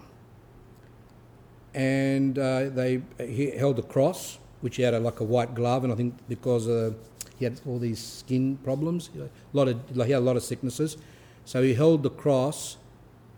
and 1.74 2.38
uh, 2.38 2.70
they 2.70 3.02
he 3.20 3.52
held 3.52 3.80
a 3.80 3.84
cross, 3.84 4.38
which 4.66 4.78
he 4.78 4.82
had 4.82 4.96
a, 4.96 5.00
like 5.00 5.20
a 5.20 5.24
white 5.24 5.54
glove, 5.54 5.84
and 5.84 5.94
I 5.94 5.96
think 5.96 6.16
because 6.28 6.68
uh, 6.68 6.92
he 7.38 7.46
had 7.46 7.62
all 7.68 7.78
these 7.78 8.00
skin 8.00 8.58
problems, 8.64 9.12
a 9.16 9.30
lot 9.54 9.68
of 9.68 9.80
he 9.94 10.12
had 10.12 10.20
a 10.20 10.28
lot 10.30 10.38
of 10.38 10.44
sicknesses, 10.44 10.98
so 11.46 11.62
he 11.62 11.76
held 11.76 12.02
the 12.02 12.10
cross, 12.10 12.78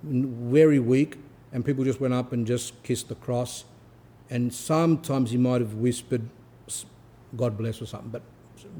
very 0.01 0.79
weak, 0.79 1.17
and 1.51 1.65
people 1.65 1.83
just 1.83 1.99
went 1.99 2.13
up 2.13 2.31
and 2.31 2.47
just 2.47 2.81
kissed 2.81 3.09
the 3.09 3.15
cross, 3.15 3.65
and 4.29 4.53
sometimes 4.53 5.31
he 5.31 5.37
might 5.37 5.59
have 5.59 5.73
whispered 5.73 6.29
God 7.35 7.57
bless 7.57 7.81
or 7.81 7.85
something. 7.85 8.09
But 8.09 8.21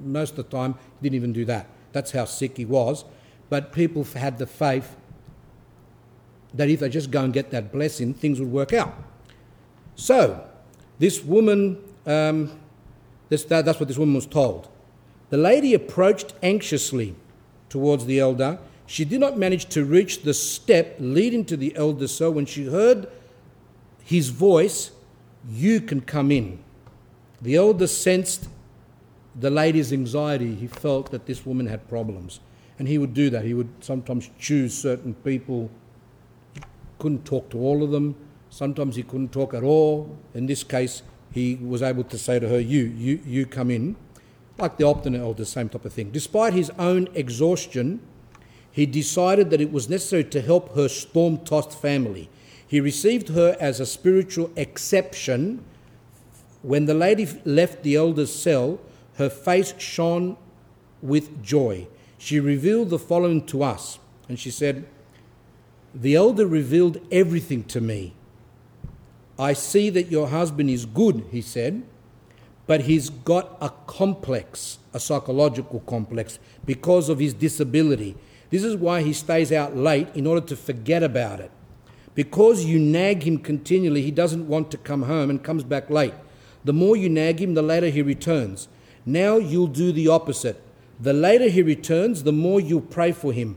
most 0.06 0.38
of 0.38 0.38
the 0.38 0.58
time, 0.58 0.74
he 0.74 1.04
didn't 1.04 1.16
even 1.16 1.34
do 1.34 1.44
that. 1.46 1.68
That's 1.92 2.12
how 2.12 2.26
sick 2.26 2.56
he 2.58 2.66
was. 2.66 3.04
But 3.50 3.74
people 3.74 4.04
had 4.04 4.38
the 4.38 4.48
faith 4.48 4.96
that 6.54 6.70
if 6.70 6.80
they 6.80 6.90
just 6.90 7.12
go 7.12 7.24
and 7.24 7.34
get 7.34 7.52
that 7.52 7.74
blessing, 7.74 8.14
things 8.14 8.40
would 8.40 8.52
work 8.52 8.74
out. 8.74 8.96
So, 9.96 10.48
this 11.00 11.24
woman, 11.24 11.78
um, 12.08 12.58
this, 13.30 13.44
that, 13.46 13.66
that's 13.66 13.80
what 13.80 13.88
this 13.88 13.98
woman 13.98 14.16
was 14.16 14.26
told. 14.26 14.70
The 15.30 15.38
lady 15.38 15.74
approached 15.74 16.34
anxiously 16.42 17.16
towards 17.70 18.06
the 18.06 18.20
elder. 18.20 18.60
She 18.86 19.04
did 19.04 19.20
not 19.20 19.38
manage 19.38 19.66
to 19.70 19.84
reach 19.84 20.24
the 20.24 20.34
step 20.34 20.96
leading 21.00 21.44
to 21.46 21.58
the 21.58 21.76
elder's 21.76 22.16
cell 22.16 22.32
when 22.32 22.46
she 22.46 22.66
heard 22.66 23.10
his 24.04 24.30
voice, 24.30 24.92
You 25.50 25.82
can 25.82 26.02
come 26.02 26.32
in. 26.32 26.60
The 27.42 27.56
elder 27.56 27.88
sensed 27.88 28.48
the 29.36 29.50
lady's 29.50 29.92
anxiety. 29.92 30.56
He 30.56 30.68
felt 30.68 31.12
that 31.12 31.26
this 31.26 31.46
woman 31.46 31.68
had 31.68 31.88
problems. 31.90 32.40
And 32.80 32.88
he 32.88 32.98
would 32.98 33.14
do 33.14 33.30
that. 33.30 33.44
He 33.44 33.54
would 33.54 33.70
sometimes 33.82 34.30
choose 34.40 34.74
certain 34.74 35.14
people. 35.14 35.70
He 36.54 36.62
couldn't 37.00 37.26
talk 37.26 37.50
to 37.50 37.60
all 37.60 37.84
of 37.84 37.92
them. 37.92 38.16
Sometimes 38.50 38.96
he 38.96 39.04
couldn't 39.04 39.34
talk 39.34 39.54
at 39.54 39.64
all. 39.64 40.18
In 40.34 40.46
this 40.46 40.64
case, 40.64 41.02
he 41.38 41.56
was 41.56 41.82
able 41.82 42.04
to 42.06 42.18
say 42.18 42.40
to 42.40 42.50
her, 42.50 42.60
You, 42.60 42.84
you, 42.84 43.22
you 43.26 43.46
come 43.46 43.72
in. 43.72 43.96
Like 44.58 44.78
the 44.78 44.86
Optina 44.86 45.20
elder, 45.20 45.46
same 45.46 45.70
type 45.70 45.86
of 45.86 45.94
thing. 45.94 46.10
Despite 46.10 46.54
his 46.54 46.72
own 46.80 47.08
exhaustion, 47.14 48.00
he 48.72 48.88
decided 48.88 49.52
that 49.52 49.62
it 49.62 49.72
was 49.72 49.88
necessary 49.88 50.24
to 50.26 50.42
help 50.42 50.76
her 50.76 50.90
storm 50.90 51.38
tossed 51.40 51.80
family. 51.80 52.30
He 52.68 52.82
received 52.82 53.30
her 53.30 53.56
as 53.60 53.80
a 53.80 53.86
spiritual 53.86 54.52
exception 54.56 55.64
when 56.64 56.86
the 56.86 56.94
lady 56.94 57.28
left 57.46 57.84
the 57.84 57.96
elder's 57.96 58.34
cell, 58.34 58.80
her 59.16 59.30
face 59.30 59.74
shone 59.78 60.38
with 61.02 61.44
joy. 61.44 61.88
She 62.18 62.40
revealed 62.40 62.90
the 62.90 63.00
following 63.00 63.46
to 63.48 63.64
us, 63.64 64.00
and 64.28 64.40
she 64.40 64.52
said, 64.52 64.88
The 65.94 66.16
elder 66.16 66.48
revealed 66.48 67.00
everything 67.12 67.64
to 67.66 67.80
me. 67.80 68.17
I 69.40 69.54
see 69.54 69.90
that 69.92 70.12
your 70.12 70.28
husband 70.28 70.70
is 70.70 70.86
good, 70.86 71.26
he 71.32 71.42
said, 71.42 71.84
but 72.66 72.82
he's 72.82 73.10
got 73.10 73.58
a 73.62 73.70
complex, 73.86 74.80
a 74.94 75.00
psychological 75.00 75.80
complex, 75.82 76.40
because 76.66 77.08
of 77.08 77.20
his 77.20 77.34
disability. 77.34 78.16
This 78.50 78.64
is 78.64 78.76
why 78.76 79.02
he 79.02 79.14
stays 79.14 79.52
out 79.52 79.76
late 79.76 80.08
in 80.16 80.26
order 80.26 80.46
to 80.48 80.56
forget 80.56 81.04
about 81.04 81.40
it. 81.40 81.52
Because 82.16 82.66
you 82.66 82.80
nag 82.80 83.24
him 83.24 83.38
continually, 83.38 84.02
he 84.02 84.12
doesn't 84.12 84.48
want 84.48 84.72
to 84.72 84.78
come 84.78 85.04
home 85.04 85.30
and 85.30 85.44
comes 85.44 85.64
back 85.64 85.90
late. 85.90 86.16
The 86.66 86.74
more 86.74 86.98
you 86.98 87.10
nag 87.10 87.40
him, 87.40 87.54
the 87.54 87.62
later 87.62 87.90
he 87.90 88.02
returns. 88.02 88.68
Now 89.06 89.38
you'll 89.38 89.68
do 89.68 89.92
the 89.92 90.08
opposite. 90.08 90.62
The 91.00 91.14
later 91.14 91.48
he 91.48 91.62
returns, 91.62 92.24
the 92.24 92.34
more 92.34 92.60
you'll 92.60 92.82
pray 92.82 93.12
for 93.12 93.32
him, 93.32 93.56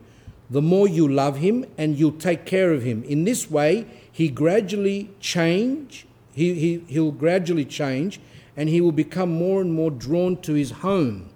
the 0.50 0.60
more 0.60 0.86
you 0.86 1.08
love 1.08 1.38
him, 1.38 1.64
and 1.78 1.98
you'll 1.98 2.12
take 2.12 2.44
care 2.44 2.72
of 2.72 2.82
him. 2.82 3.02
In 3.04 3.24
this 3.24 3.50
way, 3.50 3.86
he 4.20 4.28
gradually 4.28 5.08
change. 5.18 6.06
He, 6.34 6.52
he, 6.52 6.84
he'll 6.88 7.10
gradually 7.10 7.64
change, 7.64 8.20
and 8.54 8.68
he 8.68 8.78
will 8.78 8.92
become 8.92 9.30
more 9.30 9.62
and 9.62 9.72
more 9.72 9.90
drawn 9.90 10.36
to 10.42 10.52
his 10.52 10.72
home, 10.72 11.30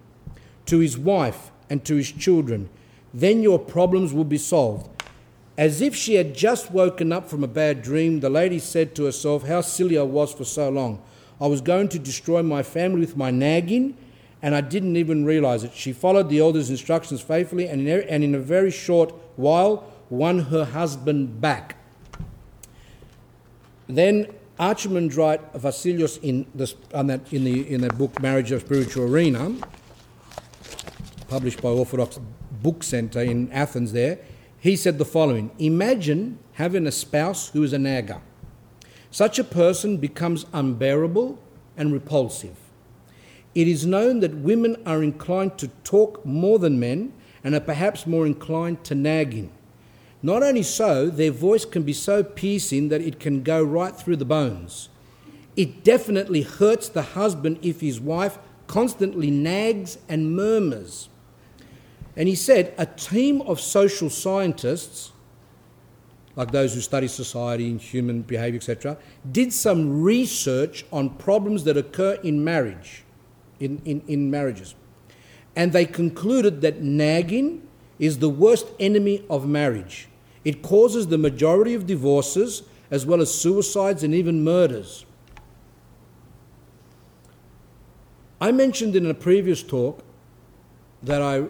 to 0.66 0.80
his 0.80 0.98
wife, 0.98 1.50
and 1.70 1.82
to 1.86 1.96
his 1.96 2.12
children. 2.12 2.68
Then 3.14 3.42
your 3.42 3.58
problems 3.58 4.12
will 4.12 4.26
be 4.26 4.36
solved. 4.36 5.02
As 5.56 5.80
if 5.80 5.96
she 5.96 6.16
had 6.16 6.34
just 6.34 6.72
woken 6.72 7.10
up 7.10 7.30
from 7.30 7.42
a 7.42 7.48
bad 7.48 7.80
dream, 7.80 8.20
the 8.20 8.28
lady 8.28 8.58
said 8.58 8.94
to 8.96 9.06
herself, 9.06 9.46
How 9.46 9.62
silly 9.62 9.96
I 9.96 10.02
was 10.02 10.34
for 10.34 10.44
so 10.44 10.68
long. 10.68 11.00
I 11.40 11.46
was 11.46 11.62
going 11.62 11.88
to 11.88 11.98
destroy 11.98 12.42
my 12.42 12.62
family 12.62 13.00
with 13.00 13.16
my 13.16 13.30
nagging, 13.30 13.96
and 14.42 14.54
I 14.54 14.60
didn't 14.60 14.98
even 14.98 15.24
realize 15.24 15.64
it. 15.64 15.72
She 15.72 15.94
followed 15.94 16.28
the 16.28 16.40
elder's 16.40 16.68
instructions 16.68 17.22
faithfully, 17.22 17.66
and 17.66 17.88
in, 17.88 18.06
and 18.10 18.22
in 18.22 18.34
a 18.34 18.40
very 18.40 18.70
short 18.70 19.14
while, 19.36 19.90
won 20.10 20.38
her 20.40 20.66
husband 20.66 21.40
back. 21.40 21.78
Then 23.88 24.28
Archimandrite 24.58 25.52
Vasilios, 25.54 26.18
in, 26.22 26.46
this, 26.54 26.74
that, 26.90 27.32
in, 27.32 27.44
the, 27.44 27.72
in 27.72 27.80
the 27.80 27.88
book 27.88 28.20
Marriage 28.22 28.52
of 28.52 28.62
Spiritual 28.62 29.12
Arena, 29.12 29.54
published 31.28 31.60
by 31.60 31.68
Orthodox 31.68 32.18
Book 32.62 32.82
Center 32.82 33.20
in 33.20 33.50
Athens, 33.52 33.92
there, 33.92 34.18
he 34.58 34.76
said 34.76 34.98
the 34.98 35.04
following 35.04 35.50
Imagine 35.58 36.38
having 36.54 36.86
a 36.86 36.92
spouse 36.92 37.48
who 37.48 37.62
is 37.62 37.72
a 37.72 37.78
nagger. 37.78 38.22
Such 39.10 39.38
a 39.38 39.44
person 39.44 39.98
becomes 39.98 40.46
unbearable 40.52 41.38
and 41.76 41.92
repulsive. 41.92 42.56
It 43.54 43.68
is 43.68 43.86
known 43.86 44.20
that 44.20 44.34
women 44.34 44.76
are 44.86 45.02
inclined 45.02 45.58
to 45.58 45.68
talk 45.84 46.24
more 46.24 46.58
than 46.58 46.80
men 46.80 47.12
and 47.44 47.54
are 47.54 47.60
perhaps 47.60 48.06
more 48.06 48.26
inclined 48.26 48.82
to 48.84 48.94
nagging. 48.94 49.52
Not 50.24 50.42
only 50.42 50.62
so, 50.62 51.10
their 51.10 51.30
voice 51.30 51.66
can 51.66 51.82
be 51.82 51.92
so 51.92 52.22
piercing 52.22 52.88
that 52.88 53.02
it 53.02 53.20
can 53.20 53.42
go 53.42 53.62
right 53.62 53.94
through 53.94 54.16
the 54.16 54.24
bones. 54.24 54.88
It 55.54 55.84
definitely 55.84 56.40
hurts 56.40 56.88
the 56.88 57.02
husband 57.02 57.58
if 57.60 57.82
his 57.82 58.00
wife 58.00 58.38
constantly 58.66 59.30
nags 59.30 59.98
and 60.08 60.34
murmurs. 60.34 61.10
And 62.16 62.26
he 62.26 62.36
said 62.36 62.72
a 62.78 62.86
team 62.86 63.42
of 63.42 63.60
social 63.60 64.08
scientists, 64.08 65.12
like 66.36 66.52
those 66.52 66.72
who 66.72 66.80
study 66.80 67.06
society 67.06 67.68
and 67.68 67.78
human 67.78 68.22
behavior, 68.22 68.56
etc., 68.56 68.96
did 69.30 69.52
some 69.52 70.02
research 70.02 70.86
on 70.90 71.10
problems 71.10 71.64
that 71.64 71.76
occur 71.76 72.14
in 72.22 72.42
marriage, 72.42 73.04
in, 73.60 73.82
in, 73.84 74.00
in 74.08 74.30
marriages. 74.30 74.74
And 75.54 75.74
they 75.74 75.84
concluded 75.84 76.62
that 76.62 76.80
nagging 76.80 77.68
is 77.98 78.20
the 78.20 78.30
worst 78.30 78.68
enemy 78.80 79.22
of 79.28 79.46
marriage. 79.46 80.08
It 80.44 80.62
causes 80.62 81.06
the 81.06 81.18
majority 81.18 81.74
of 81.74 81.86
divorces, 81.86 82.62
as 82.90 83.06
well 83.06 83.20
as 83.20 83.32
suicides 83.32 84.02
and 84.02 84.14
even 84.14 84.44
murders. 84.44 85.06
I 88.40 88.52
mentioned 88.52 88.94
in 88.94 89.06
a 89.06 89.14
previous 89.14 89.62
talk 89.62 90.04
that 91.02 91.22
I 91.22 91.44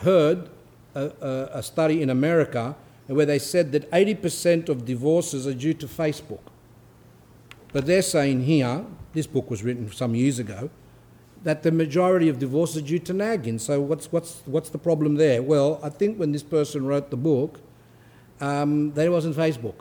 heard 0.00 0.48
a, 0.94 1.10
a, 1.20 1.58
a 1.58 1.62
study 1.62 2.00
in 2.00 2.10
America 2.10 2.76
where 3.08 3.26
they 3.26 3.38
said 3.38 3.72
that 3.72 3.90
80% 3.90 4.68
of 4.68 4.84
divorces 4.84 5.46
are 5.46 5.54
due 5.54 5.74
to 5.74 5.86
Facebook. 5.86 6.42
But 7.72 7.86
they're 7.86 8.02
saying 8.02 8.44
here, 8.44 8.84
this 9.14 9.26
book 9.26 9.50
was 9.50 9.62
written 9.62 9.90
some 9.90 10.14
years 10.14 10.38
ago, 10.38 10.70
that 11.42 11.62
the 11.62 11.70
majority 11.70 12.28
of 12.28 12.38
divorces 12.38 12.82
are 12.82 12.86
due 12.86 12.98
to 12.98 13.12
nagging. 13.12 13.58
So 13.58 13.80
what's, 13.80 14.12
what's, 14.12 14.42
what's 14.44 14.68
the 14.70 14.78
problem 14.78 15.14
there? 15.14 15.42
Well, 15.42 15.80
I 15.82 15.88
think 15.88 16.18
when 16.18 16.32
this 16.32 16.42
person 16.42 16.86
wrote 16.86 17.10
the 17.10 17.16
book, 17.16 17.60
um, 18.40 18.92
there 18.92 19.10
wasn't 19.10 19.36
Facebook. 19.36 19.74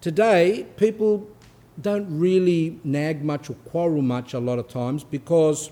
Today, 0.00 0.66
people 0.76 1.28
don't 1.80 2.18
really 2.18 2.80
nag 2.84 3.22
much 3.24 3.50
or 3.50 3.54
quarrel 3.54 4.02
much 4.02 4.34
a 4.34 4.38
lot 4.38 4.58
of 4.58 4.68
times 4.68 5.04
because 5.04 5.70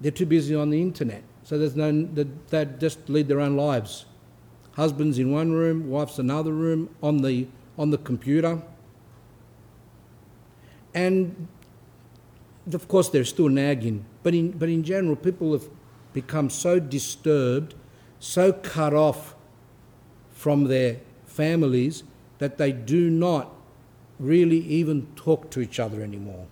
they're 0.00 0.10
too 0.10 0.26
busy 0.26 0.54
on 0.54 0.70
the 0.70 0.80
internet. 0.80 1.22
So 1.42 1.58
there's 1.58 1.76
no, 1.76 1.90
they 2.48 2.64
just 2.78 3.08
lead 3.08 3.28
their 3.28 3.40
own 3.40 3.56
lives. 3.56 4.06
Husbands 4.72 5.18
in 5.18 5.32
one 5.32 5.52
room, 5.52 5.90
wives 5.90 6.18
another 6.18 6.52
room, 6.52 6.88
on 7.02 7.18
the, 7.18 7.48
on 7.76 7.90
the 7.90 7.98
computer. 7.98 8.62
And 10.94 11.48
of 12.72 12.88
course, 12.88 13.08
they're 13.08 13.24
still 13.24 13.48
nagging, 13.48 14.04
but 14.22 14.34
in, 14.34 14.52
but 14.52 14.68
in 14.68 14.82
general, 14.82 15.16
people 15.16 15.52
have 15.52 15.68
become 16.12 16.50
so 16.50 16.78
disturbed, 16.78 17.74
so 18.18 18.52
cut 18.52 18.94
off 18.94 19.34
from 20.40 20.64
their 20.64 20.96
families 21.26 22.02
that 22.38 22.56
they 22.56 22.72
do 22.72 23.10
not 23.10 23.52
really 24.18 24.60
even 24.60 25.06
talk 25.14 25.50
to 25.50 25.60
each 25.60 25.78
other 25.78 26.02
anymore. 26.02 26.46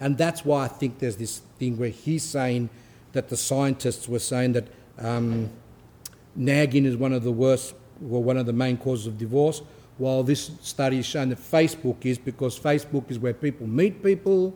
And 0.00 0.16
that's 0.16 0.46
why 0.46 0.64
I 0.64 0.68
think 0.68 0.98
there's 0.98 1.16
this 1.16 1.42
thing 1.58 1.76
where 1.76 1.90
he's 1.90 2.22
saying 2.22 2.70
that 3.12 3.28
the 3.28 3.36
scientists 3.36 4.08
were 4.08 4.18
saying 4.18 4.54
that 4.54 4.68
um, 4.98 5.50
nagging 6.34 6.86
is 6.86 6.96
one 6.96 7.12
of 7.12 7.22
the 7.22 7.30
worst, 7.32 7.74
or 8.10 8.24
one 8.24 8.38
of 8.38 8.46
the 8.46 8.54
main 8.54 8.78
causes 8.78 9.06
of 9.06 9.18
divorce, 9.18 9.60
while 9.98 10.22
this 10.22 10.50
study 10.62 10.98
is 10.98 11.04
showing 11.04 11.28
that 11.28 11.38
Facebook 11.38 12.06
is 12.06 12.16
because 12.16 12.58
Facebook 12.58 13.10
is 13.10 13.18
where 13.18 13.34
people 13.34 13.66
meet 13.66 14.02
people 14.02 14.54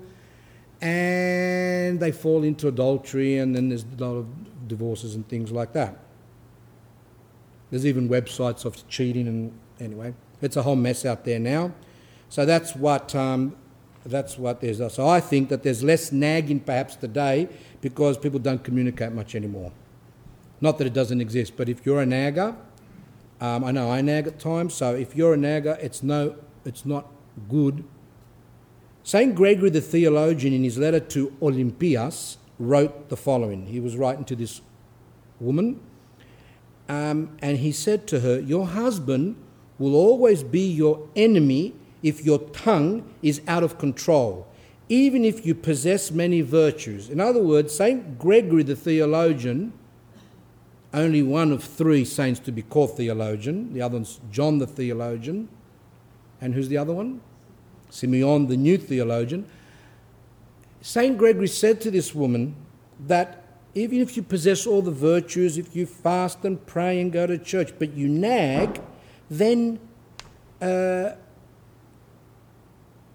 and 0.81 2.01
they 2.01 2.11
fall 2.11 2.43
into 2.43 2.69
adultery, 2.69 3.37
and 3.37 3.55
then 3.55 3.69
there's 3.69 3.85
a 3.85 4.03
lot 4.03 4.17
of 4.17 4.27
divorces 4.67 5.15
and 5.15 5.29
things 5.29 5.53
like 5.53 5.75
that. 5.75 6.06
There's 7.71 7.87
even 7.87 8.09
websites 8.09 8.65
of 8.65 8.87
cheating, 8.89 9.27
and 9.27 9.59
anyway, 9.81 10.15
it's 10.41 10.57
a 10.57 10.63
whole 10.63 10.77
mess 10.77 11.05
out 11.05 11.25
there 11.25 11.39
now. 11.39 11.73
So 12.29 12.45
that's 12.45 12.75
what 12.75 13.15
um, 13.15 13.57
that's 14.05 14.39
what 14.39 14.61
there's. 14.61 14.79
So 14.93 15.09
I 15.09 15.21
think 15.21 15.49
that 15.49 15.63
there's 15.63 15.83
less 15.83 16.13
nagging 16.13 16.61
perhaps 16.61 16.97
today 16.97 17.49
because 17.81 18.19
people 18.19 18.39
don't 18.39 18.63
communicate 18.63 19.13
much 19.13 19.35
anymore. 19.35 19.73
Not 20.61 20.79
that 20.79 20.87
it 20.87 20.95
doesn't 20.95 21.21
exist, 21.21 21.55
but 21.57 21.69
if 21.69 21.85
you're 21.85 22.01
a 22.01 22.07
nagger, 22.07 22.57
um, 23.41 23.65
I 23.65 23.73
know 23.73 23.91
I 23.91 24.01
nag 24.01 24.27
at 24.27 24.39
times. 24.39 24.75
So 24.75 24.95
if 24.95 25.15
you're 25.15 25.35
a 25.35 25.37
nagger, 25.37 25.77
it's 25.81 26.03
no, 26.03 26.37
it's 26.65 26.87
not 26.87 27.07
good 27.49 27.85
St. 29.07 29.37
Gregory 29.37 29.71
the 29.71 29.81
theologian, 29.81 30.53
in 30.53 30.65
his 30.65 30.79
letter 30.79 30.99
to 30.99 31.33
Olympias, 31.41 32.39
wrote 32.59 33.09
the 33.09 33.17
following. 33.17 33.67
He 33.67 33.79
was 33.79 33.97
writing 33.97 34.25
to 34.25 34.35
this 34.35 34.63
woman, 35.39 35.79
um, 36.89 37.37
and 37.41 37.59
he 37.59 37.73
said 37.73 38.07
to 38.09 38.21
her, 38.21 38.41
Your 38.41 38.67
husband 38.67 39.37
will 39.79 39.95
always 39.95 40.43
be 40.43 40.67
your 40.67 41.09
enemy 41.17 41.75
if 42.03 42.25
your 42.25 42.39
tongue 42.39 43.05
is 43.23 43.41
out 43.49 43.63
of 43.63 43.79
control, 43.79 44.47
even 44.89 45.25
if 45.25 45.45
you 45.45 45.55
possess 45.55 46.11
many 46.11 46.41
virtues. 46.41 47.11
In 47.11 47.21
other 47.21 47.43
words, 47.43 47.75
St. 47.75 48.19
Gregory 48.19 48.63
the 48.63 48.77
theologian, 48.77 49.73
only 50.95 51.23
one 51.23 51.53
of 51.53 51.63
three 51.63 52.05
saints 52.05 52.41
to 52.41 52.53
be 52.53 52.63
called 52.63 52.97
theologian, 52.97 53.73
the 53.73 53.83
other 53.83 53.97
one's 53.97 54.21
John 54.31 54.59
the 54.59 54.67
theologian, 54.67 55.49
and 56.41 56.55
who's 56.55 56.69
the 56.69 56.79
other 56.79 56.93
one? 56.93 57.21
Simeon, 57.91 58.47
the 58.47 58.57
new 58.57 58.79
theologian, 58.79 59.47
St. 60.81 61.19
Gregory 61.19 61.49
said 61.49 61.81
to 61.81 61.91
this 61.91 62.15
woman 62.15 62.55
that 63.01 63.43
even 63.77 64.01
if 64.01 64.17
you 64.17 64.23
possess 64.23 64.67
all 64.67 64.81
the 64.81 64.91
virtues, 64.91 65.59
if 65.59 65.77
you 65.77 65.85
fast 65.85 66.45
and 66.47 66.65
pray 66.67 66.99
and 66.99 67.13
go 67.13 67.27
to 67.27 67.37
church, 67.37 67.73
but 67.79 67.93
you 67.93 68.09
nag, 68.09 68.81
then 69.29 69.79
uh, 70.63 71.11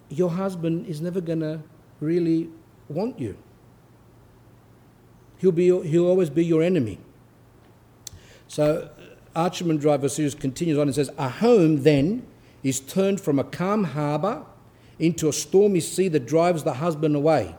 your 0.09 0.29
husband 0.29 0.85
is 0.85 1.01
never 1.01 1.19
going 1.19 1.39
to 1.39 1.61
really 1.99 2.47
want 2.89 3.19
you. 3.19 3.35
He'll, 5.39 5.51
be, 5.51 5.65
he'll 5.65 6.05
always 6.05 6.29
be 6.29 6.45
your 6.45 6.61
enemy. 6.61 6.99
So 8.47 8.91
Archimandrite 9.35 10.01
Vasilios 10.01 10.39
continues 10.39 10.77
on 10.77 10.87
and 10.87 10.93
says, 10.93 11.09
A 11.17 11.27
home 11.27 11.81
then 11.81 12.27
is 12.61 12.79
turned 12.79 13.19
from 13.19 13.39
a 13.39 13.43
calm 13.43 13.85
harbour 13.85 14.45
into 14.99 15.27
a 15.27 15.33
stormy 15.33 15.79
sea 15.79 16.07
that 16.09 16.27
drives 16.27 16.63
the 16.63 16.73
husband 16.73 17.15
away. 17.15 17.55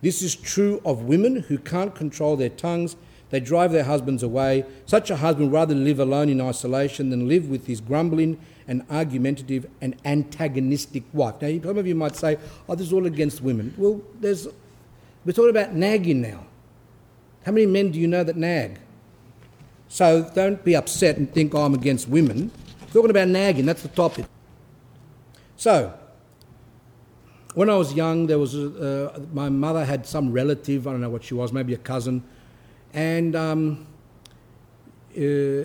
This 0.00 0.22
is 0.22 0.36
true 0.36 0.80
of 0.84 1.02
women 1.02 1.36
who 1.36 1.58
can't 1.58 1.94
control 1.94 2.36
their 2.36 2.48
tongues. 2.48 2.96
They 3.30 3.40
drive 3.40 3.72
their 3.72 3.84
husbands 3.84 4.22
away. 4.22 4.64
Such 4.86 5.10
a 5.10 5.16
husband 5.16 5.52
rather 5.52 5.74
live 5.74 5.98
alone 5.98 6.28
in 6.28 6.40
isolation 6.40 7.10
than 7.10 7.28
live 7.28 7.48
with 7.48 7.66
his 7.66 7.80
grumbling 7.80 8.38
and 8.66 8.84
argumentative 8.90 9.66
and 9.80 9.96
antagonistic 10.04 11.02
wife. 11.12 11.40
Now, 11.40 11.48
some 11.62 11.78
of 11.78 11.86
you 11.86 11.94
might 11.94 12.16
say, 12.16 12.38
oh, 12.68 12.74
this 12.74 12.86
is 12.86 12.92
all 12.92 13.06
against 13.06 13.42
women. 13.42 13.74
Well, 13.76 14.00
there's, 14.20 14.46
we're 15.24 15.32
talking 15.32 15.50
about 15.50 15.74
nagging 15.74 16.20
now. 16.20 16.44
How 17.44 17.52
many 17.52 17.66
men 17.66 17.90
do 17.90 17.98
you 17.98 18.06
know 18.06 18.24
that 18.24 18.36
nag? 18.36 18.78
So 19.88 20.30
don't 20.34 20.62
be 20.64 20.76
upset 20.76 21.16
and 21.16 21.32
think 21.32 21.54
oh, 21.54 21.62
I'm 21.62 21.74
against 21.74 22.08
women. 22.08 22.50
We're 22.80 22.92
talking 22.92 23.10
about 23.10 23.28
nagging, 23.28 23.66
that's 23.66 23.82
the 23.82 23.88
topic. 23.88 24.26
So, 25.56 25.92
when 27.58 27.68
I 27.68 27.74
was 27.74 27.92
young, 27.92 28.28
there 28.28 28.38
was 28.38 28.54
a, 28.54 29.10
uh, 29.16 29.18
my 29.32 29.48
mother 29.48 29.84
had 29.84 30.06
some 30.06 30.30
relative, 30.30 30.86
I 30.86 30.92
don't 30.92 31.00
know 31.00 31.10
what 31.10 31.24
she 31.24 31.34
was, 31.34 31.52
maybe 31.52 31.74
a 31.74 31.78
cousin, 31.92 32.22
and 32.94 33.34
um, 33.34 33.84
uh, 35.16 35.62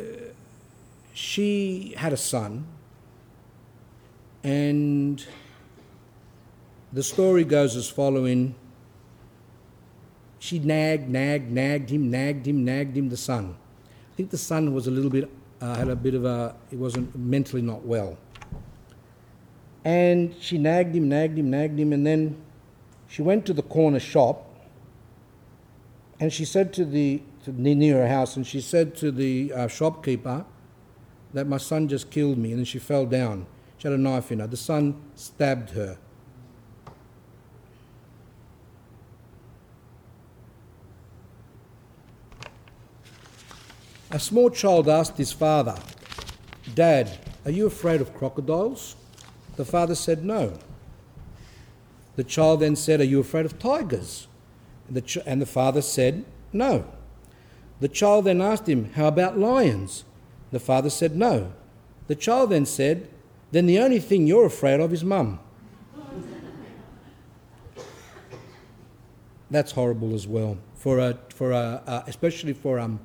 she 1.14 1.94
had 1.96 2.12
a 2.12 2.18
son, 2.18 2.66
and 4.44 5.24
the 6.92 7.04
story 7.04 7.44
goes 7.44 7.76
as 7.76 7.88
following. 7.88 8.56
She 10.40 10.58
nagged, 10.58 11.08
nagged, 11.08 11.52
nagged 11.52 11.92
him, 11.92 12.10
nagged 12.10 12.48
him, 12.48 12.66
nagged 12.66 12.98
him, 12.98 13.10
the 13.10 13.18
son. 13.18 13.56
I 14.12 14.16
think 14.16 14.32
the 14.32 14.40
son 14.40 14.74
was 14.74 14.88
a 14.88 14.92
little 14.92 15.12
bit, 15.12 15.30
uh, 15.62 15.76
had 15.76 15.90
a 15.90 15.96
bit 15.96 16.16
of 16.16 16.26
a, 16.26 16.56
he 16.72 16.76
wasn't 16.76 17.16
mentally 17.16 17.62
not 17.62 17.86
well. 17.86 18.18
And 19.86 20.34
she 20.40 20.58
nagged 20.58 20.96
him, 20.96 21.10
nagged 21.10 21.38
him, 21.38 21.50
nagged 21.50 21.80
him, 21.80 21.92
and 21.92 22.06
then 22.06 22.42
she 23.08 23.22
went 23.22 23.46
to 23.48 23.54
the 23.54 23.64
corner 23.64 24.00
shop 24.00 24.50
and 26.24 26.32
she 26.32 26.46
said 26.46 26.72
to 26.74 26.86
the, 26.86 27.22
to, 27.44 27.52
near 27.52 27.98
her 27.98 28.08
house, 28.08 28.38
and 28.38 28.48
she 28.48 28.62
said 28.62 28.96
to 28.96 29.12
the 29.12 29.52
uh, 29.52 29.68
shopkeeper 29.68 30.46
that 31.34 31.48
my 31.48 31.58
son 31.58 31.90
just 31.90 32.10
killed 32.12 32.38
me, 32.38 32.52
and 32.52 32.60
then 32.60 32.66
she 32.66 32.80
fell 32.80 33.06
down. 33.06 33.46
She 33.78 33.90
had 33.90 34.00
a 34.00 34.02
knife 34.02 34.32
in 34.32 34.40
her. 34.40 34.48
The 34.48 34.56
son 34.56 35.02
stabbed 35.16 35.72
her. 35.72 35.98
A 44.12 44.20
small 44.20 44.50
child 44.50 44.88
asked 44.88 45.18
his 45.18 45.34
father, 45.34 45.76
Dad, 46.74 47.18
are 47.44 47.52
you 47.52 47.66
afraid 47.66 48.00
of 48.00 48.14
crocodiles? 48.14 48.96
The 49.56 49.66
father 49.66 49.96
said, 49.96 50.26
No. 50.26 50.58
The 52.16 52.24
child 52.24 52.62
then 52.62 52.76
said, 52.76 53.02
Are 53.02 53.06
you 53.06 53.20
afraid 53.20 53.46
of 53.46 53.60
tigers? 53.60 54.28
And 54.88 54.98
the, 54.98 55.02
ch- 55.02 55.20
and 55.26 55.42
the 55.42 55.46
father 55.46 55.82
said, 55.82 56.26
No. 56.52 56.86
The 57.80 57.88
child 57.88 58.26
then 58.26 58.42
asked 58.42 58.68
him, 58.68 58.92
How 58.94 59.08
about 59.08 59.38
lions? 59.38 60.06
The 60.52 60.60
father 60.60 60.90
said, 60.90 61.16
No. 61.16 61.54
The 62.08 62.16
child 62.16 62.50
then 62.50 62.66
said, 62.66 63.08
Then 63.52 63.66
the 63.66 63.80
only 63.80 64.00
thing 64.00 64.28
you're 64.28 64.46
afraid 64.46 64.80
of 64.80 64.94
is 64.94 65.04
mum. 65.04 65.40
That's 69.52 69.74
horrible 69.74 70.16
as 70.16 70.28
well, 70.28 70.58
for 70.74 70.98
a, 70.98 71.20
for 71.30 71.52
a, 71.52 71.84
uh, 71.86 72.04
especially 72.08 72.54
for, 72.54 72.80
um, 72.80 73.00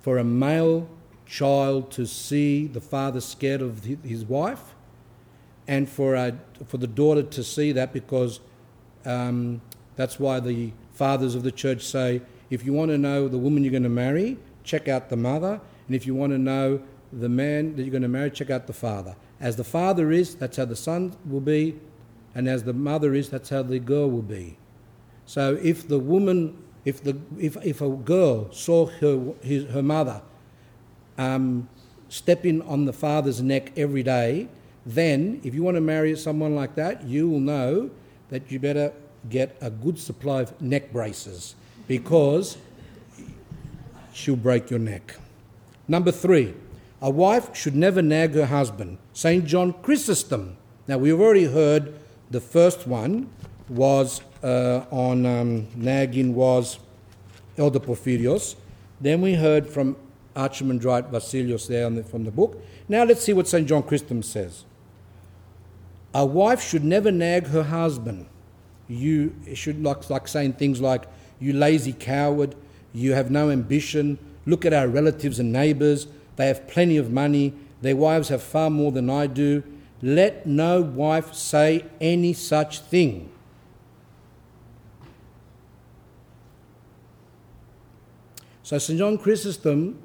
for 0.00 0.16
a 0.16 0.24
male 0.24 0.88
child 1.26 1.90
to 1.90 2.06
see 2.06 2.66
the 2.66 2.80
father 2.80 3.20
scared 3.20 3.60
of 3.60 3.84
his 3.84 4.24
wife 4.24 4.73
and 5.66 5.88
for, 5.88 6.14
a, 6.14 6.38
for 6.66 6.78
the 6.78 6.86
daughter 6.86 7.22
to 7.22 7.42
see 7.42 7.72
that 7.72 7.92
because 7.92 8.40
um, 9.04 9.60
that's 9.96 10.18
why 10.18 10.40
the 10.40 10.72
fathers 10.92 11.34
of 11.34 11.42
the 11.42 11.52
church 11.52 11.82
say 11.82 12.20
if 12.50 12.64
you 12.64 12.72
want 12.72 12.90
to 12.90 12.98
know 12.98 13.28
the 13.28 13.38
woman 13.38 13.64
you're 13.64 13.70
going 13.70 13.82
to 13.82 13.88
marry, 13.88 14.36
check 14.62 14.88
out 14.88 15.08
the 15.08 15.16
mother, 15.16 15.60
and 15.86 15.96
if 15.96 16.06
you 16.06 16.14
want 16.14 16.32
to 16.32 16.38
know 16.38 16.82
the 17.12 17.28
man 17.28 17.74
that 17.76 17.82
you're 17.82 17.90
going 17.90 18.02
to 18.02 18.08
marry, 18.08 18.30
check 18.30 18.50
out 18.50 18.66
the 18.66 18.72
father. 18.72 19.16
As 19.40 19.56
the 19.56 19.64
father 19.64 20.12
is, 20.12 20.34
that's 20.34 20.56
how 20.56 20.64
the 20.64 20.76
son 20.76 21.16
will 21.28 21.40
be, 21.40 21.78
and 22.34 22.48
as 22.48 22.64
the 22.64 22.72
mother 22.72 23.14
is, 23.14 23.30
that's 23.30 23.48
how 23.48 23.62
the 23.62 23.78
girl 23.78 24.10
will 24.10 24.22
be. 24.22 24.56
So 25.26 25.58
if 25.62 25.88
the 25.88 25.98
woman, 25.98 26.62
if, 26.84 27.02
the, 27.02 27.18
if, 27.38 27.56
if 27.64 27.80
a 27.80 27.88
girl 27.88 28.52
saw 28.52 28.86
her, 28.86 29.32
his, 29.42 29.64
her 29.70 29.82
mother 29.82 30.22
um, 31.16 31.68
stepping 32.08 32.62
on 32.62 32.84
the 32.84 32.92
father's 32.92 33.42
neck 33.42 33.72
every 33.76 34.02
day, 34.02 34.48
then 34.86 35.40
if 35.42 35.54
you 35.54 35.62
want 35.62 35.76
to 35.76 35.80
marry 35.80 36.16
someone 36.16 36.54
like 36.54 36.74
that, 36.74 37.04
you 37.04 37.28
will 37.28 37.40
know 37.40 37.90
that 38.28 38.50
you 38.50 38.58
better 38.58 38.92
get 39.30 39.56
a 39.60 39.70
good 39.70 39.98
supply 39.98 40.42
of 40.42 40.60
neck 40.60 40.92
braces 40.92 41.54
because 41.88 42.58
she'll 44.12 44.36
break 44.36 44.70
your 44.70 44.78
neck. 44.78 45.16
Number 45.88 46.12
three, 46.12 46.54
a 47.00 47.10
wife 47.10 47.54
should 47.54 47.74
never 47.74 48.02
nag 48.02 48.34
her 48.34 48.46
husband. 48.46 48.98
St. 49.12 49.44
John 49.44 49.74
Chrysostom. 49.82 50.56
Now, 50.86 50.98
we've 50.98 51.18
already 51.20 51.44
heard 51.44 51.98
the 52.30 52.40
first 52.40 52.86
one 52.86 53.30
was 53.68 54.20
uh, 54.42 54.84
on 54.90 55.24
um, 55.24 55.68
nagging 55.74 56.34
was 56.34 56.78
Elder 57.56 57.80
Porphyrios. 57.80 58.56
Then 59.00 59.20
we 59.20 59.34
heard 59.34 59.68
from 59.68 59.96
Archimandrite 60.34 61.10
Vasilios 61.10 61.68
there 61.68 61.88
the, 61.90 62.02
from 62.02 62.24
the 62.24 62.30
book. 62.30 62.62
Now 62.88 63.04
let's 63.04 63.22
see 63.22 63.32
what 63.32 63.48
St. 63.48 63.66
John 63.66 63.82
Chrysostom 63.82 64.22
says. 64.22 64.64
A 66.14 66.24
wife 66.24 66.62
should 66.62 66.84
never 66.84 67.10
nag 67.10 67.48
her 67.48 67.64
husband. 67.64 68.26
You 68.86 69.34
should 69.54 69.82
like, 69.82 70.08
like 70.08 70.28
saying 70.28 70.54
things 70.54 70.80
like, 70.80 71.06
you 71.40 71.52
lazy 71.52 71.92
coward, 71.92 72.54
you 72.92 73.12
have 73.14 73.30
no 73.30 73.50
ambition, 73.50 74.18
look 74.46 74.64
at 74.64 74.72
our 74.72 74.86
relatives 74.86 75.40
and 75.40 75.52
neighbours, 75.52 76.06
they 76.36 76.46
have 76.46 76.68
plenty 76.68 76.96
of 76.96 77.10
money, 77.10 77.52
their 77.82 77.96
wives 77.96 78.28
have 78.28 78.42
far 78.42 78.70
more 78.70 78.92
than 78.92 79.10
I 79.10 79.26
do. 79.26 79.62
Let 80.00 80.46
no 80.46 80.80
wife 80.80 81.34
say 81.34 81.84
any 82.00 82.32
such 82.32 82.80
thing. 82.80 83.30
So 88.62 88.78
St. 88.78 88.98
John 88.98 89.18
Chrysostom 89.18 89.98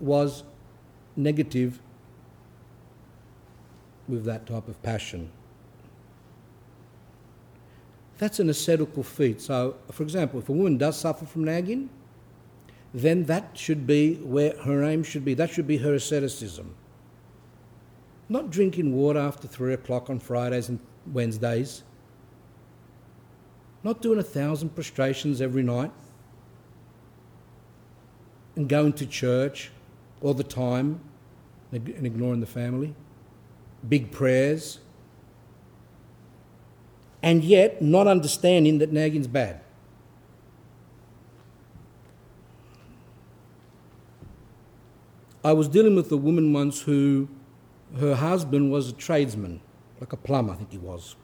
was 0.00 0.42
negative 1.14 1.80
with 4.08 4.24
that 4.24 4.46
type 4.46 4.68
of 4.68 4.82
passion. 4.82 5.30
That's 8.18 8.38
an 8.38 8.48
ascetical 8.48 9.02
feat. 9.02 9.40
So, 9.40 9.76
for 9.90 10.02
example, 10.02 10.38
if 10.38 10.48
a 10.48 10.52
woman 10.52 10.78
does 10.78 10.96
suffer 10.96 11.26
from 11.26 11.44
nagging, 11.44 11.90
then 12.94 13.24
that 13.24 13.56
should 13.58 13.86
be 13.86 14.16
where 14.16 14.56
her 14.58 14.84
aim 14.84 15.02
should 15.02 15.24
be. 15.24 15.34
That 15.34 15.50
should 15.50 15.66
be 15.66 15.78
her 15.78 15.94
asceticism. 15.94 16.74
Not 18.28 18.50
drinking 18.50 18.94
water 18.94 19.18
after 19.18 19.48
three 19.48 19.74
o'clock 19.74 20.08
on 20.08 20.18
Fridays 20.18 20.68
and 20.68 20.78
Wednesdays. 21.12 21.82
Not 23.82 24.02
doing 24.02 24.18
a 24.18 24.22
thousand 24.22 24.74
prostrations 24.74 25.40
every 25.40 25.62
night. 25.62 25.90
And 28.54 28.68
going 28.68 28.92
to 28.94 29.06
church 29.06 29.70
all 30.20 30.34
the 30.34 30.44
time 30.44 31.00
and 31.72 32.06
ignoring 32.06 32.40
the 32.40 32.46
family 32.46 32.94
big 33.88 34.10
prayers, 34.10 34.78
and 37.22 37.44
yet 37.44 37.80
not 37.80 38.06
understanding 38.06 38.78
that 38.78 38.92
nagging's 38.92 39.26
bad. 39.26 39.60
I 45.44 45.52
was 45.52 45.68
dealing 45.68 45.96
with 45.96 46.10
a 46.12 46.16
woman 46.16 46.52
once 46.52 46.82
who 46.82 47.28
her 47.98 48.14
husband 48.14 48.70
was 48.70 48.90
a 48.90 48.92
tradesman, 48.92 49.60
like 50.00 50.12
a 50.12 50.16
plumber, 50.16 50.52
I 50.52 50.56
think 50.56 50.70
he 50.70 50.78
was. 50.78 51.16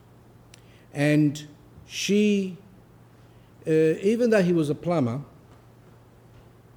And 0.93 1.47
she, 1.87 2.57
uh, 3.67 3.71
even 3.71 4.31
though 4.31 4.43
he 4.43 4.53
was 4.53 4.71
a 4.71 4.75
plumber, 4.75 5.21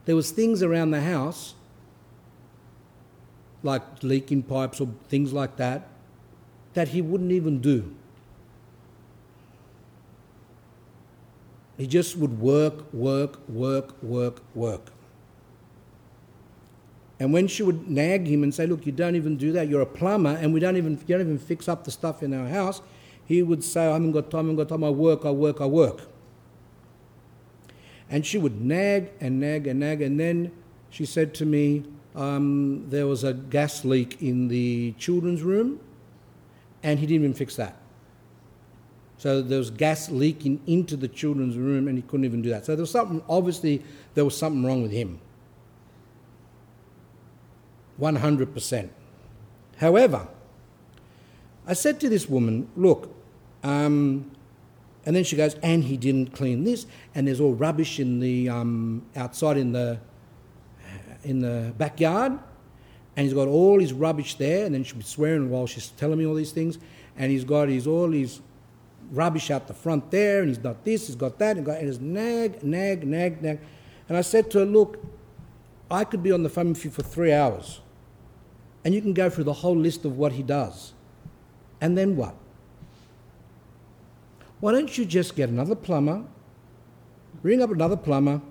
there 0.06 0.16
was 0.16 0.32
things 0.32 0.62
around 0.62 0.92
the 0.92 1.02
house 1.02 1.56
like 3.64 3.82
leaking 4.02 4.44
pipes 4.44 4.82
or 4.82 4.90
things 5.10 5.34
like 5.34 5.58
that, 5.58 5.88
that 6.74 6.90
he 6.90 7.02
wouldn't 7.02 7.32
even 7.32 7.60
do. 7.60 7.94
He 11.78 11.88
just 11.88 12.16
would 12.18 12.40
work, 12.40 12.94
work, 12.94 13.40
work, 13.50 14.02
work, 14.04 14.42
work. 14.54 14.92
And 17.20 17.32
when 17.34 17.48
she 17.48 17.62
would 17.62 17.88
nag 17.90 18.28
him 18.28 18.44
and 18.44 18.54
say, 18.54 18.66
Look, 18.66 18.86
you 18.86 18.92
don't 18.92 19.16
even 19.16 19.38
do 19.38 19.52
that, 19.52 19.68
you're 19.68 19.82
a 19.82 19.86
plumber, 19.86 20.32
and 20.32 20.54
we 20.54 20.60
don't 20.60 20.78
even, 20.78 20.94
you 20.94 21.18
don't 21.18 21.22
even 21.22 21.38
fix 21.38 21.68
up 21.68 21.84
the 21.84 21.92
stuff 21.92 22.24
in 22.24 22.34
our 22.34 22.48
house, 22.48 22.82
he 23.26 23.44
would 23.44 23.64
say, 23.64 23.88
I 23.88 23.94
haven't 23.94 24.12
got 24.12 24.32
time, 24.32 24.40
I 24.40 24.50
haven't 24.50 24.56
got 24.56 24.70
time, 24.70 24.84
I 24.84 24.90
work, 24.90 25.26
I 25.26 25.32
work, 25.32 25.62
I 25.62 25.66
work. 25.66 26.02
And 28.10 28.26
she 28.26 28.38
would 28.38 28.60
nag 28.60 29.12
and 29.20 29.40
nag 29.40 29.68
and 29.68 29.80
nag, 29.80 30.02
and 30.02 30.20
then 30.20 30.52
she 30.90 31.06
said 31.06 31.34
to 31.36 31.46
me, 31.46 31.84
um, 32.16 32.90
there 32.90 33.08
was 33.08 33.24
a 33.24 33.34
gas 33.34 33.86
leak 33.86 34.22
in 34.22 34.48
the 34.48 34.94
children's 34.98 35.42
room, 35.42 35.80
and 36.84 37.00
he 37.00 37.06
didn't 37.06 37.24
even 37.24 37.34
fix 37.34 37.56
that. 37.56 37.78
So 39.22 39.44
there 39.44 39.60
was 39.60 39.70
gas 39.70 40.10
leaking 40.10 40.62
into 40.66 40.98
the 40.98 41.08
children's 41.08 41.56
room 41.56 41.88
and 41.88 41.96
he 41.96 42.02
couldn't 42.02 42.26
even 42.26 42.42
do 42.42 42.50
that. 42.50 42.66
So 42.66 42.76
there 42.76 42.82
was 42.82 42.90
something, 42.90 43.22
obviously, 43.30 43.84
there 44.16 44.26
was 44.26 44.36
something 44.36 44.66
wrong 44.66 44.82
with 44.82 44.90
him. 44.90 45.20
100%. 48.00 48.90
However, 49.78 50.28
I 51.68 51.74
said 51.74 52.00
to 52.00 52.10
this 52.10 52.28
woman, 52.28 52.68
look, 52.76 53.16
um, 53.64 54.32
and 55.06 55.16
then 55.16 55.24
she 55.24 55.36
goes, 55.36 55.54
and 55.62 55.84
he 55.84 55.98
didn't 55.98 56.34
clean 56.34 56.64
this, 56.64 56.88
and 57.14 57.28
there's 57.28 57.40
all 57.40 57.54
rubbish 57.54 58.00
in 58.00 58.22
the 58.22 58.50
um, 58.50 59.06
outside 59.16 59.56
in 59.56 59.72
the 59.72 60.00
in 61.24 61.40
the 61.42 61.74
backyard, 61.78 62.34
and 63.16 63.26
he's 63.26 63.34
got 63.34 63.48
all 63.48 63.80
his 63.80 63.94
rubbish 63.94 64.36
there, 64.36 64.66
and 64.66 64.74
then 64.74 64.84
she'll 64.84 64.98
be 64.98 65.04
swearing 65.04 65.50
while 65.50 65.68
she's 65.68 65.90
telling 65.90 66.18
me 66.18 66.26
all 66.26 66.36
these 66.36 66.52
things, 66.52 66.78
and 67.18 67.32
he's 67.32 67.44
got 67.44 67.68
his 67.70 67.88
all 67.88 68.12
his 68.12 68.42
rubbish 69.12 69.52
out 69.52 69.68
the 69.68 69.74
front 69.74 70.10
there, 70.12 70.40
and 70.40 70.48
he's 70.48 70.58
got 70.58 70.84
this, 70.86 71.08
he's 71.08 71.16
got 71.16 71.38
that, 71.40 71.58
and, 71.58 71.68
it's 71.68 72.00
nag, 72.00 72.64
nag, 72.64 73.06
nag, 73.06 73.42
nag. 73.42 73.60
And 74.08 74.18
I 74.18 74.22
said 74.22 74.50
to 74.52 74.60
her, 74.60 74.66
look, 74.66 75.04
I 75.90 76.04
could 76.06 76.24
be 76.24 76.32
on 76.32 76.44
the 76.44 76.50
phone 76.50 76.70
with 76.70 76.86
you 76.86 76.92
for 76.92 77.04
three 77.04 77.34
hours, 77.34 77.82
and 78.86 78.94
you 78.94 79.02
can 79.02 79.14
go 79.14 79.30
through 79.30 79.44
the 79.44 79.54
whole 79.54 79.76
list 79.76 80.06
of 80.06 80.18
what 80.18 80.32
he 80.32 80.44
does. 80.44 80.94
And 81.82 81.98
then 81.98 82.16
what? 82.16 82.36
Why 84.60 84.72
don't 84.72 84.96
you 84.98 85.06
just 85.06 85.36
get 85.36 85.50
another 85.50 85.76
plumber, 85.76 86.24
ring 87.42 87.62
up 87.62 87.72
another 87.72 87.98
plumber, 87.98 88.42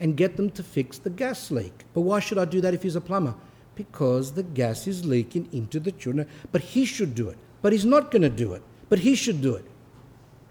and 0.00 0.16
get 0.16 0.36
them 0.36 0.50
to 0.50 0.62
fix 0.62 0.98
the 0.98 1.10
gas 1.10 1.50
leak? 1.50 1.84
But 1.94 2.02
why 2.02 2.20
should 2.20 2.38
I 2.38 2.44
do 2.44 2.60
that 2.60 2.74
if 2.74 2.82
he's 2.82 2.96
a 2.96 3.00
plumber? 3.00 3.34
Because 3.74 4.32
the 4.32 4.42
gas 4.42 4.86
is 4.86 5.04
leaking 5.04 5.48
into 5.52 5.80
the 5.80 5.92
children. 5.92 6.28
But 6.52 6.62
he 6.62 6.84
should 6.84 7.14
do 7.14 7.28
it. 7.28 7.38
But 7.62 7.72
he's 7.72 7.84
not 7.84 8.10
going 8.10 8.22
to 8.22 8.28
do 8.28 8.52
it. 8.52 8.62
But 8.88 9.00
he 9.00 9.14
should 9.14 9.40
do 9.40 9.54
it. 9.54 9.64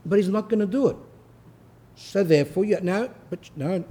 But 0.05 0.17
he's 0.17 0.29
not 0.29 0.49
going 0.49 0.59
to 0.59 0.65
do 0.65 0.87
it. 0.87 0.95
So 1.95 2.23
therefore, 2.23 2.63
you, 2.63 2.79
no, 2.81 3.09
but 3.29 3.49
no. 3.55 3.83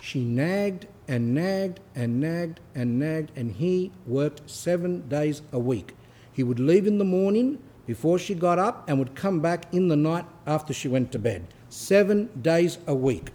She 0.00 0.22
nagged 0.22 0.86
and 1.08 1.34
nagged 1.34 1.80
and 1.94 2.20
nagged 2.20 2.60
and 2.74 2.98
nagged, 2.98 3.30
and 3.36 3.52
he 3.52 3.92
worked 4.06 4.50
seven 4.50 5.08
days 5.08 5.42
a 5.52 5.58
week. 5.58 5.94
He 6.32 6.42
would 6.42 6.58
leave 6.58 6.86
in 6.86 6.98
the 6.98 7.04
morning 7.04 7.58
before 7.86 8.18
she 8.18 8.34
got 8.34 8.58
up 8.58 8.88
and 8.88 8.98
would 8.98 9.14
come 9.14 9.40
back 9.40 9.72
in 9.72 9.88
the 9.88 9.96
night 9.96 10.26
after 10.46 10.72
she 10.72 10.88
went 10.88 11.12
to 11.12 11.18
bed. 11.18 11.46
Seven 11.68 12.28
days 12.40 12.78
a 12.86 12.94
week. 12.94 13.30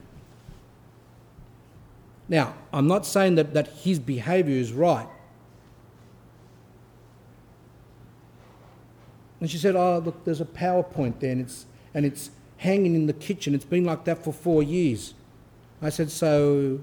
Now, 2.30 2.54
I'm 2.72 2.88
not 2.88 3.08
saying 3.08 3.36
that, 3.36 3.56
that 3.56 3.68
his 3.70 3.98
behaviour 3.98 4.56
is 4.56 4.72
right. 4.72 5.08
And 9.42 9.50
she 9.50 9.58
said, 9.58 9.76
Oh, 9.76 9.98
look, 9.98 10.24
there's 10.26 10.42
a 10.42 10.46
PowerPoint 10.46 11.20
there 11.20 11.32
and 11.32 11.42
it's, 11.42 11.66
and 11.94 12.06
it's 12.06 12.30
hanging 12.58 12.94
in 12.94 13.08
the 13.08 13.14
kitchen. 13.14 13.56
It's 13.56 13.66
been 13.66 13.84
like 13.84 14.06
that 14.06 14.24
for 14.24 14.32
four 14.32 14.62
years. 14.62 15.16
I 15.82 15.90
said, 15.90 16.12
So, 16.12 16.82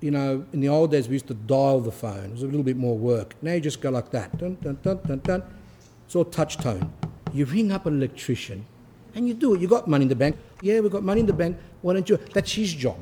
you 0.00 0.12
know, 0.12 0.44
in 0.52 0.60
the 0.60 0.68
old 0.68 0.92
days 0.92 1.08
we 1.08 1.14
used 1.14 1.26
to 1.28 1.34
dial 1.34 1.80
the 1.80 1.90
phone. 1.90 2.26
It 2.26 2.32
was 2.32 2.42
a 2.42 2.46
little 2.46 2.62
bit 2.62 2.76
more 2.76 2.96
work. 2.96 3.34
Now 3.42 3.54
you 3.54 3.60
just 3.60 3.80
go 3.80 3.90
like 3.90 4.10
that. 4.12 4.38
Dun, 4.38 4.56
dun, 4.62 4.78
dun, 4.82 5.00
dun, 5.06 5.18
dun. 5.24 5.42
It's 6.06 6.14
all 6.14 6.26
touch 6.26 6.58
tone. 6.58 6.92
You 7.32 7.46
ring 7.46 7.72
up 7.72 7.86
an 7.86 7.96
electrician 7.96 8.64
and 9.14 9.26
you 9.26 9.34
do 9.34 9.54
it. 9.54 9.60
You 9.60 9.66
got 9.66 9.88
money 9.88 10.02
in 10.02 10.08
the 10.08 10.14
bank. 10.14 10.36
Yeah, 10.60 10.78
we've 10.80 10.92
got 10.92 11.02
money 11.02 11.20
in 11.20 11.26
the 11.26 11.32
bank. 11.32 11.56
Why 11.82 11.94
don't 11.94 12.08
you? 12.08 12.18
That's 12.32 12.52
his 12.52 12.72
job. 12.74 12.98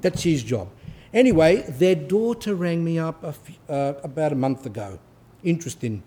That's 0.00 0.22
his 0.22 0.42
job. 0.42 0.68
Anyway, 1.12 1.62
their 1.68 1.94
daughter 1.94 2.54
rang 2.54 2.84
me 2.84 2.98
up 2.98 3.24
a 3.24 3.28
f- 3.28 3.58
uh, 3.68 3.94
about 4.02 4.32
a 4.32 4.34
month 4.34 4.66
ago. 4.66 4.98
Interesting. 5.42 6.02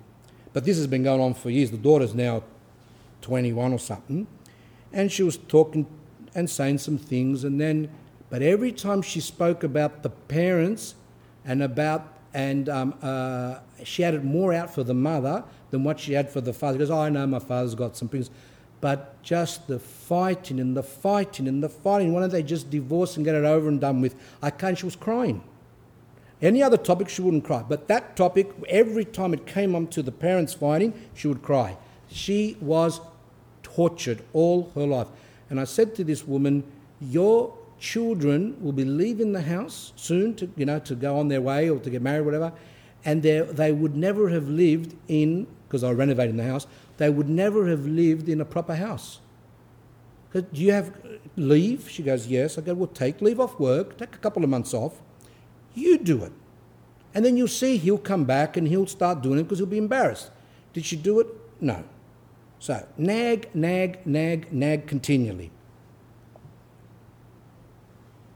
But 0.53 0.65
this 0.65 0.77
has 0.77 0.87
been 0.87 1.03
going 1.03 1.21
on 1.21 1.33
for 1.33 1.49
years. 1.49 1.71
The 1.71 1.77
daughter's 1.77 2.13
now 2.13 2.43
21 3.21 3.73
or 3.73 3.79
something. 3.79 4.27
And 4.91 5.11
she 5.11 5.23
was 5.23 5.37
talking 5.37 5.87
and 6.35 6.49
saying 6.49 6.79
some 6.79 6.97
things. 6.97 7.43
And 7.43 7.59
then, 7.59 7.89
but 8.29 8.41
every 8.41 8.71
time 8.71 9.01
she 9.01 9.19
spoke 9.19 9.63
about 9.63 10.03
the 10.03 10.09
parents 10.09 10.95
and 11.45 11.63
about 11.63 12.15
and 12.33 12.69
um, 12.69 12.93
uh, 13.01 13.59
she 13.83 14.03
it 14.03 14.23
more 14.23 14.53
out 14.53 14.73
for 14.73 14.83
the 14.83 14.93
mother 14.93 15.43
than 15.71 15.83
what 15.83 15.99
she 15.99 16.13
had 16.13 16.29
for 16.29 16.41
the 16.41 16.53
father. 16.53 16.77
Because 16.77 16.91
oh, 16.91 16.99
I 16.99 17.09
know 17.09 17.25
my 17.25 17.39
father's 17.39 17.75
got 17.75 17.97
some 17.97 18.07
things. 18.07 18.29
But 18.81 19.21
just 19.23 19.67
the 19.67 19.79
fighting 19.79 20.59
and 20.59 20.75
the 20.75 20.83
fighting 20.83 21.47
and 21.47 21.61
the 21.61 21.69
fighting. 21.69 22.13
Why 22.13 22.21
don't 22.21 22.31
they 22.31 22.43
just 22.43 22.69
divorce 22.69 23.17
and 23.17 23.25
get 23.25 23.35
it 23.35 23.43
over 23.43 23.67
and 23.67 23.79
done 23.79 24.01
with? 24.01 24.15
I 24.41 24.49
can't. 24.49 24.77
She 24.77 24.85
was 24.85 24.95
crying. 24.95 25.43
Any 26.41 26.63
other 26.63 26.77
topic, 26.77 27.09
she 27.09 27.21
wouldn't 27.21 27.43
cry. 27.43 27.63
But 27.67 27.87
that 27.89 28.15
topic, 28.15 28.49
every 28.69 29.03
time 29.03 29.33
it 29.33 29.45
came 29.45 29.75
on 29.75 29.87
to 29.87 30.01
the 30.01 30.11
parents 30.11 30.53
fighting, 30.53 30.93
she 31.13 31.27
would 31.27 31.41
cry. 31.41 31.77
She 32.09 32.55
was 32.61 33.01
tortured 33.61 34.23
all 34.31 34.71
her 34.75 34.85
life. 34.85 35.07
And 35.49 35.59
I 35.59 35.65
said 35.65 35.95
to 35.95 36.03
this 36.03 36.25
woman, 36.25 36.63
Your 37.01 37.53
children 37.79 38.55
will 38.61 38.71
be 38.71 38.85
leaving 38.85 39.33
the 39.33 39.41
house 39.41 39.93
soon 39.95 40.35
to, 40.35 40.49
you 40.55 40.65
know, 40.65 40.79
to 40.79 40.95
go 40.95 41.17
on 41.17 41.27
their 41.27 41.41
way 41.41 41.69
or 41.69 41.79
to 41.79 41.89
get 41.89 42.01
married, 42.01 42.25
whatever, 42.25 42.51
and 43.05 43.23
they 43.23 43.71
would 43.71 43.95
never 43.95 44.29
have 44.29 44.49
lived 44.49 44.95
in, 45.07 45.47
because 45.67 45.83
I 45.83 45.91
renovated 45.91 46.37
the 46.37 46.43
house, 46.43 46.67
they 46.99 47.09
would 47.09 47.29
never 47.29 47.67
have 47.67 47.85
lived 47.85 48.27
in 48.27 48.41
a 48.41 48.45
proper 48.45 48.75
house. 48.75 49.21
Do 50.33 50.45
you 50.51 50.73
have 50.73 50.91
leave? 51.37 51.89
She 51.89 52.03
goes, 52.03 52.27
Yes. 52.27 52.57
I 52.57 52.61
go, 52.61 52.73
Well, 52.73 52.87
take 52.87 53.21
leave 53.21 53.39
off 53.39 53.57
work, 53.57 53.97
take 53.97 54.13
a 54.13 54.17
couple 54.17 54.43
of 54.43 54.49
months 54.49 54.73
off. 54.73 55.01
You 55.73 55.97
do 55.97 56.25
it. 56.25 56.33
And 57.15 57.23
then 57.23 57.37
you'll 57.37 57.47
see 57.47 57.77
he'll 57.77 57.97
come 57.97 58.25
back 58.25 58.57
and 58.57 58.67
he'll 58.67 58.85
start 58.85 59.21
doing 59.21 59.39
it 59.39 59.43
because 59.43 59.59
he'll 59.59 59.67
be 59.67 59.77
embarrassed. 59.77 60.29
Did 60.73 60.85
she 60.85 60.97
do 60.97 61.21
it? 61.21 61.27
No. 61.61 61.85
So, 62.59 62.85
nag, 62.97 63.49
nag, 63.55 64.05
nag, 64.05 64.51
nag 64.51 64.85
continually 64.85 65.51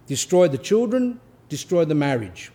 destroy 0.08 0.48
the 0.48 0.58
children, 0.58 1.20
destroy 1.50 1.84
the 1.86 1.96
marriage. 1.96 2.52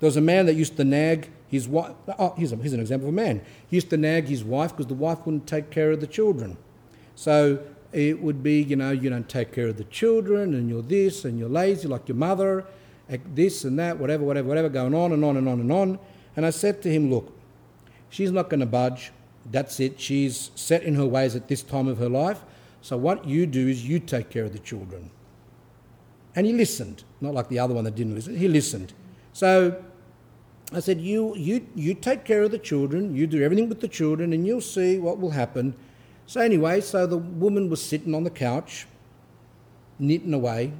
There 0.00 0.06
was 0.06 0.16
a 0.16 0.22
man 0.22 0.46
that 0.46 0.54
used 0.54 0.76
to 0.76 0.84
nag 0.84 1.30
his 1.54 1.66
wife. 1.66 1.92
Oh, 2.18 2.34
here's, 2.36 2.52
a, 2.52 2.56
here's 2.56 2.72
an 2.72 2.80
example 2.80 3.08
of 3.08 3.14
a 3.14 3.16
man. 3.16 3.40
He 3.68 3.76
used 3.76 3.90
to 3.90 3.96
nag 3.96 4.26
his 4.26 4.44
wife 4.44 4.72
because 4.72 4.86
the 4.86 4.94
wife 4.94 5.24
wouldn't 5.24 5.46
take 5.46 5.70
care 5.70 5.90
of 5.90 6.00
the 6.00 6.06
children. 6.06 6.56
So 7.14 7.60
it 7.92 8.20
would 8.20 8.42
be, 8.42 8.60
you 8.62 8.76
know, 8.76 8.90
you 8.90 9.08
don't 9.08 9.28
take 9.28 9.52
care 9.52 9.68
of 9.68 9.76
the 9.76 9.84
children 9.84 10.54
and 10.54 10.68
you're 10.68 10.82
this 10.82 11.24
and 11.24 11.38
you're 11.38 11.48
lazy 11.48 11.88
like 11.88 12.08
your 12.08 12.16
mother, 12.16 12.66
this 13.34 13.64
and 13.64 13.78
that, 13.78 13.98
whatever, 13.98 14.24
whatever, 14.24 14.48
whatever, 14.48 14.68
going 14.68 14.94
on 14.94 15.12
and 15.12 15.24
on 15.24 15.36
and 15.36 15.48
on 15.48 15.60
and 15.60 15.72
on. 15.72 15.98
And 16.36 16.44
I 16.44 16.50
said 16.50 16.82
to 16.82 16.90
him, 16.90 17.10
look, 17.10 17.32
she's 18.10 18.32
not 18.32 18.50
going 18.50 18.60
to 18.60 18.66
budge. 18.66 19.12
That's 19.50 19.78
it. 19.78 20.00
She's 20.00 20.50
set 20.54 20.82
in 20.82 20.94
her 20.96 21.06
ways 21.06 21.36
at 21.36 21.48
this 21.48 21.62
time 21.62 21.86
of 21.86 21.98
her 21.98 22.08
life. 22.08 22.40
So 22.82 22.96
what 22.96 23.26
you 23.26 23.46
do 23.46 23.68
is 23.68 23.88
you 23.88 23.98
take 24.00 24.28
care 24.28 24.44
of 24.44 24.52
the 24.52 24.58
children. 24.58 25.10
And 26.34 26.46
he 26.46 26.52
listened, 26.52 27.04
not 27.20 27.32
like 27.32 27.48
the 27.48 27.58
other 27.58 27.74
one 27.74 27.84
that 27.84 27.94
didn't 27.94 28.14
listen. 28.14 28.36
He 28.36 28.48
listened. 28.48 28.92
So 29.32 29.82
I 30.72 30.80
said, 30.80 31.00
you, 31.00 31.36
you, 31.36 31.66
you 31.74 31.94
take 31.94 32.24
care 32.24 32.42
of 32.42 32.50
the 32.50 32.58
children, 32.58 33.14
you 33.14 33.26
do 33.26 33.42
everything 33.42 33.68
with 33.68 33.80
the 33.80 33.88
children, 33.88 34.32
and 34.32 34.46
you'll 34.46 34.60
see 34.60 34.98
what 34.98 35.20
will 35.20 35.30
happen. 35.30 35.74
So, 36.26 36.40
anyway, 36.40 36.80
so 36.80 37.06
the 37.06 37.18
woman 37.18 37.68
was 37.68 37.82
sitting 37.82 38.14
on 38.14 38.24
the 38.24 38.30
couch, 38.30 38.86
knitting 39.98 40.32
away, 40.32 40.72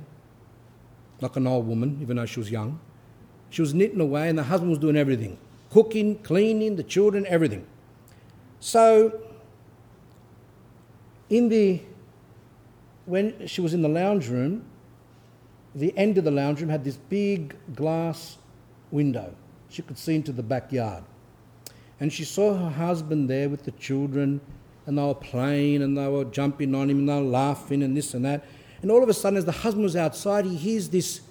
like 1.21 1.37
an 1.37 1.47
old 1.47 1.67
woman, 1.67 1.99
even 2.01 2.17
though 2.17 2.27
she 2.27 2.41
was 2.41 2.51
young. 2.51 2.81
She 3.51 3.61
was 3.61 3.75
knitting 3.75 4.01
away, 4.01 4.29
and 4.29 4.39
the 4.39 4.45
husband 4.45 4.71
was 4.71 4.79
doing 4.79 4.97
everything 4.97 5.39
cooking, 5.71 6.17
cleaning, 6.19 6.77
the 6.77 6.85
children, 6.85 7.27
everything. 7.27 7.67
So, 8.61 9.21
in 11.29 11.49
the 11.49 11.81
when 13.07 13.47
she 13.49 13.61
was 13.61 13.75
in 13.75 13.83
the 13.83 13.89
lounge 13.89 14.29
room, 14.29 14.65
the 15.75 15.93
end 15.99 16.17
of 16.17 16.25
the 16.25 16.31
lounge 16.31 16.61
room 16.61 16.71
had 16.71 16.85
this 16.85 16.97
big 16.97 17.57
glass 17.75 18.39
window. 18.91 19.35
She 19.75 19.83
could 19.83 19.99
see 19.99 20.15
into 20.15 20.31
the 20.31 20.43
backyard. 20.43 21.03
And 21.99 22.13
she 22.13 22.25
saw 22.25 22.55
her 22.57 22.71
husband 22.71 23.29
there 23.29 23.49
with 23.49 23.65
the 23.65 23.73
children, 23.73 24.41
and 24.87 24.97
they 24.97 25.03
were 25.03 25.15
playing 25.15 25.83
and 25.83 25.99
they 25.99 26.07
were 26.07 26.25
jumping 26.25 26.77
on 26.77 26.89
him 26.91 27.01
and 27.01 27.09
they 27.09 27.15
were 27.15 27.29
laughing 27.29 27.83
and 27.83 27.97
this 27.97 28.15
and 28.15 28.25
that. 28.25 28.45
And 28.83 28.91
all 28.91 29.03
of 29.03 29.09
a 29.09 29.15
sudden, 29.15 29.37
as 29.37 29.47
the 29.47 29.53
husband 29.53 29.83
was 29.83 29.97
outside, 29.97 30.45
he 30.45 30.55
hears 30.55 30.91
this, 30.91 31.23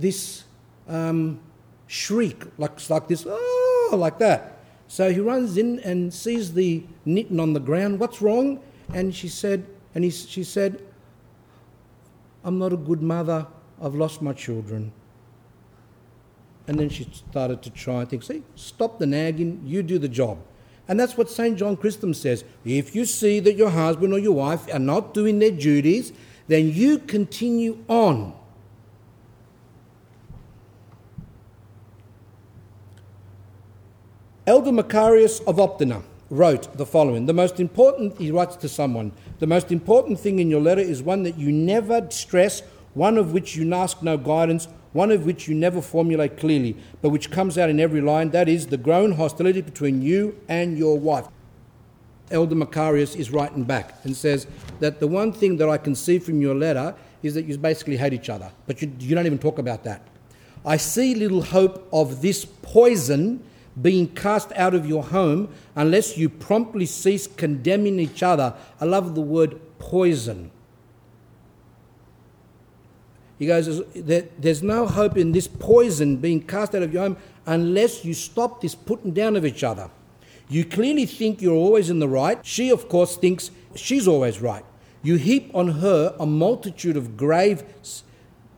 this 0.00 0.44
um, 0.88 1.38
shriek, 1.86 2.42
like, 2.58 2.90
like 2.90 3.06
this, 3.06 3.24
oh, 3.28 3.90
like 3.92 4.18
that. 4.18 4.58
So 4.88 5.12
he 5.12 5.20
runs 5.20 5.56
in 5.56 5.78
and 5.80 6.12
sees 6.12 6.54
the 6.54 6.82
knitting 7.04 7.38
on 7.38 7.52
the 7.52 7.60
ground. 7.60 8.00
What's 8.00 8.20
wrong? 8.20 8.60
And 8.92 9.14
she 9.14 9.28
said, 9.28 9.64
and 9.94 10.02
he, 10.02 10.10
she 10.10 10.42
said, 10.42 10.82
I'm 12.42 12.58
not 12.58 12.72
a 12.72 12.76
good 12.76 13.00
mother. 13.00 13.46
I've 13.80 13.94
lost 13.94 14.22
my 14.22 14.32
children. 14.32 14.92
And 16.66 16.78
then 16.78 16.88
she 16.88 17.08
started 17.12 17.62
to 17.62 17.70
try 17.70 18.00
and 18.00 18.08
think, 18.08 18.22
see, 18.22 18.42
stop 18.54 18.98
the 18.98 19.06
nagging, 19.06 19.62
you 19.64 19.82
do 19.82 19.98
the 19.98 20.08
job. 20.08 20.38
And 20.88 21.00
that's 21.00 21.16
what 21.16 21.30
St. 21.30 21.58
John 21.58 21.76
Chrysostom 21.76 22.14
says. 22.14 22.44
If 22.64 22.94
you 22.94 23.04
see 23.04 23.40
that 23.40 23.54
your 23.54 23.70
husband 23.70 24.12
or 24.12 24.18
your 24.18 24.32
wife 24.32 24.72
are 24.72 24.78
not 24.78 25.14
doing 25.14 25.38
their 25.38 25.50
duties, 25.50 26.12
then 26.46 26.70
you 26.70 26.98
continue 26.98 27.84
on. 27.88 28.34
Elder 34.46 34.72
Macarius 34.72 35.40
of 35.46 35.56
Optina 35.56 36.02
wrote 36.28 36.76
the 36.76 36.84
following 36.84 37.24
The 37.24 37.32
most 37.32 37.60
important, 37.60 38.18
he 38.18 38.30
writes 38.30 38.56
to 38.56 38.68
someone, 38.68 39.12
the 39.38 39.46
most 39.46 39.72
important 39.72 40.20
thing 40.20 40.38
in 40.38 40.50
your 40.50 40.60
letter 40.60 40.82
is 40.82 41.02
one 41.02 41.22
that 41.22 41.38
you 41.38 41.50
never 41.50 42.06
stress, 42.10 42.60
one 42.92 43.16
of 43.16 43.32
which 43.32 43.56
you 43.56 43.72
ask 43.72 44.02
no 44.02 44.18
guidance, 44.18 44.68
one 44.94 45.10
of 45.10 45.26
which 45.26 45.48
you 45.48 45.54
never 45.54 45.82
formulate 45.82 46.38
clearly, 46.38 46.76
but 47.02 47.10
which 47.10 47.30
comes 47.30 47.58
out 47.58 47.68
in 47.68 47.78
every 47.78 48.00
line 48.00 48.30
that 48.30 48.48
is, 48.48 48.68
the 48.68 48.78
grown 48.78 49.12
hostility 49.12 49.60
between 49.60 50.00
you 50.00 50.40
and 50.48 50.78
your 50.78 50.98
wife. 50.98 51.26
Elder 52.30 52.54
Macarius 52.54 53.14
is 53.16 53.30
writing 53.30 53.64
back 53.64 53.96
and 54.04 54.16
says 54.16 54.46
that 54.80 55.00
the 55.00 55.06
one 55.06 55.32
thing 55.32 55.58
that 55.58 55.68
I 55.68 55.76
can 55.76 55.94
see 55.94 56.18
from 56.18 56.40
your 56.40 56.54
letter 56.54 56.94
is 57.22 57.34
that 57.34 57.44
you 57.44 57.58
basically 57.58 57.96
hate 57.96 58.12
each 58.12 58.30
other, 58.30 58.50
but 58.66 58.80
you, 58.80 58.90
you 59.00 59.14
don't 59.14 59.26
even 59.26 59.38
talk 59.38 59.58
about 59.58 59.82
that. 59.84 60.00
I 60.64 60.76
see 60.76 61.14
little 61.14 61.42
hope 61.42 61.88
of 61.92 62.22
this 62.22 62.44
poison 62.44 63.42
being 63.82 64.06
cast 64.14 64.52
out 64.52 64.74
of 64.74 64.86
your 64.86 65.02
home 65.02 65.52
unless 65.74 66.16
you 66.16 66.28
promptly 66.28 66.86
cease 66.86 67.26
condemning 67.26 67.98
each 67.98 68.22
other. 68.22 68.54
I 68.80 68.84
love 68.84 69.16
the 69.16 69.20
word 69.20 69.60
poison. 69.80 70.52
He 73.44 73.48
goes, 73.48 73.82
There's 73.94 74.62
no 74.62 74.86
hope 74.86 75.18
in 75.18 75.32
this 75.32 75.46
poison 75.46 76.16
being 76.16 76.40
cast 76.40 76.74
out 76.74 76.82
of 76.82 76.94
your 76.94 77.02
home 77.02 77.18
unless 77.44 78.02
you 78.02 78.14
stop 78.14 78.62
this 78.62 78.74
putting 78.74 79.12
down 79.12 79.36
of 79.36 79.44
each 79.44 79.62
other. 79.62 79.90
You 80.48 80.64
clearly 80.64 81.04
think 81.04 81.42
you're 81.42 81.54
always 81.54 81.90
in 81.90 81.98
the 81.98 82.08
right. 82.08 82.38
She, 82.42 82.70
of 82.70 82.88
course, 82.88 83.18
thinks 83.18 83.50
she's 83.74 84.08
always 84.08 84.40
right. 84.40 84.64
You 85.02 85.16
heap 85.16 85.50
on 85.54 85.68
her 85.68 86.16
a 86.18 86.24
multitude 86.24 86.96
of 86.96 87.18
grave, 87.18 87.64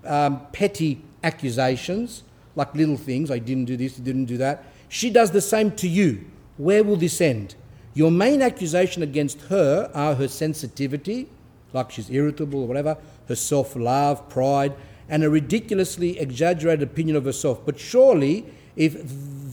um, 0.05 0.47
petty 0.53 1.03
accusations, 1.25 2.23
like 2.55 2.73
little 2.73 2.97
things. 2.97 3.29
I 3.29 3.41
didn't 3.41 3.65
do 3.65 3.77
this, 3.77 3.99
I 3.99 4.03
didn't 4.03 4.27
do 4.27 4.37
that. 4.37 4.67
She 4.89 5.11
does 5.11 5.33
the 5.33 5.41
same 5.41 5.73
to 5.73 5.89
you. 5.89 6.27
Where 6.59 6.85
will 6.85 6.95
this 6.95 7.21
end? 7.21 7.57
Your 7.93 8.13
main 8.13 8.41
accusation 8.41 9.03
against 9.03 9.41
her 9.49 9.91
are 9.95 10.15
her 10.15 10.29
sensitivity, 10.29 11.29
like 11.73 11.91
she's 11.91 12.09
irritable 12.09 12.61
or 12.61 12.69
whatever, 12.69 12.97
her 13.29 13.37
self 13.37 13.77
love, 13.77 14.29
pride, 14.29 14.75
and 15.09 15.23
a 15.23 15.31
ridiculously 15.31 16.19
exaggerated 16.19 16.83
opinion 16.83 17.17
of 17.17 17.25
herself. 17.25 17.65
But 17.65 17.79
surely, 17.79 18.47
if 18.77 18.97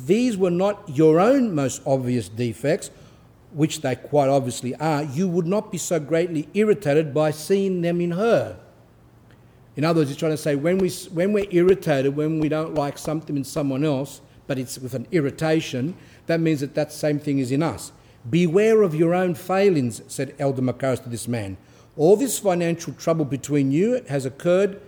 these 0.05 0.37
were 0.37 0.51
not 0.51 0.83
your 0.89 1.19
own 1.19 1.53
most 1.55 1.81
obvious 1.85 2.29
defects, 2.29 2.91
which 3.51 3.81
they 3.81 3.95
quite 3.95 4.29
obviously 4.29 4.75
are, 4.75 5.03
you 5.03 5.27
would 5.27 5.45
not 5.45 5.71
be 5.71 5.77
so 5.77 5.99
greatly 5.99 6.49
irritated 6.53 7.13
by 7.13 7.31
seeing 7.31 7.81
them 7.81 8.01
in 8.01 8.11
her. 8.11 8.57
In 9.75 9.83
other 9.83 10.01
words, 10.01 10.09
he's 10.09 10.17
trying 10.17 10.31
to 10.33 10.37
say 10.37 10.55
when, 10.55 10.77
we, 10.77 10.89
when 11.11 11.33
we're 11.33 11.47
irritated, 11.49 12.15
when 12.15 12.39
we 12.39 12.49
don't 12.49 12.73
like 12.75 12.97
something 12.97 13.35
in 13.35 13.43
someone 13.43 13.83
else, 13.83 14.21
but 14.47 14.59
it's 14.59 14.77
with 14.77 14.93
an 14.93 15.07
irritation, 15.11 15.95
that 16.27 16.39
means 16.39 16.59
that 16.59 16.75
that 16.75 16.91
same 16.91 17.19
thing 17.19 17.39
is 17.39 17.51
in 17.51 17.63
us. 17.63 17.91
Beware 18.29 18.81
of 18.81 18.95
your 18.95 19.13
own 19.13 19.35
failings, 19.35 20.01
said 20.07 20.35
Elder 20.39 20.61
Macarius 20.61 21.03
to 21.03 21.09
this 21.09 21.27
man. 21.27 21.57
All 21.95 22.15
this 22.15 22.39
financial 22.39 22.93
trouble 22.93 23.25
between 23.25 23.71
you 23.71 24.03
has 24.07 24.25
occurred 24.25 24.81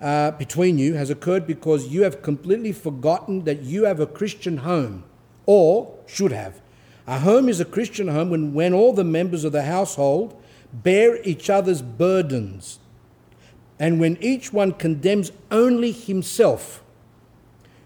uh, 0.00 0.30
between 0.32 0.78
you 0.78 0.94
has 0.94 1.10
occurred 1.10 1.46
because 1.46 1.88
you 1.88 2.02
have 2.02 2.22
completely 2.22 2.72
forgotten 2.72 3.44
that 3.44 3.62
you 3.62 3.84
have 3.84 4.00
a 4.00 4.06
Christian 4.06 4.58
home, 4.58 5.04
or 5.46 5.94
should 6.06 6.32
have. 6.32 6.60
A 7.06 7.18
home 7.18 7.48
is 7.48 7.60
a 7.60 7.64
Christian 7.64 8.08
home 8.08 8.30
when, 8.30 8.54
when 8.54 8.72
all 8.72 8.92
the 8.92 9.04
members 9.04 9.44
of 9.44 9.52
the 9.52 9.64
household 9.64 10.40
bear 10.72 11.22
each 11.22 11.50
other's 11.50 11.82
burdens, 11.82 12.78
and 13.78 14.00
when 14.00 14.16
each 14.22 14.52
one 14.52 14.72
condemns 14.72 15.32
only 15.50 15.92
himself. 15.92 16.82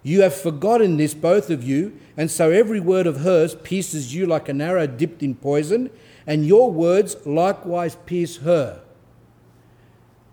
You 0.03 0.21
have 0.21 0.35
forgotten 0.35 0.99
this, 0.99 1.15
both 1.15 1.51
of 1.51 1.65
you, 1.65 1.99
and 2.17 2.31
so 2.31 2.51
every 2.51 2.79
word 2.79 3.07
of 3.07 3.23
hers 3.23 3.55
pierces 3.57 4.15
you 4.15 4.27
like 4.27 4.49
an 4.49 4.61
arrow 4.61 4.87
dipped 4.87 5.23
in 5.23 5.35
poison, 5.35 5.91
and 6.27 6.47
your 6.47 6.71
words 6.71 7.17
likewise 7.27 7.97
pierce 8.07 8.39
her. 8.39 8.81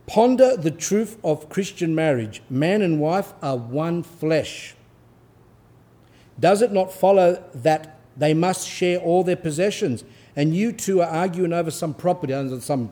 Ponder 0.08 0.58
the 0.58 0.72
truth 0.72 1.18
of 1.24 1.50
Christian 1.50 1.96
marriage. 1.96 2.42
Man 2.50 2.82
and 2.82 3.00
wife 3.00 3.34
are 3.42 3.58
one 3.58 4.04
flesh. 4.04 4.76
Does 6.40 6.62
it 6.62 6.72
not 6.72 6.92
follow 6.92 7.44
that 7.54 7.98
they 8.18 8.34
must 8.34 8.68
share 8.68 9.00
all 9.00 9.24
their 9.24 9.36
possessions? 9.36 10.04
And 10.36 10.56
you 10.56 10.72
two 10.72 11.02
are 11.02 11.10
arguing 11.10 11.54
over 11.54 11.72
some 11.72 11.94
property, 11.94 12.34
under 12.34 12.60
some 12.60 12.92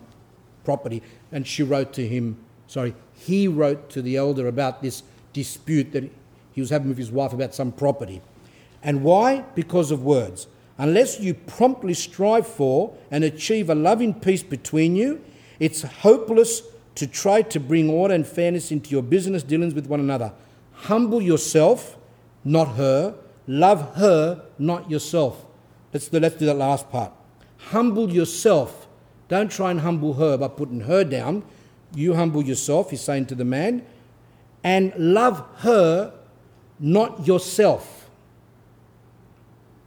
property. 0.64 1.02
And 1.32 1.48
she 1.48 1.64
wrote 1.64 1.94
to 1.94 2.08
him, 2.08 2.38
sorry, 2.68 2.96
he 3.14 3.48
wrote 3.48 3.90
to 3.92 4.02
the 4.02 4.16
elder 4.16 4.48
about 4.48 4.82
this 4.82 5.04
dispute 5.34 5.92
that 5.94 6.10
he 6.52 6.62
was 6.62 6.70
having 6.70 6.90
with 6.90 6.98
his 6.98 7.12
wife 7.12 7.34
about 7.34 7.54
some 7.56 7.72
property. 7.72 8.22
And 8.84 9.04
why? 9.04 9.42
Because 9.56 9.92
of 9.92 10.04
words. 10.04 10.48
Unless 10.80 11.20
you 11.20 11.34
promptly 11.34 11.94
strive 11.94 12.48
for 12.48 12.96
and 13.12 13.24
achieve 13.24 13.70
a 13.70 13.76
loving 13.76 14.14
peace 14.14 14.42
between 14.42 14.96
you, 14.96 15.22
it's 15.60 15.82
hopeless 15.82 16.64
to 16.96 17.06
try 17.06 17.42
to 17.42 17.60
bring 17.60 17.90
order 17.90 18.14
and 18.14 18.26
fairness 18.26 18.72
into 18.72 18.90
your 18.90 19.04
business 19.04 19.44
dealings 19.44 19.74
with 19.74 19.88
one 19.88 20.00
another. 20.00 20.34
Humble 20.72 21.22
yourself, 21.22 21.98
not 22.46 22.76
her. 22.76 23.14
Love 23.46 23.96
her, 23.96 24.46
not 24.58 24.90
yourself. 24.90 25.46
Let's 25.92 26.08
do, 26.08 26.20
let's 26.20 26.36
do 26.36 26.46
that 26.46 26.56
last 26.56 26.90
part. 26.90 27.12
Humble 27.58 28.10
yourself. 28.10 28.88
Don't 29.28 29.52
try 29.52 29.72
and 29.72 29.82
humble 29.82 30.14
her 30.14 30.38
by 30.38 30.48
putting 30.48 30.82
her 30.82 31.04
down. 31.04 31.44
You 31.94 32.14
humble 32.14 32.44
yourself, 32.44 32.92
he's 32.92 33.02
saying 33.02 33.26
to 33.28 33.36
the 33.36 33.44
man, 33.44 33.86
and 34.64 34.94
love 34.96 35.44
her, 35.58 36.14
not 36.80 37.28
yourself. 37.28 37.99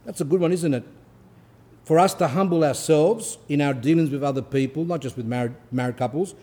That's 0.05 0.21
a 0.21 0.25
good 0.25 0.39
one, 0.39 0.51
isn't 0.51 0.73
it? 0.73 0.83
For 1.85 1.99
us 1.99 2.13
to 2.15 2.29
humble 2.29 2.63
ourselves 2.63 3.37
in 3.49 3.61
our 3.61 3.73
dealings 3.73 4.09
with 4.09 4.23
other 4.23 4.41
people, 4.41 4.85
not 4.85 5.01
just 5.01 5.17
with 5.17 5.25
married, 5.25 5.53
married 5.71 5.97
couples, 5.97 6.35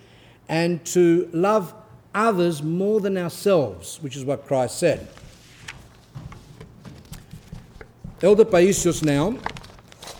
and 0.49 0.85
to 0.87 1.29
love 1.33 1.75
others 2.15 2.63
more 2.63 3.01
than 3.01 3.17
ourselves, 3.17 3.99
which 4.03 4.17
is 4.17 4.25
what 4.25 4.47
Christ 4.47 4.79
said. 4.79 5.09
Elder 8.23 8.45
Paisios 8.45 9.03
now, 9.03 9.39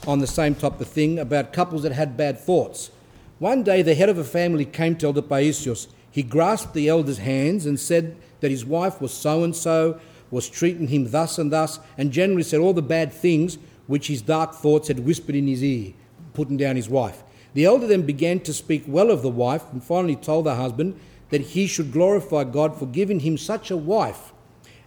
on 0.07 0.21
the 0.21 0.27
same 0.27 0.55
type 0.55 0.81
of 0.81 0.89
thing, 0.89 1.19
about 1.19 1.53
couples 1.53 1.83
that 1.83 1.93
had 1.93 2.17
bad 2.17 2.39
thoughts. 2.39 2.91
One 3.39 3.63
day, 3.63 3.83
the 3.83 3.95
head 3.95 4.09
of 4.09 4.17
a 4.17 4.25
family 4.25 4.65
came 4.65 4.97
to 4.97 5.07
Elder 5.07 5.23
Paisios. 5.23 5.89
He 6.11 6.23
grasped 6.23 6.73
the 6.73 6.89
elder's 6.89 7.19
hands 7.19 7.67
and 7.67 7.79
said 7.79 8.17
that 8.41 8.51
his 8.51 8.65
wife 8.65 9.01
was 9.01 9.13
so 9.13 9.45
and 9.45 9.55
so, 9.55 10.01
was 10.31 10.49
treating 10.49 10.89
him 10.89 11.11
thus 11.11 11.39
and 11.39 11.53
thus, 11.53 11.81
and 11.99 12.13
generally 12.13 12.43
said 12.43 12.61
all 12.61 12.73
the 12.73 12.83
bad 12.83 13.13
things 13.13 13.59
which 13.87 14.07
his 14.07 14.23
dark 14.23 14.55
thoughts 14.55 14.89
had 14.89 15.01
whispered 15.01 15.35
in 15.35 15.47
his 15.47 15.65
ear, 15.65 15.93
putting 16.33 16.57
down 16.57 16.77
his 16.77 16.89
wife. 16.89 17.23
The 17.55 17.65
elder 17.65 17.87
then 17.87 18.03
began 18.03 18.41
to 18.41 18.55
speak 18.55 18.85
well 18.87 19.11
of 19.11 19.23
the 19.23 19.29
wife 19.29 19.65
and 19.73 19.83
finally 19.83 20.17
told 20.17 20.47
the 20.47 20.55
husband 20.55 20.99
that 21.31 21.41
he 21.41 21.67
should 21.67 21.93
glorify 21.93 22.45
God 22.45 22.79
for 22.79 22.87
giving 22.87 23.21
him 23.21 23.37
such 23.37 23.71
a 23.71 23.77
wife, 23.77 24.33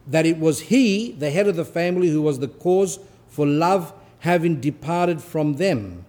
that 0.07 0.25
it 0.25 0.37
was 0.37 0.61
he, 0.61 1.11
the 1.11 1.31
head 1.31 1.47
of 1.47 1.55
the 1.55 1.65
family, 1.65 2.09
who 2.09 2.21
was 2.21 2.39
the 2.39 2.47
cause 2.47 2.99
for 3.27 3.45
love 3.45 3.93
having 4.19 4.61
departed 4.61 5.21
from 5.21 5.55
them. 5.55 6.05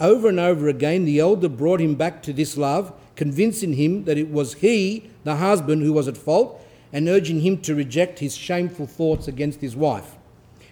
Over 0.00 0.28
and 0.28 0.38
over 0.38 0.68
again, 0.68 1.04
the 1.04 1.18
elder 1.18 1.48
brought 1.48 1.80
him 1.80 1.96
back 1.96 2.22
to 2.22 2.32
this 2.32 2.56
love, 2.56 2.92
convincing 3.16 3.72
him 3.72 4.04
that 4.04 4.16
it 4.16 4.30
was 4.30 4.54
he, 4.54 5.10
the 5.24 5.36
husband, 5.36 5.82
who 5.82 5.92
was 5.92 6.06
at 6.06 6.16
fault, 6.16 6.64
and 6.92 7.08
urging 7.08 7.40
him 7.40 7.58
to 7.58 7.74
reject 7.74 8.18
his 8.18 8.36
shameful 8.36 8.86
thoughts 8.86 9.28
against 9.28 9.60
his 9.60 9.76
wife. 9.76 10.16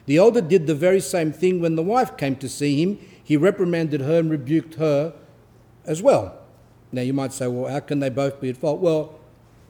The 0.07 0.19
elder 0.19 0.41
did 0.41 0.67
the 0.67 0.75
very 0.75 1.01
same 1.01 1.33
thing 1.33 1.61
when 1.61 1.77
the 1.77 1.83
wife 1.83 2.17
came 2.17 2.37
to 2.37 2.49
see 2.49 2.83
him 2.83 2.99
he 3.27 3.37
reprimanded 3.37 4.03
her 4.03 4.21
and 4.21 4.31
rebuked 4.31 4.77
her 4.77 5.13
as 5.85 6.01
well. 6.01 6.39
Now 6.93 7.03
you 7.03 7.13
might 7.13 7.33
say, 7.33 7.49
well, 7.49 7.69
how 7.69 7.81
can 7.81 7.99
they 7.99 8.09
both 8.09 8.41
be 8.41 8.51
at 8.51 8.57
fault? 8.57 8.81
Well, 8.81 9.19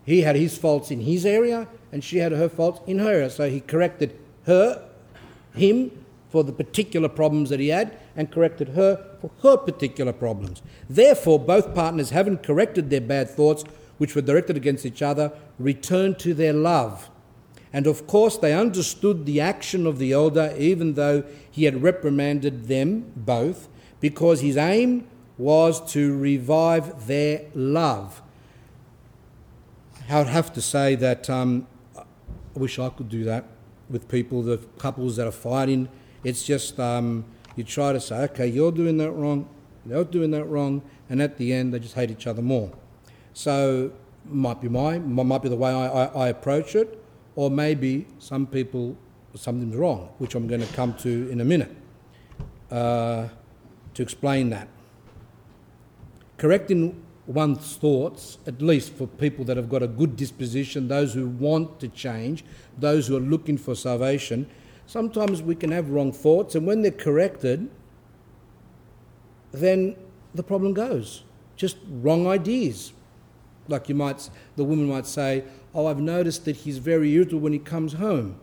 he 0.04 0.20
had 0.20 0.36
his 0.36 0.58
faults 0.58 0.90
in 0.90 1.00
his 1.00 1.24
area 1.24 1.66
and 1.90 2.04
she 2.04 2.18
had 2.18 2.32
her 2.32 2.50
faults 2.50 2.80
in 2.86 2.98
her 2.98 3.10
area. 3.10 3.30
So 3.30 3.48
he 3.48 3.60
corrected 3.60 4.14
her, 4.44 4.86
him, 5.54 5.90
for 6.28 6.44
the 6.44 6.52
particular 6.52 7.08
problems 7.08 7.48
that 7.48 7.58
he 7.58 7.68
had 7.68 7.96
and 8.14 8.30
corrected 8.30 8.68
her 8.70 9.16
for 9.22 9.30
her 9.42 9.56
particular 9.56 10.12
problems. 10.12 10.60
Therefore, 10.86 11.38
both 11.38 11.74
partners, 11.74 12.10
haven't 12.10 12.42
corrected 12.42 12.90
their 12.90 13.00
bad 13.00 13.30
thoughts, 13.30 13.64
which 13.98 14.14
were 14.14 14.22
directed 14.22 14.56
against 14.56 14.84
each 14.86 15.02
other, 15.02 15.32
returned 15.58 16.18
to 16.18 16.34
their 16.34 16.52
love 16.52 17.10
and 17.76 17.86
of 17.86 18.06
course, 18.06 18.38
they 18.38 18.54
understood 18.54 19.26
the 19.26 19.38
action 19.38 19.86
of 19.86 19.98
the 19.98 20.12
elder, 20.12 20.54
even 20.56 20.94
though 20.94 21.24
he 21.50 21.64
had 21.64 21.82
reprimanded 21.82 22.68
them 22.68 23.12
both, 23.14 23.68
because 24.00 24.40
his 24.40 24.56
aim 24.56 25.06
was 25.36 25.92
to 25.92 26.16
revive 26.16 27.06
their 27.06 27.42
love. 27.54 28.22
I 30.08 30.16
would 30.18 30.28
have 30.28 30.54
to 30.54 30.62
say 30.62 30.94
that 30.94 31.28
um, 31.28 31.66
I 31.96 32.04
wish 32.54 32.78
I 32.78 32.88
could 32.88 33.10
do 33.10 33.24
that 33.24 33.44
with 33.90 34.08
people, 34.08 34.42
the 34.42 34.56
couples 34.78 35.16
that 35.16 35.26
are 35.26 35.30
fighting. 35.30 35.90
It's 36.24 36.44
just 36.44 36.80
um, 36.80 37.26
you 37.56 37.64
try 37.64 37.92
to 37.92 38.00
say, 38.00 38.22
okay, 38.22 38.46
you're 38.46 38.72
doing 38.72 38.96
that 38.96 39.10
wrong, 39.10 39.50
they're 39.84 40.02
doing 40.04 40.30
that 40.30 40.46
wrong, 40.46 40.80
and 41.10 41.20
at 41.20 41.36
the 41.36 41.52
end 41.52 41.74
they 41.74 41.78
just 41.78 41.94
hate 41.94 42.10
each 42.10 42.26
other 42.26 42.40
more. 42.40 42.72
So 43.36 43.92
might 44.24 44.62
be 44.62 44.68
my 44.68 44.98
might 44.98 45.42
be 45.42 45.50
the 45.50 45.56
way 45.56 45.70
I, 45.70 46.04
I, 46.04 46.04
I 46.24 46.28
approach 46.28 46.74
it 46.74 46.98
or 47.34 47.50
maybe 47.50 48.06
some 48.18 48.46
people 48.46 48.96
something's 49.34 49.76
wrong, 49.76 50.08
which 50.16 50.34
I'm 50.34 50.46
going 50.48 50.62
to 50.62 50.72
come 50.72 50.94
to 50.94 51.28
in 51.30 51.42
a 51.42 51.44
minute 51.44 51.76
uh, 52.70 53.28
to 53.92 54.02
explain 54.02 54.48
that. 54.50 54.68
Correcting 56.38 57.02
one's 57.26 57.76
thoughts, 57.76 58.38
at 58.46 58.62
least 58.62 58.94
for 58.94 59.06
people 59.06 59.44
that 59.44 59.58
have 59.58 59.68
got 59.68 59.82
a 59.82 59.86
good 59.86 60.16
disposition, 60.16 60.88
those 60.88 61.12
who 61.12 61.28
want 61.28 61.78
to 61.80 61.88
change, 61.88 62.42
those 62.78 63.06
who 63.06 63.18
are 63.18 63.26
looking 63.34 63.58
for 63.58 63.74
salvation, 63.74 64.48
sometimes 64.86 65.42
we 65.42 65.54
can 65.54 65.70
have 65.72 65.90
wrong 65.90 66.10
thoughts, 66.10 66.54
and 66.54 66.66
when 66.66 66.80
they're 66.80 66.90
corrected, 66.90 67.68
then 69.52 69.94
the 70.34 70.42
problem 70.42 70.72
goes. 70.72 71.24
Just 71.56 71.76
wrong 71.86 72.26
ideas. 72.26 72.94
Like 73.68 73.88
you 73.88 73.94
might, 73.94 74.28
the 74.56 74.64
woman 74.64 74.88
might 74.88 75.06
say, 75.06 75.44
"Oh, 75.74 75.86
I've 75.86 76.00
noticed 76.00 76.44
that 76.44 76.56
he's 76.56 76.78
very 76.78 77.12
irritable 77.12 77.40
when 77.40 77.52
he 77.52 77.58
comes 77.58 77.94
home," 77.94 78.36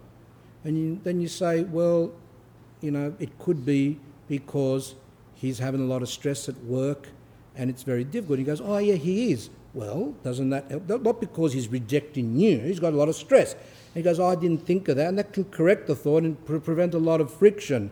and 0.64 0.78
you, 0.78 1.00
then 1.04 1.22
you 1.22 1.28
say, 1.28 1.64
"Well, 1.64 2.12
you 2.82 2.92
know, 2.92 3.14
it 3.20 3.38
could 3.40 3.66
be 3.66 4.00
because 4.28 4.96
he's 5.36 5.60
having 5.60 5.82
a 5.82 5.86
lot 5.86 6.02
of 6.02 6.10
stress 6.10 6.50
at 6.50 6.64
work, 6.64 7.10
and 7.56 7.70
it's 7.70 7.84
very 7.84 8.04
difficult." 8.04 8.40
He 8.40 8.46
goes, 8.46 8.62
"Oh, 8.62 8.78
yeah, 8.78 8.96
he 8.96 9.32
is." 9.32 9.50
Well, 9.74 10.14
doesn't 10.24 10.52
that 10.52 10.70
help? 10.70 10.88
Not 10.88 11.20
because 11.20 11.54
he's 11.54 11.68
rejecting 11.68 12.38
you; 12.38 12.60
he's 12.60 12.80
got 12.80 12.94
a 12.94 12.98
lot 12.98 13.10
of 13.10 13.16
stress. 13.16 13.56
he 13.94 14.02
goes, 14.02 14.20
oh, 14.20 14.28
"I 14.28 14.36
didn't 14.36 14.66
think 14.66 14.88
of 14.88 14.98
that," 14.98 15.08
and 15.08 15.18
that 15.18 15.34
can 15.34 15.46
correct 15.46 15.88
the 15.88 15.96
thought 15.96 16.24
and 16.24 16.44
pre- 16.46 16.60
prevent 16.60 16.94
a 16.94 17.00
lot 17.00 17.22
of 17.22 17.32
friction. 17.32 17.92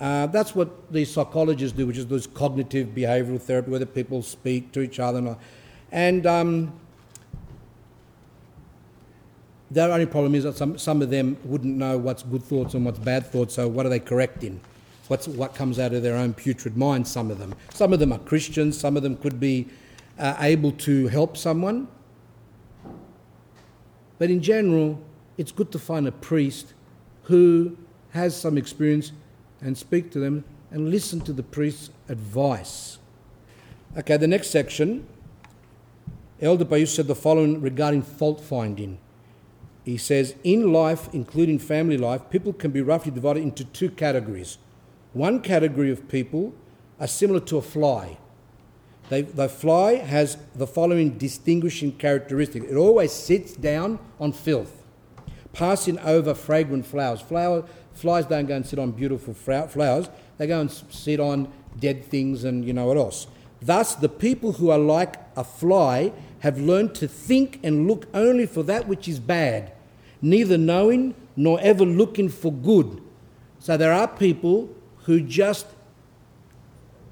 Uh, 0.00 0.26
that's 0.26 0.54
what 0.54 0.92
these 0.92 1.10
psychologists 1.10 1.76
do, 1.76 1.86
which 1.86 1.96
is 1.96 2.06
this 2.06 2.26
cognitive 2.26 2.88
behavioral 2.88 3.40
therapy, 3.40 3.70
where 3.70 3.78
the 3.78 3.86
people 3.86 4.20
speak 4.20 4.72
to 4.72 4.80
each 4.80 4.98
other. 4.98 5.18
And, 5.18 5.36
and 5.92 6.26
um, 6.26 6.72
the 9.70 9.90
only 9.90 10.06
problem 10.06 10.34
is 10.34 10.44
that 10.44 10.56
some, 10.56 10.76
some 10.76 11.00
of 11.00 11.10
them 11.10 11.36
wouldn't 11.44 11.76
know 11.76 11.96
what's 11.96 12.22
good 12.22 12.42
thoughts 12.42 12.74
and 12.74 12.84
what's 12.84 12.98
bad 12.98 13.26
thoughts, 13.26 13.54
so 13.54 13.68
what 13.68 13.86
are 13.86 13.88
they 13.88 14.00
correcting? 14.00 14.60
What's, 15.08 15.28
what 15.28 15.54
comes 15.54 15.78
out 15.78 15.92
of 15.92 16.02
their 16.02 16.16
own 16.16 16.34
putrid 16.34 16.76
mind, 16.76 17.06
some 17.06 17.30
of 17.30 17.38
them. 17.38 17.54
Some 17.72 17.92
of 17.92 17.98
them 17.98 18.12
are 18.12 18.18
Christians, 18.18 18.78
some 18.78 18.96
of 18.96 19.02
them 19.02 19.16
could 19.16 19.38
be 19.38 19.68
uh, 20.18 20.36
able 20.40 20.72
to 20.72 21.08
help 21.08 21.36
someone. 21.36 21.88
But 24.18 24.30
in 24.30 24.42
general, 24.42 25.00
it's 25.38 25.52
good 25.52 25.72
to 25.72 25.78
find 25.78 26.06
a 26.06 26.12
priest 26.12 26.74
who 27.24 27.76
has 28.10 28.38
some 28.38 28.58
experience 28.58 29.12
and 29.60 29.76
speak 29.76 30.10
to 30.12 30.18
them 30.18 30.44
and 30.70 30.90
listen 30.90 31.20
to 31.22 31.32
the 31.32 31.42
priest's 31.42 31.90
advice. 32.08 32.98
Okay, 33.96 34.16
the 34.16 34.26
next 34.26 34.50
section, 34.50 35.06
Elder 36.42 36.64
Paisios 36.64 36.88
said 36.88 37.06
the 37.06 37.14
following 37.14 37.60
regarding 37.60 38.02
fault 38.02 38.40
finding. 38.40 38.98
He 39.84 39.96
says, 39.96 40.34
in 40.42 40.72
life, 40.72 41.08
including 41.12 41.58
family 41.60 41.96
life, 41.96 42.22
people 42.30 42.52
can 42.52 42.72
be 42.72 42.82
roughly 42.82 43.12
divided 43.12 43.42
into 43.44 43.64
two 43.64 43.90
categories. 43.90 44.58
One 45.12 45.40
category 45.40 45.90
of 45.90 46.08
people 46.08 46.52
are 46.98 47.06
similar 47.06 47.40
to 47.40 47.58
a 47.58 47.62
fly. 47.62 48.18
They, 49.08 49.22
the 49.22 49.48
fly 49.48 49.96
has 49.96 50.36
the 50.54 50.66
following 50.66 51.16
distinguishing 51.18 51.92
characteristic 51.92 52.64
it 52.64 52.76
always 52.76 53.12
sits 53.12 53.52
down 53.52 53.98
on 54.18 54.32
filth, 54.32 54.82
passing 55.52 55.98
over 56.00 56.34
fragrant 56.34 56.86
flowers. 56.86 57.20
Flower, 57.20 57.64
Flies 57.94 58.26
don't 58.26 58.46
go 58.46 58.56
and 58.56 58.66
sit 58.66 58.78
on 58.78 58.92
beautiful 58.92 59.34
flowers, 59.34 60.08
they 60.38 60.46
go 60.46 60.60
and 60.60 60.70
sit 60.70 61.20
on 61.20 61.52
dead 61.78 62.04
things 62.04 62.44
and 62.44 62.64
you 62.64 62.72
know 62.72 62.86
what 62.86 62.96
else. 62.96 63.26
Thus, 63.62 63.94
the 63.94 64.08
people 64.08 64.52
who 64.52 64.70
are 64.70 64.78
like 64.78 65.16
a 65.36 65.44
fly 65.44 66.12
have 66.40 66.58
learned 66.58 66.94
to 66.96 67.06
think 67.06 67.60
and 67.62 67.86
look 67.86 68.08
only 68.12 68.46
for 68.46 68.64
that 68.64 68.88
which 68.88 69.06
is 69.06 69.20
bad, 69.20 69.72
neither 70.20 70.58
knowing 70.58 71.14
nor 71.36 71.60
ever 71.60 71.84
looking 71.84 72.28
for 72.28 72.52
good. 72.52 73.00
So, 73.60 73.76
there 73.76 73.92
are 73.92 74.08
people 74.08 74.68
who 75.04 75.20
just 75.20 75.66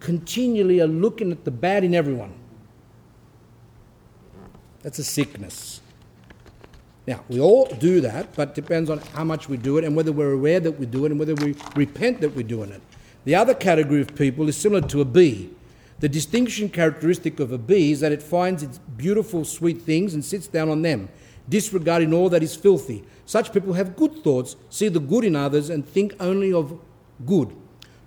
continually 0.01 0.81
are 0.81 0.89
looking 0.89 1.31
at 1.31 1.45
the 1.45 1.51
bad 1.51 1.85
in 1.85 1.95
everyone. 1.95 2.35
That's 4.83 4.99
a 4.99 5.05
sickness. 5.05 5.81
Now, 7.07 7.25
we 7.29 7.41
all 7.41 7.67
do 7.67 8.01
that, 8.01 8.35
but 8.35 8.55
depends 8.55 8.91
on 8.91 8.99
how 8.99 9.25
much 9.25 9.49
we 9.49 9.57
do 9.57 9.79
it 9.79 9.85
and 9.85 9.95
whether 9.95 10.13
we're 10.13 10.33
aware 10.33 10.61
that 10.61 10.73
we 10.73 10.87
do 10.87 11.05
it 11.05 11.11
and 11.11 11.19
whether 11.19 11.35
we 11.35 11.55
repent 11.77 12.21
that 12.21 12.35
we're 12.35 12.43
doing 12.43 12.71
it. 12.71 12.83
The 13.25 13.35
other 13.35 13.55
category 13.55 14.01
of 14.01 14.15
people 14.15 14.49
is 14.49 14.57
similar 14.57 14.87
to 14.89 15.01
a 15.01 15.05
bee. 15.05 15.51
The 16.01 16.09
distinguishing 16.09 16.71
characteristic 16.71 17.41
of 17.41 17.53
a 17.53 17.59
bee 17.59 17.93
is 17.93 18.01
that 18.01 18.13
it 18.13 18.23
finds 18.23 18.63
its 18.63 18.79
beautiful, 18.97 19.45
sweet 19.45 19.83
things 19.83 20.15
and 20.15 20.25
sits 20.25 20.47
down 20.47 20.71
on 20.71 20.83
them, 20.83 21.11
disregarding 21.49 22.15
all 22.15 22.31
that 22.31 22.43
is 22.43 22.57
filthy. 22.57 23.05
Such 23.27 23.53
people 23.53 23.75
have 23.75 23.97
good 23.97 24.25
thoughts, 24.25 24.57
see 24.71 24.89
the 24.89 24.99
good 24.99 25.25
in 25.25 25.37
others, 25.37 25.69
and 25.69 25.87
think 25.87 26.15
only 26.19 26.53
of 26.53 26.79
good. 27.27 27.55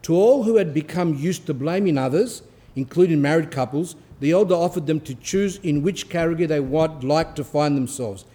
To 0.03 0.15
all 0.15 0.43
who 0.43 0.57
had 0.57 0.73
become 0.73 1.13
used 1.13 1.45
to 1.45 1.53
blaming 1.53 1.97
others, 1.97 2.41
including 2.75 3.21
married 3.21 3.51
couples, 3.51 3.95
the 4.19 4.31
elder 4.31 4.55
offered 4.55 4.87
them 4.87 4.99
to 5.01 5.13
choose 5.15 5.57
in 5.57 5.83
which 5.83 6.09
category 6.09 6.47
they 6.47 6.59
would 6.59 7.03
like 7.03 7.35
to 7.35 7.43
find 7.43 7.77
themselves 7.77 8.25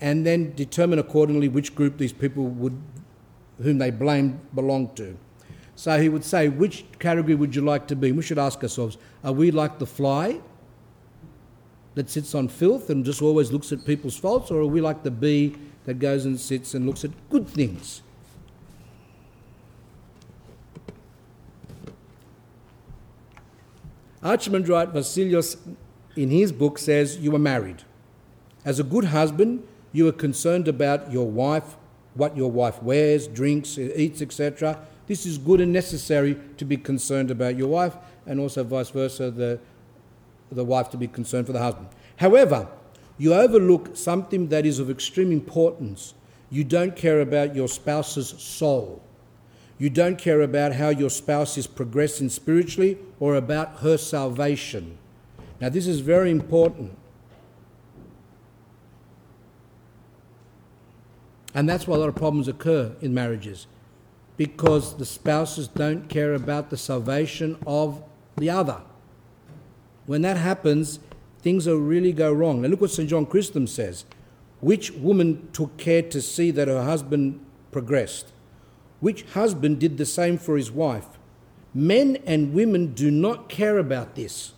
and 0.00 0.26
then 0.26 0.52
determine 0.56 0.98
accordingly 0.98 1.48
which 1.48 1.74
group 1.74 1.96
these 1.96 2.12
people 2.12 2.44
would, 2.44 2.76
whom 3.62 3.78
they 3.78 3.90
blamed 3.90 4.40
belonged 4.54 4.96
to. 4.96 5.16
So 5.82 6.00
he 6.00 6.08
would 6.08 6.24
say, 6.24 6.48
which 6.48 6.84
category 7.00 7.34
would 7.34 7.56
you 7.56 7.62
like 7.62 7.88
to 7.88 7.96
be? 7.96 8.12
We 8.12 8.22
should 8.22 8.38
ask 8.38 8.62
ourselves, 8.62 8.98
are 9.24 9.32
we 9.32 9.50
like 9.50 9.80
the 9.80 9.86
fly 9.86 10.40
that 11.96 12.08
sits 12.08 12.36
on 12.36 12.46
filth 12.46 12.88
and 12.88 13.04
just 13.04 13.20
always 13.20 13.50
looks 13.50 13.72
at 13.72 13.84
people's 13.84 14.16
faults, 14.16 14.52
or 14.52 14.60
are 14.60 14.66
we 14.66 14.80
like 14.80 15.02
the 15.02 15.10
bee 15.10 15.56
that 15.86 15.98
goes 15.98 16.24
and 16.24 16.38
sits 16.38 16.74
and 16.74 16.86
looks 16.86 17.04
at 17.04 17.10
good 17.30 17.48
things? 17.48 18.00
Archimandrite 24.22 24.92
Vasilios, 24.92 25.56
in 26.14 26.30
his 26.30 26.52
book, 26.52 26.78
says, 26.78 27.16
You 27.16 27.34
are 27.34 27.40
married. 27.40 27.82
As 28.64 28.78
a 28.78 28.84
good 28.84 29.06
husband, 29.06 29.66
you 29.92 30.06
are 30.06 30.12
concerned 30.12 30.68
about 30.68 31.10
your 31.10 31.28
wife, 31.28 31.74
what 32.14 32.36
your 32.36 32.52
wife 32.52 32.80
wears, 32.84 33.26
drinks, 33.26 33.76
eats, 33.78 34.22
etc. 34.22 34.78
This 35.06 35.26
is 35.26 35.38
good 35.38 35.60
and 35.60 35.72
necessary 35.72 36.38
to 36.56 36.64
be 36.64 36.76
concerned 36.76 37.30
about 37.30 37.56
your 37.56 37.68
wife, 37.68 37.96
and 38.26 38.38
also 38.38 38.62
vice 38.62 38.90
versa, 38.90 39.30
the, 39.30 39.58
the 40.50 40.64
wife 40.64 40.90
to 40.90 40.96
be 40.96 41.08
concerned 41.08 41.46
for 41.46 41.52
the 41.52 41.58
husband. 41.58 41.88
However, 42.16 42.68
you 43.18 43.34
overlook 43.34 43.96
something 43.96 44.48
that 44.48 44.64
is 44.64 44.78
of 44.78 44.90
extreme 44.90 45.32
importance. 45.32 46.14
You 46.50 46.64
don't 46.64 46.96
care 46.96 47.20
about 47.20 47.54
your 47.54 47.68
spouse's 47.68 48.28
soul. 48.28 49.02
You 49.78 49.90
don't 49.90 50.18
care 50.18 50.40
about 50.40 50.74
how 50.74 50.90
your 50.90 51.10
spouse 51.10 51.58
is 51.58 51.66
progressing 51.66 52.28
spiritually 52.28 52.98
or 53.18 53.34
about 53.34 53.78
her 53.78 53.96
salvation. 53.96 54.98
Now, 55.60 55.68
this 55.68 55.86
is 55.86 56.00
very 56.00 56.30
important. 56.30 56.96
And 61.54 61.68
that's 61.68 61.86
why 61.86 61.96
a 61.96 61.98
lot 61.98 62.08
of 62.08 62.14
problems 62.14 62.48
occur 62.48 62.94
in 63.00 63.12
marriages 63.12 63.66
because 64.36 64.96
the 64.96 65.06
spouses 65.06 65.68
don't 65.68 66.08
care 66.08 66.34
about 66.34 66.70
the 66.70 66.76
salvation 66.76 67.58
of 67.66 68.02
the 68.36 68.50
other. 68.50 68.82
When 70.06 70.22
that 70.22 70.36
happens, 70.36 70.98
things 71.40 71.66
will 71.66 71.76
really 71.76 72.12
go 72.12 72.32
wrong. 72.32 72.62
Now, 72.62 72.68
look 72.68 72.80
what 72.80 72.90
St. 72.90 73.08
John 73.08 73.26
Chrysostom 73.26 73.66
says. 73.66 74.04
Which 74.60 74.92
woman 74.92 75.48
took 75.52 75.76
care 75.76 76.02
to 76.02 76.22
see 76.22 76.50
that 76.52 76.68
her 76.68 76.84
husband 76.84 77.44
progressed? 77.72 78.32
Which 79.00 79.24
husband 79.32 79.80
did 79.80 79.98
the 79.98 80.06
same 80.06 80.38
for 80.38 80.56
his 80.56 80.70
wife? 80.70 81.06
Men 81.74 82.18
and 82.26 82.52
women 82.52 82.94
do 82.94 83.10
not 83.10 83.48
care 83.48 83.78
about 83.78 84.14
this. 84.14 84.52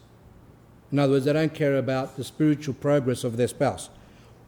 In 0.92 0.98
other 0.98 1.14
words, 1.14 1.24
they 1.24 1.32
don't 1.32 1.55
care 1.55 1.76
about 1.76 2.16
the 2.16 2.24
spiritual 2.24 2.74
progress 2.74 3.24
of 3.24 3.36
their 3.36 3.48
spouse. 3.48 3.88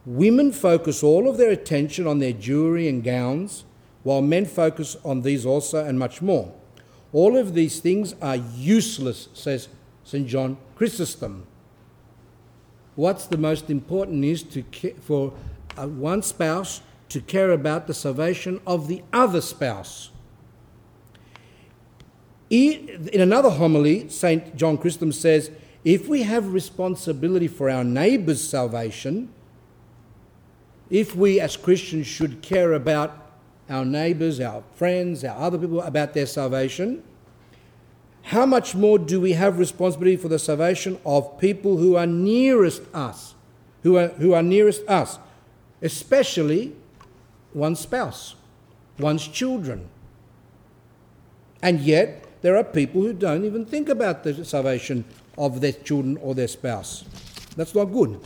Women 0.05 0.51
focus 0.51 1.03
all 1.03 1.27
of 1.27 1.37
their 1.37 1.49
attention 1.49 2.07
on 2.07 2.19
their 2.19 2.31
jewelry 2.31 2.87
and 2.87 3.03
gowns, 3.03 3.65
while 4.07 4.21
men 4.21 4.45
focus 4.45 4.95
on 5.03 5.21
these 5.21 5.45
also 5.45 5.83
and 5.83 5.99
much 5.99 6.21
more. 6.21 6.49
All 7.11 7.35
of 7.35 7.53
these 7.53 7.81
things 7.81 8.15
are 8.21 8.37
useless, 8.37 9.27
says 9.33 9.67
St. 10.05 10.25
John 10.25 10.55
Chrysostom. 10.77 11.45
What's 12.95 13.25
the 13.25 13.37
most 13.37 13.69
important 13.69 14.23
is 14.23 14.43
to 14.43 14.63
for 15.01 15.33
uh, 15.77 15.89
one 15.89 16.21
spouse 16.21 16.79
to 17.09 17.19
care 17.19 17.51
about 17.51 17.87
the 17.87 17.93
salvation 17.93 18.61
of 18.65 18.87
the 18.87 19.03
other 19.11 19.41
spouse. 19.41 20.11
In 22.49 23.09
another 23.13 23.49
homily, 23.49 24.07
St. 24.07 24.55
John 24.55 24.77
Chrysostom 24.77 25.11
says, 25.11 25.51
if 25.83 26.07
we 26.07 26.23
have 26.23 26.53
responsibility 26.53 27.49
for 27.49 27.69
our 27.69 27.83
neighbour's 27.83 28.41
salvation, 28.41 29.33
if 30.89 31.13
we 31.13 31.41
as 31.41 31.57
Christians 31.57 32.07
should 32.07 32.41
care 32.41 32.71
about 32.71 33.26
our 33.69 33.85
neighbours, 33.85 34.39
our 34.39 34.63
friends, 34.75 35.23
our 35.23 35.37
other 35.37 35.57
people, 35.57 35.81
about 35.81 36.13
their 36.13 36.25
salvation, 36.25 37.03
how 38.23 38.45
much 38.45 38.75
more 38.75 38.99
do 38.99 39.21
we 39.21 39.33
have 39.33 39.57
responsibility 39.59 40.17
for 40.17 40.27
the 40.27 40.39
salvation 40.39 40.99
of 41.05 41.39
people 41.39 41.77
who 41.77 41.95
are 41.95 42.07
nearest 42.07 42.81
us, 42.93 43.35
who 43.83 43.97
are, 43.97 44.09
who 44.09 44.33
are 44.33 44.43
nearest 44.43 44.87
us, 44.87 45.19
especially 45.81 46.75
one 47.53 47.75
spouse? 47.75 48.35
one's 48.99 49.27
children. 49.27 49.89
And 51.61 51.79
yet, 51.81 52.25
there 52.41 52.55
are 52.57 52.63
people 52.63 53.01
who 53.01 53.13
don't 53.13 53.45
even 53.45 53.65
think 53.65 53.89
about 53.89 54.23
the 54.23 54.45
salvation 54.45 55.05
of 55.37 55.61
their 55.61 55.71
children 55.71 56.17
or 56.17 56.35
their 56.35 56.47
spouse. 56.47 57.03
That's 57.55 57.73
not 57.73 57.85
good. 57.85 58.19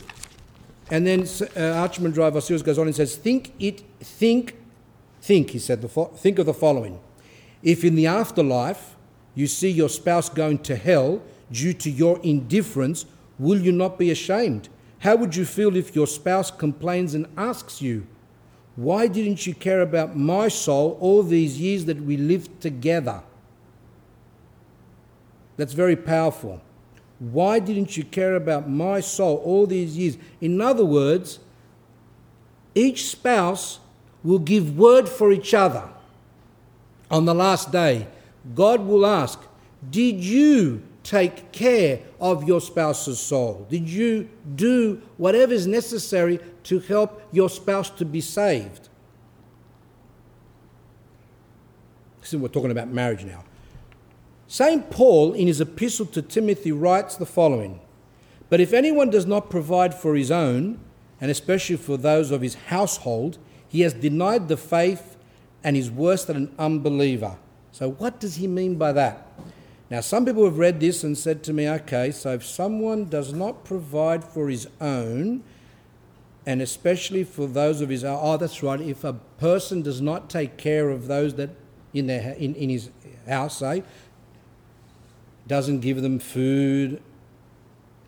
And 0.90 1.06
then 1.06 1.20
uh, 1.20 1.86
Archimandrite 1.86 2.64
goes 2.64 2.78
on 2.78 2.86
and 2.86 2.94
says, 2.94 3.16
Think 3.16 3.52
it, 3.58 3.80
think, 4.00 4.56
think, 5.22 5.50
he 5.50 5.58
said, 5.58 5.88
think 6.16 6.38
of 6.38 6.46
the 6.46 6.52
following. 6.52 7.00
If 7.62 7.84
in 7.84 7.94
the 7.94 8.06
afterlife 8.06 8.96
you 9.34 9.46
see 9.46 9.70
your 9.70 9.88
spouse 9.88 10.28
going 10.28 10.58
to 10.64 10.76
hell 10.76 11.22
due 11.50 11.72
to 11.74 11.90
your 11.90 12.20
indifference, 12.22 13.06
will 13.38 13.60
you 13.60 13.72
not 13.72 13.98
be 13.98 14.10
ashamed? 14.10 14.68
How 14.98 15.16
would 15.16 15.36
you 15.36 15.44
feel 15.44 15.76
if 15.76 15.94
your 15.94 16.06
spouse 16.06 16.50
complains 16.50 17.14
and 17.14 17.26
asks 17.36 17.80
you, 17.80 18.06
Why 18.76 19.06
didn't 19.06 19.46
you 19.46 19.54
care 19.54 19.80
about 19.80 20.16
my 20.16 20.48
soul 20.48 20.98
all 21.00 21.22
these 21.22 21.60
years 21.60 21.84
that 21.86 22.00
we 22.00 22.16
lived 22.16 22.60
together? 22.60 23.22
That's 25.56 25.72
very 25.72 25.96
powerful. 25.96 26.60
Why 27.18 27.60
didn't 27.60 27.96
you 27.96 28.04
care 28.04 28.34
about 28.34 28.68
my 28.68 29.00
soul 29.00 29.36
all 29.44 29.66
these 29.66 29.96
years? 29.96 30.18
In 30.40 30.60
other 30.60 30.84
words, 30.84 31.38
each 32.74 33.06
spouse 33.06 33.78
will 34.22 34.38
give 34.38 34.76
word 34.76 35.08
for 35.08 35.32
each 35.32 35.54
other. 35.54 35.88
On 37.10 37.24
the 37.24 37.34
last 37.34 37.72
day, 37.72 38.06
God 38.54 38.80
will 38.80 39.04
ask, 39.04 39.40
Did 39.90 40.16
you 40.16 40.82
take 41.02 41.52
care 41.52 42.00
of 42.20 42.44
your 42.44 42.60
spouse's 42.60 43.18
soul? 43.18 43.66
Did 43.68 43.88
you 43.88 44.28
do 44.54 45.02
whatever 45.16 45.52
is 45.52 45.66
necessary 45.66 46.38
to 46.64 46.78
help 46.80 47.22
your 47.32 47.50
spouse 47.50 47.90
to 47.90 48.04
be 48.04 48.20
saved? 48.20 48.88
See, 52.22 52.36
we're 52.36 52.48
talking 52.48 52.70
about 52.70 52.88
marriage 52.88 53.24
now. 53.24 53.44
St. 54.46 54.90
Paul, 54.90 55.32
in 55.32 55.46
his 55.46 55.60
epistle 55.60 56.06
to 56.06 56.22
Timothy, 56.22 56.72
writes 56.72 57.16
the 57.16 57.26
following 57.26 57.80
But 58.48 58.60
if 58.60 58.72
anyone 58.72 59.10
does 59.10 59.26
not 59.26 59.50
provide 59.50 59.94
for 59.94 60.14
his 60.14 60.30
own, 60.30 60.78
and 61.20 61.30
especially 61.30 61.76
for 61.76 61.96
those 61.96 62.30
of 62.30 62.42
his 62.42 62.54
household, 62.54 63.38
he 63.72 63.80
has 63.80 63.94
denied 63.94 64.48
the 64.48 64.58
faith 64.58 65.16
and 65.64 65.78
is 65.78 65.90
worse 65.90 66.26
than 66.26 66.36
an 66.36 66.54
unbeliever. 66.58 67.38
So, 67.72 67.90
what 67.90 68.20
does 68.20 68.36
he 68.36 68.46
mean 68.46 68.76
by 68.76 68.92
that? 68.92 69.26
Now, 69.88 70.02
some 70.02 70.26
people 70.26 70.44
have 70.44 70.58
read 70.58 70.78
this 70.78 71.02
and 71.04 71.16
said 71.16 71.42
to 71.44 71.54
me, 71.54 71.66
okay, 71.68 72.10
so 72.10 72.34
if 72.34 72.44
someone 72.44 73.06
does 73.06 73.32
not 73.32 73.64
provide 73.64 74.24
for 74.24 74.50
his 74.50 74.68
own, 74.78 75.42
and 76.44 76.60
especially 76.60 77.24
for 77.24 77.46
those 77.46 77.80
of 77.80 77.88
his 77.88 78.04
oh 78.04 78.36
that's 78.36 78.64
right 78.64 78.80
if 78.80 79.04
a 79.04 79.12
person 79.38 79.80
does 79.80 80.00
not 80.00 80.28
take 80.28 80.56
care 80.56 80.90
of 80.90 81.06
those 81.06 81.36
that 81.36 81.50
in 81.94 82.08
their 82.08 82.32
in, 82.32 82.52
in 82.56 82.68
his 82.68 82.90
house 83.28 83.58
say 83.58 83.84
doesn't 85.46 85.78
give 85.78 86.02
them 86.02 86.18
food 86.18 87.00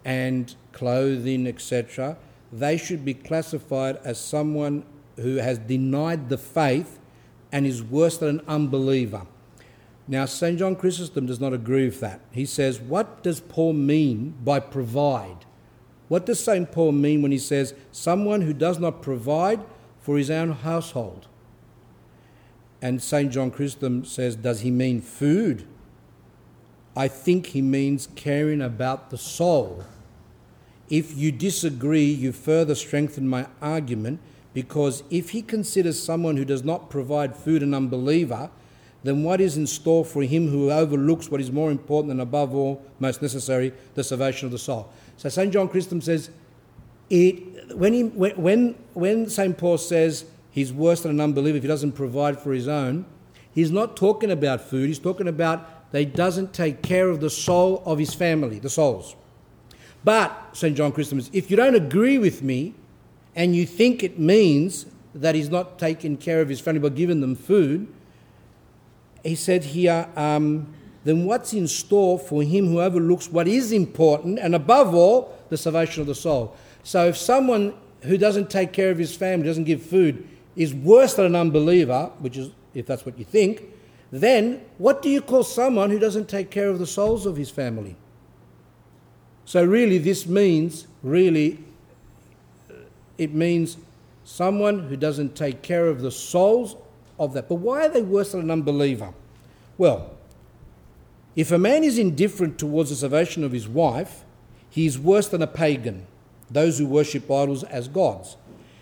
and 0.04 0.54
clothing, 0.72 1.46
etc., 1.46 2.16
they 2.52 2.76
should 2.76 3.04
be 3.04 3.14
classified 3.14 3.96
as 4.04 4.20
someone 4.20 4.84
who 5.16 5.36
has 5.36 5.58
denied 5.58 6.28
the 6.28 6.38
faith 6.38 6.98
and 7.52 7.66
is 7.66 7.82
worse 7.82 8.18
than 8.18 8.40
an 8.40 8.42
unbeliever. 8.48 9.26
Now, 10.06 10.26
St. 10.26 10.58
John 10.58 10.76
Chrysostom 10.76 11.26
does 11.26 11.40
not 11.40 11.52
agree 11.52 11.86
with 11.86 12.00
that. 12.00 12.20
He 12.30 12.44
says, 12.44 12.80
What 12.80 13.22
does 13.22 13.40
Paul 13.40 13.72
mean 13.72 14.34
by 14.44 14.60
provide? 14.60 15.46
What 16.08 16.26
does 16.26 16.42
St. 16.42 16.70
Paul 16.70 16.92
mean 16.92 17.22
when 17.22 17.32
he 17.32 17.38
says, 17.38 17.74
Someone 17.90 18.42
who 18.42 18.52
does 18.52 18.78
not 18.78 19.00
provide 19.00 19.60
for 20.00 20.18
his 20.18 20.30
own 20.30 20.52
household? 20.52 21.26
And 22.82 23.02
St. 23.02 23.32
John 23.32 23.50
Chrysostom 23.50 24.04
says, 24.04 24.36
Does 24.36 24.60
he 24.60 24.70
mean 24.70 25.00
food? 25.00 25.66
I 26.96 27.08
think 27.08 27.46
he 27.46 27.62
means 27.62 28.08
caring 28.14 28.60
about 28.60 29.10
the 29.10 29.18
soul. 29.18 29.84
If 30.90 31.16
you 31.16 31.32
disagree, 31.32 32.04
you 32.04 32.30
further 32.30 32.74
strengthen 32.74 33.26
my 33.26 33.46
argument 33.62 34.20
because 34.54 35.02
if 35.10 35.30
he 35.30 35.42
considers 35.42 36.00
someone 36.00 36.36
who 36.36 36.44
does 36.44 36.62
not 36.62 36.88
provide 36.88 37.36
food 37.36 37.62
an 37.62 37.74
unbeliever, 37.74 38.50
then 39.02 39.22
what 39.22 39.40
is 39.40 39.56
in 39.56 39.66
store 39.66 40.04
for 40.04 40.22
him 40.22 40.48
who 40.48 40.70
overlooks 40.70 41.30
what 41.30 41.40
is 41.40 41.52
more 41.52 41.70
important 41.70 42.12
and 42.12 42.20
above 42.20 42.54
all, 42.54 42.82
most 43.00 43.20
necessary, 43.20 43.72
the 43.94 44.04
salvation 44.04 44.46
of 44.46 44.52
the 44.52 44.58
soul? 44.58 44.90
So 45.16 45.28
St. 45.28 45.52
John 45.52 45.68
Chrysostom 45.68 46.00
says, 46.00 46.30
it, 47.10 47.76
when, 47.76 47.92
he, 47.92 48.04
when, 48.04 48.76
when 48.94 49.28
St. 49.28 49.58
Paul 49.58 49.76
says 49.76 50.24
he's 50.52 50.72
worse 50.72 51.02
than 51.02 51.10
an 51.10 51.20
unbeliever 51.20 51.58
if 51.58 51.62
he 51.64 51.68
doesn't 51.68 51.92
provide 51.92 52.40
for 52.40 52.54
his 52.54 52.68
own, 52.68 53.04
he's 53.52 53.72
not 53.72 53.96
talking 53.96 54.30
about 54.30 54.60
food, 54.60 54.86
he's 54.86 54.98
talking 54.98 55.28
about 55.28 55.92
that 55.92 55.98
he 55.98 56.06
doesn't 56.06 56.54
take 56.54 56.80
care 56.80 57.08
of 57.08 57.20
the 57.20 57.28
soul 57.28 57.82
of 57.84 57.98
his 57.98 58.14
family, 58.14 58.60
the 58.60 58.70
souls. 58.70 59.16
But, 60.04 60.50
St. 60.52 60.76
John 60.76 60.92
Chrysostom, 60.92 61.20
says, 61.20 61.30
if 61.32 61.50
you 61.50 61.56
don't 61.56 61.74
agree 61.74 62.18
with 62.18 62.42
me 62.42 62.74
and 63.34 63.54
you 63.54 63.66
think 63.66 64.02
it 64.02 64.18
means 64.18 64.86
that 65.14 65.34
he's 65.34 65.48
not 65.48 65.78
taking 65.78 66.16
care 66.16 66.40
of 66.40 66.48
his 66.48 66.60
family 66.60 66.80
by 66.80 66.88
giving 66.94 67.20
them 67.20 67.34
food, 67.34 67.92
he 69.22 69.34
said 69.34 69.64
here, 69.64 70.08
um, 70.16 70.72
then 71.04 71.24
what's 71.24 71.52
in 71.52 71.68
store 71.68 72.18
for 72.18 72.42
him 72.42 72.68
who 72.68 72.80
overlooks 72.80 73.30
what 73.30 73.46
is 73.46 73.72
important 73.72 74.38
and 74.38 74.54
above 74.54 74.94
all, 74.94 75.36
the 75.50 75.56
salvation 75.56 76.00
of 76.00 76.06
the 76.06 76.14
soul? 76.14 76.56
So 76.82 77.08
if 77.08 77.16
someone 77.16 77.74
who 78.02 78.18
doesn't 78.18 78.50
take 78.50 78.72
care 78.72 78.90
of 78.90 78.98
his 78.98 79.14
family, 79.14 79.46
doesn't 79.46 79.64
give 79.64 79.82
food, 79.82 80.26
is 80.56 80.74
worse 80.74 81.14
than 81.14 81.26
an 81.26 81.36
unbeliever, 81.36 82.10
which 82.18 82.36
is, 82.36 82.50
if 82.74 82.86
that's 82.86 83.06
what 83.06 83.18
you 83.18 83.24
think, 83.24 83.62
then 84.10 84.64
what 84.78 85.02
do 85.02 85.08
you 85.08 85.20
call 85.20 85.42
someone 85.42 85.90
who 85.90 85.98
doesn't 85.98 86.28
take 86.28 86.50
care 86.50 86.68
of 86.68 86.78
the 86.78 86.86
souls 86.86 87.26
of 87.26 87.36
his 87.36 87.50
family? 87.50 87.96
So, 89.44 89.64
really, 89.64 89.98
this 89.98 90.26
means, 90.26 90.86
really, 91.02 91.58
it 93.18 93.34
means 93.34 93.76
someone 94.24 94.88
who 94.88 94.96
doesn't 94.96 95.36
take 95.36 95.62
care 95.62 95.86
of 95.86 96.00
the 96.00 96.10
souls 96.10 96.76
of 97.18 97.34
that. 97.34 97.48
But 97.48 97.56
why 97.56 97.86
are 97.86 97.88
they 97.88 98.02
worse 98.02 98.32
than 98.32 98.40
an 98.40 98.50
unbeliever? 98.50 99.12
Well, 99.78 100.10
if 101.36 101.50
a 101.50 101.58
man 101.58 101.84
is 101.84 101.98
indifferent 101.98 102.58
towards 102.58 102.90
the 102.90 102.96
salvation 102.96 103.44
of 103.44 103.52
his 103.52 103.68
wife, 103.68 104.24
he 104.70 104.86
is 104.86 104.98
worse 104.98 105.28
than 105.28 105.42
a 105.42 105.46
pagan, 105.46 106.06
those 106.50 106.78
who 106.78 106.86
worship 106.86 107.30
idols 107.30 107.64
as 107.64 107.88
gods. 107.88 108.36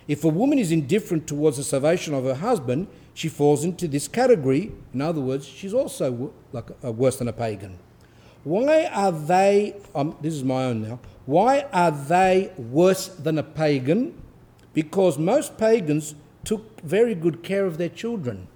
If 0.09 0.25
a 0.25 0.29
woman 0.29 0.59
is 0.59 0.73
indifferent 0.73 1.27
towards 1.27 1.57
the 1.57 1.65
salvation 1.65 2.15
of 2.15 2.25
her 2.25 2.35
husband, 2.35 2.89
she 3.15 3.29
falls 3.29 3.65
into 3.65 3.89
this 3.89 4.09
category. 4.09 4.73
In 4.93 5.01
other 5.01 5.21
words, 5.21 5.47
she's 5.47 5.75
also 5.75 6.33
like 6.53 6.71
uh, 6.85 6.93
worse 6.93 7.17
than 7.17 7.29
a 7.29 7.33
pagan. 7.33 7.79
Why 8.45 8.87
are 8.87 9.13
they, 9.13 9.77
um, 9.95 10.17
this 10.21 10.35
is 10.35 10.43
my 10.45 10.65
own 10.65 10.83
now, 10.83 10.99
why 11.27 11.67
are 11.73 11.93
they 11.93 12.53
worse 12.57 13.09
than 13.09 13.39
a 13.39 13.43
pagan? 13.43 14.21
Because 14.75 15.19
most 15.19 15.59
pagans 15.59 16.15
took 16.45 16.81
very 16.81 17.15
good 17.15 17.43
care 17.43 17.67
of 17.67 17.79
their 17.79 17.89
children, 17.89 18.49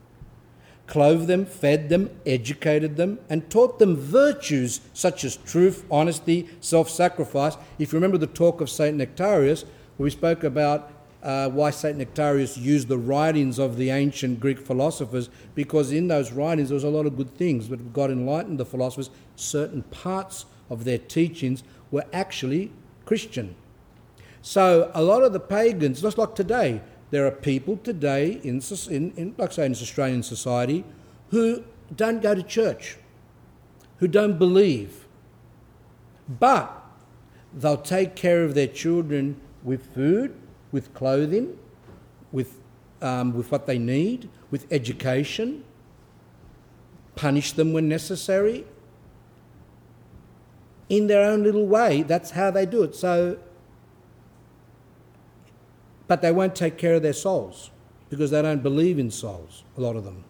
clothed 0.87 1.27
them, 1.27 1.45
fed 1.45 1.89
them, 1.89 2.11
educated 2.25 2.97
them, 2.97 3.19
and 3.29 3.51
taught 3.51 3.79
them 3.79 3.97
virtues 3.97 4.81
such 4.93 5.25
as 5.25 5.37
truth, 5.37 5.85
honesty, 5.91 6.49
self 6.61 6.89
sacrifice. 6.89 7.57
If 7.79 7.93
you 7.93 7.97
remember 7.97 8.19
the 8.19 8.27
talk 8.27 8.61
of 8.61 8.71
St. 8.71 8.97
Nectarius, 8.97 9.65
where 9.97 10.05
we 10.05 10.11
spoke 10.11 10.45
about 10.45 10.93
uh, 11.23 11.49
why 11.49 11.71
St. 11.71 11.99
Nectarius 11.99 12.57
used 12.57 12.89
the 12.89 12.99
writings 12.99 13.59
of 13.59 13.77
the 13.77 13.91
ancient 13.91 14.39
Greek 14.39 14.59
philosophers, 14.59 15.29
because 15.55 15.91
in 15.91 16.09
those 16.09 16.31
writings 16.33 16.69
there 16.69 16.75
was 16.75 16.85
a 16.85 16.89
lot 16.89 17.07
of 17.07 17.17
good 17.17 17.35
things, 17.37 17.69
but 17.69 17.93
God 17.93 18.11
enlightened 18.11 18.59
the 18.59 18.65
philosophers, 18.65 19.11
certain 19.35 19.83
parts 19.83 20.47
of 20.71 20.85
their 20.85 20.99
teachings 20.99 21.65
were 21.91 22.05
actually 22.13 22.71
Christian. 23.05 23.57
So 24.47 24.93
a 24.95 25.03
lot 25.03 25.25
of 25.25 25.33
the 25.33 25.41
pagans, 25.41 26.03
just 26.03 26.19
like 26.19 26.37
today, 26.37 26.81
there 27.11 27.27
are 27.27 27.33
people 27.33 27.79
today 27.79 28.41
in, 28.45 28.63
in, 28.89 29.11
in 29.17 29.35
like 29.39 29.51
say 29.51 29.67
in 29.67 29.73
Australian 29.73 30.23
society, 30.23 30.85
who 31.31 31.65
don't 31.97 32.23
go 32.23 32.33
to 32.33 32.45
church, 32.45 32.97
who 33.99 34.07
don't 34.07 34.39
believe, 34.39 35.09
but 36.29 36.71
they'll 37.53 37.77
take 37.77 38.15
care 38.15 38.45
of 38.45 38.55
their 38.55 38.69
children 38.69 39.41
with 39.65 39.93
food, 39.93 40.33
with 40.71 40.95
clothing, 40.95 41.59
with, 42.31 42.61
um, 43.03 43.35
with 43.35 43.51
what 43.51 43.67
they 43.67 43.81
need, 43.81 44.29
with 44.53 44.65
education, 44.71 45.65
punish 47.17 47.51
them 47.51 47.73
when 47.73 47.89
necessary. 47.89 48.65
In 50.89 51.09
their 51.09 51.29
own 51.29 51.43
little 51.43 51.67
way, 51.67 52.03
that's 52.03 52.31
how 52.31 52.53
they 52.53 52.65
do 52.65 52.85
it. 52.85 52.95
So, 52.95 53.39
but 56.07 56.23
they 56.23 56.33
won't 56.33 56.55
take 56.55 56.79
care 56.79 56.95
of 56.95 57.03
their 57.03 57.13
souls 57.13 57.71
because 58.09 58.31
they 58.31 58.43
don't 58.43 58.63
believe 58.63 58.99
in 58.99 59.11
souls, 59.11 59.65
a 59.77 59.81
lot 59.81 59.97
of 59.97 60.05
them. 60.05 60.25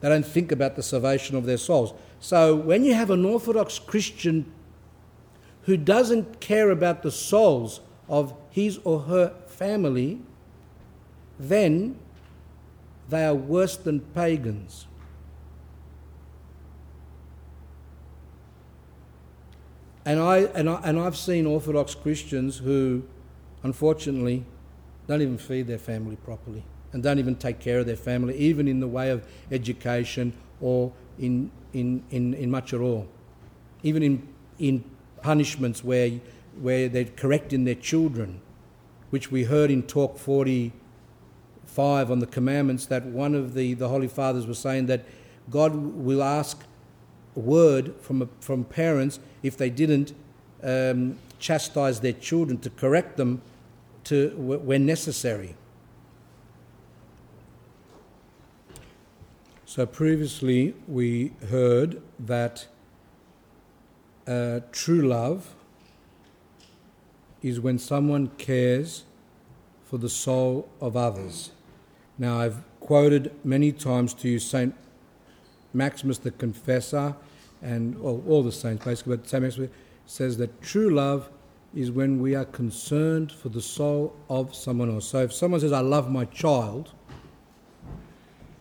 They 0.00 0.08
don't 0.08 0.26
think 0.26 0.52
about 0.52 0.76
the 0.76 0.82
salvation 0.82 1.36
of 1.36 1.44
their 1.44 1.58
souls. 1.58 1.92
So 2.20 2.54
when 2.54 2.84
you 2.84 2.94
have 2.94 3.10
an 3.10 3.24
Orthodox 3.24 3.78
Christian 3.78 4.50
who 5.62 5.76
doesn't 5.76 6.40
care 6.40 6.70
about 6.70 7.02
the 7.02 7.10
souls 7.10 7.80
of 8.08 8.34
his 8.50 8.78
or 8.84 9.00
her 9.00 9.34
family, 9.46 10.20
then 11.38 11.98
they 13.08 13.24
are 13.24 13.34
worse 13.34 13.76
than 13.76 14.00
pagans. 14.00 14.86
And, 20.04 20.18
I, 20.18 20.38
and, 20.38 20.68
I, 20.68 20.80
and 20.82 20.98
I've 20.98 21.16
seen 21.16 21.46
Orthodox 21.46 21.94
Christians 21.94 22.58
who, 22.58 23.02
unfortunately, 23.62 24.44
don't 25.06 25.22
even 25.22 25.38
feed 25.38 25.66
their 25.66 25.78
family 25.78 26.16
properly 26.16 26.62
and 26.92 27.02
don't 27.02 27.18
even 27.18 27.34
take 27.36 27.58
care 27.58 27.78
of 27.80 27.86
their 27.86 27.96
family, 27.96 28.36
even 28.36 28.68
in 28.68 28.80
the 28.80 28.86
way 28.86 29.10
of 29.10 29.26
education 29.50 30.32
or 30.60 30.92
in, 31.18 31.50
in, 31.72 32.02
in, 32.10 32.34
in 32.34 32.50
much 32.50 32.72
at 32.72 32.80
all. 32.80 33.08
Even 33.82 34.02
in, 34.02 34.28
in 34.58 34.84
punishments 35.22 35.84
where, 35.84 36.10
where 36.60 36.88
they're 36.88 37.04
correcting 37.04 37.64
their 37.64 37.74
children, 37.74 38.40
which 39.10 39.30
we 39.30 39.44
heard 39.44 39.70
in 39.70 39.82
Talk 39.82 40.18
45 40.18 42.10
on 42.10 42.18
the 42.18 42.26
commandments, 42.26 42.86
that 42.86 43.04
one 43.06 43.34
of 43.34 43.54
the, 43.54 43.74
the 43.74 43.88
Holy 43.88 44.08
Fathers 44.08 44.46
was 44.46 44.58
saying 44.58 44.86
that 44.86 45.04
God 45.48 45.74
will 45.74 46.22
ask 46.22 46.62
a 47.36 47.40
word 47.40 47.94
from, 48.00 48.28
from 48.40 48.64
parents 48.64 49.20
if 49.42 49.56
they 49.56 49.70
didn't 49.70 50.12
um, 50.62 51.16
chastise 51.38 52.00
their 52.00 52.12
children 52.12 52.58
to 52.58 52.70
correct 52.70 53.16
them 53.16 53.42
to, 54.10 54.30
when 54.36 54.84
necessary. 54.84 55.54
So 59.64 59.86
previously 59.86 60.74
we 60.88 61.32
heard 61.48 62.02
that 62.18 62.66
uh, 64.26 64.60
true 64.72 65.02
love 65.02 65.54
is 67.40 67.60
when 67.60 67.78
someone 67.78 68.32
cares 68.36 69.04
for 69.84 69.96
the 69.96 70.08
soul 70.08 70.68
of 70.80 70.96
others. 70.96 71.52
Now 72.18 72.40
I've 72.40 72.64
quoted 72.80 73.32
many 73.44 73.70
times 73.70 74.12
to 74.14 74.28
you 74.28 74.40
Saint 74.40 74.74
Maximus 75.72 76.18
the 76.18 76.32
Confessor 76.32 77.14
and 77.62 77.96
well, 78.00 78.24
all 78.26 78.42
the 78.42 78.50
saints 78.50 78.84
basically, 78.84 79.18
but 79.18 79.28
Saint 79.28 79.44
Maximus 79.44 79.70
says 80.04 80.36
that 80.38 80.60
true 80.60 80.90
love 80.90 81.30
is 81.74 81.90
when 81.90 82.20
we 82.20 82.34
are 82.34 82.44
concerned 82.44 83.30
for 83.30 83.48
the 83.48 83.62
soul 83.62 84.16
of 84.28 84.54
someone 84.54 84.90
else. 84.90 85.08
So 85.08 85.22
if 85.22 85.32
someone 85.32 85.60
says, 85.60 85.72
I 85.72 85.80
love 85.80 86.10
my 86.10 86.24
child, 86.24 86.92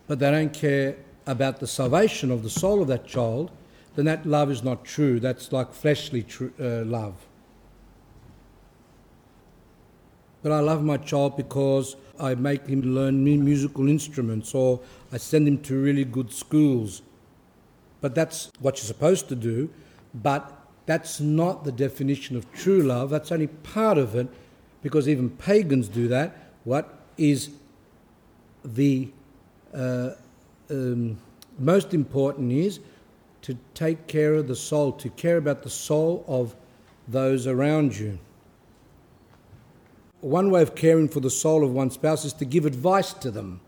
but 0.07 0.19
they 0.19 0.29
don't 0.29 0.53
care 0.53 0.97
about 1.25 1.59
the 1.59 1.67
salvation 1.67 2.31
of 2.31 2.43
the 2.43 2.49
soul 2.49 2.81
of 2.81 2.87
that 2.87 3.07
child, 3.07 3.51
then 3.95 4.05
that 4.05 4.25
love 4.25 4.51
is 4.51 4.63
not 4.63 4.85
true. 4.85 5.19
That's 5.19 5.51
like 5.51 5.73
fleshly 5.73 6.25
uh, 6.59 6.85
love. 6.85 7.15
But 10.41 10.51
I 10.51 10.59
love 10.59 10.83
my 10.83 10.97
child 10.97 11.35
because 11.35 11.95
I 12.19 12.35
make 12.35 12.67
him 12.67 12.81
learn 12.81 13.23
musical 13.23 13.89
instruments 13.89 14.55
or 14.55 14.79
I 15.11 15.17
send 15.17 15.47
him 15.47 15.59
to 15.63 15.81
really 15.81 16.05
good 16.05 16.31
schools. 16.31 17.01
But 18.01 18.15
that's 18.15 18.51
what 18.59 18.77
you're 18.77 18.85
supposed 18.85 19.27
to 19.29 19.35
do. 19.35 19.69
But 20.13 20.58
that's 20.89 21.19
not 21.19 21.65
the 21.65 21.71
definition 21.71 22.35
of 22.35 22.51
true 22.51 22.81
love. 22.81 23.11
That's 23.11 23.31
only 23.31 23.45
part 23.45 23.99
of 23.99 24.15
it 24.15 24.27
because 24.81 25.07
even 25.07 25.29
pagans 25.29 25.87
do 25.87 26.07
that. 26.07 26.35
What 26.63 26.91
is 27.15 27.51
the 28.65 29.09
uh, 29.71 30.13
um, 30.71 31.19
most 31.59 31.93
important 31.93 32.51
is 32.51 32.79
to 33.43 33.55
take 33.75 34.07
care 34.07 34.33
of 34.33 34.47
the 34.47 34.55
soul, 34.55 34.91
to 34.93 35.11
care 35.11 35.37
about 35.37 35.61
the 35.61 35.69
soul 35.69 36.25
of 36.27 36.55
those 37.07 37.45
around 37.45 37.95
you. 37.95 38.17
One 40.21 40.49
way 40.49 40.63
of 40.63 40.73
caring 40.73 41.07
for 41.07 41.19
the 41.19 41.29
soul 41.29 41.63
of 41.63 41.71
one's 41.71 41.93
spouse 41.93 42.25
is 42.25 42.33
to 42.33 42.45
give 42.45 42.65
advice 42.65 43.13
to 43.13 43.29
them. 43.29 43.61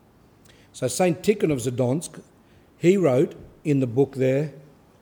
So, 0.73 0.87
St. 0.87 1.21
Tikhon 1.21 1.51
of 1.51 1.59
Zadonsk, 1.59 2.19
he 2.79 2.97
wrote 2.97 3.35
in 3.63 3.79
the 3.79 3.85
book 3.85 4.15
there 4.15 4.53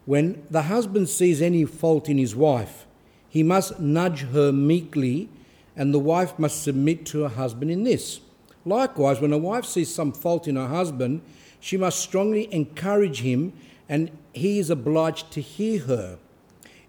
when 0.10 0.44
the 0.50 0.64
husband 0.64 1.08
sees 1.08 1.40
any 1.40 1.64
fault 1.64 2.10
in 2.10 2.18
his 2.18 2.36
wife, 2.36 2.88
he 3.30 3.44
must 3.44 3.80
nudge 3.80 4.22
her 4.22 4.52
meekly, 4.52 5.30
and 5.76 5.94
the 5.94 6.00
wife 6.00 6.40
must 6.40 6.64
submit 6.64 7.06
to 7.06 7.22
her 7.22 7.30
husband 7.30 7.70
in 7.70 7.84
this. 7.84 8.20
Likewise, 8.66 9.22
when 9.22 9.32
a 9.32 9.38
wife 9.38 9.66
sees 9.66 9.94
some 9.94 10.12
fault 10.12 10.48
in 10.48 10.56
her 10.56 10.68
husband, 10.68 11.22
she 11.60 11.78
must 11.78 12.00
strongly 12.00 12.52
encourage 12.52 13.22
him, 13.22 13.54
and 13.88 14.10
he 14.34 14.58
is 14.58 14.72
obliged 14.72 15.30
to 15.30 15.42
hear 15.42 15.82
her. 15.82 16.18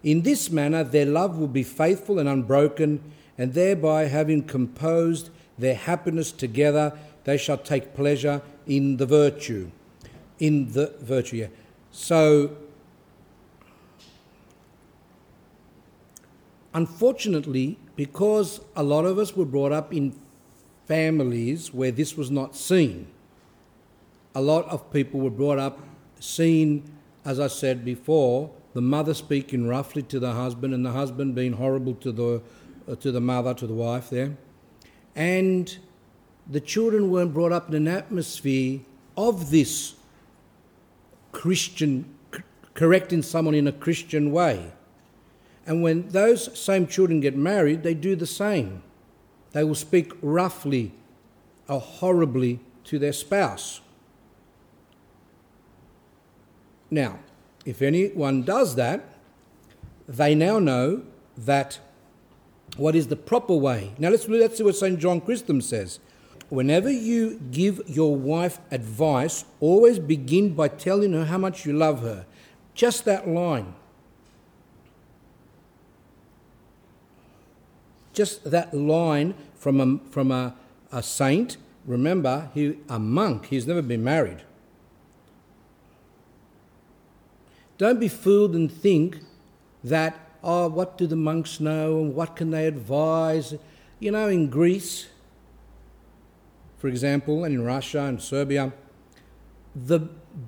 In 0.01 0.23
this 0.23 0.49
manner, 0.49 0.83
their 0.83 1.05
love 1.05 1.37
will 1.37 1.47
be 1.47 1.61
faithful 1.61 2.17
and 2.17 2.27
unbroken, 2.27 3.03
and 3.37 3.53
thereby, 3.53 4.05
having 4.05 4.41
composed 4.41 5.29
their 5.59 5.75
happiness 5.75 6.31
together, 6.31 6.97
they 7.25 7.37
shall 7.37 7.59
take 7.59 7.93
pleasure 7.93 8.41
in 8.65 8.97
the 8.97 9.05
virtue. 9.05 9.69
In 10.39 10.71
the 10.71 10.95
virtue, 11.01 11.35
yeah. 11.35 11.47
So, 11.91 12.57
unfortunately, 16.73 17.77
because 17.95 18.61
a 18.75 18.83
lot 18.83 19.05
of 19.05 19.17
us 19.17 19.35
were 19.35 19.45
brought 19.45 19.71
up 19.71 19.93
in 19.93 20.15
families 20.85 21.73
where 21.73 21.91
this 21.91 22.17
was 22.17 22.31
not 22.31 22.55
seen, 22.55 23.07
a 24.33 24.41
lot 24.41 24.67
of 24.69 24.91
people 24.91 25.19
were 25.19 25.29
brought 25.29 25.59
up 25.59 25.79
seen, 26.19 26.83
as 27.25 27.39
I 27.39 27.47
said 27.47 27.83
before, 27.83 28.51
the 28.73 28.81
mother 28.81 29.13
speaking 29.13 29.67
roughly 29.67 30.03
to 30.03 30.19
the 30.19 30.33
husband 30.33 30.73
and 30.73 30.85
the 30.85 30.91
husband 30.91 31.35
being 31.35 31.53
horrible 31.53 31.93
to 31.95 32.11
the, 32.11 32.41
uh, 32.87 32.95
to 32.95 33.11
the 33.11 33.19
mother, 33.19 33.53
to 33.53 33.67
the 33.67 33.73
wife 33.73 34.09
there. 34.09 34.37
And 35.15 35.77
the 36.49 36.61
children 36.61 37.11
weren't 37.11 37.33
brought 37.33 37.51
up 37.51 37.67
in 37.67 37.75
an 37.75 37.87
atmosphere 37.87 38.79
of 39.17 39.51
this 39.51 39.95
Christian, 41.31 42.13
correcting 42.73 43.21
someone 43.21 43.55
in 43.55 43.67
a 43.67 43.71
Christian 43.71 44.31
way. 44.31 44.71
And 45.65 45.83
when 45.83 46.09
those 46.09 46.57
same 46.57 46.87
children 46.87 47.19
get 47.19 47.35
married, 47.35 47.83
they 47.83 47.93
do 47.93 48.15
the 48.15 48.25
same. 48.25 48.83
They 49.51 49.63
will 49.63 49.75
speak 49.75 50.11
roughly 50.21 50.93
or 51.67 51.79
horribly 51.79 52.59
to 52.85 52.97
their 52.99 53.13
spouse. 53.13 53.81
Now, 56.89 57.19
if 57.65 57.81
anyone 57.81 58.43
does 58.43 58.75
that, 58.75 59.05
they 60.07 60.35
now 60.35 60.59
know 60.59 61.03
that 61.37 61.79
what 62.75 62.95
is 62.95 63.07
the 63.07 63.15
proper 63.15 63.55
way. 63.55 63.91
Now, 63.97 64.09
let's, 64.09 64.27
let's 64.27 64.57
see 64.57 64.63
what 64.63 64.75
St. 64.75 64.99
John 64.99 65.21
Chrysostom 65.21 65.61
says. 65.61 65.99
Whenever 66.49 66.91
you 66.91 67.41
give 67.51 67.81
your 67.87 68.15
wife 68.15 68.59
advice, 68.71 69.45
always 69.61 69.99
begin 69.99 70.53
by 70.53 70.67
telling 70.67 71.13
her 71.13 71.25
how 71.25 71.37
much 71.37 71.65
you 71.65 71.71
love 71.71 72.01
her. 72.01 72.25
Just 72.73 73.05
that 73.05 73.27
line. 73.27 73.73
Just 78.13 78.49
that 78.51 78.73
line 78.73 79.33
from 79.55 79.79
a, 79.79 80.09
from 80.09 80.31
a, 80.31 80.55
a 80.91 81.01
saint. 81.01 81.57
Remember, 81.85 82.49
he, 82.53 82.77
a 82.89 82.99
monk, 82.99 83.47
he's 83.47 83.65
never 83.65 83.81
been 83.81 84.03
married. 84.03 84.43
Don't 87.77 87.99
be 87.99 88.07
fooled 88.07 88.53
and 88.53 88.71
think 88.71 89.19
that, 89.83 90.19
oh, 90.43 90.67
what 90.67 90.97
do 90.97 91.07
the 91.07 91.15
monks 91.15 91.59
know 91.59 91.99
and 91.99 92.13
what 92.13 92.35
can 92.35 92.51
they 92.51 92.67
advise? 92.67 93.55
You 93.99 94.11
know, 94.11 94.27
in 94.27 94.49
Greece, 94.49 95.07
for 96.77 96.87
example, 96.87 97.43
and 97.43 97.55
in 97.55 97.63
Russia 97.63 98.01
and 98.01 98.21
Serbia, 98.21 98.73
the 99.75 99.99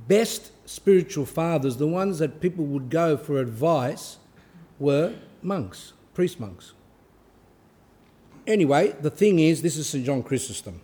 best 0.07 0.51
spiritual 0.67 1.25
fathers, 1.25 1.77
the 1.77 1.87
ones 1.87 2.19
that 2.19 2.39
people 2.39 2.65
would 2.65 2.89
go 2.89 3.17
for 3.17 3.39
advice, 3.39 4.17
were 4.79 5.15
monks, 5.41 5.93
priest 6.13 6.39
monks. 6.39 6.73
Anyway, 8.45 8.95
the 9.01 9.09
thing 9.09 9.39
is, 9.39 9.61
this 9.61 9.77
is 9.77 9.87
St. 9.87 10.05
John 10.05 10.23
Chrysostom. 10.23 10.81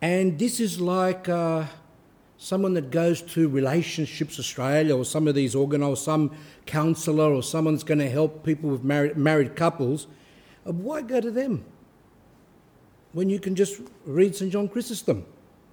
And 0.00 0.38
this 0.38 0.60
is 0.60 0.80
like. 0.80 1.28
Uh, 1.28 1.66
someone 2.42 2.72
that 2.72 2.90
goes 2.90 3.20
to 3.20 3.50
Relationships 3.50 4.38
Australia 4.38 4.96
or 4.96 5.04
some 5.04 5.28
of 5.28 5.34
these 5.34 5.54
organised, 5.54 6.02
some 6.02 6.34
counsellor 6.64 7.30
or 7.30 7.42
someone 7.42 7.74
that's 7.74 7.84
going 7.84 7.98
to 7.98 8.08
help 8.08 8.42
people 8.42 8.70
with 8.70 8.82
married, 8.82 9.14
married 9.14 9.54
couples, 9.54 10.06
uh, 10.66 10.72
why 10.72 11.02
go 11.02 11.20
to 11.20 11.30
them 11.30 11.66
when 13.12 13.28
you 13.28 13.38
can 13.38 13.54
just 13.54 13.82
read 14.06 14.34
St. 14.34 14.50
John 14.50 14.68
Chrysostom? 14.68 15.26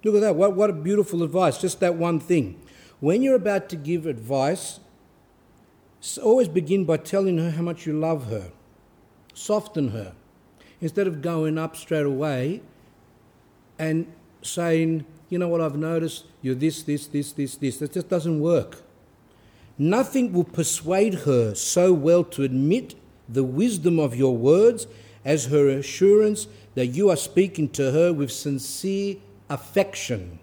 Look 0.04 0.16
at 0.16 0.20
that. 0.20 0.36
What, 0.36 0.54
what 0.54 0.68
a 0.68 0.74
beautiful 0.74 1.22
advice. 1.22 1.58
Just 1.58 1.80
that 1.80 1.94
one 1.94 2.20
thing. 2.20 2.60
When 3.00 3.22
you're 3.22 3.36
about 3.36 3.70
to 3.70 3.76
give 3.76 4.04
advice, 4.04 4.78
always 6.22 6.48
begin 6.48 6.84
by 6.84 6.98
telling 6.98 7.38
her 7.38 7.52
how 7.52 7.62
much 7.62 7.86
you 7.86 7.98
love 7.98 8.26
her. 8.26 8.52
Soften 9.38 9.90
her. 9.90 10.14
Instead 10.80 11.06
of 11.06 11.22
going 11.22 11.58
up 11.58 11.76
straight 11.76 12.04
away 12.04 12.60
and 13.78 14.12
saying, 14.42 15.04
you 15.28 15.38
know 15.38 15.46
what 15.46 15.60
I've 15.60 15.76
noticed? 15.76 16.24
You're 16.42 16.56
this, 16.56 16.82
this, 16.82 17.06
this, 17.06 17.30
this, 17.32 17.54
this. 17.54 17.78
That 17.78 17.92
just 17.92 18.08
doesn't 18.08 18.40
work. 18.40 18.82
Nothing 19.78 20.32
will 20.32 20.44
persuade 20.44 21.14
her 21.20 21.54
so 21.54 21.92
well 21.92 22.24
to 22.24 22.42
admit 22.42 22.96
the 23.28 23.44
wisdom 23.44 24.00
of 24.00 24.16
your 24.16 24.36
words 24.36 24.88
as 25.24 25.46
her 25.46 25.68
assurance 25.68 26.48
that 26.74 26.88
you 26.88 27.08
are 27.08 27.16
speaking 27.16 27.68
to 27.70 27.92
her 27.92 28.12
with 28.12 28.32
sincere 28.32 29.16
affection. 29.48 30.40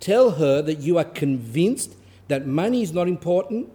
Tell 0.00 0.32
her 0.32 0.62
that 0.62 0.78
you 0.78 0.96
are 0.96 1.04
convinced 1.04 1.94
that 2.28 2.46
money 2.46 2.80
is 2.80 2.94
not 2.94 3.06
important, 3.06 3.70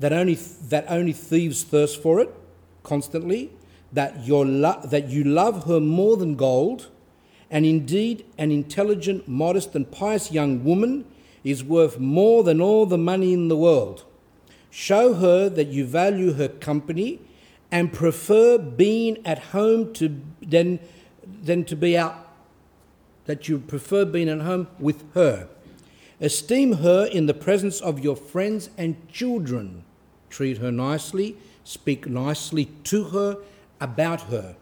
that 0.00 0.12
only, 0.12 0.34
that 0.34 0.86
only 0.88 1.12
thieves 1.12 1.62
thirst 1.62 2.02
for 2.02 2.18
it 2.18 2.34
constantly, 2.82 3.50
that, 3.92 4.24
your 4.24 4.46
lo- 4.46 4.80
that 4.84 5.08
you 5.08 5.24
love 5.24 5.66
her 5.66 5.80
more 5.80 6.16
than 6.16 6.34
gold, 6.34 6.88
and 7.50 7.66
indeed 7.66 8.24
an 8.38 8.50
intelligent, 8.50 9.28
modest, 9.28 9.74
and 9.74 9.90
pious 9.90 10.32
young 10.32 10.64
woman 10.64 11.04
is 11.44 11.62
worth 11.62 11.98
more 11.98 12.42
than 12.42 12.60
all 12.60 12.86
the 12.86 12.98
money 12.98 13.32
in 13.32 13.48
the 13.48 13.56
world. 13.56 14.04
Show 14.70 15.14
her 15.14 15.48
that 15.50 15.68
you 15.68 15.84
value 15.84 16.32
her 16.32 16.48
company 16.48 17.20
and 17.70 17.92
prefer 17.92 18.58
being 18.58 19.18
at 19.26 19.38
home 19.38 19.92
to, 19.94 20.20
than, 20.40 20.78
than 21.42 21.64
to 21.64 21.76
be 21.76 21.96
out, 21.96 22.28
that 23.26 23.48
you 23.48 23.58
prefer 23.58 24.04
being 24.04 24.28
at 24.28 24.40
home 24.40 24.68
with 24.78 25.04
her. 25.14 25.48
Esteem 26.20 26.74
her 26.74 27.04
in 27.06 27.26
the 27.26 27.34
presence 27.34 27.80
of 27.80 28.00
your 28.00 28.16
friends 28.16 28.70
and 28.78 28.96
children. 29.08 29.84
Treat 30.30 30.58
her 30.58 30.72
nicely, 30.72 31.36
speak 31.64 32.06
nicely 32.06 32.66
to 32.84 33.04
her 33.04 33.38
about 33.80 34.22
her. 34.22 34.56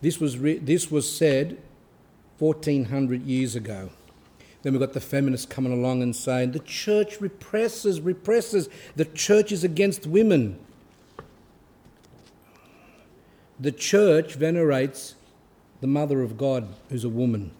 This 0.00 0.20
was, 0.20 0.38
re- 0.38 0.58
this 0.58 0.90
was 0.90 1.10
said 1.10 1.58
1400 2.38 3.22
years 3.22 3.56
ago. 3.56 3.90
Then 4.62 4.72
we've 4.72 4.80
got 4.80 4.92
the 4.92 5.00
feminists 5.00 5.46
coming 5.46 5.72
along 5.72 6.02
and 6.02 6.14
saying 6.14 6.52
the 6.52 6.58
church 6.58 7.20
represses, 7.20 8.00
represses, 8.00 8.68
the 8.96 9.04
church 9.04 9.52
is 9.52 9.64
against 9.64 10.06
women. 10.06 10.58
The 13.58 13.72
church 13.72 14.34
venerates 14.34 15.14
the 15.80 15.86
Mother 15.86 16.22
of 16.22 16.36
God, 16.36 16.68
who's 16.88 17.04
a 17.04 17.08
woman. 17.08 17.52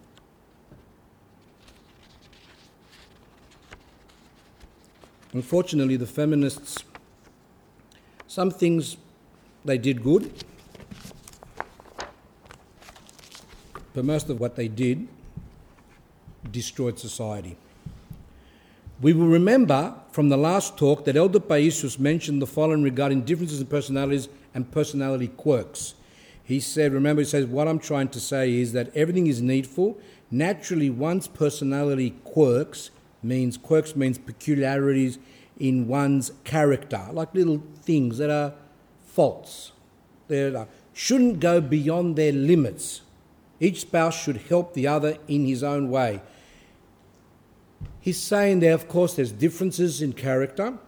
Unfortunately, 5.32 5.96
the 5.96 6.06
feminists, 6.06 6.78
some 8.26 8.50
things 8.50 8.96
they 9.64 9.78
did 9.78 10.02
good, 10.02 10.32
but 13.94 14.04
most 14.04 14.28
of 14.30 14.38
what 14.38 14.56
they 14.56 14.68
did 14.68 15.08
destroyed 16.50 16.98
society. 16.98 17.56
We 19.00 19.12
will 19.12 19.26
remember 19.26 19.94
from 20.10 20.30
the 20.30 20.38
last 20.38 20.78
talk 20.78 21.04
that 21.04 21.16
Elder 21.16 21.40
Paisios 21.40 21.98
mentioned 21.98 22.40
the 22.40 22.46
following 22.46 22.82
regarding 22.82 23.22
differences 23.22 23.60
in 23.60 23.66
personalities 23.66 24.28
and 24.54 24.70
personality 24.70 25.28
quirks. 25.28 25.94
He 26.42 26.60
said, 26.60 26.92
remember, 26.92 27.22
he 27.22 27.26
says, 27.26 27.44
what 27.44 27.68
I'm 27.68 27.78
trying 27.78 28.08
to 28.08 28.20
say 28.20 28.54
is 28.54 28.72
that 28.72 28.94
everything 28.96 29.26
is 29.26 29.42
needful. 29.42 29.98
Naturally, 30.30 30.88
one's 30.88 31.28
personality 31.28 32.14
quirks 32.24 32.90
means 33.26 33.56
quirks 33.56 33.96
means 33.96 34.18
peculiarities 34.18 35.18
in 35.58 35.88
one's 35.88 36.32
character, 36.44 37.00
like 37.12 37.34
little 37.34 37.62
things 37.82 38.18
that 38.18 38.30
are 38.30 38.54
faults. 39.06 39.72
They 40.28 40.66
shouldn't 40.92 41.40
go 41.40 41.60
beyond 41.60 42.16
their 42.16 42.32
limits. 42.32 43.02
Each 43.60 43.80
spouse 43.80 44.22
should 44.22 44.36
help 44.48 44.74
the 44.74 44.86
other 44.86 45.16
in 45.28 45.46
his 45.46 45.62
own 45.62 45.90
way. 45.90 46.20
He's 48.00 48.18
saying 48.18 48.60
there, 48.60 48.74
of 48.74 48.86
course, 48.86 49.14
there's 49.14 49.32
differences 49.32 50.02
in 50.02 50.12
character, 50.12 50.78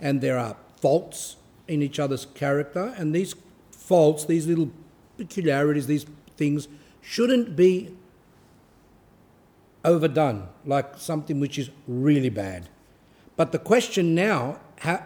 and 0.00 0.20
there 0.20 0.38
are 0.38 0.56
faults 0.80 1.36
in 1.68 1.82
each 1.82 1.98
other's 1.98 2.26
character, 2.26 2.94
and 2.96 3.14
these 3.14 3.34
faults, 3.70 4.24
these 4.24 4.46
little 4.46 4.70
peculiarities, 5.16 5.86
these 5.86 6.06
things 6.36 6.68
shouldn't 7.00 7.56
be 7.56 7.96
overdone, 9.84 10.48
like 10.64 10.98
something 10.98 11.40
which 11.40 11.58
is 11.58 11.70
really 11.86 12.30
bad. 12.30 12.68
But 13.36 13.52
the 13.52 13.58
question 13.58 14.14
now, 14.14 14.60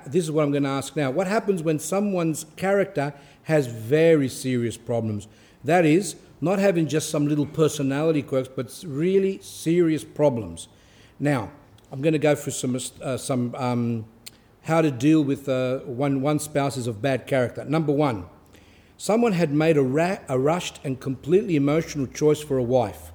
this 0.07 0.25
is 0.25 0.31
what 0.31 0.45
I'm 0.45 0.51
going 0.51 0.65
to 0.65 0.69
ask 0.69 0.97
now 0.97 1.11
what 1.11 1.27
happens 1.27 1.63
when 1.63 1.79
someone's 1.79 2.47
character 2.57 3.15
has 3.45 3.67
very 3.67 4.29
serious 4.29 4.77
problems? 4.77 5.29
That 5.63 5.85
is, 5.85 6.17
not 6.41 6.59
having 6.59 6.87
just 6.87 7.11
some 7.11 7.27
little 7.27 7.47
personality 7.47 8.23
quirks, 8.23 8.49
but 8.55 8.85
really 8.87 9.39
serious 9.41 10.05
problems. 10.05 10.69
Now, 11.19 11.51
I'm 11.91 12.03
going 12.03 12.13
to 12.13 12.19
go 12.19 12.35
through 12.35 12.53
some, 12.53 12.79
uh, 13.01 13.17
some 13.17 13.55
um, 13.55 14.05
how 14.63 14.83
to 14.83 14.91
deal 14.91 15.23
with 15.23 15.49
uh, 15.49 15.79
when 15.81 16.21
one 16.21 16.39
spouse 16.39 16.77
is 16.77 16.87
of 16.87 17.01
bad 17.01 17.27
character. 17.27 17.65
Number 17.65 17.93
one, 17.93 18.27
someone 18.97 19.33
had 19.33 19.53
made 19.53 19.77
a, 19.77 19.83
ra- 19.83 20.19
a 20.29 20.39
rushed 20.39 20.81
and 20.85 21.01
completely 21.01 21.57
emotional 21.57 22.07
choice 22.07 22.41
for 22.41 22.59
a 22.59 22.63
wife. 22.63 23.13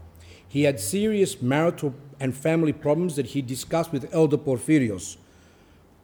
He 0.49 0.63
had 0.63 0.79
serious 0.79 1.41
marital 1.41 1.95
and 2.19 2.35
family 2.35 2.73
problems 2.73 3.15
that 3.15 3.27
he 3.27 3.41
discussed 3.41 3.93
with 3.93 4.13
Elder 4.13 4.37
Porphyrios. 4.37 5.15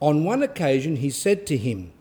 On 0.00 0.24
one 0.24 0.42
occasion, 0.42 0.96
he 0.96 1.10
said 1.10 1.46
to 1.48 1.56
him, 1.56 1.92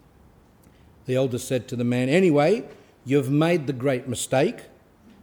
the 1.05 1.15
elder 1.15 1.37
said 1.37 1.67
to 1.67 1.75
the 1.75 1.83
man, 1.83 2.09
Anyway, 2.09 2.63
you've 3.05 3.29
made 3.29 3.67
the 3.67 3.73
great 3.73 4.07
mistake. 4.07 4.63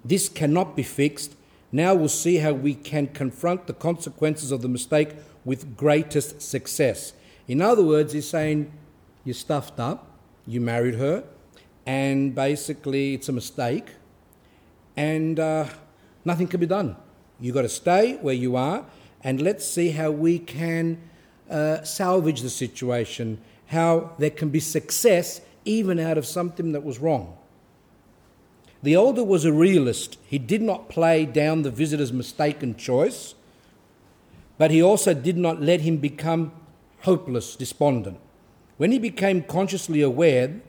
This 0.05 0.29
cannot 0.29 0.77
be 0.77 0.83
fixed. 0.83 1.35
Now 1.71 1.95
we'll 1.95 2.09
see 2.09 2.37
how 2.37 2.53
we 2.53 2.75
can 2.75 3.09
confront 3.09 3.67
the 3.67 3.73
consequences 3.73 4.53
of 4.53 4.63
the 4.63 4.69
mistake 4.69 5.11
with 5.45 5.77
greatest 5.77 6.41
success. 6.41 7.15
In 7.49 7.61
other 7.61 7.83
words, 7.83 8.13
he's 8.13 8.29
saying, 8.29 8.73
You 9.25 9.33
stuffed 9.33 9.81
up, 9.81 10.07
you 10.47 10.61
married 10.61 10.95
her, 10.97 11.25
and 11.85 12.35
basically 12.35 13.15
it's 13.15 13.29
a 13.29 13.33
mistake, 13.33 13.87
and 14.97 15.41
uh, 15.41 15.67
nothing 16.25 16.47
can 16.47 16.61
be 16.61 16.67
done. 16.67 16.97
You've 17.43 17.57
got 17.57 17.63
to 17.63 17.69
stay 17.69 18.19
where 18.23 18.35
you 18.35 18.55
are, 18.55 18.85
and 19.25 19.43
let's 19.43 19.67
see 19.67 19.91
how 19.91 20.13
we 20.13 20.39
can 20.39 20.99
uh, 21.51 21.83
salvage 21.83 22.41
the 22.41 22.49
situation, 22.49 23.39
how 23.67 24.13
there 24.19 24.31
can 24.31 24.51
be 24.51 24.61
success 24.61 25.41
even 25.65 25.99
out 25.99 26.17
of 26.17 26.25
something 26.25 26.71
that 26.71 26.85
was 26.85 27.01
wrong. 27.01 27.37
The 28.85 28.95
elder 28.95 29.25
was 29.25 29.45
a 29.45 29.53
realist. 29.53 30.19
He 30.25 30.39
did 30.39 30.63
not 30.63 30.89
play 30.89 31.27
down 31.27 31.63
the 31.63 31.71
visitor's 31.73 32.13
mistaken 32.13 32.77
choice, 32.77 33.35
but 34.57 34.71
he 34.71 34.81
also 34.81 35.13
did 35.13 35.37
not 35.37 35.61
let 35.61 35.81
him 35.81 35.97
become 35.97 36.53
hopeless, 37.01 37.57
despondent. 37.57 38.21
When 38.77 38.93
he 38.93 39.01
became 39.01 39.43
consciously 39.43 40.01
aware 40.01 40.61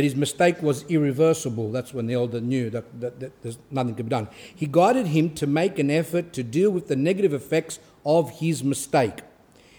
that 0.00 0.04
his 0.04 0.16
mistake 0.16 0.62
was 0.62 0.86
irreversible, 0.88 1.70
that's 1.70 1.92
when 1.92 2.06
the 2.06 2.14
elder 2.14 2.40
knew 2.40 2.70
that, 2.70 3.02
that, 3.02 3.20
that 3.20 3.42
there's 3.42 3.58
nothing 3.70 3.94
could 3.94 4.06
be 4.06 4.10
done. 4.10 4.28
He 4.56 4.66
guided 4.66 5.08
him 5.08 5.34
to 5.34 5.46
make 5.46 5.78
an 5.78 5.90
effort 5.90 6.32
to 6.32 6.42
deal 6.42 6.70
with 6.70 6.88
the 6.88 6.96
negative 6.96 7.34
effects 7.34 7.78
of 8.06 8.30
his 8.40 8.64
mistake. 8.64 9.18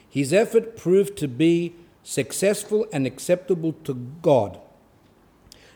His 0.07 0.31
effort 0.31 0.77
proved 0.77 1.17
to 1.17 1.27
be 1.27 1.73
successful 2.03 2.85
and 2.93 3.07
acceptable 3.07 3.73
to 3.83 3.95
God. 4.21 4.59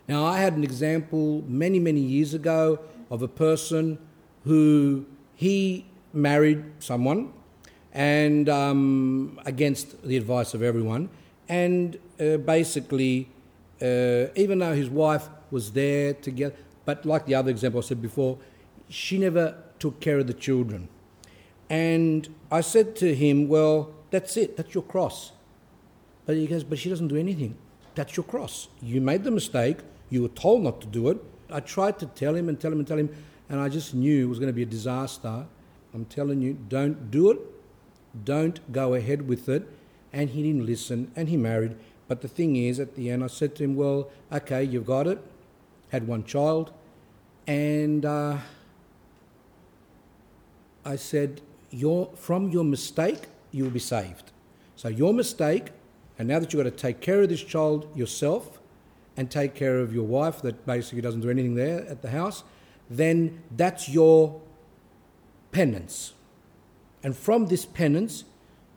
Now, 0.07 0.25
I 0.25 0.37
had 0.37 0.53
an 0.53 0.63
example 0.63 1.43
many, 1.47 1.79
many 1.79 2.01
years 2.01 2.35
ago 2.35 2.77
of 3.09 3.23
a 3.23 3.27
person 3.27 3.97
who 4.43 5.07
he 5.33 5.87
married 6.13 6.63
someone 6.77 7.33
and 7.93 8.47
um, 8.47 9.39
against 9.43 10.03
the 10.03 10.17
advice 10.17 10.53
of 10.53 10.61
everyone, 10.61 11.09
and 11.49 11.97
uh, 12.19 12.37
basically, 12.37 13.29
uh, 13.81 14.27
even 14.35 14.59
though 14.59 14.73
his 14.73 14.89
wife 14.89 15.27
was 15.51 15.71
there 15.71 16.13
together, 16.13 16.55
but 16.85 17.05
like 17.05 17.25
the 17.25 17.35
other 17.35 17.51
example 17.51 17.79
I 17.79 17.83
said 17.83 18.01
before, 18.01 18.37
she 18.89 19.17
never 19.17 19.57
took 19.79 19.99
care 19.99 20.19
of 20.19 20.27
the 20.27 20.33
children. 20.33 20.87
And 21.69 22.27
I 22.51 22.61
said 22.61 22.95
to 22.97 23.15
him, 23.15 23.47
Well, 23.47 23.93
that's 24.11 24.37
it, 24.37 24.55
that's 24.57 24.73
your 24.73 24.83
cross. 24.83 25.31
But 26.25 26.35
he 26.35 26.47
goes, 26.47 26.63
But 26.63 26.79
she 26.79 26.89
doesn't 26.89 27.07
do 27.07 27.17
anything. 27.17 27.57
That's 27.95 28.15
your 28.15 28.23
cross. 28.23 28.67
You 28.81 29.01
made 29.01 29.23
the 29.23 29.31
mistake, 29.31 29.77
you 30.09 30.21
were 30.21 30.29
told 30.29 30.63
not 30.63 30.81
to 30.81 30.87
do 30.87 31.09
it. 31.09 31.17
I 31.49 31.59
tried 31.59 31.99
to 31.99 32.05
tell 32.07 32.35
him 32.35 32.49
and 32.49 32.59
tell 32.59 32.71
him 32.71 32.79
and 32.79 32.87
tell 32.87 32.97
him, 32.97 33.15
and 33.49 33.59
I 33.59 33.69
just 33.69 33.93
knew 33.93 34.25
it 34.25 34.29
was 34.29 34.39
going 34.39 34.49
to 34.49 34.53
be 34.53 34.63
a 34.63 34.67
disaster. 34.67 35.45
I'm 35.93 36.05
telling 36.05 36.41
you, 36.41 36.57
don't 36.67 37.09
do 37.11 37.31
it. 37.31 37.39
Don't 38.23 38.59
go 38.71 38.93
ahead 38.93 39.27
with 39.27 39.47
it. 39.49 39.67
And 40.11 40.29
he 40.29 40.43
didn't 40.43 40.65
listen, 40.65 41.11
and 41.15 41.29
he 41.29 41.37
married. 41.37 41.75
But 42.07 42.21
the 42.21 42.27
thing 42.27 42.55
is, 42.55 42.79
at 42.79 42.95
the 42.95 43.09
end, 43.09 43.23
I 43.23 43.27
said 43.27 43.55
to 43.55 43.63
him, 43.63 43.75
Well, 43.75 44.09
okay, 44.31 44.63
you've 44.63 44.85
got 44.85 45.07
it. 45.07 45.19
Had 45.89 46.07
one 46.07 46.23
child. 46.23 46.71
And 47.47 48.05
uh, 48.05 48.37
I 50.83 50.95
said, 50.95 51.41
your, 51.71 52.09
From 52.15 52.49
your 52.49 52.63
mistake, 52.63 53.27
you'll 53.51 53.69
be 53.69 53.79
saved. 53.79 54.31
So, 54.75 54.87
your 54.87 55.13
mistake, 55.13 55.71
and 56.19 56.27
now 56.27 56.39
that 56.39 56.53
you've 56.53 56.63
got 56.63 56.69
to 56.69 56.75
take 56.75 56.99
care 57.01 57.21
of 57.21 57.29
this 57.29 57.41
child 57.41 57.87
yourself, 57.97 58.59
and 59.17 59.31
take 59.31 59.55
care 59.55 59.79
of 59.79 59.93
your 59.93 60.03
wife 60.03 60.41
that 60.41 60.65
basically 60.65 61.01
doesn't 61.01 61.21
do 61.21 61.29
anything 61.29 61.55
there 61.55 61.87
at 61.87 62.01
the 62.01 62.09
house, 62.09 62.43
then 62.89 63.41
that's 63.55 63.87
your 63.89 64.41
penance. 65.51 66.13
And 67.03 67.15
from 67.15 67.47
this 67.47 67.65
penance, 67.65 68.25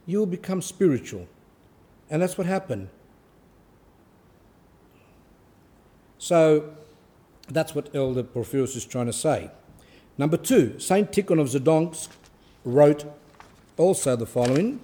you 0.06 0.18
will 0.18 0.26
become 0.26 0.62
spiritual. 0.62 1.26
And 2.08 2.22
that's 2.22 2.38
what 2.38 2.46
happened. 2.46 2.88
So 6.18 6.74
that's 7.48 7.74
what 7.74 7.94
Elder 7.94 8.22
Porphyrios 8.22 8.76
is 8.76 8.84
trying 8.84 9.06
to 9.06 9.12
say. 9.12 9.50
Number 10.18 10.36
two, 10.36 10.78
Saint 10.78 11.12
Tikhon 11.12 11.40
of 11.40 11.48
Zadonsk 11.48 12.08
wrote 12.64 13.04
also 13.76 14.16
the 14.16 14.26
following 14.26 14.80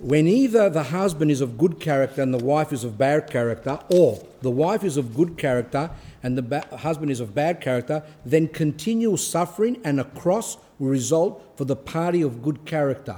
When 0.00 0.26
either 0.26 0.70
the 0.70 0.84
husband 0.84 1.30
is 1.30 1.40
of 1.40 1.58
good 1.58 1.78
character 1.78 2.22
and 2.22 2.32
the 2.32 2.44
wife 2.44 2.72
is 2.72 2.82
of 2.82 2.96
bad 2.96 3.30
character, 3.30 3.78
or 3.90 4.24
the 4.40 4.50
wife 4.50 4.84
is 4.84 4.96
of 4.96 5.14
good 5.14 5.36
character 5.36 5.90
and 6.22 6.36
the 6.36 6.42
ba- 6.42 6.66
husband 6.78 7.10
is 7.10 7.20
of 7.20 7.34
bad 7.34 7.60
character, 7.60 8.02
then 8.24 8.48
continual 8.48 9.16
suffering 9.16 9.80
and 9.84 10.00
a 10.00 10.04
cross 10.04 10.56
will 10.78 10.88
result 10.88 11.42
for 11.56 11.64
the 11.64 11.76
party 11.76 12.22
of 12.22 12.42
good 12.42 12.64
character. 12.64 13.16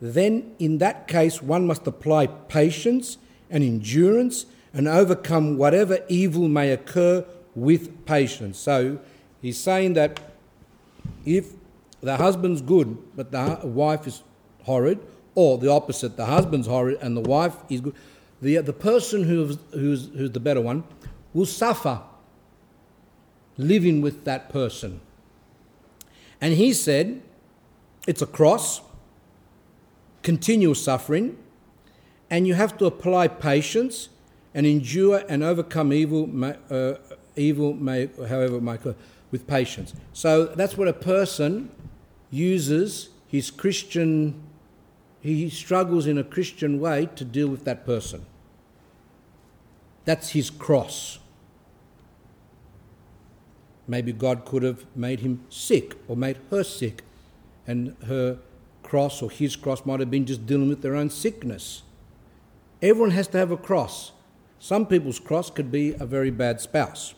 Then, 0.00 0.54
in 0.58 0.78
that 0.78 1.06
case, 1.08 1.42
one 1.42 1.66
must 1.66 1.86
apply 1.86 2.26
patience 2.26 3.18
and 3.50 3.62
endurance 3.62 4.46
and 4.76 4.86
overcome 4.86 5.56
whatever 5.56 5.98
evil 6.06 6.48
may 6.48 6.70
occur 6.70 7.24
with 7.54 8.04
patience. 8.04 8.58
So, 8.58 8.98
he's 9.40 9.56
saying 9.56 9.94
that 9.94 10.20
if 11.24 11.52
the 12.02 12.18
husband's 12.18 12.60
good 12.60 12.98
but 13.16 13.32
the 13.32 13.60
wife 13.64 14.06
is 14.06 14.22
horrid, 14.64 15.00
or 15.34 15.56
the 15.56 15.70
opposite, 15.70 16.18
the 16.18 16.26
husband's 16.26 16.66
horrid 16.66 16.98
and 17.00 17.16
the 17.16 17.22
wife 17.22 17.54
is 17.70 17.80
good, 17.80 17.94
the, 18.42 18.58
the 18.58 18.72
person 18.74 19.24
who's, 19.24 19.56
who's, 19.72 20.08
who's 20.14 20.30
the 20.30 20.40
better 20.40 20.60
one 20.60 20.84
will 21.32 21.46
suffer 21.46 22.02
living 23.56 24.02
with 24.02 24.24
that 24.24 24.50
person. 24.50 25.00
And 26.38 26.52
he 26.52 26.74
said, 26.74 27.22
it's 28.06 28.20
a 28.20 28.26
cross, 28.26 28.82
continual 30.22 30.74
suffering, 30.74 31.38
and 32.28 32.46
you 32.46 32.52
have 32.52 32.76
to 32.76 32.84
apply 32.84 33.28
patience 33.28 34.10
and 34.56 34.66
endure 34.66 35.22
and 35.28 35.44
overcome 35.44 35.92
evil, 35.92 36.28
uh, 36.70 36.94
evil 37.36 37.74
may, 37.74 38.08
however 38.26 38.58
may 38.58 38.78
with 39.30 39.46
patience. 39.46 39.92
So 40.14 40.46
that's 40.46 40.78
what 40.78 40.88
a 40.88 40.94
person 40.94 41.70
uses 42.30 43.10
his 43.28 43.50
Christian, 43.50 44.40
he 45.20 45.50
struggles 45.50 46.06
in 46.06 46.16
a 46.16 46.24
Christian 46.24 46.80
way 46.80 47.10
to 47.16 47.24
deal 47.24 47.48
with 47.48 47.64
that 47.66 47.84
person. 47.84 48.24
That's 50.06 50.30
his 50.30 50.48
cross. 50.48 51.18
Maybe 53.86 54.12
God 54.12 54.46
could 54.46 54.62
have 54.62 54.86
made 54.96 55.20
him 55.20 55.44
sick 55.50 55.96
or 56.08 56.16
made 56.16 56.38
her 56.50 56.64
sick, 56.64 57.02
and 57.66 57.94
her 58.06 58.38
cross 58.82 59.20
or 59.20 59.30
his 59.30 59.54
cross 59.54 59.84
might 59.84 60.00
have 60.00 60.10
been 60.10 60.24
just 60.24 60.46
dealing 60.46 60.70
with 60.70 60.80
their 60.80 60.96
own 60.96 61.10
sickness. 61.10 61.82
Everyone 62.80 63.10
has 63.10 63.28
to 63.28 63.38
have 63.38 63.50
a 63.50 63.56
cross. 63.58 64.12
Some 64.58 64.86
people's 64.86 65.18
cross 65.18 65.50
could 65.50 65.70
be 65.70 65.94
a 65.94 66.06
very 66.06 66.30
bad 66.30 66.60
spouse. 66.60 67.14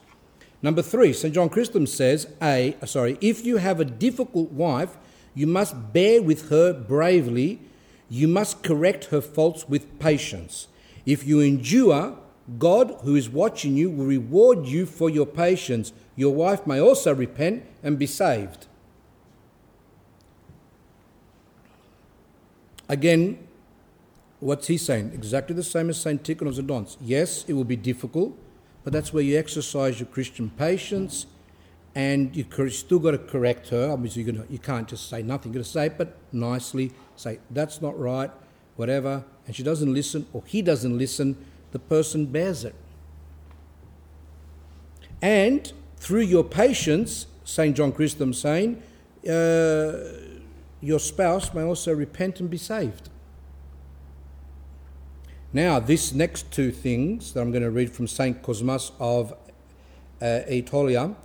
Number 0.60 0.82
three, 0.82 1.12
St. 1.12 1.34
John 1.34 1.48
Chrysostom 1.48 1.86
says, 1.86 2.26
A, 2.42 2.76
uh, 2.82 2.86
sorry, 2.86 3.16
if 3.20 3.46
you 3.46 3.58
have 3.58 3.78
a 3.78 3.84
difficult 3.84 4.50
wife, 4.50 4.96
you 5.34 5.46
must 5.46 5.92
bear 5.92 6.20
with 6.20 6.48
her 6.50 6.72
bravely, 6.72 7.60
you 8.08 8.26
must 8.26 8.62
correct 8.62 9.06
her 9.06 9.20
faults 9.20 9.68
with 9.68 9.98
patience. 10.00 10.66
If 11.06 11.26
you 11.26 11.40
endure, 11.40 12.18
God, 12.58 12.96
who 13.02 13.14
is 13.14 13.28
watching 13.28 13.76
you, 13.76 13.90
will 13.90 14.06
reward 14.06 14.66
you 14.66 14.84
for 14.84 15.08
your 15.08 15.26
patience. 15.26 15.92
Your 16.16 16.34
wife 16.34 16.66
may 16.66 16.80
also 16.80 17.14
repent 17.14 17.64
and 17.82 17.98
be 17.98 18.06
saved. 18.06 18.66
Again, 22.88 23.38
what's 24.40 24.66
he 24.66 24.76
saying? 24.76 25.12
Exactly 25.14 25.54
the 25.54 25.62
same 25.62 25.90
as 25.90 26.00
St. 26.00 26.22
Tikhon 26.22 26.48
of 26.48 26.54
Zadonsk. 26.54 26.96
Yes, 27.00 27.44
it 27.48 27.54
will 27.54 27.64
be 27.64 27.76
difficult, 27.76 28.38
but 28.84 28.92
that's 28.92 29.12
where 29.12 29.22
you 29.22 29.38
exercise 29.38 30.00
your 30.00 30.08
Christian 30.08 30.50
patience 30.50 31.26
and 31.94 32.36
you 32.36 32.44
still 32.70 32.98
got 32.98 33.12
to 33.12 33.18
correct 33.18 33.70
her. 33.70 33.90
Obviously, 33.90 34.22
you 34.22 34.46
you 34.48 34.58
can't 34.58 34.86
just 34.86 35.08
say 35.08 35.22
nothing. 35.22 35.52
You've 35.52 35.62
got 35.62 35.66
to 35.66 35.72
say 35.72 35.86
it, 35.86 35.98
but 35.98 36.16
nicely 36.32 36.92
say, 37.16 37.40
that's 37.50 37.82
not 37.82 37.98
right, 37.98 38.30
whatever. 38.76 39.24
And 39.46 39.56
she 39.56 39.62
doesn't 39.62 39.92
listen, 39.92 40.26
or 40.32 40.42
he 40.46 40.62
doesn't 40.62 40.96
listen, 40.96 41.36
the 41.72 41.78
person 41.78 42.26
bears 42.26 42.64
it. 42.64 42.74
And 45.20 45.72
through 45.96 46.22
your 46.22 46.44
patience, 46.44 47.26
St. 47.44 47.76
John 47.76 47.92
Chrysostom 47.92 48.32
saying, 48.32 48.80
uh, 49.28 49.92
your 50.80 51.00
spouse 51.00 51.52
may 51.52 51.62
also 51.62 51.92
repent 51.92 52.38
and 52.38 52.48
be 52.48 52.58
saved. 52.58 53.08
Now, 55.52 55.80
this 55.80 56.12
next 56.12 56.52
two 56.52 56.70
things 56.70 57.32
that 57.32 57.40
I'm 57.40 57.50
going 57.50 57.62
to 57.62 57.70
read 57.70 57.90
from 57.90 58.06
St. 58.06 58.42
Cosmas 58.42 58.92
of 59.00 59.32
uh, 60.20 60.40
Aetolia 60.46 61.16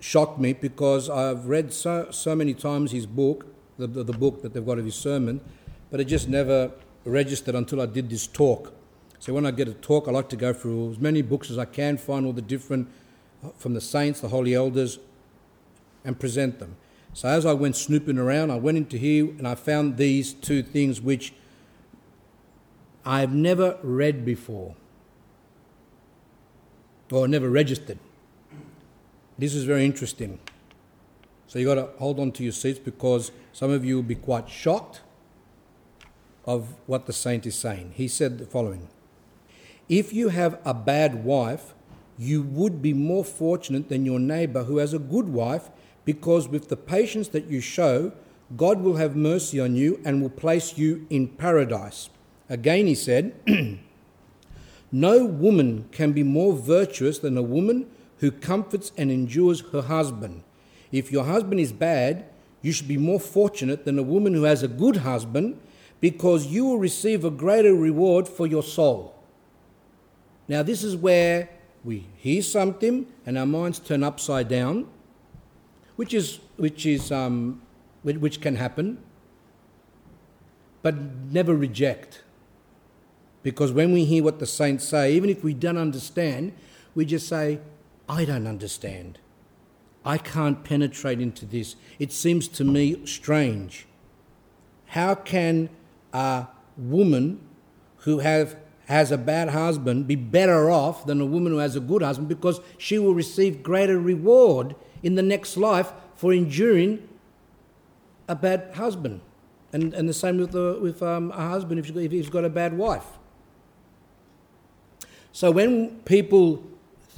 shocked 0.00 0.40
me 0.40 0.52
because 0.52 1.08
I've 1.08 1.46
read 1.46 1.72
so, 1.72 2.10
so 2.10 2.34
many 2.34 2.54
times 2.54 2.90
his 2.90 3.06
book, 3.06 3.46
the, 3.78 3.86
the, 3.86 4.02
the 4.02 4.12
book 4.12 4.42
that 4.42 4.52
they've 4.52 4.66
got 4.66 4.80
of 4.80 4.84
his 4.84 4.96
sermon, 4.96 5.40
but 5.92 6.00
it 6.00 6.06
just 6.06 6.28
never 6.28 6.72
registered 7.04 7.54
until 7.54 7.80
I 7.80 7.86
did 7.86 8.10
this 8.10 8.26
talk. 8.26 8.74
So 9.20 9.32
when 9.32 9.46
I 9.46 9.52
get 9.52 9.68
a 9.68 9.74
talk, 9.74 10.08
I 10.08 10.10
like 10.10 10.28
to 10.30 10.36
go 10.36 10.52
through 10.52 10.90
as 10.90 10.98
many 10.98 11.22
books 11.22 11.52
as 11.52 11.58
I 11.58 11.66
can, 11.66 11.98
find 11.98 12.26
all 12.26 12.32
the 12.32 12.42
different, 12.42 12.88
uh, 13.44 13.50
from 13.58 13.74
the 13.74 13.80
saints, 13.80 14.22
the 14.22 14.28
holy 14.28 14.54
elders, 14.54 14.98
and 16.04 16.18
present 16.18 16.58
them. 16.58 16.74
So 17.12 17.28
as 17.28 17.46
I 17.46 17.52
went 17.52 17.76
snooping 17.76 18.18
around, 18.18 18.50
I 18.50 18.56
went 18.56 18.76
into 18.76 18.96
here 18.96 19.26
and 19.26 19.46
I 19.46 19.54
found 19.54 19.98
these 19.98 20.32
two 20.32 20.64
things 20.64 21.00
which 21.00 21.32
I've 23.10 23.34
never 23.34 23.76
read 23.82 24.24
before 24.24 24.76
or 27.10 27.26
never 27.26 27.50
registered. 27.50 27.98
This 29.36 29.52
is 29.52 29.64
very 29.64 29.84
interesting. 29.84 30.38
So 31.48 31.58
you 31.58 31.66
got 31.66 31.74
to 31.74 31.88
hold 31.98 32.20
on 32.20 32.30
to 32.30 32.44
your 32.44 32.52
seats 32.52 32.78
because 32.78 33.32
some 33.52 33.72
of 33.72 33.84
you 33.84 33.96
will 33.96 34.04
be 34.04 34.14
quite 34.14 34.48
shocked 34.48 35.00
of 36.44 36.76
what 36.86 37.06
the 37.06 37.12
saint 37.12 37.46
is 37.46 37.56
saying. 37.56 37.94
He 37.96 38.06
said 38.06 38.38
the 38.38 38.46
following 38.46 38.86
If 39.88 40.12
you 40.12 40.28
have 40.28 40.60
a 40.64 40.72
bad 40.72 41.24
wife, 41.24 41.74
you 42.16 42.42
would 42.42 42.80
be 42.80 42.92
more 42.92 43.24
fortunate 43.24 43.88
than 43.88 44.06
your 44.06 44.20
neighbor 44.20 44.62
who 44.62 44.76
has 44.76 44.94
a 44.94 45.00
good 45.00 45.30
wife, 45.30 45.68
because 46.04 46.46
with 46.46 46.68
the 46.68 46.76
patience 46.76 47.26
that 47.30 47.46
you 47.46 47.60
show, 47.60 48.12
God 48.56 48.82
will 48.82 48.98
have 48.98 49.16
mercy 49.16 49.58
on 49.58 49.74
you 49.74 50.00
and 50.04 50.22
will 50.22 50.30
place 50.30 50.78
you 50.78 51.08
in 51.10 51.26
paradise. 51.26 52.08
Again, 52.50 52.88
he 52.88 52.96
said, 52.96 53.32
No 54.92 55.24
woman 55.24 55.88
can 55.92 56.12
be 56.12 56.24
more 56.24 56.52
virtuous 56.52 57.20
than 57.20 57.38
a 57.38 57.42
woman 57.42 57.86
who 58.18 58.32
comforts 58.32 58.90
and 58.98 59.10
endures 59.10 59.60
her 59.72 59.82
husband. 59.82 60.42
If 60.90 61.12
your 61.12 61.24
husband 61.24 61.60
is 61.60 61.72
bad, 61.72 62.26
you 62.60 62.72
should 62.72 62.88
be 62.88 62.98
more 62.98 63.20
fortunate 63.20 63.84
than 63.84 63.98
a 63.98 64.02
woman 64.02 64.34
who 64.34 64.42
has 64.42 64.64
a 64.64 64.68
good 64.68 64.96
husband 64.96 65.60
because 66.00 66.46
you 66.46 66.64
will 66.64 66.78
receive 66.78 67.24
a 67.24 67.30
greater 67.30 67.72
reward 67.72 68.26
for 68.26 68.48
your 68.48 68.64
soul. 68.64 69.14
Now, 70.48 70.64
this 70.64 70.82
is 70.82 70.96
where 70.96 71.48
we 71.84 72.08
hear 72.16 72.42
something 72.42 73.06
and 73.24 73.38
our 73.38 73.46
minds 73.46 73.78
turn 73.78 74.02
upside 74.02 74.48
down, 74.48 74.88
which 75.94 76.12
is, 76.12 76.40
which 76.56 76.84
is 76.84 77.12
um, 77.12 77.62
which 78.02 78.40
can 78.40 78.56
happen, 78.56 78.98
but 80.82 80.96
never 81.30 81.54
reject. 81.54 82.24
Because 83.42 83.72
when 83.72 83.92
we 83.92 84.04
hear 84.04 84.22
what 84.22 84.38
the 84.38 84.46
saints 84.46 84.86
say, 84.86 85.14
even 85.14 85.30
if 85.30 85.42
we 85.42 85.54
don't 85.54 85.78
understand, 85.78 86.52
we 86.94 87.04
just 87.04 87.28
say, 87.28 87.60
I 88.08 88.24
don't 88.24 88.46
understand. 88.46 89.18
I 90.04 90.18
can't 90.18 90.64
penetrate 90.64 91.20
into 91.20 91.46
this. 91.46 91.76
It 91.98 92.12
seems 92.12 92.48
to 92.48 92.64
me 92.64 93.04
strange. 93.06 93.86
How 94.86 95.14
can 95.14 95.68
a 96.12 96.48
woman 96.76 97.40
who 97.98 98.18
have, 98.18 98.56
has 98.86 99.12
a 99.12 99.18
bad 99.18 99.50
husband 99.50 100.06
be 100.06 100.16
better 100.16 100.70
off 100.70 101.06
than 101.06 101.20
a 101.20 101.26
woman 101.26 101.52
who 101.52 101.58
has 101.58 101.76
a 101.76 101.80
good 101.80 102.02
husband 102.02 102.28
because 102.28 102.60
she 102.78 102.98
will 102.98 103.14
receive 103.14 103.62
greater 103.62 103.98
reward 103.98 104.74
in 105.02 105.14
the 105.14 105.22
next 105.22 105.56
life 105.56 105.92
for 106.14 106.32
enduring 106.32 107.06
a 108.28 108.34
bad 108.34 108.72
husband? 108.74 109.20
And, 109.72 109.94
and 109.94 110.08
the 110.08 110.14
same 110.14 110.38
with, 110.38 110.52
the, 110.52 110.78
with 110.82 111.02
um, 111.02 111.30
a 111.30 111.48
husband 111.48 111.78
if, 111.78 111.94
if 111.94 112.10
he's 112.10 112.28
got 112.28 112.44
a 112.44 112.48
bad 112.48 112.76
wife. 112.76 113.19
So 115.32 115.50
when 115.50 116.00
people 116.00 116.62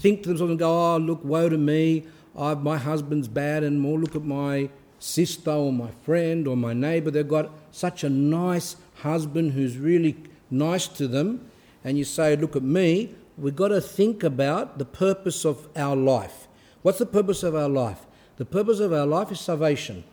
think 0.01 0.23
to 0.23 0.29
themselves 0.31 0.51
and 0.51 0.59
go, 0.59 0.95
oh, 0.95 0.97
look, 0.99 1.25
woe 1.25 1.49
to 1.49 1.59
me, 1.59 2.05
I, 2.37 2.55
my 2.55 2.79
husband's 2.79 3.29
bad, 3.29 3.63
and 3.63 3.81
more 3.81 3.99
look 3.99 4.17
at 4.17 4.25
my 4.25 4.71
sister 4.99 5.51
or 5.51 5.73
my 5.73 5.91
friend 6.05 6.47
or 6.47 6.57
my 6.57 6.73
neighbour, 6.73 7.11
they've 7.11 7.27
got 7.27 7.51
such 7.71 8.05
a 8.05 8.11
nice 8.11 8.77
husband 8.97 9.53
who's 9.53 9.77
really 9.77 10.17
nice 10.51 10.87
to 10.89 11.09
them, 11.09 11.51
and 11.85 11.99
you 11.99 12.05
say, 12.05 12.37
look 12.37 12.55
at 12.55 12.63
me, 12.63 13.15
we've 13.37 13.57
got 13.57 13.69
to 13.69 13.81
think 13.81 14.23
about 14.23 14.79
the 14.79 14.85
purpose 14.85 15.45
of 15.45 15.69
our 15.77 15.97
life. 15.97 16.47
What's 16.83 16.99
the 16.99 17.07
purpose 17.07 17.43
of 17.43 17.55
our 17.55 17.69
life? 17.69 18.07
The 18.37 18.45
purpose 18.45 18.81
of 18.81 18.93
our 18.93 19.07
life 19.07 19.31
is 19.31 19.41
salvation. 19.41 20.05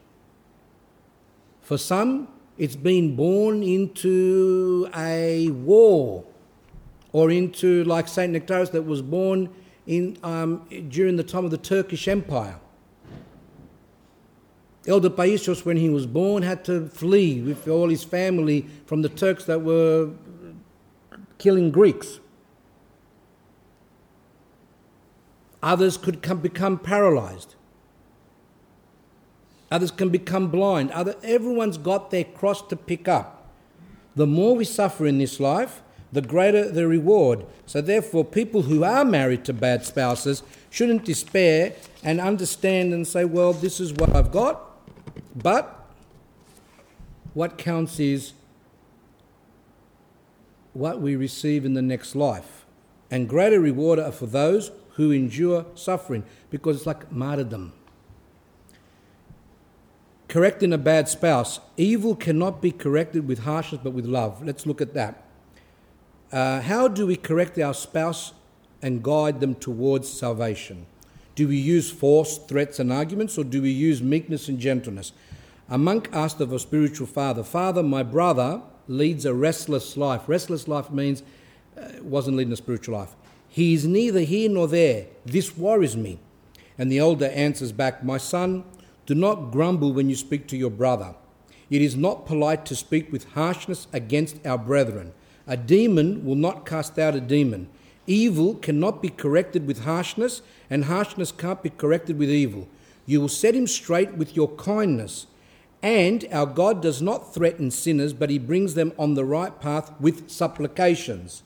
For 1.62 1.78
some, 1.78 2.28
it's 2.58 2.76
been 2.76 3.16
born 3.16 3.64
into 3.64 4.90
a 4.96 5.50
war 5.50 6.26
or 7.12 7.32
into, 7.32 7.84
like 7.86 8.08
St. 8.08 8.32
Nectarius, 8.32 8.72
that 8.72 8.84
was 8.84 9.02
born 9.02 9.50
in, 9.88 10.18
um, 10.24 10.68
during 10.90 11.16
the 11.16 11.24
time 11.24 11.46
of 11.46 11.52
the 11.52 11.58
Turkish 11.58 12.08
Empire. 12.08 12.60
Elder 14.88 15.10
Paisios, 15.10 15.66
when 15.66 15.78
he 15.78 15.90
was 15.90 16.06
born, 16.06 16.44
had 16.44 16.64
to 16.66 16.88
flee 16.88 17.42
with 17.42 17.68
all 17.68 17.90
his 17.90 18.04
family 18.04 18.66
from 18.86 19.02
the 19.02 19.10
Turks 19.10 19.46
that 19.46 19.62
were 19.62 20.12
killing 21.38 21.72
Greeks. 21.72 22.20
Others 25.62 25.98
could 25.98 26.22
come, 26.22 26.40
become 26.40 26.80
paralyzed. 26.80 27.56
Others 29.72 29.92
can 29.92 30.10
become 30.10 30.48
blind. 30.48 30.92
Other, 30.92 31.16
everyone's 31.22 31.78
got 31.78 32.12
their 32.12 32.24
cross 32.24 32.62
to 32.70 32.76
pick 32.76 33.08
up. 33.08 33.52
The 34.16 34.26
more 34.26 34.56
we 34.56 34.66
suffer 34.66 35.06
in 35.06 35.18
this 35.18 35.40
life, 35.40 35.84
the 36.12 36.22
greater 36.22 36.70
the 36.70 36.88
reward. 36.88 37.46
So, 37.66 37.82
therefore, 37.82 38.26
people 38.26 38.64
who 38.64 38.84
are 38.84 39.06
married 39.06 39.46
to 39.46 39.54
bad 39.54 39.86
spouses 39.86 40.44
shouldn't 40.70 41.06
despair 41.06 41.74
and 42.04 42.20
understand 42.20 42.94
and 42.94 43.08
say, 43.08 43.26
Well, 43.26 43.54
this 43.54 43.80
is 43.80 43.94
what 43.94 44.16
I've 44.16 44.32
got, 44.32 44.62
but 45.36 45.88
what 47.34 47.58
counts 47.58 48.00
is 48.00 48.34
what 50.74 51.02
we 51.02 51.16
receive 51.16 51.66
in 51.66 51.74
the 51.74 51.82
next 51.82 52.16
life. 52.16 52.66
And 53.12 53.28
greater 53.28 53.60
reward 53.60 54.00
are 54.00 54.12
for 54.12 54.28
those 54.28 54.72
who 54.92 55.12
endure 55.12 55.66
suffering 55.76 56.24
because 56.50 56.78
it's 56.78 56.86
like 56.86 57.12
martyrdom. 57.12 57.74
Correcting 60.28 60.74
a 60.74 60.78
bad 60.78 61.10
spouse. 61.10 61.60
Evil 61.76 62.16
cannot 62.16 62.62
be 62.62 62.72
corrected 62.72 63.28
with 63.28 63.40
harshness 63.40 63.82
but 63.84 63.94
with 63.94 64.06
love. 64.06 64.46
Let's 64.46 64.66
look 64.66 64.80
at 64.80 64.94
that. 64.94 65.24
Uh, 66.32 66.62
how 66.62 66.88
do 66.88 67.08
we 67.08 67.16
correct 67.16 67.58
our 67.58 67.74
spouse 67.74 68.34
and 68.82 69.04
guide 69.04 69.40
them 69.40 69.56
towards 69.56 70.08
salvation? 70.08 70.86
Do 71.36 71.48
we 71.48 71.58
use 71.58 71.90
force, 71.90 72.38
threats, 72.38 72.80
and 72.80 72.92
arguments, 72.92 73.38
or 73.38 73.44
do 73.44 73.62
we 73.62 73.72
use 73.72 74.02
meekness 74.02 74.48
and 74.48 74.60
gentleness? 74.60 75.12
A 75.70 75.78
monk 75.78 76.10
asked 76.12 76.42
of 76.42 76.52
a 76.52 76.60
spiritual 76.60 77.08
father, 77.08 77.44
Father, 77.44 77.82
my 77.82 78.04
brother 78.04 78.62
leads 78.88 79.26
a 79.26 79.34
restless 79.34 79.96
life. 79.96 80.22
Restless 80.28 80.68
life 80.68 80.92
means 80.92 81.24
uh, 81.78 81.88
wasn't 82.02 82.38
leading 82.38 82.54
a 82.54 82.58
spiritual 82.58 82.98
life. 82.98 83.16
He 83.48 83.74
is 83.74 83.86
neither 83.88 84.22
here 84.22 84.50
nor 84.50 84.68
there. 84.68 85.08
This 85.26 85.58
worries 85.58 85.96
me. 85.96 86.20
And 86.78 86.92
the 86.92 87.00
elder 87.00 87.28
answers 87.28 87.72
back, 87.72 88.04
My 88.04 88.18
son, 88.18 88.64
do 89.06 89.16
not 89.16 89.52
grumble 89.52 89.94
when 89.94 90.10
you 90.10 90.16
speak 90.16 90.48
to 90.48 90.58
your 90.58 90.70
brother. 90.70 91.16
It 91.70 91.82
is 91.82 91.96
not 91.96 92.26
polite 92.26 92.66
to 92.66 92.76
speak 92.76 93.12
with 93.12 93.32
harshness 93.34 93.88
against 93.94 94.46
our 94.46 94.58
brethren. 94.58 95.14
A 95.50 95.58
demon 95.58 96.24
will 96.24 96.36
not 96.36 96.64
cast 96.64 97.00
out 97.00 97.16
a 97.16 97.20
demon. 97.20 97.70
Evil 98.06 98.54
cannot 98.54 99.02
be 99.02 99.10
corrected 99.10 99.66
with 99.66 99.84
harshness, 99.84 100.44
and 100.70 100.86
harshness 100.86 101.32
can't 101.32 101.64
be 101.64 101.72
corrected 101.72 102.20
with 102.20 102.30
evil. 102.30 102.68
You 103.08 103.20
will 103.20 103.30
set 103.30 103.56
him 103.56 103.66
straight 103.66 104.14
with 104.14 104.36
your 104.36 104.50
kindness. 104.50 105.26
And 105.82 106.28
our 106.32 106.46
God 106.46 106.84
does 106.84 107.02
not 107.02 107.34
threaten 107.34 107.72
sinners, 107.72 108.14
but 108.14 108.30
he 108.30 108.38
brings 108.38 108.76
them 108.76 108.94
on 109.00 109.16
the 109.16 109.26
right 109.26 109.60
path 109.60 109.92
with 110.00 110.30
supplications. 110.30 111.42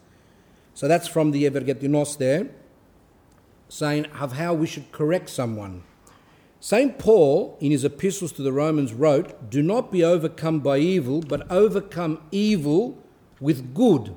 So 0.73 0.89
that's 0.89 1.07
from 1.07 1.31
the 1.31 1.45
Evergetinos 1.45 2.17
there, 2.17 2.49
saying 3.69 4.07
of 4.07 4.33
how 4.33 4.53
we 4.53 4.67
should 4.67 4.91
correct 4.91 5.29
someone. 5.29 5.83
St. 6.59 6.99
Paul, 6.99 7.57
in 7.61 7.71
his 7.71 7.85
epistles 7.85 8.33
to 8.33 8.41
the 8.41 8.53
Romans, 8.53 8.93
wrote, 8.93 9.49
Do 9.49 9.61
not 9.61 9.93
be 9.93 10.03
overcome 10.03 10.59
by 10.59 10.79
evil, 10.79 11.21
but 11.21 11.49
overcome 11.49 12.19
evil 12.31 13.02
with 13.43 13.75
good. 13.75 14.15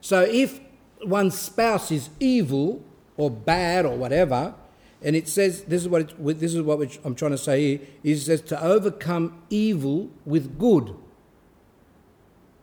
So 0.00 0.22
if 0.22 0.60
one's 1.04 1.38
spouse 1.38 1.92
is 1.92 2.08
evil 2.18 2.82
or 3.18 3.30
bad 3.30 3.84
or 3.84 3.96
whatever, 3.96 4.54
and 5.02 5.14
it 5.14 5.28
says, 5.28 5.62
this 5.64 5.82
is 5.82 5.88
what, 5.88 6.00
it, 6.00 6.38
this 6.38 6.54
is 6.54 6.62
what 6.62 6.80
I'm 7.04 7.14
trying 7.14 7.32
to 7.32 7.38
say 7.38 7.76
here, 7.76 7.80
it 8.02 8.16
says 8.16 8.40
to 8.42 8.64
overcome 8.64 9.42
evil 9.50 10.08
with 10.24 10.58
good 10.58 10.96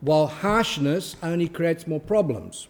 while 0.01 0.25
harshness 0.25 1.15
only 1.21 1.47
creates 1.47 1.85
more 1.85 1.99
problems. 1.99 2.67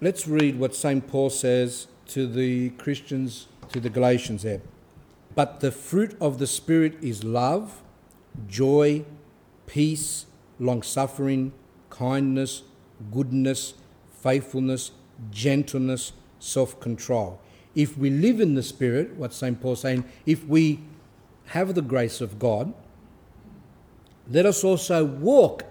Let's 0.00 0.26
read 0.26 0.58
what 0.58 0.74
St. 0.74 1.06
Paul 1.06 1.30
says 1.30 1.86
to 2.08 2.26
the 2.26 2.70
Christians, 2.70 3.46
to 3.70 3.78
the 3.78 3.90
Galatians 3.90 4.42
there. 4.42 4.60
But 5.36 5.60
the 5.60 5.70
fruit 5.70 6.16
of 6.20 6.38
the 6.38 6.48
Spirit 6.48 6.96
is 7.00 7.22
love, 7.22 7.80
joy, 8.48 9.04
peace, 9.68 10.26
long 10.58 10.82
suffering, 10.82 11.52
kindness, 11.90 12.62
goodness, 13.12 13.74
faithfulness, 14.10 14.90
gentleness, 15.30 16.12
self 16.40 16.80
control. 16.80 17.40
If 17.76 17.96
we 17.96 18.10
live 18.10 18.40
in 18.40 18.54
the 18.54 18.62
Spirit, 18.62 19.14
what 19.14 19.32
St. 19.32 19.60
Paul's 19.60 19.82
saying, 19.82 20.04
if 20.26 20.44
we 20.44 20.80
have 21.46 21.74
the 21.74 21.82
grace 21.82 22.20
of 22.20 22.38
God, 22.38 22.74
let 24.28 24.44
us 24.46 24.64
also 24.64 25.04
walk 25.04 25.64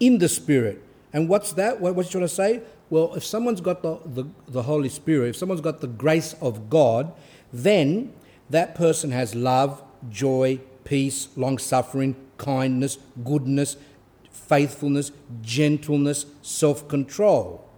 in 0.00 0.18
the 0.18 0.28
Spirit. 0.28 0.82
And 1.12 1.28
what's 1.28 1.52
that? 1.52 1.80
What, 1.80 1.94
what's 1.94 2.10
trying 2.10 2.24
to 2.24 2.28
say? 2.28 2.62
Well, 2.90 3.14
if 3.14 3.24
someone's 3.24 3.60
got 3.60 3.82
the, 3.82 4.00
the, 4.04 4.24
the 4.48 4.62
Holy 4.64 4.88
Spirit, 4.88 5.30
if 5.30 5.36
someone's 5.36 5.60
got 5.60 5.80
the 5.80 5.86
grace 5.86 6.34
of 6.40 6.68
God, 6.68 7.12
then 7.52 8.12
that 8.50 8.74
person 8.74 9.12
has 9.12 9.34
love, 9.34 9.82
joy, 10.10 10.60
peace, 10.84 11.28
long 11.36 11.58
suffering, 11.58 12.16
kindness, 12.42 12.98
goodness, 13.24 13.76
faithfulness, 14.30 15.12
gentleness, 15.40 16.26
self 16.42 16.88
control. 16.88 17.68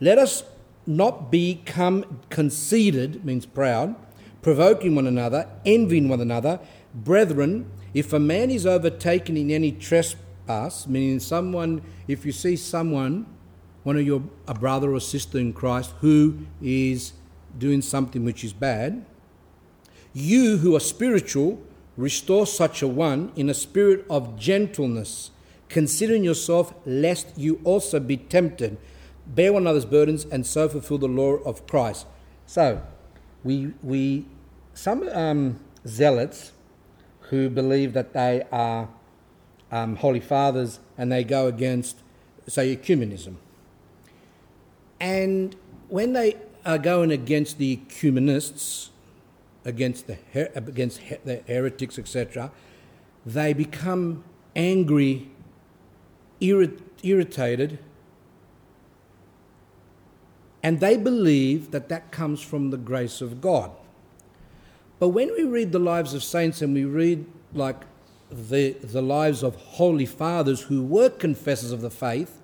Let 0.00 0.18
us 0.18 0.44
not 0.86 1.30
become 1.30 2.20
conceited, 2.30 3.24
means 3.24 3.44
proud, 3.44 3.94
provoking 4.40 4.94
one 4.94 5.06
another, 5.06 5.48
envying 5.66 6.08
one 6.08 6.20
another. 6.20 6.60
Brethren, 6.94 7.70
if 7.92 8.12
a 8.12 8.18
man 8.18 8.50
is 8.50 8.64
overtaken 8.64 9.36
in 9.36 9.50
any 9.50 9.72
trespass, 9.72 10.86
meaning 10.86 11.20
someone, 11.20 11.82
if 12.06 12.24
you 12.24 12.32
see 12.32 12.56
someone, 12.56 13.26
one 13.82 13.96
of 13.96 14.06
your 14.06 14.22
a 14.46 14.54
brother 14.54 14.94
or 14.94 15.00
sister 15.00 15.38
in 15.38 15.52
Christ 15.52 15.92
who 16.00 16.46
is 16.62 17.12
doing 17.58 17.82
something 17.82 18.24
which 18.24 18.44
is 18.44 18.52
bad, 18.52 19.04
you 20.14 20.58
who 20.58 20.74
are 20.76 20.80
spiritual, 20.80 21.60
restore 21.98 22.46
such 22.46 22.80
a 22.80 22.88
one 22.88 23.32
in 23.34 23.50
a 23.50 23.54
spirit 23.54 24.06
of 24.08 24.38
gentleness, 24.38 25.32
considering 25.68 26.22
yourself 26.22 26.72
lest 26.86 27.36
you 27.36 27.60
also 27.64 27.98
be 27.98 28.16
tempted. 28.16 28.78
Bear 29.26 29.52
one 29.52 29.64
another's 29.64 29.84
burdens 29.84 30.24
and 30.24 30.46
so 30.46 30.68
fulfill 30.68 30.98
the 30.98 31.08
law 31.08 31.34
of 31.44 31.66
Christ. 31.66 32.06
So, 32.46 32.80
we, 33.42 33.74
we 33.82 34.26
some 34.74 35.08
um, 35.12 35.58
zealots 35.86 36.52
who 37.22 37.50
believe 37.50 37.92
that 37.94 38.12
they 38.12 38.44
are 38.52 38.88
um, 39.72 39.96
holy 39.96 40.20
fathers 40.20 40.78
and 40.96 41.10
they 41.10 41.24
go 41.24 41.48
against, 41.48 41.98
say, 42.46 42.74
ecumenism. 42.74 43.34
And 45.00 45.56
when 45.88 46.12
they 46.12 46.36
are 46.64 46.78
going 46.78 47.10
against 47.10 47.58
the 47.58 47.72
ecumenists, 47.72 48.90
against 49.68 50.06
the, 50.06 50.16
her- 50.32 50.50
against 50.54 50.98
her- 51.02 51.18
the 51.24 51.42
heretics, 51.46 51.98
etc., 51.98 52.50
they 53.26 53.52
become 53.52 54.24
angry, 54.56 55.30
irrit- 56.40 56.80
irritated, 57.02 57.78
and 60.62 60.80
they 60.80 60.96
believe 60.96 61.70
that 61.70 61.88
that 61.88 62.10
comes 62.10 62.40
from 62.40 62.70
the 62.70 62.76
grace 62.76 63.20
of 63.20 63.40
God. 63.40 63.70
But 64.98 65.08
when 65.10 65.32
we 65.34 65.44
read 65.44 65.70
the 65.70 65.78
lives 65.78 66.14
of 66.14 66.24
saints 66.24 66.62
and 66.62 66.74
we 66.74 66.84
read 66.84 67.26
like 67.52 67.84
the, 68.30 68.72
the 68.72 69.02
lives 69.02 69.42
of 69.42 69.54
holy 69.54 70.06
fathers 70.06 70.62
who 70.62 70.82
were 70.82 71.10
confessors 71.10 71.70
of 71.70 71.80
the 71.80 71.90
faith, 71.90 72.40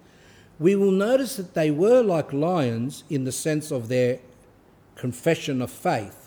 we 0.58 0.76
will 0.76 0.92
notice 0.92 1.36
that 1.36 1.54
they 1.54 1.70
were 1.70 2.02
like 2.02 2.32
lions 2.32 3.02
in 3.10 3.24
the 3.24 3.32
sense 3.32 3.70
of 3.70 3.88
their 3.88 4.20
confession 4.94 5.60
of 5.60 5.70
faith. 5.70 6.23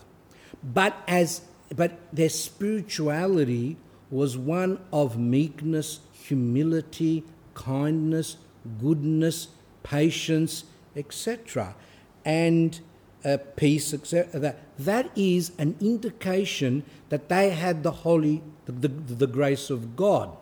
But 0.64 0.96
as 1.08 1.42
but 1.76 2.00
their 2.14 2.30
spirituality 2.30 3.78
was 4.10 4.38
one 4.38 4.80
of 4.94 5.18
meekness, 5.18 6.00
humility, 6.14 7.24
kindness, 7.54 8.38
goodness, 8.80 9.50
patience, 9.84 10.64
etc. 10.96 11.76
And 12.24 12.80
uh, 13.26 13.38
peace, 13.56 13.94
etc. 13.94 14.40
That, 14.40 14.60
that 14.80 15.12
is 15.16 15.52
an 15.58 15.76
indication 15.82 16.84
that 17.10 17.30
they 17.30 17.50
had 17.50 17.84
the 17.84 17.92
holy, 17.92 18.42
the, 18.66 18.72
the, 18.72 18.88
the 18.88 19.28
grace 19.28 19.70
of 19.70 19.96
God. 19.96 20.36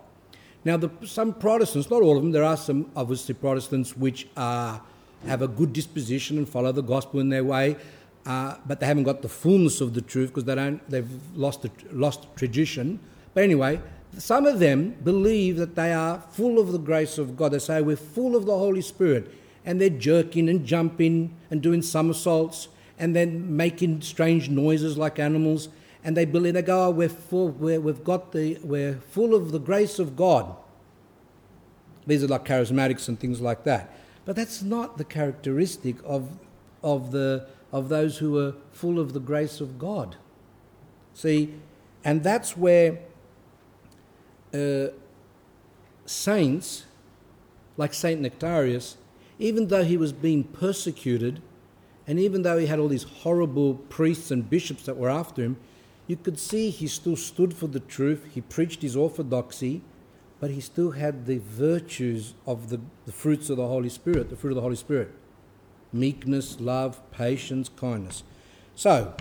Now, 0.64 0.78
the, 0.78 0.90
some 1.06 1.34
Protestants, 1.34 1.90
not 1.90 2.02
all 2.02 2.18
of 2.18 2.24
them, 2.24 2.32
there 2.32 2.44
are 2.44 2.58
some 2.58 2.92
obviously 2.96 3.34
Protestants 3.36 3.96
which 3.96 4.28
are, 4.36 4.82
have 5.26 5.42
a 5.42 5.48
good 5.48 5.74
disposition 5.74 6.38
and 6.38 6.50
follow 6.50 6.72
the 6.72 6.84
gospel 6.84 7.20
in 7.20 7.30
their 7.30 7.44
way, 7.44 7.78
uh, 8.26 8.56
but 8.66 8.80
they 8.80 8.86
haven't 8.86 9.04
got 9.04 9.22
the 9.22 9.30
fullness 9.30 9.82
of 9.82 9.94
the 9.94 10.02
truth 10.02 10.30
because 10.30 10.46
they 10.46 10.56
don't, 10.56 10.88
they've 10.90 11.10
lost, 11.36 11.62
the, 11.62 11.72
lost 11.92 12.28
tradition. 12.36 13.00
But 13.34 13.44
anyway, 13.44 13.82
some 14.18 14.46
of 14.46 14.60
them 14.60 14.96
believe 15.04 15.58
that 15.58 15.76
they 15.76 15.94
are 15.94 16.24
full 16.32 16.60
of 16.60 16.72
the 16.72 16.80
grace 16.80 17.18
of 17.18 17.36
God. 17.36 17.52
They 17.52 17.60
say 17.60 17.82
we're 17.82 17.96
full 17.96 18.36
of 18.36 18.46
the 18.46 18.58
Holy 18.58 18.82
Spirit. 18.82 19.32
and 19.66 19.82
they're 19.82 19.90
jerking 19.90 20.48
and 20.48 20.66
jumping 20.66 21.36
and 21.50 21.62
doing 21.62 21.82
somersaults 21.82 22.68
and 23.00 23.16
then 23.16 23.58
making 23.58 24.02
strange 24.02 24.48
noises 24.48 24.98
like 24.98 25.20
animals. 25.20 25.70
And 26.04 26.16
they 26.16 26.26
believe 26.26 26.54
they 26.54 26.62
go, 26.62 26.88
oh, 26.88 26.92
we're 26.92 27.10
full, 27.10 27.50
we're, 27.50 27.82
we've 27.82 28.04
got 28.04 28.32
the, 28.32 28.60
we're 28.64 28.96
full 29.10 29.34
of 29.34 29.52
the 29.52 29.60
grace 29.60 29.98
of 29.98 30.16
God. 30.16 30.56
These 32.06 32.24
are 32.24 32.28
like 32.28 32.46
charismatics 32.46 33.08
and 33.08 33.20
things 33.20 33.42
like 33.42 33.64
that. 33.64 33.92
But 34.24 34.36
that's 34.36 34.62
not 34.62 35.00
the 35.00 35.04
characteristic 35.04 35.96
of, 36.06 36.30
of, 36.84 37.12
the, 37.12 37.48
of 37.76 37.90
those 37.90 38.20
who 38.20 38.40
are 38.40 38.54
full 38.72 38.98
of 39.02 39.12
the 39.12 39.20
grace 39.20 39.60
of 39.60 39.78
God. 39.78 40.16
See, 41.14 41.56
and 42.06 42.24
that's 42.24 42.56
where 42.56 43.00
uh, 44.54 44.88
saints, 46.06 46.86
like 47.76 47.94
Saint 47.94 48.22
Nectarius, 48.22 48.96
even 49.40 49.68
though 49.68 49.84
he 49.84 49.98
was 49.98 50.14
being 50.14 50.46
persecuted, 50.46 51.42
and 52.08 52.18
even 52.18 52.44
though 52.44 52.58
he 52.58 52.68
had 52.68 52.80
all 52.80 52.88
these 52.88 53.04
horrible 53.04 53.74
priests 53.90 54.32
and 54.32 54.50
bishops 54.50 54.86
that 54.86 54.96
were 54.96 55.10
after 55.10 55.42
him, 55.42 55.58
you 56.08 56.16
could 56.16 56.40
see 56.40 56.70
he 56.70 56.88
still 56.88 57.18
stood 57.18 57.54
for 57.54 57.68
the 57.68 57.82
truth. 57.82 58.26
He 58.34 58.40
preached 58.40 58.84
his 58.84 58.96
orthodoxy, 58.96 59.82
but 60.40 60.50
he 60.50 60.62
still 60.62 60.92
had 60.92 61.26
the 61.26 61.40
virtues 61.40 62.36
of 62.48 62.70
the, 62.70 62.80
the 63.06 63.12
fruits 63.12 63.50
of 63.50 63.58
the 63.58 63.68
Holy 63.68 63.90
Spirit, 63.90 64.30
the 64.30 64.38
fruit 64.38 64.52
of 64.52 64.56
the 64.56 64.62
Holy 64.62 64.78
Spirit 64.78 65.12
meekness, 65.96 66.60
love, 66.60 67.00
patience, 67.12 67.70
kindness. 67.70 68.24
So, 68.76 69.16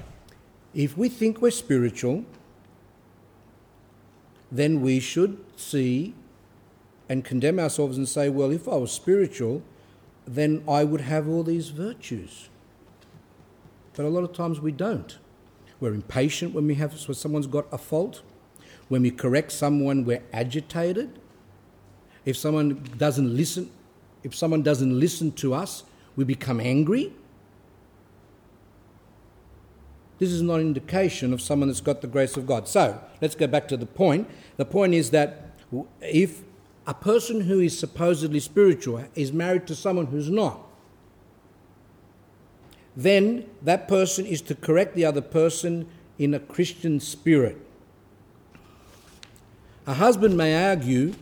if 0.74 0.98
we 0.98 1.08
think 1.08 1.40
we're 1.40 1.50
spiritual, 1.50 2.24
then 4.50 4.80
we 4.80 5.00
should 5.00 5.38
see 5.56 6.14
and 7.08 7.24
condemn 7.24 7.58
ourselves 7.58 7.96
and 7.96 8.08
say, 8.08 8.28
well, 8.28 8.50
if 8.50 8.68
I 8.68 8.76
was 8.76 8.90
spiritual, 8.90 9.62
then 10.26 10.64
I 10.68 10.84
would 10.84 11.02
have 11.02 11.28
all 11.28 11.42
these 11.42 11.68
virtues. 11.68 12.48
But 13.94 14.04
a 14.04 14.08
lot 14.08 14.24
of 14.24 14.32
times 14.32 14.60
we 14.60 14.72
don't. 14.72 15.18
We're 15.80 15.94
impatient 15.94 16.54
when 16.54 16.66
we 16.66 16.74
have 16.76 16.92
when 17.06 17.14
someone's 17.14 17.46
got 17.46 17.66
a 17.70 17.78
fault. 17.78 18.22
When 18.88 19.02
we 19.02 19.10
correct 19.10 19.52
someone, 19.52 20.04
we're 20.04 20.22
agitated. 20.32 21.18
If 22.24 22.36
someone 22.36 22.82
doesn't 22.96 23.36
listen, 23.36 23.70
if 24.22 24.34
someone 24.34 24.62
doesn't 24.62 24.98
listen 24.98 25.32
to 25.32 25.54
us, 25.54 25.84
we 26.16 26.24
become 26.24 26.60
angry. 26.60 27.12
This 30.18 30.30
is 30.30 30.42
not 30.42 30.60
an 30.60 30.68
indication 30.68 31.32
of 31.32 31.40
someone 31.40 31.68
that's 31.68 31.80
got 31.80 32.00
the 32.00 32.06
grace 32.06 32.36
of 32.36 32.46
God. 32.46 32.68
So 32.68 33.00
let's 33.20 33.34
go 33.34 33.46
back 33.46 33.68
to 33.68 33.76
the 33.76 33.86
point. 33.86 34.28
The 34.56 34.64
point 34.64 34.94
is 34.94 35.10
that 35.10 35.50
if 36.00 36.42
a 36.86 36.94
person 36.94 37.42
who 37.42 37.60
is 37.60 37.78
supposedly 37.78 38.40
spiritual 38.40 39.04
is 39.14 39.32
married 39.32 39.66
to 39.66 39.74
someone 39.74 40.06
who's 40.06 40.30
not, 40.30 40.60
then 42.96 43.44
that 43.62 43.88
person 43.88 44.24
is 44.24 44.40
to 44.42 44.54
correct 44.54 44.94
the 44.94 45.04
other 45.04 45.20
person 45.20 45.88
in 46.18 46.32
a 46.32 46.38
Christian 46.38 47.00
spirit. 47.00 47.58
A 49.86 49.94
husband 49.94 50.36
may 50.36 50.68
argue 50.70 51.14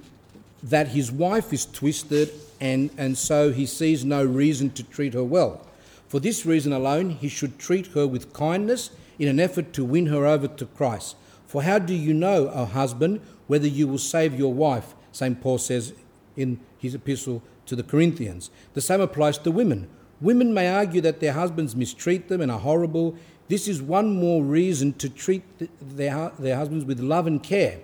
that 0.62 0.88
his 0.88 1.10
wife 1.10 1.52
is 1.52 1.66
twisted 1.66 2.30
and, 2.62 2.90
and 2.96 3.18
so 3.18 3.50
he 3.50 3.66
sees 3.66 4.04
no 4.04 4.24
reason 4.24 4.70
to 4.70 4.84
treat 4.84 5.14
her 5.14 5.24
well. 5.24 5.66
For 6.06 6.20
this 6.20 6.46
reason 6.46 6.72
alone, 6.72 7.10
he 7.10 7.28
should 7.28 7.58
treat 7.58 7.88
her 7.88 8.06
with 8.06 8.32
kindness 8.32 8.90
in 9.18 9.26
an 9.26 9.40
effort 9.40 9.72
to 9.72 9.84
win 9.84 10.06
her 10.06 10.26
over 10.26 10.46
to 10.46 10.66
Christ. 10.66 11.16
For 11.44 11.64
how 11.64 11.80
do 11.80 11.92
you 11.92 12.14
know, 12.14 12.48
O 12.54 12.64
husband, 12.64 13.20
whether 13.48 13.66
you 13.66 13.88
will 13.88 13.98
save 13.98 14.38
your 14.38 14.54
wife? 14.54 14.94
St. 15.10 15.40
Paul 15.40 15.58
says 15.58 15.92
in 16.36 16.60
his 16.78 16.94
epistle 16.94 17.42
to 17.66 17.74
the 17.74 17.82
Corinthians. 17.82 18.48
The 18.74 18.80
same 18.80 19.00
applies 19.00 19.38
to 19.38 19.50
women. 19.50 19.88
Women 20.20 20.54
may 20.54 20.72
argue 20.72 21.00
that 21.00 21.18
their 21.18 21.32
husbands 21.32 21.74
mistreat 21.74 22.28
them 22.28 22.40
and 22.40 22.52
are 22.52 22.60
horrible. 22.60 23.16
This 23.48 23.66
is 23.66 23.82
one 23.82 24.14
more 24.14 24.44
reason 24.44 24.92
to 24.94 25.08
treat 25.08 25.42
their, 25.80 26.30
their 26.38 26.54
husbands 26.54 26.84
with 26.84 27.00
love 27.00 27.26
and 27.26 27.42
care. 27.42 27.80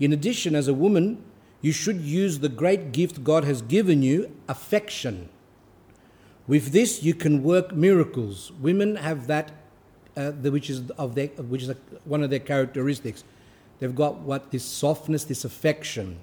In 0.00 0.12
addition, 0.12 0.56
as 0.56 0.66
a 0.66 0.74
woman, 0.74 1.22
you 1.66 1.72
should 1.72 2.00
use 2.00 2.38
the 2.38 2.48
great 2.48 2.92
gift 2.92 3.24
God 3.24 3.42
has 3.42 3.60
given 3.60 4.00
you 4.00 4.30
affection. 4.48 5.28
With 6.46 6.70
this, 6.70 7.02
you 7.02 7.12
can 7.12 7.42
work 7.42 7.74
miracles. 7.74 8.52
Women 8.60 8.94
have 8.94 9.26
that, 9.26 9.50
uh, 10.16 10.30
the, 10.30 10.52
which 10.52 10.70
is 10.70 10.88
of 10.92 11.16
their, 11.16 11.26
which 11.26 11.64
is 11.64 11.70
a, 11.70 11.76
one 12.04 12.22
of 12.22 12.30
their 12.30 12.38
characteristics. 12.38 13.24
They've 13.80 13.96
got 13.96 14.20
what 14.20 14.52
this 14.52 14.64
softness, 14.64 15.24
this 15.24 15.44
affection, 15.44 16.20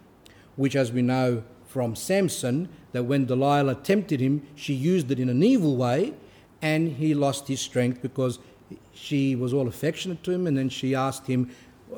which, 0.55 0.77
as 0.77 0.93
we 0.93 1.01
know 1.01 1.43
from 1.65 1.93
Samson, 1.93 2.69
that 2.93 3.03
when 3.03 3.25
Delilah 3.25 3.75
tempted 3.75 4.21
him, 4.21 4.47
she 4.55 4.73
used 4.73 5.11
it 5.11 5.19
in 5.19 5.27
an 5.27 5.43
evil 5.43 5.75
way, 5.75 6.13
and 6.61 6.93
he 6.93 7.13
lost 7.13 7.49
his 7.49 7.59
strength 7.59 8.01
because 8.01 8.39
she 8.93 9.35
was 9.35 9.53
all 9.53 9.67
affectionate 9.67 10.23
to 10.23 10.31
him, 10.31 10.47
and 10.47 10.57
then 10.57 10.69
she 10.69 10.95
asked 10.95 11.27
him, 11.27 11.49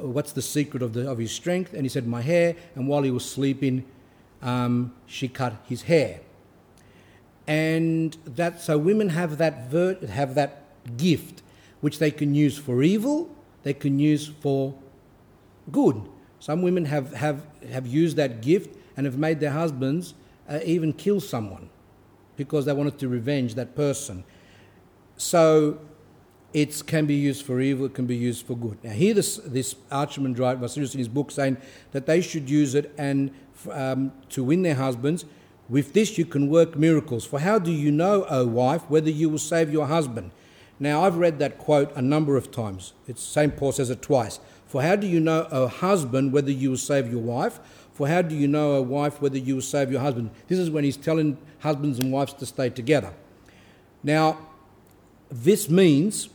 what's 0.02 0.32
the 0.32 0.42
secret 0.42 0.84
of, 0.84 0.94
the, 0.94 1.10
of 1.10 1.18
his 1.18 1.32
strength? 1.32 1.74
And 1.74 1.84
he 1.84 1.90
said, 1.90 2.08
my 2.08 2.22
hair. 2.22 2.56
And 2.76 2.88
while 2.88 3.04
he 3.04 3.12
was 3.12 3.30
sleeping, 3.30 3.86
um, 4.42 4.94
she 5.06 5.28
cut 5.28 5.56
his 5.68 5.84
hair. 5.84 6.22
And 7.48 8.18
that, 8.26 8.62
so 8.62 8.78
women 8.78 9.10
have 9.10 9.38
that, 9.38 9.70
ver- 9.70 10.06
have 10.08 10.36
that 10.36 10.64
gift, 10.98 11.42
which 11.82 12.00
they 12.00 12.12
can 12.12 12.34
use 12.34 12.58
for 12.58 12.82
evil, 12.84 13.30
they 13.64 13.74
can 13.74 14.00
use 14.00 14.28
for 14.28 14.74
good. 15.72 16.02
Some 16.40 16.62
women 16.62 16.86
have, 16.86 17.14
have, 17.14 17.46
have 17.72 17.88
used 17.88 18.18
that 18.18 18.42
gift 18.42 18.78
and 18.98 19.06
have 19.06 19.18
made 19.18 19.40
their 19.40 19.52
husbands 19.52 20.14
uh, 20.48 20.60
even 20.64 20.94
kill 20.94 21.20
someone 21.20 21.70
because 22.36 22.66
they 22.66 22.74
wanted 22.74 23.00
to 23.00 23.08
revenge 23.08 23.56
that 23.56 23.76
person. 23.76 24.24
So 25.18 25.80
it 26.56 26.88
can 26.88 27.06
be 27.06 27.16
used 27.16 27.46
for 27.46 27.60
evil, 27.60 27.86
it 27.86 27.94
can 27.94 28.06
be 28.06 28.16
used 28.16 28.46
for 28.46 28.56
good. 28.56 28.82
Now, 28.82 28.92
here 28.92 29.14
this, 29.14 29.36
this 29.44 29.74
Archimandrite 29.92 30.58
Vasilios 30.58 30.94
in 30.94 31.00
his 31.00 31.10
book 31.10 31.30
saying 31.30 31.58
that 31.92 32.06
they 32.06 32.22
should 32.22 32.50
use 32.50 32.76
it 32.76 32.94
and 32.98 33.32
um, 33.70 34.14
to 34.30 34.42
win 34.42 34.62
their 34.62 34.76
husbands. 34.76 35.26
With 35.68 35.92
this, 35.92 36.18
you 36.18 36.24
can 36.24 36.50
work 36.50 36.78
miracles. 36.78 37.26
For 37.26 37.42
how 37.42 37.60
do 37.60 37.74
you 37.74 37.92
know, 37.92 38.26
O 38.30 38.46
wife, 38.46 38.84
whether 38.88 39.10
you 39.10 39.28
will 39.28 39.38
save 39.38 39.74
your 39.74 39.88
husband? 39.88 40.32
Now, 40.80 41.04
I've 41.04 41.18
read 41.18 41.40
that 41.40 41.58
quote 41.58 41.94
a 41.94 42.02
number 42.02 42.38
of 42.38 42.52
times. 42.52 42.94
It's 43.06 43.22
St. 43.22 43.58
Paul 43.58 43.74
says 43.74 43.90
it 43.90 44.02
twice. 44.02 44.40
For 44.66 44.82
how 44.82 44.96
do 44.96 45.08
you 45.08 45.20
know, 45.20 45.50
O 45.52 45.68
husband, 45.68 46.32
whether 46.32 46.52
you 46.52 46.70
will 46.70 46.78
save 46.78 47.12
your 47.12 47.22
wife? 47.22 47.60
For 47.92 48.08
how 48.08 48.22
do 48.22 48.34
you 48.34 48.48
know, 48.48 48.78
O 48.78 48.82
wife, 48.82 49.22
whether 49.22 49.38
you 49.38 49.56
will 49.56 49.62
save 49.62 49.92
your 49.92 50.00
husband? 50.00 50.32
This 50.48 50.60
is 50.60 50.70
when 50.70 50.86
he's 50.86 50.96
telling 50.96 51.38
husbands 51.60 52.00
and 52.00 52.14
wives 52.14 52.34
to 52.36 52.46
stay 52.46 52.70
together. 52.70 53.12
Now, 54.04 54.38
this 55.30 55.70
means 55.70 56.30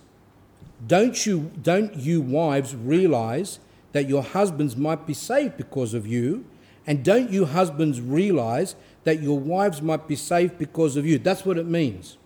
don't 0.86 1.26
you, 1.26 1.50
don't 1.60 1.94
you 1.94 2.20
wives 2.20 2.74
realize 2.74 3.58
that 3.92 4.08
your 4.08 4.22
husbands 4.22 4.76
might 4.76 5.06
be 5.06 5.14
saved 5.14 5.56
because 5.56 5.94
of 5.94 6.06
you? 6.06 6.44
And 6.86 7.04
don't 7.04 7.30
you 7.30 7.44
husbands 7.44 8.00
realize 8.00 8.74
that 9.04 9.22
your 9.22 9.38
wives 9.38 9.82
might 9.82 10.08
be 10.08 10.16
saved 10.16 10.58
because 10.58 10.96
of 10.96 11.06
you? 11.06 11.18
That's 11.18 11.44
what 11.44 11.58
it 11.58 11.66
means. 11.66 12.16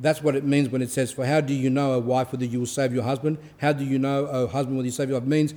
That's 0.00 0.22
what 0.22 0.34
it 0.34 0.44
means 0.44 0.70
when 0.70 0.82
it 0.82 0.90
says, 0.90 1.12
For 1.12 1.26
how 1.26 1.40
do 1.40 1.52
you 1.52 1.70
know, 1.70 1.92
O 1.92 1.98
wife, 2.00 2.32
whether 2.32 2.44
you 2.44 2.60
will 2.60 2.66
save 2.66 2.92
your 2.94 3.02
husband? 3.02 3.38
How 3.58 3.72
do 3.72 3.84
you 3.84 3.98
know, 3.98 4.26
O 4.26 4.46
husband, 4.46 4.76
whether 4.76 4.86
you 4.86 4.92
save 4.92 5.10
your 5.10 5.18
wife? 5.18 5.26
It 5.26 5.30
means 5.30 5.54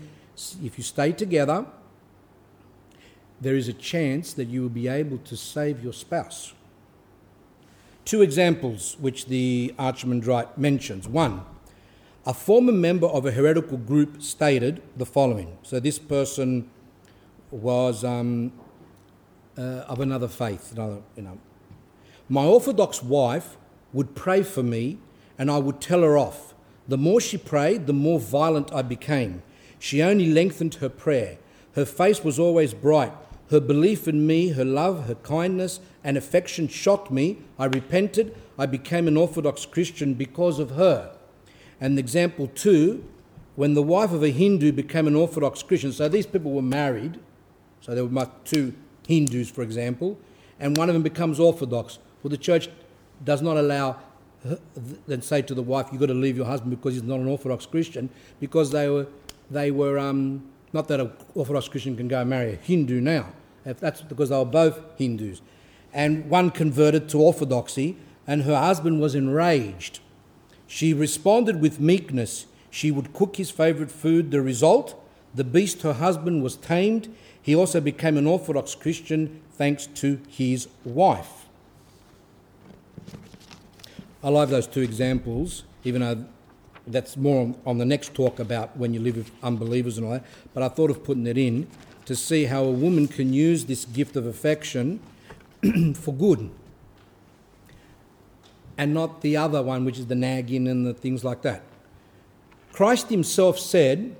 if 0.63 0.77
you 0.77 0.83
stay 0.83 1.13
together, 1.13 1.65
there 3.39 3.55
is 3.55 3.67
a 3.67 3.73
chance 3.73 4.33
that 4.33 4.45
you 4.45 4.61
will 4.61 4.69
be 4.69 4.87
able 4.87 5.17
to 5.19 5.37
save 5.37 5.83
your 5.83 5.93
spouse. 5.93 6.53
Two 8.05 8.21
examples 8.21 8.97
which 8.99 9.27
the 9.27 9.73
Archimandrite 9.79 10.57
mentions. 10.57 11.07
One, 11.07 11.45
a 12.25 12.33
former 12.33 12.71
member 12.71 13.07
of 13.07 13.25
a 13.25 13.31
heretical 13.31 13.77
group 13.77 14.21
stated 14.21 14.81
the 14.95 15.05
following. 15.05 15.57
So 15.63 15.79
this 15.79 15.99
person 15.99 16.69
was 17.51 18.03
um, 18.03 18.53
uh, 19.57 19.61
of 19.61 19.99
another 19.99 20.27
faith, 20.27 20.71
another, 20.71 21.01
you 21.15 21.23
know. 21.23 21.37
My 22.29 22.45
Orthodox 22.45 23.03
wife 23.03 23.57
would 23.91 24.15
pray 24.15 24.41
for 24.41 24.63
me, 24.63 24.99
and 25.37 25.51
I 25.51 25.57
would 25.57 25.81
tell 25.81 26.01
her 26.01 26.17
off. 26.17 26.53
The 26.87 26.97
more 26.97 27.19
she 27.19 27.37
prayed, 27.37 27.87
the 27.87 27.93
more 27.93 28.19
violent 28.19 28.73
I 28.73 28.81
became. 28.81 29.43
She 29.77 30.01
only 30.01 30.31
lengthened 30.31 30.75
her 30.75 30.89
prayer. 30.89 31.37
Her 31.75 31.85
face 31.85 32.23
was 32.23 32.39
always 32.39 32.73
bright. 32.73 33.11
Her 33.49 33.59
belief 33.59 34.07
in 34.07 34.25
me, 34.25 34.49
her 34.49 34.65
love, 34.65 35.07
her 35.07 35.15
kindness, 35.15 35.79
and 36.03 36.17
affection 36.17 36.67
shocked 36.67 37.11
me. 37.11 37.39
I 37.59 37.65
repented. 37.65 38.35
I 38.57 38.65
became 38.65 39.07
an 39.07 39.17
Orthodox 39.17 39.65
Christian 39.65 40.13
because 40.13 40.59
of 40.59 40.71
her. 40.71 41.12
And 41.79 41.99
example 41.99 42.47
two, 42.47 43.03
when 43.55 43.73
the 43.73 43.83
wife 43.83 44.11
of 44.11 44.23
a 44.23 44.29
Hindu 44.29 44.71
became 44.71 45.07
an 45.07 45.15
Orthodox 45.15 45.61
Christian, 45.61 45.91
so 45.91 46.07
these 46.07 46.25
people 46.25 46.51
were 46.51 46.61
married, 46.61 47.19
so 47.81 47.93
there 47.93 48.05
were 48.05 48.27
two 48.45 48.73
Hindus, 49.07 49.49
for 49.49 49.61
example, 49.61 50.17
and 50.59 50.77
one 50.77 50.89
of 50.89 50.93
them 50.93 51.03
becomes 51.03 51.39
Orthodox. 51.39 51.99
Well, 52.21 52.29
the 52.29 52.37
church 52.37 52.69
does 53.23 53.41
not 53.41 53.57
allow 53.57 53.97
then 55.07 55.21
say 55.21 55.41
to 55.41 55.53
the 55.53 55.63
wife, 55.63 55.87
"You've 55.91 56.01
got 56.01 56.07
to 56.07 56.13
leave 56.13 56.35
your 56.35 56.45
husband 56.45 56.71
because 56.71 56.95
he's 56.95 57.03
not 57.03 57.19
an 57.19 57.27
Orthodox 57.27 57.65
Christian," 57.65 58.09
because 58.39 58.71
they 58.71 58.89
were 58.89 59.07
they 59.49 59.71
were 59.71 59.97
um, 59.99 60.43
not 60.73 60.87
that 60.87 60.99
an 60.99 61.11
Orthodox 61.35 61.67
Christian 61.67 61.95
can 61.95 62.07
go 62.07 62.21
and 62.21 62.29
marry 62.29 62.53
a 62.53 62.55
Hindu 62.55 62.99
now. 62.99 63.33
If 63.65 63.79
that's 63.79 64.01
because 64.01 64.29
they 64.29 64.37
were 64.37 64.45
both 64.45 64.81
Hindus, 64.97 65.41
and 65.93 66.29
one 66.29 66.49
converted 66.49 67.07
to 67.09 67.19
orthodoxy, 67.19 67.97
and 68.27 68.43
her 68.43 68.57
husband 68.57 68.99
was 68.99 69.15
enraged. 69.15 69.99
She 70.73 70.91
responded 70.91 71.61
with 71.61 71.79
meekness. 71.79 72.47
She 72.71 72.89
would 72.89 73.13
cook 73.13 73.35
his 73.35 73.51
favorite 73.51 73.91
food. 73.91 74.31
The 74.31 74.41
result? 74.41 74.99
The 75.35 75.43
beast, 75.43 75.83
her 75.83 75.93
husband, 75.93 76.41
was 76.41 76.55
tamed. 76.55 77.15
He 77.39 77.53
also 77.53 77.79
became 77.79 78.17
an 78.17 78.25
Orthodox 78.25 78.73
Christian 78.73 79.39
thanks 79.51 79.85
to 79.85 80.19
his 80.27 80.67
wife. 80.83 81.45
I 84.23 84.29
love 84.29 84.49
those 84.49 84.65
two 84.65 84.81
examples, 84.81 85.63
even 85.83 86.01
though 86.01 86.25
that's 86.87 87.17
more 87.17 87.43
on, 87.43 87.55
on, 87.67 87.77
the 87.77 87.85
next 87.85 88.15
talk 88.15 88.39
about 88.39 88.75
when 88.75 88.95
you 88.95 88.99
live 88.99 89.17
with 89.17 89.31
unbelievers 89.43 89.99
and 89.99 90.07
all 90.07 90.13
that. 90.13 90.25
But 90.55 90.63
I 90.63 90.69
thought 90.69 90.89
of 90.89 91.03
putting 91.03 91.27
it 91.27 91.37
in 91.37 91.67
to 92.05 92.15
see 92.15 92.45
how 92.45 92.63
a 92.63 92.71
woman 92.71 93.07
can 93.07 93.31
use 93.31 93.65
this 93.65 93.85
gift 93.85 94.15
of 94.15 94.25
affection 94.25 95.01
for 95.93 96.15
good 96.15 96.49
and 98.77 98.93
not 98.93 99.21
the 99.21 99.37
other 99.37 99.61
one, 99.61 99.85
which 99.85 99.99
is 99.99 100.07
the 100.07 100.15
nagging 100.15 100.67
and 100.67 100.85
the 100.85 100.93
things 100.93 101.23
like 101.23 101.41
that. 101.43 101.61
Christ 102.71 103.09
Himself 103.09 103.59
said, 103.59 104.15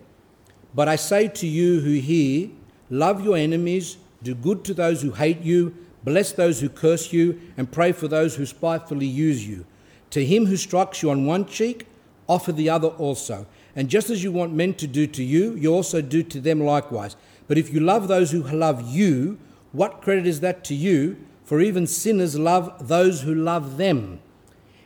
But 0.75 0.88
I 0.88 0.95
say 0.95 1.27
to 1.27 1.48
you 1.48 1.80
who 1.80 1.93
hear, 1.93 2.49
love 2.90 3.23
your 3.23 3.35
enemies, 3.35 3.98
do 4.22 4.35
good 4.35 4.64
to 4.65 4.73
those 4.73 5.01
who 5.01 5.11
hate 5.11 5.41
you, 5.41 5.75
bless 6.03 6.32
those 6.32 6.59
who 6.59 6.69
curse 6.69 7.11
you, 7.11 7.41
and 7.57 7.72
pray 7.72 7.91
for 7.91 8.07
those 8.07 8.35
who 8.35 8.45
spitefully 8.45 9.07
use 9.07 9.48
you. 9.48 9.65
To 10.11 10.23
him 10.23 10.45
who 10.45 10.57
strikes 10.57 11.01
you 11.01 11.09
on 11.09 11.25
one 11.25 11.45
cheek, 11.45 11.88
offer 12.27 12.51
the 12.51 12.69
other 12.69 12.90
also. 12.90 13.48
And 13.75 13.90
just 13.90 14.09
as 14.09 14.23
you 14.23 14.32
want 14.32 14.53
men 14.53 14.75
to 14.75 14.88
do 14.88 15.07
to 15.07 15.23
you, 15.23 15.56
you 15.56 15.73
also 15.73 16.01
do 16.01 16.22
to 16.22 16.40
them 16.40 16.59
likewise. 16.59 17.15
But 17.48 17.57
if 17.57 17.73
you 17.73 17.80
love 17.80 18.07
those 18.07 18.32
who 18.32 18.43
love 18.43 18.88
you, 18.88 19.40
what 19.72 20.01
credit 20.01 20.27
is 20.27 20.41
that 20.41 20.64
to 20.65 20.75
you? 20.75 21.17
For 21.43 21.59
even 21.59 21.88
sinners 21.88 22.38
love 22.38 22.88
those 22.88 23.22
who 23.22 23.33
love 23.33 23.77
them. 23.77 24.19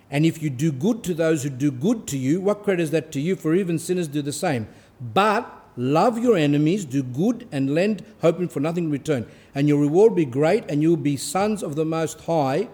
And 0.09 0.25
if 0.25 0.41
you 0.41 0.49
do 0.49 0.71
good 0.71 1.03
to 1.03 1.13
those 1.13 1.43
who 1.43 1.49
do 1.49 1.69
good 1.69 2.07
to 2.07 2.17
you, 2.17 2.39
what 2.39 2.63
credit 2.63 2.83
is 2.83 2.91
that 2.91 3.11
to 3.13 3.19
you? 3.19 3.35
For 3.35 3.53
even 3.53 3.77
sinners 3.77 4.07
do 4.07 4.21
the 4.21 4.31
same. 4.31 4.67
But 5.01 5.51
love 5.75 6.17
your 6.17 6.37
enemies, 6.37 6.85
do 6.85 7.03
good, 7.03 7.47
and 7.51 7.73
lend, 7.73 8.05
hoping 8.21 8.47
for 8.47 8.59
nothing 8.59 8.85
in 8.85 8.91
return. 8.91 9.27
And 9.53 9.67
your 9.67 9.79
reward 9.79 10.11
will 10.11 10.17
be 10.17 10.25
great, 10.25 10.63
and 10.69 10.81
you 10.81 10.89
will 10.91 10.97
be 10.97 11.17
sons 11.17 11.61
of 11.61 11.75
the 11.75 11.85
Most 11.85 12.21
High. 12.21 12.69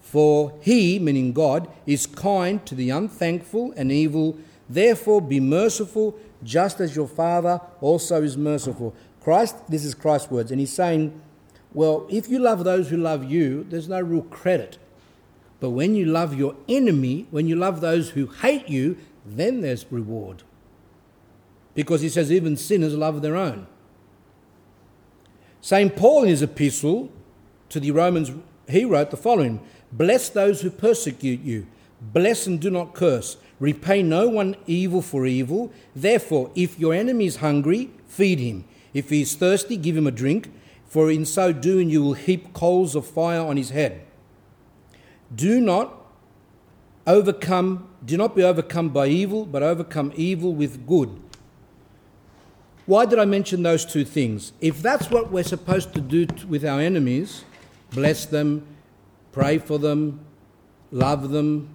For 0.00 0.54
he, 0.62 0.98
meaning 0.98 1.34
God, 1.34 1.68
is 1.84 2.06
kind 2.06 2.64
to 2.64 2.74
the 2.74 2.88
unthankful 2.88 3.74
and 3.76 3.92
evil. 3.92 4.38
Therefore, 4.68 5.20
be 5.20 5.40
merciful, 5.40 6.18
just 6.42 6.80
as 6.80 6.96
your 6.96 7.08
Father 7.08 7.60
also 7.82 8.22
is 8.22 8.36
merciful. 8.36 8.94
Christ, 9.20 9.56
this 9.68 9.84
is 9.84 9.94
Christ's 9.94 10.30
words, 10.30 10.50
and 10.50 10.58
he's 10.58 10.72
saying, 10.72 11.20
Well, 11.74 12.06
if 12.08 12.28
you 12.28 12.38
love 12.38 12.64
those 12.64 12.88
who 12.88 12.96
love 12.96 13.24
you, 13.24 13.66
there's 13.68 13.88
no 13.88 14.00
real 14.00 14.22
credit 14.22 14.78
but 15.60 15.70
when 15.70 15.94
you 15.94 16.06
love 16.06 16.38
your 16.38 16.54
enemy, 16.68 17.26
when 17.30 17.48
you 17.48 17.56
love 17.56 17.80
those 17.80 18.10
who 18.10 18.26
hate 18.26 18.68
you, 18.68 18.96
then 19.26 19.60
there's 19.60 19.90
reward. 19.90 20.42
Because 21.74 22.00
he 22.00 22.08
says 22.08 22.30
even 22.30 22.56
sinners 22.56 22.94
love 22.94 23.22
their 23.22 23.36
own. 23.36 23.66
St. 25.60 25.94
Paul 25.96 26.22
in 26.22 26.28
his 26.28 26.42
epistle 26.42 27.10
to 27.68 27.80
the 27.80 27.90
Romans, 27.90 28.30
he 28.68 28.84
wrote 28.84 29.10
the 29.10 29.16
following 29.16 29.60
Bless 29.90 30.28
those 30.28 30.60
who 30.60 30.70
persecute 30.70 31.40
you, 31.40 31.66
bless 32.00 32.46
and 32.46 32.60
do 32.60 32.70
not 32.70 32.94
curse. 32.94 33.36
Repay 33.58 34.02
no 34.04 34.28
one 34.28 34.54
evil 34.68 35.02
for 35.02 35.26
evil. 35.26 35.72
Therefore, 35.96 36.52
if 36.54 36.78
your 36.78 36.94
enemy 36.94 37.26
is 37.26 37.36
hungry, 37.36 37.90
feed 38.06 38.38
him. 38.38 38.64
If 38.94 39.10
he 39.10 39.22
is 39.22 39.34
thirsty, 39.34 39.76
give 39.76 39.96
him 39.96 40.06
a 40.06 40.12
drink, 40.12 40.52
for 40.86 41.10
in 41.10 41.24
so 41.24 41.52
doing 41.52 41.90
you 41.90 42.02
will 42.02 42.12
heap 42.14 42.52
coals 42.52 42.94
of 42.94 43.04
fire 43.04 43.40
on 43.40 43.56
his 43.56 43.70
head. 43.70 44.07
Do 45.34 45.60
not 45.60 45.94
overcome, 47.06 47.88
do 48.04 48.16
not 48.16 48.34
be 48.34 48.42
overcome 48.42 48.90
by 48.90 49.08
evil, 49.08 49.44
but 49.44 49.62
overcome 49.62 50.12
evil 50.16 50.54
with 50.54 50.86
good. 50.86 51.10
Why 52.86 53.04
did 53.04 53.18
I 53.18 53.24
mention 53.26 53.62
those 53.62 53.84
two 53.84 54.04
things? 54.04 54.52
If 54.60 54.80
that's 54.80 55.10
what 55.10 55.30
we're 55.30 55.44
supposed 55.44 55.92
to 55.94 56.00
do 56.00 56.26
with 56.48 56.64
our 56.64 56.80
enemies, 56.80 57.44
bless 57.90 58.24
them, 58.24 58.66
pray 59.32 59.58
for 59.58 59.78
them, 59.78 60.20
love 60.90 61.30
them, 61.30 61.68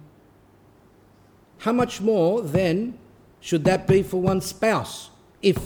how 1.64 1.72
much 1.72 2.00
more 2.00 2.42
then 2.42 2.98
should 3.40 3.64
that 3.64 3.86
be 3.86 4.02
for 4.02 4.20
one's 4.20 4.44
spouse 4.44 5.08
if 5.40 5.56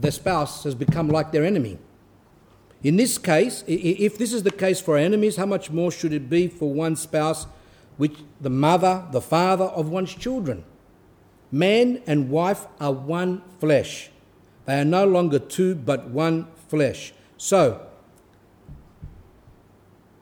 the 0.00 0.10
spouse 0.10 0.64
has 0.64 0.74
become 0.74 1.08
like 1.08 1.32
their 1.32 1.44
enemy? 1.44 1.76
In 2.84 2.96
this 2.96 3.16
case, 3.16 3.64
if 3.66 4.18
this 4.18 4.34
is 4.34 4.42
the 4.42 4.50
case 4.50 4.78
for 4.78 4.98
enemies, 4.98 5.36
how 5.36 5.46
much 5.46 5.70
more 5.70 5.90
should 5.90 6.12
it 6.12 6.28
be 6.28 6.48
for 6.48 6.70
one 6.70 6.96
spouse, 6.96 7.46
which 7.96 8.18
the 8.42 8.50
mother, 8.50 9.06
the 9.10 9.22
father 9.22 9.64
of 9.64 9.88
one's 9.88 10.14
children? 10.14 10.64
Man 11.50 12.02
and 12.06 12.28
wife 12.28 12.66
are 12.78 12.92
one 12.92 13.40
flesh. 13.58 14.10
They 14.66 14.78
are 14.80 14.84
no 14.84 15.06
longer 15.06 15.38
two, 15.38 15.74
but 15.74 16.08
one 16.08 16.46
flesh. 16.68 17.14
So, 17.38 17.86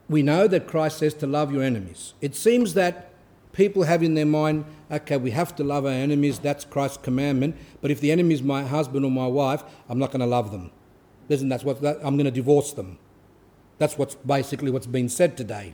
we 0.07 0.21
know 0.23 0.47
that 0.47 0.65
Christ 0.65 0.99
says 0.99 1.13
to 1.15 1.27
love 1.27 1.51
your 1.51 1.63
enemies. 1.63 2.13
It 2.21 2.33
seems 2.33 2.75
that 2.75 3.09
people 3.51 3.83
have 3.83 4.03
in 4.03 4.13
their 4.13 4.25
mind, 4.25 4.63
okay, 4.89 5.17
we 5.17 5.31
have 5.31 5.53
to 5.57 5.65
love 5.65 5.85
our 5.85 5.91
enemies, 5.91 6.39
that's 6.39 6.63
Christ's 6.63 6.97
commandment, 6.97 7.57
but 7.81 7.91
if 7.91 7.99
the 7.99 8.11
enemy 8.11 8.35
is 8.35 8.41
my 8.41 8.63
husband 8.63 9.03
or 9.03 9.11
my 9.11 9.27
wife, 9.27 9.63
I'm 9.89 9.99
not 9.99 10.11
going 10.11 10.21
to 10.21 10.25
love 10.25 10.51
them. 10.51 10.71
Listen, 11.29 11.49
that's 11.49 11.63
what 11.63 11.81
that, 11.81 11.97
I'm 12.03 12.15
going 12.15 12.25
to 12.25 12.31
divorce 12.31 12.73
them. 12.73 12.97
That's 13.77 13.97
what's 13.97 14.15
basically 14.15 14.71
what's 14.71 14.87
been 14.87 15.09
said 15.09 15.35
today. 15.37 15.73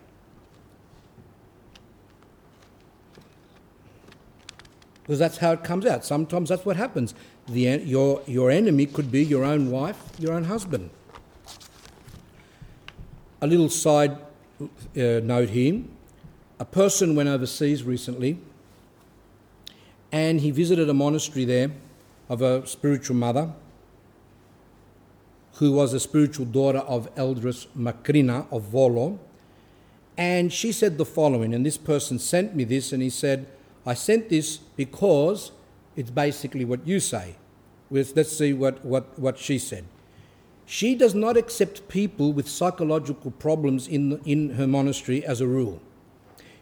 Because 5.04 5.20
that's 5.20 5.38
how 5.38 5.54
it 5.54 5.64
comes 5.64 5.86
out. 5.86 6.06
Sometimes 6.06 6.50
that's 6.50 6.66
what 6.66 6.76
happens. 6.76 7.16
The, 7.48 7.62
your, 7.84 8.22
your 8.28 8.52
enemy 8.52 8.86
could 8.86 9.12
be 9.12 9.24
your 9.24 9.44
own 9.44 9.72
wife, 9.72 9.98
your 10.20 10.34
own 10.34 10.44
husband. 10.44 10.92
A 13.42 13.48
little 13.48 13.70
side 13.70 14.18
uh, 14.62 14.68
note 14.96 15.50
here. 15.50 15.82
A 16.60 16.66
person 16.66 17.16
went 17.16 17.28
overseas 17.28 17.84
recently 17.84 18.38
and 20.12 20.42
he 20.42 20.52
visited 20.52 20.90
a 20.90 20.94
monastery 20.94 21.46
there 21.46 21.72
of 22.28 22.42
a 22.42 22.66
spiritual 22.68 23.16
mother 23.16 23.52
who 25.60 25.74
was 25.74 25.94
a 25.94 26.00
spiritual 26.00 26.46
daughter 26.46 26.80
of 26.80 27.14
Eldress 27.16 27.68
Macrina 27.78 28.46
of 28.50 28.64
Volo. 28.64 29.20
And 30.18 30.54
she 30.54 30.72
said 30.72 30.98
the 30.98 31.04
following, 31.04 31.54
and 31.54 31.66
this 31.66 31.78
person 31.78 32.18
sent 32.18 32.56
me 32.56 32.64
this, 32.64 32.94
and 32.94 33.04
he 33.04 33.10
said, 33.10 33.46
I 33.86 33.94
sent 33.94 34.30
this 34.30 34.56
because 34.56 35.52
it's 35.98 36.12
basically 36.12 36.64
what 36.64 36.88
you 36.88 37.02
say. 37.02 37.36
Let's 37.92 38.32
see 38.32 38.54
what, 38.54 38.86
what, 38.86 39.20
what 39.20 39.38
she 39.38 39.60
said. 39.60 39.84
She 40.66 40.96
does 40.96 41.14
not 41.14 41.36
accept 41.36 41.90
people 41.90 42.32
with 42.32 42.48
psychological 42.48 43.32
problems 43.32 43.86
in, 43.86 44.22
in 44.24 44.52
her 44.52 44.68
monastery 44.68 45.26
as 45.26 45.42
a 45.42 45.48
rule. 45.48 45.82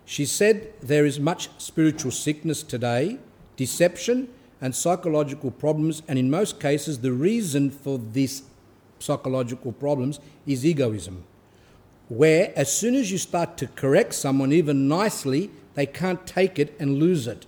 She 0.05 0.25
said 0.25 0.73
there 0.81 1.05
is 1.05 1.19
much 1.19 1.49
spiritual 1.59 2.11
sickness 2.11 2.63
today, 2.63 3.19
deception, 3.57 4.29
and 4.59 4.73
psychological 4.73 5.51
problems, 5.51 6.01
and 6.07 6.17
in 6.17 6.31
most 6.31 6.59
cases, 6.59 7.01
the 7.01 7.11
reason 7.11 7.69
for 7.69 7.99
this 7.99 8.41
psychological 8.99 9.71
problems 9.71 10.19
is 10.45 10.65
egoism, 10.65 11.23
where 12.09 12.53
as 12.55 12.75
soon 12.75 12.95
as 12.95 13.11
you 13.11 13.17
start 13.17 13.57
to 13.57 13.67
correct 13.67 14.13
someone, 14.13 14.51
even 14.51 14.87
nicely, 14.87 15.51
they 15.75 15.85
can't 15.85 16.25
take 16.25 16.57
it 16.57 16.75
and 16.79 16.99
lose 16.99 17.27
it. 17.27 17.45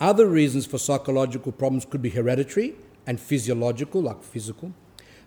Other 0.00 0.26
reasons 0.26 0.66
for 0.66 0.78
psychological 0.78 1.52
problems 1.52 1.84
could 1.84 2.02
be 2.02 2.10
hereditary 2.10 2.74
and 3.06 3.20
physiological, 3.20 4.02
like 4.02 4.22
physical. 4.22 4.72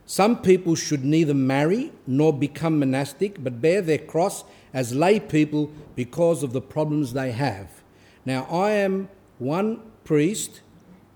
Some 0.06 0.42
people 0.42 0.76
should 0.76 1.04
neither 1.04 1.34
marry 1.34 1.92
nor 2.06 2.32
become 2.32 2.80
monastic, 2.80 3.44
but 3.44 3.62
bear 3.62 3.82
their 3.82 3.98
cross 3.98 4.44
as 4.74 4.96
lay 4.96 5.20
people 5.20 5.72
because 5.96 6.44
of 6.44 6.54
the 6.54 6.62
problems 6.62 7.14
they 7.14 7.32
have. 7.32 7.84
Now, 8.26 8.46
I 8.46 8.72
am 8.72 9.10
one 9.38 9.82
priest 10.04 10.62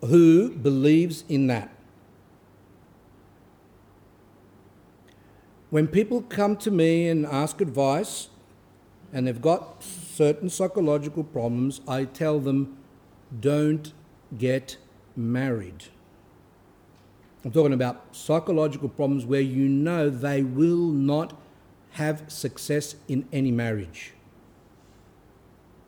who 0.02 0.50
believes 0.50 1.24
in 1.30 1.48
that. 1.48 1.74
When 5.72 5.88
people 5.88 6.22
come 6.22 6.58
to 6.58 6.70
me 6.70 7.08
and 7.08 7.26
ask 7.26 7.62
advice 7.62 8.28
and 9.12 9.26
they've 9.26 9.42
got 9.42 9.82
certain 9.82 10.50
psychological 10.50 11.24
problems, 11.24 11.80
I 11.88 12.04
tell 12.04 12.40
them, 12.40 12.78
don't 13.40 13.94
get 14.38 14.78
married. 15.16 15.86
I'm 17.44 17.52
talking 17.52 17.74
about 17.74 18.16
psychological 18.16 18.90
problems 18.90 19.26
where 19.26 19.42
you 19.42 19.68
know 19.68 20.10
they 20.10 20.44
will 20.44 20.88
not 20.88 21.40
have 21.92 22.30
success 22.30 22.96
in 23.08 23.28
any 23.32 23.52
marriage. 23.52 24.14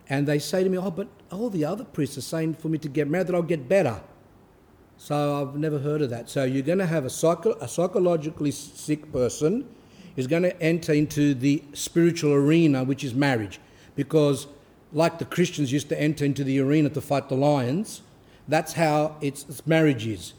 And 0.07 0.27
they 0.27 0.39
say 0.39 0.63
to 0.63 0.69
me, 0.69 0.77
Oh, 0.77 0.91
but 0.91 1.09
all 1.29 1.49
the 1.49 1.65
other 1.65 1.83
priests 1.83 2.17
are 2.17 2.21
saying 2.21 2.55
for 2.55 2.69
me 2.69 2.77
to 2.79 2.87
get 2.87 3.09
married 3.09 3.27
that 3.27 3.35
I'll 3.35 3.41
get 3.41 3.67
better. 3.67 4.01
So 4.97 5.41
I've 5.41 5.55
never 5.55 5.80
heard 5.80 6.01
of 6.01 6.09
that. 6.11 6.30
So 6.30 6.43
you're 6.43 6.63
going 6.63 6.80
to 6.80 6.85
have 6.85 7.05
a, 7.05 7.09
psycho- 7.09 7.57
a 7.59 7.67
psychologically 7.67 8.51
sick 8.51 9.11
person 9.11 9.67
is 10.15 10.27
going 10.27 10.43
to 10.43 10.61
enter 10.61 10.93
into 10.93 11.33
the 11.33 11.63
spiritual 11.73 12.33
arena, 12.33 12.83
which 12.83 13.03
is 13.03 13.13
marriage. 13.13 13.59
Because, 13.95 14.47
like 14.91 15.19
the 15.19 15.25
Christians 15.25 15.72
used 15.72 15.89
to 15.89 15.99
enter 15.99 16.23
into 16.23 16.43
the 16.43 16.59
arena 16.59 16.89
to 16.89 17.01
fight 17.01 17.30
the 17.30 17.35
lions, 17.35 18.01
that's 18.47 18.73
how 18.73 19.17
it's, 19.22 19.45
it's 19.49 19.65
marriage 19.65 20.05
is. 20.05 20.33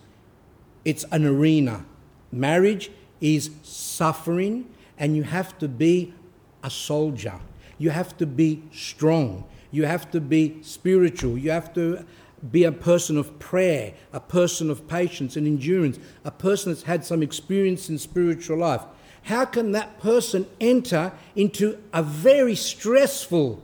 It's 0.85 1.05
an 1.11 1.25
arena. 1.27 1.85
Marriage 2.31 2.91
is 3.21 3.51
suffering, 3.63 4.69
and 4.99 5.17
you 5.17 5.23
have 5.23 5.59
to 5.59 5.69
be 5.69 6.15
a 6.63 6.71
soldier. 6.71 7.41
You 7.79 7.91
have 7.91 8.17
to 8.19 8.27
be 8.27 8.63
strong. 8.73 9.45
You 9.71 9.87
have 9.87 10.11
to 10.13 10.21
be 10.21 10.63
spiritual. 10.63 11.37
You 11.37 11.51
have 11.51 11.75
to 11.75 12.05
be 12.51 12.65
a 12.65 12.73
person 12.73 13.17
of 13.17 13.39
prayer, 13.39 13.95
a 14.13 14.21
person 14.21 14.71
of 14.71 14.87
patience 14.87 15.37
and 15.37 15.47
endurance, 15.47 15.99
a 16.25 16.31
person 16.31 16.73
that's 16.73 16.85
had 16.85 17.05
some 17.05 17.23
experience 17.23 17.89
in 17.89 17.99
spiritual 17.99 18.59
life. 18.59 18.83
How 19.25 19.47
can 19.47 19.73
that 19.73 19.99
person 20.01 20.47
enter 20.61 21.13
into 21.35 21.79
a 21.93 22.03
very 22.03 22.55
stressful, 22.55 23.63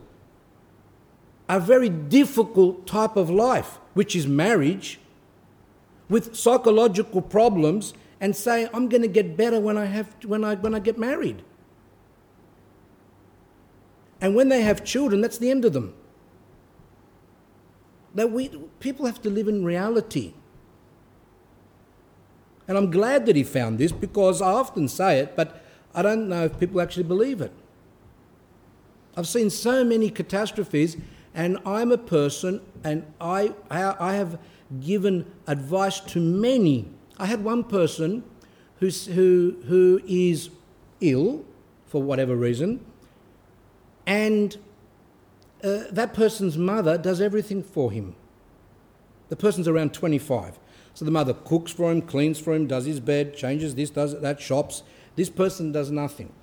a 1.47 1.59
very 1.59 1.89
difficult 1.89 2.87
type 2.87 3.15
of 3.15 3.29
life, 3.29 3.77
which 3.93 4.15
is 4.15 4.25
marriage, 4.25 4.99
with 6.09 6.35
psychological 6.35 7.21
problems, 7.21 7.93
and 8.19 8.35
say, 8.35 8.67
"I'm 8.73 8.89
going 8.89 9.01
to 9.01 9.07
get 9.07 9.37
better 9.37 9.59
when 9.59 9.77
I 9.77 9.85
have 9.85 10.15
when 10.25 10.43
I 10.43 10.55
when 10.55 10.73
I 10.73 10.79
get 10.79 10.97
married"? 10.97 11.43
And 14.19 14.35
when 14.35 14.49
they 14.49 14.61
have 14.61 14.83
children, 14.83 15.21
that's 15.21 15.37
the 15.37 15.49
end 15.49 15.65
of 15.65 15.73
them. 15.73 15.93
That 18.15 18.31
we 18.31 18.49
people 18.79 19.05
have 19.05 19.21
to 19.21 19.29
live 19.29 19.47
in 19.47 19.63
reality. 19.63 20.33
And 22.67 22.77
I'm 22.77 22.91
glad 22.91 23.25
that 23.25 23.35
he 23.35 23.43
found 23.43 23.79
this 23.79 23.91
because 23.91 24.41
I 24.41 24.51
often 24.51 24.87
say 24.87 25.19
it, 25.19 25.35
but 25.35 25.61
I 25.93 26.01
don't 26.01 26.29
know 26.29 26.45
if 26.45 26.59
people 26.59 26.79
actually 26.79 27.03
believe 27.03 27.41
it. 27.41 27.51
I've 29.17 29.27
seen 29.27 29.49
so 29.49 29.83
many 29.83 30.09
catastrophes, 30.09 30.95
and 31.33 31.57
I'm 31.65 31.91
a 31.91 31.97
person, 31.97 32.61
and 32.83 33.05
I, 33.19 33.53
I 33.69 34.13
have 34.13 34.39
given 34.79 35.25
advice 35.47 35.99
to 35.99 36.19
many. 36.21 36.89
I 37.17 37.25
had 37.25 37.43
one 37.43 37.65
person 37.65 38.23
who's, 38.79 39.07
who, 39.07 39.57
who 39.67 40.01
is 40.07 40.49
ill 41.01 41.43
for 41.87 42.01
whatever 42.01 42.37
reason, 42.37 42.85
and 44.05 44.57
uh, 45.63 45.83
that 45.91 46.13
person's 46.13 46.57
mother 46.57 46.97
does 46.97 47.21
everything 47.21 47.63
for 47.63 47.91
him. 47.91 48.15
The 49.29 49.35
person's 49.35 49.67
around 49.67 49.93
25. 49.93 50.59
So 50.93 51.05
the 51.05 51.11
mother 51.11 51.33
cooks 51.33 51.71
for 51.71 51.91
him, 51.91 52.01
cleans 52.01 52.39
for 52.39 52.53
him, 52.53 52.67
does 52.67 52.85
his 52.85 52.99
bed, 52.99 53.35
changes 53.35 53.75
this, 53.75 53.89
does 53.89 54.19
that, 54.19 54.41
shops. 54.41 54.83
This 55.15 55.29
person 55.29 55.71
does 55.71 55.89
nothing. 55.89 56.33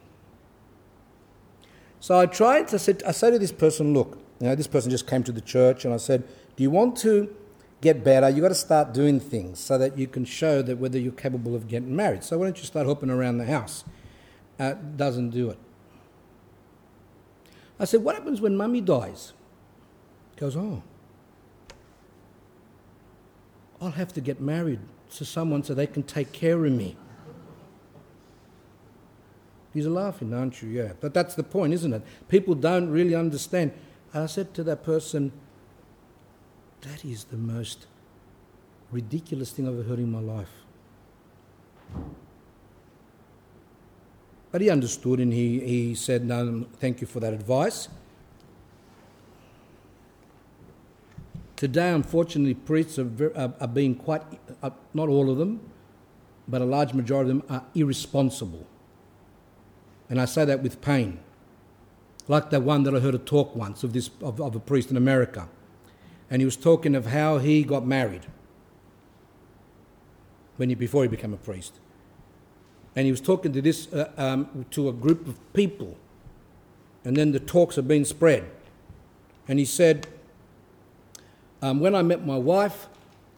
So 2.00 2.18
I 2.18 2.26
tried 2.26 2.68
to 2.68 2.78
say, 2.78 2.96
I 3.06 3.12
say 3.12 3.30
to 3.30 3.38
this 3.38 3.52
person, 3.52 3.92
look, 3.92 4.18
you 4.40 4.46
know, 4.46 4.54
this 4.54 4.66
person 4.66 4.90
just 4.90 5.06
came 5.06 5.22
to 5.24 5.32
the 5.32 5.40
church, 5.40 5.84
and 5.84 5.92
I 5.92 5.96
said, 5.96 6.24
do 6.56 6.62
you 6.62 6.70
want 6.70 6.96
to 6.98 7.34
get 7.80 8.04
better? 8.04 8.28
You've 8.28 8.42
got 8.42 8.48
to 8.48 8.54
start 8.54 8.94
doing 8.94 9.20
things 9.20 9.58
so 9.58 9.76
that 9.78 9.98
you 9.98 10.06
can 10.06 10.24
show 10.24 10.62
that 10.62 10.78
whether 10.78 10.98
you're 10.98 11.12
capable 11.12 11.54
of 11.54 11.68
getting 11.68 11.94
married. 11.94 12.24
So 12.24 12.38
why 12.38 12.46
don't 12.46 12.58
you 12.58 12.64
start 12.64 12.86
hopping 12.86 13.10
around 13.10 13.38
the 13.38 13.46
house? 13.46 13.84
Uh, 14.58 14.74
doesn't 14.96 15.30
do 15.30 15.50
it. 15.50 15.58
I 17.78 17.84
said, 17.84 18.02
What 18.02 18.14
happens 18.14 18.40
when 18.40 18.56
mummy 18.56 18.80
dies? 18.80 19.32
He 20.34 20.40
goes, 20.40 20.56
Oh, 20.56 20.82
I'll 23.80 23.92
have 23.92 24.12
to 24.14 24.20
get 24.20 24.40
married 24.40 24.80
to 25.16 25.24
someone 25.24 25.62
so 25.62 25.74
they 25.74 25.86
can 25.86 26.02
take 26.02 26.32
care 26.32 26.64
of 26.64 26.72
me. 26.72 26.96
He's 29.72 29.86
laughing, 29.86 30.34
aren't 30.34 30.60
you? 30.62 30.68
Yeah. 30.68 30.92
But 31.00 31.14
that's 31.14 31.34
the 31.34 31.42
point, 31.42 31.72
isn't 31.74 31.92
it? 31.92 32.02
People 32.28 32.54
don't 32.54 32.90
really 32.90 33.14
understand. 33.14 33.72
And 34.12 34.24
I 34.24 34.26
said 34.26 34.54
to 34.54 34.64
that 34.64 34.82
person, 34.82 35.32
That 36.80 37.04
is 37.04 37.24
the 37.24 37.36
most 37.36 37.86
ridiculous 38.90 39.50
thing 39.52 39.68
I've 39.68 39.74
ever 39.74 39.88
heard 39.88 39.98
in 39.98 40.10
my 40.10 40.20
life. 40.20 40.50
But 44.50 44.60
he 44.60 44.70
understood 44.70 45.20
and 45.20 45.32
he, 45.32 45.60
he 45.60 45.94
said, 45.94 46.24
No, 46.24 46.66
thank 46.78 47.00
you 47.00 47.06
for 47.06 47.20
that 47.20 47.32
advice. 47.32 47.88
Today, 51.56 51.90
unfortunately, 51.90 52.54
priests 52.54 52.98
are, 52.98 53.04
very, 53.04 53.34
are, 53.34 53.52
are 53.60 53.68
being 53.68 53.94
quite, 53.94 54.22
uh, 54.62 54.70
not 54.94 55.08
all 55.08 55.28
of 55.28 55.38
them, 55.38 55.60
but 56.46 56.62
a 56.62 56.64
large 56.64 56.94
majority 56.94 57.30
of 57.30 57.38
them 57.38 57.46
are 57.50 57.64
irresponsible. 57.74 58.64
And 60.08 60.20
I 60.20 60.24
say 60.24 60.44
that 60.44 60.62
with 60.62 60.80
pain. 60.80 61.18
Like 62.28 62.50
that 62.50 62.62
one 62.62 62.84
that 62.84 62.94
I 62.94 63.00
heard 63.00 63.14
a 63.14 63.18
talk 63.18 63.56
once 63.56 63.82
of, 63.82 63.92
this, 63.92 64.08
of, 64.22 64.40
of 64.40 64.54
a 64.54 64.60
priest 64.60 64.90
in 64.90 64.96
America. 64.96 65.48
And 66.30 66.40
he 66.40 66.46
was 66.46 66.56
talking 66.56 66.94
of 66.94 67.06
how 67.06 67.38
he 67.38 67.64
got 67.64 67.86
married 67.86 68.26
when 70.56 70.68
he, 70.68 70.74
before 70.74 71.02
he 71.02 71.08
became 71.08 71.32
a 71.32 71.38
priest 71.38 71.74
and 72.98 73.04
he 73.04 73.12
was 73.12 73.20
talking 73.20 73.52
to 73.52 73.62
this 73.62 73.86
uh, 73.92 74.10
um, 74.18 74.66
to 74.72 74.88
a 74.88 74.92
group 74.92 75.28
of 75.28 75.36
people, 75.52 75.96
and 77.04 77.16
then 77.16 77.30
the 77.30 77.38
talks 77.38 77.76
have 77.76 77.86
been 77.86 78.04
spread, 78.04 78.50
and 79.46 79.60
he 79.60 79.64
said, 79.64 80.08
um, 81.62 81.78
"When 81.78 81.94
I 81.94 82.02
met 82.02 82.26
my 82.26 82.36
wife, 82.36 82.88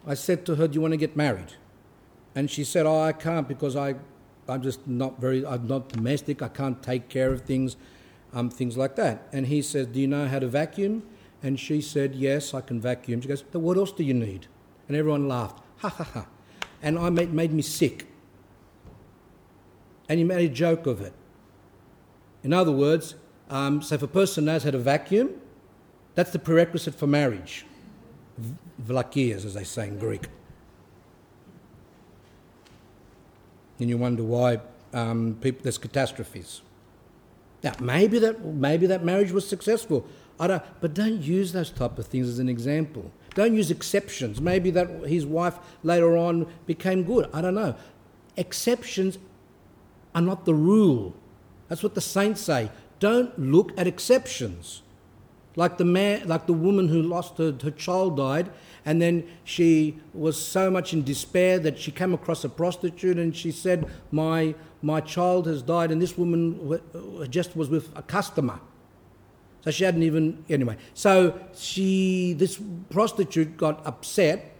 I 0.07 0.15
said 0.15 0.47
to 0.47 0.55
her, 0.55 0.67
"Do 0.67 0.73
you 0.73 0.81
want 0.81 0.93
to 0.93 0.97
get 0.97 1.15
married?" 1.15 1.53
And 2.33 2.49
she 2.49 2.63
said, 2.63 2.87
"Oh, 2.87 3.01
I 3.01 3.11
can't 3.11 3.47
because 3.47 3.75
I, 3.75 3.93
I'm 4.49 4.63
just 4.63 4.87
not 4.87 5.21
very, 5.21 5.45
I'm 5.45 5.67
not 5.67 5.89
domestic. 5.89 6.41
I 6.41 6.47
can't 6.47 6.81
take 6.81 7.07
care 7.07 7.31
of 7.31 7.41
things, 7.41 7.77
um, 8.33 8.49
things 8.49 8.77
like 8.77 8.95
that." 8.95 9.27
And 9.31 9.45
he 9.45 9.61
says, 9.61 9.85
"Do 9.85 10.01
you 10.01 10.07
know 10.07 10.27
how 10.27 10.39
to 10.39 10.47
vacuum?" 10.47 11.03
And 11.43 11.59
she 11.59 11.81
said, 11.81 12.15
"Yes, 12.15 12.55
I 12.55 12.61
can 12.61 12.81
vacuum." 12.81 13.21
She 13.21 13.27
goes, 13.27 13.43
"But 13.43 13.59
what 13.59 13.77
else 13.77 13.91
do 13.91 14.03
you 14.03 14.15
need?" 14.15 14.47
And 14.87 14.97
everyone 14.97 15.27
laughed, 15.27 15.61
ha 15.77 15.89
ha 15.89 16.03
ha, 16.03 16.25
and 16.81 16.97
I 16.97 17.11
made, 17.11 17.31
made 17.31 17.53
me 17.53 17.61
sick 17.61 18.07
and 20.11 20.17
he 20.19 20.25
made 20.25 20.51
a 20.51 20.53
joke 20.53 20.87
of 20.87 20.99
it. 20.99 21.13
In 22.43 22.51
other 22.51 22.73
words, 22.73 23.15
um, 23.49 23.81
so 23.81 23.95
if 23.95 24.03
a 24.03 24.07
person 24.07 24.43
knows 24.43 24.65
how 24.65 24.71
to 24.71 24.77
vacuum, 24.77 25.29
that's 26.15 26.31
the 26.31 26.39
prerequisite 26.39 26.95
for 26.95 27.07
marriage. 27.07 27.65
Vlakias, 28.85 29.45
as 29.45 29.53
they 29.53 29.63
say 29.63 29.87
in 29.87 29.97
Greek. 29.97 30.27
And 33.79 33.87
you 33.89 33.97
wonder 33.97 34.21
why 34.21 34.59
um, 34.93 35.37
people, 35.39 35.61
there's 35.63 35.77
catastrophes. 35.77 36.61
Now, 37.63 37.71
maybe 37.79 38.19
that, 38.19 38.43
maybe 38.43 38.87
that 38.87 39.05
marriage 39.05 39.31
was 39.31 39.47
successful. 39.47 40.05
Don't, 40.37 40.61
but 40.81 40.93
don't 40.93 41.21
use 41.21 41.53
those 41.53 41.69
type 41.69 41.97
of 41.97 42.05
things 42.05 42.27
as 42.27 42.39
an 42.39 42.49
example. 42.49 43.13
Don't 43.33 43.55
use 43.55 43.71
exceptions. 43.71 44.41
Maybe 44.41 44.71
that 44.71 44.89
his 45.07 45.25
wife 45.25 45.57
later 45.83 46.17
on 46.17 46.51
became 46.65 47.03
good. 47.03 47.29
I 47.33 47.39
don't 47.39 47.55
know. 47.55 47.75
Exceptions 48.35 49.17
are 50.13 50.21
not 50.21 50.45
the 50.45 50.53
rule. 50.53 51.15
That's 51.67 51.83
what 51.83 51.95
the 51.95 52.01
saints 52.01 52.41
say. 52.41 52.69
Don't 52.99 53.37
look 53.39 53.71
at 53.77 53.87
exceptions. 53.87 54.81
Like 55.55 55.77
the 55.77 55.85
man, 55.85 56.27
like 56.27 56.47
the 56.47 56.53
woman 56.53 56.87
who 56.87 57.01
lost 57.01 57.37
her, 57.37 57.53
her 57.63 57.71
child 57.71 58.17
died, 58.17 58.49
and 58.85 59.01
then 59.01 59.27
she 59.43 59.97
was 60.13 60.41
so 60.41 60.71
much 60.71 60.93
in 60.93 61.03
despair 61.03 61.59
that 61.59 61.77
she 61.77 61.91
came 61.91 62.13
across 62.13 62.43
a 62.45 62.49
prostitute 62.49 63.17
and 63.17 63.35
she 63.35 63.51
said, 63.51 63.85
"My 64.11 64.55
my 64.81 65.01
child 65.01 65.47
has 65.47 65.61
died," 65.61 65.91
and 65.91 66.01
this 66.01 66.17
woman 66.17 66.79
just 67.29 67.57
was 67.57 67.69
with 67.69 67.89
a 67.97 68.01
customer, 68.01 68.61
so 69.63 69.71
she 69.71 69.83
hadn't 69.83 70.03
even 70.03 70.45
anyway. 70.49 70.77
So 70.93 71.37
she, 71.53 72.33
this 72.33 72.57
prostitute, 72.89 73.57
got 73.57 73.85
upset 73.85 74.55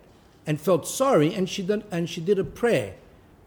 and 0.46 0.60
felt 0.60 0.86
sorry, 0.88 1.34
and 1.34 1.48
she 1.48 1.62
did, 1.64 1.86
and 1.90 2.10
she 2.10 2.20
did 2.20 2.38
a 2.38 2.44
prayer, 2.44 2.96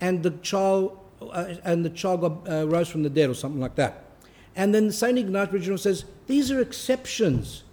and 0.01 0.23
the 0.23 0.31
child 0.31 0.93
uh, 0.93 1.04
and 1.33 1.85
the 1.85 1.91
child 1.91 2.21
got, 2.21 2.49
uh, 2.49 2.67
rose 2.67 2.89
from 2.89 3.03
the 3.03 3.11
dead 3.11 3.31
or 3.31 3.35
something 3.35 3.61
like 3.61 3.75
that. 3.77 4.05
And 4.57 4.75
then 4.75 4.93
St. 4.93 5.19
Ignatius 5.19 5.53
Original 5.53 5.79
says, 5.79 6.05
these 6.27 6.51
are 6.51 6.61
exceptions. 6.61 7.65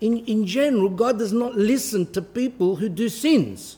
In, 0.00 0.24
in 0.26 0.46
general, 0.46 0.88
God 0.88 1.18
does 1.18 1.32
not 1.32 1.54
listen 1.54 2.10
to 2.12 2.22
people 2.22 2.76
who 2.76 2.88
do 2.88 3.08
sins 3.08 3.76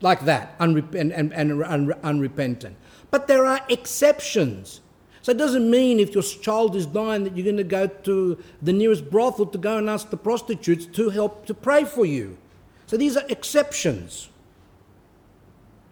like 0.00 0.24
that, 0.24 0.58
unrep- 0.58 0.94
and, 0.94 1.12
and, 1.12 1.32
and 1.34 1.62
un- 1.62 1.94
unrepentant. 2.02 2.76
But 3.10 3.26
there 3.26 3.44
are 3.44 3.60
exceptions. 3.68 4.80
So 5.22 5.32
it 5.32 5.38
doesn't 5.38 5.70
mean 5.70 6.00
if 6.00 6.14
your 6.14 6.22
child 6.22 6.74
is 6.74 6.86
dying 6.86 7.24
that 7.24 7.36
you're 7.36 7.44
going 7.44 7.58
to 7.58 7.64
go 7.64 7.86
to 7.86 8.42
the 8.62 8.72
nearest 8.72 9.10
brothel 9.10 9.46
to 9.46 9.58
go 9.58 9.76
and 9.76 9.90
ask 9.90 10.08
the 10.08 10.16
prostitutes 10.16 10.86
to 10.86 11.10
help 11.10 11.44
to 11.46 11.54
pray 11.54 11.84
for 11.84 12.06
you. 12.06 12.38
So 12.86 12.96
these 12.96 13.16
are 13.16 13.24
exceptions. 13.28 14.29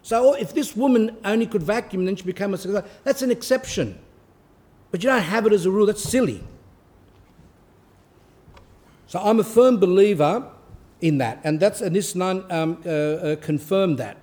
So 0.08 0.32
if 0.32 0.54
this 0.54 0.74
woman 0.74 1.18
only 1.22 1.44
could 1.44 1.62
vacuum 1.62 2.06
then 2.06 2.16
she 2.16 2.24
became 2.24 2.54
a 2.54 2.56
success, 2.56 2.82
that's 3.04 3.20
an 3.20 3.30
exception. 3.30 3.98
But 4.90 5.02
you 5.02 5.10
don't 5.10 5.20
have 5.20 5.44
it 5.44 5.52
as 5.52 5.66
a 5.66 5.70
rule, 5.70 5.84
that's 5.84 6.02
silly. 6.02 6.42
So 9.06 9.18
I'm 9.18 9.38
a 9.38 9.44
firm 9.44 9.78
believer 9.78 10.50
in 11.02 11.18
that, 11.18 11.42
and 11.44 11.60
that's 11.60 11.82
and 11.82 11.94
this 11.94 12.14
nun 12.14 12.50
um, 12.50 12.82
uh, 12.86 12.88
uh, 12.88 13.36
confirmed 13.36 13.98
that. 13.98 14.16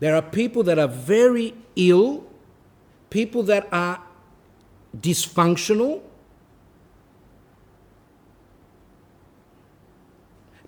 There 0.00 0.16
are 0.16 0.22
people 0.22 0.64
that 0.64 0.76
are 0.76 0.88
very 0.88 1.54
ill, 1.76 2.26
people 3.10 3.44
that 3.44 3.68
are 3.70 4.02
dysfunctional. 4.96 6.00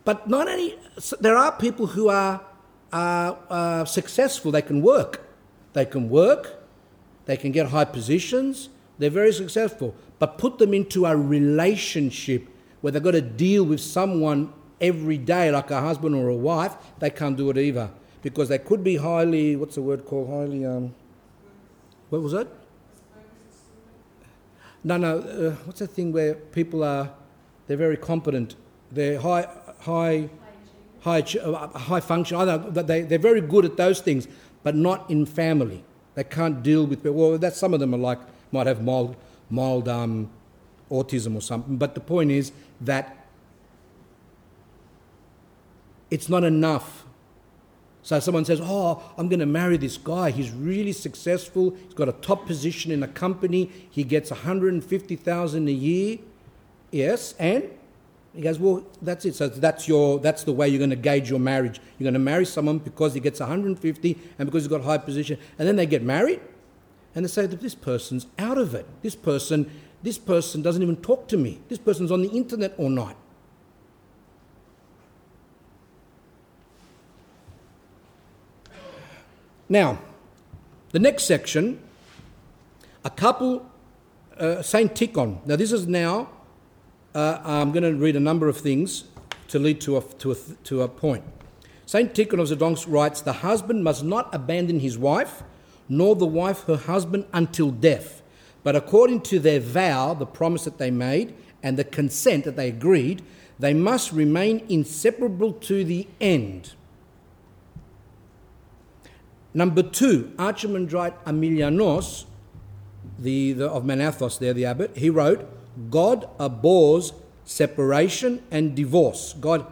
But 0.05 0.28
not 0.28 0.47
only, 0.47 0.78
there 1.19 1.36
are 1.36 1.51
people 1.51 1.89
who 1.89 2.09
are, 2.09 2.41
are, 2.93 3.39
are 3.49 3.86
successful, 3.86 4.51
they 4.52 4.62
can 4.62 4.83
work. 4.83 5.27
They 5.73 5.85
can 5.85 6.10
work, 6.10 6.65
they 7.27 7.36
can 7.36 7.52
get 7.52 7.69
high 7.69 7.85
positions, 7.85 8.70
they're 8.99 9.10
very 9.10 9.33
successful. 9.33 9.94
But 10.19 10.36
put 10.36 10.59
them 10.59 10.75
into 10.75 11.07
a 11.07 11.17
relationship 11.17 12.49
where 12.81 12.91
they've 12.93 13.02
got 13.02 13.12
to 13.12 13.20
deal 13.20 13.65
with 13.65 13.81
someone 13.81 14.52
every 14.81 15.19
day, 15.19 15.51
like 15.51 15.70
a 15.70 15.81
husband 15.81 16.15
or 16.15 16.28
a 16.28 16.35
wife, 16.35 16.75
they 16.99 17.10
can't 17.10 17.36
do 17.36 17.51
it 17.51 17.59
either. 17.59 17.91
Because 18.23 18.49
they 18.49 18.59
could 18.59 18.83
be 18.83 18.97
highly, 18.97 19.57
what's 19.57 19.77
the 19.77 19.83
word 19.83 20.05
called? 20.05 20.28
Highly, 20.28 20.67
um, 20.67 20.94
what 22.10 22.20
was 22.20 22.33
it? 22.33 22.49
No, 24.83 24.97
no, 24.97 25.19
uh, 25.19 25.51
what's 25.65 25.81
that 25.81 25.89
thing 25.91 26.12
where 26.12 26.35
people 26.35 26.83
are, 26.83 27.10
they're 27.67 27.77
very 27.77 27.99
competent, 27.99 28.57
they're 28.91 29.20
high, 29.20 29.47
high, 29.81 30.28
high, 31.00 31.24
uh, 31.42 31.66
high 31.78 32.00
function, 32.00 32.36
I 32.36 32.44
don't 32.44 32.74
they, 32.86 33.02
they're 33.02 33.18
very 33.18 33.40
good 33.40 33.64
at 33.64 33.76
those 33.76 34.00
things, 34.00 34.28
but 34.62 34.74
not 34.74 35.10
in 35.10 35.26
family. 35.26 35.84
They 36.14 36.24
can't 36.24 36.62
deal 36.62 36.86
with, 36.86 37.04
well, 37.04 37.38
that 37.38 37.54
some 37.54 37.72
of 37.74 37.80
them 37.80 37.94
are 37.94 37.98
like, 37.98 38.18
might 38.52 38.66
have 38.66 38.82
mild, 38.82 39.16
mild 39.48 39.88
um, 39.88 40.30
autism 40.90 41.36
or 41.36 41.40
something, 41.40 41.76
but 41.76 41.94
the 41.94 42.00
point 42.00 42.30
is 42.30 42.52
that 42.80 43.26
it's 46.10 46.28
not 46.28 46.44
enough. 46.44 47.06
So 48.02 48.18
someone 48.18 48.44
says, 48.44 48.60
Oh, 48.62 49.02
I'm 49.16 49.28
going 49.28 49.40
to 49.40 49.46
marry 49.46 49.76
this 49.76 49.96
guy. 49.96 50.30
He's 50.30 50.50
really 50.50 50.92
successful. 50.92 51.76
He's 51.84 51.94
got 51.94 52.08
a 52.08 52.12
top 52.12 52.46
position 52.46 52.90
in 52.90 53.02
a 53.02 53.08
company. 53.08 53.70
He 53.90 54.04
gets 54.04 54.30
150,000 54.30 55.68
a 55.68 55.70
year. 55.70 56.18
Yes, 56.90 57.34
and 57.38 57.70
he 58.34 58.42
goes, 58.42 58.59
Well, 58.59 58.84
that's 59.02 59.25
it. 59.25 59.34
So 59.34 59.49
that's 59.49 59.89
your 59.89 60.18
that's 60.18 60.44
the 60.44 60.52
way 60.52 60.68
you're 60.68 60.78
going 60.78 60.91
to 60.91 60.97
gauge 60.97 61.28
your 61.28 61.41
marriage. 61.41 61.81
You're 61.99 62.05
going 62.05 62.15
to 62.15 62.20
marry 62.20 62.47
someone 62.47 62.78
because 62.78 63.15
he 63.15 63.20
gets 63.20 63.41
150 63.41 64.18
and 64.39 64.47
because 64.47 64.62
he's 64.62 64.68
got 64.68 64.83
high 64.83 64.99
position. 64.99 65.39
And 65.59 65.67
then 65.67 65.76
they 65.76 65.86
get 65.86 66.02
married 66.02 66.41
and 67.15 67.25
they 67.25 67.28
say 67.28 67.47
that 67.47 67.60
this 67.60 67.75
person's 67.75 68.26
out 68.39 68.59
of 68.59 68.75
it. 68.75 68.86
This 69.02 69.17
person, 69.17 69.70
this 70.02 70.18
person 70.18 70.62
doesn't 70.62 70.83
even 70.83 70.97
talk 70.97 71.26
to 71.28 71.36
me. 71.36 71.60
This 71.68 71.78
person's 71.78 72.12
on 72.12 72.23
the 72.23 72.28
internet 72.28 72.75
all 72.78 72.89
night. 72.89 73.17
Now, 79.68 80.00
the 80.91 80.99
next 80.99 81.25
section, 81.25 81.81
a 83.05 83.10
couple, 83.10 83.65
uh, 84.36 84.62
Saint 84.62 84.94
Tikhon. 84.94 85.47
Now, 85.47 85.55
this 85.55 85.70
is 85.70 85.86
now, 85.86 86.28
uh, 87.14 87.40
I'm 87.44 87.72
going 87.72 87.82
to 87.82 87.94
read 87.94 88.16
a 88.16 88.20
number 88.20 88.48
of 88.48 88.56
things 88.56 89.05
to 89.48 89.58
lead 89.58 89.80
to 89.82 89.97
a, 89.97 90.02
to 90.02 90.32
a, 90.32 90.36
to 90.64 90.82
a 90.82 90.89
point. 90.89 91.24
Saint 91.86 92.14
Tikhon 92.14 92.40
of 92.40 92.48
Zadonsk 92.48 92.86
writes 92.89 93.20
The 93.20 93.32
husband 93.32 93.82
must 93.82 94.05
not 94.05 94.32
abandon 94.32 94.80
his 94.80 94.97
wife, 94.97 95.42
nor 95.89 96.14
the 96.14 96.26
wife 96.26 96.64
her 96.64 96.76
husband 96.76 97.26
until 97.32 97.70
death, 97.70 98.22
but 98.62 98.76
according 98.76 99.22
to 99.22 99.40
their 99.40 99.58
vow, 99.58 100.14
the 100.14 100.26
promise 100.26 100.64
that 100.64 100.78
they 100.78 100.90
made, 100.90 101.34
and 101.62 101.76
the 101.76 101.84
consent 101.84 102.44
that 102.44 102.56
they 102.56 102.68
agreed, 102.68 103.22
they 103.58 103.74
must 103.74 104.12
remain 104.12 104.64
inseparable 104.68 105.52
to 105.52 105.84
the 105.84 106.06
end. 106.20 106.74
Number 109.52 109.82
two, 109.82 110.32
Archimandrite 110.36 111.14
Emilianos, 111.24 112.24
the, 113.18 113.52
the, 113.52 113.68
of 113.68 113.84
Manathos, 113.84 114.39
there, 114.39 114.55
the 114.55 114.64
abbot, 114.64 114.97
he 114.97 115.10
wrote, 115.10 115.47
God 115.90 116.28
abhors 116.39 117.12
separation 117.44 118.42
and 118.50 118.74
divorce. 118.74 119.34
God 119.40 119.66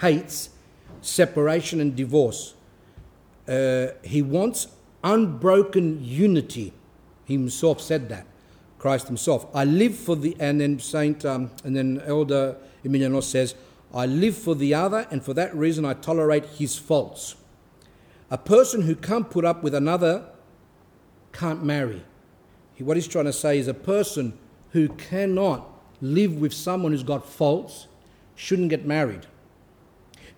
hates 0.00 0.50
separation 1.00 1.80
and 1.80 1.94
divorce. 1.94 2.54
Uh, 3.48 3.88
he 4.02 4.22
wants 4.22 4.68
unbroken 5.04 6.04
unity. 6.04 6.72
He 7.24 7.34
himself 7.34 7.80
said 7.80 8.08
that. 8.08 8.26
Christ 8.78 9.06
himself. 9.06 9.46
I 9.54 9.64
live 9.64 9.94
for 9.94 10.16
the, 10.16 10.36
and 10.40 10.60
then 10.60 10.78
Saint, 10.80 11.24
um, 11.24 11.50
and 11.64 11.76
then 11.76 12.02
Elder 12.04 12.56
Emilianos 12.84 13.24
says, 13.24 13.54
I 13.94 14.06
live 14.06 14.36
for 14.36 14.54
the 14.54 14.74
other, 14.74 15.06
and 15.10 15.24
for 15.24 15.34
that 15.34 15.54
reason 15.54 15.84
I 15.84 15.94
tolerate 15.94 16.46
his 16.46 16.76
faults. 16.78 17.36
A 18.30 18.38
person 18.38 18.82
who 18.82 18.96
can't 18.96 19.30
put 19.30 19.44
up 19.44 19.62
with 19.62 19.74
another 19.74 20.24
can't 21.32 21.62
marry. 21.62 22.02
What 22.78 22.96
he's 22.96 23.06
trying 23.06 23.26
to 23.26 23.32
say 23.32 23.58
is 23.58 23.68
a 23.68 23.74
person 23.74 24.36
who 24.72 24.88
cannot 24.88 25.68
live 26.00 26.36
with 26.36 26.52
someone 26.52 26.92
who's 26.92 27.02
got 27.02 27.28
faults 27.28 27.86
shouldn't 28.34 28.70
get 28.70 28.84
married. 28.84 29.26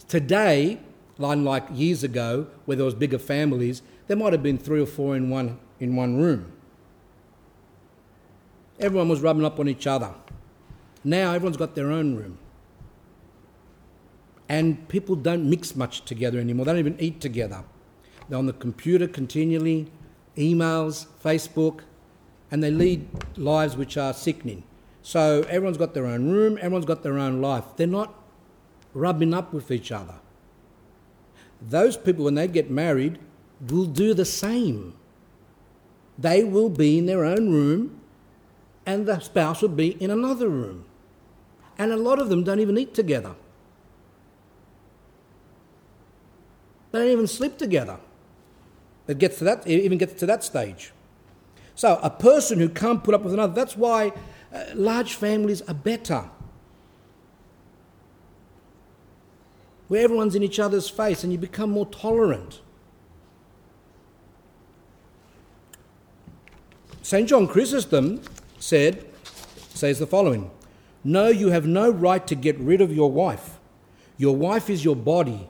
Today, 0.08 0.78
unlike 1.18 1.64
years 1.72 2.04
ago, 2.04 2.46
where 2.66 2.76
there 2.76 2.84
was 2.84 2.94
bigger 2.94 3.18
families, 3.18 3.82
there 4.06 4.16
might 4.16 4.32
have 4.32 4.42
been 4.42 4.58
three 4.58 4.80
or 4.80 4.86
four 4.86 5.16
in 5.16 5.30
one 5.30 5.58
in 5.80 5.96
one 5.96 6.16
room. 6.18 6.52
Everyone 8.78 9.08
was 9.08 9.20
rubbing 9.20 9.44
up 9.44 9.58
on 9.58 9.68
each 9.68 9.86
other. 9.86 10.14
Now 11.02 11.32
everyone's 11.32 11.56
got 11.56 11.74
their 11.74 11.90
own 11.90 12.16
room. 12.16 12.38
And 14.48 14.88
people 14.88 15.16
don't 15.16 15.48
mix 15.48 15.74
much 15.74 16.04
together 16.04 16.38
anymore. 16.38 16.66
They 16.66 16.72
don't 16.72 16.78
even 16.78 16.96
eat 17.00 17.20
together. 17.20 17.64
They're 18.28 18.38
on 18.38 18.46
the 18.46 18.52
computer 18.52 19.06
continually, 19.06 19.90
emails, 20.36 21.06
Facebook, 21.22 21.80
and 22.54 22.62
they 22.62 22.70
lead 22.70 23.04
lives 23.36 23.76
which 23.76 23.96
are 23.96 24.14
sickening. 24.14 24.62
So 25.02 25.42
everyone's 25.48 25.76
got 25.76 25.92
their 25.92 26.06
own 26.06 26.30
room, 26.30 26.56
everyone's 26.58 26.84
got 26.84 27.02
their 27.02 27.18
own 27.18 27.40
life. 27.40 27.64
They're 27.74 27.88
not 27.88 28.14
rubbing 28.92 29.34
up 29.34 29.52
with 29.52 29.72
each 29.72 29.90
other. 29.90 30.20
Those 31.60 31.96
people, 31.96 32.26
when 32.26 32.36
they 32.36 32.46
get 32.46 32.70
married, 32.70 33.18
will 33.60 33.86
do 33.86 34.14
the 34.14 34.24
same. 34.24 34.94
They 36.16 36.44
will 36.44 36.68
be 36.68 36.96
in 36.96 37.06
their 37.06 37.24
own 37.24 37.50
room, 37.50 38.00
and 38.86 39.04
the 39.04 39.18
spouse 39.18 39.60
will 39.60 39.70
be 39.70 40.00
in 40.00 40.12
another 40.12 40.48
room. 40.48 40.84
And 41.76 41.90
a 41.90 41.96
lot 41.96 42.20
of 42.20 42.28
them 42.28 42.44
don't 42.44 42.60
even 42.60 42.78
eat 42.78 42.94
together. 42.94 43.34
They 46.92 47.00
don't 47.00 47.10
even 47.10 47.26
sleep 47.26 47.58
together. 47.58 47.98
It 49.08 49.18
gets 49.18 49.38
to 49.38 49.44
that, 49.44 49.66
it 49.66 49.80
even 49.80 49.98
gets 49.98 50.12
to 50.20 50.26
that 50.26 50.44
stage. 50.44 50.92
So 51.74 51.98
a 52.02 52.10
person 52.10 52.58
who 52.58 52.68
can't 52.68 53.02
put 53.02 53.14
up 53.14 53.22
with 53.22 53.34
another, 53.34 53.52
that's 53.52 53.76
why 53.76 54.12
uh, 54.52 54.64
large 54.74 55.14
families 55.14 55.62
are 55.62 55.74
better. 55.74 56.30
Where 59.88 60.02
everyone's 60.02 60.34
in 60.34 60.42
each 60.42 60.58
other's 60.58 60.88
face 60.88 61.24
and 61.24 61.32
you 61.32 61.38
become 61.38 61.70
more 61.70 61.86
tolerant. 61.86 62.60
St. 67.02 67.28
John 67.28 67.46
Chrysostom 67.46 68.22
said, 68.58 69.04
says 69.74 69.98
the 69.98 70.06
following 70.06 70.50
No, 71.02 71.28
you 71.28 71.50
have 71.50 71.66
no 71.66 71.90
right 71.90 72.26
to 72.26 72.34
get 72.34 72.58
rid 72.58 72.80
of 72.80 72.94
your 72.94 73.10
wife. 73.10 73.58
Your 74.16 74.34
wife 74.34 74.70
is 74.70 74.84
your 74.84 74.96
body. 74.96 75.48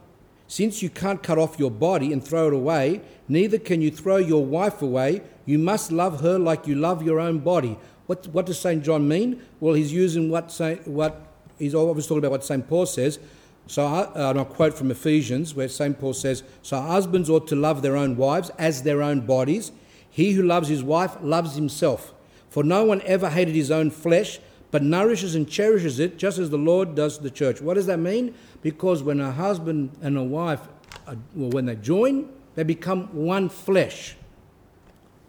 Since 0.48 0.82
you 0.82 0.90
can't 0.90 1.22
cut 1.22 1.38
off 1.38 1.58
your 1.58 1.70
body 1.70 2.12
and 2.12 2.22
throw 2.22 2.48
it 2.48 2.54
away, 2.54 3.02
neither 3.28 3.58
can 3.58 3.80
you 3.82 3.90
throw 3.90 4.16
your 4.16 4.44
wife 4.44 4.82
away. 4.82 5.22
You 5.46 5.58
must 5.58 5.92
love 5.92 6.20
her 6.20 6.38
like 6.38 6.66
you 6.66 6.74
love 6.74 7.02
your 7.02 7.20
own 7.20 7.38
body. 7.40 7.78
What, 8.06 8.26
what 8.28 8.46
does 8.46 8.58
St. 8.58 8.82
John 8.82 9.08
mean? 9.08 9.42
Well, 9.60 9.74
he's 9.74 9.92
using 9.92 10.30
what, 10.30 10.50
Saint, 10.52 10.86
what 10.86 11.20
he's 11.58 11.74
always 11.74 12.06
talking 12.06 12.18
about 12.18 12.32
what 12.32 12.44
St. 12.44 12.66
Paul 12.68 12.86
says. 12.86 13.18
So, 13.66 13.86
uh, 13.86 14.10
and 14.14 14.38
I'll 14.38 14.44
quote 14.44 14.74
from 14.74 14.90
Ephesians, 14.90 15.54
where 15.54 15.68
St. 15.68 15.98
Paul 15.98 16.12
says, 16.12 16.42
So 16.62 16.80
husbands 16.80 17.30
ought 17.30 17.46
to 17.48 17.56
love 17.56 17.80
their 17.80 17.96
own 17.96 18.16
wives 18.16 18.50
as 18.58 18.82
their 18.82 19.02
own 19.02 19.20
bodies. 19.20 19.72
He 20.10 20.32
who 20.32 20.42
loves 20.42 20.68
his 20.68 20.82
wife 20.82 21.16
loves 21.22 21.56
himself. 21.56 22.12
For 22.50 22.62
no 22.62 22.84
one 22.84 23.00
ever 23.02 23.30
hated 23.30 23.54
his 23.54 23.70
own 23.70 23.90
flesh, 23.90 24.38
but 24.70 24.82
nourishes 24.82 25.34
and 25.34 25.48
cherishes 25.48 25.98
it, 25.98 26.18
just 26.18 26.38
as 26.38 26.50
the 26.50 26.58
Lord 26.58 26.94
does 26.94 27.18
the 27.18 27.30
church. 27.30 27.60
What 27.60 27.74
does 27.74 27.86
that 27.86 27.98
mean? 27.98 28.34
Because 28.60 29.02
when 29.02 29.20
a 29.20 29.32
husband 29.32 29.96
and 30.02 30.18
a 30.18 30.22
wife, 30.22 30.60
are, 31.06 31.16
well, 31.34 31.50
when 31.50 31.66
they 31.66 31.76
join, 31.76 32.28
they 32.54 32.62
become 32.64 33.06
one 33.14 33.48
flesh. 33.48 34.16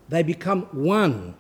They 0.10 0.24
become 0.24 0.64
one. 0.72 1.36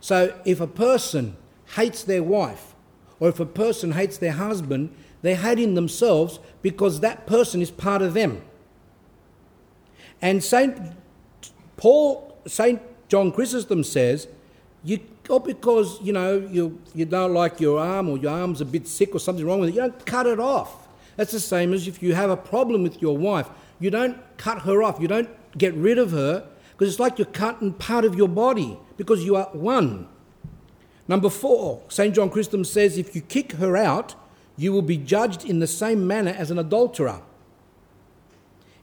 So 0.00 0.38
if 0.44 0.60
a 0.60 0.66
person 0.66 1.36
hates 1.76 2.02
their 2.04 2.22
wife, 2.22 2.74
or 3.20 3.28
if 3.28 3.40
a 3.40 3.46
person 3.46 3.92
hates 3.92 4.18
their 4.18 4.32
husband, 4.32 4.94
they're 5.22 5.36
hating 5.36 5.74
themselves 5.74 6.38
because 6.62 7.00
that 7.00 7.26
person 7.26 7.60
is 7.60 7.70
part 7.70 8.02
of 8.02 8.14
them. 8.14 8.42
And 10.22 10.42
Saint 10.42 10.78
Paul, 11.76 12.36
Saint 12.46 12.80
John 13.08 13.32
Chrysostom 13.32 13.84
says, 13.84 14.28
you 14.84 15.00
or 15.28 15.40
because 15.40 16.00
you 16.00 16.12
know 16.12 16.38
you 16.38 16.80
you 16.94 17.04
don't 17.04 17.34
like 17.34 17.60
your 17.60 17.78
arm 17.78 18.08
or 18.08 18.16
your 18.16 18.30
arm's 18.32 18.60
a 18.60 18.64
bit 18.64 18.86
sick 18.86 19.14
or 19.14 19.18
something 19.18 19.44
wrong 19.44 19.60
with 19.60 19.70
it, 19.70 19.74
you 19.74 19.80
don't 19.80 20.06
cut 20.06 20.26
it 20.26 20.40
off. 20.40 20.88
That's 21.16 21.32
the 21.32 21.40
same 21.40 21.72
as 21.74 21.88
if 21.88 22.02
you 22.02 22.14
have 22.14 22.30
a 22.30 22.36
problem 22.36 22.82
with 22.82 23.02
your 23.02 23.16
wife. 23.16 23.48
You 23.80 23.90
don't 23.90 24.16
cut 24.38 24.62
her 24.62 24.82
off, 24.82 25.00
you 25.00 25.08
don't 25.08 25.28
get 25.58 25.74
rid 25.74 25.98
of 25.98 26.12
her, 26.12 26.46
Because 26.78 26.94
it's 26.94 27.00
like 27.00 27.18
you're 27.18 27.26
cutting 27.26 27.72
part 27.72 28.04
of 28.04 28.14
your 28.14 28.28
body 28.28 28.78
because 28.96 29.24
you 29.24 29.34
are 29.34 29.48
one. 29.52 30.06
Number 31.08 31.28
four, 31.28 31.82
St. 31.88 32.14
John 32.14 32.30
Chrysostom 32.30 32.64
says 32.64 32.96
if 32.96 33.16
you 33.16 33.20
kick 33.20 33.52
her 33.52 33.76
out, 33.76 34.14
you 34.56 34.72
will 34.72 34.82
be 34.82 34.96
judged 34.96 35.44
in 35.44 35.58
the 35.58 35.66
same 35.66 36.06
manner 36.06 36.30
as 36.30 36.52
an 36.52 36.58
adulterer. 36.58 37.20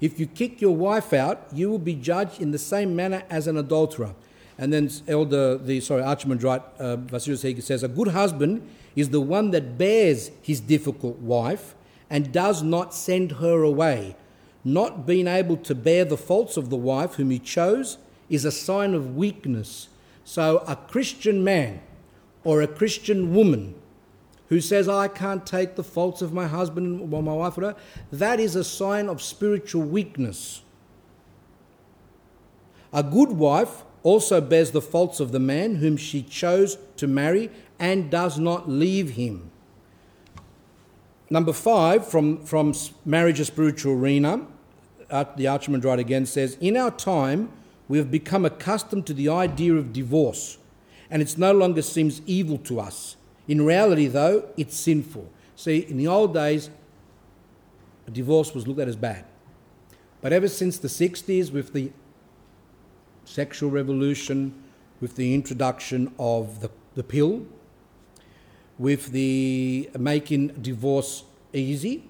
If 0.02 0.20
you 0.20 0.28
kick 0.28 0.60
your 0.60 0.76
wife 0.76 1.14
out, 1.14 1.48
you 1.54 1.70
will 1.70 1.80
be 1.80 1.96
judged 1.96 2.42
in 2.42 2.52
the 2.52 2.58
same 2.60 2.98
manner 2.98 3.24
as 3.30 3.48
an 3.48 3.56
adulterer. 3.56 4.14
And 4.58 4.74
then 4.74 4.90
Elder, 5.08 5.58
the 5.58 5.80
sorry, 5.80 6.02
Archimandrite 6.02 6.64
uh, 6.80 6.98
Vasilios 6.98 7.44
Hegel 7.44 7.62
says, 7.62 7.82
a 7.82 7.88
good 7.88 8.10
husband 8.10 8.68
is 8.96 9.10
the 9.10 9.22
one 9.22 9.52
that 9.52 9.78
bears 9.78 10.32
his 10.42 10.60
difficult 10.60 11.18
wife 11.20 11.76
and 12.10 12.34
does 12.34 12.62
not 12.62 12.94
send 12.94 13.34
her 13.34 13.62
away. 13.62 14.16
Not 14.66 15.06
being 15.06 15.28
able 15.28 15.58
to 15.58 15.76
bear 15.76 16.04
the 16.04 16.18
faults 16.18 16.58
of 16.58 16.72
the 16.72 16.76
wife 16.76 17.14
whom 17.14 17.30
he 17.30 17.38
chose 17.40 18.00
is 18.30 18.44
a 18.44 18.52
sign 18.52 18.96
of 18.96 19.16
weakness. 19.16 19.90
So 20.24 20.64
a 20.68 20.76
Christian 20.76 21.44
man 21.44 21.82
or 22.44 22.62
a 22.62 22.68
Christian 22.68 23.34
woman 23.34 23.76
who 24.50 24.60
says, 24.60 24.90
I 24.90 25.08
can't 25.08 25.46
take 25.46 25.76
the 25.76 25.84
faults 25.84 26.22
of 26.22 26.34
my 26.34 26.48
husband 26.48 27.14
or 27.14 27.22
my 27.22 27.34
wife, 27.34 27.58
whatever, 27.58 27.78
that 28.12 28.40
is 28.40 28.56
a 28.56 28.64
sign 28.64 29.08
of 29.08 29.22
spiritual 29.22 29.84
weakness. 29.84 30.64
A 32.92 33.04
good 33.04 33.32
wife 33.32 33.84
also 34.04 34.42
bears 34.42 34.72
the 34.72 34.82
faults 34.82 35.20
of 35.20 35.32
the 35.32 35.40
man 35.40 35.76
whom 35.76 35.98
she 35.98 36.22
chose 36.22 36.78
to 36.98 37.08
marry 37.08 37.52
and 37.80 38.10
does 38.10 38.40
not 38.40 38.70
leave 38.70 39.12
him. 39.12 39.52
Number 41.30 41.54
five, 41.54 42.08
from, 42.08 42.44
from 42.46 42.74
Marriage 43.04 43.40
a 43.40 43.46
Spiritual 43.46 43.94
Arena, 43.94 44.46
the 45.10 45.46
Archimandrite 45.46 46.00
again 46.00 46.26
says, 46.26 46.58
In 46.60 46.78
our 46.78 46.92
time, 46.92 47.52
we 47.88 47.98
have 47.98 48.10
become 48.10 48.46
accustomed 48.46 49.06
to 49.08 49.14
the 49.14 49.30
idea 49.30 49.76
of 49.76 49.94
divorce, 49.94 50.58
and 51.10 51.22
it 51.22 51.38
no 51.38 51.52
longer 51.52 51.82
seems 51.82 52.22
evil 52.26 52.58
to 52.60 52.80
us. 52.80 53.16
In 53.48 53.66
reality, 53.66 54.08
though, 54.08 54.50
it's 54.58 54.76
sinful. 54.76 55.30
See, 55.56 55.80
in 55.80 55.98
the 55.98 56.08
old 56.08 56.34
days, 56.34 56.70
divorce 58.12 58.54
was 58.54 58.68
looked 58.68 58.80
at 58.80 58.88
as 58.88 58.96
bad. 58.96 59.26
But 60.22 60.34
ever 60.34 60.48
since 60.48 60.78
the 60.78 60.88
60s, 60.88 61.52
with 61.52 61.74
the 61.74 61.92
sexual 63.26 63.70
revolution, 63.70 64.64
with 65.02 65.16
the 65.16 65.34
introduction 65.34 66.14
of 66.18 66.62
the, 66.62 66.72
the 66.96 67.04
pill, 67.04 67.46
with 68.78 69.12
the 69.12 69.90
making 69.98 70.48
divorce 70.62 71.24
easy, 71.54 72.10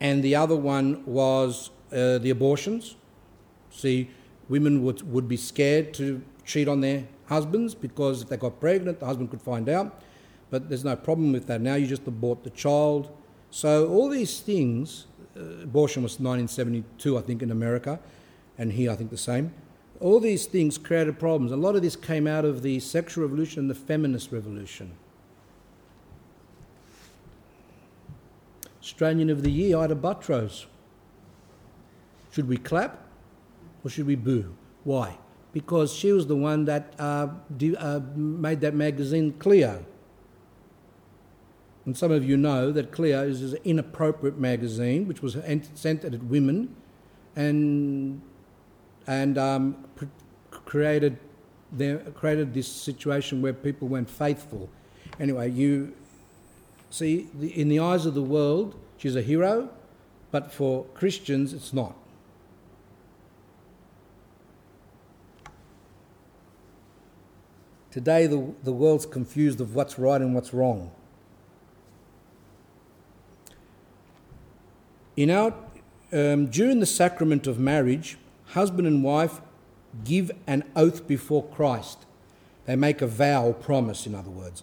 and 0.00 0.22
the 0.22 0.36
other 0.36 0.56
one 0.56 1.04
was 1.04 1.70
uh, 1.92 2.18
the 2.18 2.30
abortions. 2.30 2.96
See, 3.70 4.10
women 4.48 4.82
would, 4.84 5.10
would 5.12 5.28
be 5.28 5.36
scared 5.36 5.92
to 5.94 6.22
cheat 6.44 6.68
on 6.68 6.80
their 6.80 7.04
husbands 7.26 7.74
because 7.74 8.22
if 8.22 8.28
they 8.28 8.36
got 8.36 8.60
pregnant, 8.60 9.00
the 9.00 9.06
husband 9.06 9.30
could 9.30 9.42
find 9.42 9.68
out. 9.68 10.02
But 10.50 10.68
there's 10.68 10.84
no 10.84 10.96
problem 10.96 11.32
with 11.32 11.46
that 11.46 11.60
now. 11.60 11.74
You 11.74 11.86
just 11.86 12.06
abort 12.06 12.44
the 12.44 12.50
child. 12.50 13.10
So 13.50 13.88
all 13.88 14.08
these 14.08 14.40
things, 14.40 15.06
uh, 15.36 15.62
abortion 15.62 16.02
was 16.02 16.12
1972, 16.12 17.18
I 17.18 17.20
think, 17.20 17.42
in 17.42 17.50
America, 17.50 18.00
and 18.56 18.72
here 18.72 18.90
I 18.90 18.96
think 18.96 19.10
the 19.10 19.16
same. 19.16 19.52
All 20.00 20.20
these 20.20 20.46
things 20.46 20.78
created 20.78 21.18
problems. 21.18 21.52
A 21.52 21.56
lot 21.56 21.74
of 21.76 21.82
this 21.82 21.96
came 21.96 22.26
out 22.26 22.44
of 22.44 22.62
the 22.62 22.80
sexual 22.80 23.24
revolution 23.24 23.60
and 23.60 23.70
the 23.70 23.74
feminist 23.74 24.32
revolution. 24.32 24.92
Australian 28.88 29.28
of 29.28 29.42
the 29.42 29.50
Year, 29.50 29.76
Ita 29.76 29.94
Buttrose. 29.94 30.64
Should 32.30 32.48
we 32.48 32.56
clap 32.56 33.04
or 33.84 33.90
should 33.90 34.06
we 34.06 34.14
boo? 34.14 34.54
Why? 34.84 35.18
Because 35.52 35.92
she 35.92 36.10
was 36.10 36.26
the 36.26 36.36
one 36.36 36.64
that 36.64 36.94
uh, 36.98 37.28
uh, 37.78 38.00
made 38.16 38.62
that 38.62 38.74
magazine 38.74 39.34
Cleo. 39.38 39.84
And 41.84 41.96
some 41.98 42.10
of 42.10 42.24
you 42.24 42.38
know 42.38 42.72
that 42.72 42.90
Cleo 42.90 43.26
is 43.26 43.52
an 43.52 43.58
inappropriate 43.62 44.38
magazine 44.38 45.06
which 45.06 45.20
was 45.20 45.36
sent 45.74 46.04
at 46.04 46.22
women 46.24 46.74
and 47.36 48.22
and 49.06 49.36
um, 49.38 49.84
created, 50.64 51.18
created 52.14 52.54
this 52.54 52.68
situation 52.68 53.40
where 53.42 53.54
people 53.54 53.88
weren't 53.88 54.10
faithful. 54.10 54.68
Anyway, 55.18 55.50
you 55.50 55.94
see, 56.90 57.28
in 57.54 57.68
the 57.68 57.78
eyes 57.78 58.06
of 58.06 58.14
the 58.14 58.22
world, 58.22 58.74
she's 58.96 59.16
a 59.16 59.22
hero, 59.22 59.70
but 60.30 60.52
for 60.52 60.84
Christians, 60.94 61.52
it's 61.52 61.72
not. 61.72 61.94
Today, 67.90 68.26
the, 68.26 68.52
the 68.62 68.72
world's 68.72 69.06
confused 69.06 69.60
of 69.60 69.74
what's 69.74 69.98
right 69.98 70.20
and 70.20 70.34
what's 70.34 70.52
wrong. 70.52 70.90
In 75.16 75.30
our, 75.30 75.54
um, 76.12 76.46
during 76.46 76.80
the 76.80 76.86
sacrament 76.86 77.46
of 77.46 77.58
marriage, 77.58 78.18
husband 78.48 78.86
and 78.86 79.02
wife 79.02 79.40
give 80.04 80.30
an 80.46 80.64
oath 80.76 81.08
before 81.08 81.42
Christ. 81.42 82.04
They 82.66 82.76
make 82.76 83.02
a 83.02 83.06
vow, 83.06 83.52
promise, 83.52 84.06
in 84.06 84.14
other 84.14 84.30
words, 84.30 84.62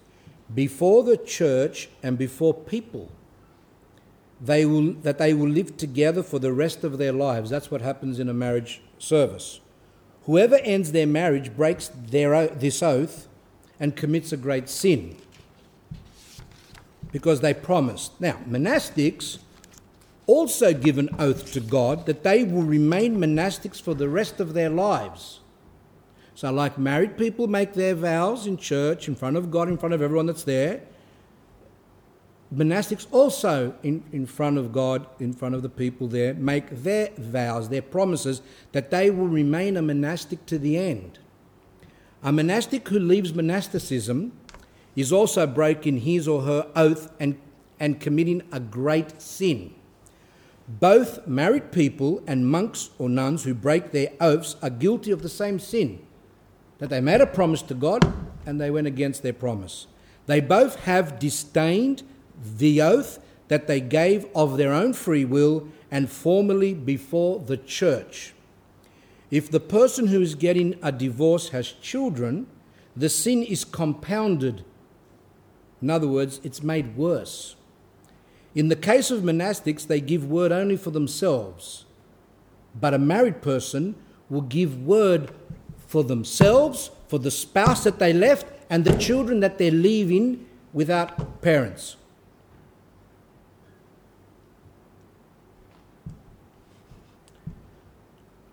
before 0.53 1.03
the 1.03 1.17
church 1.17 1.89
and 2.03 2.17
before 2.17 2.53
people. 2.53 3.11
They 4.39 4.65
will, 4.65 4.93
that 4.93 5.17
they 5.17 5.33
will 5.33 5.49
live 5.49 5.77
together 5.77 6.21
for 6.21 6.39
the 6.39 6.51
rest 6.51 6.83
of 6.83 6.97
their 6.97 7.13
lives. 7.13 7.49
That's 7.49 7.71
what 7.71 7.81
happens 7.81 8.19
in 8.19 8.29
a 8.29 8.33
marriage 8.33 8.81
service. 8.99 9.59
Whoever 10.25 10.55
ends 10.57 10.91
their 10.91 11.07
marriage 11.07 11.55
breaks 11.55 11.87
their, 11.87 12.47
this 12.47 12.83
oath 12.83 13.27
and 13.79 13.95
commits 13.95 14.31
a 14.31 14.37
great 14.37 14.69
sin 14.69 15.17
because 17.11 17.39
they 17.39 17.53
promised. 17.53 18.19
Now, 18.19 18.39
monastics 18.47 19.39
also 20.27 20.73
give 20.73 20.97
an 20.97 21.09
oath 21.19 21.53
to 21.53 21.59
God 21.59 22.05
that 22.07 22.23
they 22.23 22.43
will 22.43 22.63
remain 22.63 23.17
monastics 23.17 23.81
for 23.81 23.93
the 23.93 24.09
rest 24.09 24.39
of 24.39 24.53
their 24.53 24.69
lives. 24.69 25.39
So, 26.35 26.51
like 26.51 26.77
married 26.77 27.17
people 27.17 27.47
make 27.47 27.73
their 27.73 27.95
vows 27.95 28.45
in 28.45 28.57
church, 28.57 29.07
in 29.07 29.15
front 29.15 29.37
of 29.37 29.49
God, 29.49 29.69
in 29.69 29.77
front 29.77 29.95
of 29.95 30.01
everyone 30.01 30.25
that's 30.25 30.43
there, 30.43 30.81
monastics 32.53 33.07
also, 33.09 33.73
in, 33.83 34.03
in 34.11 34.25
front 34.25 34.57
of 34.57 34.73
God, 34.73 35.07
in 35.21 35.31
front 35.31 35.55
of 35.55 35.61
the 35.61 35.69
people 35.69 36.09
there, 36.09 36.33
make 36.33 36.69
their 36.69 37.11
vows, 37.17 37.69
their 37.69 37.81
promises, 37.81 38.41
that 38.73 38.91
they 38.91 39.09
will 39.09 39.29
remain 39.29 39.77
a 39.77 39.81
monastic 39.81 40.45
to 40.47 40.59
the 40.59 40.77
end. 40.77 41.19
A 42.21 42.33
monastic 42.33 42.85
who 42.89 42.99
leaves 42.99 43.33
monasticism 43.33 44.33
is 44.93 45.13
also 45.13 45.47
breaking 45.47 45.99
his 45.99 46.27
or 46.27 46.41
her 46.41 46.69
oath 46.75 47.13
and, 47.17 47.39
and 47.79 48.01
committing 48.01 48.43
a 48.51 48.59
great 48.59 49.21
sin. 49.21 49.73
Both 50.67 51.27
married 51.27 51.71
people 51.71 52.21
and 52.27 52.45
monks 52.45 52.89
or 52.97 53.07
nuns 53.07 53.45
who 53.45 53.53
break 53.53 53.91
their 53.91 54.09
oaths 54.19 54.57
are 54.61 54.69
guilty 54.69 55.11
of 55.11 55.21
the 55.21 55.29
same 55.29 55.59
sin 55.59 56.04
that 56.79 56.89
they 56.89 57.01
made 57.01 57.21
a 57.21 57.27
promise 57.27 57.61
to 57.63 57.73
God 57.73 58.13
and 58.45 58.59
they 58.59 58.71
went 58.71 58.87
against 58.87 59.23
their 59.23 59.33
promise. 59.33 59.87
They 60.25 60.39
both 60.39 60.81
have 60.81 61.19
disdained 61.19 62.03
the 62.57 62.81
oath 62.81 63.19
that 63.47 63.67
they 63.67 63.79
gave 63.79 64.25
of 64.35 64.57
their 64.57 64.73
own 64.73 64.93
free 64.93 65.25
will 65.25 65.67
and 65.91 66.09
formally 66.09 66.73
before 66.73 67.39
the 67.39 67.57
church. 67.57 68.33
If 69.31 69.49
the 69.49 69.59
person 69.59 70.07
who 70.07 70.21
is 70.21 70.35
getting 70.35 70.75
a 70.81 70.91
divorce 70.91 71.49
has 71.49 71.71
children, 71.71 72.47
the 72.95 73.09
sin 73.09 73.43
is 73.43 73.65
compounded. 73.65 74.63
In 75.81 75.89
other 75.89 76.07
words, 76.07 76.39
it's 76.43 76.63
made 76.63 76.95
worse. 76.95 77.55
In 78.53 78.69
the 78.69 78.75
case 78.75 79.11
of 79.11 79.21
monastics, 79.21 79.85
they 79.85 79.99
give 79.99 80.29
word 80.29 80.51
only 80.51 80.77
for 80.77 80.89
themselves. 80.91 81.85
But 82.79 82.93
a 82.93 82.99
married 82.99 83.41
person 83.41 83.95
will 84.29 84.41
give 84.41 84.81
word 84.81 85.31
for 85.95 86.03
themselves, 86.03 86.91
for 87.07 87.19
the 87.19 87.31
spouse 87.31 87.85
that 87.85 87.99
they 87.99 88.11
left, 88.11 88.45
and 88.69 88.83
the 88.83 88.97
children 88.97 89.39
that 89.39 89.57
they're 89.57 89.71
leaving 89.71 90.45
without 90.73 91.41
parents. 91.41 91.95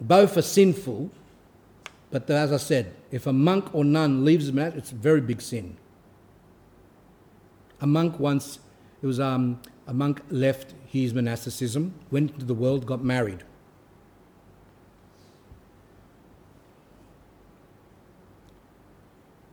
Both 0.00 0.36
are 0.36 0.42
sinful, 0.42 1.10
but 2.12 2.30
as 2.30 2.52
I 2.52 2.58
said, 2.58 2.94
if 3.10 3.26
a 3.26 3.32
monk 3.32 3.74
or 3.74 3.84
nun 3.84 4.24
leaves 4.24 4.48
a 4.48 4.52
marriage, 4.52 4.76
it's 4.76 4.92
a 4.92 4.94
very 4.94 5.20
big 5.20 5.42
sin. 5.42 5.76
A 7.80 7.88
monk 7.88 8.20
once, 8.20 8.60
it 9.02 9.06
was 9.08 9.18
um, 9.18 9.60
a 9.88 9.92
monk 9.92 10.22
left 10.30 10.74
his 10.86 11.12
monasticism, 11.12 11.92
went 12.12 12.34
into 12.34 12.46
the 12.46 12.54
world, 12.54 12.86
got 12.86 13.02
married. 13.02 13.42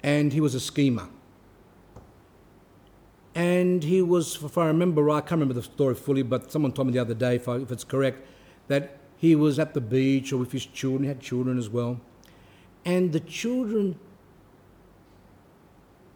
And 0.02 0.34
he 0.34 0.40
was 0.40 0.56
a 0.56 0.60
schemer. 0.60 1.10
And 3.36 3.84
he 3.84 4.02
was, 4.02 4.42
if 4.44 4.58
I 4.58 4.68
remember 4.68 5.04
right, 5.04 5.18
I 5.18 5.22
can't 5.22 5.34
remember 5.34 5.54
the 5.54 5.64
story 5.64 5.96
fully, 5.96 6.24
but 6.24 6.52
someone 6.52 6.72
told 6.72 6.88
me 6.88 6.94
the 6.94 7.00
other 7.00 7.14
day, 7.14 7.36
if, 7.36 7.48
I, 7.48 7.58
if 7.58 7.72
it's 7.72 7.84
correct, 7.84 8.26
that 8.68 8.98
he 9.18 9.36
was 9.36 9.60
at 9.60 9.74
the 9.74 9.82
beach 9.82 10.34
or 10.34 10.38
with 10.38 10.52
his 10.52 10.66
children, 10.66 11.04
he 11.04 11.08
had 11.10 11.20
children 11.20 11.58
as 11.58 11.70
well. 11.70 12.00
And 12.86 13.12
the 13.12 13.20
children 13.20 14.00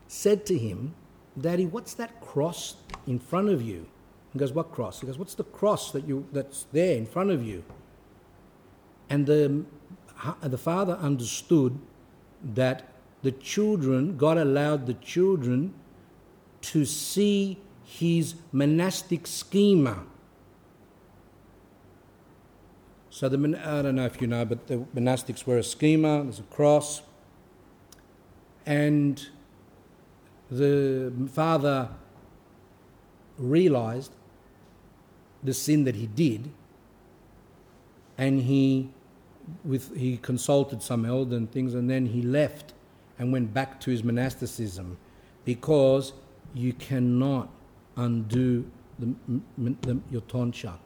said 0.08 0.46
to 0.48 0.58
him, 0.58 0.96
Daddy, 1.40 1.66
what's 1.66 1.94
that 1.96 2.22
cross 2.22 2.76
in 3.08 3.20
front 3.20 3.50
of 3.50 3.62
you? 3.62 3.88
He 4.32 4.40
goes, 4.40 4.52
What 4.52 4.72
cross? 4.72 5.02
He 5.02 5.08
goes, 5.08 5.18
What's 5.18 5.36
the 5.36 5.44
cross 5.44 5.92
that 5.92 6.08
you 6.08 6.26
that's 6.32 6.66
there 6.72 6.96
in 6.96 7.06
front 7.06 7.30
of 7.32 7.46
you? 7.46 7.64
And 9.10 9.26
the, 9.26 9.66
the 10.42 10.58
father 10.58 10.94
understood 10.94 11.78
that 12.44 12.93
the 13.24 13.32
children, 13.32 14.18
God 14.18 14.38
allowed 14.38 14.86
the 14.86 14.94
children 14.94 15.74
to 16.62 16.86
see 16.86 17.58
his 17.84 18.36
monastic 18.52 19.26
schema. 19.26 20.06
So 23.10 23.30
the 23.30 23.38
I 23.64 23.82
don't 23.82 23.96
know 23.96 24.06
if 24.06 24.20
you 24.22 24.28
know, 24.28 24.44
but 24.44 24.68
the 24.68 24.78
monastics 24.96 25.46
were 25.46 25.58
a 25.58 25.64
schema. 25.64 26.24
There's 26.24 26.40
a 26.40 26.44
cross, 26.44 27.04
and 28.66 29.28
the 30.50 31.14
father 31.32 31.90
realized 33.38 34.12
the 35.44 35.54
sin 35.54 35.84
that 35.84 35.96
he 35.96 36.08
did, 36.08 36.52
and 38.18 38.42
he 38.42 38.90
with 39.64 39.96
he 39.96 40.18
consulted 40.18 40.82
some 40.82 41.06
elder 41.06 41.36
and 41.36 41.52
things, 41.52 41.74
and 41.74 41.90
then 41.90 42.08
he 42.08 42.22
left 42.22 42.74
and 43.20 43.32
went 43.32 43.54
back 43.54 43.80
to 43.82 43.92
his 43.92 44.04
monasticism 44.04 44.98
because 45.46 46.14
you 46.54 46.74
cannot 46.74 47.50
undo 47.96 48.66
the, 49.00 49.14
the, 49.58 50.00
your 50.12 50.22
tonsure, 50.22 50.78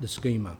the 0.00 0.08
schema. 0.08 0.56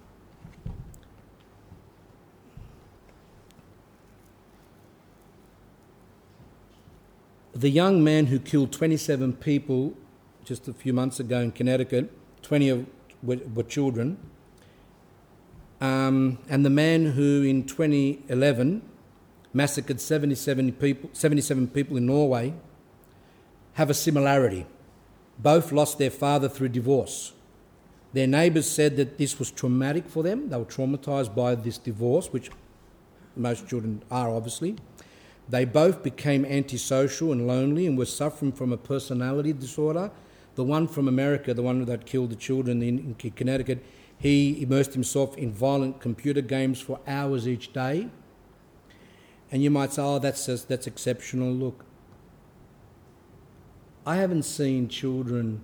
The 7.54 7.70
young 7.70 8.04
man 8.04 8.26
who 8.26 8.38
killed 8.38 8.72
27 8.72 9.32
people 9.34 9.94
just 10.44 10.68
a 10.68 10.72
few 10.74 10.92
months 10.92 11.18
ago 11.18 11.40
in 11.40 11.52
Connecticut, 11.52 12.12
20 12.42 12.68
of 12.68 12.86
were, 13.22 13.38
were 13.54 13.62
children, 13.62 14.18
um, 15.80 16.38
and 16.48 16.64
the 16.64 16.70
man 16.70 17.12
who 17.12 17.42
in 17.42 17.64
2011 17.64 18.82
massacred 19.56 20.00
77 20.00 20.72
people, 20.72 21.08
77 21.14 21.68
people 21.68 21.96
in 21.96 22.04
Norway 22.04 22.52
have 23.72 23.88
a 23.88 23.94
similarity. 23.94 24.66
Both 25.38 25.72
lost 25.72 25.98
their 25.98 26.10
father 26.10 26.48
through 26.48 26.68
divorce. 26.68 27.32
Their 28.12 28.26
neighbours 28.26 28.70
said 28.70 28.96
that 28.96 29.16
this 29.16 29.38
was 29.38 29.50
traumatic 29.50 30.08
for 30.08 30.22
them. 30.22 30.50
They 30.50 30.56
were 30.58 30.64
traumatised 30.64 31.34
by 31.34 31.54
this 31.54 31.78
divorce, 31.78 32.32
which 32.32 32.50
most 33.34 33.66
children 33.66 34.02
are 34.10 34.28
obviously. 34.28 34.76
They 35.48 35.64
both 35.64 36.02
became 36.02 36.44
antisocial 36.44 37.32
and 37.32 37.46
lonely 37.46 37.86
and 37.86 37.96
were 37.96 38.06
suffering 38.06 38.52
from 38.52 38.72
a 38.72 38.76
personality 38.76 39.52
disorder. 39.52 40.10
The 40.54 40.64
one 40.64 40.86
from 40.86 41.08
America, 41.08 41.54
the 41.54 41.62
one 41.62 41.84
that 41.84 42.06
killed 42.06 42.30
the 42.30 42.36
children 42.36 42.82
in, 42.82 43.16
in 43.22 43.30
Connecticut, 43.32 43.84
he 44.18 44.62
immersed 44.62 44.92
himself 44.92 45.36
in 45.36 45.52
violent 45.52 46.00
computer 46.00 46.40
games 46.40 46.80
for 46.80 47.00
hours 47.06 47.46
each 47.46 47.72
day. 47.72 48.08
And 49.56 49.62
you 49.62 49.70
might 49.70 49.94
say, 49.94 50.02
oh, 50.02 50.18
that's, 50.18 50.44
just, 50.44 50.68
that's 50.68 50.86
exceptional. 50.86 51.50
Look, 51.50 51.86
I 54.04 54.16
haven't 54.16 54.42
seen 54.42 54.86
children 54.86 55.62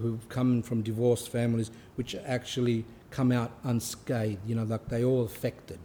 who've 0.00 0.28
come 0.28 0.62
from 0.62 0.82
divorced 0.82 1.28
families 1.28 1.72
which 1.96 2.14
actually 2.24 2.84
come 3.10 3.32
out 3.32 3.50
unscathed, 3.64 4.38
you 4.46 4.54
know, 4.54 4.62
like 4.62 4.86
they 4.86 5.02
all 5.02 5.24
affected. 5.24 5.80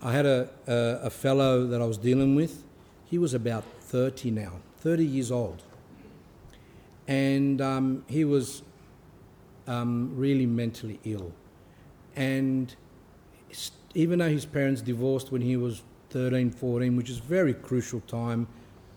I 0.00 0.12
had 0.12 0.24
a, 0.24 0.48
a, 0.66 1.00
a 1.02 1.10
fellow 1.10 1.66
that 1.66 1.82
I 1.82 1.84
was 1.84 1.98
dealing 1.98 2.34
with, 2.34 2.64
he 3.04 3.18
was 3.18 3.34
about 3.34 3.64
30 3.82 4.30
now, 4.30 4.52
30 4.78 5.04
years 5.04 5.30
old. 5.30 5.62
And 7.06 7.60
um, 7.60 8.06
he 8.08 8.24
was 8.24 8.62
um, 9.66 10.16
really 10.16 10.46
mentally 10.46 10.98
ill. 11.04 11.30
And 12.16 12.74
even 13.94 14.20
though 14.20 14.30
his 14.30 14.46
parents 14.46 14.80
divorced 14.80 15.30
when 15.30 15.42
he 15.42 15.58
was 15.58 15.82
13, 16.14 16.52
14, 16.52 16.96
which 16.96 17.10
is 17.10 17.18
a 17.18 17.22
very 17.22 17.52
crucial 17.52 17.98
time 18.02 18.46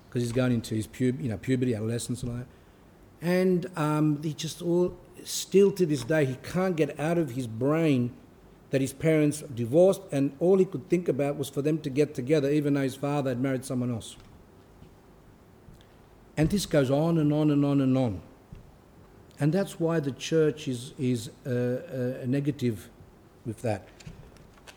because 0.08 0.22
he's 0.22 0.32
going 0.32 0.52
into 0.52 0.76
his 0.76 0.86
pub- 0.86 1.20
you 1.20 1.28
know, 1.28 1.38
puberty, 1.38 1.74
adolescence, 1.74 2.22
and 2.22 2.32
all 2.32 2.38
that. 2.38 2.48
And 3.20 3.66
um, 3.76 4.22
he 4.22 4.36
just 4.36 4.62
all, 4.62 4.96
still 5.24 5.72
to 5.72 5.86
this 5.88 6.04
day, 6.04 6.26
he 6.26 6.36
can't 6.44 6.76
get 6.76 6.98
out 7.00 7.18
of 7.18 7.32
his 7.32 7.48
brain 7.48 8.14
that 8.70 8.82
his 8.82 8.94
parents 8.94 9.42
divorced, 9.56 10.02
and 10.12 10.36
all 10.40 10.60
he 10.60 10.66
could 10.66 10.88
think 10.90 11.10
about 11.10 11.38
was 11.38 11.50
for 11.50 11.64
them 11.64 11.80
to 11.80 11.90
get 11.90 12.14
together, 12.14 12.52
even 12.52 12.76
though 12.76 12.84
his 12.84 12.96
father 12.96 13.32
had 13.32 13.42
married 13.42 13.66
someone 13.66 13.92
else. 13.92 14.16
And 16.38 16.52
this 16.52 16.68
goes 16.68 16.92
on 16.92 17.18
and 17.18 17.34
on 17.34 17.50
and 17.50 17.66
on 17.66 17.82
and 17.82 17.98
on. 17.98 18.22
And 19.40 19.52
that's 19.52 19.80
why 19.80 20.00
the 20.00 20.12
church 20.12 20.68
is, 20.68 20.94
is 21.00 21.32
uh, 21.48 21.50
uh, 21.50 22.26
negative 22.28 22.90
with 23.44 23.64
that. 23.64 23.88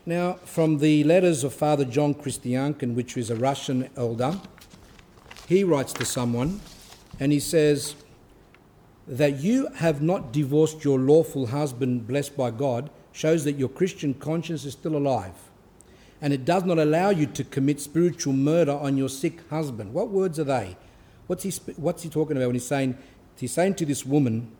Now, 0.06 0.34
from 0.44 0.78
the 0.78 1.04
letters 1.04 1.44
of 1.44 1.52
Father 1.52 1.84
John 1.84 2.14
Krestiankin, 2.14 2.94
which 2.94 3.16
is 3.16 3.30
a 3.30 3.36
Russian 3.36 3.90
elder, 3.96 4.40
he 5.46 5.64
writes 5.64 5.92
to 5.94 6.04
someone 6.04 6.60
and 7.18 7.32
he 7.32 7.40
says 7.40 7.94
that 9.06 9.40
you 9.40 9.68
have 9.76 10.00
not 10.00 10.32
divorced 10.32 10.84
your 10.84 10.98
lawful 10.98 11.48
husband, 11.48 12.06
blessed 12.06 12.36
by 12.36 12.50
God, 12.50 12.90
shows 13.12 13.44
that 13.44 13.58
your 13.58 13.68
Christian 13.68 14.14
conscience 14.14 14.64
is 14.64 14.72
still 14.72 14.96
alive. 14.96 15.34
And 16.22 16.32
it 16.32 16.44
does 16.44 16.64
not 16.64 16.78
allow 16.78 17.10
you 17.10 17.26
to 17.26 17.44
commit 17.44 17.80
spiritual 17.80 18.32
murder 18.32 18.72
on 18.72 18.96
your 18.96 19.08
sick 19.08 19.48
husband. 19.50 19.92
What 19.92 20.08
words 20.08 20.38
are 20.38 20.44
they? 20.44 20.76
What's 21.26 21.42
he, 21.42 21.50
what's 21.76 22.02
he 22.02 22.08
talking 22.08 22.36
about 22.36 22.46
when 22.46 22.56
he's 22.56 22.66
saying 22.66 22.96
He's 23.40 23.52
saying 23.52 23.76
to 23.76 23.86
this 23.86 24.04
woman 24.04 24.52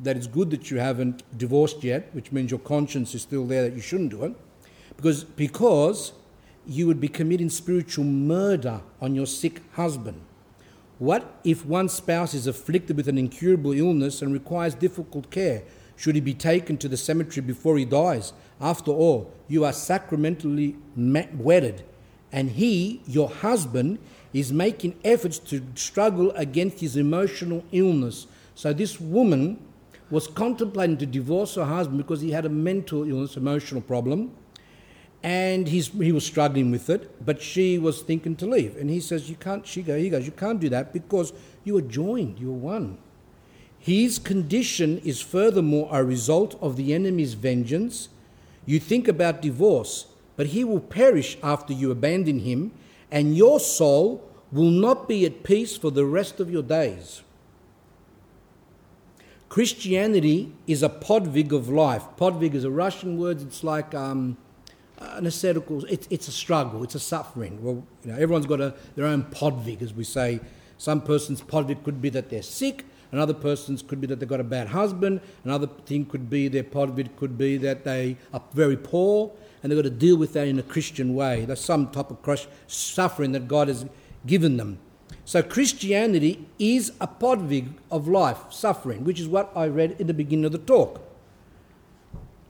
that 0.00 0.16
it's 0.16 0.26
good 0.26 0.50
that 0.50 0.72
you 0.72 0.78
haven't 0.78 1.22
divorced 1.38 1.84
yet, 1.84 2.12
which 2.12 2.32
means 2.32 2.50
your 2.50 2.58
conscience 2.58 3.14
is 3.14 3.22
still 3.22 3.46
there 3.46 3.62
that 3.62 3.74
you 3.74 3.80
shouldn't 3.80 4.10
do 4.10 4.24
it, 4.24 4.34
because, 4.98 5.22
because 5.22 6.12
you 6.66 6.88
would 6.88 7.00
be 7.00 7.06
committing 7.08 7.48
spiritual 7.48 8.04
murder 8.04 8.80
on 9.00 9.14
your 9.14 9.26
sick 9.26 9.62
husband. 9.74 10.20
What 10.98 11.38
if 11.44 11.64
one 11.64 11.88
spouse 11.88 12.34
is 12.34 12.48
afflicted 12.48 12.96
with 12.96 13.06
an 13.06 13.16
incurable 13.16 13.72
illness 13.72 14.20
and 14.20 14.32
requires 14.32 14.74
difficult 14.74 15.30
care? 15.30 15.62
Should 15.96 16.16
he 16.16 16.20
be 16.20 16.34
taken 16.34 16.76
to 16.78 16.88
the 16.88 16.96
cemetery 16.96 17.46
before 17.46 17.78
he 17.78 17.84
dies? 17.84 18.32
After 18.60 18.90
all, 18.90 19.32
you 19.46 19.64
are 19.64 19.72
sacramentally 19.72 20.76
wedded, 20.96 21.84
and 22.32 22.50
he, 22.50 23.00
your 23.06 23.28
husband, 23.28 24.00
is 24.32 24.52
making 24.52 24.98
efforts 25.04 25.38
to 25.38 25.64
struggle 25.76 26.32
against 26.32 26.80
his 26.80 26.96
emotional 26.96 27.64
illness. 27.70 28.26
So 28.56 28.72
this 28.72 29.00
woman 29.00 29.64
was 30.10 30.26
contemplating 30.26 30.98
to 30.98 31.06
divorce 31.06 31.54
her 31.54 31.64
husband 31.64 31.98
because 31.98 32.20
he 32.20 32.32
had 32.32 32.46
a 32.46 32.48
mental 32.48 33.08
illness, 33.08 33.36
emotional 33.36 33.80
problem, 33.80 34.32
and 35.22 35.68
he's, 35.68 35.88
he 35.88 36.12
was 36.12 36.24
struggling 36.24 36.70
with 36.70 36.88
it. 36.88 37.24
But 37.24 37.42
she 37.42 37.78
was 37.78 38.02
thinking 38.02 38.36
to 38.36 38.46
leave, 38.46 38.76
and 38.76 38.88
he 38.90 39.00
says, 39.00 39.28
"You 39.28 39.36
can't." 39.36 39.66
She 39.66 39.82
goes, 39.82 40.00
"He 40.00 40.10
goes, 40.10 40.26
you 40.26 40.32
can't 40.32 40.60
do 40.60 40.68
that 40.68 40.92
because 40.92 41.32
you 41.64 41.76
are 41.76 41.82
joined. 41.82 42.38
You 42.38 42.50
are 42.50 42.62
one." 42.78 42.98
His 43.78 44.18
condition 44.18 44.98
is 44.98 45.20
furthermore 45.20 45.88
a 45.92 46.04
result 46.04 46.58
of 46.60 46.76
the 46.76 46.92
enemy's 46.92 47.34
vengeance. 47.34 48.08
You 48.66 48.80
think 48.80 49.08
about 49.08 49.40
divorce, 49.40 50.06
but 50.36 50.48
he 50.48 50.64
will 50.64 50.80
perish 50.80 51.38
after 51.42 51.72
you 51.72 51.90
abandon 51.90 52.40
him 52.40 52.72
and 53.10 53.36
your 53.36 53.60
soul 53.60 54.22
will 54.52 54.70
not 54.70 55.08
be 55.08 55.24
at 55.26 55.42
peace 55.42 55.76
for 55.76 55.90
the 55.90 56.04
rest 56.04 56.40
of 56.40 56.50
your 56.50 56.62
days. 56.62 57.22
Christianity 59.48 60.52
is 60.66 60.82
a 60.82 60.88
podvig 60.88 61.52
of 61.52 61.68
life. 61.68 62.04
Podvig 62.18 62.54
is 62.54 62.64
a 62.64 62.70
Russian 62.70 63.16
word. 63.16 63.40
It's 63.40 63.64
like 63.64 63.94
um, 63.94 64.36
Uh, 65.00 65.14
an 65.16 65.26
ascetical. 65.26 65.84
It's, 65.84 66.08
it's 66.10 66.28
a 66.28 66.32
struggle. 66.32 66.82
It's 66.82 66.94
a 66.94 67.00
suffering. 67.00 67.62
Well, 67.62 67.84
you 68.04 68.12
know, 68.12 68.18
everyone's 68.18 68.46
got 68.46 68.60
a, 68.60 68.74
their 68.96 69.06
own 69.06 69.24
podvig, 69.24 69.82
as 69.82 69.94
we 69.94 70.04
say. 70.04 70.40
Some 70.76 71.00
person's 71.00 71.40
podvig 71.40 71.84
could 71.84 72.02
be 72.02 72.08
that 72.10 72.30
they're 72.30 72.42
sick. 72.42 72.84
Another 73.10 73.34
person's 73.34 73.82
could 73.82 74.00
be 74.00 74.06
that 74.08 74.20
they've 74.20 74.28
got 74.28 74.40
a 74.40 74.44
bad 74.44 74.68
husband. 74.68 75.20
Another 75.44 75.66
thing 75.66 76.04
could 76.04 76.28
be 76.28 76.48
their 76.48 76.64
podvig 76.64 77.16
could 77.16 77.38
be 77.38 77.56
that 77.58 77.84
they 77.84 78.16
are 78.34 78.42
very 78.52 78.76
poor 78.76 79.32
and 79.62 79.70
they've 79.70 79.78
got 79.78 79.88
to 79.88 79.90
deal 79.90 80.16
with 80.16 80.32
that 80.34 80.46
in 80.46 80.58
a 80.58 80.62
Christian 80.62 81.14
way. 81.14 81.44
There's 81.44 81.60
some 81.60 81.90
type 81.90 82.10
of 82.10 82.22
crush, 82.22 82.46
suffering 82.66 83.32
that 83.32 83.48
God 83.48 83.68
has 83.68 83.86
given 84.26 84.56
them. 84.56 84.78
So 85.24 85.42
Christianity 85.42 86.46
is 86.58 86.92
a 87.00 87.06
podvig 87.06 87.72
of 87.90 88.08
life, 88.08 88.38
suffering, 88.50 89.04
which 89.04 89.20
is 89.20 89.28
what 89.28 89.50
I 89.54 89.66
read 89.66 89.96
in 89.98 90.06
the 90.06 90.14
beginning 90.14 90.44
of 90.44 90.52
the 90.52 90.58
talk. 90.58 91.00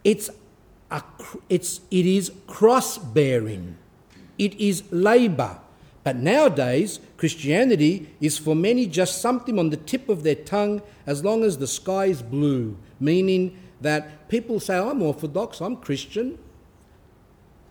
It's 0.05 0.31
it's, 1.49 1.81
it 1.91 2.07
is 2.07 2.33
cross 2.47 2.99
bearing, 2.99 3.77
it 4.39 4.55
is 4.55 4.85
labour. 4.91 5.59
But 6.05 6.17
nowadays, 6.17 7.01
Christianity 7.19 8.09
is 8.19 8.39
for 8.39 8.57
many 8.57 8.87
just 8.87 9.21
something 9.21 9.59
on 9.59 9.69
the 9.69 9.77
tip 9.77 10.09
of 10.09 10.23
their 10.23 10.37
tongue 10.37 10.81
as 11.07 11.23
long 11.23 11.45
as 11.45 11.59
the 11.59 11.67
sky 11.67 12.07
is 12.07 12.23
blue, 12.23 12.79
meaning 12.99 13.59
that 13.83 14.29
people 14.29 14.59
say, 14.59 14.79
I'm 14.79 15.03
Orthodox, 15.03 15.61
I'm 15.61 15.77
Christian, 15.77 16.39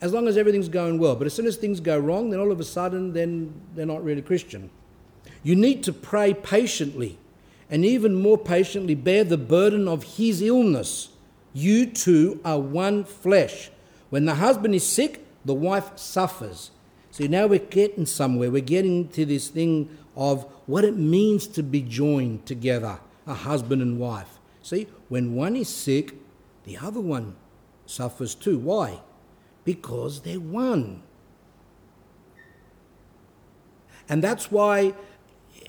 as 0.02 0.14
long 0.14 0.28
as 0.28 0.38
everything's 0.38 0.70
going 0.70 1.00
well. 1.00 1.16
But 1.16 1.26
as 1.26 1.34
soon 1.34 1.48
as 1.48 1.56
things 1.56 1.80
go 1.80 1.98
wrong, 1.98 2.30
then 2.30 2.40
all 2.40 2.52
of 2.52 2.60
a 2.60 2.64
sudden, 2.64 3.14
then 3.14 3.54
they're 3.74 3.86
not 3.86 4.04
really 4.04 4.22
Christian. 4.22 4.70
You 5.42 5.56
need 5.56 5.84
to 5.84 5.94
pray 5.94 6.34
patiently 6.34 7.18
and 7.70 7.84
even 7.84 8.16
more 8.16 8.38
patiently 8.38 8.96
bear 8.96 9.24
the 9.24 9.38
burden 9.38 9.88
of 9.88 10.04
his 10.04 10.42
illness. 10.42 11.10
You 11.58 11.88
two 11.88 12.40
are 12.46 12.60
one 12.60 13.04
flesh. 13.04 13.72
When 14.12 14.26
the 14.26 14.36
husband 14.36 14.76
is 14.76 14.88
sick, 14.88 15.26
the 15.44 15.56
wife 15.56 15.98
suffers. 15.98 16.70
See, 17.10 17.28
now 17.28 17.48
we're 17.48 17.58
getting 17.58 18.06
somewhere. 18.06 18.52
We're 18.52 18.62
getting 18.62 19.08
to 19.10 19.26
this 19.26 19.48
thing 19.48 19.90
of 20.16 20.44
what 20.68 20.84
it 20.84 20.96
means 20.96 21.48
to 21.48 21.64
be 21.64 21.82
joined 21.82 22.46
together, 22.46 23.00
a 23.26 23.34
husband 23.34 23.82
and 23.82 23.98
wife. 23.98 24.38
See, 24.62 24.86
when 25.10 25.34
one 25.34 25.56
is 25.56 25.68
sick, 25.68 26.14
the 26.64 26.78
other 26.78 27.02
one 27.02 27.36
suffers 27.88 28.36
too. 28.36 28.60
Why? 28.60 29.00
Because 29.66 30.22
they're 30.22 30.40
one. 30.40 31.02
And 34.08 34.24
that's 34.24 34.52
why 34.52 34.94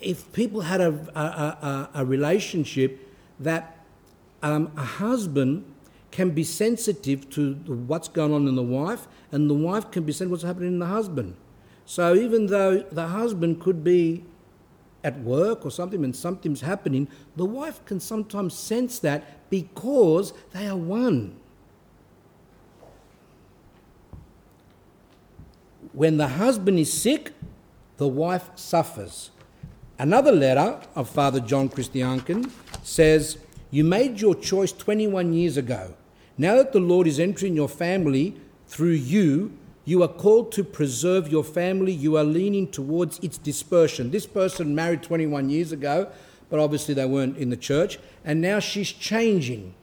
if 0.03 0.31
people 0.35 0.61
had 0.61 0.83
a, 0.83 0.93
a, 1.15 1.23
a, 1.23 1.91
a 1.95 2.05
relationship 2.05 3.09
that 3.41 3.79
um, 4.43 4.71
a 4.77 4.85
husband 4.85 5.65
can 6.19 6.31
be 6.31 6.43
sensitive 6.43 7.31
to 7.31 7.55
what's 7.87 8.09
going 8.09 8.35
on 8.35 8.49
in 8.49 8.57
the 8.57 8.63
wife, 8.81 9.07
and 9.31 9.49
the 9.49 9.55
wife 9.55 9.89
can 9.93 10.03
be 10.03 10.11
sensitive 10.11 10.31
to 10.31 10.33
what's 10.33 10.43
happening 10.43 10.73
in 10.73 10.79
the 10.81 10.87
husband. 10.87 11.37
So 11.87 12.17
even 12.17 12.47
though 12.47 12.81
the 12.81 13.07
husband 13.07 13.61
could 13.61 13.85
be 13.85 14.25
at 15.05 15.17
work 15.21 15.65
or 15.65 15.71
something 15.71 16.03
and 16.03 16.17
something's 16.17 16.63
happening, 16.63 17.07
the 17.37 17.45
wife 17.45 17.85
can 17.85 18.01
sometimes 18.01 18.55
sense 18.55 18.99
that 18.99 19.49
because 19.49 20.33
they 20.53 20.67
are 20.67 20.77
one. 20.77 21.37
When 25.93 26.17
the 26.17 26.27
husband 26.27 26.81
is 26.81 26.93
sick, 26.93 27.33
the 27.97 28.09
wife 28.09 28.51
suffers. 28.57 29.31
Another 30.01 30.33
letter 30.33 30.81
of 30.97 31.09
Father 31.09 31.39
John 31.39 31.69
Krestiankin 31.69 32.51
says, 32.83 33.39
You 33.71 33.85
made 33.85 34.21
your 34.21 34.35
choice 34.35 34.73
21 34.73 35.33
years 35.33 35.57
ago. 35.57 35.95
Now 36.41 36.55
that 36.55 36.73
the 36.73 36.79
Lord 36.79 37.09
is 37.09 37.19
entering 37.19 37.57
your 37.57 37.69
family 37.69 38.37
through 38.69 38.93
you, 38.93 39.53
you 39.85 40.03
are 40.03 40.09
called 40.09 40.53
to 40.53 40.63
preserve 40.63 41.29
your 41.29 41.43
family. 41.43 41.93
You 41.93 42.17
are 42.17 42.25
leaning 42.25 42.71
towards 42.71 43.19
its 43.19 43.39
dispersion. 43.39 44.13
This 44.13 44.27
person 44.27 44.75
married 44.75 45.03
21 45.03 45.51
years 45.51 45.73
ago, 45.73 46.11
but 46.49 46.61
obviously 46.61 46.95
they 46.95 47.07
weren't 47.07 47.37
in 47.39 47.51
the 47.51 47.57
church, 47.57 47.99
and 48.25 48.41
now 48.41 48.61
she's 48.61 48.93
changing. 48.93 49.75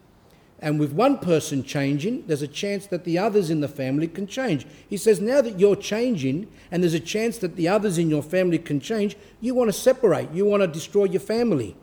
And 0.60 0.80
with 0.80 0.94
one 0.94 1.18
person 1.18 1.64
changing, 1.64 2.26
there's 2.28 2.42
a 2.42 2.48
chance 2.48 2.88
that 2.88 3.04
the 3.04 3.18
others 3.18 3.50
in 3.50 3.60
the 3.60 3.68
family 3.68 4.08
can 4.08 4.26
change. 4.26 4.66
He 4.90 4.96
says, 4.96 5.20
now 5.20 5.42
that 5.42 5.60
you're 5.60 5.76
changing 5.76 6.48
and 6.72 6.82
there's 6.82 6.94
a 6.94 7.00
chance 7.00 7.38
that 7.40 7.58
the 7.58 7.68
others 7.68 7.98
in 7.98 8.10
your 8.10 8.24
family 8.24 8.58
can 8.58 8.80
change, 8.80 9.18
you 9.42 9.54
want 9.54 9.68
to 9.68 9.74
separate, 9.74 10.32
you 10.32 10.46
want 10.46 10.62
to 10.62 10.68
destroy 10.68 11.06
your 11.06 11.20
family. 11.20 11.76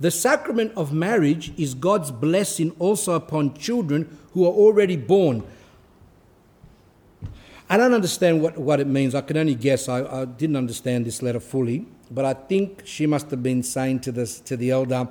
The 0.00 0.10
sacrament 0.10 0.72
of 0.76 0.92
marriage 0.92 1.52
is 1.58 1.74
God's 1.74 2.10
blessing 2.10 2.70
also 2.78 3.14
upon 3.14 3.54
children 3.54 4.16
who 4.32 4.44
are 4.44 4.52
already 4.52 4.96
born. 4.96 5.42
I 7.68 7.76
don't 7.76 7.92
understand 7.92 8.40
what, 8.40 8.56
what 8.56 8.80
it 8.80 8.86
means. 8.86 9.14
I 9.14 9.20
can 9.22 9.36
only 9.36 9.56
guess. 9.56 9.88
I, 9.88 10.04
I 10.04 10.24
didn't 10.24 10.56
understand 10.56 11.04
this 11.04 11.20
letter 11.20 11.40
fully, 11.40 11.86
but 12.10 12.24
I 12.24 12.32
think 12.34 12.82
she 12.86 13.06
must 13.06 13.30
have 13.30 13.42
been 13.42 13.62
saying 13.62 14.00
to, 14.00 14.12
this, 14.12 14.40
to 14.40 14.56
the 14.56 14.70
elder 14.70 15.08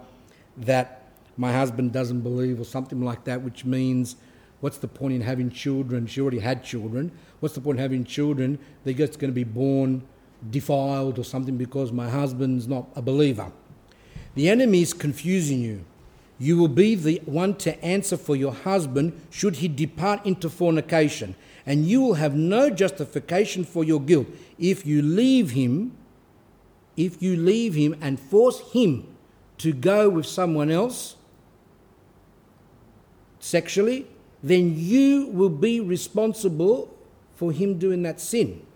that 0.58 1.04
my 1.36 1.52
husband 1.52 1.92
doesn't 1.92 2.22
believe, 2.22 2.60
or 2.60 2.64
something 2.64 3.02
like 3.02 3.26
that, 3.26 3.44
which 3.44 3.64
means, 3.64 4.16
what's 4.60 4.78
the 4.78 4.88
point 4.88 5.14
in 5.14 5.22
having 5.22 5.52
children? 5.52 6.08
She 6.08 6.20
already 6.20 6.40
had 6.40 6.64
children. 6.64 7.12
What's 7.42 7.54
the 7.54 7.62
point 7.62 7.78
in 7.78 7.84
having 7.84 8.06
children? 8.06 8.58
They're 8.84 8.96
just 8.96 9.20
going 9.20 9.30
to 9.30 9.36
be 9.36 9.44
born 9.44 10.02
defiled 10.50 11.20
or 11.20 11.24
something 11.24 11.58
because 11.58 11.92
my 11.92 12.10
husband's 12.10 12.68
not 12.68 12.88
a 12.96 13.02
believer. 13.02 13.52
The 14.38 14.50
enemy 14.50 14.84
is 14.84 14.94
confusing 14.94 15.62
you. 15.62 15.84
You 16.38 16.60
will 16.60 16.68
be 16.68 16.94
the 16.94 17.24
one 17.26 17.56
to 17.56 17.84
answer 17.84 18.16
for 18.16 18.36
your 18.36 18.54
husband 18.54 19.20
should 19.32 19.56
he 19.56 19.68
depart 19.68 20.24
into 20.28 20.48
fornication, 20.48 21.34
and 21.66 21.88
you 21.88 22.02
will 22.02 22.14
have 22.14 22.36
no 22.36 22.70
justification 22.70 23.66
for 23.66 23.84
your 23.84 24.00
guilt 24.00 24.28
if 24.60 24.86
you 24.86 25.02
leave 25.02 25.52
him. 25.52 25.98
If 26.96 27.20
you 27.20 27.36
leave 27.36 27.74
him 27.74 27.96
and 28.00 28.20
force 28.20 28.62
him 28.74 29.08
to 29.58 29.74
go 29.74 30.08
with 30.08 30.28
someone 30.28 30.70
else, 30.70 31.16
sexually, 33.40 34.06
then 34.44 34.76
you 34.78 35.30
will 35.34 35.50
be 35.50 35.80
responsible 35.80 36.96
for 37.34 37.52
him 37.52 37.80
doing 37.80 38.04
that 38.04 38.22
sin. 38.22 38.67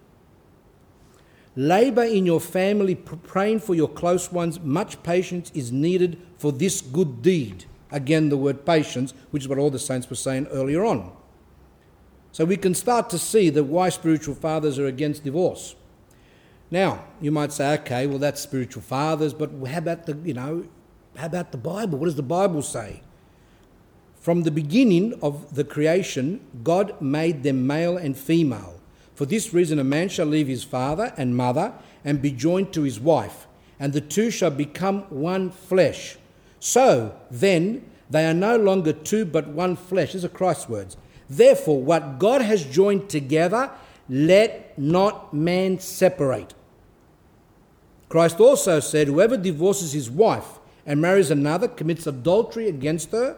Labour 1.55 2.03
in 2.03 2.25
your 2.25 2.39
family, 2.39 2.95
praying 2.95 3.59
for 3.59 3.75
your 3.75 3.89
close 3.89 4.31
ones. 4.31 4.59
Much 4.61 5.03
patience 5.03 5.51
is 5.53 5.71
needed 5.71 6.21
for 6.37 6.51
this 6.51 6.79
good 6.81 7.21
deed. 7.21 7.65
Again, 7.91 8.29
the 8.29 8.37
word 8.37 8.65
patience, 8.65 9.13
which 9.31 9.43
is 9.43 9.49
what 9.49 9.57
all 9.59 9.69
the 9.69 9.79
saints 9.79 10.09
were 10.09 10.15
saying 10.15 10.47
earlier 10.47 10.85
on. 10.85 11.11
So 12.31 12.45
we 12.45 12.55
can 12.55 12.73
start 12.73 13.09
to 13.09 13.19
see 13.19 13.49
that 13.49 13.65
why 13.65 13.89
spiritual 13.89 14.35
fathers 14.35 14.79
are 14.79 14.87
against 14.87 15.25
divorce. 15.25 15.75
Now, 16.71 17.03
you 17.19 17.31
might 17.31 17.51
say, 17.51 17.73
okay, 17.73 18.07
well, 18.07 18.17
that's 18.17 18.39
spiritual 18.39 18.81
fathers, 18.81 19.33
but 19.33 19.51
how 19.67 19.79
about 19.79 20.05
the, 20.05 20.17
you 20.23 20.33
know, 20.33 20.65
how 21.17 21.25
about 21.25 21.51
the 21.51 21.57
Bible? 21.57 21.97
What 21.97 22.05
does 22.05 22.15
the 22.15 22.23
Bible 22.23 22.61
say? 22.61 23.01
From 24.21 24.43
the 24.43 24.51
beginning 24.51 25.19
of 25.21 25.55
the 25.55 25.65
creation, 25.65 26.39
God 26.63 27.01
made 27.01 27.43
them 27.43 27.67
male 27.67 27.97
and 27.97 28.17
female. 28.17 28.80
For 29.15 29.25
this 29.25 29.53
reason, 29.53 29.79
a 29.79 29.83
man 29.83 30.09
shall 30.09 30.25
leave 30.25 30.47
his 30.47 30.63
father 30.63 31.13
and 31.17 31.35
mother 31.35 31.73
and 32.03 32.21
be 32.21 32.31
joined 32.31 32.73
to 32.73 32.83
his 32.83 32.99
wife, 32.99 33.47
and 33.79 33.93
the 33.93 34.01
two 34.01 34.31
shall 34.31 34.51
become 34.51 35.01
one 35.09 35.51
flesh. 35.51 36.17
So 36.59 37.15
then, 37.29 37.85
they 38.09 38.25
are 38.25 38.33
no 38.33 38.57
longer 38.57 38.93
two 38.93 39.25
but 39.25 39.47
one 39.47 39.75
flesh. 39.75 40.13
These 40.13 40.25
are 40.25 40.29
Christ's 40.29 40.67
words. 40.67 40.97
Therefore, 41.29 41.81
what 41.81 42.19
God 42.19 42.41
has 42.41 42.65
joined 42.65 43.09
together, 43.09 43.71
let 44.09 44.77
not 44.77 45.33
man 45.33 45.79
separate. 45.79 46.53
Christ 48.09 48.41
also 48.41 48.81
said, 48.81 49.07
Whoever 49.07 49.37
divorces 49.37 49.93
his 49.93 50.11
wife 50.11 50.59
and 50.85 50.99
marries 50.99 51.31
another 51.31 51.69
commits 51.69 52.05
adultery 52.05 52.67
against 52.67 53.11
her. 53.11 53.37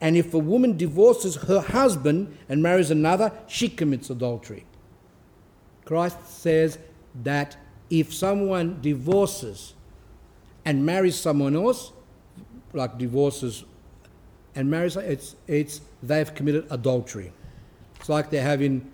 And 0.00 0.16
if 0.16 0.34
a 0.34 0.38
woman 0.38 0.76
divorces 0.76 1.36
her 1.36 1.60
husband 1.60 2.36
and 2.48 2.60
marries 2.60 2.90
another, 2.90 3.32
she 3.46 3.68
commits 3.68 4.10
adultery. 4.10 4.64
Christ 5.88 6.18
says 6.28 6.78
that 7.22 7.56
if 7.88 8.12
someone 8.12 8.78
divorces 8.82 9.72
and 10.66 10.84
marries 10.84 11.18
someone 11.18 11.56
else, 11.56 11.92
like 12.74 12.98
divorces 12.98 13.64
and 14.54 14.70
marries, 14.70 14.96
it's, 14.96 15.34
it's 15.46 15.80
they've 16.02 16.34
committed 16.34 16.66
adultery. 16.68 17.32
It's 17.98 18.10
like 18.10 18.28
they're 18.28 18.42
having 18.42 18.92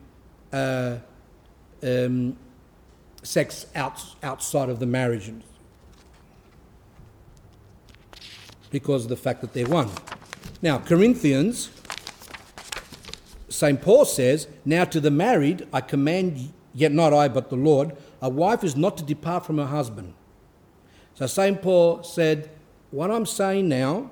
uh, 0.52 0.98
um, 1.82 2.36
sex 3.24 3.66
out, 3.74 4.00
outside 4.22 4.68
of 4.68 4.78
the 4.78 4.86
marriage 4.86 5.32
because 8.70 9.02
of 9.02 9.08
the 9.08 9.16
fact 9.16 9.40
that 9.40 9.52
they're 9.52 9.66
one. 9.66 9.90
Now, 10.62 10.78
Corinthians, 10.78 11.70
St. 13.48 13.82
Paul 13.82 14.04
says, 14.04 14.46
Now 14.64 14.84
to 14.84 15.00
the 15.00 15.10
married 15.10 15.66
I 15.72 15.80
command, 15.80 16.52
yet 16.74 16.92
not 16.92 17.12
I, 17.12 17.28
but 17.28 17.48
the 17.48 17.56
Lord, 17.56 17.96
a 18.20 18.28
wife 18.28 18.64
is 18.64 18.76
not 18.76 18.96
to 18.98 19.04
depart 19.04 19.46
from 19.46 19.58
her 19.58 19.66
husband. 19.66 20.14
So 21.14 21.26
St. 21.26 21.62
Paul 21.62 22.02
said, 22.02 22.50
What 22.90 23.10
I'm 23.10 23.26
saying 23.26 23.68
now 23.68 24.10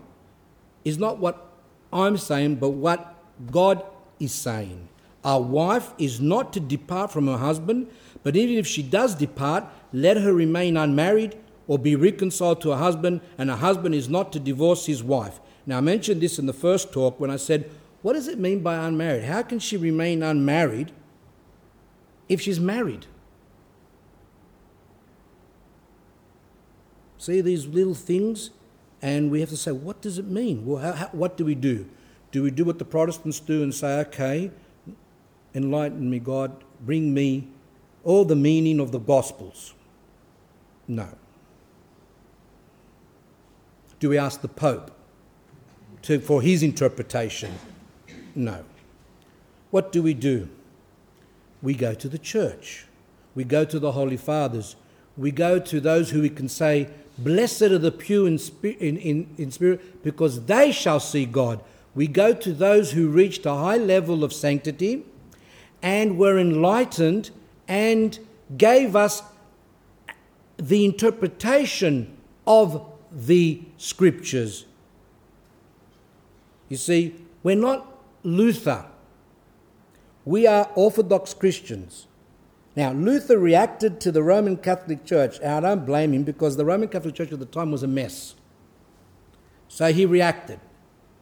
is 0.85 0.99
not 0.99 1.19
what 1.19 1.49
I'm 1.93 2.17
saying, 2.17 2.57
but 2.57 2.71
what 2.71 3.15
God 3.51 3.85
is 4.21 4.33
saying. 4.33 4.89
A 5.25 5.41
wife 5.41 5.93
is 5.99 6.21
not 6.21 6.53
to 6.53 6.61
depart 6.61 7.13
from 7.13 7.27
her 7.27 7.37
husband, 7.37 7.89
but 8.23 8.37
even 8.37 8.57
if 8.57 8.67
she 8.67 8.83
does 8.83 9.15
depart, 9.15 9.65
let 9.93 10.17
her 10.17 10.33
remain 10.33 10.77
unmarried 10.77 11.37
or 11.69 11.79
be 11.79 11.95
reconciled 11.95 12.61
to 12.61 12.71
her 12.71 12.77
husband, 12.77 13.21
and 13.39 13.51
a 13.51 13.57
husband 13.57 13.95
is 13.95 14.09
not 14.09 14.33
to 14.33 14.41
divorce 14.41 14.87
his 14.87 15.03
wife. 15.03 15.41
Now, 15.65 15.79
I 15.79 15.81
mentioned 15.81 16.21
this 16.21 16.39
in 16.39 16.47
the 16.47 16.53
first 16.53 16.93
talk 16.93 17.21
when 17.21 17.31
I 17.31 17.37
said, 17.37 17.71
What 18.03 18.15
does 18.15 18.27
it 18.27 18.39
mean 18.39 18.61
by 18.61 18.77
unmarried? 18.77 19.25
How 19.25 19.43
can 19.43 19.59
she 19.59 19.77
remain 19.77 20.23
unmarried 20.23 20.93
if 22.33 22.41
she's 22.41 22.61
married? 22.61 23.07
See 27.19 27.41
these 27.41 27.67
little 27.67 27.95
things, 27.95 28.51
and 29.01 29.31
we 29.31 29.41
have 29.41 29.51
to 29.51 29.57
say, 29.57 29.73
What 29.73 30.01
does 30.01 30.19
it 30.19 30.27
mean? 30.27 30.67
Well, 30.67 30.83
how, 30.83 30.93
how, 30.93 31.09
what 31.13 31.37
do 31.37 31.45
we 31.45 31.55
do? 31.55 31.89
Do 32.33 32.43
we 32.43 32.51
do 32.51 32.65
what 32.65 32.79
the 32.79 32.85
Protestants 32.85 33.39
do 33.39 33.63
and 33.63 33.75
say, 33.75 34.01
Okay, 34.01 34.51
enlighten 35.55 36.11
me, 36.11 36.19
God, 36.19 36.65
bring 36.81 37.15
me 37.15 37.49
all 38.03 38.25
the 38.25 38.37
meaning 38.37 38.81
of 38.81 38.91
the 38.91 38.99
Gospels? 38.99 39.75
No. 40.89 41.09
Do 44.01 44.09
we 44.09 44.19
ask 44.19 44.41
the 44.41 44.49
Pope? 44.49 44.91
to, 46.03 46.21
for 46.21 46.43
his 46.43 46.63
interpretation. 46.63 47.55
No. 48.35 48.65
What 49.71 49.93
do 49.93 50.03
we 50.03 50.15
do? 50.15 50.49
We 51.63 51.75
go 51.75 51.95
to 51.95 52.09
the 52.09 52.19
church. 52.19 52.87
We 53.35 53.45
go 53.45 53.65
to 53.65 53.79
the 53.79 53.93
Holy 53.93 54.17
Fathers. 54.17 54.77
We 55.17 55.31
go 55.31 55.59
to 55.59 55.81
those 55.81 56.11
who 56.11 56.23
we 56.23 56.31
can 56.31 56.49
say, 56.49 56.89
Blessed 57.19 57.63
are 57.63 57.79
the 57.79 57.93
pure 57.93 58.27
in, 58.27 58.39
in, 58.63 58.97
in, 58.97 59.35
in 59.39 59.51
spirit, 59.51 60.03
because 60.03 60.47
they 60.47 60.73
shall 60.73 60.99
see 61.01 61.27
God. 61.27 61.61
We 61.95 62.07
go 62.07 62.33
to 62.33 62.53
those 62.53 62.93
who 62.93 63.09
reached 63.09 63.45
a 63.47 63.55
high 63.55 63.77
level 63.77 64.25
of 64.25 64.33
sanctity 64.33 65.05
and 65.83 66.17
were 66.17 66.39
enlightened 66.39 67.31
and 67.69 68.19
gave 68.57 68.97
us 68.97 69.23
the 70.57 70.85
interpretation 70.85 72.17
of 72.47 72.87
the 73.11 73.63
scriptures. 73.77 74.65
You 76.69 76.77
see, 76.79 77.15
we're 77.43 77.57
not 77.57 77.87
Luther. 78.23 78.87
We 80.25 80.47
are 80.47 80.71
Orthodox 80.75 81.35
Christians. 81.35 82.07
Now, 82.77 82.93
Luther 82.93 83.39
reacted 83.39 84.01
to 84.01 84.13
the 84.13 84.23
Roman 84.23 84.57
Catholic 84.57 85.05
Church, 85.05 85.39
and 85.43 85.67
I 85.67 85.75
don't 85.75 85.85
blame 85.85 86.15
him 86.15 86.23
because 86.23 86.57
the 86.57 86.65
Roman 86.65 86.89
Catholic 86.89 87.15
Church 87.15 87.33
at 87.33 87.39
the 87.39 87.47
time 87.47 87.71
was 87.71 87.83
a 87.83 87.89
mess. 87.89 88.35
So 89.69 89.93
he 89.93 90.07
reacted. 90.07 90.61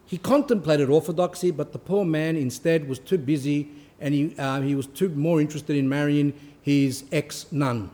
He 0.06 0.18
contemplated 0.18 0.90
orthodoxy, 0.90 1.50
but 1.50 1.72
the 1.72 1.78
poor 1.78 2.04
man 2.04 2.36
instead 2.36 2.88
was 2.88 2.98
too 2.98 3.18
busy 3.18 3.70
and 4.00 4.14
he, 4.14 4.34
uh, 4.38 4.60
he 4.60 4.74
was 4.74 4.86
too 4.86 5.08
more 5.10 5.40
interested 5.40 5.76
in 5.76 5.88
marrying 5.88 6.32
his 6.62 7.04
ex 7.12 7.46
nun. 7.52 7.90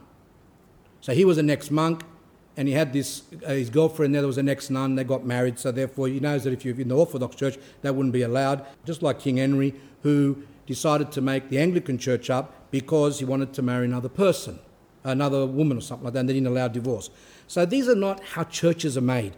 So 1.00 1.12
he 1.12 1.24
was 1.24 1.38
an 1.38 1.50
ex 1.50 1.70
monk, 1.70 2.04
and 2.56 2.68
he 2.68 2.74
had 2.74 2.92
this 2.92 3.22
uh, 3.44 3.50
his 3.50 3.70
girlfriend 3.70 4.14
there 4.14 4.26
was 4.26 4.38
an 4.38 4.48
ex 4.48 4.70
nun. 4.70 4.94
They 4.94 5.04
got 5.04 5.24
married, 5.24 5.58
so 5.58 5.72
therefore 5.72 6.08
he 6.08 6.20
knows 6.20 6.44
that 6.44 6.52
if 6.52 6.64
you're 6.64 6.78
in 6.80 6.88
the 6.88 6.96
Orthodox 6.96 7.36
Church, 7.36 7.58
that 7.82 7.94
wouldn't 7.94 8.12
be 8.12 8.22
allowed. 8.22 8.64
Just 8.84 9.02
like 9.02 9.20
King 9.20 9.36
Henry, 9.36 9.74
who 10.02 10.42
decided 10.66 11.12
to 11.12 11.20
make 11.20 11.48
the 11.48 11.58
Anglican 11.58 11.98
Church 11.98 12.30
up 12.30 12.70
because 12.70 13.18
he 13.18 13.24
wanted 13.24 13.52
to 13.54 13.62
marry 13.62 13.84
another 13.84 14.08
person, 14.08 14.58
another 15.04 15.46
woman 15.46 15.78
or 15.78 15.80
something 15.80 16.04
like 16.04 16.14
that, 16.14 16.20
and 16.20 16.28
they 16.28 16.34
didn't 16.34 16.48
allow 16.48 16.68
divorce. 16.68 17.10
So 17.46 17.64
these 17.64 17.88
are 17.88 17.94
not 17.94 18.22
how 18.22 18.44
churches 18.44 18.96
are 18.96 19.02
made. 19.02 19.34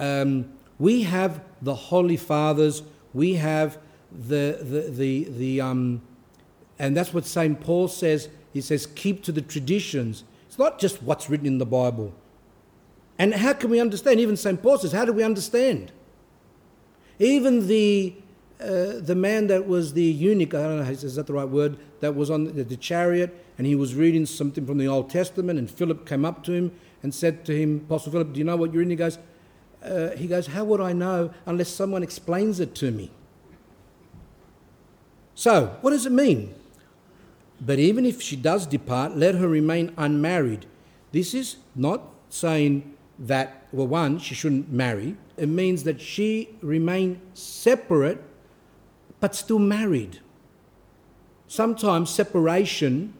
Um, 0.00 0.52
we 0.78 1.02
have 1.02 1.40
the 1.62 1.74
Holy 1.74 2.16
Fathers, 2.16 2.82
we 3.14 3.34
have 3.34 3.78
the, 4.10 4.58
the, 4.60 4.90
the, 4.90 5.24
the 5.30 5.60
um, 5.60 6.02
and 6.78 6.96
that's 6.96 7.12
what 7.12 7.26
St. 7.26 7.60
Paul 7.60 7.88
says. 7.88 8.28
He 8.52 8.60
says, 8.60 8.86
keep 8.86 9.22
to 9.24 9.32
the 9.32 9.42
traditions. 9.42 10.24
It's 10.46 10.58
not 10.58 10.78
just 10.78 11.02
what's 11.02 11.28
written 11.28 11.46
in 11.46 11.58
the 11.58 11.66
Bible. 11.66 12.14
And 13.18 13.34
how 13.34 13.52
can 13.52 13.70
we 13.70 13.80
understand? 13.80 14.20
Even 14.20 14.36
St. 14.36 14.62
Paul 14.62 14.78
says, 14.78 14.92
how 14.92 15.04
do 15.04 15.12
we 15.12 15.24
understand? 15.24 15.92
Even 17.18 17.66
the, 17.66 18.14
uh, 18.60 18.98
the 19.00 19.14
man 19.14 19.46
that 19.46 19.68
was 19.68 19.92
the 19.92 20.02
eunuch, 20.02 20.54
I 20.54 20.62
don't 20.62 20.76
know, 20.78 20.90
is 20.90 21.14
that 21.14 21.26
the 21.26 21.32
right 21.32 21.48
word, 21.48 21.78
that 22.00 22.14
was 22.14 22.30
on 22.30 22.44
the, 22.44 22.64
the 22.64 22.76
chariot 22.76 23.44
and 23.56 23.66
he 23.66 23.74
was 23.74 23.94
reading 23.94 24.26
something 24.26 24.66
from 24.66 24.78
the 24.78 24.88
Old 24.88 25.10
Testament 25.10 25.58
and 25.58 25.70
Philip 25.70 26.06
came 26.06 26.24
up 26.24 26.42
to 26.44 26.52
him 26.52 26.72
and 27.02 27.14
said 27.14 27.44
to 27.46 27.56
him, 27.56 27.82
Apostle 27.86 28.12
Philip, 28.12 28.32
do 28.32 28.38
you 28.38 28.44
know 28.44 28.56
what 28.56 28.72
you're 28.72 28.80
reading? 28.80 28.90
He 28.90 28.96
goes, 28.96 29.18
uh, 29.84 30.10
he 30.16 30.26
goes, 30.26 30.48
How 30.48 30.64
would 30.64 30.80
I 30.80 30.92
know 30.92 31.32
unless 31.46 31.68
someone 31.68 32.02
explains 32.02 32.58
it 32.58 32.74
to 32.76 32.90
me? 32.90 33.10
So, 35.34 35.76
what 35.82 35.90
does 35.90 36.04
it 36.04 36.12
mean? 36.12 36.54
But 37.60 37.78
even 37.78 38.04
if 38.04 38.20
she 38.20 38.34
does 38.34 38.66
depart, 38.66 39.16
let 39.16 39.36
her 39.36 39.48
remain 39.48 39.92
unmarried. 39.96 40.66
This 41.12 41.32
is 41.32 41.56
not 41.76 42.02
saying 42.28 42.94
that, 43.20 43.66
well, 43.72 43.86
one, 43.86 44.18
she 44.18 44.34
shouldn't 44.34 44.70
marry. 44.70 45.16
It 45.36 45.48
means 45.48 45.84
that 45.84 46.00
she 46.00 46.56
remain 46.60 47.20
separate 47.34 48.22
but 49.20 49.34
still 49.34 49.58
married. 49.58 50.20
Sometimes 51.46 52.10
separation 52.10 53.14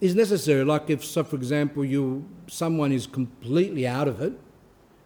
is 0.00 0.14
necessary. 0.14 0.64
Like 0.64 0.90
if, 0.90 1.04
so 1.04 1.22
for 1.24 1.36
example, 1.36 1.84
you 1.84 2.24
someone 2.46 2.92
is 2.92 3.06
completely 3.06 3.86
out 3.86 4.08
of 4.08 4.20
it, 4.20 4.32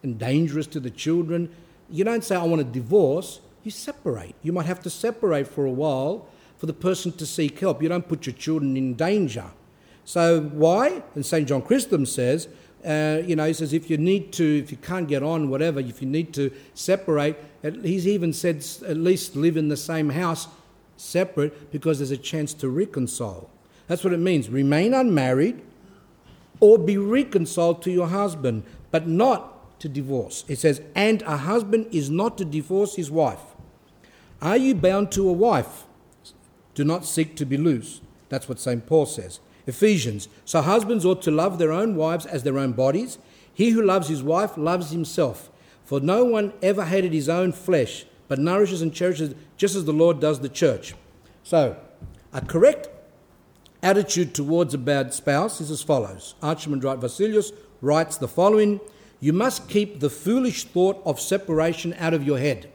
and 0.03 0.17
dangerous 0.17 0.67
to 0.67 0.79
the 0.79 0.89
children. 0.89 1.53
You 1.89 2.03
don't 2.03 2.23
say, 2.23 2.35
I 2.35 2.43
want 2.43 2.61
a 2.61 2.65
divorce. 2.65 3.41
You 3.63 3.71
separate. 3.71 4.35
You 4.41 4.53
might 4.53 4.65
have 4.65 4.81
to 4.83 4.89
separate 4.89 5.47
for 5.47 5.65
a 5.65 5.71
while 5.71 6.27
for 6.57 6.65
the 6.65 6.73
person 6.73 7.11
to 7.13 7.25
seek 7.25 7.59
help. 7.59 7.81
You 7.81 7.89
don't 7.89 8.07
put 8.07 8.25
your 8.25 8.35
children 8.35 8.77
in 8.77 8.93
danger. 8.95 9.45
So, 10.05 10.41
why? 10.41 11.03
And 11.15 11.25
St. 11.25 11.47
John 11.47 11.61
Chrysostom 11.61 12.05
says, 12.05 12.47
uh, 12.85 13.21
you 13.25 13.35
know, 13.35 13.45
he 13.45 13.53
says, 13.53 13.73
if 13.73 13.89
you 13.89 13.97
need 13.97 14.31
to, 14.33 14.59
if 14.59 14.71
you 14.71 14.77
can't 14.77 15.07
get 15.07 15.23
on, 15.23 15.49
whatever, 15.49 15.79
if 15.79 16.01
you 16.01 16.07
need 16.07 16.33
to 16.33 16.51
separate, 16.73 17.35
he's 17.61 18.07
even 18.07 18.31
said 18.31 18.65
at 18.87 18.97
least 18.97 19.35
live 19.35 19.57
in 19.57 19.67
the 19.67 19.77
same 19.77 20.09
house 20.09 20.47
separate 20.97 21.71
because 21.71 21.99
there's 21.99 22.11
a 22.11 22.17
chance 22.17 22.53
to 22.53 22.69
reconcile. 22.69 23.49
That's 23.87 24.03
what 24.03 24.13
it 24.13 24.19
means. 24.19 24.49
Remain 24.49 24.93
unmarried 24.93 25.61
or 26.59 26.77
be 26.77 26.97
reconciled 26.97 27.81
to 27.83 27.91
your 27.91 28.07
husband, 28.07 28.63
but 28.91 29.07
not 29.07 29.79
to 29.79 29.89
divorce. 29.89 30.45
It 30.47 30.59
says, 30.59 30.81
and 30.95 31.21
a 31.23 31.37
husband 31.37 31.87
is 31.91 32.09
not 32.09 32.37
to 32.37 32.45
divorce 32.45 32.95
his 32.95 33.09
wife. 33.09 33.41
Are 34.41 34.57
you 34.57 34.75
bound 34.75 35.11
to 35.13 35.27
a 35.27 35.33
wife? 35.33 35.85
Do 36.75 36.83
not 36.83 37.05
seek 37.05 37.35
to 37.37 37.45
be 37.45 37.57
loose. 37.57 38.01
That's 38.29 38.47
what 38.47 38.59
St. 38.59 38.85
Paul 38.85 39.05
says. 39.05 39.39
Ephesians, 39.69 40.27
so 40.43 40.61
husbands 40.61 41.05
ought 41.05 41.21
to 41.21 41.31
love 41.31 41.57
their 41.57 41.71
own 41.71 41.95
wives 41.95 42.25
as 42.25 42.43
their 42.43 42.57
own 42.57 42.73
bodies. 42.73 43.17
He 43.53 43.69
who 43.69 43.81
loves 43.81 44.09
his 44.09 44.21
wife 44.21 44.57
loves 44.57 44.91
himself. 44.91 45.49
For 45.85 45.99
no 45.99 46.25
one 46.25 46.53
ever 46.61 46.85
hated 46.85 47.13
his 47.13 47.29
own 47.29 47.51
flesh, 47.51 48.05
but 48.27 48.39
nourishes 48.39 48.81
and 48.81 48.93
cherishes 48.93 49.33
just 49.57 49.75
as 49.75 49.85
the 49.85 49.93
Lord 49.93 50.19
does 50.19 50.39
the 50.39 50.49
church. 50.49 50.93
So, 51.43 51.77
a 52.33 52.41
correct 52.41 52.89
attitude 53.81 54.35
towards 54.35 54.73
a 54.73 54.77
bad 54.77 55.13
spouse 55.13 55.61
is 55.61 55.71
as 55.71 55.81
follows. 55.81 56.35
Archimandrite 56.41 56.99
Vasilios 56.99 57.53
writes 57.81 58.17
the 58.17 58.27
following 58.27 58.79
you 59.19 59.33
must 59.33 59.67
keep 59.67 59.99
the 59.99 60.09
foolish 60.09 60.63
thought 60.65 61.01
of 61.05 61.19
separation 61.19 61.93
out 61.97 62.13
of 62.13 62.23
your 62.23 62.37
head. 62.37 62.71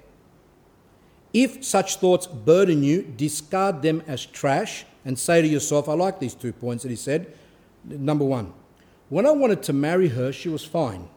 If 1.32 1.64
such 1.64 1.96
thoughts 1.96 2.26
burden 2.26 2.82
you, 2.82 3.02
discard 3.02 3.82
them 3.82 4.02
as 4.06 4.26
trash 4.26 4.84
and 5.04 5.18
say 5.18 5.42
to 5.42 5.48
yourself, 5.48 5.88
I 5.88 5.94
like 5.94 6.18
these 6.18 6.34
two 6.34 6.52
points 6.52 6.82
that 6.82 6.90
he 6.90 6.96
said. 6.96 7.32
Number 7.84 8.24
one, 8.24 8.52
when 9.08 9.26
I 9.26 9.30
wanted 9.32 9.62
to 9.64 9.72
marry 9.72 10.08
her, 10.08 10.32
she 10.32 10.48
was 10.48 10.64
fine. 10.64 11.08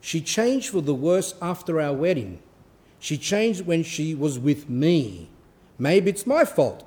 She 0.00 0.20
changed 0.20 0.70
for 0.70 0.80
the 0.80 0.94
worse 0.94 1.34
after 1.42 1.80
our 1.80 1.92
wedding. 1.92 2.40
She 2.98 3.18
changed 3.18 3.66
when 3.66 3.82
she 3.82 4.14
was 4.14 4.38
with 4.38 4.68
me. 4.68 5.28
Maybe 5.78 6.10
it's 6.10 6.26
my 6.26 6.44
fault. 6.44 6.86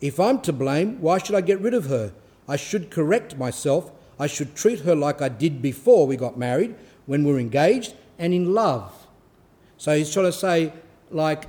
If 0.00 0.20
I'm 0.20 0.40
to 0.42 0.52
blame, 0.52 1.00
why 1.00 1.18
should 1.18 1.34
I 1.34 1.40
get 1.40 1.60
rid 1.60 1.74
of 1.74 1.86
her? 1.86 2.12
I 2.46 2.56
should 2.56 2.90
correct 2.90 3.36
myself. 3.36 3.90
I 4.18 4.26
should 4.26 4.54
treat 4.54 4.80
her 4.80 4.94
like 4.94 5.20
I 5.20 5.28
did 5.28 5.60
before 5.60 6.06
we 6.06 6.16
got 6.16 6.38
married, 6.38 6.74
when 7.06 7.24
we're 7.24 7.38
engaged 7.38 7.94
and 8.18 8.32
in 8.32 8.52
love. 8.52 9.06
So 9.76 9.96
he's 9.96 10.12
trying 10.12 10.26
to 10.26 10.32
say, 10.32 10.72
like, 11.10 11.44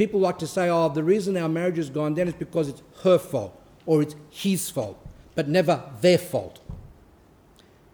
people 0.00 0.18
like 0.18 0.38
to 0.38 0.46
say, 0.46 0.70
oh, 0.70 0.88
the 0.88 1.04
reason 1.04 1.36
our 1.36 1.46
marriage 1.46 1.76
has 1.76 1.90
gone 1.90 2.14
down 2.14 2.26
is 2.26 2.32
because 2.32 2.68
it's 2.68 2.82
her 3.02 3.18
fault 3.18 3.54
or 3.84 4.00
it's 4.00 4.16
his 4.30 4.70
fault, 4.70 4.96
but 5.34 5.46
never 5.46 5.82
their 6.00 6.16
fault. 6.16 6.58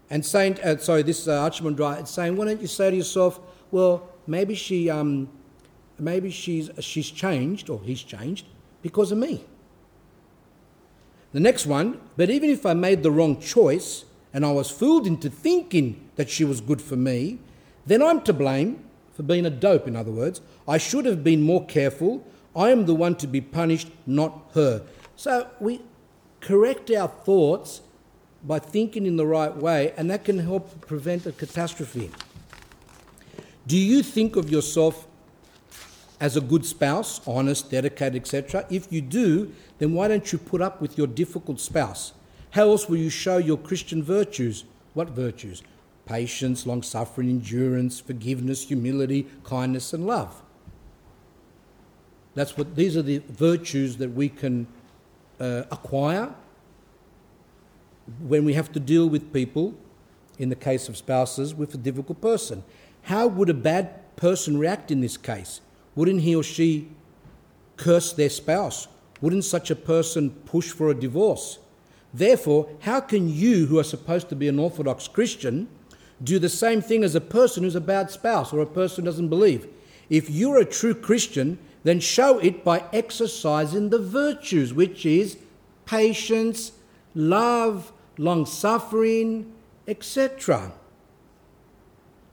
And 0.09 0.25
saying, 0.25 0.61
uh, 0.63 0.77
sorry, 0.77 1.03
this 1.03 1.27
uh, 1.27 1.51
Archimandrite 1.51 2.05
is 2.05 2.11
saying, 2.11 2.37
why 2.37 2.45
don't 2.45 2.61
you 2.61 2.69
say 2.69 2.91
to 2.91 2.97
yourself, 2.97 3.41
well, 3.73 4.09
maybe 4.29 4.55
she, 4.55 4.89
um, 4.89 5.29
maybe 5.99 6.31
she's 6.31 6.71
she's 6.79 7.11
changed 7.11 7.69
or 7.69 7.81
he's 7.81 8.05
changed 8.05 8.47
because 8.83 9.11
of 9.11 9.19
me. 9.19 9.45
The 11.33 11.41
next 11.41 11.67
one, 11.67 12.01
but 12.17 12.31
even 12.31 12.51
if 12.51 12.65
I 12.65 12.75
made 12.75 13.03
the 13.03 13.11
wrong 13.11 13.41
choice, 13.41 14.05
and 14.33 14.47
I 14.47 14.53
was 14.53 14.71
fooled 14.71 15.09
into 15.09 15.29
thinking 15.29 16.09
that 16.15 16.31
she 16.31 16.45
was 16.45 16.61
good 16.61 16.81
for 16.81 16.95
me, 16.95 17.41
then 17.85 18.01
I'm 18.01 18.21
to 18.23 18.33
blame 18.33 18.85
for 19.17 19.23
being 19.23 19.47
a 19.47 19.51
dope, 19.51 19.89
in 19.89 19.97
other 19.97 20.11
words. 20.11 20.43
I 20.69 20.77
should 20.77 21.07
have 21.07 21.25
been 21.25 21.43
more 21.43 21.65
careful. 21.65 22.23
I 22.55 22.69
am 22.71 22.85
the 22.85 22.95
one 22.95 23.15
to 23.17 23.27
be 23.27 23.41
punished, 23.41 23.89
not 24.07 24.51
her. 24.53 24.83
So 25.17 25.49
we 25.59 25.81
correct 26.41 26.91
our 26.91 27.09
thoughts 27.09 27.81
by 28.45 28.59
thinking 28.59 29.07
in 29.07 29.17
the 29.17 29.27
right 29.27 29.57
way, 29.57 29.95
and 29.97 30.11
that 30.11 30.25
can 30.25 30.39
help 30.39 30.87
prevent 30.87 31.25
a 31.25 31.33
catastrophe. 31.33 32.11
Do 33.67 33.77
you 33.77 34.03
think 34.03 34.37
of 34.37 34.51
yourself 34.51 35.07
as 36.21 36.37
a 36.37 36.41
good 36.41 36.65
spouse, 36.65 37.27
honest, 37.27 37.71
dedicated, 37.71 38.23
etc.? 38.23 38.67
If 38.71 38.93
you 38.93 39.01
do, 39.01 39.53
then 39.79 39.95
why 39.95 40.09
don't 40.09 40.31
you 40.31 40.39
put 40.39 40.61
up 40.61 40.81
with 40.81 40.99
your 40.99 41.07
difficult 41.07 41.59
spouse? 41.59 42.13
How 42.51 42.69
else 42.69 42.89
will 42.89 42.99
you 42.99 43.11
show 43.11 43.39
your 43.39 43.57
Christian 43.57 44.03
virtues? 44.03 44.65
What 44.95 45.09
virtues? 45.09 45.63
Patience, 46.07 46.67
long 46.67 46.83
suffering, 46.83 47.29
endurance, 47.29 48.01
forgiveness, 48.01 48.69
humility, 48.69 49.27
kindness, 49.45 49.93
and 49.93 50.07
love. 50.07 50.43
That's 52.35 52.57
what 52.57 52.77
these 52.77 52.97
are 52.97 53.03
the 53.03 53.19
virtues 53.29 53.97
that 53.97 54.13
we 54.13 54.29
can 54.29 54.67
uh, 55.41 55.65
acquire 55.71 56.35
when 58.21 58.45
we 58.45 58.55
have 58.55 58.73
to 58.73 58.81
deal 58.81 59.09
with 59.09 59.33
people, 59.33 59.75
in 60.39 60.49
the 60.49 60.57
case 60.57 60.89
of 60.89 60.97
spouses, 60.97 61.55
with 61.55 61.75
a 61.75 61.79
difficult 61.79 62.21
person. 62.21 62.63
how 63.03 63.27
would 63.27 63.49
a 63.49 63.55
bad 63.55 64.17
person 64.17 64.59
react 64.59 64.91
in 64.91 65.01
this 65.01 65.17
case? 65.17 65.61
Wouldn't 65.95 66.23
he 66.23 66.35
or 66.35 66.43
she 66.43 66.89
curse 67.77 68.13
their 68.13 68.31
spouse? 68.31 68.89
Wouldn't 69.21 69.45
such 69.45 69.71
a 69.71 69.77
person 69.77 70.31
push 70.31 70.71
for 70.71 70.91
a 70.91 70.95
divorce? 70.95 71.59
Therefore, 72.13 72.69
how 72.81 73.01
can 73.01 73.29
you, 73.29 73.67
who 73.67 73.79
are 73.79 73.85
supposed 73.85 74.29
to 74.31 74.37
be 74.37 74.49
an 74.49 74.59
Orthodox 74.59 75.09
Christian, 75.09 75.69
do 76.23 76.39
the 76.39 76.49
same 76.49 76.81
thing 76.81 77.05
as 77.05 77.15
a 77.15 77.21
person 77.21 77.63
who's 77.63 77.75
a 77.75 77.81
bad 77.81 78.11
spouse 78.11 78.53
or 78.53 78.61
a 78.61 78.67
person 78.67 79.05
who 79.05 79.11
doesn't 79.11 79.29
believe? 79.29 79.69
If 80.09 80.31
you're 80.31 80.59
a 80.59 80.65
true 80.65 80.95
Christian, 80.95 81.59
then 81.85 82.01
show 82.01 82.39
it 82.39 82.65
by 82.65 82.85
exercising 82.93 83.91
the 83.91 83.99
virtues, 83.99 84.73
which 84.73 85.05
is 85.07 85.39
patience, 85.85 86.73
love, 87.15 87.93
long 88.19 88.47
suffering, 88.47 89.53
etc. 89.87 90.73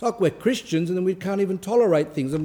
Like 0.01 0.19
we're 0.19 0.31
Christians 0.31 0.89
and 0.89 0.97
then 0.97 1.05
we 1.05 1.15
can't 1.15 1.41
even 1.41 1.57
tolerate 1.57 2.13
things. 2.13 2.35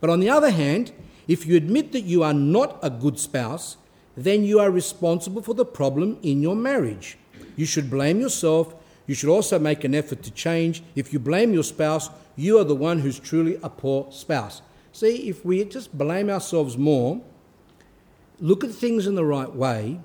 But 0.00 0.10
on 0.10 0.20
the 0.20 0.30
other 0.30 0.50
hand, 0.50 0.92
if 1.28 1.46
you 1.46 1.56
admit 1.56 1.92
that 1.92 2.02
you 2.02 2.22
are 2.22 2.34
not 2.34 2.78
a 2.82 2.90
good 2.90 3.18
spouse, 3.18 3.76
then 4.16 4.44
you 4.44 4.60
are 4.60 4.70
responsible 4.70 5.42
for 5.42 5.54
the 5.54 5.64
problem 5.64 6.18
in 6.22 6.40
your 6.40 6.56
marriage. 6.56 7.18
You 7.56 7.66
should 7.66 7.90
blame 7.90 8.20
yourself. 8.20 8.74
You 9.06 9.14
should 9.14 9.28
also 9.28 9.58
make 9.58 9.84
an 9.84 9.94
effort 9.94 10.22
to 10.24 10.30
change. 10.30 10.82
If 10.94 11.12
you 11.12 11.18
blame 11.18 11.52
your 11.52 11.62
spouse, 11.62 12.10
you 12.34 12.58
are 12.58 12.64
the 12.64 12.74
one 12.74 13.00
who's 13.00 13.18
truly 13.18 13.58
a 13.62 13.70
poor 13.70 14.08
spouse. 14.10 14.62
See, 14.92 15.28
if 15.28 15.44
we 15.44 15.64
just 15.64 15.96
blame 15.96 16.28
ourselves 16.28 16.76
more, 16.76 17.20
look 18.40 18.64
at 18.64 18.70
things 18.70 19.06
in 19.06 19.14
the 19.14 19.24
right 19.24 19.52
way, 19.54 20.00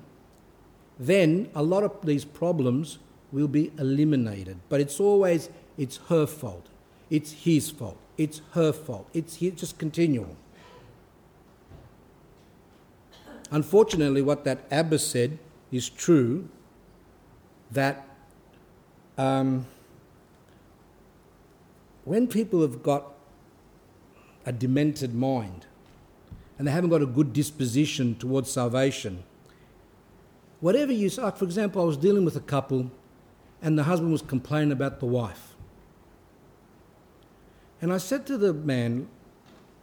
then 0.98 1.50
a 1.54 1.62
lot 1.62 1.82
of 1.82 2.04
these 2.04 2.24
problems 2.24 2.98
will 3.32 3.48
be 3.48 3.72
eliminated. 3.78 4.58
But 4.68 4.80
it's 4.80 5.00
always 5.00 5.48
it's 5.76 5.98
her 6.08 6.26
fault. 6.26 6.68
It's 7.10 7.32
his 7.32 7.70
fault. 7.70 7.98
It's 8.16 8.42
her 8.52 8.72
fault. 8.72 9.08
It's 9.12 9.36
just 9.36 9.78
continual. 9.78 10.36
Unfortunately, 13.50 14.22
what 14.22 14.44
that 14.44 14.64
Abba 14.70 14.98
said 14.98 15.38
is 15.70 15.88
true 15.88 16.48
that 17.70 18.06
um, 19.18 19.66
when 22.04 22.26
people 22.26 22.62
have 22.62 22.82
got 22.82 23.14
a 24.44 24.52
demented 24.52 25.14
mind 25.14 25.66
and 26.58 26.66
they 26.66 26.72
haven't 26.72 26.90
got 26.90 27.02
a 27.02 27.06
good 27.06 27.32
disposition 27.32 28.14
towards 28.14 28.50
salvation, 28.50 29.22
whatever 30.60 30.92
you 30.92 31.08
say, 31.08 31.22
like 31.22 31.36
for 31.36 31.44
example, 31.44 31.82
I 31.82 31.84
was 31.84 31.96
dealing 31.96 32.24
with 32.24 32.36
a 32.36 32.40
couple 32.40 32.90
and 33.60 33.78
the 33.78 33.84
husband 33.84 34.12
was 34.12 34.22
complaining 34.22 34.72
about 34.72 35.00
the 35.00 35.06
wife. 35.06 35.54
And 37.80 37.92
I 37.92 37.98
said 37.98 38.26
to 38.26 38.38
the 38.38 38.52
man, 38.52 39.08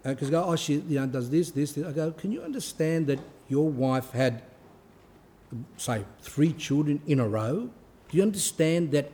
because 0.03 0.31
uh, 0.33 0.45
oh, 0.45 0.55
she 0.55 0.75
you 0.75 0.99
know, 0.99 1.07
does 1.07 1.29
this, 1.29 1.51
this, 1.51 1.73
this. 1.73 1.85
I 1.85 1.91
go, 1.91 2.11
can 2.11 2.31
you 2.31 2.41
understand 2.41 3.07
that 3.07 3.19
your 3.49 3.69
wife 3.69 4.11
had, 4.11 4.41
say, 5.77 6.05
three 6.21 6.53
children 6.53 7.01
in 7.07 7.19
a 7.19 7.27
row, 7.27 7.69
do 8.09 8.17
you 8.17 8.23
understand 8.23 8.91
that 8.91 9.11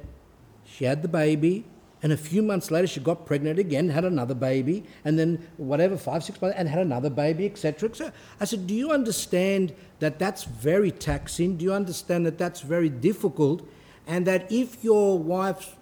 she 0.66 0.86
had 0.86 1.02
the 1.02 1.08
baby, 1.08 1.66
and 2.02 2.12
a 2.12 2.18
few 2.18 2.42
months 2.42 2.72
later 2.72 2.88
she 2.88 3.00
got 3.00 3.26
pregnant 3.26 3.60
again, 3.60 3.90
had 3.90 4.06
another 4.06 4.36
baby, 4.36 4.84
and 5.04 5.18
then 5.18 5.48
whatever, 5.58 5.98
five, 5.98 6.24
six 6.24 6.42
months, 6.42 6.56
and 6.58 6.68
had 6.70 6.80
another 6.80 7.10
baby, 7.10 7.46
etc. 7.46 7.90
etc. 7.90 8.14
I 8.40 8.46
said, 8.46 8.68
Do 8.68 8.74
you 8.74 8.92
understand 8.92 9.74
that 10.00 10.20
that's 10.20 10.44
very 10.44 10.92
taxing? 10.92 11.58
Do 11.58 11.66
you 11.66 11.74
understand 11.74 12.26
that 12.26 12.38
that's 12.38 12.62
very 12.62 12.90
difficult? 12.90 13.68
And 14.08 14.28
that 14.28 14.52
if 14.52 14.84
your 14.84 15.18
wife 15.18 15.76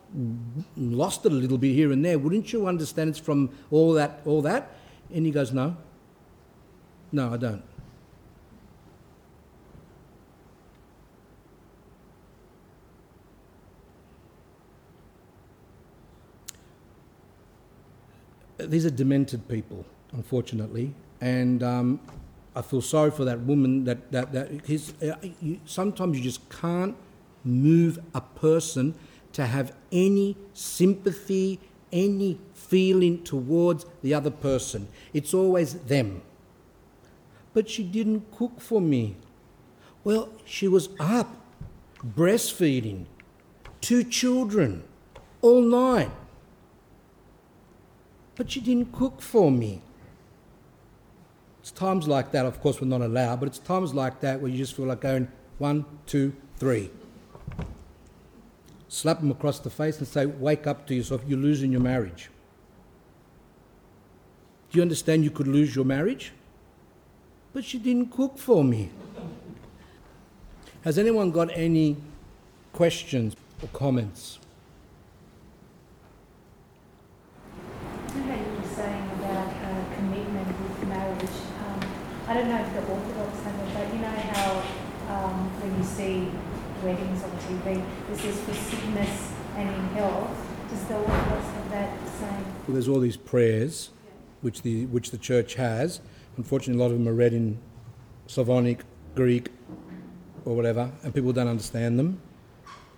lost 0.78 1.26
it 1.26 1.32
a 1.32 1.36
little 1.36 1.58
bit 1.58 1.74
here 1.74 1.92
and 1.92 2.06
there, 2.06 2.18
wouldn't 2.18 2.54
you 2.54 2.68
understand 2.68 3.10
it's 3.10 3.20
from 3.20 3.50
all 3.70 3.94
that, 3.94 4.22
all 4.26 4.42
that? 4.44 4.76
And 5.14 5.26
he 5.26 5.32
goes, 5.32 5.52
No. 5.52 5.78
No, 7.12 7.34
I 7.34 7.38
don't. 7.38 7.64
These 18.68 18.86
are 18.86 18.92
demented 18.92 19.48
people, 19.48 19.86
unfortunately, 20.12 20.94
and 21.22 21.64
um, 21.64 22.00
I 22.56 22.62
feel 22.62 22.82
sorry 22.82 23.12
for 23.12 23.26
that 23.26 23.40
woman. 23.42 23.86
That 23.86 24.12
that 24.12 24.32
that 24.34 24.66
his, 24.66 24.94
uh, 25.02 25.16
you, 25.42 25.60
sometimes 25.66 26.18
you 26.18 26.24
just 26.24 26.50
can't 26.50 26.96
move 27.44 28.00
a 28.14 28.22
person 28.22 28.96
to 29.34 29.46
have 29.46 29.76
any 29.92 30.38
sympathy, 30.54 31.60
any 31.92 32.40
feeling 32.54 33.24
towards 33.24 33.86
the 34.02 34.14
other 34.14 34.32
person. 34.32 34.88
It's 35.14 35.34
always 35.34 35.74
them. 35.74 36.22
But 37.54 37.70
she 37.70 37.84
didn't 37.84 38.32
cook 38.32 38.60
for 38.60 38.82
me. 38.82 39.16
Well, 40.04 40.30
she 40.46 40.68
was 40.68 40.90
up 41.00 41.36
breastfeeding, 42.04 43.06
two 43.82 44.04
children, 44.04 44.84
all 45.42 45.62
night 45.62 46.12
but 48.36 48.52
she 48.52 48.60
didn't 48.60 48.92
cook 48.92 49.22
for 49.22 49.52
me. 49.52 49.82
It's 51.62 51.72
times 51.72 52.08
like 52.08 52.32
that, 52.32 52.46
of 52.46 52.60
course, 52.62 52.82
we're 52.82 52.88
not 52.88 53.02
allowed, 53.02 53.40
but 53.40 53.48
it's 53.48 53.60
times 53.60 53.94
like 53.94 54.20
that 54.22 54.42
where 54.42 54.52
you 54.52 54.58
just 54.58 54.76
feel 54.76 54.86
like 54.86 55.02
going 55.02 55.30
one, 55.60 55.86
two, 56.06 56.34
three. 56.58 56.92
Slap 58.90 59.22
them 59.22 59.32
across 59.32 59.60
the 59.60 59.70
face 59.70 59.98
and 59.98 60.08
say, 60.08 60.26
Wake 60.26 60.68
up 60.68 60.86
to 60.88 60.94
yourself, 60.94 61.22
you're 61.26 61.40
losing 61.40 61.72
your 61.72 61.82
marriage. 61.82 62.30
Do 64.70 64.78
you 64.78 64.82
understand 64.82 65.24
you 65.24 65.32
could 65.32 65.48
lose 65.48 65.76
your 65.76 65.86
marriage? 65.86 66.34
But 67.54 67.64
she 67.64 67.78
didn't 67.78 68.12
cook 68.12 68.38
for 68.38 68.64
me. 68.64 68.90
Has 70.84 70.98
anyone 70.98 71.32
got 71.32 71.50
any 71.54 71.96
questions 72.74 73.36
or 73.62 73.70
comments? 73.70 74.40
I 82.26 82.34
don't 82.34 82.48
know 82.48 82.62
if 82.62 82.74
the 82.74 82.80
Orthodox 82.80 83.44
have 83.44 83.60
it, 83.60 83.74
but 83.74 83.94
you 83.94 84.00
know 84.00 84.08
how 84.08 84.64
um, 85.10 85.50
when 85.60 85.78
you 85.78 85.84
see 85.84 86.32
weddings 86.82 87.22
on 87.22 87.32
TV, 87.44 87.84
this 88.08 88.24
is 88.24 88.40
for 88.42 88.54
sickness 88.54 89.34
and 89.58 89.70
in 89.70 89.88
health. 89.90 90.32
Does 90.70 90.86
the 90.86 90.96
Orthodox 90.96 91.46
have 91.46 91.72
that 91.72 92.08
same? 92.08 92.46
Well, 92.66 92.76
there's 92.76 92.88
all 92.88 93.02
these 93.02 93.18
prayers, 93.18 93.90
which 94.40 94.62
the 94.62 94.86
which 94.86 95.12
the 95.12 95.18
church 95.18 95.56
has. 95.56 96.00
Unfortunately, 96.38 96.82
a 96.82 96.84
lot 96.84 96.92
of 96.92 96.98
them 96.98 97.10
are 97.10 97.14
read 97.14 97.34
in 97.34 97.60
Slavonic, 98.28 98.86
Greek, 99.16 99.50
or 100.46 100.56
whatever, 100.56 100.92
and 101.04 101.14
people 101.14 101.34
don't 101.34 101.50
understand 101.50 102.00
them. 102.00 102.22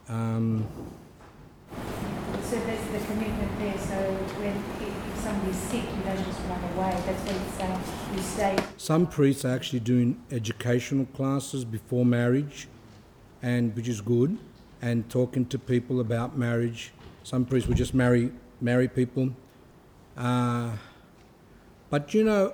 Um, 0.07 0.67
so 2.43 2.59
there's 2.59 2.87
the 2.93 2.99
commitment 3.11 3.57
there. 3.57 3.77
So 3.79 3.97
when 4.37 4.53
if 4.85 5.19
somebody's 5.19 5.57
sick, 5.57 5.81
you 5.81 6.03
don't 6.05 6.23
just 6.23 6.41
run 6.45 6.61
away. 6.77 6.93
That's 7.07 7.25
what 7.25 7.35
it's 7.35 7.55
saying. 7.57 7.94
Stay. 8.19 8.58
Some 8.77 9.08
priests 9.08 9.45
are 9.45 9.53
actually 9.53 9.80
doing 9.80 10.22
educational 10.32 11.06
classes 11.08 11.66
before 11.66 12.06
marriage, 12.06 12.68
and 13.42 13.76
which 13.76 13.88
is 13.88 14.02
good, 14.02 14.38
and 14.82 15.10
talking 15.10 15.45
to 15.48 15.60
people 15.60 16.00
about 16.00 16.38
marriage. 16.38 16.92
Some 17.24 17.45
priests 17.45 17.68
will 17.68 17.76
just 17.76 17.94
marry 17.94 18.32
marry 18.61 18.88
people. 18.88 19.32
Uh, 20.18 20.72
but 21.90 22.14
you 22.14 22.24
know, 22.24 22.53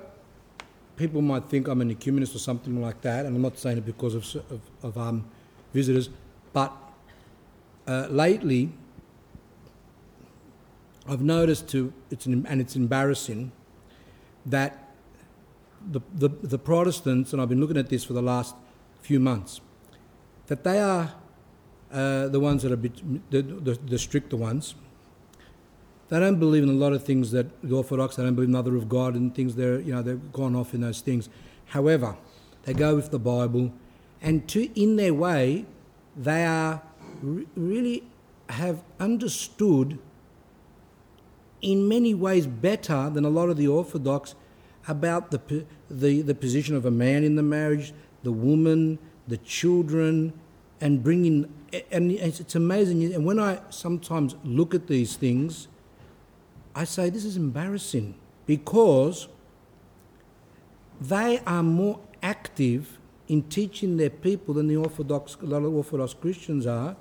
people 0.96 1.22
might 1.22 1.44
think 1.46 1.68
I'm 1.68 1.80
an 1.80 1.94
ecumenist 1.94 2.34
or 2.34 2.38
something 2.38 2.80
like 2.80 3.00
that, 3.02 3.26
and 3.26 3.34
I'm 3.36 3.42
not 3.42 3.58
saying 3.58 3.78
it 3.78 3.86
because 3.86 4.14
of, 4.14 4.24
of, 4.50 4.60
of 4.82 4.98
um, 4.98 5.24
visitors, 5.72 6.10
but 6.52 6.72
uh, 7.86 8.06
lately 8.10 8.72
I've 11.08 11.22
noticed 11.22 11.68
to 11.70 11.92
it's 12.10 12.26
an, 12.26 12.46
and 12.48 12.60
it's 12.60 12.76
embarrassing 12.76 13.52
that 14.46 14.91
the, 15.90 16.00
the, 16.14 16.28
the 16.28 16.58
Protestants, 16.58 17.32
and 17.32 17.40
I've 17.40 17.48
been 17.48 17.60
looking 17.60 17.76
at 17.76 17.88
this 17.88 18.04
for 18.04 18.12
the 18.12 18.22
last 18.22 18.54
few 19.00 19.18
months, 19.20 19.60
that 20.46 20.64
they 20.64 20.78
are 20.78 21.12
uh, 21.92 22.28
the 22.28 22.40
ones 22.40 22.62
that 22.62 22.72
are 22.72 22.76
bit, 22.76 23.30
the, 23.30 23.42
the, 23.42 23.78
the 23.86 23.98
stricter 23.98 24.36
ones. 24.36 24.74
They 26.08 26.20
don't 26.20 26.38
believe 26.38 26.62
in 26.62 26.68
a 26.68 26.72
lot 26.72 26.92
of 26.92 27.04
things 27.04 27.30
that 27.30 27.62
the 27.62 27.74
Orthodox, 27.74 28.16
they 28.16 28.22
don't 28.22 28.34
believe 28.34 28.48
in 28.48 28.52
the 28.52 28.58
Mother 28.58 28.76
of 28.76 28.88
God 28.88 29.14
and 29.14 29.34
things, 29.34 29.54
they're, 29.54 29.80
you 29.80 29.94
know, 29.94 30.02
they've 30.02 30.32
gone 30.32 30.54
off 30.54 30.74
in 30.74 30.82
those 30.82 31.00
things. 31.00 31.28
However, 31.66 32.16
they 32.64 32.74
go 32.74 32.94
with 32.94 33.10
the 33.10 33.18
Bible, 33.18 33.72
and 34.20 34.46
to, 34.48 34.80
in 34.80 34.96
their 34.96 35.14
way, 35.14 35.64
they 36.16 36.44
are 36.44 36.82
re- 37.22 37.46
really 37.56 38.04
have 38.50 38.82
understood 39.00 39.98
in 41.62 41.88
many 41.88 42.12
ways 42.12 42.46
better 42.46 43.08
than 43.08 43.24
a 43.24 43.30
lot 43.30 43.48
of 43.48 43.56
the 43.56 43.68
Orthodox 43.68 44.34
about 44.88 45.30
the, 45.30 45.64
the, 45.90 46.22
the 46.22 46.34
position 46.34 46.76
of 46.76 46.86
a 46.86 46.90
man 46.90 47.24
in 47.24 47.36
the 47.36 47.42
marriage, 47.42 47.92
the 48.22 48.32
woman, 48.32 48.98
the 49.28 49.36
children, 49.38 50.32
and 50.80 51.02
bringing, 51.02 51.52
and 51.90 52.10
it's 52.10 52.54
amazing. 52.54 53.14
And 53.14 53.24
when 53.24 53.38
I 53.38 53.60
sometimes 53.70 54.34
look 54.44 54.74
at 54.74 54.88
these 54.88 55.16
things, 55.16 55.68
I 56.74 56.84
say 56.84 57.10
this 57.10 57.24
is 57.24 57.36
embarrassing 57.36 58.14
because 58.46 59.28
they 61.00 61.40
are 61.46 61.62
more 61.62 62.00
active 62.22 62.98
in 63.28 63.42
teaching 63.44 63.96
their 63.96 64.10
people 64.10 64.54
than 64.54 64.68
the 64.68 64.76
Orthodox, 64.76 65.36
a 65.40 65.46
lot 65.46 65.62
of 65.62 65.74
Orthodox 65.74 66.14
Christians 66.14 66.66
are. 66.66 66.96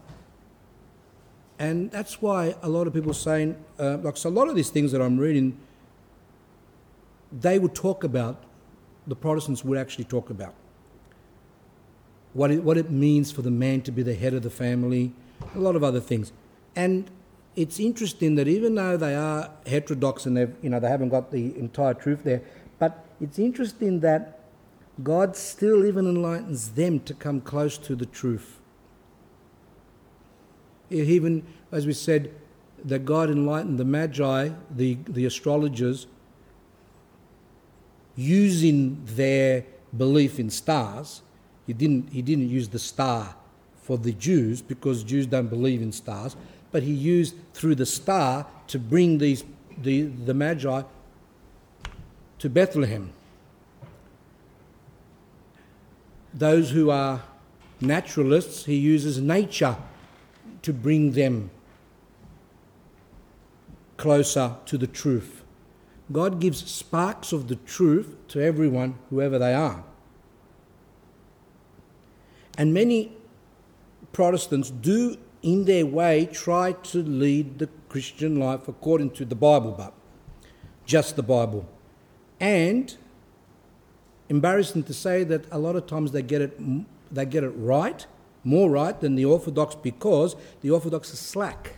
And 1.60 1.92
that's 1.92 2.22
why 2.22 2.56
a 2.62 2.70
lot 2.70 2.88
of 2.88 2.94
people 2.94 3.14
saying, 3.14 3.56
uh, 3.78 3.98
like, 3.98 4.18
so 4.18 4.30
a 4.30 4.32
lot 4.32 4.48
of 4.48 4.56
these 4.56 4.70
things 4.70 4.92
that 4.94 5.02
I'm 5.02 5.18
reading, 5.18 5.58
they 7.32 7.60
would 7.60 7.76
talk 7.76 8.04
about, 8.04 8.44
the 9.08 9.16
Protestants 9.16 9.64
would 9.64 9.78
actually 9.78 10.06
talk 10.06 10.30
about 10.30 10.54
what 12.34 12.52
it, 12.52 12.64
what 12.64 12.78
it 12.78 12.90
means 12.90 13.32
for 13.32 13.42
the 13.42 13.52
man 13.52 13.82
to 13.82 13.92
be 13.92 14.04
the 14.04 14.16
head 14.16 14.34
of 14.34 14.42
the 14.42 14.50
family, 14.50 15.14
a 15.56 15.60
lot 15.60 15.76
of 15.76 15.84
other 15.84 16.00
things. 16.00 16.32
And 16.76 17.10
it's 17.56 17.80
interesting 17.80 18.36
that 18.36 18.48
even 18.48 18.76
though 18.76 18.96
they 18.96 19.16
are 19.16 19.52
heterodox 19.66 20.26
and 20.26 20.38
they've, 20.38 20.56
you 20.62 20.70
know, 20.70 20.80
they 20.80 20.88
haven't 20.88 21.10
got 21.10 21.32
the 21.32 21.58
entire 21.58 21.94
truth 21.94 22.24
there, 22.24 22.42
but 22.80 23.06
it's 23.20 23.38
interesting 23.38 24.00
that 24.00 24.40
God 25.04 25.36
still 25.36 25.86
even 25.86 26.06
enlightens 26.06 26.72
them 26.72 27.00
to 27.02 27.14
come 27.14 27.42
close 27.42 27.78
to 27.80 27.96
the 27.96 28.06
truth. 28.06 28.60
Even, 30.90 31.46
as 31.72 31.86
we 31.86 31.94
said, 31.94 32.34
that 32.84 33.06
God 33.06 33.30
enlightened 33.30 33.78
the 33.78 33.86
Magi, 33.86 34.50
the, 34.70 34.98
the 35.08 35.26
astrologers, 35.26 36.08
using 38.16 39.02
their 39.06 39.66
belief 39.96 40.40
in 40.40 40.50
stars. 40.50 41.22
He 41.68 41.74
didn't, 41.74 42.10
he 42.12 42.22
didn't 42.22 42.50
use 42.50 42.70
the 42.70 42.80
star 42.80 43.36
for 43.82 43.98
the 43.98 44.12
Jews 44.14 44.62
because 44.62 45.04
Jews 45.04 45.26
don't 45.26 45.48
believe 45.48 45.82
in 45.82 45.92
stars, 45.92 46.36
but 46.72 46.84
he 46.84 46.92
used 46.92 47.36
through 47.54 47.76
the 47.76 47.86
star 47.86 48.46
to 48.68 48.80
bring 48.80 49.18
these, 49.18 49.44
the, 49.78 50.04
the 50.04 50.34
Magi 50.34 50.84
to 52.40 52.50
Bethlehem. 52.50 53.12
Those 56.34 56.72
who 56.72 56.90
are 56.90 57.24
naturalists, 57.82 58.66
he 58.66 58.76
uses 58.76 59.20
nature 59.20 59.76
to 60.62 60.72
bring 60.72 61.12
them 61.12 61.50
closer 63.98 64.56
to 64.66 64.78
the 64.78 64.88
truth. 64.88 65.41
God 66.12 66.40
gives 66.40 66.70
sparks 66.70 67.32
of 67.32 67.48
the 67.48 67.56
truth 67.56 68.16
to 68.30 68.42
everyone, 68.42 68.96
whoever 69.10 69.38
they 69.40 69.54
are. 69.54 69.84
And 72.58 72.74
many 72.74 73.14
Protestants 74.12 74.70
do, 74.70 75.18
in 75.42 75.66
their 75.66 75.86
way, 75.86 76.26
try 76.26 76.74
to 76.74 77.02
lead 77.02 77.60
the 77.60 77.70
Christian 77.88 78.40
life 78.40 78.68
according 78.68 79.12
to 79.12 79.26
the 79.26 79.36
Bible, 79.36 79.72
but 79.72 79.94
just 80.86 81.16
the 81.16 81.24
Bible. 81.24 81.66
And 82.40 82.96
embarrassing 84.28 84.84
to 84.84 84.94
say 84.94 85.24
that 85.24 85.46
a 85.52 85.58
lot 85.58 85.76
of 85.76 85.88
times 85.88 86.12
they 86.12 86.22
get 86.22 86.42
it, 86.42 86.60
they 87.14 87.26
get 87.26 87.44
it 87.44 87.50
right, 87.50 88.06
more 88.44 88.70
right 88.70 89.00
than 89.00 89.16
the 89.16 89.26
Orthodox 89.26 89.76
because 89.76 90.36
the 90.62 90.72
Orthodox 90.72 91.14
is 91.14 91.20
slack. 91.20 91.76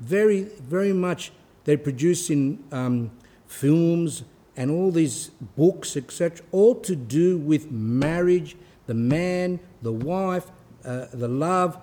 Very, 0.00 0.42
very 0.42 0.92
much 0.92 1.32
they're 1.64 1.78
producing 1.78 2.64
um, 2.72 3.10
films 3.46 4.24
and 4.56 4.70
all 4.70 4.90
these 4.90 5.30
books, 5.56 5.96
etc., 5.96 6.44
all 6.52 6.74
to 6.74 6.96
do 6.96 7.38
with 7.38 7.70
marriage, 7.70 8.56
the 8.86 8.94
man, 8.94 9.60
the 9.82 9.92
wife, 9.92 10.50
uh, 10.84 11.06
the 11.12 11.28
love. 11.28 11.78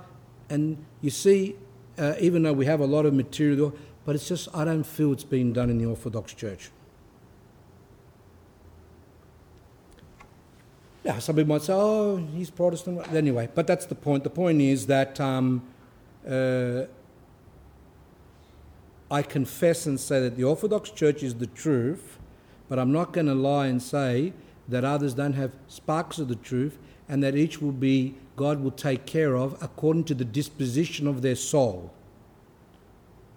And 0.49 0.83
you 1.01 1.09
see, 1.09 1.55
uh, 1.97 2.15
even 2.19 2.43
though 2.43 2.53
we 2.53 2.65
have 2.65 2.79
a 2.79 2.85
lot 2.85 3.05
of 3.05 3.13
material, 3.13 3.73
but 4.05 4.15
it's 4.15 4.27
just, 4.27 4.47
I 4.53 4.65
don't 4.65 4.85
feel 4.85 5.11
it's 5.13 5.23
being 5.23 5.53
done 5.53 5.69
in 5.69 5.77
the 5.77 5.85
Orthodox 5.85 6.33
Church. 6.33 6.69
Yeah, 11.03 11.19
some 11.19 11.35
people 11.35 11.55
might 11.55 11.61
say, 11.61 11.73
oh, 11.73 12.17
he's 12.17 12.49
Protestant. 12.49 13.11
Anyway, 13.13 13.49
but 13.55 13.65
that's 13.65 13.85
the 13.85 13.95
point. 13.95 14.23
The 14.23 14.29
point 14.29 14.61
is 14.61 14.87
that 14.87 15.19
um, 15.21 15.63
uh, 16.27 16.83
I 19.09 19.21
confess 19.21 19.85
and 19.85 19.99
say 19.99 20.19
that 20.21 20.35
the 20.35 20.43
Orthodox 20.43 20.89
Church 20.89 21.23
is 21.23 21.35
the 21.35 21.47
truth, 21.47 22.17
but 22.67 22.77
I'm 22.77 22.91
not 22.91 23.13
going 23.13 23.27
to 23.27 23.35
lie 23.35 23.67
and 23.67 23.81
say 23.81 24.33
that 24.67 24.83
others 24.83 25.13
don't 25.13 25.33
have 25.33 25.53
sparks 25.67 26.19
of 26.19 26.27
the 26.27 26.35
truth 26.35 26.77
and 27.07 27.23
that 27.23 27.35
each 27.35 27.61
will 27.61 27.71
be, 27.71 28.15
God 28.35 28.61
will 28.61 28.71
take 28.71 29.05
care 29.05 29.37
of 29.37 29.57
according 29.61 30.03
to 30.05 30.13
the 30.13 30.25
disposition 30.25 31.07
of 31.07 31.21
their 31.21 31.35
soul. 31.35 31.93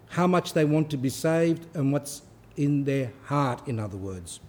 How 0.08 0.26
much 0.26 0.55
they 0.55 0.65
want 0.65 0.90
to 0.90 0.97
be 0.97 1.08
saved 1.08 1.66
and 1.74 1.92
what's 1.92 2.23
in 2.57 2.84
their 2.84 3.12
heart, 3.24 3.66
in 3.66 3.78
other 3.78 3.97
words. 3.97 4.40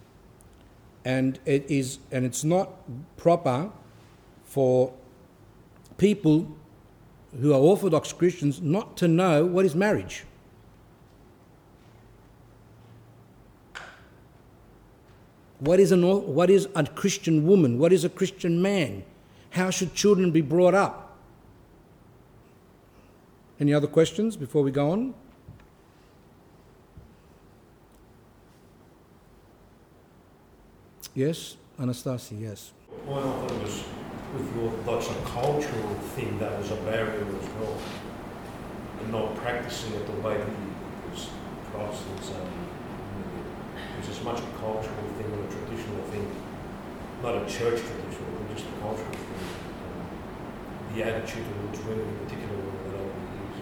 And 1.05 1.39
it 1.45 1.69
is, 1.69 1.99
and 2.11 2.25
it's 2.25 2.43
not 2.43 2.69
proper 3.15 3.71
for 4.43 4.93
people 5.97 6.47
who 7.39 7.53
are 7.53 7.59
Orthodox 7.59 8.11
Christians 8.11 8.61
not 8.61 8.97
to 8.97 9.07
know 9.07 9.45
what 9.45 9.65
is 9.65 9.75
marriage. 9.75 10.25
What 15.61 15.79
is, 15.79 15.91
an, 15.91 16.01
what 16.01 16.49
is 16.49 16.67
a 16.73 16.83
Christian 16.83 17.45
woman? 17.45 17.77
What 17.77 17.93
is 17.93 18.03
a 18.03 18.09
Christian 18.09 18.63
man? 18.63 19.03
How 19.51 19.69
should 19.69 19.93
children 19.93 20.31
be 20.31 20.41
brought 20.41 20.73
up? 20.73 21.19
Any 23.59 23.71
other 23.71 23.85
questions 23.85 24.35
before 24.35 24.63
we 24.63 24.71
go 24.71 24.89
on? 24.89 25.13
Yes, 31.13 31.57
Anastasia, 31.79 32.33
yes. 32.33 32.71
Well, 33.05 33.19
I 33.19 33.21
thought 33.21 33.51
it 33.51 33.61
was 33.61 33.83
with 34.33 34.55
your 34.55 34.71
Orthodox 34.71 35.09
a 35.11 35.29
cultural 35.29 35.93
thing 36.15 36.39
that 36.39 36.57
was 36.57 36.71
a 36.71 36.75
barrier 36.77 37.23
as 37.39 37.49
well. 37.59 37.77
And 38.99 39.11
not 39.11 39.35
practicing 39.35 39.93
it 39.93 40.07
the 40.07 40.27
way 40.27 40.37
that 40.37 41.11
was 41.11 41.29
Protestants 41.71 42.29
it 42.29 42.60
was 44.01 44.17
as 44.17 44.23
much 44.23 44.39
a 44.39 44.57
cultural 44.57 45.07
thing 45.17 45.27
a 45.31 45.51
traditional 45.51 46.03
thing, 46.05 46.27
not 47.21 47.35
a 47.35 47.45
church 47.45 47.79
tradition, 47.81 48.25
but 48.33 48.55
just 48.55 48.67
a 48.67 48.79
cultural 48.81 49.11
thing. 49.11 49.37
Um, 49.85 50.95
the 50.95 51.03
attitude 51.03 51.45
towards 51.45 51.79
women 51.85 52.07
in 52.07 52.17
particular 52.25 52.55
that 52.57 52.95
I 52.95 53.01
would 53.01 53.13
use. 53.13 53.61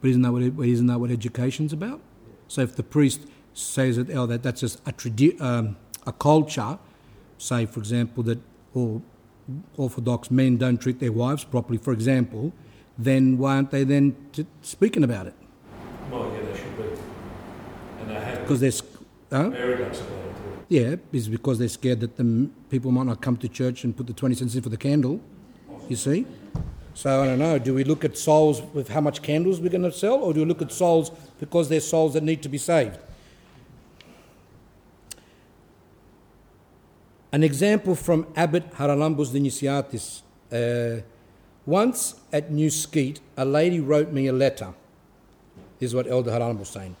But 0.00 0.10
isn't 0.10 0.22
that 0.22 0.32
what 0.32 0.66
isn't 0.68 0.86
that 0.86 1.00
what 1.00 1.10
education's 1.10 1.72
about? 1.72 2.00
So 2.48 2.60
if 2.60 2.76
the 2.76 2.82
priest 2.82 3.22
says 3.54 3.96
that 3.96 4.10
oh 4.10 4.26
that 4.26 4.42
that's 4.42 4.60
just 4.60 4.80
a 4.86 4.92
tradi- 4.92 5.40
um, 5.40 5.76
a 6.06 6.12
culture, 6.12 6.78
say 7.38 7.64
for 7.64 7.80
example 7.80 8.22
that 8.24 8.38
Orthodox 9.76 10.30
men 10.30 10.58
don't 10.58 10.78
treat 10.78 11.00
their 11.00 11.12
wives 11.12 11.44
properly, 11.44 11.78
for 11.78 11.92
example, 11.92 12.52
then 12.98 13.38
why 13.38 13.56
aren't 13.56 13.70
they 13.70 13.84
then 13.84 14.14
t- 14.32 14.46
speaking 14.60 15.04
about 15.04 15.26
it? 15.26 15.34
Well, 16.10 16.30
yeah, 16.32 16.52
they 16.52 16.58
should 16.58 16.76
be. 16.76 16.84
And 18.00 18.10
they 18.10 18.14
have 18.14 18.31
Because 18.42 18.60
they're 18.60 18.72
huh? 19.30 19.50
very 19.50 19.84
much 19.84 19.98
about 19.98 20.26
it 20.26 20.32
yeah, 20.72 20.96
is 21.12 21.28
because 21.28 21.58
they're 21.58 21.68
scared 21.68 22.00
that 22.00 22.16
the 22.16 22.48
people 22.70 22.90
might 22.90 23.04
not 23.04 23.20
come 23.20 23.36
to 23.36 23.46
church 23.46 23.84
and 23.84 23.94
put 23.94 24.06
the 24.06 24.14
twenty 24.14 24.34
cents 24.34 24.54
in 24.54 24.62
for 24.62 24.70
the 24.70 24.78
candle. 24.78 25.20
You 25.86 25.96
see. 25.96 26.26
So 26.94 27.22
I 27.22 27.26
don't 27.26 27.38
know. 27.38 27.58
Do 27.58 27.74
we 27.74 27.84
look 27.84 28.06
at 28.06 28.16
souls 28.16 28.62
with 28.72 28.88
how 28.88 29.02
much 29.02 29.20
candles 29.20 29.60
we're 29.60 29.68
going 29.68 29.82
to 29.82 29.92
sell, 29.92 30.14
or 30.14 30.32
do 30.32 30.40
we 30.40 30.46
look 30.46 30.62
at 30.62 30.72
souls 30.72 31.10
because 31.38 31.68
they're 31.68 31.80
souls 31.80 32.14
that 32.14 32.22
need 32.22 32.42
to 32.42 32.48
be 32.48 32.56
saved? 32.56 32.98
An 37.32 37.42
example 37.42 37.94
from 37.94 38.26
Abbot 38.34 38.70
Haralambos 38.72 39.28
Dionysiatis. 39.28 40.22
Uh, 40.50 41.02
once 41.66 42.14
at 42.32 42.50
New 42.50 42.68
Skete, 42.68 43.20
a 43.36 43.44
lady 43.44 43.78
wrote 43.78 44.10
me 44.10 44.26
a 44.26 44.32
letter. 44.32 44.72
This 45.78 45.90
is 45.90 45.94
what 45.94 46.06
Elder 46.06 46.30
Haralambos 46.30 46.58
was 46.60 46.68
saying. 46.70 46.96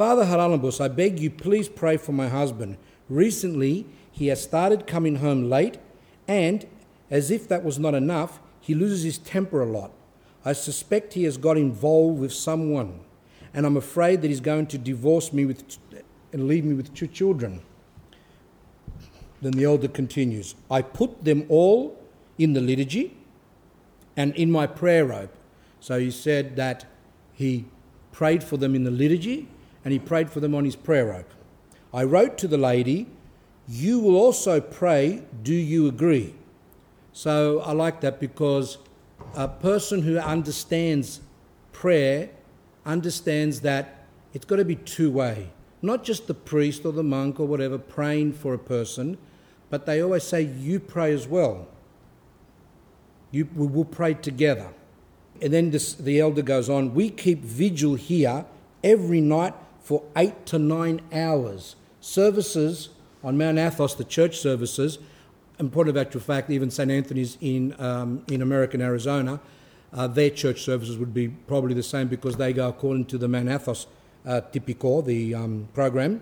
Father 0.00 0.24
Haralambos, 0.24 0.80
I 0.80 0.88
beg 0.88 1.20
you 1.20 1.28
please 1.28 1.68
pray 1.68 1.98
for 1.98 2.12
my 2.12 2.26
husband. 2.26 2.78
Recently, 3.10 3.84
he 4.10 4.28
has 4.28 4.42
started 4.42 4.86
coming 4.86 5.16
home 5.16 5.50
late, 5.50 5.76
and 6.26 6.66
as 7.10 7.30
if 7.30 7.46
that 7.48 7.62
was 7.62 7.78
not 7.78 7.92
enough, 7.92 8.40
he 8.62 8.74
loses 8.74 9.02
his 9.02 9.18
temper 9.18 9.60
a 9.60 9.66
lot. 9.66 9.92
I 10.42 10.54
suspect 10.54 11.12
he 11.12 11.24
has 11.24 11.36
got 11.36 11.58
involved 11.58 12.18
with 12.18 12.32
someone, 12.32 13.00
and 13.52 13.66
I'm 13.66 13.76
afraid 13.76 14.22
that 14.22 14.28
he's 14.28 14.40
going 14.40 14.68
to 14.68 14.78
divorce 14.78 15.34
me 15.34 15.44
with, 15.44 15.76
and 16.32 16.48
leave 16.48 16.64
me 16.64 16.72
with 16.72 16.94
two 16.94 17.06
children. 17.06 17.60
Then 19.42 19.52
the 19.52 19.64
elder 19.64 19.88
continues 19.88 20.54
I 20.70 20.80
put 20.80 21.24
them 21.26 21.44
all 21.50 22.02
in 22.38 22.54
the 22.54 22.62
liturgy 22.62 23.18
and 24.16 24.34
in 24.34 24.50
my 24.50 24.66
prayer 24.66 25.04
robe. 25.04 25.30
So 25.78 26.00
he 26.00 26.10
said 26.10 26.56
that 26.56 26.86
he 27.34 27.66
prayed 28.12 28.42
for 28.42 28.56
them 28.56 28.74
in 28.74 28.84
the 28.84 28.90
liturgy 28.90 29.46
and 29.84 29.92
he 29.92 29.98
prayed 29.98 30.30
for 30.30 30.40
them 30.40 30.54
on 30.54 30.64
his 30.64 30.76
prayer 30.76 31.06
rope. 31.06 31.30
I 31.92 32.04
wrote 32.04 32.38
to 32.38 32.48
the 32.48 32.58
lady, 32.58 33.06
You 33.68 33.98
will 33.98 34.16
also 34.16 34.60
pray, 34.60 35.22
do 35.42 35.54
you 35.54 35.88
agree? 35.88 36.34
So 37.12 37.60
I 37.60 37.72
like 37.72 38.00
that 38.00 38.20
because 38.20 38.78
a 39.34 39.48
person 39.48 40.02
who 40.02 40.18
understands 40.18 41.20
prayer 41.72 42.30
understands 42.86 43.60
that 43.60 44.04
it's 44.32 44.44
got 44.44 44.56
to 44.56 44.64
be 44.64 44.76
two 44.76 45.10
way. 45.10 45.50
Not 45.82 46.04
just 46.04 46.26
the 46.26 46.34
priest 46.34 46.84
or 46.84 46.92
the 46.92 47.02
monk 47.02 47.40
or 47.40 47.46
whatever 47.46 47.78
praying 47.78 48.34
for 48.34 48.54
a 48.54 48.58
person, 48.58 49.18
but 49.70 49.86
they 49.86 50.02
always 50.02 50.24
say, 50.24 50.42
You 50.42 50.78
pray 50.78 51.12
as 51.12 51.26
well. 51.26 51.66
You, 53.30 53.48
we 53.54 53.66
will 53.66 53.84
pray 53.84 54.14
together. 54.14 54.68
And 55.40 55.52
then 55.52 55.70
this, 55.70 55.94
the 55.94 56.20
elder 56.20 56.42
goes 56.42 56.68
on, 56.68 56.94
We 56.94 57.10
keep 57.10 57.42
vigil 57.42 57.94
here 57.94 58.44
every 58.84 59.20
night 59.20 59.54
for 59.90 60.04
eight 60.14 60.46
to 60.46 60.56
nine 60.56 61.00
hours. 61.12 61.74
Services 62.00 62.90
on 63.24 63.36
Mount 63.36 63.58
Athos, 63.58 63.92
the 63.96 64.04
church 64.04 64.38
services, 64.38 65.00
in 65.58 65.68
point 65.68 65.88
of 65.88 65.96
actual 65.96 66.20
fact, 66.20 66.48
even 66.48 66.70
St. 66.70 66.88
Anthony's 66.88 67.36
in, 67.40 67.74
um, 67.80 68.22
in 68.28 68.40
American 68.40 68.80
Arizona, 68.80 69.40
uh, 69.92 70.06
their 70.06 70.30
church 70.30 70.62
services 70.62 70.96
would 70.96 71.12
be 71.12 71.26
probably 71.26 71.74
the 71.74 71.82
same 71.82 72.06
because 72.06 72.36
they 72.36 72.52
go 72.52 72.68
according 72.68 73.06
to 73.06 73.18
the 73.18 73.26
Mount 73.26 73.48
Athos 73.48 73.88
uh, 74.24 74.42
the 74.52 75.34
um, 75.34 75.68
program. 75.74 76.20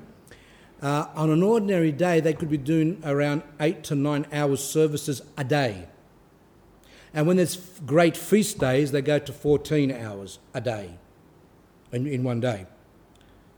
Uh, 0.81 1.05
on 1.15 1.29
an 1.29 1.43
ordinary 1.43 1.93
day, 1.93 2.21
they 2.21 2.33
could 2.33 2.49
be 2.49 2.57
doing 2.57 2.99
around 3.05 3.43
eight 3.61 3.85
to 3.85 3.95
nine 3.95 4.27
hours 4.33 4.65
services 4.65 5.21
a 5.37 5.45
day. 5.45 5.87
And 7.13 7.27
when 7.27 7.37
there's 7.37 7.57
great 7.85 8.17
feast 8.17 8.59
days, 8.59 8.93
they 8.93 9.03
go 9.03 9.19
to 9.19 9.31
14 9.31 9.93
hours 9.93 10.39
a 10.55 10.63
day 10.63 10.97
in, 11.93 12.07
in 12.07 12.25
one 12.25 12.41
day, 12.41 12.67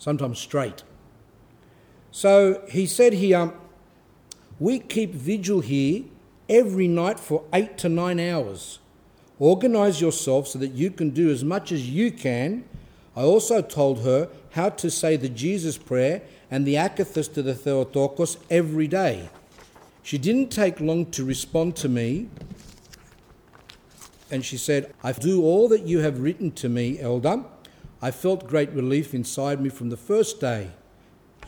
sometimes 0.00 0.38
straight. 0.38 0.82
So 2.10 2.64
he 2.68 2.86
said 2.86 3.12
here, 3.12 3.52
we 4.58 4.80
keep 4.80 5.14
vigil 5.14 5.60
here 5.60 6.04
every 6.48 6.88
night 6.88 7.20
for 7.20 7.44
eight 7.52 7.78
to 7.78 7.88
nine 7.88 8.18
hours. 8.18 8.80
Organize 9.38 10.00
yourself 10.00 10.48
so 10.48 10.58
that 10.58 10.72
you 10.72 10.90
can 10.90 11.10
do 11.10 11.30
as 11.30 11.44
much 11.44 11.70
as 11.70 11.88
you 11.88 12.10
can. 12.10 12.64
I 13.14 13.22
also 13.22 13.62
told 13.62 14.02
her 14.02 14.28
how 14.52 14.70
to 14.70 14.90
say 14.90 15.16
the 15.16 15.28
Jesus 15.28 15.78
prayer 15.78 16.22
and 16.50 16.66
the 16.66 16.74
Akathist 16.74 17.34
to 17.34 17.42
the 17.42 17.54
Theotokos 17.54 18.38
every 18.48 18.88
day. 18.88 19.28
She 20.02 20.18
didn't 20.18 20.48
take 20.48 20.80
long 20.80 21.06
to 21.12 21.24
respond 21.24 21.76
to 21.76 21.88
me, 21.88 22.28
and 24.30 24.44
she 24.44 24.56
said, 24.56 24.94
I 25.04 25.12
do 25.12 25.42
all 25.42 25.68
that 25.68 25.82
you 25.82 25.98
have 25.98 26.20
written 26.20 26.52
to 26.52 26.68
me, 26.68 26.98
Elder. 26.98 27.44
I 28.02 28.10
felt 28.10 28.48
great 28.48 28.70
relief 28.70 29.14
inside 29.14 29.60
me 29.60 29.68
from 29.68 29.90
the 29.90 29.96
first 29.96 30.40
day, 30.40 30.70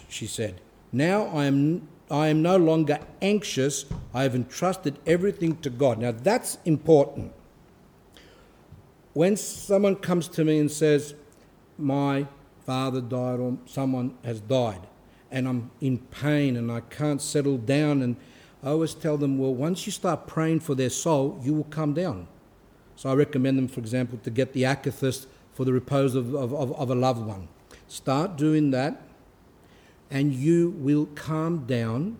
she 0.09 0.27
said. 0.27 0.61
Now 0.93 1.25
I 1.27 1.47
am, 1.47 1.89
I 2.11 2.29
am 2.29 2.43
no 2.43 2.57
longer 2.57 3.01
anxious. 3.23 3.87
I 4.13 4.25
have 4.25 4.35
entrusted 4.35 4.99
everything 5.07 5.57
to 5.59 5.71
God. 5.71 5.99
Now 5.99 6.13
that's 6.13 6.59
important. 6.65 7.33
When 9.15 9.37
someone 9.37 9.97
comes 9.97 10.29
to 10.29 10.45
me 10.45 10.59
and 10.59 10.71
says, 10.71 11.15
My 11.79 12.27
father 12.67 13.01
died 13.01 13.41
or 13.41 13.57
someone 13.65 14.17
has 14.23 14.41
died, 14.41 14.87
and 15.31 15.49
I'm 15.49 15.71
in 15.81 15.99
pain 15.99 16.57
and 16.57 16.71
I 16.71 16.81
can't 16.81 17.21
settle 17.21 17.57
down, 17.57 18.03
and 18.03 18.17
I 18.63 18.69
always 18.69 18.95
tell 18.95 19.17
them, 19.17 19.39
Well, 19.39 19.55
once 19.55 19.87
you 19.87 19.93
start 19.93 20.27
praying 20.27 20.61
for 20.61 20.75
their 20.75 20.91
soul, 20.91 21.41
you 21.43 21.55
will 21.55 21.65
come 21.65 21.95
down. 21.95 22.29
So 22.97 23.11
I 23.11 23.15
recommend 23.15 23.57
them, 23.57 23.69
for 23.69 23.81
example, 23.81 24.19
to 24.23 24.31
get 24.31 24.53
the 24.53 24.65
akathist 24.65 25.27
for 25.63 25.67
the 25.67 25.73
repose 25.73 26.17
of, 26.17 26.35
of, 26.35 26.53
of, 26.53 26.91
a 26.91 26.95
loved 26.97 27.25
one. 27.25 27.47
Start 27.87 28.37
doing 28.37 28.73
that, 28.73 29.01
and 30.11 30.35
you 30.35 30.71
will 30.71 31.07
calm 31.15 31.67
down, 31.67 32.17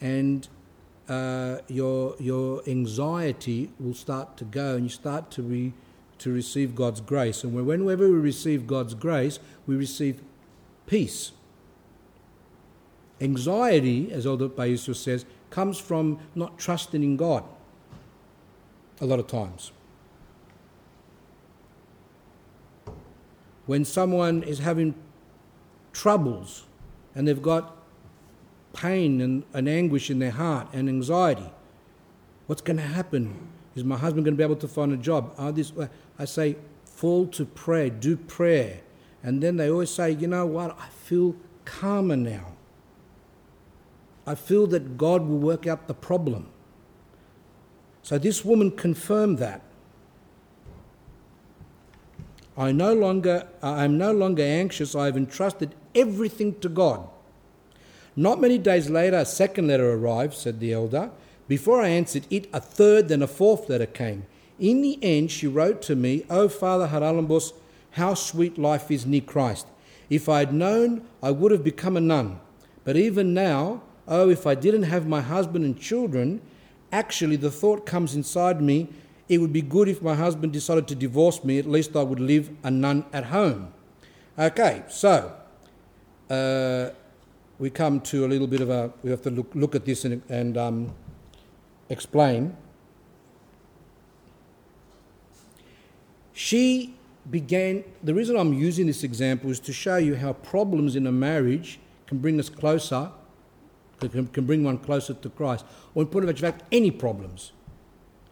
and 0.00 0.48
uh, 1.08 1.58
your, 1.68 2.16
your 2.18 2.60
anxiety 2.66 3.70
will 3.78 3.94
start 3.94 4.36
to 4.36 4.44
go, 4.44 4.74
and 4.74 4.82
you 4.82 4.88
start 4.88 5.30
to, 5.30 5.42
re, 5.42 5.72
to 6.18 6.32
receive 6.32 6.74
God's 6.74 7.00
grace. 7.00 7.44
And 7.44 7.54
whenever 7.54 8.08
we 8.08 8.18
receive 8.18 8.66
God's 8.66 8.94
grace, 8.94 9.38
we 9.64 9.76
receive 9.76 10.20
peace. 10.86 11.30
Anxiety, 13.20 14.10
as 14.10 14.26
Elder 14.26 14.48
Paisios 14.48 14.96
says, 14.96 15.24
comes 15.50 15.78
from 15.78 16.18
not 16.34 16.58
trusting 16.58 17.04
in 17.04 17.16
God 17.16 17.44
a 19.00 19.06
lot 19.06 19.20
of 19.20 19.28
times. 19.28 19.70
When 23.66 23.84
someone 23.84 24.42
is 24.42 24.58
having 24.58 24.94
troubles 25.92 26.64
and 27.14 27.28
they've 27.28 27.42
got 27.42 27.76
pain 28.72 29.20
and, 29.20 29.44
and 29.52 29.68
anguish 29.68 30.10
in 30.10 30.18
their 30.18 30.30
heart 30.30 30.68
and 30.72 30.88
anxiety, 30.88 31.50
what's 32.46 32.62
going 32.62 32.78
to 32.78 32.82
happen? 32.82 33.48
Is 33.74 33.84
my 33.84 33.96
husband 33.96 34.24
going 34.24 34.34
to 34.34 34.38
be 34.38 34.44
able 34.44 34.56
to 34.56 34.68
find 34.68 34.92
a 34.92 34.96
job? 34.96 35.34
Are 35.38 35.52
this, 35.52 35.72
uh, 35.78 35.88
I 36.18 36.24
say, 36.24 36.56
fall 36.84 37.26
to 37.26 37.44
prayer, 37.44 37.90
do 37.90 38.16
prayer. 38.16 38.80
And 39.22 39.42
then 39.42 39.56
they 39.56 39.70
always 39.70 39.90
say, 39.90 40.12
you 40.12 40.26
know 40.26 40.46
what, 40.46 40.76
I 40.78 40.88
feel 40.88 41.36
calmer 41.64 42.16
now. 42.16 42.52
I 44.26 44.34
feel 44.34 44.66
that 44.68 44.96
God 44.96 45.22
will 45.22 45.38
work 45.38 45.66
out 45.66 45.88
the 45.88 45.94
problem. 45.94 46.48
So 48.02 48.18
this 48.18 48.44
woman 48.44 48.70
confirmed 48.70 49.38
that. 49.38 49.62
I 52.56 52.72
no 52.72 52.92
longer, 52.92 53.46
I 53.62 53.84
am 53.84 53.96
no 53.96 54.12
longer 54.12 54.42
anxious. 54.42 54.94
I 54.94 55.06
have 55.06 55.16
entrusted 55.16 55.74
everything 55.94 56.58
to 56.60 56.68
God. 56.68 57.08
Not 58.14 58.40
many 58.40 58.58
days 58.58 58.90
later, 58.90 59.16
a 59.16 59.24
second 59.24 59.68
letter 59.68 59.92
arrived, 59.92 60.34
said 60.34 60.60
the 60.60 60.72
elder. 60.72 61.10
Before 61.48 61.80
I 61.80 61.88
answered 61.88 62.26
it, 62.30 62.48
a 62.52 62.60
third, 62.60 63.08
then 63.08 63.22
a 63.22 63.26
fourth 63.26 63.68
letter 63.68 63.86
came. 63.86 64.26
In 64.58 64.82
the 64.82 64.98
end, 65.02 65.30
she 65.30 65.46
wrote 65.46 65.80
to 65.82 65.96
me, 65.96 66.24
O 66.28 66.48
Father 66.48 66.88
Haralambos, 66.88 67.52
how 67.92 68.14
sweet 68.14 68.58
life 68.58 68.90
is 68.90 69.06
near 69.06 69.22
Christ. 69.22 69.66
If 70.10 70.28
I 70.28 70.40
had 70.40 70.52
known, 70.52 71.06
I 71.22 71.30
would 71.30 71.52
have 71.52 71.64
become 71.64 71.96
a 71.96 72.00
nun. 72.00 72.38
But 72.84 72.96
even 72.96 73.32
now, 73.32 73.82
oh, 74.06 74.28
if 74.28 74.46
I 74.46 74.54
didn't 74.54 74.84
have 74.84 75.06
my 75.06 75.20
husband 75.22 75.64
and 75.64 75.78
children, 75.78 76.42
actually 76.90 77.36
the 77.36 77.50
thought 77.50 77.86
comes 77.86 78.14
inside 78.14 78.60
me 78.60 78.88
it 79.28 79.38
would 79.38 79.52
be 79.52 79.62
good 79.62 79.88
if 79.88 80.02
my 80.02 80.14
husband 80.14 80.52
decided 80.52 80.88
to 80.88 80.94
divorce 80.94 81.44
me, 81.44 81.58
at 81.58 81.66
least 81.66 81.96
I 81.96 82.02
would 82.02 82.20
live 82.20 82.50
a 82.62 82.70
nun 82.70 83.04
at 83.12 83.26
home. 83.26 83.72
Okay, 84.38 84.82
so 84.88 85.34
uh, 86.30 86.90
we 87.58 87.70
come 87.70 88.00
to 88.00 88.26
a 88.26 88.28
little 88.28 88.46
bit 88.46 88.60
of 88.60 88.70
a, 88.70 88.92
we 89.02 89.10
have 89.10 89.22
to 89.22 89.30
look, 89.30 89.50
look 89.54 89.74
at 89.74 89.84
this 89.84 90.04
and, 90.04 90.22
and 90.28 90.56
um, 90.56 90.94
explain. 91.88 92.56
She 96.32 96.94
began, 97.30 97.84
the 98.02 98.14
reason 98.14 98.36
I'm 98.36 98.52
using 98.52 98.86
this 98.86 99.04
example 99.04 99.50
is 99.50 99.60
to 99.60 99.72
show 99.72 99.96
you 99.96 100.16
how 100.16 100.32
problems 100.32 100.96
in 100.96 101.06
a 101.06 101.12
marriage 101.12 101.78
can 102.06 102.18
bring 102.18 102.40
us 102.40 102.48
closer, 102.48 103.10
can, 104.00 104.26
can 104.26 104.44
bring 104.44 104.64
one 104.64 104.78
closer 104.78 105.14
to 105.14 105.30
Christ. 105.30 105.64
Or 105.94 106.02
in 106.02 106.08
point 106.08 106.28
of 106.28 106.38
fact, 106.38 106.64
any 106.72 106.90
problems. 106.90 107.52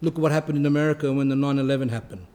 Look 0.02 0.14
at 0.14 0.20
what 0.20 0.32
happened 0.32 0.56
in 0.56 0.66
America 0.66 1.12
when 1.12 1.28
the 1.28 1.36
9 1.36 1.58
11 1.58 1.90
happened. 1.90 2.26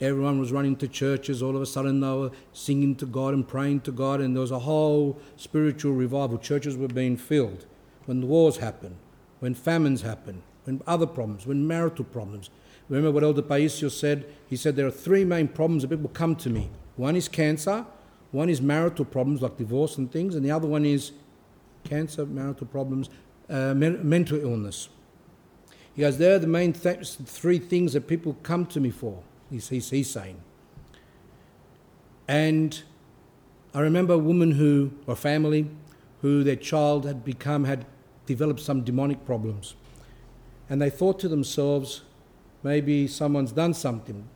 Everyone 0.00 0.38
was 0.38 0.52
running 0.52 0.76
to 0.76 0.88
churches. 0.88 1.42
All 1.42 1.56
of 1.56 1.62
a 1.62 1.66
sudden, 1.66 2.00
they 2.00 2.08
were 2.08 2.30
singing 2.52 2.94
to 2.96 3.06
God 3.06 3.32
and 3.32 3.46
praying 3.46 3.80
to 3.82 3.92
God, 3.92 4.20
and 4.20 4.34
there 4.34 4.40
was 4.40 4.50
a 4.50 4.58
whole 4.58 5.18
spiritual 5.36 5.92
revival. 5.92 6.36
Churches 6.36 6.76
were 6.76 6.88
being 6.88 7.16
filled. 7.16 7.64
When 8.04 8.20
the 8.20 8.26
wars 8.26 8.58
happened, 8.58 8.96
when 9.40 9.54
famines 9.54 10.02
happened, 10.02 10.42
when 10.64 10.82
other 10.86 11.06
problems, 11.06 11.46
when 11.46 11.66
marital 11.66 12.04
problems. 12.04 12.50
Remember 12.88 13.10
what 13.10 13.22
Elder 13.22 13.40
Paisios 13.40 13.92
said? 13.92 14.26
He 14.46 14.56
said 14.56 14.76
there 14.76 14.86
are 14.86 14.90
three 14.90 15.24
main 15.24 15.48
problems 15.48 15.82
that 15.82 15.88
people 15.88 16.10
come 16.10 16.36
to 16.36 16.50
me. 16.50 16.70
One 16.96 17.16
is 17.16 17.28
cancer, 17.28 17.86
one 18.30 18.50
is 18.50 18.60
marital 18.60 19.04
problems 19.04 19.40
like 19.40 19.56
divorce 19.56 19.96
and 19.96 20.12
things, 20.12 20.34
and 20.34 20.44
the 20.44 20.50
other 20.50 20.66
one 20.66 20.84
is 20.84 21.12
cancer, 21.84 22.26
marital 22.26 22.66
problems, 22.66 23.08
uh, 23.48 23.72
mental 23.74 24.38
illness. 24.38 24.88
He 25.94 26.02
goes, 26.02 26.18
There 26.18 26.34
are 26.34 26.38
the 26.38 26.46
main 26.46 26.72
th- 26.72 27.16
three 27.24 27.58
things 27.58 27.92
that 27.92 28.08
people 28.08 28.36
come 28.42 28.66
to 28.66 28.80
me 28.80 28.90
for, 28.90 29.22
he's, 29.50 29.68
he's, 29.68 29.90
he's 29.90 30.10
saying. 30.10 30.40
And 32.26 32.82
I 33.74 33.80
remember 33.80 34.14
a 34.14 34.18
woman 34.18 34.52
who, 34.52 34.92
or 35.06 35.14
family, 35.16 35.70
who 36.22 36.42
their 36.42 36.56
child 36.56 37.04
had 37.04 37.24
become, 37.24 37.64
had 37.64 37.86
developed 38.26 38.60
some 38.60 38.82
demonic 38.82 39.24
problems. 39.26 39.74
And 40.70 40.80
they 40.80 40.90
thought 40.90 41.18
to 41.20 41.28
themselves, 41.28 42.02
maybe 42.62 43.06
someone's 43.06 43.52
done 43.52 43.74
something. 43.74 44.26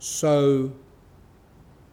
So 0.00 0.72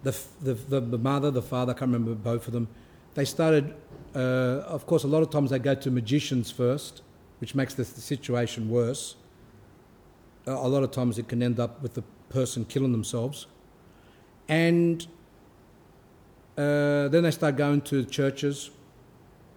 the, 0.02 0.18
the, 0.42 0.56
the, 0.56 0.80
the 0.80 0.98
mother, 0.98 1.30
the 1.30 1.44
father, 1.44 1.74
I 1.74 1.78
can't 1.78 1.92
remember 1.92 2.16
both 2.16 2.48
of 2.48 2.54
them, 2.54 2.68
they 3.14 3.26
started, 3.26 3.76
uh, 4.16 4.64
of 4.66 4.88
course, 4.88 5.04
a 5.04 5.08
lot 5.08 5.22
of 5.22 5.30
times 5.30 5.52
they 5.52 5.60
go 5.60 5.76
to 5.76 5.92
magicians 5.92 6.50
first 6.50 7.04
which 7.40 7.56
makes 7.56 7.74
the, 7.74 7.84
the 7.84 8.02
situation 8.02 8.70
worse. 8.70 9.16
A, 10.46 10.68
lot 10.68 10.84
of 10.84 10.92
times 10.92 11.18
it 11.18 11.28
can 11.28 11.44
end 11.44 11.60
up 11.60 11.82
with 11.82 11.94
the 11.94 12.04
person 12.30 12.66
killing 12.66 12.92
themselves. 12.92 13.48
And 14.48 15.06
uh, 16.58 17.08
then 17.08 17.24
they 17.24 17.32
start 17.32 17.56
going 17.56 17.82
to 17.82 18.04
churches. 18.06 18.72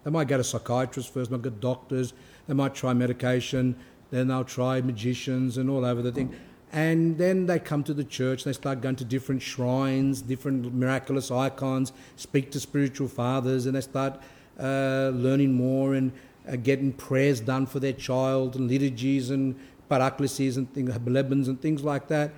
They 0.03 0.11
might 0.11 0.27
go 0.27 0.37
to 0.37 0.43
psychiatrists 0.43 1.11
first, 1.11 1.29
they 1.29 1.37
might 1.37 1.43
go 1.43 1.49
to 1.49 1.55
doctors, 1.55 2.13
they 2.47 2.53
might 2.53 2.75
try 2.75 2.93
medication. 2.93 3.75
then 4.13 4.27
they'll 4.27 4.43
try 4.43 4.79
magicians 4.79 5.57
and 5.57 5.69
all 5.69 5.83
over 5.83 6.03
the 6.03 6.11
thing. 6.11 6.35
And 6.71 7.17
then 7.17 7.47
they 7.47 7.57
come 7.57 7.83
to 7.83 7.93
the 7.93 8.03
church, 8.03 8.43
they 8.43 8.53
start 8.53 8.79
going 8.79 8.95
to 8.97 9.05
different 9.05 9.41
shrines, 9.41 10.21
different 10.21 10.73
miraculous 10.73 11.31
icons, 11.31 11.93
speak 12.15 12.51
to 12.51 12.59
spiritual 12.59 13.07
fathers, 13.07 13.65
and 13.65 13.75
they 13.75 13.81
start 13.81 14.21
uh, 14.59 15.11
learning 15.13 15.53
more 15.53 15.95
and 15.95 16.11
uh, 16.47 16.55
getting 16.55 16.91
prayers 16.93 17.39
done 17.39 17.65
for 17.65 17.79
their 17.79 17.93
child, 17.93 18.55
and 18.55 18.69
liturgies 18.69 19.29
and 19.29 19.55
parakleses 19.89 20.57
and 20.57 20.71
things, 20.73 21.47
and 21.47 21.61
things 21.61 21.83
like 21.83 22.07
that. 22.07 22.31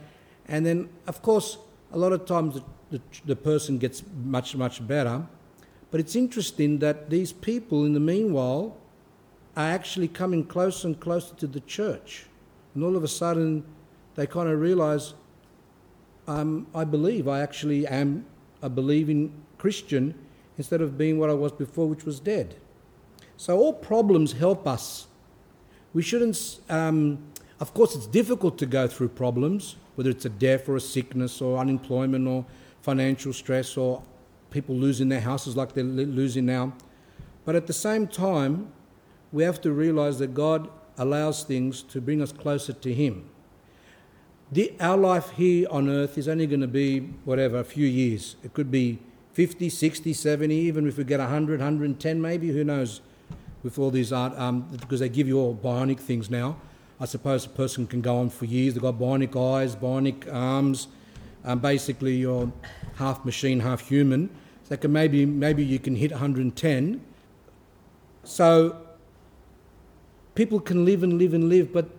And 0.48 0.66
then, 0.66 0.90
of 1.08 1.22
course, 1.22 1.58
a 1.92 1.98
lot 1.98 2.11
of 2.11 2.25
times 2.25 2.56
the, 2.56 2.64
the, 2.92 3.01
the 3.25 3.35
person 3.35 3.77
gets 3.77 4.03
much, 4.24 4.56
much 4.56 4.85
better. 4.85 5.25
But 5.92 6.00
it's 6.00 6.16
interesting 6.16 6.80
that 6.80 7.09
these 7.09 7.32
people, 7.32 7.85
in 7.85 7.93
the 7.93 8.00
meanwhile, 8.00 8.77
are 9.56 9.69
actually 9.69 10.09
coming 10.09 10.43
closer 10.43 10.88
and 10.88 11.00
closer 11.00 11.34
to 11.35 11.48
the 11.48 11.61
church. 11.61 12.25
And 12.74 12.84
all 12.84 12.98
of 12.98 13.03
a 13.03 13.08
sudden, 13.08 13.64
they 14.16 14.27
kind 14.27 14.50
of 14.50 14.59
realize, 14.59 15.14
um, 16.27 16.67
I 16.75 16.84
believe, 16.84 17.27
I 17.27 17.40
actually 17.40 17.88
am 17.88 18.25
a 18.61 18.69
believing 18.69 19.32
Christian 19.58 20.14
instead 20.58 20.82
of 20.82 20.98
being 20.98 21.19
what 21.19 21.30
I 21.30 21.34
was 21.34 21.51
before, 21.51 21.88
which 21.88 22.03
was 22.03 22.19
dead. 22.19 22.56
So 23.38 23.57
all 23.57 23.73
problems 23.73 24.33
help 24.33 24.67
us. 24.67 25.07
We 25.93 26.01
shouldn't, 26.01 26.59
um, 26.69 27.19
of 27.59 27.73
course, 27.73 27.95
it's 27.95 28.07
difficult 28.07 28.57
to 28.59 28.65
go 28.65 28.88
through 28.88 29.09
problems, 29.09 29.75
whether 29.95 30.09
it's 30.09 30.25
a 30.25 30.30
death 30.30 30.67
or 30.67 30.75
a 30.75 30.81
sickness 30.81 31.41
or 31.41 31.57
unemployment 31.57 32.27
or 32.27 32.45
financial 32.81 33.33
stress 33.33 33.77
or 33.77 34.01
people 34.51 34.75
losing 34.75 35.09
their 35.09 35.22
houses 35.22 35.55
like 35.55 35.73
they're 35.73 35.83
losing 35.83 36.45
now. 36.45 36.73
But 37.45 37.55
at 37.55 37.67
the 37.67 37.73
same 37.73 38.07
time, 38.07 38.72
we 39.31 39.43
have 39.43 39.59
to 39.61 39.72
realize 39.72 40.19
that 40.19 40.33
God 40.33 40.69
allows 40.97 41.43
things 41.43 41.81
to 41.83 41.99
bring 41.99 42.22
us 42.22 42.31
closer 42.31 42.73
to 42.73 42.93
Him. 42.93 43.30
The, 44.51 44.73
our 44.80 44.97
life 44.97 45.31
here 45.31 45.67
on 45.69 45.89
earth 45.89 46.17
is 46.17 46.27
only 46.27 46.47
going 46.47 46.61
to 46.61 46.67
be 46.67 46.99
whatever, 47.25 47.59
a 47.59 47.64
few 47.64 47.88
years. 47.88 48.35
It 48.43 48.53
could 48.53 48.72
be 48.72 48.99
50, 49.33 49.69
60, 49.69 50.14
70, 50.14 50.55
even 50.55 50.88
if 50.88 50.97
we 50.97 51.03
get 51.03 51.19
100, 51.19 51.59
110 51.59 52.22
maybe, 52.22 52.49
who 52.49 52.64
knows, 52.64 53.01
with 53.65 53.79
all 53.79 53.89
these 53.89 54.13
art, 54.13 54.37
um, 54.37 54.61
because 54.79 54.99
they 54.99 55.09
give 55.09 55.27
you 55.27 55.39
all 55.39 55.55
bionic 55.55 55.99
things 55.99 56.29
now. 56.29 56.55
I 56.99 57.05
suppose 57.05 57.47
a 57.47 57.49
person 57.49 57.87
can 57.87 57.99
go 57.99 58.17
on 58.17 58.29
for 58.29 58.45
years. 58.45 58.75
They've 58.75 58.83
got 58.83 58.99
bionic 58.99 59.35
eyes, 59.35 59.75
bionic 59.75 60.31
arms. 60.31 60.87
Um, 61.43 61.57
basically, 61.59 62.15
you're 62.15 62.51
half 62.97 63.25
machine, 63.25 63.59
half 63.61 63.81
human. 63.81 64.29
So 64.69 64.77
can 64.77 64.93
maybe 64.93 65.25
maybe 65.25 65.65
you 65.65 65.79
can 65.79 65.95
hit 65.95 66.11
110. 66.11 67.01
So 68.23 68.77
people 70.35 70.59
can 70.59 70.85
live 70.85 71.01
and 71.01 71.17
live 71.17 71.33
and 71.33 71.49
live, 71.49 71.73
but 71.73 71.89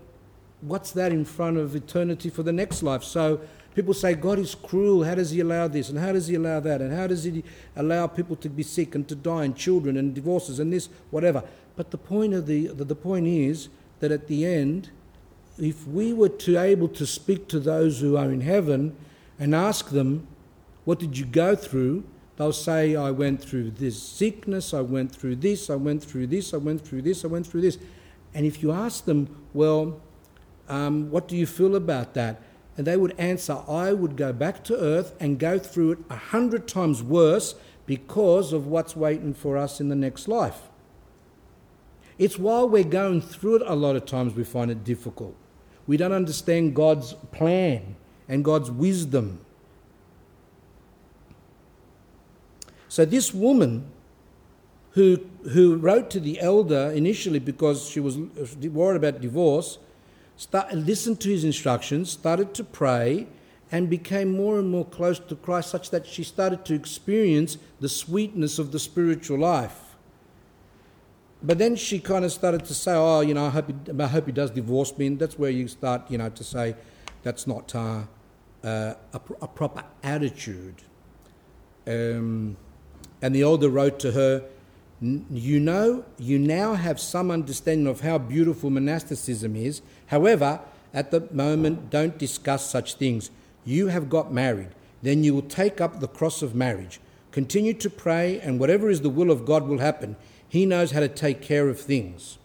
what's 0.61 0.93
that 0.93 1.11
in 1.11 1.25
front 1.25 1.57
of 1.57 1.75
eternity 1.75 2.31
for 2.31 2.45
the 2.45 2.53
next 2.53 2.85
life? 2.85 3.03
So 3.03 3.41
people 3.77 3.93
say 3.95 4.15
God 4.15 4.39
is 4.39 4.55
cruel. 4.55 5.05
How 5.05 5.15
does 5.15 5.31
He 5.31 5.41
allow 5.41 5.69
this 5.69 5.91
and 5.91 5.99
how 5.99 6.13
does 6.13 6.27
He 6.27 6.35
allow 6.35 6.59
that 6.61 6.81
and 6.81 6.93
how 6.93 7.07
does 7.07 7.25
He 7.25 7.45
allow 7.77 8.07
people 8.07 8.35
to 8.37 8.49
be 8.49 8.63
sick 8.63 8.95
and 8.95 9.07
to 9.07 9.15
die 9.15 9.45
and 9.45 9.55
children 9.55 9.99
and 9.99 10.15
divorces 10.15 10.59
and 10.59 10.73
this 10.73 10.89
whatever? 11.11 11.45
But 11.77 11.91
the 11.91 11.99
point 11.99 12.33
of 12.33 12.47
the 12.47 12.69
the, 12.69 12.85
the 12.85 12.97
point 12.97 13.27
is 13.27 13.69
that 14.01 14.11
at 14.11 14.27
the 14.27 14.47
end, 14.47 14.91
if 15.59 15.87
we 15.87 16.13
were 16.13 16.31
to 16.31 16.59
able 16.59 16.89
to 16.89 17.07
speak 17.07 17.49
to 17.49 17.61
those 17.61 18.01
who 18.01 18.17
are 18.17 18.33
in 18.33 18.41
heaven 18.41 18.97
and 19.39 19.55
ask 19.55 19.91
them, 19.91 20.27
what 20.85 20.99
did 20.99 21.19
you 21.19 21.27
go 21.27 21.55
through? 21.55 22.05
They'll 22.37 22.53
say, 22.53 22.97
I 22.97 23.11
went 23.11 23.43
through 23.43 23.73
this 23.73 24.03
sickness, 24.03 24.75
I 24.75 24.83
went 24.83 25.15
through 25.15 25.37
this, 25.37 25.71
I 25.71 25.77
went 25.77 26.05
through 26.05 26.27
this, 26.27 26.53
I 26.53 26.59
went 26.59 26.87
through 26.87 27.03
this, 27.03 27.25
I 27.25 27.29
went 27.29 27.47
through 27.47 27.63
this. 27.63 27.79
And 28.35 28.45
if 28.45 28.63
you 28.63 28.73
ask 28.73 29.07
them, 29.07 29.35
well, 29.55 30.01
um, 30.69 31.11
what 31.11 31.29
do 31.29 31.37
you 31.37 31.47
feel 31.47 31.77
about 31.77 32.13
that? 32.15 32.43
And 32.77 32.87
they 32.87 32.97
would 32.97 33.15
answer, 33.19 33.59
I 33.69 33.93
would 33.93 34.17
go 34.17 34.33
back 34.33 34.63
to 34.65 34.77
earth 34.77 35.15
and 35.19 35.39
go 35.39 35.59
through 35.59 35.93
it 35.93 35.99
a 36.11 36.17
hundred 36.17 36.69
times 36.69 37.03
worse 37.03 37.55
because 37.87 38.53
of 38.53 38.67
what's 38.67 38.95
waiting 38.95 39.33
for 39.33 39.57
us 39.57 39.81
in 39.81 39.89
the 39.89 39.97
next 39.97 40.29
life. 40.29 40.63
It's 42.19 42.39
while 42.39 42.69
we're 42.69 42.85
going 42.85 43.21
through 43.21 43.57
it 43.57 43.63
a 43.67 43.75
lot 43.75 43.97
of 43.97 44.07
times 44.07 44.35
we 44.35 44.45
find 44.45 44.71
it 44.71 44.85
difficult. 44.85 45.35
We 45.87 45.97
don't 45.97 46.13
understand 46.13 46.75
God's 46.75 47.15
plan 47.33 47.97
and 48.29 48.45
God's 48.45 48.71
wisdom. 48.71 49.41
So, 52.89 53.05
this 53.05 53.33
woman 53.35 53.91
who, 54.93 55.21
who 55.51 55.77
wrote 55.77 56.11
to 56.11 56.21
the 56.21 56.41
elder 56.41 56.91
initially 56.91 57.39
because 57.39 57.89
she 57.89 58.01
was 58.01 58.17
worried 58.17 58.97
about 58.97 59.21
divorce, 59.21 59.79
start, 60.37 60.73
listened 60.75 61.21
to 61.21 61.29
his 61.29 61.45
instructions, 61.45 62.11
started 62.11 62.55
to 62.55 62.65
pray, 62.65 63.27
and 63.73 63.91
became 63.91 64.37
more 64.37 64.59
and 64.59 64.71
more 64.71 64.85
close 64.85 65.19
to 65.19 65.35
Christ, 65.35 65.71
such 65.71 65.91
that 65.91 66.07
she 66.07 66.23
started 66.23 66.65
to 66.67 66.75
experience 66.75 67.59
the 67.81 67.89
sweetness 67.89 68.59
of 68.59 68.73
the 68.73 68.79
spiritual 68.79 69.39
life. 69.39 69.87
But 71.43 71.59
then 71.59 71.77
she 71.77 71.99
kind 71.99 72.25
of 72.25 72.33
started 72.33 72.65
to 72.65 72.75
say, 72.75 72.93
"Oh, 72.95 73.21
you 73.21 73.35
know, 73.35 73.47
I 73.47 73.51
hope 73.51 73.69
he, 73.69 74.03
I 74.03 74.07
hope 74.07 74.27
he 74.27 74.33
does 74.33 74.51
divorce 74.51 74.97
me." 74.97 75.07
And 75.07 75.19
that's 75.19 75.39
where 75.39 75.51
you 75.51 75.69
start, 75.69 76.11
you 76.11 76.19
know, 76.19 76.31
to 76.31 76.45
say 76.45 76.77
that's 77.23 77.47
not 77.47 77.75
uh, 77.75 78.03
uh, 78.65 78.95
a, 79.13 79.21
a, 79.43 79.49
proper 79.49 79.85
attitude. 80.03 80.77
Um, 81.87 82.57
and 83.21 83.35
the 83.35 83.43
elder 83.43 83.69
wrote 83.69 83.99
to 84.01 84.13
her, 84.13 84.45
"You 85.01 85.61
know, 85.61 86.05
you 86.19 86.39
now 86.39 86.75
have 86.75 86.99
some 86.99 87.31
understanding 87.31 87.87
of 87.87 88.01
how 88.01 88.19
beautiful 88.19 88.71
monasticism 88.71 89.57
is. 89.57 89.83
However, 90.07 90.61
at 90.95 91.11
the 91.11 91.29
moment, 91.33 91.91
don't 91.91 92.19
discuss 92.19 92.71
such 92.71 92.95
things. 92.95 93.31
You 93.65 93.89
have 93.89 94.09
got 94.09 94.33
married. 94.33 94.69
Then 95.03 95.25
you 95.25 95.35
will 95.35 95.43
take 95.43 95.81
up 95.81 96.01
the 96.01 96.09
cross 96.09 96.43
of 96.43 96.55
marriage. 96.55 97.01
Continue 97.33 97.75
to 97.75 97.91
pray, 97.91 98.41
and 98.41 98.59
whatever 98.59 98.89
is 98.89 99.03
the 99.03 99.11
will 99.11 99.31
of 99.31 99.45
God 99.45 99.69
will 99.69 99.79
happen." 99.79 100.17
He 100.49 100.65
knows 100.65 100.93
how 100.93 101.01
to 101.01 101.09
take 101.09 101.43
care 101.43 101.69
of 101.69 101.79
things. 101.79 102.39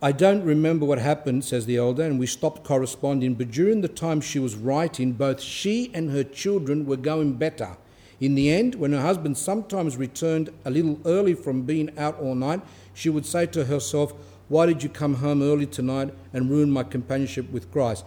I 0.00 0.12
don't 0.12 0.44
remember 0.44 0.86
what 0.86 1.00
happened, 1.00 1.44
says 1.44 1.66
the 1.66 1.76
elder, 1.76 2.04
and 2.04 2.20
we 2.20 2.26
stopped 2.26 2.62
corresponding, 2.62 3.34
but 3.34 3.50
during 3.50 3.80
the 3.80 3.88
time 3.88 4.20
she 4.20 4.38
was 4.38 4.54
writing, 4.54 5.12
both 5.12 5.40
she 5.40 5.90
and 5.92 6.10
her 6.10 6.22
children 6.22 6.86
were 6.86 6.96
going 6.96 7.32
better. 7.32 7.76
In 8.20 8.36
the 8.36 8.48
end, 8.48 8.76
when 8.76 8.92
her 8.92 9.00
husband 9.00 9.36
sometimes 9.36 9.96
returned 9.96 10.50
a 10.64 10.70
little 10.70 11.00
early 11.04 11.34
from 11.34 11.62
being 11.62 11.90
out 11.98 12.18
all 12.20 12.36
night, 12.36 12.60
she 12.98 13.08
would 13.08 13.24
say 13.24 13.46
to 13.46 13.64
herself, 13.64 14.12
Why 14.48 14.66
did 14.66 14.82
you 14.82 14.88
come 14.88 15.14
home 15.14 15.40
early 15.40 15.66
tonight 15.66 16.12
and 16.32 16.50
ruin 16.50 16.68
my 16.68 16.82
companionship 16.82 17.48
with 17.52 17.70
Christ? 17.70 18.04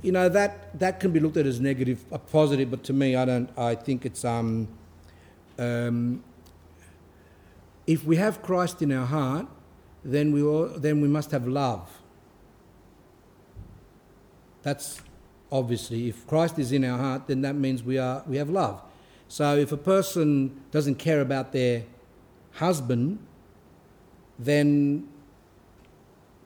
You 0.00 0.12
know, 0.12 0.30
that, 0.30 0.78
that 0.78 0.98
can 0.98 1.12
be 1.12 1.20
looked 1.20 1.36
at 1.36 1.44
as 1.44 1.60
negative, 1.60 2.02
a 2.10 2.18
positive, 2.18 2.70
but 2.70 2.82
to 2.84 2.94
me, 2.94 3.16
I 3.16 3.26
don't, 3.26 3.50
I 3.58 3.74
think 3.74 4.06
it's, 4.06 4.24
um, 4.24 4.66
um, 5.58 6.24
if 7.86 8.02
we 8.04 8.16
have 8.16 8.40
Christ 8.40 8.80
in 8.80 8.92
our 8.92 9.04
heart, 9.04 9.46
then 10.02 10.32
we, 10.32 10.42
all, 10.42 10.68
then 10.68 11.02
we 11.02 11.08
must 11.08 11.32
have 11.32 11.46
love. 11.46 12.00
That's 14.62 15.02
obviously, 15.52 16.08
if 16.08 16.26
Christ 16.26 16.58
is 16.58 16.72
in 16.72 16.82
our 16.86 16.96
heart, 16.96 17.26
then 17.26 17.42
that 17.42 17.56
means 17.56 17.82
we, 17.82 17.98
are, 17.98 18.24
we 18.26 18.38
have 18.38 18.48
love. 18.48 18.80
So 19.28 19.58
if 19.58 19.70
a 19.70 19.76
person 19.76 20.62
doesn't 20.70 20.94
care 20.94 21.20
about 21.20 21.52
their 21.52 21.84
husband, 22.52 23.18
then 24.44 25.08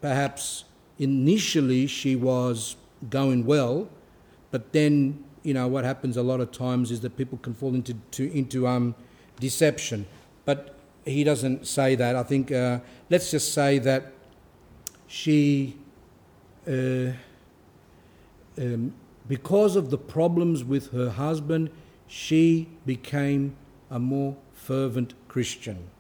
perhaps 0.01 0.65
initially 0.99 1.87
she 1.87 2.17
was 2.17 2.77
going 3.09 3.47
well, 3.47 3.89
but 4.51 4.73
then 4.73 5.25
you 5.43 5.55
know 5.55 5.69
what 5.69 5.85
happens 5.85 6.17
a 6.17 6.23
lot 6.23 6.41
of 6.41 6.51
times 6.51 6.91
is 6.91 7.01
that 7.01 7.17
people 7.17 7.39
can 7.39 7.55
fall 7.55 7.75
into 7.75 7.95
to, 8.11 8.37
into 8.37 8.67
um, 8.67 8.95
deception. 9.39 10.07
But 10.45 10.75
he 11.05 11.25
doesn't 11.25 11.67
say 11.67 11.95
that. 11.95 12.17
I 12.17 12.23
think, 12.23 12.51
uh, 12.51 12.81
let's 13.11 13.31
just 13.31 13.53
say 13.53 13.79
that 13.81 14.13
she, 15.07 15.77
uh, 16.67 17.13
um, 18.59 18.95
because 19.29 19.77
of 19.77 19.91
the 19.91 19.99
problems 19.99 20.65
with 20.65 20.93
her 20.93 21.11
husband, 21.11 21.71
she 22.07 22.69
became 22.87 23.57
a 23.91 23.99
more 23.99 24.37
fervent 24.53 25.15
Christian. 25.29 25.91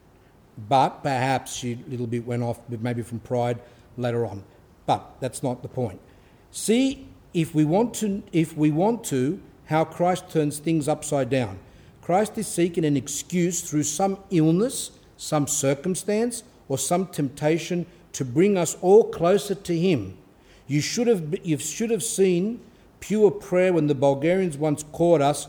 But 0.56 1.02
perhaps 1.02 1.56
she 1.56 1.72
a 1.72 1.90
little 1.90 2.06
bit 2.06 2.26
went 2.26 2.42
off, 2.42 2.60
maybe 2.68 3.02
from 3.02 3.20
pride 3.20 3.60
later 3.96 4.24
on. 4.24 4.44
But 4.86 5.16
that's 5.20 5.42
not 5.42 5.62
the 5.62 5.68
point. 5.68 6.00
See, 6.50 7.08
if 7.32 7.54
we 7.54 7.64
want 7.64 7.94
to, 7.94 8.22
if 8.32 8.56
we 8.56 8.70
want 8.70 9.02
to, 9.04 9.40
how 9.66 9.84
Christ 9.84 10.30
turns 10.30 10.58
things 10.58 10.88
upside 10.88 11.30
down. 11.30 11.58
Christ 12.02 12.36
is 12.36 12.46
seeking 12.46 12.84
an 12.84 12.96
excuse 12.96 13.62
through 13.62 13.84
some 13.84 14.18
illness, 14.30 14.92
some 15.16 15.46
circumstance, 15.46 16.42
or 16.68 16.78
some 16.78 17.06
temptation 17.06 17.86
to 18.12 18.24
bring 18.24 18.56
us 18.56 18.76
all 18.80 19.04
closer 19.10 19.54
to 19.54 19.76
Him. 19.76 20.16
You 20.66 20.80
should 20.80 21.06
have, 21.06 21.34
you 21.42 21.58
should 21.58 21.90
have 21.90 22.02
seen 22.02 22.60
pure 23.00 23.30
prayer 23.30 23.72
when 23.72 23.86
the 23.86 23.94
Bulgarians 23.94 24.56
once 24.56 24.84
caught 24.92 25.20
us. 25.20 25.48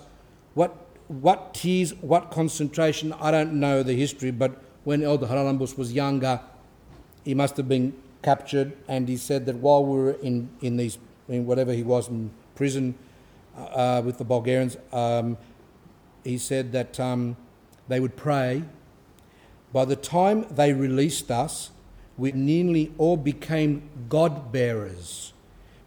What, 0.54 0.76
what 1.08 1.54
tears, 1.54 1.94
what 1.96 2.32
concentration, 2.32 3.14
I 3.14 3.32
don't 3.32 3.54
know 3.54 3.84
the 3.84 3.94
history, 3.94 4.32
but 4.32 4.62
when 4.86 5.04
Elder 5.04 5.26
Haralambos 5.26 5.78
was 5.78 5.92
younger, 5.92 6.40
he 7.26 7.34
must 7.34 7.58
have 7.58 7.68
been 7.68 7.94
captured, 8.22 8.72
and 8.88 9.10
he 9.10 9.18
said 9.18 9.46
that 9.48 9.58
while 9.58 9.84
we 9.84 9.98
were 9.98 10.12
in, 10.12 10.50
in 10.62 10.78
these, 10.78 10.98
in 11.28 11.46
whatever 11.46 11.74
he 11.74 11.84
was 11.84 12.08
in 12.08 12.32
prison 12.56 12.96
uh, 13.58 14.02
with 14.06 14.18
the 14.18 14.24
Bulgarians, 14.24 14.78
um, 14.94 15.38
he 16.24 16.38
said 16.38 16.72
that 16.72 17.00
um, 17.00 17.36
they 17.88 18.00
would 18.00 18.16
pray. 18.16 18.64
By 19.74 19.86
the 19.86 19.96
time 19.96 20.46
they 20.50 20.72
released 20.72 21.30
us, 21.30 21.72
we 22.18 22.32
nearly 22.32 22.94
all 22.98 23.18
became 23.18 23.90
God 24.08 24.52
bearers, 24.52 25.34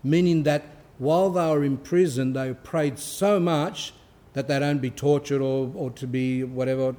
meaning 0.02 0.42
that 0.42 0.62
while 0.98 1.30
they 1.30 1.48
were 1.48 1.64
in 1.64 1.76
prison, 1.78 2.32
they 2.32 2.52
prayed 2.52 2.98
so 2.98 3.38
much 3.38 3.94
that 4.32 4.48
they 4.48 4.58
don't 4.58 4.78
be 4.78 4.90
tortured 4.90 5.40
or, 5.40 5.72
or 5.74 5.90
to 5.92 6.06
be 6.06 6.42
whatever. 6.44 6.94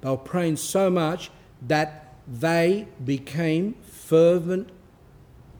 They 0.00 0.10
were 0.10 0.16
praying 0.16 0.56
so 0.56 0.90
much 0.90 1.30
that 1.66 2.14
they 2.26 2.86
became 3.04 3.74
fervent 3.90 4.70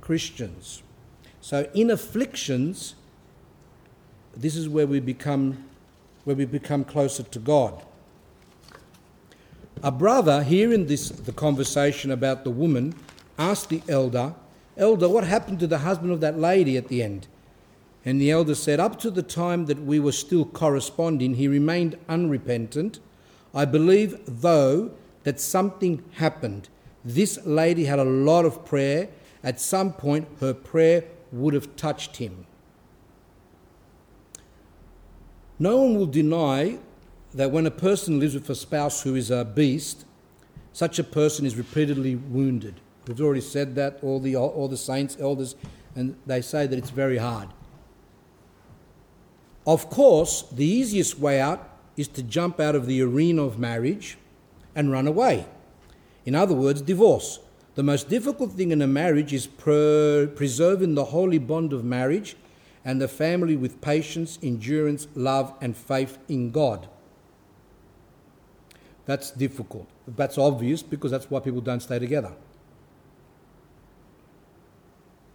Christians. 0.00 0.83
So 1.41 1.68
in 1.75 1.91
afflictions, 1.91 2.94
this 4.36 4.55
is 4.55 4.68
where 4.68 4.86
we 4.86 5.00
become 5.00 5.65
where 6.25 6.36
we 6.36 6.44
become 6.44 6.84
closer 6.84 7.23
to 7.23 7.39
God. 7.39 7.83
A 9.83 9.91
brother, 9.91 10.42
hearing 10.42 10.86
this 10.86 11.08
the 11.08 11.33
conversation 11.33 12.10
about 12.10 12.44
the 12.44 12.50
woman, 12.50 12.94
asked 13.39 13.70
the 13.70 13.83
elder, 13.89 14.34
Elder, 14.76 15.08
what 15.08 15.25
happened 15.25 15.58
to 15.60 15.67
the 15.67 15.78
husband 15.78 16.12
of 16.12 16.20
that 16.20 16.39
lady 16.39 16.76
at 16.76 16.89
the 16.89 17.02
end? 17.02 17.26
And 18.05 18.20
the 18.20 18.31
elder 18.31 18.55
said, 18.55 18.78
Up 18.78 18.99
to 19.00 19.10
the 19.10 19.23
time 19.23 19.67
that 19.67 19.83
we 19.83 19.99
were 19.99 20.12
still 20.12 20.44
corresponding, 20.44 21.34
he 21.34 21.49
remained 21.49 21.99
unrepentant. 22.08 23.00
I 23.59 23.65
believe, 23.65 24.20
though, 24.25 24.93
that 25.25 25.41
something 25.41 26.05
happened. 26.12 26.69
This 27.05 27.45
lady 27.45 27.87
had 27.87 27.99
a 27.99 28.05
lot 28.05 28.45
of 28.45 28.65
prayer. 28.65 29.09
At 29.43 29.61
some 29.61 29.93
point, 29.93 30.28
her 30.39 30.55
prayer 30.55 31.03
would 31.33 31.55
have 31.55 31.75
touched 31.75 32.19
him. 32.19 32.47
No 35.59 35.78
one 35.78 35.97
will 35.97 36.07
deny 36.07 36.78
that 37.35 37.51
when 37.51 37.67
a 37.67 37.73
person 37.73 38.20
lives 38.20 38.35
with 38.35 38.49
a 38.49 38.55
spouse 38.55 39.03
who 39.03 39.17
is 39.17 39.28
a 39.28 39.45
beast, 39.45 40.05
such 40.73 41.01
a 41.01 41.05
person 41.05 41.45
is 41.45 41.57
repeatedly 41.57 42.15
wounded. 42.15 42.77
We've 43.09 43.20
already 43.20 43.41
said 43.41 43.75
that, 43.75 43.99
all 44.03 44.20
the, 44.20 44.37
all 44.37 44.69
the 44.69 44.77
saints, 44.77 45.17
elders, 45.19 45.57
and 45.97 46.15
they 46.27 46.43
say 46.43 46.69
that 46.69 46.78
it's 46.78 46.91
very 46.91 47.19
hard. 47.19 47.49
Of 49.67 49.91
course, 49.91 50.43
the 50.43 50.65
easiest 50.65 51.19
way 51.19 51.41
out 51.41 51.68
is 51.99 52.09
to 52.09 52.23
jump 52.23 52.60
out 52.60 52.75
of 52.75 52.86
the 52.86 53.02
arena 53.02 53.43
of 53.43 53.59
marriage 53.59 54.17
and 54.75 54.93
run 54.93 55.07
away. 55.07 55.47
In 56.25 56.35
other 56.35 56.55
words, 56.55 56.81
divorce. 56.81 57.41
The 57.75 57.83
most 57.83 58.09
difficult 58.09 58.52
thing 58.52 58.70
in 58.70 58.81
a 58.81 58.86
marriage 58.86 59.33
is 59.33 59.47
pre- 59.47 60.28
preserving 60.35 60.94
the 60.94 61.07
holy 61.07 61.39
bond 61.39 61.73
of 61.73 61.85
marriage 61.85 62.36
and 62.85 63.01
the 63.01 63.09
family 63.09 63.57
with 63.57 63.81
patience, 63.81 64.39
endurance, 64.43 65.09
love, 65.15 65.52
and 65.60 65.77
faith 65.77 66.18
in 66.28 66.51
God. 66.51 66.89
That's 69.05 69.31
difficult. 69.31 69.89
That's 70.07 70.39
obvious 70.39 70.83
because 70.83 71.10
that's 71.10 71.31
why 71.31 71.41
people 71.41 71.60
don't 71.60 71.81
stay 71.81 71.99
together. 71.99 72.33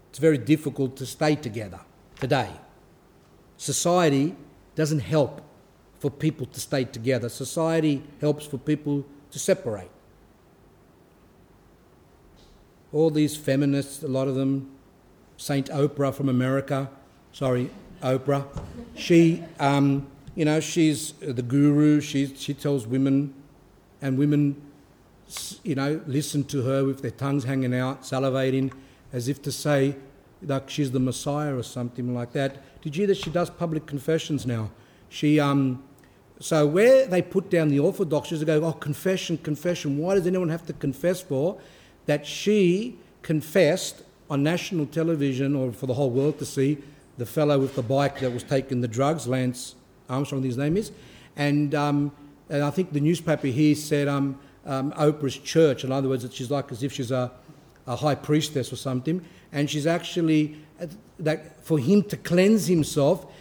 It's 0.09 0.19
very 0.19 0.37
difficult 0.37 0.95
to 0.97 1.05
stay 1.05 1.35
together 1.35 1.79
today. 2.19 2.51
Society 3.57 4.35
doesn't 4.75 4.99
help 4.99 5.41
for 6.03 6.09
people 6.09 6.45
to 6.45 6.59
stay 6.59 6.83
together, 6.83 7.29
society 7.29 8.03
helps 8.19 8.45
for 8.45 8.57
people 8.57 9.05
to 9.31 9.39
separate. 9.39 9.89
All 12.91 13.09
these 13.09 13.37
feminists, 13.37 14.03
a 14.03 14.09
lot 14.09 14.27
of 14.27 14.35
them, 14.35 14.69
Saint 15.37 15.67
Oprah 15.67 16.13
from 16.13 16.27
America, 16.27 16.89
sorry, 17.31 17.69
Oprah, 18.01 18.45
she, 18.95 19.45
um, 19.61 20.05
you 20.35 20.43
know, 20.43 20.59
she's 20.59 21.13
the 21.21 21.41
guru, 21.41 22.01
she, 22.01 22.35
she 22.35 22.53
tells 22.53 22.85
women, 22.85 23.33
and 24.01 24.17
women, 24.17 24.61
you 25.63 25.75
know, 25.75 26.01
listen 26.05 26.43
to 26.43 26.63
her 26.63 26.83
with 26.83 27.01
their 27.01 27.11
tongues 27.11 27.45
hanging 27.45 27.73
out, 27.73 28.01
salivating, 28.01 28.73
as 29.13 29.29
if 29.29 29.41
to 29.43 29.53
say, 29.53 29.95
like 30.41 30.69
she's 30.69 30.91
the 30.91 30.99
Messiah 30.99 31.55
or 31.55 31.63
something 31.63 32.13
like 32.13 32.33
that. 32.33 32.81
Did 32.81 32.97
you 32.97 33.03
hear 33.03 33.07
that 33.07 33.23
she 33.23 33.29
does 33.29 33.49
public 33.49 33.85
confessions 33.85 34.45
now? 34.45 34.69
She, 35.07 35.39
um, 35.39 35.81
so 36.39 36.67
where 36.67 37.07
they 37.07 37.21
put 37.21 37.49
down 37.49 37.69
the 37.69 37.79
orthodoxies, 37.79 38.39
they 38.39 38.45
go, 38.45 38.63
oh, 38.65 38.73
confession, 38.73 39.37
confession. 39.37 39.97
Why 39.97 40.15
does 40.15 40.27
anyone 40.27 40.49
have 40.49 40.65
to 40.67 40.73
confess 40.73 41.21
for? 41.21 41.57
That 42.05 42.25
she 42.25 42.97
confessed 43.21 44.03
on 44.29 44.43
national 44.43 44.87
television 44.87 45.55
or 45.55 45.71
for 45.71 45.85
the 45.85 45.93
whole 45.93 46.09
world 46.09 46.39
to 46.39 46.45
see 46.45 46.79
the 47.17 47.25
fellow 47.25 47.59
with 47.59 47.75
the 47.75 47.83
bike 47.83 48.19
that 48.19 48.31
was 48.31 48.43
taking 48.43 48.81
the 48.81 48.87
drugs, 48.87 49.27
Lance 49.27 49.75
Armstrong, 50.09 50.43
his 50.43 50.57
name 50.57 50.75
is. 50.75 50.91
And, 51.35 51.73
um, 51.75 52.11
and 52.49 52.63
I 52.63 52.69
think 52.71 52.93
the 52.93 52.99
newspaper 52.99 53.47
here 53.47 53.75
said 53.75 54.07
um, 54.07 54.39
um, 54.65 54.91
Oprah's 54.93 55.37
church. 55.37 55.83
In 55.83 55.91
other 55.91 56.09
words, 56.09 56.23
that 56.23 56.33
she's 56.33 56.51
like 56.51 56.71
as 56.71 56.83
if 56.83 56.91
she's 56.91 57.11
a, 57.11 57.31
a 57.87 57.95
high 57.95 58.15
priestess 58.15 58.73
or 58.73 58.75
something. 58.75 59.23
And 59.51 59.69
she's 59.69 59.85
actually, 59.85 60.57
that 61.19 61.63
for 61.63 61.77
him 61.77 62.03
to 62.03 62.17
cleanse 62.17 62.67
himself, 62.67 63.31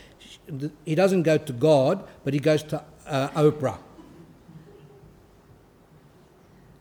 he 0.84 0.94
doesn't 0.94 1.22
go 1.22 1.39
to 1.39 1.52
God, 1.52 2.06
but 2.24 2.34
he 2.34 2.40
goes 2.40 2.62
to 2.64 2.82
uh, 3.06 3.28
Oprah. 3.31 3.78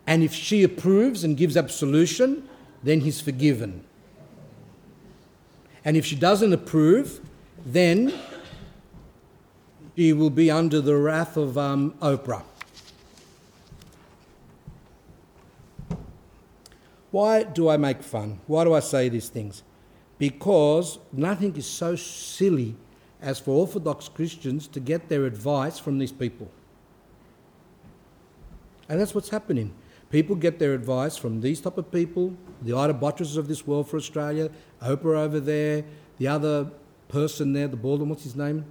And 0.05 0.23
if 0.23 0.33
she 0.33 0.63
approves 0.63 1.23
and 1.23 1.37
gives 1.37 1.55
absolution, 1.55 2.47
then 2.83 3.01
he's 3.01 3.21
forgiven. 3.21 3.83
And 5.85 5.95
if 5.95 6.05
she 6.05 6.15
doesn't 6.15 6.51
approve, 6.53 7.21
then 7.65 8.13
she 9.95 10.13
will 10.13 10.29
be 10.29 10.51
under 10.51 10.81
the 10.81 10.95
wrath 10.95 11.37
of 11.37 11.57
um, 11.57 11.93
Oprah. 12.01 12.43
Why 17.11 17.43
do 17.43 17.69
I 17.69 17.77
make 17.77 18.03
fun? 18.03 18.39
Why 18.47 18.63
do 18.63 18.73
I 18.73 18.79
say 18.79 19.09
these 19.09 19.29
things? 19.29 19.63
Because 20.17 20.97
nothing 21.11 21.55
is 21.57 21.65
so 21.65 21.95
silly 21.95 22.75
as 23.21 23.39
for 23.39 23.51
Orthodox 23.51 24.09
Christians 24.09 24.67
to 24.67 24.79
get 24.79 25.09
their 25.09 25.25
advice 25.25 25.77
from 25.77 25.99
these 25.99 26.11
people. 26.11 26.49
And 28.89 28.99
that's 28.99 29.13
what's 29.13 29.29
happening. 29.29 29.73
People 30.09 30.35
get 30.35 30.59
their 30.59 30.73
advice 30.73 31.15
from 31.15 31.41
these 31.41 31.61
type 31.61 31.77
of 31.77 31.91
people, 31.91 32.35
the 32.61 32.77
Ita 32.77 32.93
Buttroses 32.93 33.37
of 33.37 33.47
this 33.47 33.65
world 33.65 33.89
for 33.89 33.97
Australia, 33.97 34.49
Oprah 34.81 35.17
over 35.17 35.39
there, 35.39 35.85
the 36.17 36.27
other 36.27 36.69
person 37.07 37.53
there, 37.53 37.67
the 37.67 37.77
Baldwin, 37.77 38.09
what's 38.09 38.23
his 38.23 38.35
name? 38.35 38.65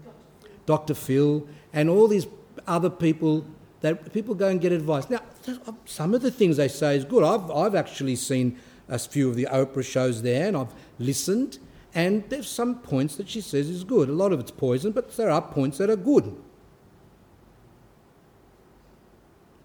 Dr. 0.67 0.95
Phil, 0.95 1.47
and 1.73 1.89
all 1.89 2.07
these 2.09 2.27
other 2.67 2.91
people 2.91 3.47
that 3.81 4.13
people 4.13 4.35
go 4.35 4.49
and 4.49 4.61
get 4.61 4.73
advice. 4.73 5.09
Now, 5.09 5.21
uh, 5.49 5.73
some 5.87 6.13
of 6.13 6.21
the 6.21 6.31
things 6.31 6.59
they 6.59 6.69
say 6.69 6.97
is 6.97 7.05
good. 7.05 7.25
I've, 7.25 7.51
I've 7.51 7.75
actually 7.75 8.17
seen 8.17 8.59
a 8.89 8.99
few 8.99 9.31
of 9.31 9.37
the 9.37 9.49
Oprah 9.51 9.85
shows 9.85 10.23
there 10.23 10.49
and 10.49 10.57
I've 10.57 10.73
listened 10.99 11.59
and 11.95 12.25
there's 12.29 12.49
some 12.49 12.79
points 12.81 13.17
that 13.17 13.29
she 13.29 13.41
says 13.41 13.69
is 13.69 13.85
good. 13.85 14.09
A 14.09 14.13
lot 14.13 14.33
of 14.33 14.41
it's 14.41 14.51
poison, 14.51 14.93
but 14.93 15.17
there 15.17 15.31
are 15.31 15.43
points 15.43 15.79
that 15.79 15.91
are 15.91 15.97
good. 15.97 16.37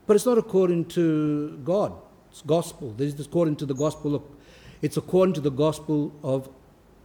But 0.08 0.16
it's 0.16 0.26
not 0.26 0.38
according 0.38 0.86
to 0.86 1.60
God. 1.64 1.94
It's 2.32 2.42
gospel. 2.42 2.92
This 2.92 3.14
is 3.14 3.26
according 3.26 3.58
to 3.58 3.66
the 3.66 3.74
gospel 3.74 4.16
of, 4.16 4.24
it's 4.82 4.98
according 4.98 5.34
to 5.36 5.42
the 5.42 5.52
gospel 5.52 6.14
of 6.24 6.50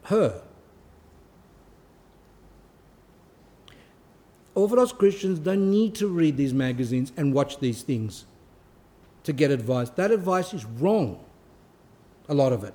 her. 0.04 0.42
Orthodox 4.54 4.92
Christians 4.92 5.38
don't 5.38 5.70
need 5.70 5.94
to 5.96 6.08
read 6.08 6.36
these 6.36 6.52
magazines 6.52 7.12
and 7.16 7.32
watch 7.32 7.60
these 7.60 7.82
things 7.82 8.26
to 9.24 9.32
get 9.32 9.50
advice. 9.50 9.90
That 9.90 10.10
advice 10.10 10.52
is 10.52 10.64
wrong, 10.64 11.24
a 12.28 12.34
lot 12.34 12.52
of 12.52 12.64
it. 12.64 12.74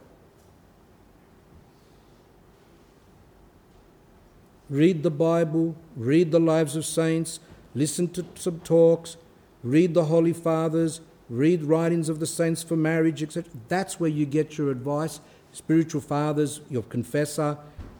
Read 4.70 5.04
the 5.04 5.12
Bible, 5.12 5.76
read 5.96 6.32
the 6.32 6.40
lives 6.40 6.76
of 6.76 6.86
saints, 6.86 7.40
listen 7.74 8.08
to 8.10 8.26
some 8.36 8.60
talks, 8.62 9.18
read 9.64 9.94
the 9.94 10.06
Holy 10.06 10.34
Fathers, 10.34 11.02
read 11.30 11.64
writings 11.64 12.10
of 12.10 12.20
the 12.20 12.26
saints 12.26 12.64
for 12.64 12.76
marriage, 12.76 13.22
etc. 13.24 13.52
That's 13.68 14.00
where 14.00 14.10
you 14.10 14.26
get 14.26 14.58
your 14.58 14.72
advice. 14.72 15.20
Spiritual 15.52 16.02
fathers, 16.02 16.62
your 16.70 16.84
confessor, 16.84 17.58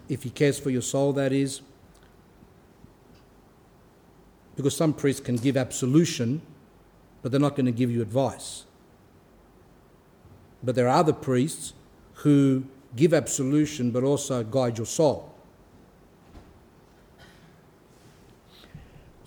if 0.10 0.24
he 0.24 0.30
cares 0.30 0.60
for 0.60 0.70
your 0.70 0.82
soul, 0.82 1.14
that 1.14 1.32
is. 1.32 1.62
Because 4.56 4.76
some 4.76 4.94
priests 4.94 5.22
can 5.22 5.36
give 5.38 5.58
absolution, 5.58 6.42
but 7.22 7.32
they're 7.32 7.42
not 7.42 7.56
going 7.56 7.66
to 7.66 7.72
give 7.72 7.92
you 7.92 8.02
advice. 8.02 8.66
But 10.64 10.76
there 10.76 10.88
are 10.88 10.98
other 10.98 11.14
priests 11.14 11.74
who 12.16 12.66
give 12.96 13.14
absolution 13.14 13.92
but 13.92 14.04
also 14.04 14.44
guide 14.44 14.78
your 14.78 14.88
soul. 14.88 15.35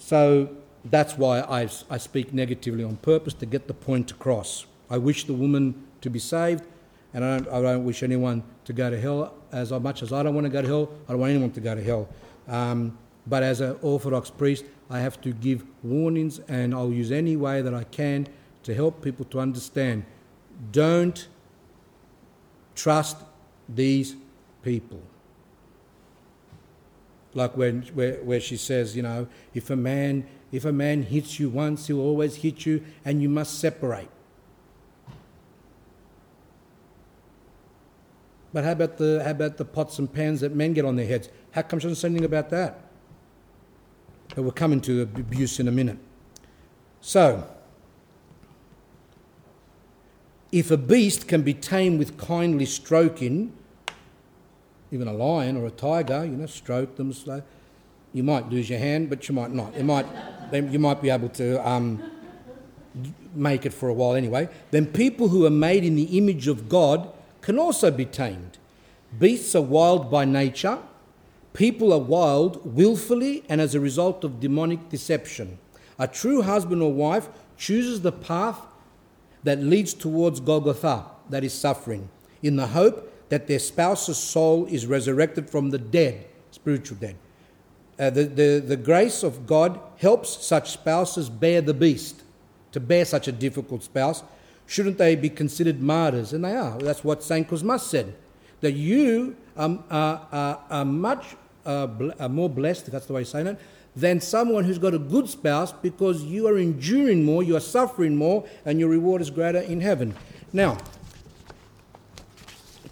So 0.09 0.49
That's 0.85 1.19
why 1.19 1.41
I, 1.41 1.69
I 1.91 1.99
speak 1.99 2.33
negatively 2.33 2.85
on 2.85 2.97
purpose 2.97 3.35
to 3.35 3.47
get 3.47 3.67
the 3.67 3.75
point 3.75 4.11
across. 4.11 4.67
I 4.89 4.99
wish 4.99 5.25
the 5.25 5.35
woman 5.35 5.87
to 6.01 6.09
be 6.09 6.19
saved, 6.19 6.65
and 7.13 7.25
I 7.25 7.39
don't, 7.39 7.49
I 7.49 7.61
don't 7.61 7.85
wish 7.85 8.03
anyone 8.03 8.43
to 8.65 8.73
go 8.73 8.89
to 8.89 8.99
hell 8.99 9.35
as 9.53 9.71
much 9.73 10.03
as 10.03 10.13
I 10.13 10.23
don't 10.23 10.35
want 10.35 10.47
to 10.47 10.51
go 10.51 10.63
to 10.63 10.69
hell. 10.69 10.91
I 11.09 11.13
don't 11.13 11.21
want 11.21 11.31
anyone 11.31 11.51
to 11.53 11.61
go 11.61 11.75
to 11.75 11.83
hell. 11.83 12.09
Um, 12.47 12.97
but 13.27 13.43
as 13.43 13.61
an 13.61 13.77
Orthodox 13.83 14.31
priest, 14.31 14.65
I 14.89 15.01
have 15.01 15.21
to 15.23 15.33
give 15.33 15.65
warnings, 15.83 16.39
and 16.49 16.75
I'll 16.75 16.93
use 16.93 17.13
any 17.13 17.37
way 17.37 17.61
that 17.61 17.75
I 17.75 17.85
can 17.85 18.27
to 18.63 18.75
help 18.75 19.03
people 19.03 19.27
to 19.27 19.41
understand. 19.41 20.05
Don't 20.73 21.29
trust 22.75 23.19
these 23.69 24.17
people. 24.63 25.03
Like 27.39 27.57
when 27.57 27.83
where, 27.95 28.15
where 28.25 28.41
she 28.41 28.57
says, 28.57 28.97
you 28.97 29.03
know, 29.03 29.29
if 29.55 29.71
a 29.71 29.77
man 29.77 30.27
if 30.51 30.65
a 30.65 30.73
man 30.73 31.05
hits 31.05 31.39
you 31.39 31.49
once, 31.49 31.87
he'll 31.87 32.01
always 32.01 32.37
hit 32.37 32.67
you, 32.67 32.85
and 33.05 33.23
you 33.23 33.29
must 33.29 33.61
separate. 33.61 34.09
But 38.53 38.65
how 38.65 38.73
about 38.73 38.97
the 38.97 39.23
how 39.25 39.31
about 39.31 39.57
the 39.57 39.65
pots 39.65 40.01
and 40.01 40.13
pans 40.13 40.41
that 40.41 40.53
men 40.53 40.73
get 40.73 40.85
on 40.85 40.97
their 40.97 41.07
heads? 41.07 41.29
How 41.53 41.63
come 41.63 41.79
she 41.79 41.85
doesn't 41.85 42.01
say 42.01 42.09
anything 42.09 42.25
about 42.25 42.51
that? 42.51 42.81
But 44.35 44.43
we'll 44.43 44.51
come 44.51 44.73
into 44.73 45.03
abuse 45.03 45.61
in 45.61 45.69
a 45.69 45.73
minute. 45.73 45.99
So, 47.01 47.49
if 50.51 50.73
a 50.73 50.77
beast 50.77 51.29
can 51.29 51.43
be 51.43 51.55
tamed 51.55 52.01
with 52.01 52.19
kindly 52.19 52.67
stroking, 52.67 53.53
even 54.91 55.09
a 55.09 55.13
lion 55.13 55.57
or 55.57 55.67
a 55.67 55.71
tiger, 55.71 56.25
you 56.25 56.37
know, 56.37 56.47
stroke 56.47 56.97
them 56.97 57.13
slow, 57.13 57.43
you 58.13 58.23
might 58.23 58.49
lose 58.49 58.71
your 58.71 58.79
hand, 58.79 59.11
but 59.11 59.29
you 59.29 59.35
might 59.35 59.53
not. 59.53 59.75
It 59.75 59.85
might, 59.85 60.07
then 60.51 60.73
you 60.73 60.79
might 60.79 61.03
be 61.03 61.11
able 61.11 61.29
to 61.31 61.67
um, 61.69 62.03
make 63.35 63.67
it 63.67 63.73
for 63.73 63.89
a 63.89 63.93
while 63.93 64.15
anyway. 64.15 64.49
Then 64.71 64.87
people 64.87 65.29
who 65.29 65.45
are 65.45 65.51
made 65.51 65.85
in 65.85 65.95
the 65.95 66.17
image 66.17 66.49
of 66.49 66.69
God 66.69 67.11
can 67.41 67.59
also 67.59 67.91
be 67.91 68.05
tamed. 68.05 68.59
Beasts 69.19 69.55
are 69.55 69.63
wild 69.63 70.11
by 70.11 70.25
nature. 70.25 70.79
People 71.53 71.93
are 71.93 71.99
wild 71.99 72.75
willfully 72.75 73.45
and 73.49 73.61
as 73.61 73.75
a 73.75 73.81
result 73.81 74.25
of 74.25 74.41
demonic 74.41 74.89
deception. 74.89 75.59
A 75.99 76.07
true 76.07 76.43
husband 76.43 76.83
or 76.83 76.93
wife 76.93 77.29
chooses 77.57 78.03
the 78.03 78.13
path 78.13 78.61
that 79.45 79.59
leads 79.59 79.95
towards 79.95 80.41
Golgotha, 80.41 81.07
that 81.31 81.45
is 81.45 81.53
suffering, 81.53 82.09
in 82.43 82.57
the 82.57 82.69
hope 82.69 83.13
that 83.29 83.47
their 83.47 83.59
spouse's 83.59 84.17
soul 84.17 84.67
is 84.67 84.87
resurrected 84.87 85.51
from 85.51 85.71
the 85.71 85.79
dead, 85.79 86.27
spiritual 86.51 86.97
dead. 86.99 87.17
Uh, 87.99 88.11
the, 88.11 88.25
the, 88.25 88.65
the 88.65 88.77
grace 88.77 89.23
of 89.23 89.47
God 89.47 89.81
helps 89.97 90.45
such 90.45 90.71
spouses 90.71 91.29
bear 91.29 91.61
the 91.61 91.75
beast, 91.75 92.23
to 92.73 92.81
bear 92.81 93.05
such 93.05 93.29
a 93.29 93.33
difficult 93.33 93.83
spouse. 93.83 94.23
Shouldn't 94.67 94.99
they 94.99 95.17
be 95.17 95.31
considered 95.31 95.81
martyrs? 95.81 96.33
And 96.33 96.45
they 96.45 96.55
are. 96.55 96.79
That's 96.79 97.03
what 97.03 97.23
St. 97.23 97.49
Cosmas 97.49 97.83
said. 97.83 98.15
That 98.61 98.73
you 98.73 99.37
um, 99.57 99.83
are, 99.91 100.27
are, 100.31 100.61
are 100.71 100.85
much 100.85 101.37
uh, 101.69 101.87
bl- 101.87 102.11
are 102.19 102.29
more 102.29 102.49
blessed, 102.49 102.87
if 102.87 102.93
that's 102.93 103.07
the 103.07 103.13
way 103.13 103.23
of 103.23 103.29
saying 103.29 103.47
it, 103.47 103.61
than 103.95 104.21
someone 104.21 104.65
who's 104.65 104.79
got 104.79 104.95
a 104.95 104.99
good 104.99 105.29
spouse 105.29 105.73
because 105.73 106.23
you 106.25 106.47
are 106.47 106.59
enduring 106.59 107.25
more, 107.25 107.43
you 107.43 107.57
are 107.57 107.61
suffering 107.61 108.17
more, 108.17 108.47
and 108.65 108.79
your 108.79 108.89
reward 108.89 109.21
is 109.21 109.31
greater 109.31 109.59
in 109.59 109.81
heaven. 109.81 110.15
Now, 110.53 110.79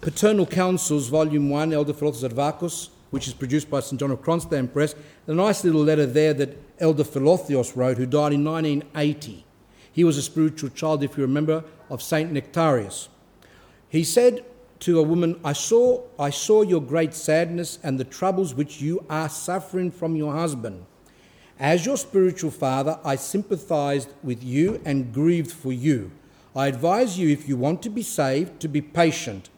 Paternal 0.07 0.45
Counsels, 0.45 1.09
Volume 1.09 1.49
1, 1.49 1.73
Elder 1.73 1.91
Philotheos 1.91 2.29
Zervakos, 2.29 2.89
which 3.09 3.27
is 3.27 3.33
produced 3.33 3.69
by 3.69 3.81
St 3.81 3.99
John 3.99 4.09
of 4.09 4.21
Kronstadt 4.21 4.71
Press, 4.71 4.95
a 5.27 5.33
nice 5.33 5.65
little 5.65 5.81
letter 5.81 6.05
there 6.05 6.33
that 6.33 6.57
Elder 6.79 7.03
Philotheos 7.03 7.75
wrote, 7.75 7.97
who 7.97 8.05
died 8.05 8.31
in 8.31 8.45
1980. 8.45 9.43
He 9.91 10.05
was 10.05 10.17
a 10.17 10.21
spiritual 10.21 10.69
child, 10.69 11.03
if 11.03 11.17
you 11.17 11.23
remember, 11.23 11.65
of 11.89 12.01
Saint 12.01 12.31
Nectarius. 12.31 13.09
He 13.89 14.05
said 14.05 14.45
to 14.79 14.97
a 14.97 15.03
woman, 15.03 15.41
I 15.43 15.51
saw, 15.51 16.03
I 16.17 16.29
saw 16.29 16.61
your 16.61 16.81
great 16.81 17.13
sadness 17.13 17.77
and 17.83 17.99
the 17.99 18.05
troubles 18.05 18.55
which 18.55 18.79
you 18.79 19.05
are 19.09 19.27
suffering 19.27 19.91
from 19.91 20.15
your 20.15 20.31
husband. 20.33 20.85
As 21.59 21.85
your 21.85 21.97
spiritual 21.97 22.51
father, 22.51 22.97
I 23.03 23.17
sympathized 23.17 24.13
with 24.23 24.41
you 24.41 24.81
and 24.85 25.13
grieved 25.13 25.51
for 25.51 25.73
you. 25.73 26.11
I 26.55 26.67
advise 26.67 27.19
you, 27.19 27.27
if 27.27 27.49
you 27.49 27.57
want 27.57 27.83
to 27.83 27.89
be 27.89 28.03
saved, 28.03 28.61
to 28.61 28.69
be 28.69 28.79
patient. 28.79 29.49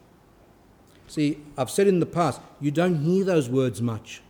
See, 1.09 1.39
I've 1.57 1.71
said 1.71 1.87
in 1.87 1.99
the 1.99 2.05
past, 2.05 2.39
you 2.61 2.69
don't 2.69 3.01
hear 3.01 3.25
those 3.25 3.49
words 3.49 3.81
much. 3.81 4.21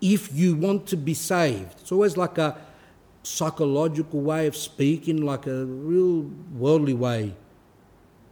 If 0.00 0.32
you 0.32 0.54
want 0.54 0.86
to 0.88 0.96
be 0.96 1.14
saved, 1.14 1.80
it's 1.80 1.90
always 1.90 2.16
like 2.16 2.38
a 2.38 2.56
psychological 3.24 4.20
way 4.20 4.46
of 4.46 4.54
speaking, 4.54 5.22
like 5.22 5.48
a 5.48 5.64
real 5.64 6.30
worldly 6.54 6.94
way. 6.94 7.34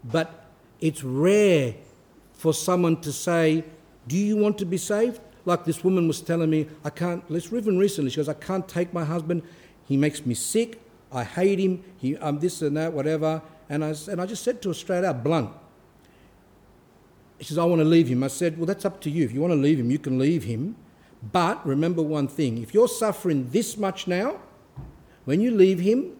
But 0.05 0.47
it's 0.81 1.03
rare 1.03 1.75
for 2.33 2.55
someone 2.55 3.01
to 3.01 3.12
say, 3.12 3.65
Do 4.07 4.17
you 4.17 4.36
want 4.36 4.57
to 4.59 4.65
be 4.65 4.77
saved? 4.77 5.20
Like 5.44 5.65
this 5.65 5.83
woman 5.83 6.07
was 6.07 6.20
telling 6.20 6.51
me, 6.51 6.69
I 6.85 6.91
can't, 6.91 7.28
let's 7.28 7.53
even 7.53 7.77
recently, 7.77 8.11
she 8.11 8.19
goes, 8.19 8.28
I 8.28 8.35
can't 8.35 8.69
take 8.69 8.93
my 8.94 9.05
husband. 9.05 9.43
He 9.85 9.97
makes 9.97 10.25
me 10.25 10.35
sick. 10.35 10.81
I 11.11 11.25
hate 11.25 11.59
him. 11.59 11.83
He, 11.99 12.17
I'm 12.19 12.39
this 12.39 12.62
and 12.62 12.77
that, 12.77 12.93
whatever. 12.93 13.43
And 13.69 13.85
I, 13.85 13.94
and 14.09 14.20
I 14.20 14.27
just 14.27 14.44
said 14.44 14.62
to 14.62 14.69
her 14.69 14.75
straight 14.75 15.05
out, 15.05 15.25
blunt. 15.25 15.51
She 17.41 17.49
says, 17.49 17.59
I 17.59 17.65
want 17.65 17.81
to 17.81 17.85
leave 17.85 18.09
him. 18.09 18.23
I 18.23 18.29
said, 18.29 18.57
Well, 18.57 18.67
that's 18.67 18.85
up 18.85 19.01
to 19.03 19.11
you. 19.11 19.25
If 19.25 19.33
you 19.33 19.41
want 19.41 19.53
to 19.53 19.59
leave 19.59 19.79
him, 19.79 19.91
you 19.91 19.99
can 19.99 20.19
leave 20.19 20.45
him. 20.45 20.77
But 21.33 21.67
remember 21.67 22.03
one 22.03 22.29
thing 22.29 22.59
if 22.59 22.75
you're 22.75 22.89
suffering 22.89 23.49
this 23.51 23.77
much 23.77 24.07
now, 24.07 24.41
when 25.25 25.41
you 25.41 25.51
leave 25.51 25.81
him, 25.81 26.17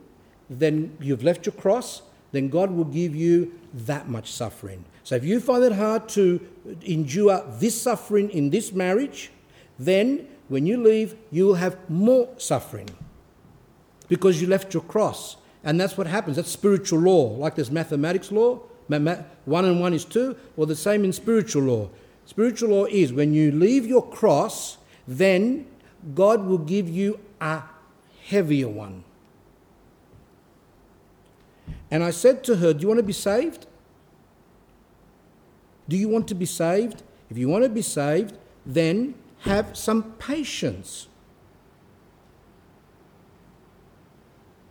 then 0.49 0.97
you've 1.01 1.23
left 1.23 1.47
your 1.47 1.52
cross, 1.55 2.02
then 2.33 2.49
God 2.49 2.70
will 2.70 2.84
give 2.84 3.15
you 3.15 3.52
that 3.73 4.09
much 4.09 4.33
suffering. 4.33 4.84
So 5.02 5.15
if 5.15 5.25
you 5.25 5.41
find 5.41 5.62
it 5.62 5.73
hard 5.73 6.09
to 6.10 6.41
endure 6.83 7.44
this 7.59 7.81
suffering 7.81 8.31
in 8.31 8.51
this 8.51 8.73
marriage, 8.73 9.31
then 9.78 10.26
when 10.49 10.67
you 10.67 10.83
leave, 10.83 11.17
you 11.31 11.47
will 11.47 11.55
have 11.55 11.78
more 11.91 12.28
suffering 12.39 12.89
because 14.09 14.41
you 14.41 14.47
left 14.47 14.75
your 14.75 14.83
cross. 14.83 15.36
And 15.62 15.81
that's 15.81 15.97
what 15.97 16.07
happens. 16.07 16.36
That's 16.36 16.51
spiritual 16.51 17.01
law. 17.01 17.36
Like 17.36 17.55
there's 17.55 17.70
mathematics 17.70 18.31
law, 18.31 18.60
one 18.88 19.64
and 19.64 19.80
one 19.80 19.94
is 19.94 20.04
two, 20.04 20.36
or 20.56 20.66
the 20.66 20.76
same 20.76 21.04
in 21.04 21.12
spiritual 21.12 21.62
law. 21.62 21.88
Spiritual 22.26 22.70
law 22.70 22.84
is 22.86 23.12
when 23.12 23.34
you 23.34 23.52
leave 23.52 23.86
your 23.86 24.06
cross, 24.06 24.78
then 25.06 25.66
God 26.14 26.46
will 26.46 26.58
give 26.58 26.88
you 26.88 27.20
a 27.40 27.62
heavier 28.26 28.68
one. 28.68 29.04
And 31.90 32.02
I 32.02 32.10
said 32.10 32.42
to 32.44 32.56
her, 32.56 32.72
Do 32.72 32.82
you 32.82 32.88
want 32.88 32.98
to 32.98 33.04
be 33.04 33.12
saved? 33.12 33.66
Do 35.88 35.96
you 35.96 36.08
want 36.08 36.28
to 36.28 36.34
be 36.34 36.46
saved? 36.46 37.02
If 37.30 37.38
you 37.38 37.48
want 37.48 37.64
to 37.64 37.70
be 37.70 37.82
saved, 37.82 38.36
then 38.64 39.14
have 39.40 39.76
some 39.76 40.14
patience. 40.14 41.08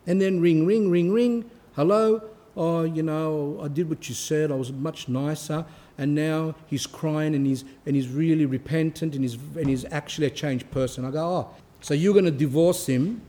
And 0.06 0.22
then 0.22 0.40
ring, 0.40 0.66
ring, 0.66 0.90
ring, 0.90 1.12
ring. 1.12 1.50
Hello? 1.76 2.22
Oh, 2.56 2.84
you 2.84 3.02
know, 3.02 3.60
I 3.64 3.68
did 3.68 3.90
what 3.90 4.08
you 4.08 4.16
said. 4.16 4.52
I 4.52 4.56
was 4.56 4.72
much 4.72 5.10
nicer. 5.10 5.66
And 5.98 6.16
now 6.16 6.56
he's 6.68 6.86
crying 6.86 7.36
and 7.36 7.46
he's, 7.46 7.64
and 7.86 7.96
he's 7.96 8.08
really 8.08 8.46
repentant 8.46 9.16
and 9.16 9.24
he's, 9.24 9.36
and 9.56 9.68
he's 9.68 9.86
actually 9.92 10.28
a 10.28 10.32
changed 10.32 10.70
person. 10.72 11.06
I 11.06 11.12
go, 11.12 11.20
oh, 11.20 11.50
so 11.82 11.94
you're 11.94 12.14
going 12.14 12.26
to 12.26 12.32
divorce 12.32 12.86
him 12.88 13.22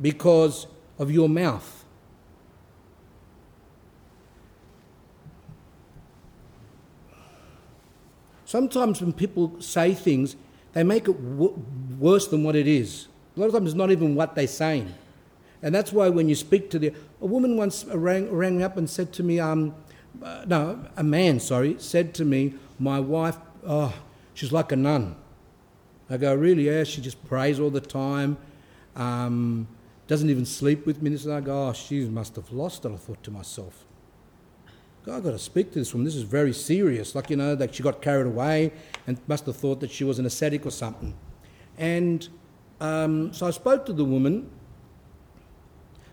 because 0.00 0.66
of 0.98 1.10
your 1.10 1.28
mouth. 1.28 1.84
Sometimes 8.44 9.00
when 9.00 9.12
people 9.12 9.60
say 9.60 9.94
things, 9.94 10.34
they 10.72 10.82
make 10.82 11.06
it 11.06 11.38
w- 11.38 11.62
worse 11.98 12.26
than 12.26 12.42
what 12.42 12.56
it 12.56 12.66
is. 12.66 13.06
A 13.36 13.40
lot 13.40 13.46
of 13.46 13.52
times 13.52 13.68
it's 13.68 13.76
not 13.76 13.92
even 13.92 14.16
what 14.16 14.34
they're 14.34 14.48
saying. 14.48 14.92
And 15.62 15.74
that's 15.74 15.92
why 15.92 16.08
when 16.08 16.28
you 16.28 16.34
speak 16.34 16.70
to 16.70 16.78
the. 16.78 16.92
A 17.20 17.26
woman 17.26 17.56
once 17.56 17.84
rang, 17.84 18.30
rang 18.30 18.58
me 18.58 18.64
up 18.64 18.76
and 18.76 18.88
said 18.88 19.12
to 19.14 19.22
me, 19.22 19.38
um, 19.38 19.74
uh, 20.22 20.44
no, 20.46 20.86
a 20.96 21.02
man, 21.02 21.40
sorry, 21.40 21.76
said 21.78 22.14
to 22.14 22.24
me, 22.24 22.54
my 22.78 22.98
wife, 22.98 23.36
oh, 23.66 23.94
she's 24.34 24.52
like 24.52 24.72
a 24.72 24.76
nun. 24.76 25.16
I 26.08 26.16
go, 26.16 26.34
really? 26.34 26.66
Yeah, 26.66 26.84
she 26.84 27.00
just 27.00 27.24
prays 27.26 27.60
all 27.60 27.70
the 27.70 27.80
time, 27.80 28.36
um, 28.96 29.68
doesn't 30.08 30.28
even 30.28 30.44
sleep 30.44 30.86
with 30.86 31.02
me. 31.02 31.14
And 31.14 31.32
I 31.32 31.40
go, 31.40 31.68
oh, 31.68 31.72
she 31.72 32.00
must 32.06 32.36
have 32.36 32.50
lost 32.50 32.84
it, 32.84 32.92
I 32.92 32.96
thought 32.96 33.22
to 33.24 33.30
myself. 33.30 33.84
I've 35.06 35.24
got 35.24 35.30
to 35.30 35.38
speak 35.38 35.72
to 35.72 35.78
this 35.78 35.94
woman. 35.94 36.04
This 36.04 36.14
is 36.14 36.22
very 36.22 36.52
serious. 36.52 37.14
Like, 37.14 37.30
you 37.30 37.36
know, 37.36 37.54
like 37.54 37.72
she 37.72 37.82
got 37.82 38.02
carried 38.02 38.26
away 38.26 38.72
and 39.06 39.18
must 39.26 39.46
have 39.46 39.56
thought 39.56 39.80
that 39.80 39.90
she 39.90 40.04
was 40.04 40.18
an 40.18 40.26
ascetic 40.26 40.66
or 40.66 40.70
something. 40.70 41.14
And 41.78 42.28
um, 42.80 43.32
so 43.32 43.46
I 43.46 43.50
spoke 43.50 43.86
to 43.86 43.92
the 43.92 44.04
woman. 44.04 44.50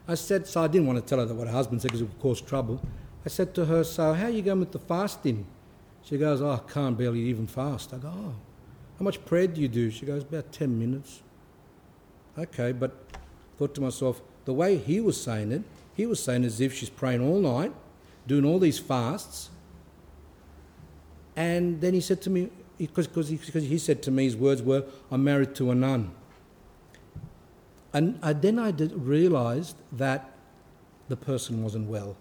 I 0.08 0.16
said, 0.16 0.48
so 0.48 0.64
I 0.64 0.68
didn't 0.68 0.88
want 0.88 1.00
to 1.00 1.06
tell 1.06 1.20
her 1.20 1.26
that 1.26 1.34
what 1.34 1.48
her 1.48 1.54
husband 1.54 1.82
said 1.82 1.90
because 1.90 2.02
it 2.02 2.06
would 2.06 2.20
cause 2.20 2.40
trouble. 2.40 2.82
I 3.26 3.30
said 3.30 3.54
to 3.56 3.66
her, 3.66 3.84
so 3.84 4.14
how 4.14 4.26
are 4.26 4.30
you 4.30 4.42
going 4.42 4.62
with 4.62 4.72
the 4.72 4.80
fasting? 4.80 5.46
She 6.04 6.18
goes, 6.18 6.42
oh, 6.42 6.52
I 6.52 6.72
can't 6.72 6.98
barely 6.98 7.20
even 7.22 7.48
fast. 7.48 7.94
I 7.94 7.98
go, 7.98 8.08
oh, 8.08 8.36
how 8.98 9.04
much 9.04 9.24
prayer 9.26 9.48
do 9.48 9.60
you 9.60 9.68
do? 9.68 9.92
She 9.92 10.06
goes, 10.06 10.24
about 10.24 10.52
10 10.54 10.80
minutes. 10.80 11.22
Okay, 12.38 12.72
but 12.72 12.96
thought 13.58 13.76
to 13.76 13.82
myself, 13.82 14.22
the 14.46 14.54
way 14.54 14.78
he 14.78 15.02
was 15.02 15.20
saying 15.20 15.52
it, 15.52 15.64
he 15.94 16.06
was 16.06 16.24
saying 16.24 16.46
as 16.46 16.62
if 16.62 16.74
she's 16.74 16.90
praying 16.90 17.22
all 17.22 17.40
night, 17.40 17.74
doing 18.28 18.46
all 18.46 18.60
these 18.60 18.80
fasts. 18.80 19.50
And 21.36 21.82
then 21.82 21.94
he 21.94 22.02
said 22.02 22.22
to 22.22 22.30
me, 22.30 22.50
because, 22.78 23.28
he, 23.28 23.36
because 23.36 23.64
he 23.64 23.78
said 23.78 24.02
to 24.04 24.12
me, 24.12 24.24
his 24.24 24.38
words 24.38 24.62
were, 24.62 24.86
I'm 25.12 25.24
married 25.24 25.54
to 25.56 25.72
a 25.72 25.76
nun. 25.76 26.12
And 27.98 28.20
I, 28.22 28.34
then 28.34 28.60
I 28.60 28.70
did, 28.70 28.94
realized 28.94 29.76
that 29.92 30.30
the 31.10 31.18
person 31.18 31.64
wasn't 31.64 31.88
well. 31.90 32.16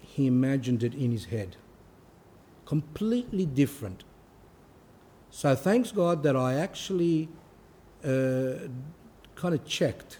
He 0.00 0.26
imagined 0.26 0.82
it 0.82 0.94
in 0.94 1.12
his 1.12 1.26
head. 1.26 1.54
Completely 2.66 3.46
different. 3.46 4.02
So 5.30 5.54
thanks 5.54 5.92
God 5.92 6.24
that 6.24 6.34
I 6.34 6.54
actually 6.54 7.28
uh, 8.04 8.66
kind 9.36 9.54
of 9.54 9.64
checked. 9.64 10.18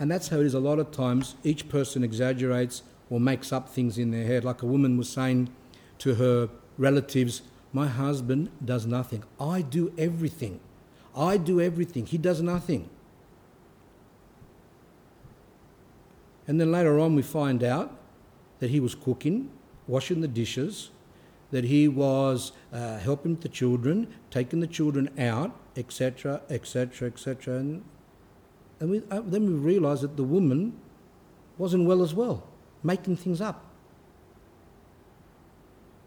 And 0.00 0.10
that's 0.10 0.26
how 0.26 0.38
it 0.38 0.46
is 0.46 0.54
a 0.54 0.60
lot 0.68 0.80
of 0.80 0.90
times. 0.90 1.36
Each 1.44 1.68
person 1.68 2.02
exaggerates 2.02 2.82
or 3.10 3.20
makes 3.20 3.52
up 3.52 3.68
things 3.68 3.96
in 3.96 4.10
their 4.10 4.26
head. 4.26 4.42
Like 4.44 4.62
a 4.62 4.66
woman 4.66 4.96
was 4.96 5.08
saying 5.08 5.50
to 5.98 6.16
her 6.16 6.48
relatives, 6.76 7.42
My 7.72 7.86
husband 7.86 8.50
does 8.64 8.86
nothing. 8.86 9.22
I 9.38 9.62
do 9.62 9.92
everything. 9.96 10.58
I 11.16 11.36
do 11.36 11.60
everything. 11.60 12.06
He 12.06 12.18
does 12.18 12.40
nothing. 12.40 12.88
And 16.46 16.60
then 16.60 16.72
later 16.72 16.98
on, 16.98 17.14
we 17.14 17.22
find 17.22 17.62
out 17.62 17.96
that 18.58 18.70
he 18.70 18.80
was 18.80 18.94
cooking, 18.94 19.50
washing 19.86 20.20
the 20.20 20.28
dishes, 20.28 20.90
that 21.50 21.64
he 21.64 21.86
was 21.86 22.52
uh, 22.72 22.98
helping 22.98 23.36
the 23.36 23.48
children, 23.48 24.08
taking 24.30 24.60
the 24.60 24.66
children 24.66 25.10
out, 25.18 25.54
etc., 25.76 26.40
etc., 26.48 27.08
etc. 27.08 27.58
And, 27.58 27.84
and 28.80 28.90
we, 28.90 29.02
uh, 29.10 29.20
then 29.20 29.46
we 29.46 29.52
realise 29.52 30.00
that 30.00 30.16
the 30.16 30.24
woman 30.24 30.72
wasn't 31.58 31.86
well 31.86 32.02
as 32.02 32.14
well, 32.14 32.46
making 32.82 33.16
things 33.16 33.40
up. 33.40 33.66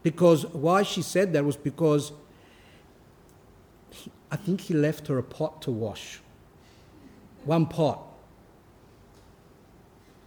Because 0.03 0.45
why 0.47 0.83
she 0.83 1.01
said 1.01 1.33
that 1.33 1.45
was 1.45 1.57
because 1.57 2.11
I 4.35 4.37
think 4.37 4.59
he 4.59 4.73
left 4.73 5.07
her 5.07 5.17
a 5.17 5.23
pot 5.23 5.61
to 5.61 5.71
wash. 5.71 6.19
One 7.45 7.67
pot. 7.67 8.01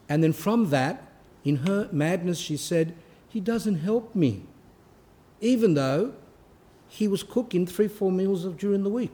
And 0.08 0.24
then 0.24 0.32
from 0.32 0.70
that, 0.70 1.12
in 1.44 1.56
her 1.56 1.90
madness, 1.92 2.38
she 2.38 2.56
said, 2.56 2.94
He 3.28 3.38
doesn't 3.38 3.80
help 3.80 4.14
me, 4.14 4.44
even 5.42 5.74
though 5.74 6.14
he 6.88 7.06
was 7.06 7.22
cooking 7.22 7.66
three, 7.66 7.86
four 7.86 8.10
meals 8.10 8.46
of, 8.46 8.56
during 8.56 8.82
the 8.82 8.88
week. 8.88 9.12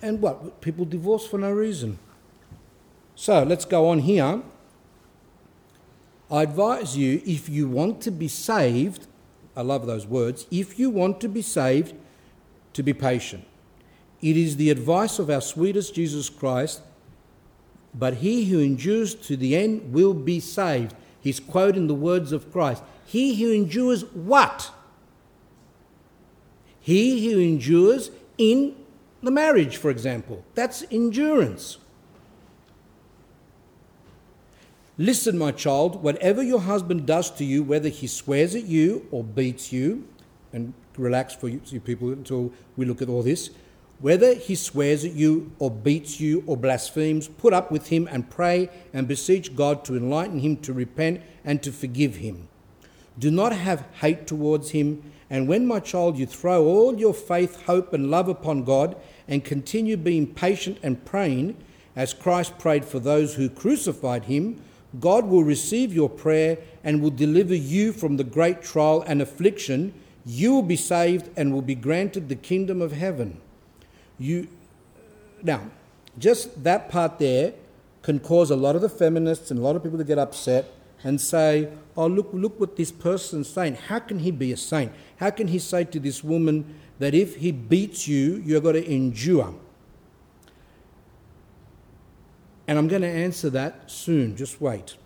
And 0.00 0.22
what? 0.22 0.60
People 0.60 0.84
divorce 0.84 1.26
for 1.26 1.38
no 1.38 1.50
reason. 1.50 1.98
So 3.16 3.42
let's 3.42 3.64
go 3.64 3.88
on 3.88 3.98
here. 3.98 4.40
I 6.30 6.44
advise 6.44 6.96
you, 6.96 7.22
if 7.26 7.48
you 7.48 7.66
want 7.66 8.00
to 8.02 8.12
be 8.12 8.28
saved, 8.28 9.08
I 9.56 9.62
love 9.62 9.88
those 9.88 10.06
words, 10.06 10.46
if 10.52 10.78
you 10.78 10.90
want 10.90 11.20
to 11.22 11.28
be 11.28 11.42
saved, 11.42 11.94
to 12.72 12.82
be 12.82 12.92
patient. 12.92 13.44
It 14.20 14.36
is 14.36 14.56
the 14.56 14.70
advice 14.70 15.18
of 15.18 15.30
our 15.30 15.40
sweetest 15.40 15.94
Jesus 15.94 16.28
Christ 16.28 16.82
but 17.94 18.14
he 18.14 18.46
who 18.46 18.58
endures 18.58 19.14
to 19.14 19.36
the 19.36 19.56
end 19.56 19.92
will 19.92 20.14
be 20.14 20.40
saved. 20.40 20.94
He's 21.20 21.40
quoting 21.40 21.86
the 21.86 21.94
words 21.94 22.32
of 22.32 22.50
Christ. 22.50 22.82
He 23.04 23.34
who 23.36 23.52
endures 23.52 24.04
what? 24.14 24.70
He 26.80 27.30
who 27.30 27.38
endures 27.38 28.10
in 28.38 28.74
the 29.22 29.30
marriage, 29.30 29.76
for 29.76 29.90
example. 29.90 30.44
That's 30.54 30.84
endurance. 30.90 31.78
Listen, 34.98 35.38
my 35.38 35.52
child, 35.52 36.02
whatever 36.02 36.42
your 36.42 36.60
husband 36.60 37.06
does 37.06 37.30
to 37.32 37.44
you, 37.44 37.62
whether 37.62 37.88
he 37.88 38.06
swears 38.06 38.54
at 38.54 38.64
you 38.64 39.06
or 39.10 39.22
beats 39.22 39.72
you, 39.72 40.06
and 40.52 40.74
relax 41.00 41.34
for 41.34 41.48
you, 41.48 41.60
you 41.66 41.80
people 41.80 42.12
until 42.12 42.52
we 42.76 42.84
look 42.84 43.00
at 43.00 43.08
all 43.08 43.22
this, 43.22 43.50
whether 44.00 44.34
he 44.34 44.56
swears 44.56 45.04
at 45.04 45.12
you 45.12 45.52
or 45.60 45.70
beats 45.70 46.20
you 46.20 46.42
or 46.46 46.56
blasphemes, 46.56 47.28
put 47.28 47.52
up 47.52 47.70
with 47.70 47.88
him 47.88 48.08
and 48.10 48.28
pray 48.28 48.68
and 48.92 49.06
beseech 49.06 49.54
God 49.54 49.84
to 49.84 49.96
enlighten 49.96 50.40
him 50.40 50.56
to 50.58 50.72
repent 50.72 51.20
and 51.44 51.62
to 51.62 51.70
forgive 51.70 52.16
him. 52.16 52.48
Do 53.18 53.30
not 53.30 53.52
have 53.52 53.86
hate 54.00 54.26
towards 54.26 54.70
him. 54.70 55.02
And 55.30 55.46
when, 55.46 55.66
my 55.66 55.80
child, 55.80 56.18
you 56.18 56.26
throw 56.26 56.64
all 56.64 56.98
your 56.98 57.14
faith, 57.14 57.62
hope, 57.62 57.92
and 57.92 58.10
love 58.10 58.28
upon 58.28 58.64
God 58.64 58.96
and 59.28 59.44
continue 59.44 59.96
being 59.96 60.26
patient 60.26 60.78
and 60.82 61.04
praying, 61.04 61.56
as 61.94 62.12
Christ 62.12 62.58
prayed 62.58 62.84
for 62.84 62.98
those 62.98 63.34
who 63.34 63.48
crucified 63.48 64.24
him, 64.24 64.60
God 64.98 65.26
will 65.26 65.44
receive 65.44 65.94
your 65.94 66.10
prayer 66.10 66.58
and 66.84 67.00
will 67.00 67.10
deliver 67.10 67.54
you 67.54 67.92
from 67.92 68.16
the 68.16 68.24
great 68.24 68.62
trial 68.62 69.02
and 69.06 69.22
affliction. 69.22 69.94
You 70.24 70.54
will 70.54 70.62
be 70.62 70.76
saved 70.76 71.30
and 71.36 71.52
will 71.52 71.62
be 71.62 71.74
granted 71.74 72.28
the 72.28 72.36
kingdom 72.36 72.80
of 72.80 72.92
heaven. 72.92 73.40
You 74.18 74.48
now, 75.42 75.70
just 76.18 76.62
that 76.62 76.88
part 76.88 77.18
there 77.18 77.54
can 78.02 78.20
cause 78.20 78.50
a 78.50 78.56
lot 78.56 78.76
of 78.76 78.82
the 78.82 78.88
feminists 78.88 79.50
and 79.50 79.58
a 79.58 79.62
lot 79.62 79.74
of 79.74 79.82
people 79.82 79.98
to 79.98 80.04
get 80.04 80.18
upset 80.18 80.66
and 81.02 81.20
say, 81.20 81.68
"Oh, 81.96 82.06
look, 82.06 82.28
look 82.32 82.60
what 82.60 82.76
this 82.76 82.92
person's 82.92 83.48
saying. 83.48 83.74
How 83.74 83.98
can 83.98 84.20
he 84.20 84.30
be 84.30 84.52
a 84.52 84.56
saint? 84.56 84.92
How 85.16 85.30
can 85.30 85.48
he 85.48 85.58
say 85.58 85.84
to 85.84 85.98
this 85.98 86.22
woman 86.22 86.78
that 87.00 87.14
if 87.14 87.36
he 87.36 87.50
beats 87.50 88.06
you, 88.06 88.42
you're 88.44 88.60
going 88.60 88.76
to 88.76 88.88
endure?" 88.88 89.54
And 92.68 92.78
I'm 92.78 92.86
going 92.86 93.02
to 93.02 93.08
answer 93.08 93.50
that 93.50 93.90
soon. 93.90 94.36
Just 94.36 94.60
wait. 94.60 94.96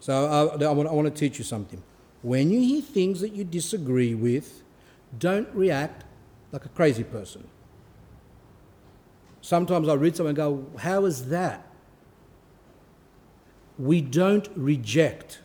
So 0.00 0.26
uh, 0.26 0.58
I, 0.60 0.64
I, 0.64 0.72
want, 0.72 0.88
I 0.88 0.92
want 0.92 1.06
to 1.06 1.18
teach 1.18 1.38
you 1.38 1.44
something. 1.44 1.82
When 2.24 2.48
you 2.48 2.58
hear 2.58 2.80
things 2.80 3.20
that 3.20 3.34
you 3.34 3.44
disagree 3.44 4.14
with, 4.14 4.62
don't 5.18 5.46
react 5.54 6.04
like 6.52 6.64
a 6.64 6.70
crazy 6.70 7.04
person. 7.04 7.46
Sometimes 9.42 9.90
I 9.90 9.92
read 9.92 10.16
something 10.16 10.30
and 10.30 10.36
go, 10.36 10.66
How 10.78 11.04
is 11.04 11.28
that? 11.28 11.68
We 13.78 14.00
don't 14.00 14.48
reject 14.56 15.40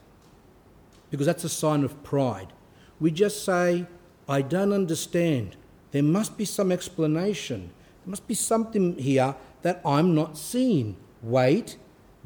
because 1.11 1.25
that's 1.25 1.43
a 1.43 1.49
sign 1.49 1.83
of 1.83 2.01
pride. 2.01 2.53
We 2.97 3.11
just 3.11 3.43
say, 3.43 3.85
I 4.29 4.41
don't 4.41 4.71
understand. 4.71 5.57
There 5.91 6.01
must 6.01 6.37
be 6.37 6.45
some 6.45 6.71
explanation. 6.71 7.71
There 8.05 8.11
must 8.11 8.25
be 8.25 8.35
something 8.35 8.97
here 8.97 9.35
that 9.63 9.81
I'm 9.83 10.15
not 10.15 10.37
seeing. 10.37 10.95
Wait, 11.21 11.75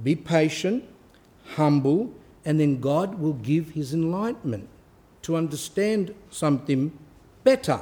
be 0.03 0.15
patient, 0.15 0.83
humble, 1.55 2.13
and 2.45 2.59
then 2.59 2.79
God 2.79 3.19
will 3.19 3.33
give 3.33 3.71
his 3.71 3.93
enlightenment 3.93 4.67
to 5.23 5.35
understand 5.35 6.13
something 6.29 6.97
better. 7.43 7.79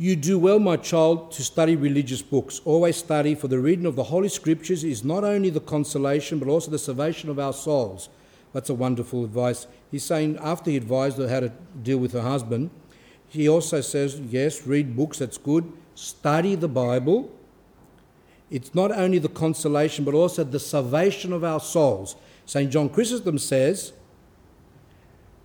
You 0.00 0.14
do 0.14 0.38
well, 0.38 0.60
my 0.60 0.76
child, 0.76 1.32
to 1.32 1.42
study 1.42 1.74
religious 1.74 2.22
books. 2.22 2.60
Always 2.64 2.96
study, 2.96 3.34
for 3.34 3.48
the 3.48 3.58
reading 3.58 3.84
of 3.84 3.96
the 3.96 4.04
Holy 4.04 4.28
Scriptures 4.28 4.84
is 4.84 5.02
not 5.02 5.24
only 5.24 5.50
the 5.50 5.60
consolation, 5.60 6.38
but 6.38 6.46
also 6.46 6.70
the 6.70 6.78
salvation 6.78 7.28
of 7.30 7.40
our 7.40 7.52
souls. 7.52 8.08
That's 8.52 8.70
a 8.70 8.74
wonderful 8.74 9.24
advice. 9.24 9.66
He's 9.90 10.04
saying, 10.04 10.38
after 10.40 10.70
he 10.70 10.76
advised 10.76 11.18
her 11.18 11.28
how 11.28 11.40
to 11.40 11.48
deal 11.82 11.98
with 11.98 12.12
her 12.12 12.20
husband, 12.20 12.70
he 13.28 13.48
also 13.48 13.80
says, 13.80 14.20
yes, 14.20 14.68
read 14.68 14.94
books, 14.94 15.18
that's 15.18 15.36
good. 15.36 15.72
Study 15.98 16.54
the 16.54 16.68
Bible. 16.68 17.30
It's 18.50 18.74
not 18.74 18.92
only 18.92 19.18
the 19.18 19.28
consolation, 19.28 20.04
but 20.04 20.14
also 20.14 20.44
the 20.44 20.60
salvation 20.60 21.32
of 21.32 21.44
our 21.44 21.60
souls. 21.60 22.16
St. 22.46 22.70
John 22.70 22.88
Chrysostom 22.88 23.38
says, 23.38 23.92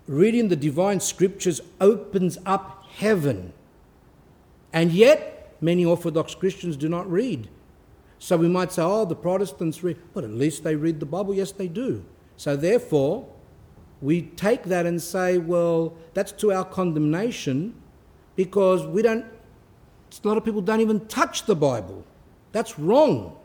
reading 0.07 0.49
the 0.49 0.55
divine 0.55 0.99
scriptures 0.99 1.59
opens 1.81 2.37
up 2.45 2.85
heaven 2.97 3.53
and 4.73 4.91
yet, 4.91 5.55
many 5.61 5.85
Orthodox 5.85 6.33
Christians 6.33 6.75
do 6.75 6.89
not 6.89 7.09
read. 7.09 7.47
So 8.17 8.35
we 8.37 8.47
might 8.49 8.71
say, 8.71 8.81
oh, 8.81 9.05
the 9.05 9.15
Protestants 9.15 9.83
read, 9.83 9.97
but 10.13 10.23
at 10.23 10.31
least 10.31 10.63
they 10.63 10.75
read 10.75 10.99
the 10.99 11.05
Bible. 11.05 11.35
Yes, 11.35 11.51
they 11.51 11.67
do. 11.67 12.03
So 12.35 12.55
therefore, 12.55 13.29
we 14.01 14.23
take 14.23 14.63
that 14.63 14.87
and 14.87 15.01
say, 15.01 15.37
well, 15.37 15.95
that's 16.15 16.31
to 16.33 16.51
our 16.51 16.65
condemnation 16.65 17.75
because 18.35 18.87
we 18.87 19.03
don't, 19.03 19.25
a 20.23 20.27
lot 20.27 20.37
of 20.37 20.45
people 20.45 20.61
don't 20.61 20.81
even 20.81 21.07
touch 21.07 21.45
the 21.45 21.55
Bible. 21.55 22.05
That's 22.51 22.77
wrong. 22.77 23.37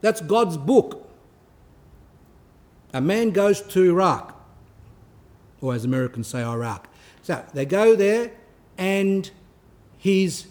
That's 0.00 0.20
God's 0.20 0.56
book. 0.56 1.08
A 2.92 3.00
man 3.00 3.30
goes 3.30 3.60
to 3.60 3.82
Iraq, 3.84 4.38
or 5.60 5.74
as 5.74 5.84
Americans 5.84 6.28
say, 6.28 6.42
Iraq. 6.42 6.88
So 7.22 7.44
they 7.54 7.64
go 7.64 7.96
there 7.96 8.32
and 8.76 9.30
he's, 9.96 10.46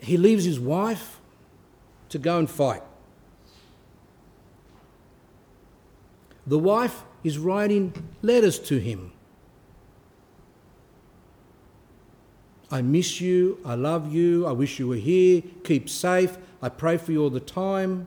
he 0.00 0.16
leaves 0.16 0.44
his 0.44 0.58
wife 0.58 1.20
to 2.08 2.18
go 2.18 2.38
and 2.38 2.50
fight. 2.50 2.82
The 6.46 6.58
wife 6.58 7.04
is 7.24 7.38
writing 7.38 7.92
letters 8.22 8.58
to 8.60 8.78
him. 8.78 9.12
I 12.70 12.82
miss 12.82 13.20
you. 13.20 13.60
I 13.64 13.74
love 13.74 14.12
you. 14.12 14.46
I 14.46 14.52
wish 14.52 14.78
you 14.78 14.88
were 14.88 14.96
here. 14.96 15.42
Keep 15.64 15.88
safe. 15.88 16.36
I 16.60 16.68
pray 16.68 16.96
for 16.96 17.12
you 17.12 17.22
all 17.22 17.30
the 17.30 17.40
time. 17.40 18.06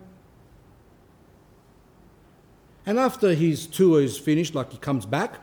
And 2.86 3.00
after 3.00 3.34
his 3.34 3.68
tour 3.68 4.02
is 4.02 4.18
finished, 4.18 4.56
like 4.56 4.72
he 4.72 4.78
comes 4.78 5.06
back, 5.06 5.40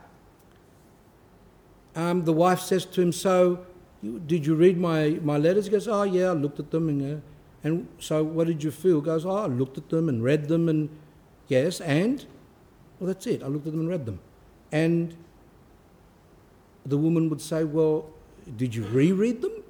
um, 1.94 2.24
the 2.24 2.32
wife 2.32 2.60
says 2.60 2.84
to 2.84 3.00
him, 3.00 3.12
So, 3.12 3.64
did 4.26 4.44
you 4.44 4.54
read 4.54 4.76
my, 4.78 5.18
my 5.22 5.38
letters? 5.38 5.66
He 5.66 5.70
goes, 5.70 5.88
Oh, 5.88 6.02
yeah, 6.02 6.30
I 6.30 6.32
looked 6.32 6.58
at 6.58 6.70
them. 6.70 6.88
And, 6.88 7.18
uh, 7.18 7.20
and 7.64 7.88
so, 7.98 8.22
what 8.22 8.48
did 8.48 8.62
you 8.62 8.70
feel? 8.70 9.00
He 9.00 9.06
goes, 9.06 9.24
Oh, 9.24 9.30
I 9.30 9.46
looked 9.46 9.78
at 9.78 9.88
them 9.88 10.08
and 10.08 10.22
read 10.22 10.48
them. 10.48 10.68
And 10.68 10.90
yes, 11.48 11.80
and? 11.80 12.26
Well, 12.98 13.08
that's 13.08 13.26
it. 13.26 13.42
I 13.42 13.46
looked 13.46 13.66
at 13.66 13.72
them 13.72 13.80
and 13.80 13.88
read 13.88 14.04
them. 14.04 14.20
And 14.72 15.16
the 16.84 16.98
woman 16.98 17.30
would 17.30 17.40
say, 17.40 17.64
Well, 17.64 18.10
did 18.54 18.74
you 18.74 18.84
reread 18.84 19.42
them? 19.42 19.62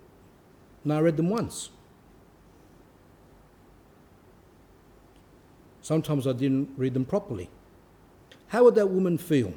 No, 0.85 0.99
I 0.99 1.01
read 1.01 1.17
them 1.17 1.31
once. 1.31 1.71
Sometimes 5.81 6.27
I 6.27 6.33
didn't 6.33 6.71
read 6.77 6.95
them 6.95 7.05
properly. 7.05 7.49
How 8.49 8.65
would 8.65 8.75
that 8.75 8.89
woman 8.89 9.19
feel? 9.19 9.55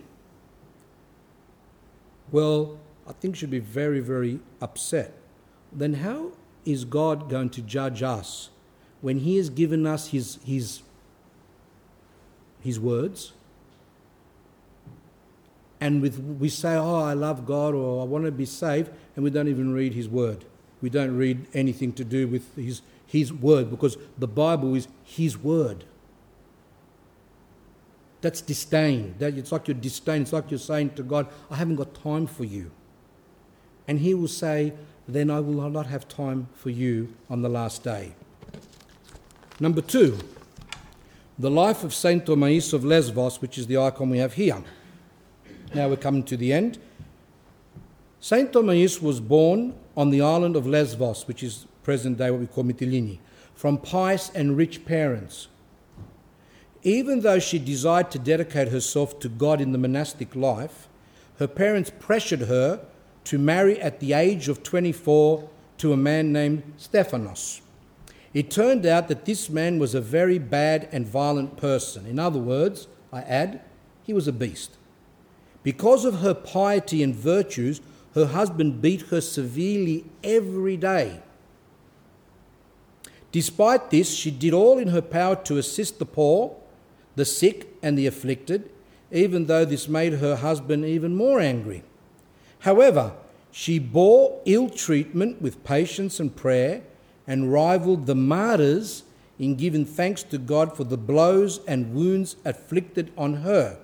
Well, 2.32 2.80
I 3.08 3.14
think 3.14 3.36
she'd 3.36 3.50
be 3.50 3.60
very, 3.60 4.00
very 4.00 4.40
upset. 4.62 5.18
Then 5.72 5.96
how 5.96 6.34
is 6.66 6.86
God 6.86 7.30
going 7.30 7.50
to 7.52 7.62
judge 7.62 8.04
us 8.04 8.50
when 9.02 9.20
He 9.20 9.38
has 9.38 9.50
given 9.50 9.88
us 9.88 10.10
His, 10.10 10.38
his, 10.46 10.84
his 12.62 12.80
words? 12.80 13.34
And 15.82 16.02
with, 16.02 16.20
we 16.20 16.50
say, 16.50 16.76
Oh, 16.76 17.04
I 17.04 17.14
love 17.14 17.46
God 17.46 17.74
or 17.74 18.02
I 18.02 18.06
want 18.06 18.26
to 18.26 18.32
be 18.32 18.46
saved, 18.46 18.92
and 19.16 19.24
we 19.24 19.30
don't 19.30 19.48
even 19.48 19.74
read 19.74 19.94
His 19.94 20.10
word. 20.10 20.46
We 20.82 20.90
don't 20.90 21.16
read 21.16 21.48
anything 21.54 21.94
to 21.94 22.04
do 22.04 22.28
with 22.28 22.56
His, 22.56 22.82
his 23.06 23.34
word 23.34 23.70
because 23.70 23.98
the 24.18 24.28
Bible 24.28 24.76
is 24.76 24.88
His 25.04 25.38
word. 25.38 25.86
That's 28.22 28.42
disdain. 28.42 29.16
That, 29.20 29.38
it's 29.38 29.52
like 29.52 29.68
you're 29.68 29.76
disdain. 29.76 30.24
It's 30.24 30.34
like 30.34 30.52
you're 30.52 30.60
saying 30.60 30.92
to 30.92 31.04
God, 31.04 31.28
I 31.50 31.56
haven't 31.56 31.78
got 31.78 31.94
time 31.94 32.28
for 32.28 32.44
you. 32.44 32.72
And 33.88 34.00
He 34.00 34.14
will 34.14 34.28
say, 34.28 34.74
Then 35.08 35.30
I 35.30 35.40
will 35.40 35.70
not 35.70 35.88
have 35.88 36.08
time 36.08 36.50
for 36.54 36.70
you 36.70 37.14
on 37.30 37.42
the 37.42 37.50
last 37.50 37.84
day. 37.84 38.14
Number 39.62 39.82
two, 39.82 40.18
the 41.38 41.50
life 41.50 41.86
of 41.86 41.94
Saint 41.94 42.26
Thomais 42.26 42.74
of 42.74 42.84
Lesbos, 42.84 43.42
which 43.42 43.58
is 43.58 43.68
the 43.68 43.78
icon 43.78 44.10
we 44.10 44.18
have 44.18 44.34
here. 44.34 44.62
Now 45.74 45.88
we're 45.88 45.98
coming 45.98 46.24
to 46.24 46.36
the 46.36 46.52
end. 46.52 46.80
Saint 48.20 48.52
Thomais 48.52 49.02
was 49.02 49.20
born 49.20 49.76
on 49.96 50.10
the 50.10 50.22
island 50.22 50.56
of 50.56 50.66
Lesbos, 50.66 51.28
which 51.28 51.44
is 51.44 51.68
present 51.84 52.18
day 52.18 52.32
what 52.32 52.40
we 52.40 52.48
call 52.48 52.64
Mytilene, 52.64 53.20
from 53.54 53.78
pious 53.78 54.32
and 54.34 54.58
rich 54.58 54.84
parents. 54.84 55.48
Even 56.82 57.20
though 57.22 57.38
she 57.38 57.60
desired 57.60 58.10
to 58.12 58.18
dedicate 58.18 58.70
herself 58.70 59.20
to 59.20 59.30
God 59.30 59.62
in 59.62 59.72
the 59.72 59.78
monastic 59.78 60.36
life, 60.36 60.88
her 61.38 61.48
parents 61.48 61.92
pressured 62.00 62.42
her 62.42 62.80
to 63.26 63.38
marry 63.38 63.80
at 63.80 64.00
the 64.00 64.14
age 64.14 64.48
of 64.48 64.64
24 64.64 65.48
to 65.78 65.94
a 65.94 65.98
man 65.98 66.34
named 66.34 66.64
Stephanos. 66.78 67.62
It 68.34 68.50
turned 68.50 68.88
out 68.88 69.08
that 69.08 69.26
this 69.26 69.50
man 69.50 69.78
was 69.78 69.94
a 69.94 70.02
very 70.02 70.40
bad 70.40 70.90
and 70.92 71.06
violent 71.06 71.58
person. 71.58 72.08
In 72.08 72.18
other 72.18 72.40
words, 72.40 72.88
I 73.14 73.22
add, 73.22 73.62
he 74.04 74.14
was 74.14 74.28
a 74.28 74.34
beast. 74.34 74.79
Because 75.64 76.06
of 76.06 76.20
her 76.20 76.34
piety 76.34 77.04
and 77.04 77.14
virtues, 77.14 77.82
her 78.16 78.28
husband 78.28 78.82
beat 78.82 79.02
her 79.04 79.22
severely 79.22 80.06
every 80.24 80.78
day. 80.78 81.22
Despite 83.32 83.92
this, 83.92 84.10
she 84.14 84.32
did 84.32 84.54
all 84.54 84.80
in 84.80 84.88
her 84.88 85.02
power 85.02 85.36
to 85.36 85.58
assist 85.58 86.00
the 86.00 86.06
poor 86.06 86.56
the 87.20 87.26
sick 87.26 87.68
and 87.84 87.98
the 87.98 88.08
afflicted, 88.08 88.70
even 89.12 89.48
though 89.48 89.66
this 89.66 89.90
made 89.90 90.14
her 90.14 90.38
husband 90.38 90.86
even 90.86 91.14
more 91.14 91.42
angry. 91.42 91.84
However, 92.60 93.12
she 93.52 93.78
bore 93.78 94.42
ill 94.46 94.70
treatment 94.70 95.42
with 95.42 95.66
patience 95.66 96.22
and 96.22 96.34
prayer 96.34 96.82
and 97.28 97.52
rivaled 97.52 98.06
the 98.06 98.16
martyrs 98.16 99.04
in 99.38 99.56
giving 99.56 99.86
thanks 99.86 100.24
to 100.24 100.38
God 100.38 100.78
for 100.78 100.86
the 100.86 100.98
blows 100.98 101.60
and 101.68 101.94
wounds 101.94 102.38
afflicted 102.46 103.12
on 103.18 103.36
her. 103.36 103.78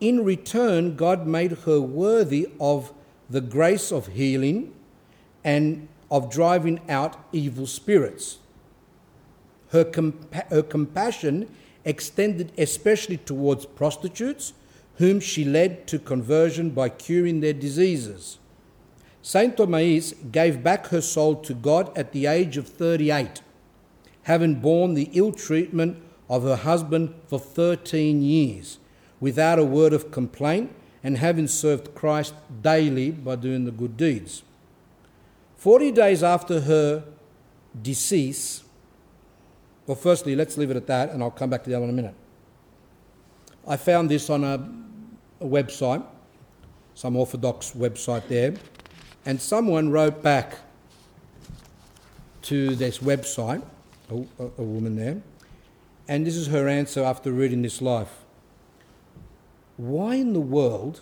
In 0.00 0.24
return, 0.24 0.96
God 0.96 1.26
made 1.26 1.52
her 1.64 1.80
worthy 1.80 2.48
of 2.60 2.92
the 3.30 3.40
grace 3.40 3.90
of 3.90 4.08
healing 4.08 4.74
and 5.42 5.88
of 6.10 6.30
driving 6.30 6.80
out 6.88 7.16
evil 7.32 7.66
spirits. 7.66 8.38
Her, 9.70 9.84
compa- 9.84 10.48
her 10.50 10.62
compassion 10.62 11.48
extended 11.84 12.52
especially 12.58 13.16
towards 13.16 13.64
prostitutes, 13.64 14.52
whom 14.96 15.20
she 15.20 15.44
led 15.44 15.86
to 15.86 15.98
conversion 15.98 16.70
by 16.70 16.88
curing 16.88 17.40
their 17.40 17.52
diseases. 17.52 18.38
Saint 19.22 19.56
Thomais 19.56 20.14
gave 20.30 20.62
back 20.62 20.86
her 20.88 21.00
soul 21.00 21.36
to 21.36 21.54
God 21.54 21.96
at 21.96 22.12
the 22.12 22.26
age 22.26 22.56
of 22.56 22.68
38, 22.68 23.42
having 24.22 24.56
borne 24.56 24.94
the 24.94 25.10
ill 25.12 25.32
treatment 25.32 26.02
of 26.28 26.44
her 26.44 26.56
husband 26.56 27.14
for 27.26 27.38
13 27.38 28.22
years, 28.22 28.78
without 29.20 29.58
a 29.58 29.64
word 29.64 29.92
of 29.92 30.10
complaint, 30.10 30.74
and 31.02 31.18
having 31.18 31.46
served 31.46 31.94
Christ 31.94 32.34
daily 32.62 33.10
by 33.10 33.36
doing 33.36 33.64
the 33.64 33.70
good 33.70 33.96
deeds. 33.96 34.42
Forty 35.56 35.92
days 35.92 36.22
after 36.22 36.60
her 36.60 37.04
decease, 37.80 38.64
well, 39.86 39.96
firstly, 39.96 40.34
let's 40.34 40.56
leave 40.58 40.70
it 40.70 40.76
at 40.76 40.86
that, 40.88 41.10
and 41.10 41.22
I'll 41.22 41.30
come 41.30 41.48
back 41.48 41.62
to 41.64 41.70
the 41.70 41.76
other 41.76 41.84
in 41.84 41.90
a 41.90 41.92
minute. 41.92 42.14
I 43.68 43.76
found 43.76 44.10
this 44.10 44.30
on 44.30 44.44
a, 44.44 44.54
a 45.40 45.46
website, 45.46 46.04
some 46.94 47.16
Orthodox 47.16 47.72
website 47.72 48.26
there, 48.28 48.54
and 49.24 49.40
someone 49.40 49.90
wrote 49.90 50.22
back 50.22 50.58
to 52.42 52.74
this 52.76 52.98
website, 52.98 53.62
oh, 54.10 54.26
a, 54.38 54.44
a, 54.44 54.62
woman 54.62 54.96
there, 54.96 55.20
and 56.06 56.26
this 56.26 56.36
is 56.36 56.46
her 56.48 56.68
answer 56.68 57.02
after 57.02 57.32
reading 57.32 57.62
this 57.62 57.82
life. 57.82 58.25
Why 59.76 60.16
in 60.16 60.32
the 60.32 60.40
world 60.40 61.00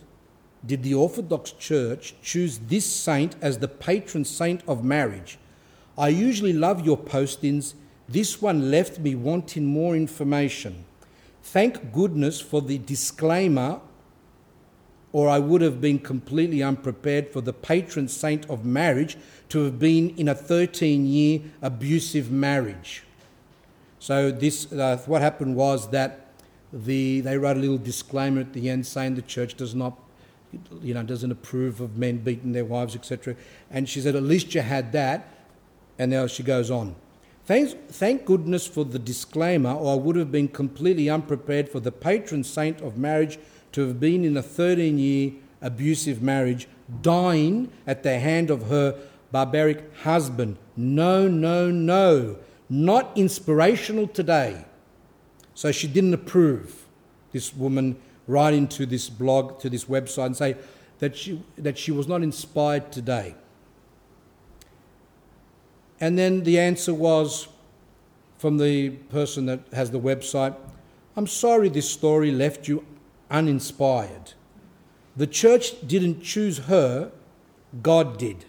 did 0.66 0.82
the 0.82 0.94
Orthodox 0.94 1.52
Church 1.52 2.14
choose 2.22 2.58
this 2.58 2.86
saint 2.86 3.36
as 3.40 3.58
the 3.58 3.68
patron 3.68 4.24
saint 4.24 4.62
of 4.66 4.84
marriage? 4.84 5.38
I 5.96 6.08
usually 6.08 6.52
love 6.52 6.84
your 6.84 6.98
postings 6.98 7.74
this 8.08 8.42
one 8.42 8.70
left 8.70 8.98
me 8.98 9.14
wanting 9.14 9.64
more 9.64 9.96
information. 9.96 10.84
Thank 11.42 11.92
goodness 11.92 12.40
for 12.40 12.60
the 12.60 12.78
disclaimer, 12.78 13.80
or 15.12 15.28
I 15.28 15.38
would 15.38 15.62
have 15.62 15.80
been 15.80 15.98
completely 15.98 16.62
unprepared 16.62 17.28
for 17.28 17.40
the 17.40 17.52
patron 17.52 18.08
saint 18.08 18.48
of 18.50 18.64
marriage 18.64 19.16
to 19.50 19.64
have 19.64 19.78
been 19.78 20.10
in 20.16 20.28
a 20.28 20.34
13 20.34 21.06
year 21.06 21.40
abusive 21.62 22.30
marriage. 22.30 23.04
So, 23.98 24.30
this, 24.30 24.70
uh, 24.70 24.98
what 25.06 25.22
happened 25.22 25.56
was 25.56 25.88
that 25.90 26.23
the, 26.74 27.20
they 27.20 27.38
wrote 27.38 27.56
a 27.56 27.60
little 27.60 27.78
disclaimer 27.78 28.40
at 28.40 28.52
the 28.52 28.68
end 28.68 28.86
saying 28.86 29.14
the 29.14 29.22
church 29.22 29.54
does 29.54 29.74
not 29.74 29.98
you 30.82 30.94
know, 30.94 31.02
doesn't 31.02 31.30
approve 31.30 31.80
of 31.80 31.96
men 31.96 32.18
beating 32.18 32.52
their 32.52 32.64
wives, 32.64 32.94
etc. 32.94 33.36
And 33.70 33.88
she 33.88 34.00
said, 34.00 34.14
at 34.14 34.22
least 34.22 34.54
you 34.54 34.60
had 34.60 34.92
that. 34.92 35.28
And 35.98 36.10
now 36.10 36.26
she 36.26 36.42
goes 36.42 36.70
on. 36.70 36.94
Thanks, 37.44 37.74
thank 37.88 38.24
goodness 38.24 38.66
for 38.66 38.84
the 38.84 38.98
disclaimer, 38.98 39.72
or 39.72 39.92
I 39.92 39.96
would 39.96 40.16
have 40.16 40.32
been 40.32 40.48
completely 40.48 41.10
unprepared 41.10 41.68
for 41.68 41.78
the 41.78 41.92
patron 41.92 42.42
saint 42.42 42.80
of 42.80 42.96
marriage 42.96 43.38
to 43.72 43.86
have 43.86 44.00
been 44.00 44.24
in 44.24 44.36
a 44.36 44.42
13 44.42 44.98
year 44.98 45.32
abusive 45.60 46.22
marriage, 46.22 46.66
dying 47.02 47.70
at 47.86 48.02
the 48.02 48.18
hand 48.18 48.50
of 48.50 48.68
her 48.68 48.98
barbaric 49.30 49.94
husband. 49.98 50.56
No, 50.76 51.28
no, 51.28 51.70
no. 51.70 52.38
Not 52.70 53.16
inspirational 53.16 54.08
today. 54.08 54.64
So 55.54 55.72
she 55.72 55.86
didn't 55.86 56.14
approve 56.14 56.86
this 57.32 57.54
woman 57.54 57.96
writing 58.26 58.68
to 58.68 58.86
this 58.86 59.08
blog, 59.08 59.60
to 59.60 59.70
this 59.70 59.84
website, 59.84 60.26
and 60.26 60.36
say 60.36 60.56
that 60.98 61.16
she, 61.16 61.42
that 61.56 61.78
she 61.78 61.92
was 61.92 62.08
not 62.08 62.22
inspired 62.22 62.90
today. 62.90 63.34
And 66.00 66.18
then 66.18 66.42
the 66.42 66.58
answer 66.58 66.92
was 66.92 67.48
from 68.38 68.58
the 68.58 68.90
person 68.90 69.46
that 69.46 69.60
has 69.72 69.90
the 69.90 70.00
website 70.00 70.54
I'm 71.16 71.26
sorry 71.26 71.68
this 71.68 71.88
story 71.88 72.32
left 72.32 72.66
you 72.66 72.84
uninspired. 73.30 74.32
The 75.16 75.26
church 75.28 75.86
didn't 75.86 76.22
choose 76.22 76.58
her, 76.58 77.12
God 77.82 78.18
did. 78.18 78.46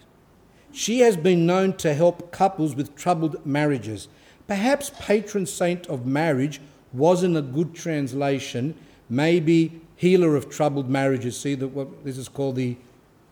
She 0.72 1.00
has 1.00 1.16
been 1.16 1.46
known 1.46 1.74
to 1.74 1.94
help 1.94 2.32
couples 2.32 2.74
with 2.74 2.96
troubled 2.96 3.46
marriages. 3.46 4.08
Perhaps 4.48 4.90
patron 4.98 5.46
saint 5.46 5.86
of 5.86 6.06
marriage 6.06 6.60
wasn't 6.92 7.36
a 7.36 7.42
good 7.42 7.74
translation 7.74 8.74
maybe 9.08 9.80
healer 9.96 10.36
of 10.36 10.50
troubled 10.50 10.88
marriages. 10.88 11.38
See 11.38 11.54
that 11.54 11.68
what 11.68 12.04
this 12.04 12.18
is 12.18 12.28
called 12.28 12.56
the 12.56 12.76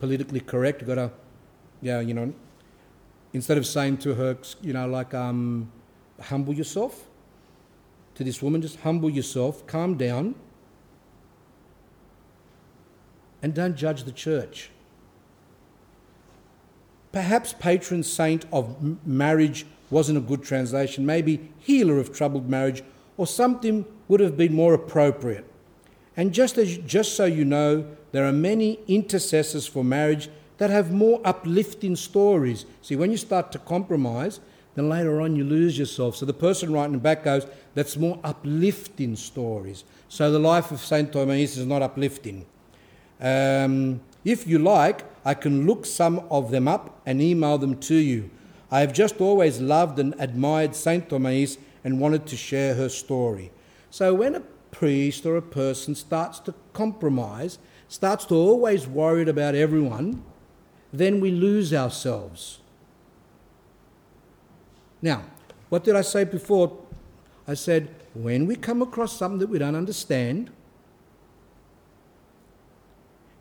politically 0.00 0.40
correct. 0.40 0.80
You've 0.80 0.88
got 0.88 0.94
to, 0.96 1.10
yeah, 1.80 2.00
you 2.00 2.14
know, 2.14 2.32
instead 3.32 3.58
of 3.58 3.66
saying 3.66 3.98
to 3.98 4.14
her, 4.14 4.36
you 4.62 4.72
know, 4.72 4.86
like, 4.86 5.14
um, 5.14 5.70
humble 6.20 6.54
yourself 6.54 7.04
to 8.14 8.24
this 8.24 8.40
woman, 8.40 8.62
just 8.62 8.80
humble 8.80 9.10
yourself, 9.10 9.66
calm 9.66 9.96
down, 9.96 10.34
and 13.42 13.52
don't 13.52 13.76
judge 13.76 14.04
the 14.04 14.12
church. 14.12 14.70
Perhaps 17.12 17.52
patron 17.52 18.02
saint 18.02 18.44
of 18.52 19.06
marriage 19.06 19.66
wasn't 19.90 20.18
a 20.18 20.20
good 20.20 20.42
translation. 20.42 21.04
Maybe 21.06 21.52
healer 21.60 21.98
of 21.98 22.12
troubled 22.12 22.48
marriage 22.48 22.82
or 23.16 23.26
something 23.26 23.84
would 24.08 24.20
have 24.20 24.36
been 24.36 24.54
more 24.54 24.74
appropriate. 24.74 25.44
And 26.16 26.32
just, 26.32 26.58
as, 26.58 26.76
just 26.78 27.16
so 27.16 27.24
you 27.24 27.44
know, 27.44 27.86
there 28.12 28.26
are 28.26 28.32
many 28.32 28.78
intercessors 28.86 29.66
for 29.66 29.82
marriage 29.82 30.28
that 30.58 30.70
have 30.70 30.92
more 30.92 31.20
uplifting 31.24 31.96
stories. 31.96 32.64
See, 32.82 32.96
when 32.96 33.10
you 33.10 33.16
start 33.16 33.50
to 33.52 33.58
compromise, 33.58 34.40
then 34.74 34.88
later 34.88 35.20
on 35.20 35.36
you 35.36 35.44
lose 35.44 35.78
yourself. 35.78 36.16
So 36.16 36.26
the 36.26 36.32
person 36.32 36.72
writing 36.72 36.98
back 36.98 37.24
goes, 37.24 37.46
that's 37.74 37.96
more 37.96 38.18
uplifting 38.22 39.16
stories. 39.16 39.84
So 40.08 40.30
the 40.30 40.38
life 40.38 40.70
of 40.70 40.80
Saint 40.80 41.12
Thomais 41.12 41.56
is 41.56 41.66
not 41.66 41.82
uplifting. 41.82 42.46
Um, 43.20 44.00
if 44.24 44.46
you 44.46 44.58
like, 44.58 45.04
I 45.24 45.34
can 45.34 45.66
look 45.66 45.86
some 45.86 46.20
of 46.30 46.50
them 46.50 46.68
up 46.68 47.00
and 47.06 47.20
email 47.20 47.58
them 47.58 47.78
to 47.80 47.94
you. 47.94 48.30
I 48.70 48.80
have 48.80 48.92
just 48.92 49.20
always 49.20 49.60
loved 49.60 49.98
and 49.98 50.14
admired 50.18 50.74
Saint 50.74 51.08
Thomais 51.08 51.58
and 51.84 52.00
wanted 52.00 52.26
to 52.26 52.36
share 52.36 52.74
her 52.74 52.88
story. 52.88 53.52
So 53.90 54.14
when 54.14 54.34
a 54.34 54.40
priest 54.70 55.24
or 55.24 55.36
a 55.36 55.42
person 55.42 55.94
starts 55.94 56.40
to 56.40 56.54
compromise, 56.72 57.58
starts 57.86 58.24
to 58.26 58.34
always 58.34 58.88
worried 58.88 59.28
about 59.28 59.54
everyone, 59.54 60.24
then 60.92 61.20
we 61.20 61.30
lose 61.30 61.72
ourselves. 61.72 62.58
Now, 65.00 65.24
what 65.68 65.84
did 65.84 65.94
I 65.94 66.00
say 66.00 66.24
before? 66.24 66.76
I 67.46 67.54
said, 67.54 67.88
when 68.14 68.46
we 68.46 68.56
come 68.56 68.80
across 68.80 69.16
something 69.16 69.38
that 69.40 69.48
we 69.48 69.58
don't 69.58 69.76
understand, 69.76 70.50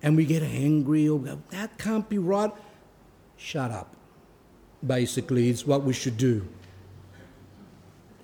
and 0.01 0.17
we 0.17 0.25
get 0.25 0.43
angry 0.43 1.07
or 1.07 1.19
go, 1.19 1.41
that 1.51 1.77
can't 1.77 2.09
be 2.09 2.17
right, 2.17 2.51
shut 3.37 3.71
up. 3.71 3.95
Basically, 4.85 5.49
it's 5.49 5.65
what 5.65 5.83
we 5.83 5.93
should 5.93 6.17
do. 6.17 6.45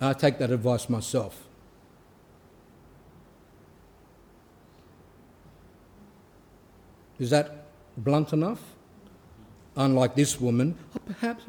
I 0.01 0.13
take 0.13 0.37
that 0.39 0.51
advice 0.51 0.89
myself. 0.89 1.45
Is 7.19 7.29
that 7.31 7.65
blunt 7.97 8.31
enough? 8.31 8.61
Unlike 9.75 10.15
this 10.15 10.41
woman, 10.41 10.77
oh, 10.95 10.99
perhaps, 11.05 11.43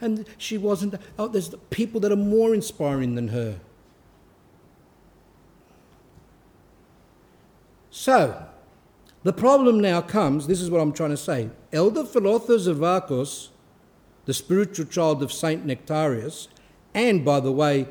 and 0.00 0.26
she 0.36 0.58
wasn't. 0.58 0.94
Oh, 1.18 1.28
there's 1.28 1.54
people 1.70 2.00
that 2.00 2.10
are 2.10 2.16
more 2.16 2.54
inspiring 2.54 3.14
than 3.14 3.28
her. 3.28 3.60
So, 7.90 8.46
the 9.22 9.32
problem 9.32 9.80
now 9.80 10.00
comes 10.00 10.46
this 10.46 10.60
is 10.60 10.70
what 10.70 10.80
I'm 10.80 10.92
trying 10.92 11.10
to 11.10 11.16
say. 11.16 11.50
Elder 11.72 12.04
Philotheos 12.04 12.66
Zervakos, 12.66 13.48
the 14.24 14.34
spiritual 14.34 14.86
child 14.86 15.22
of 15.22 15.32
Saint 15.32 15.66
Nectarius, 15.66 16.48
and 16.98 17.24
by 17.24 17.38
the 17.38 17.52
way, 17.52 17.86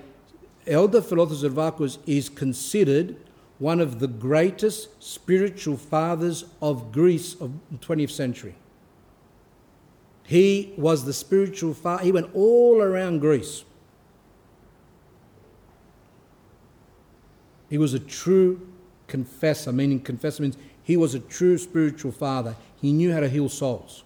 Elder 0.66 1.02
Philotheos 1.02 1.44
Zervakos 1.44 1.98
is 2.06 2.28
considered 2.28 3.16
one 3.58 3.80
of 3.80 4.00
the 4.00 4.08
greatest 4.08 5.02
spiritual 5.02 5.78
fathers 5.78 6.44
of 6.62 6.92
Greece 6.92 7.34
of 7.36 7.54
the 7.72 7.78
20th 7.78 8.12
century. 8.12 8.56
He 10.24 10.74
was 10.78 11.06
the 11.06 11.14
spiritual 11.14 11.74
father, 11.74 12.04
he 12.04 12.12
went 12.12 12.30
all 12.36 12.82
around 12.82 13.20
Greece. 13.20 13.64
He 17.70 17.78
was 17.78 17.94
a 17.94 18.00
true 18.00 18.68
confessor, 19.08 19.72
meaning 19.72 20.02
confessor 20.02 20.44
means 20.44 20.58
he 20.84 20.98
was 20.98 21.16
a 21.16 21.20
true 21.20 21.58
spiritual 21.58 22.12
father. 22.12 22.56
He 22.82 22.92
knew 22.92 23.14
how 23.14 23.22
to 23.22 23.30
heal 23.30 23.50
souls, 23.50 24.04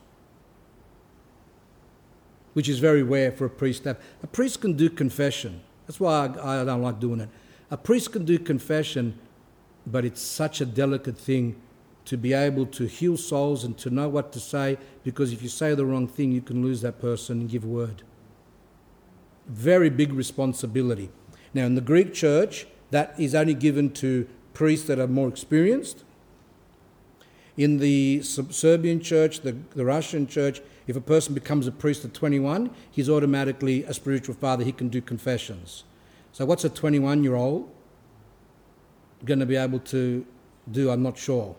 which 2.53 2.67
is 2.67 2.79
very 2.79 3.03
rare 3.03 3.31
for 3.31 3.45
a 3.45 3.49
priest 3.49 3.83
to 3.83 3.89
have. 3.89 3.99
A 4.23 4.27
priest 4.27 4.61
can 4.61 4.73
do 4.73 4.89
confession. 4.89 5.61
That's 5.87 5.99
why 5.99 6.27
I, 6.27 6.61
I 6.61 6.65
don't 6.65 6.81
like 6.81 6.99
doing 6.99 7.21
it. 7.21 7.29
A 7.69 7.77
priest 7.77 8.11
can 8.11 8.25
do 8.25 8.37
confession, 8.37 9.17
but 9.87 10.03
it's 10.05 10.21
such 10.21 10.61
a 10.61 10.65
delicate 10.65 11.17
thing 11.17 11.55
to 12.05 12.17
be 12.17 12.33
able 12.33 12.65
to 12.65 12.85
heal 12.85 13.15
souls 13.15 13.63
and 13.63 13.77
to 13.77 13.89
know 13.89 14.09
what 14.09 14.33
to 14.33 14.39
say, 14.39 14.77
because 15.03 15.31
if 15.31 15.41
you 15.41 15.49
say 15.49 15.73
the 15.75 15.85
wrong 15.85 16.07
thing, 16.07 16.31
you 16.31 16.41
can 16.41 16.61
lose 16.61 16.81
that 16.81 16.99
person 16.99 17.41
and 17.41 17.49
give 17.49 17.63
word. 17.63 18.03
Very 19.47 19.89
big 19.89 20.11
responsibility. 20.13 21.09
Now, 21.53 21.65
in 21.65 21.75
the 21.75 21.81
Greek 21.81 22.13
church, 22.13 22.67
that 22.91 23.13
is 23.19 23.35
only 23.35 23.53
given 23.53 23.91
to 23.93 24.27
priests 24.53 24.87
that 24.87 24.99
are 24.99 25.07
more 25.07 25.27
experienced. 25.27 26.03
In 27.55 27.79
the 27.79 28.21
Serbian 28.23 28.99
church, 28.99 29.41
the, 29.41 29.55
the 29.75 29.85
Russian 29.85 30.27
church, 30.27 30.61
if 30.87 30.95
a 30.95 31.01
person 31.01 31.33
becomes 31.33 31.67
a 31.67 31.71
priest 31.71 32.03
at 32.05 32.13
21, 32.13 32.71
he's 32.89 33.09
automatically 33.09 33.83
a 33.83 33.93
spiritual 33.93 34.35
father. 34.35 34.63
He 34.63 34.71
can 34.71 34.89
do 34.89 35.01
confessions. 35.01 35.83
So, 36.31 36.45
what's 36.45 36.63
a 36.63 36.69
21 36.69 37.23
year 37.23 37.35
old 37.35 37.69
going 39.25 39.39
to 39.39 39.45
be 39.45 39.55
able 39.55 39.79
to 39.79 40.25
do? 40.71 40.89
I'm 40.89 41.03
not 41.03 41.17
sure. 41.17 41.55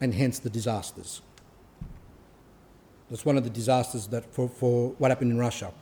And 0.00 0.14
hence 0.14 0.38
the 0.38 0.50
disasters. 0.50 1.22
That's 3.08 3.24
one 3.24 3.36
of 3.36 3.44
the 3.44 3.50
disasters 3.50 4.06
that 4.08 4.24
for, 4.32 4.48
for 4.48 4.90
what 4.98 5.10
happened 5.10 5.32
in 5.32 5.38
Russia. 5.38 5.72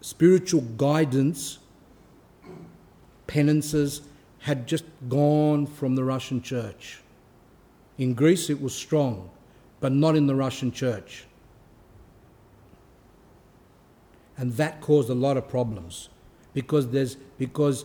Spiritual 0.00 0.60
guidance, 0.60 1.58
penances, 3.26 4.02
had 4.40 4.66
just 4.66 4.84
gone 5.08 5.66
from 5.66 5.96
the 5.96 6.04
Russian 6.04 6.42
church. 6.42 7.00
In 7.96 8.14
Greece, 8.14 8.48
it 8.48 8.60
was 8.60 8.74
strong, 8.74 9.30
but 9.80 9.92
not 9.92 10.16
in 10.16 10.26
the 10.26 10.34
Russian 10.34 10.72
church. 10.72 11.24
And 14.36 14.52
that 14.54 14.80
caused 14.80 15.10
a 15.10 15.14
lot 15.14 15.36
of 15.36 15.48
problems 15.48 16.08
because, 16.54 16.88
there's, 16.90 17.16
because 17.38 17.84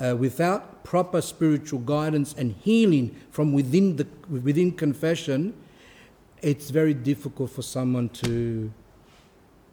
uh, 0.00 0.16
without 0.16 0.84
proper 0.84 1.20
spiritual 1.20 1.80
guidance 1.80 2.34
and 2.36 2.54
healing 2.62 3.14
from 3.30 3.52
within, 3.52 3.96
the, 3.96 4.06
within 4.30 4.72
confession, 4.72 5.54
it's 6.40 6.70
very 6.70 6.94
difficult 6.94 7.50
for 7.50 7.62
someone 7.62 8.08
to 8.10 8.72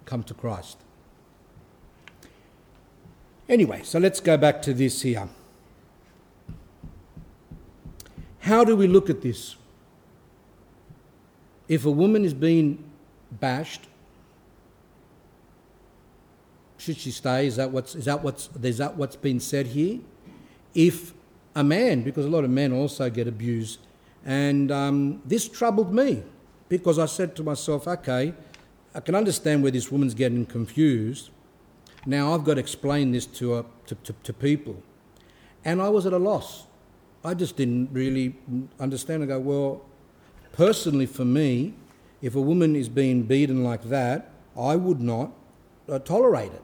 come 0.05 0.23
to 0.23 0.33
Christ. 0.33 0.77
Anyway, 3.47 3.81
so 3.83 3.99
let's 3.99 4.19
go 4.19 4.37
back 4.37 4.61
to 4.63 4.73
this 4.73 5.01
here. 5.01 5.29
How 8.39 8.63
do 8.63 8.75
we 8.75 8.87
look 8.87 9.09
at 9.09 9.21
this? 9.21 9.55
If 11.67 11.85
a 11.85 11.91
woman 11.91 12.23
is 12.23 12.33
being 12.33 12.83
bashed, 13.31 13.87
should 16.77 16.97
she 16.97 17.11
stay? 17.11 17.47
Is 17.47 17.55
that 17.55 17.71
what's 17.71 17.95
is 17.95 18.05
that 18.05 18.23
what's 18.23 18.49
is 18.61 18.77
that 18.77 18.95
what's 18.95 19.15
been 19.15 19.39
said 19.39 19.67
here? 19.67 19.99
If 20.73 21.13
a 21.55 21.63
man, 21.63 22.03
because 22.03 22.25
a 22.25 22.29
lot 22.29 22.43
of 22.43 22.49
men 22.49 22.73
also 22.73 23.09
get 23.09 23.27
abused, 23.27 23.79
and 24.25 24.71
um, 24.71 25.21
this 25.25 25.47
troubled 25.47 25.93
me 25.93 26.23
because 26.69 26.99
I 26.99 27.05
said 27.05 27.35
to 27.37 27.43
myself, 27.43 27.87
okay, 27.87 28.33
I 28.93 28.99
can 28.99 29.15
understand 29.15 29.63
where 29.63 29.71
this 29.71 29.91
woman's 29.91 30.13
getting 30.13 30.45
confused. 30.45 31.29
Now 32.05 32.33
I've 32.33 32.43
got 32.43 32.55
to 32.55 32.59
explain 32.59 33.11
this 33.11 33.25
to, 33.25 33.55
uh, 33.55 33.63
to, 33.87 33.95
to, 33.95 34.13
to 34.23 34.33
people, 34.33 34.83
and 35.63 35.81
I 35.81 35.89
was 35.89 36.05
at 36.05 36.13
a 36.13 36.19
loss. 36.19 36.67
I 37.23 37.33
just 37.33 37.57
didn't 37.57 37.89
really 37.91 38.35
understand. 38.79 39.23
I 39.23 39.25
go, 39.25 39.39
well, 39.39 39.81
personally 40.55 41.05
for 41.05 41.25
me, 41.25 41.73
if 42.21 42.35
a 42.35 42.41
woman 42.41 42.75
is 42.75 42.89
being 42.89 43.23
beaten 43.23 43.63
like 43.63 43.83
that, 43.89 44.31
I 44.59 44.75
would 44.75 45.01
not 45.01 45.31
uh, 45.89 45.99
tolerate 45.99 46.51
it, 46.51 46.63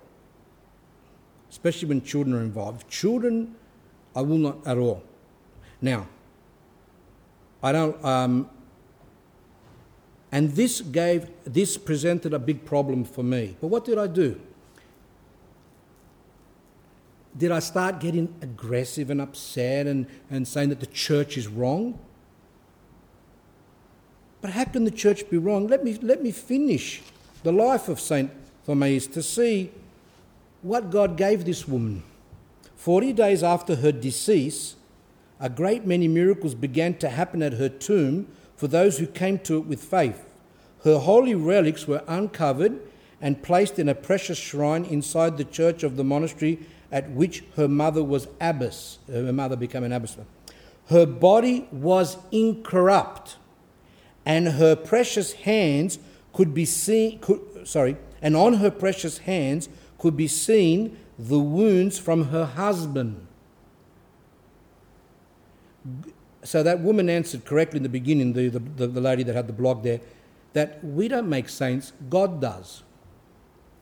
especially 1.49 1.89
when 1.89 2.01
children 2.01 2.35
are 2.35 2.41
involved. 2.41 2.89
Children, 2.89 3.55
I 4.15 4.21
will 4.21 4.37
not 4.37 4.65
at 4.65 4.77
all. 4.77 5.03
Now, 5.81 6.07
I 7.61 7.71
don't. 7.71 8.03
Um, 8.03 8.49
and 10.31 10.51
this 10.51 10.79
gave, 10.81 11.29
this 11.43 11.77
presented 11.77 12.33
a 12.33 12.39
big 12.39 12.63
problem 12.63 13.03
for 13.03 13.23
me. 13.23 13.57
But 13.59 13.67
what 13.67 13.83
did 13.83 13.97
I 13.97 14.07
do? 14.07 14.39
did 17.37 17.51
I 17.51 17.59
start 17.59 17.99
getting 17.99 18.33
aggressive 18.41 19.09
and 19.09 19.21
upset 19.21 19.87
and, 19.87 20.05
and 20.29 20.47
saying 20.47 20.69
that 20.69 20.79
the 20.79 20.87
church 20.87 21.37
is 21.37 21.47
wrong? 21.47 21.97
But 24.41 24.51
how 24.51 24.65
can 24.65 24.83
the 24.83 24.91
church 24.91 25.29
be 25.29 25.37
wrong? 25.37 25.67
Let 25.67 25.83
me, 25.83 25.97
let 26.01 26.21
me 26.23 26.31
finish 26.31 27.01
the 27.43 27.51
life 27.51 27.87
of 27.87 27.99
St. 27.99 28.31
Thomais 28.67 29.11
to 29.13 29.21
see 29.21 29.71
what 30.61 30.89
God 30.89 31.15
gave 31.17 31.45
this 31.45 31.67
woman. 31.67 32.03
40 32.75 33.13
days 33.13 33.43
after 33.43 33.75
her 33.75 33.91
decease, 33.91 34.75
a 35.39 35.49
great 35.49 35.85
many 35.85 36.07
miracles 36.07 36.55
began 36.55 36.97
to 36.99 37.09
happen 37.09 37.41
at 37.41 37.53
her 37.53 37.69
tomb 37.69 38.27
for 38.55 38.67
those 38.67 38.97
who 38.97 39.07
came 39.07 39.39
to 39.39 39.57
it 39.57 39.65
with 39.65 39.83
faith. 39.83 40.23
Her 40.83 40.97
holy 40.97 41.35
relics 41.35 41.87
were 41.87 42.03
uncovered 42.07 42.79
and 43.21 43.43
placed 43.43 43.77
in 43.77 43.87
a 43.87 43.95
precious 43.95 44.37
shrine 44.37 44.85
inside 44.85 45.37
the 45.37 45.43
church 45.43 45.83
of 45.83 45.95
the 45.95 46.03
monastery 46.03 46.59
at 46.91 47.09
which 47.11 47.43
her 47.55 47.67
mother 47.67 48.03
was 48.03 48.27
abbess. 48.39 48.99
Her 49.07 49.31
mother 49.31 49.55
became 49.55 49.83
an 49.83 49.91
abbess. 49.91 50.17
Her 50.87 51.05
body 51.05 51.67
was 51.71 52.17
incorrupt, 52.31 53.37
and 54.25 54.47
her 54.47 54.75
precious 54.75 55.33
hands 55.33 55.99
could 56.33 56.53
be 56.53 56.65
seen. 56.65 57.19
Could, 57.19 57.67
sorry, 57.67 57.97
and 58.21 58.35
on 58.35 58.55
her 58.55 58.71
precious 58.71 59.19
hands 59.19 59.69
could 59.97 60.15
be 60.15 60.27
seen 60.27 60.97
the 61.17 61.39
wounds 61.39 61.99
from 61.99 62.25
her 62.25 62.45
husband. 62.45 63.27
So 66.43 66.63
that 66.63 66.79
woman 66.79 67.09
answered 67.09 67.45
correctly 67.45 67.77
in 67.77 67.83
the 67.83 67.89
beginning, 67.89 68.33
the, 68.33 68.49
the, 68.49 68.87
the 68.87 69.01
lady 69.01 69.23
that 69.23 69.35
had 69.35 69.47
the 69.47 69.53
blog 69.53 69.83
there, 69.83 70.01
that 70.53 70.83
we 70.83 71.07
don't 71.07 71.29
make 71.29 71.49
saints, 71.49 71.93
God 72.09 72.41
does. 72.41 72.83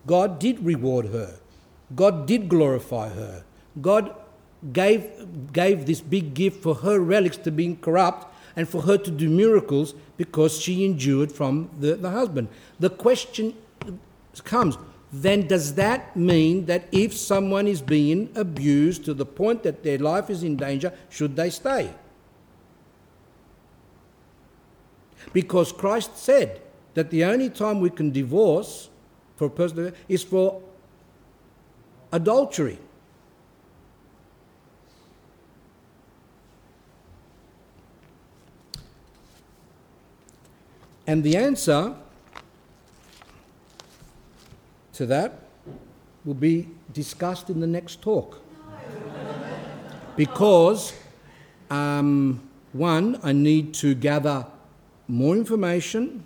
God 0.05 0.39
did 0.39 0.63
reward 0.63 1.07
her. 1.07 1.39
God 1.95 2.27
did 2.27 2.49
glorify 2.49 3.09
her. 3.09 3.43
God 3.81 4.13
gave, 4.73 5.53
gave 5.53 5.85
this 5.85 6.01
big 6.01 6.33
gift 6.33 6.61
for 6.61 6.75
her 6.75 6.99
relics 6.99 7.37
to 7.37 7.51
be 7.51 7.75
corrupt 7.75 8.28
and 8.59 8.67
for 8.67 8.81
her 8.81 8.97
to 8.97 9.09
do 9.09 9.29
miracles 9.29 9.93
because 10.17 10.59
she 10.59 10.83
endured 10.83 11.31
from 11.31 11.69
the, 11.79 11.95
the 11.95 12.09
husband. 12.09 12.49
The 12.77 12.89
question 12.89 13.53
comes 14.43 14.77
then 15.13 15.47
does 15.47 15.75
that 15.75 16.17
mean 16.17 16.65
that 16.65 16.83
if 16.91 17.15
someone 17.15 17.67
is 17.67 17.81
being 17.81 18.29
abused 18.35 19.05
to 19.05 19.13
the 19.13 19.25
point 19.25 19.63
that 19.63 19.81
their 19.81 19.97
life 19.97 20.29
is 20.29 20.43
in 20.43 20.57
danger, 20.57 20.91
should 21.09 21.37
they 21.37 21.49
stay? 21.49 21.93
Because 25.31 25.71
Christ 25.71 26.17
said 26.17 26.61
that 26.95 27.11
the 27.11 27.23
only 27.23 27.49
time 27.49 27.79
we 27.79 27.89
can 27.89 28.11
divorce 28.11 28.89
for 29.37 29.45
a 29.45 29.49
person 29.49 29.93
is 30.09 30.21
for 30.21 30.61
adultery. 32.11 32.77
And 41.09 41.23
the 41.23 41.37
answer 41.37 41.95
to 44.93 45.07
that 45.07 45.39
will 46.23 46.35
be 46.35 46.67
discussed 46.93 47.49
in 47.49 47.61
the 47.61 47.65
next 47.65 48.03
talk. 48.03 48.39
because, 50.15 50.93
um, 51.71 52.47
one, 52.73 53.19
I 53.23 53.31
need 53.31 53.73
to 53.81 53.95
gather 53.95 54.45
more 55.07 55.35
information, 55.35 56.23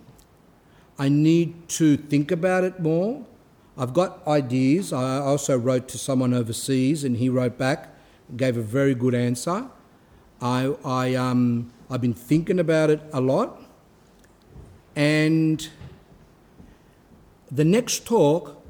I 0.98 1.08
need 1.08 1.66
to 1.80 1.96
think 1.96 2.30
about 2.30 2.64
it 2.64 2.78
more. 2.78 3.24
I've 3.78 3.94
got 3.94 4.20
ideas. 4.26 4.92
I 4.92 5.18
also 5.18 5.56
wrote 5.56 5.88
to 5.88 5.98
someone 5.98 6.34
overseas 6.34 7.04
and 7.04 7.16
he 7.16 7.30
wrote 7.30 7.56
back, 7.56 7.88
gave 8.36 8.58
a 8.58 8.62
very 8.62 8.94
good 8.94 9.14
answer. 9.14 9.64
I, 10.42 10.74
I, 10.84 11.14
um, 11.14 11.72
I've 11.88 12.02
been 12.02 12.12
thinking 12.12 12.58
about 12.58 12.90
it 12.90 13.00
a 13.14 13.22
lot. 13.22 13.63
And 14.96 15.68
the 17.50 17.64
next 17.64 18.06
talk 18.06 18.62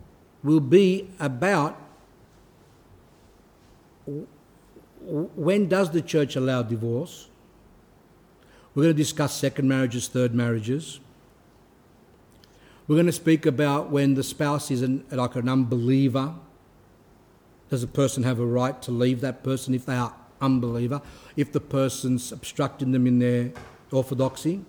will 0.42 0.60
be 0.60 1.10
about 1.20 1.80
when 5.06 5.68
does 5.68 5.90
the 5.90 6.00
church 6.00 6.36
allow 6.36 6.62
divorce? 6.62 7.28
We're 8.74 8.84
going 8.84 8.94
to 8.94 9.02
discuss 9.02 9.34
second 9.34 9.68
marriages, 9.68 10.08
third 10.08 10.34
marriages. 10.34 10.98
We're 12.86 12.96
going 12.96 13.06
to 13.06 13.12
speak 13.12 13.46
about 13.46 13.90
when 13.90 14.14
the 14.14 14.22
spouse 14.22 14.70
is 14.70 14.82
an, 14.82 15.04
like 15.10 15.36
an 15.36 15.48
unbeliever. 15.48 16.34
Does 17.70 17.82
a 17.82 17.88
person 17.88 18.22
have 18.24 18.40
a 18.40 18.46
right 18.46 18.80
to 18.82 18.90
leave 18.90 19.20
that 19.20 19.42
person 19.42 19.74
if 19.74 19.86
they 19.86 19.94
are 19.94 20.14
unbeliever? 20.40 21.00
If 21.36 21.52
the 21.52 21.60
person's 21.60 22.32
obstructing 22.32 22.92
them 22.92 23.06
in 23.06 23.18
their 23.20 23.52
orthodoxy? 23.90 24.64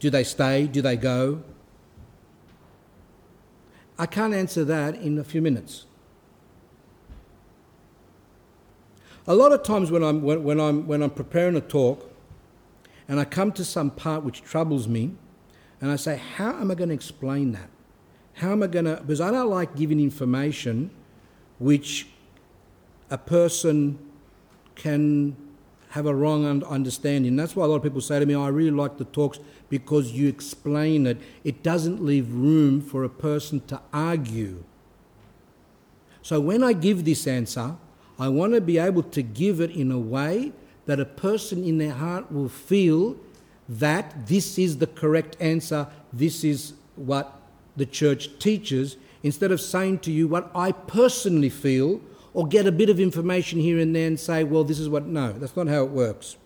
Do 0.00 0.10
they 0.10 0.24
stay? 0.24 0.66
Do 0.66 0.82
they 0.82 0.96
go? 0.96 1.42
I 3.98 4.06
can't 4.06 4.32
answer 4.32 4.64
that 4.64 4.94
in 4.96 5.18
a 5.18 5.24
few 5.24 5.42
minutes. 5.42 5.84
A 9.26 9.34
lot 9.34 9.52
of 9.52 9.62
times 9.62 9.90
when 9.90 10.02
I'm, 10.02 10.22
when, 10.22 10.42
when, 10.42 10.58
I'm, 10.58 10.86
when 10.86 11.02
I'm 11.02 11.10
preparing 11.10 11.54
a 11.54 11.60
talk 11.60 12.10
and 13.06 13.20
I 13.20 13.24
come 13.24 13.52
to 13.52 13.64
some 13.64 13.90
part 13.90 14.24
which 14.24 14.42
troubles 14.42 14.88
me, 14.88 15.12
and 15.80 15.90
I 15.90 15.96
say, 15.96 16.16
How 16.16 16.50
am 16.60 16.70
I 16.70 16.74
going 16.74 16.88
to 16.88 16.94
explain 16.94 17.52
that? 17.52 17.68
How 18.34 18.52
am 18.52 18.62
I 18.62 18.66
going 18.68 18.86
to. 18.86 18.96
Because 18.96 19.20
I 19.20 19.30
don't 19.30 19.50
like 19.50 19.76
giving 19.76 20.00
information 20.00 20.90
which 21.58 22.08
a 23.10 23.18
person 23.18 23.98
can 24.74 25.36
have 25.90 26.06
a 26.06 26.14
wrong 26.14 26.64
understanding. 26.64 27.36
That's 27.36 27.56
why 27.56 27.64
a 27.64 27.68
lot 27.68 27.76
of 27.76 27.82
people 27.82 28.00
say 28.00 28.20
to 28.20 28.26
me, 28.26 28.34
oh, 28.34 28.44
I 28.44 28.48
really 28.48 28.70
like 28.70 28.96
the 28.96 29.04
talks 29.04 29.40
because 29.68 30.12
you 30.12 30.28
explain 30.28 31.06
it. 31.06 31.18
It 31.42 31.62
doesn't 31.62 32.02
leave 32.04 32.32
room 32.32 32.80
for 32.80 33.02
a 33.02 33.08
person 33.08 33.60
to 33.66 33.80
argue. 33.92 34.62
So 36.22 36.40
when 36.40 36.62
I 36.62 36.74
give 36.74 37.04
this 37.04 37.26
answer, 37.26 37.76
I 38.18 38.28
want 38.28 38.54
to 38.54 38.60
be 38.60 38.78
able 38.78 39.02
to 39.02 39.22
give 39.22 39.60
it 39.60 39.70
in 39.72 39.90
a 39.90 39.98
way 39.98 40.52
that 40.86 41.00
a 41.00 41.04
person 41.04 41.64
in 41.64 41.78
their 41.78 41.94
heart 41.94 42.30
will 42.30 42.48
feel 42.48 43.16
that 43.68 44.26
this 44.26 44.58
is 44.58 44.78
the 44.78 44.86
correct 44.86 45.36
answer, 45.40 45.88
this 46.12 46.44
is 46.44 46.74
what 46.96 47.40
the 47.76 47.86
church 47.86 48.38
teaches, 48.38 48.96
instead 49.22 49.50
of 49.50 49.60
saying 49.60 50.00
to 50.00 50.12
you 50.12 50.28
what 50.28 50.50
I 50.54 50.72
personally 50.72 51.48
feel 51.48 52.00
or 52.32 52.46
get 52.46 52.66
a 52.66 52.72
bit 52.72 52.88
of 52.88 53.00
information 53.00 53.60
here 53.60 53.78
and 53.78 53.94
there 53.94 54.06
and 54.06 54.18
say, 54.18 54.44
well, 54.44 54.64
this 54.64 54.78
is 54.78 54.88
what. 54.88 55.06
No, 55.06 55.32
that's 55.32 55.56
not 55.56 55.66
how 55.68 55.84
it 55.84 55.90
works. 55.90 56.36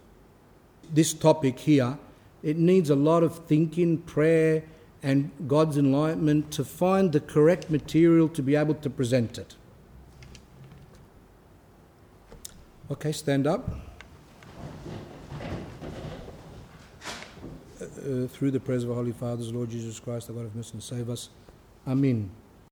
This 0.93 1.13
topic 1.13 1.61
here, 1.61 1.99
it 2.43 2.57
needs 2.57 2.91
a 2.91 2.97
lot 2.97 3.23
of 3.23 3.47
thinking, 3.47 3.99
prayer, 3.99 4.65
and 5.03 5.31
God's 5.47 5.77
enlightenment 5.77 6.51
to 6.53 6.65
find 6.65 7.13
the 7.13 7.21
correct 7.21 7.71
material 7.71 8.29
to 8.31 8.43
be 8.43 8.57
able 8.57 8.75
to 8.75 8.91
present 8.91 9.39
it. 9.39 9.55
Okay, 12.91 13.13
stand 13.13 13.47
up. 13.47 13.69
Uh, 17.81 18.27
through 18.27 18.51
the 18.51 18.61
prayers 18.61 18.85
of 18.85 18.91
our 18.91 18.97
Holy 18.97 19.13
Fathers, 19.13 19.53
Lord 19.53 19.71
Jesus 19.71 19.99
Christ, 19.99 20.27
the 20.27 20.35
God 20.35 20.45
of 20.45 20.55
mercy, 20.55 20.73
and 20.75 20.83
save 20.83 21.09
us. 21.09 21.31
Amen. 21.87 22.31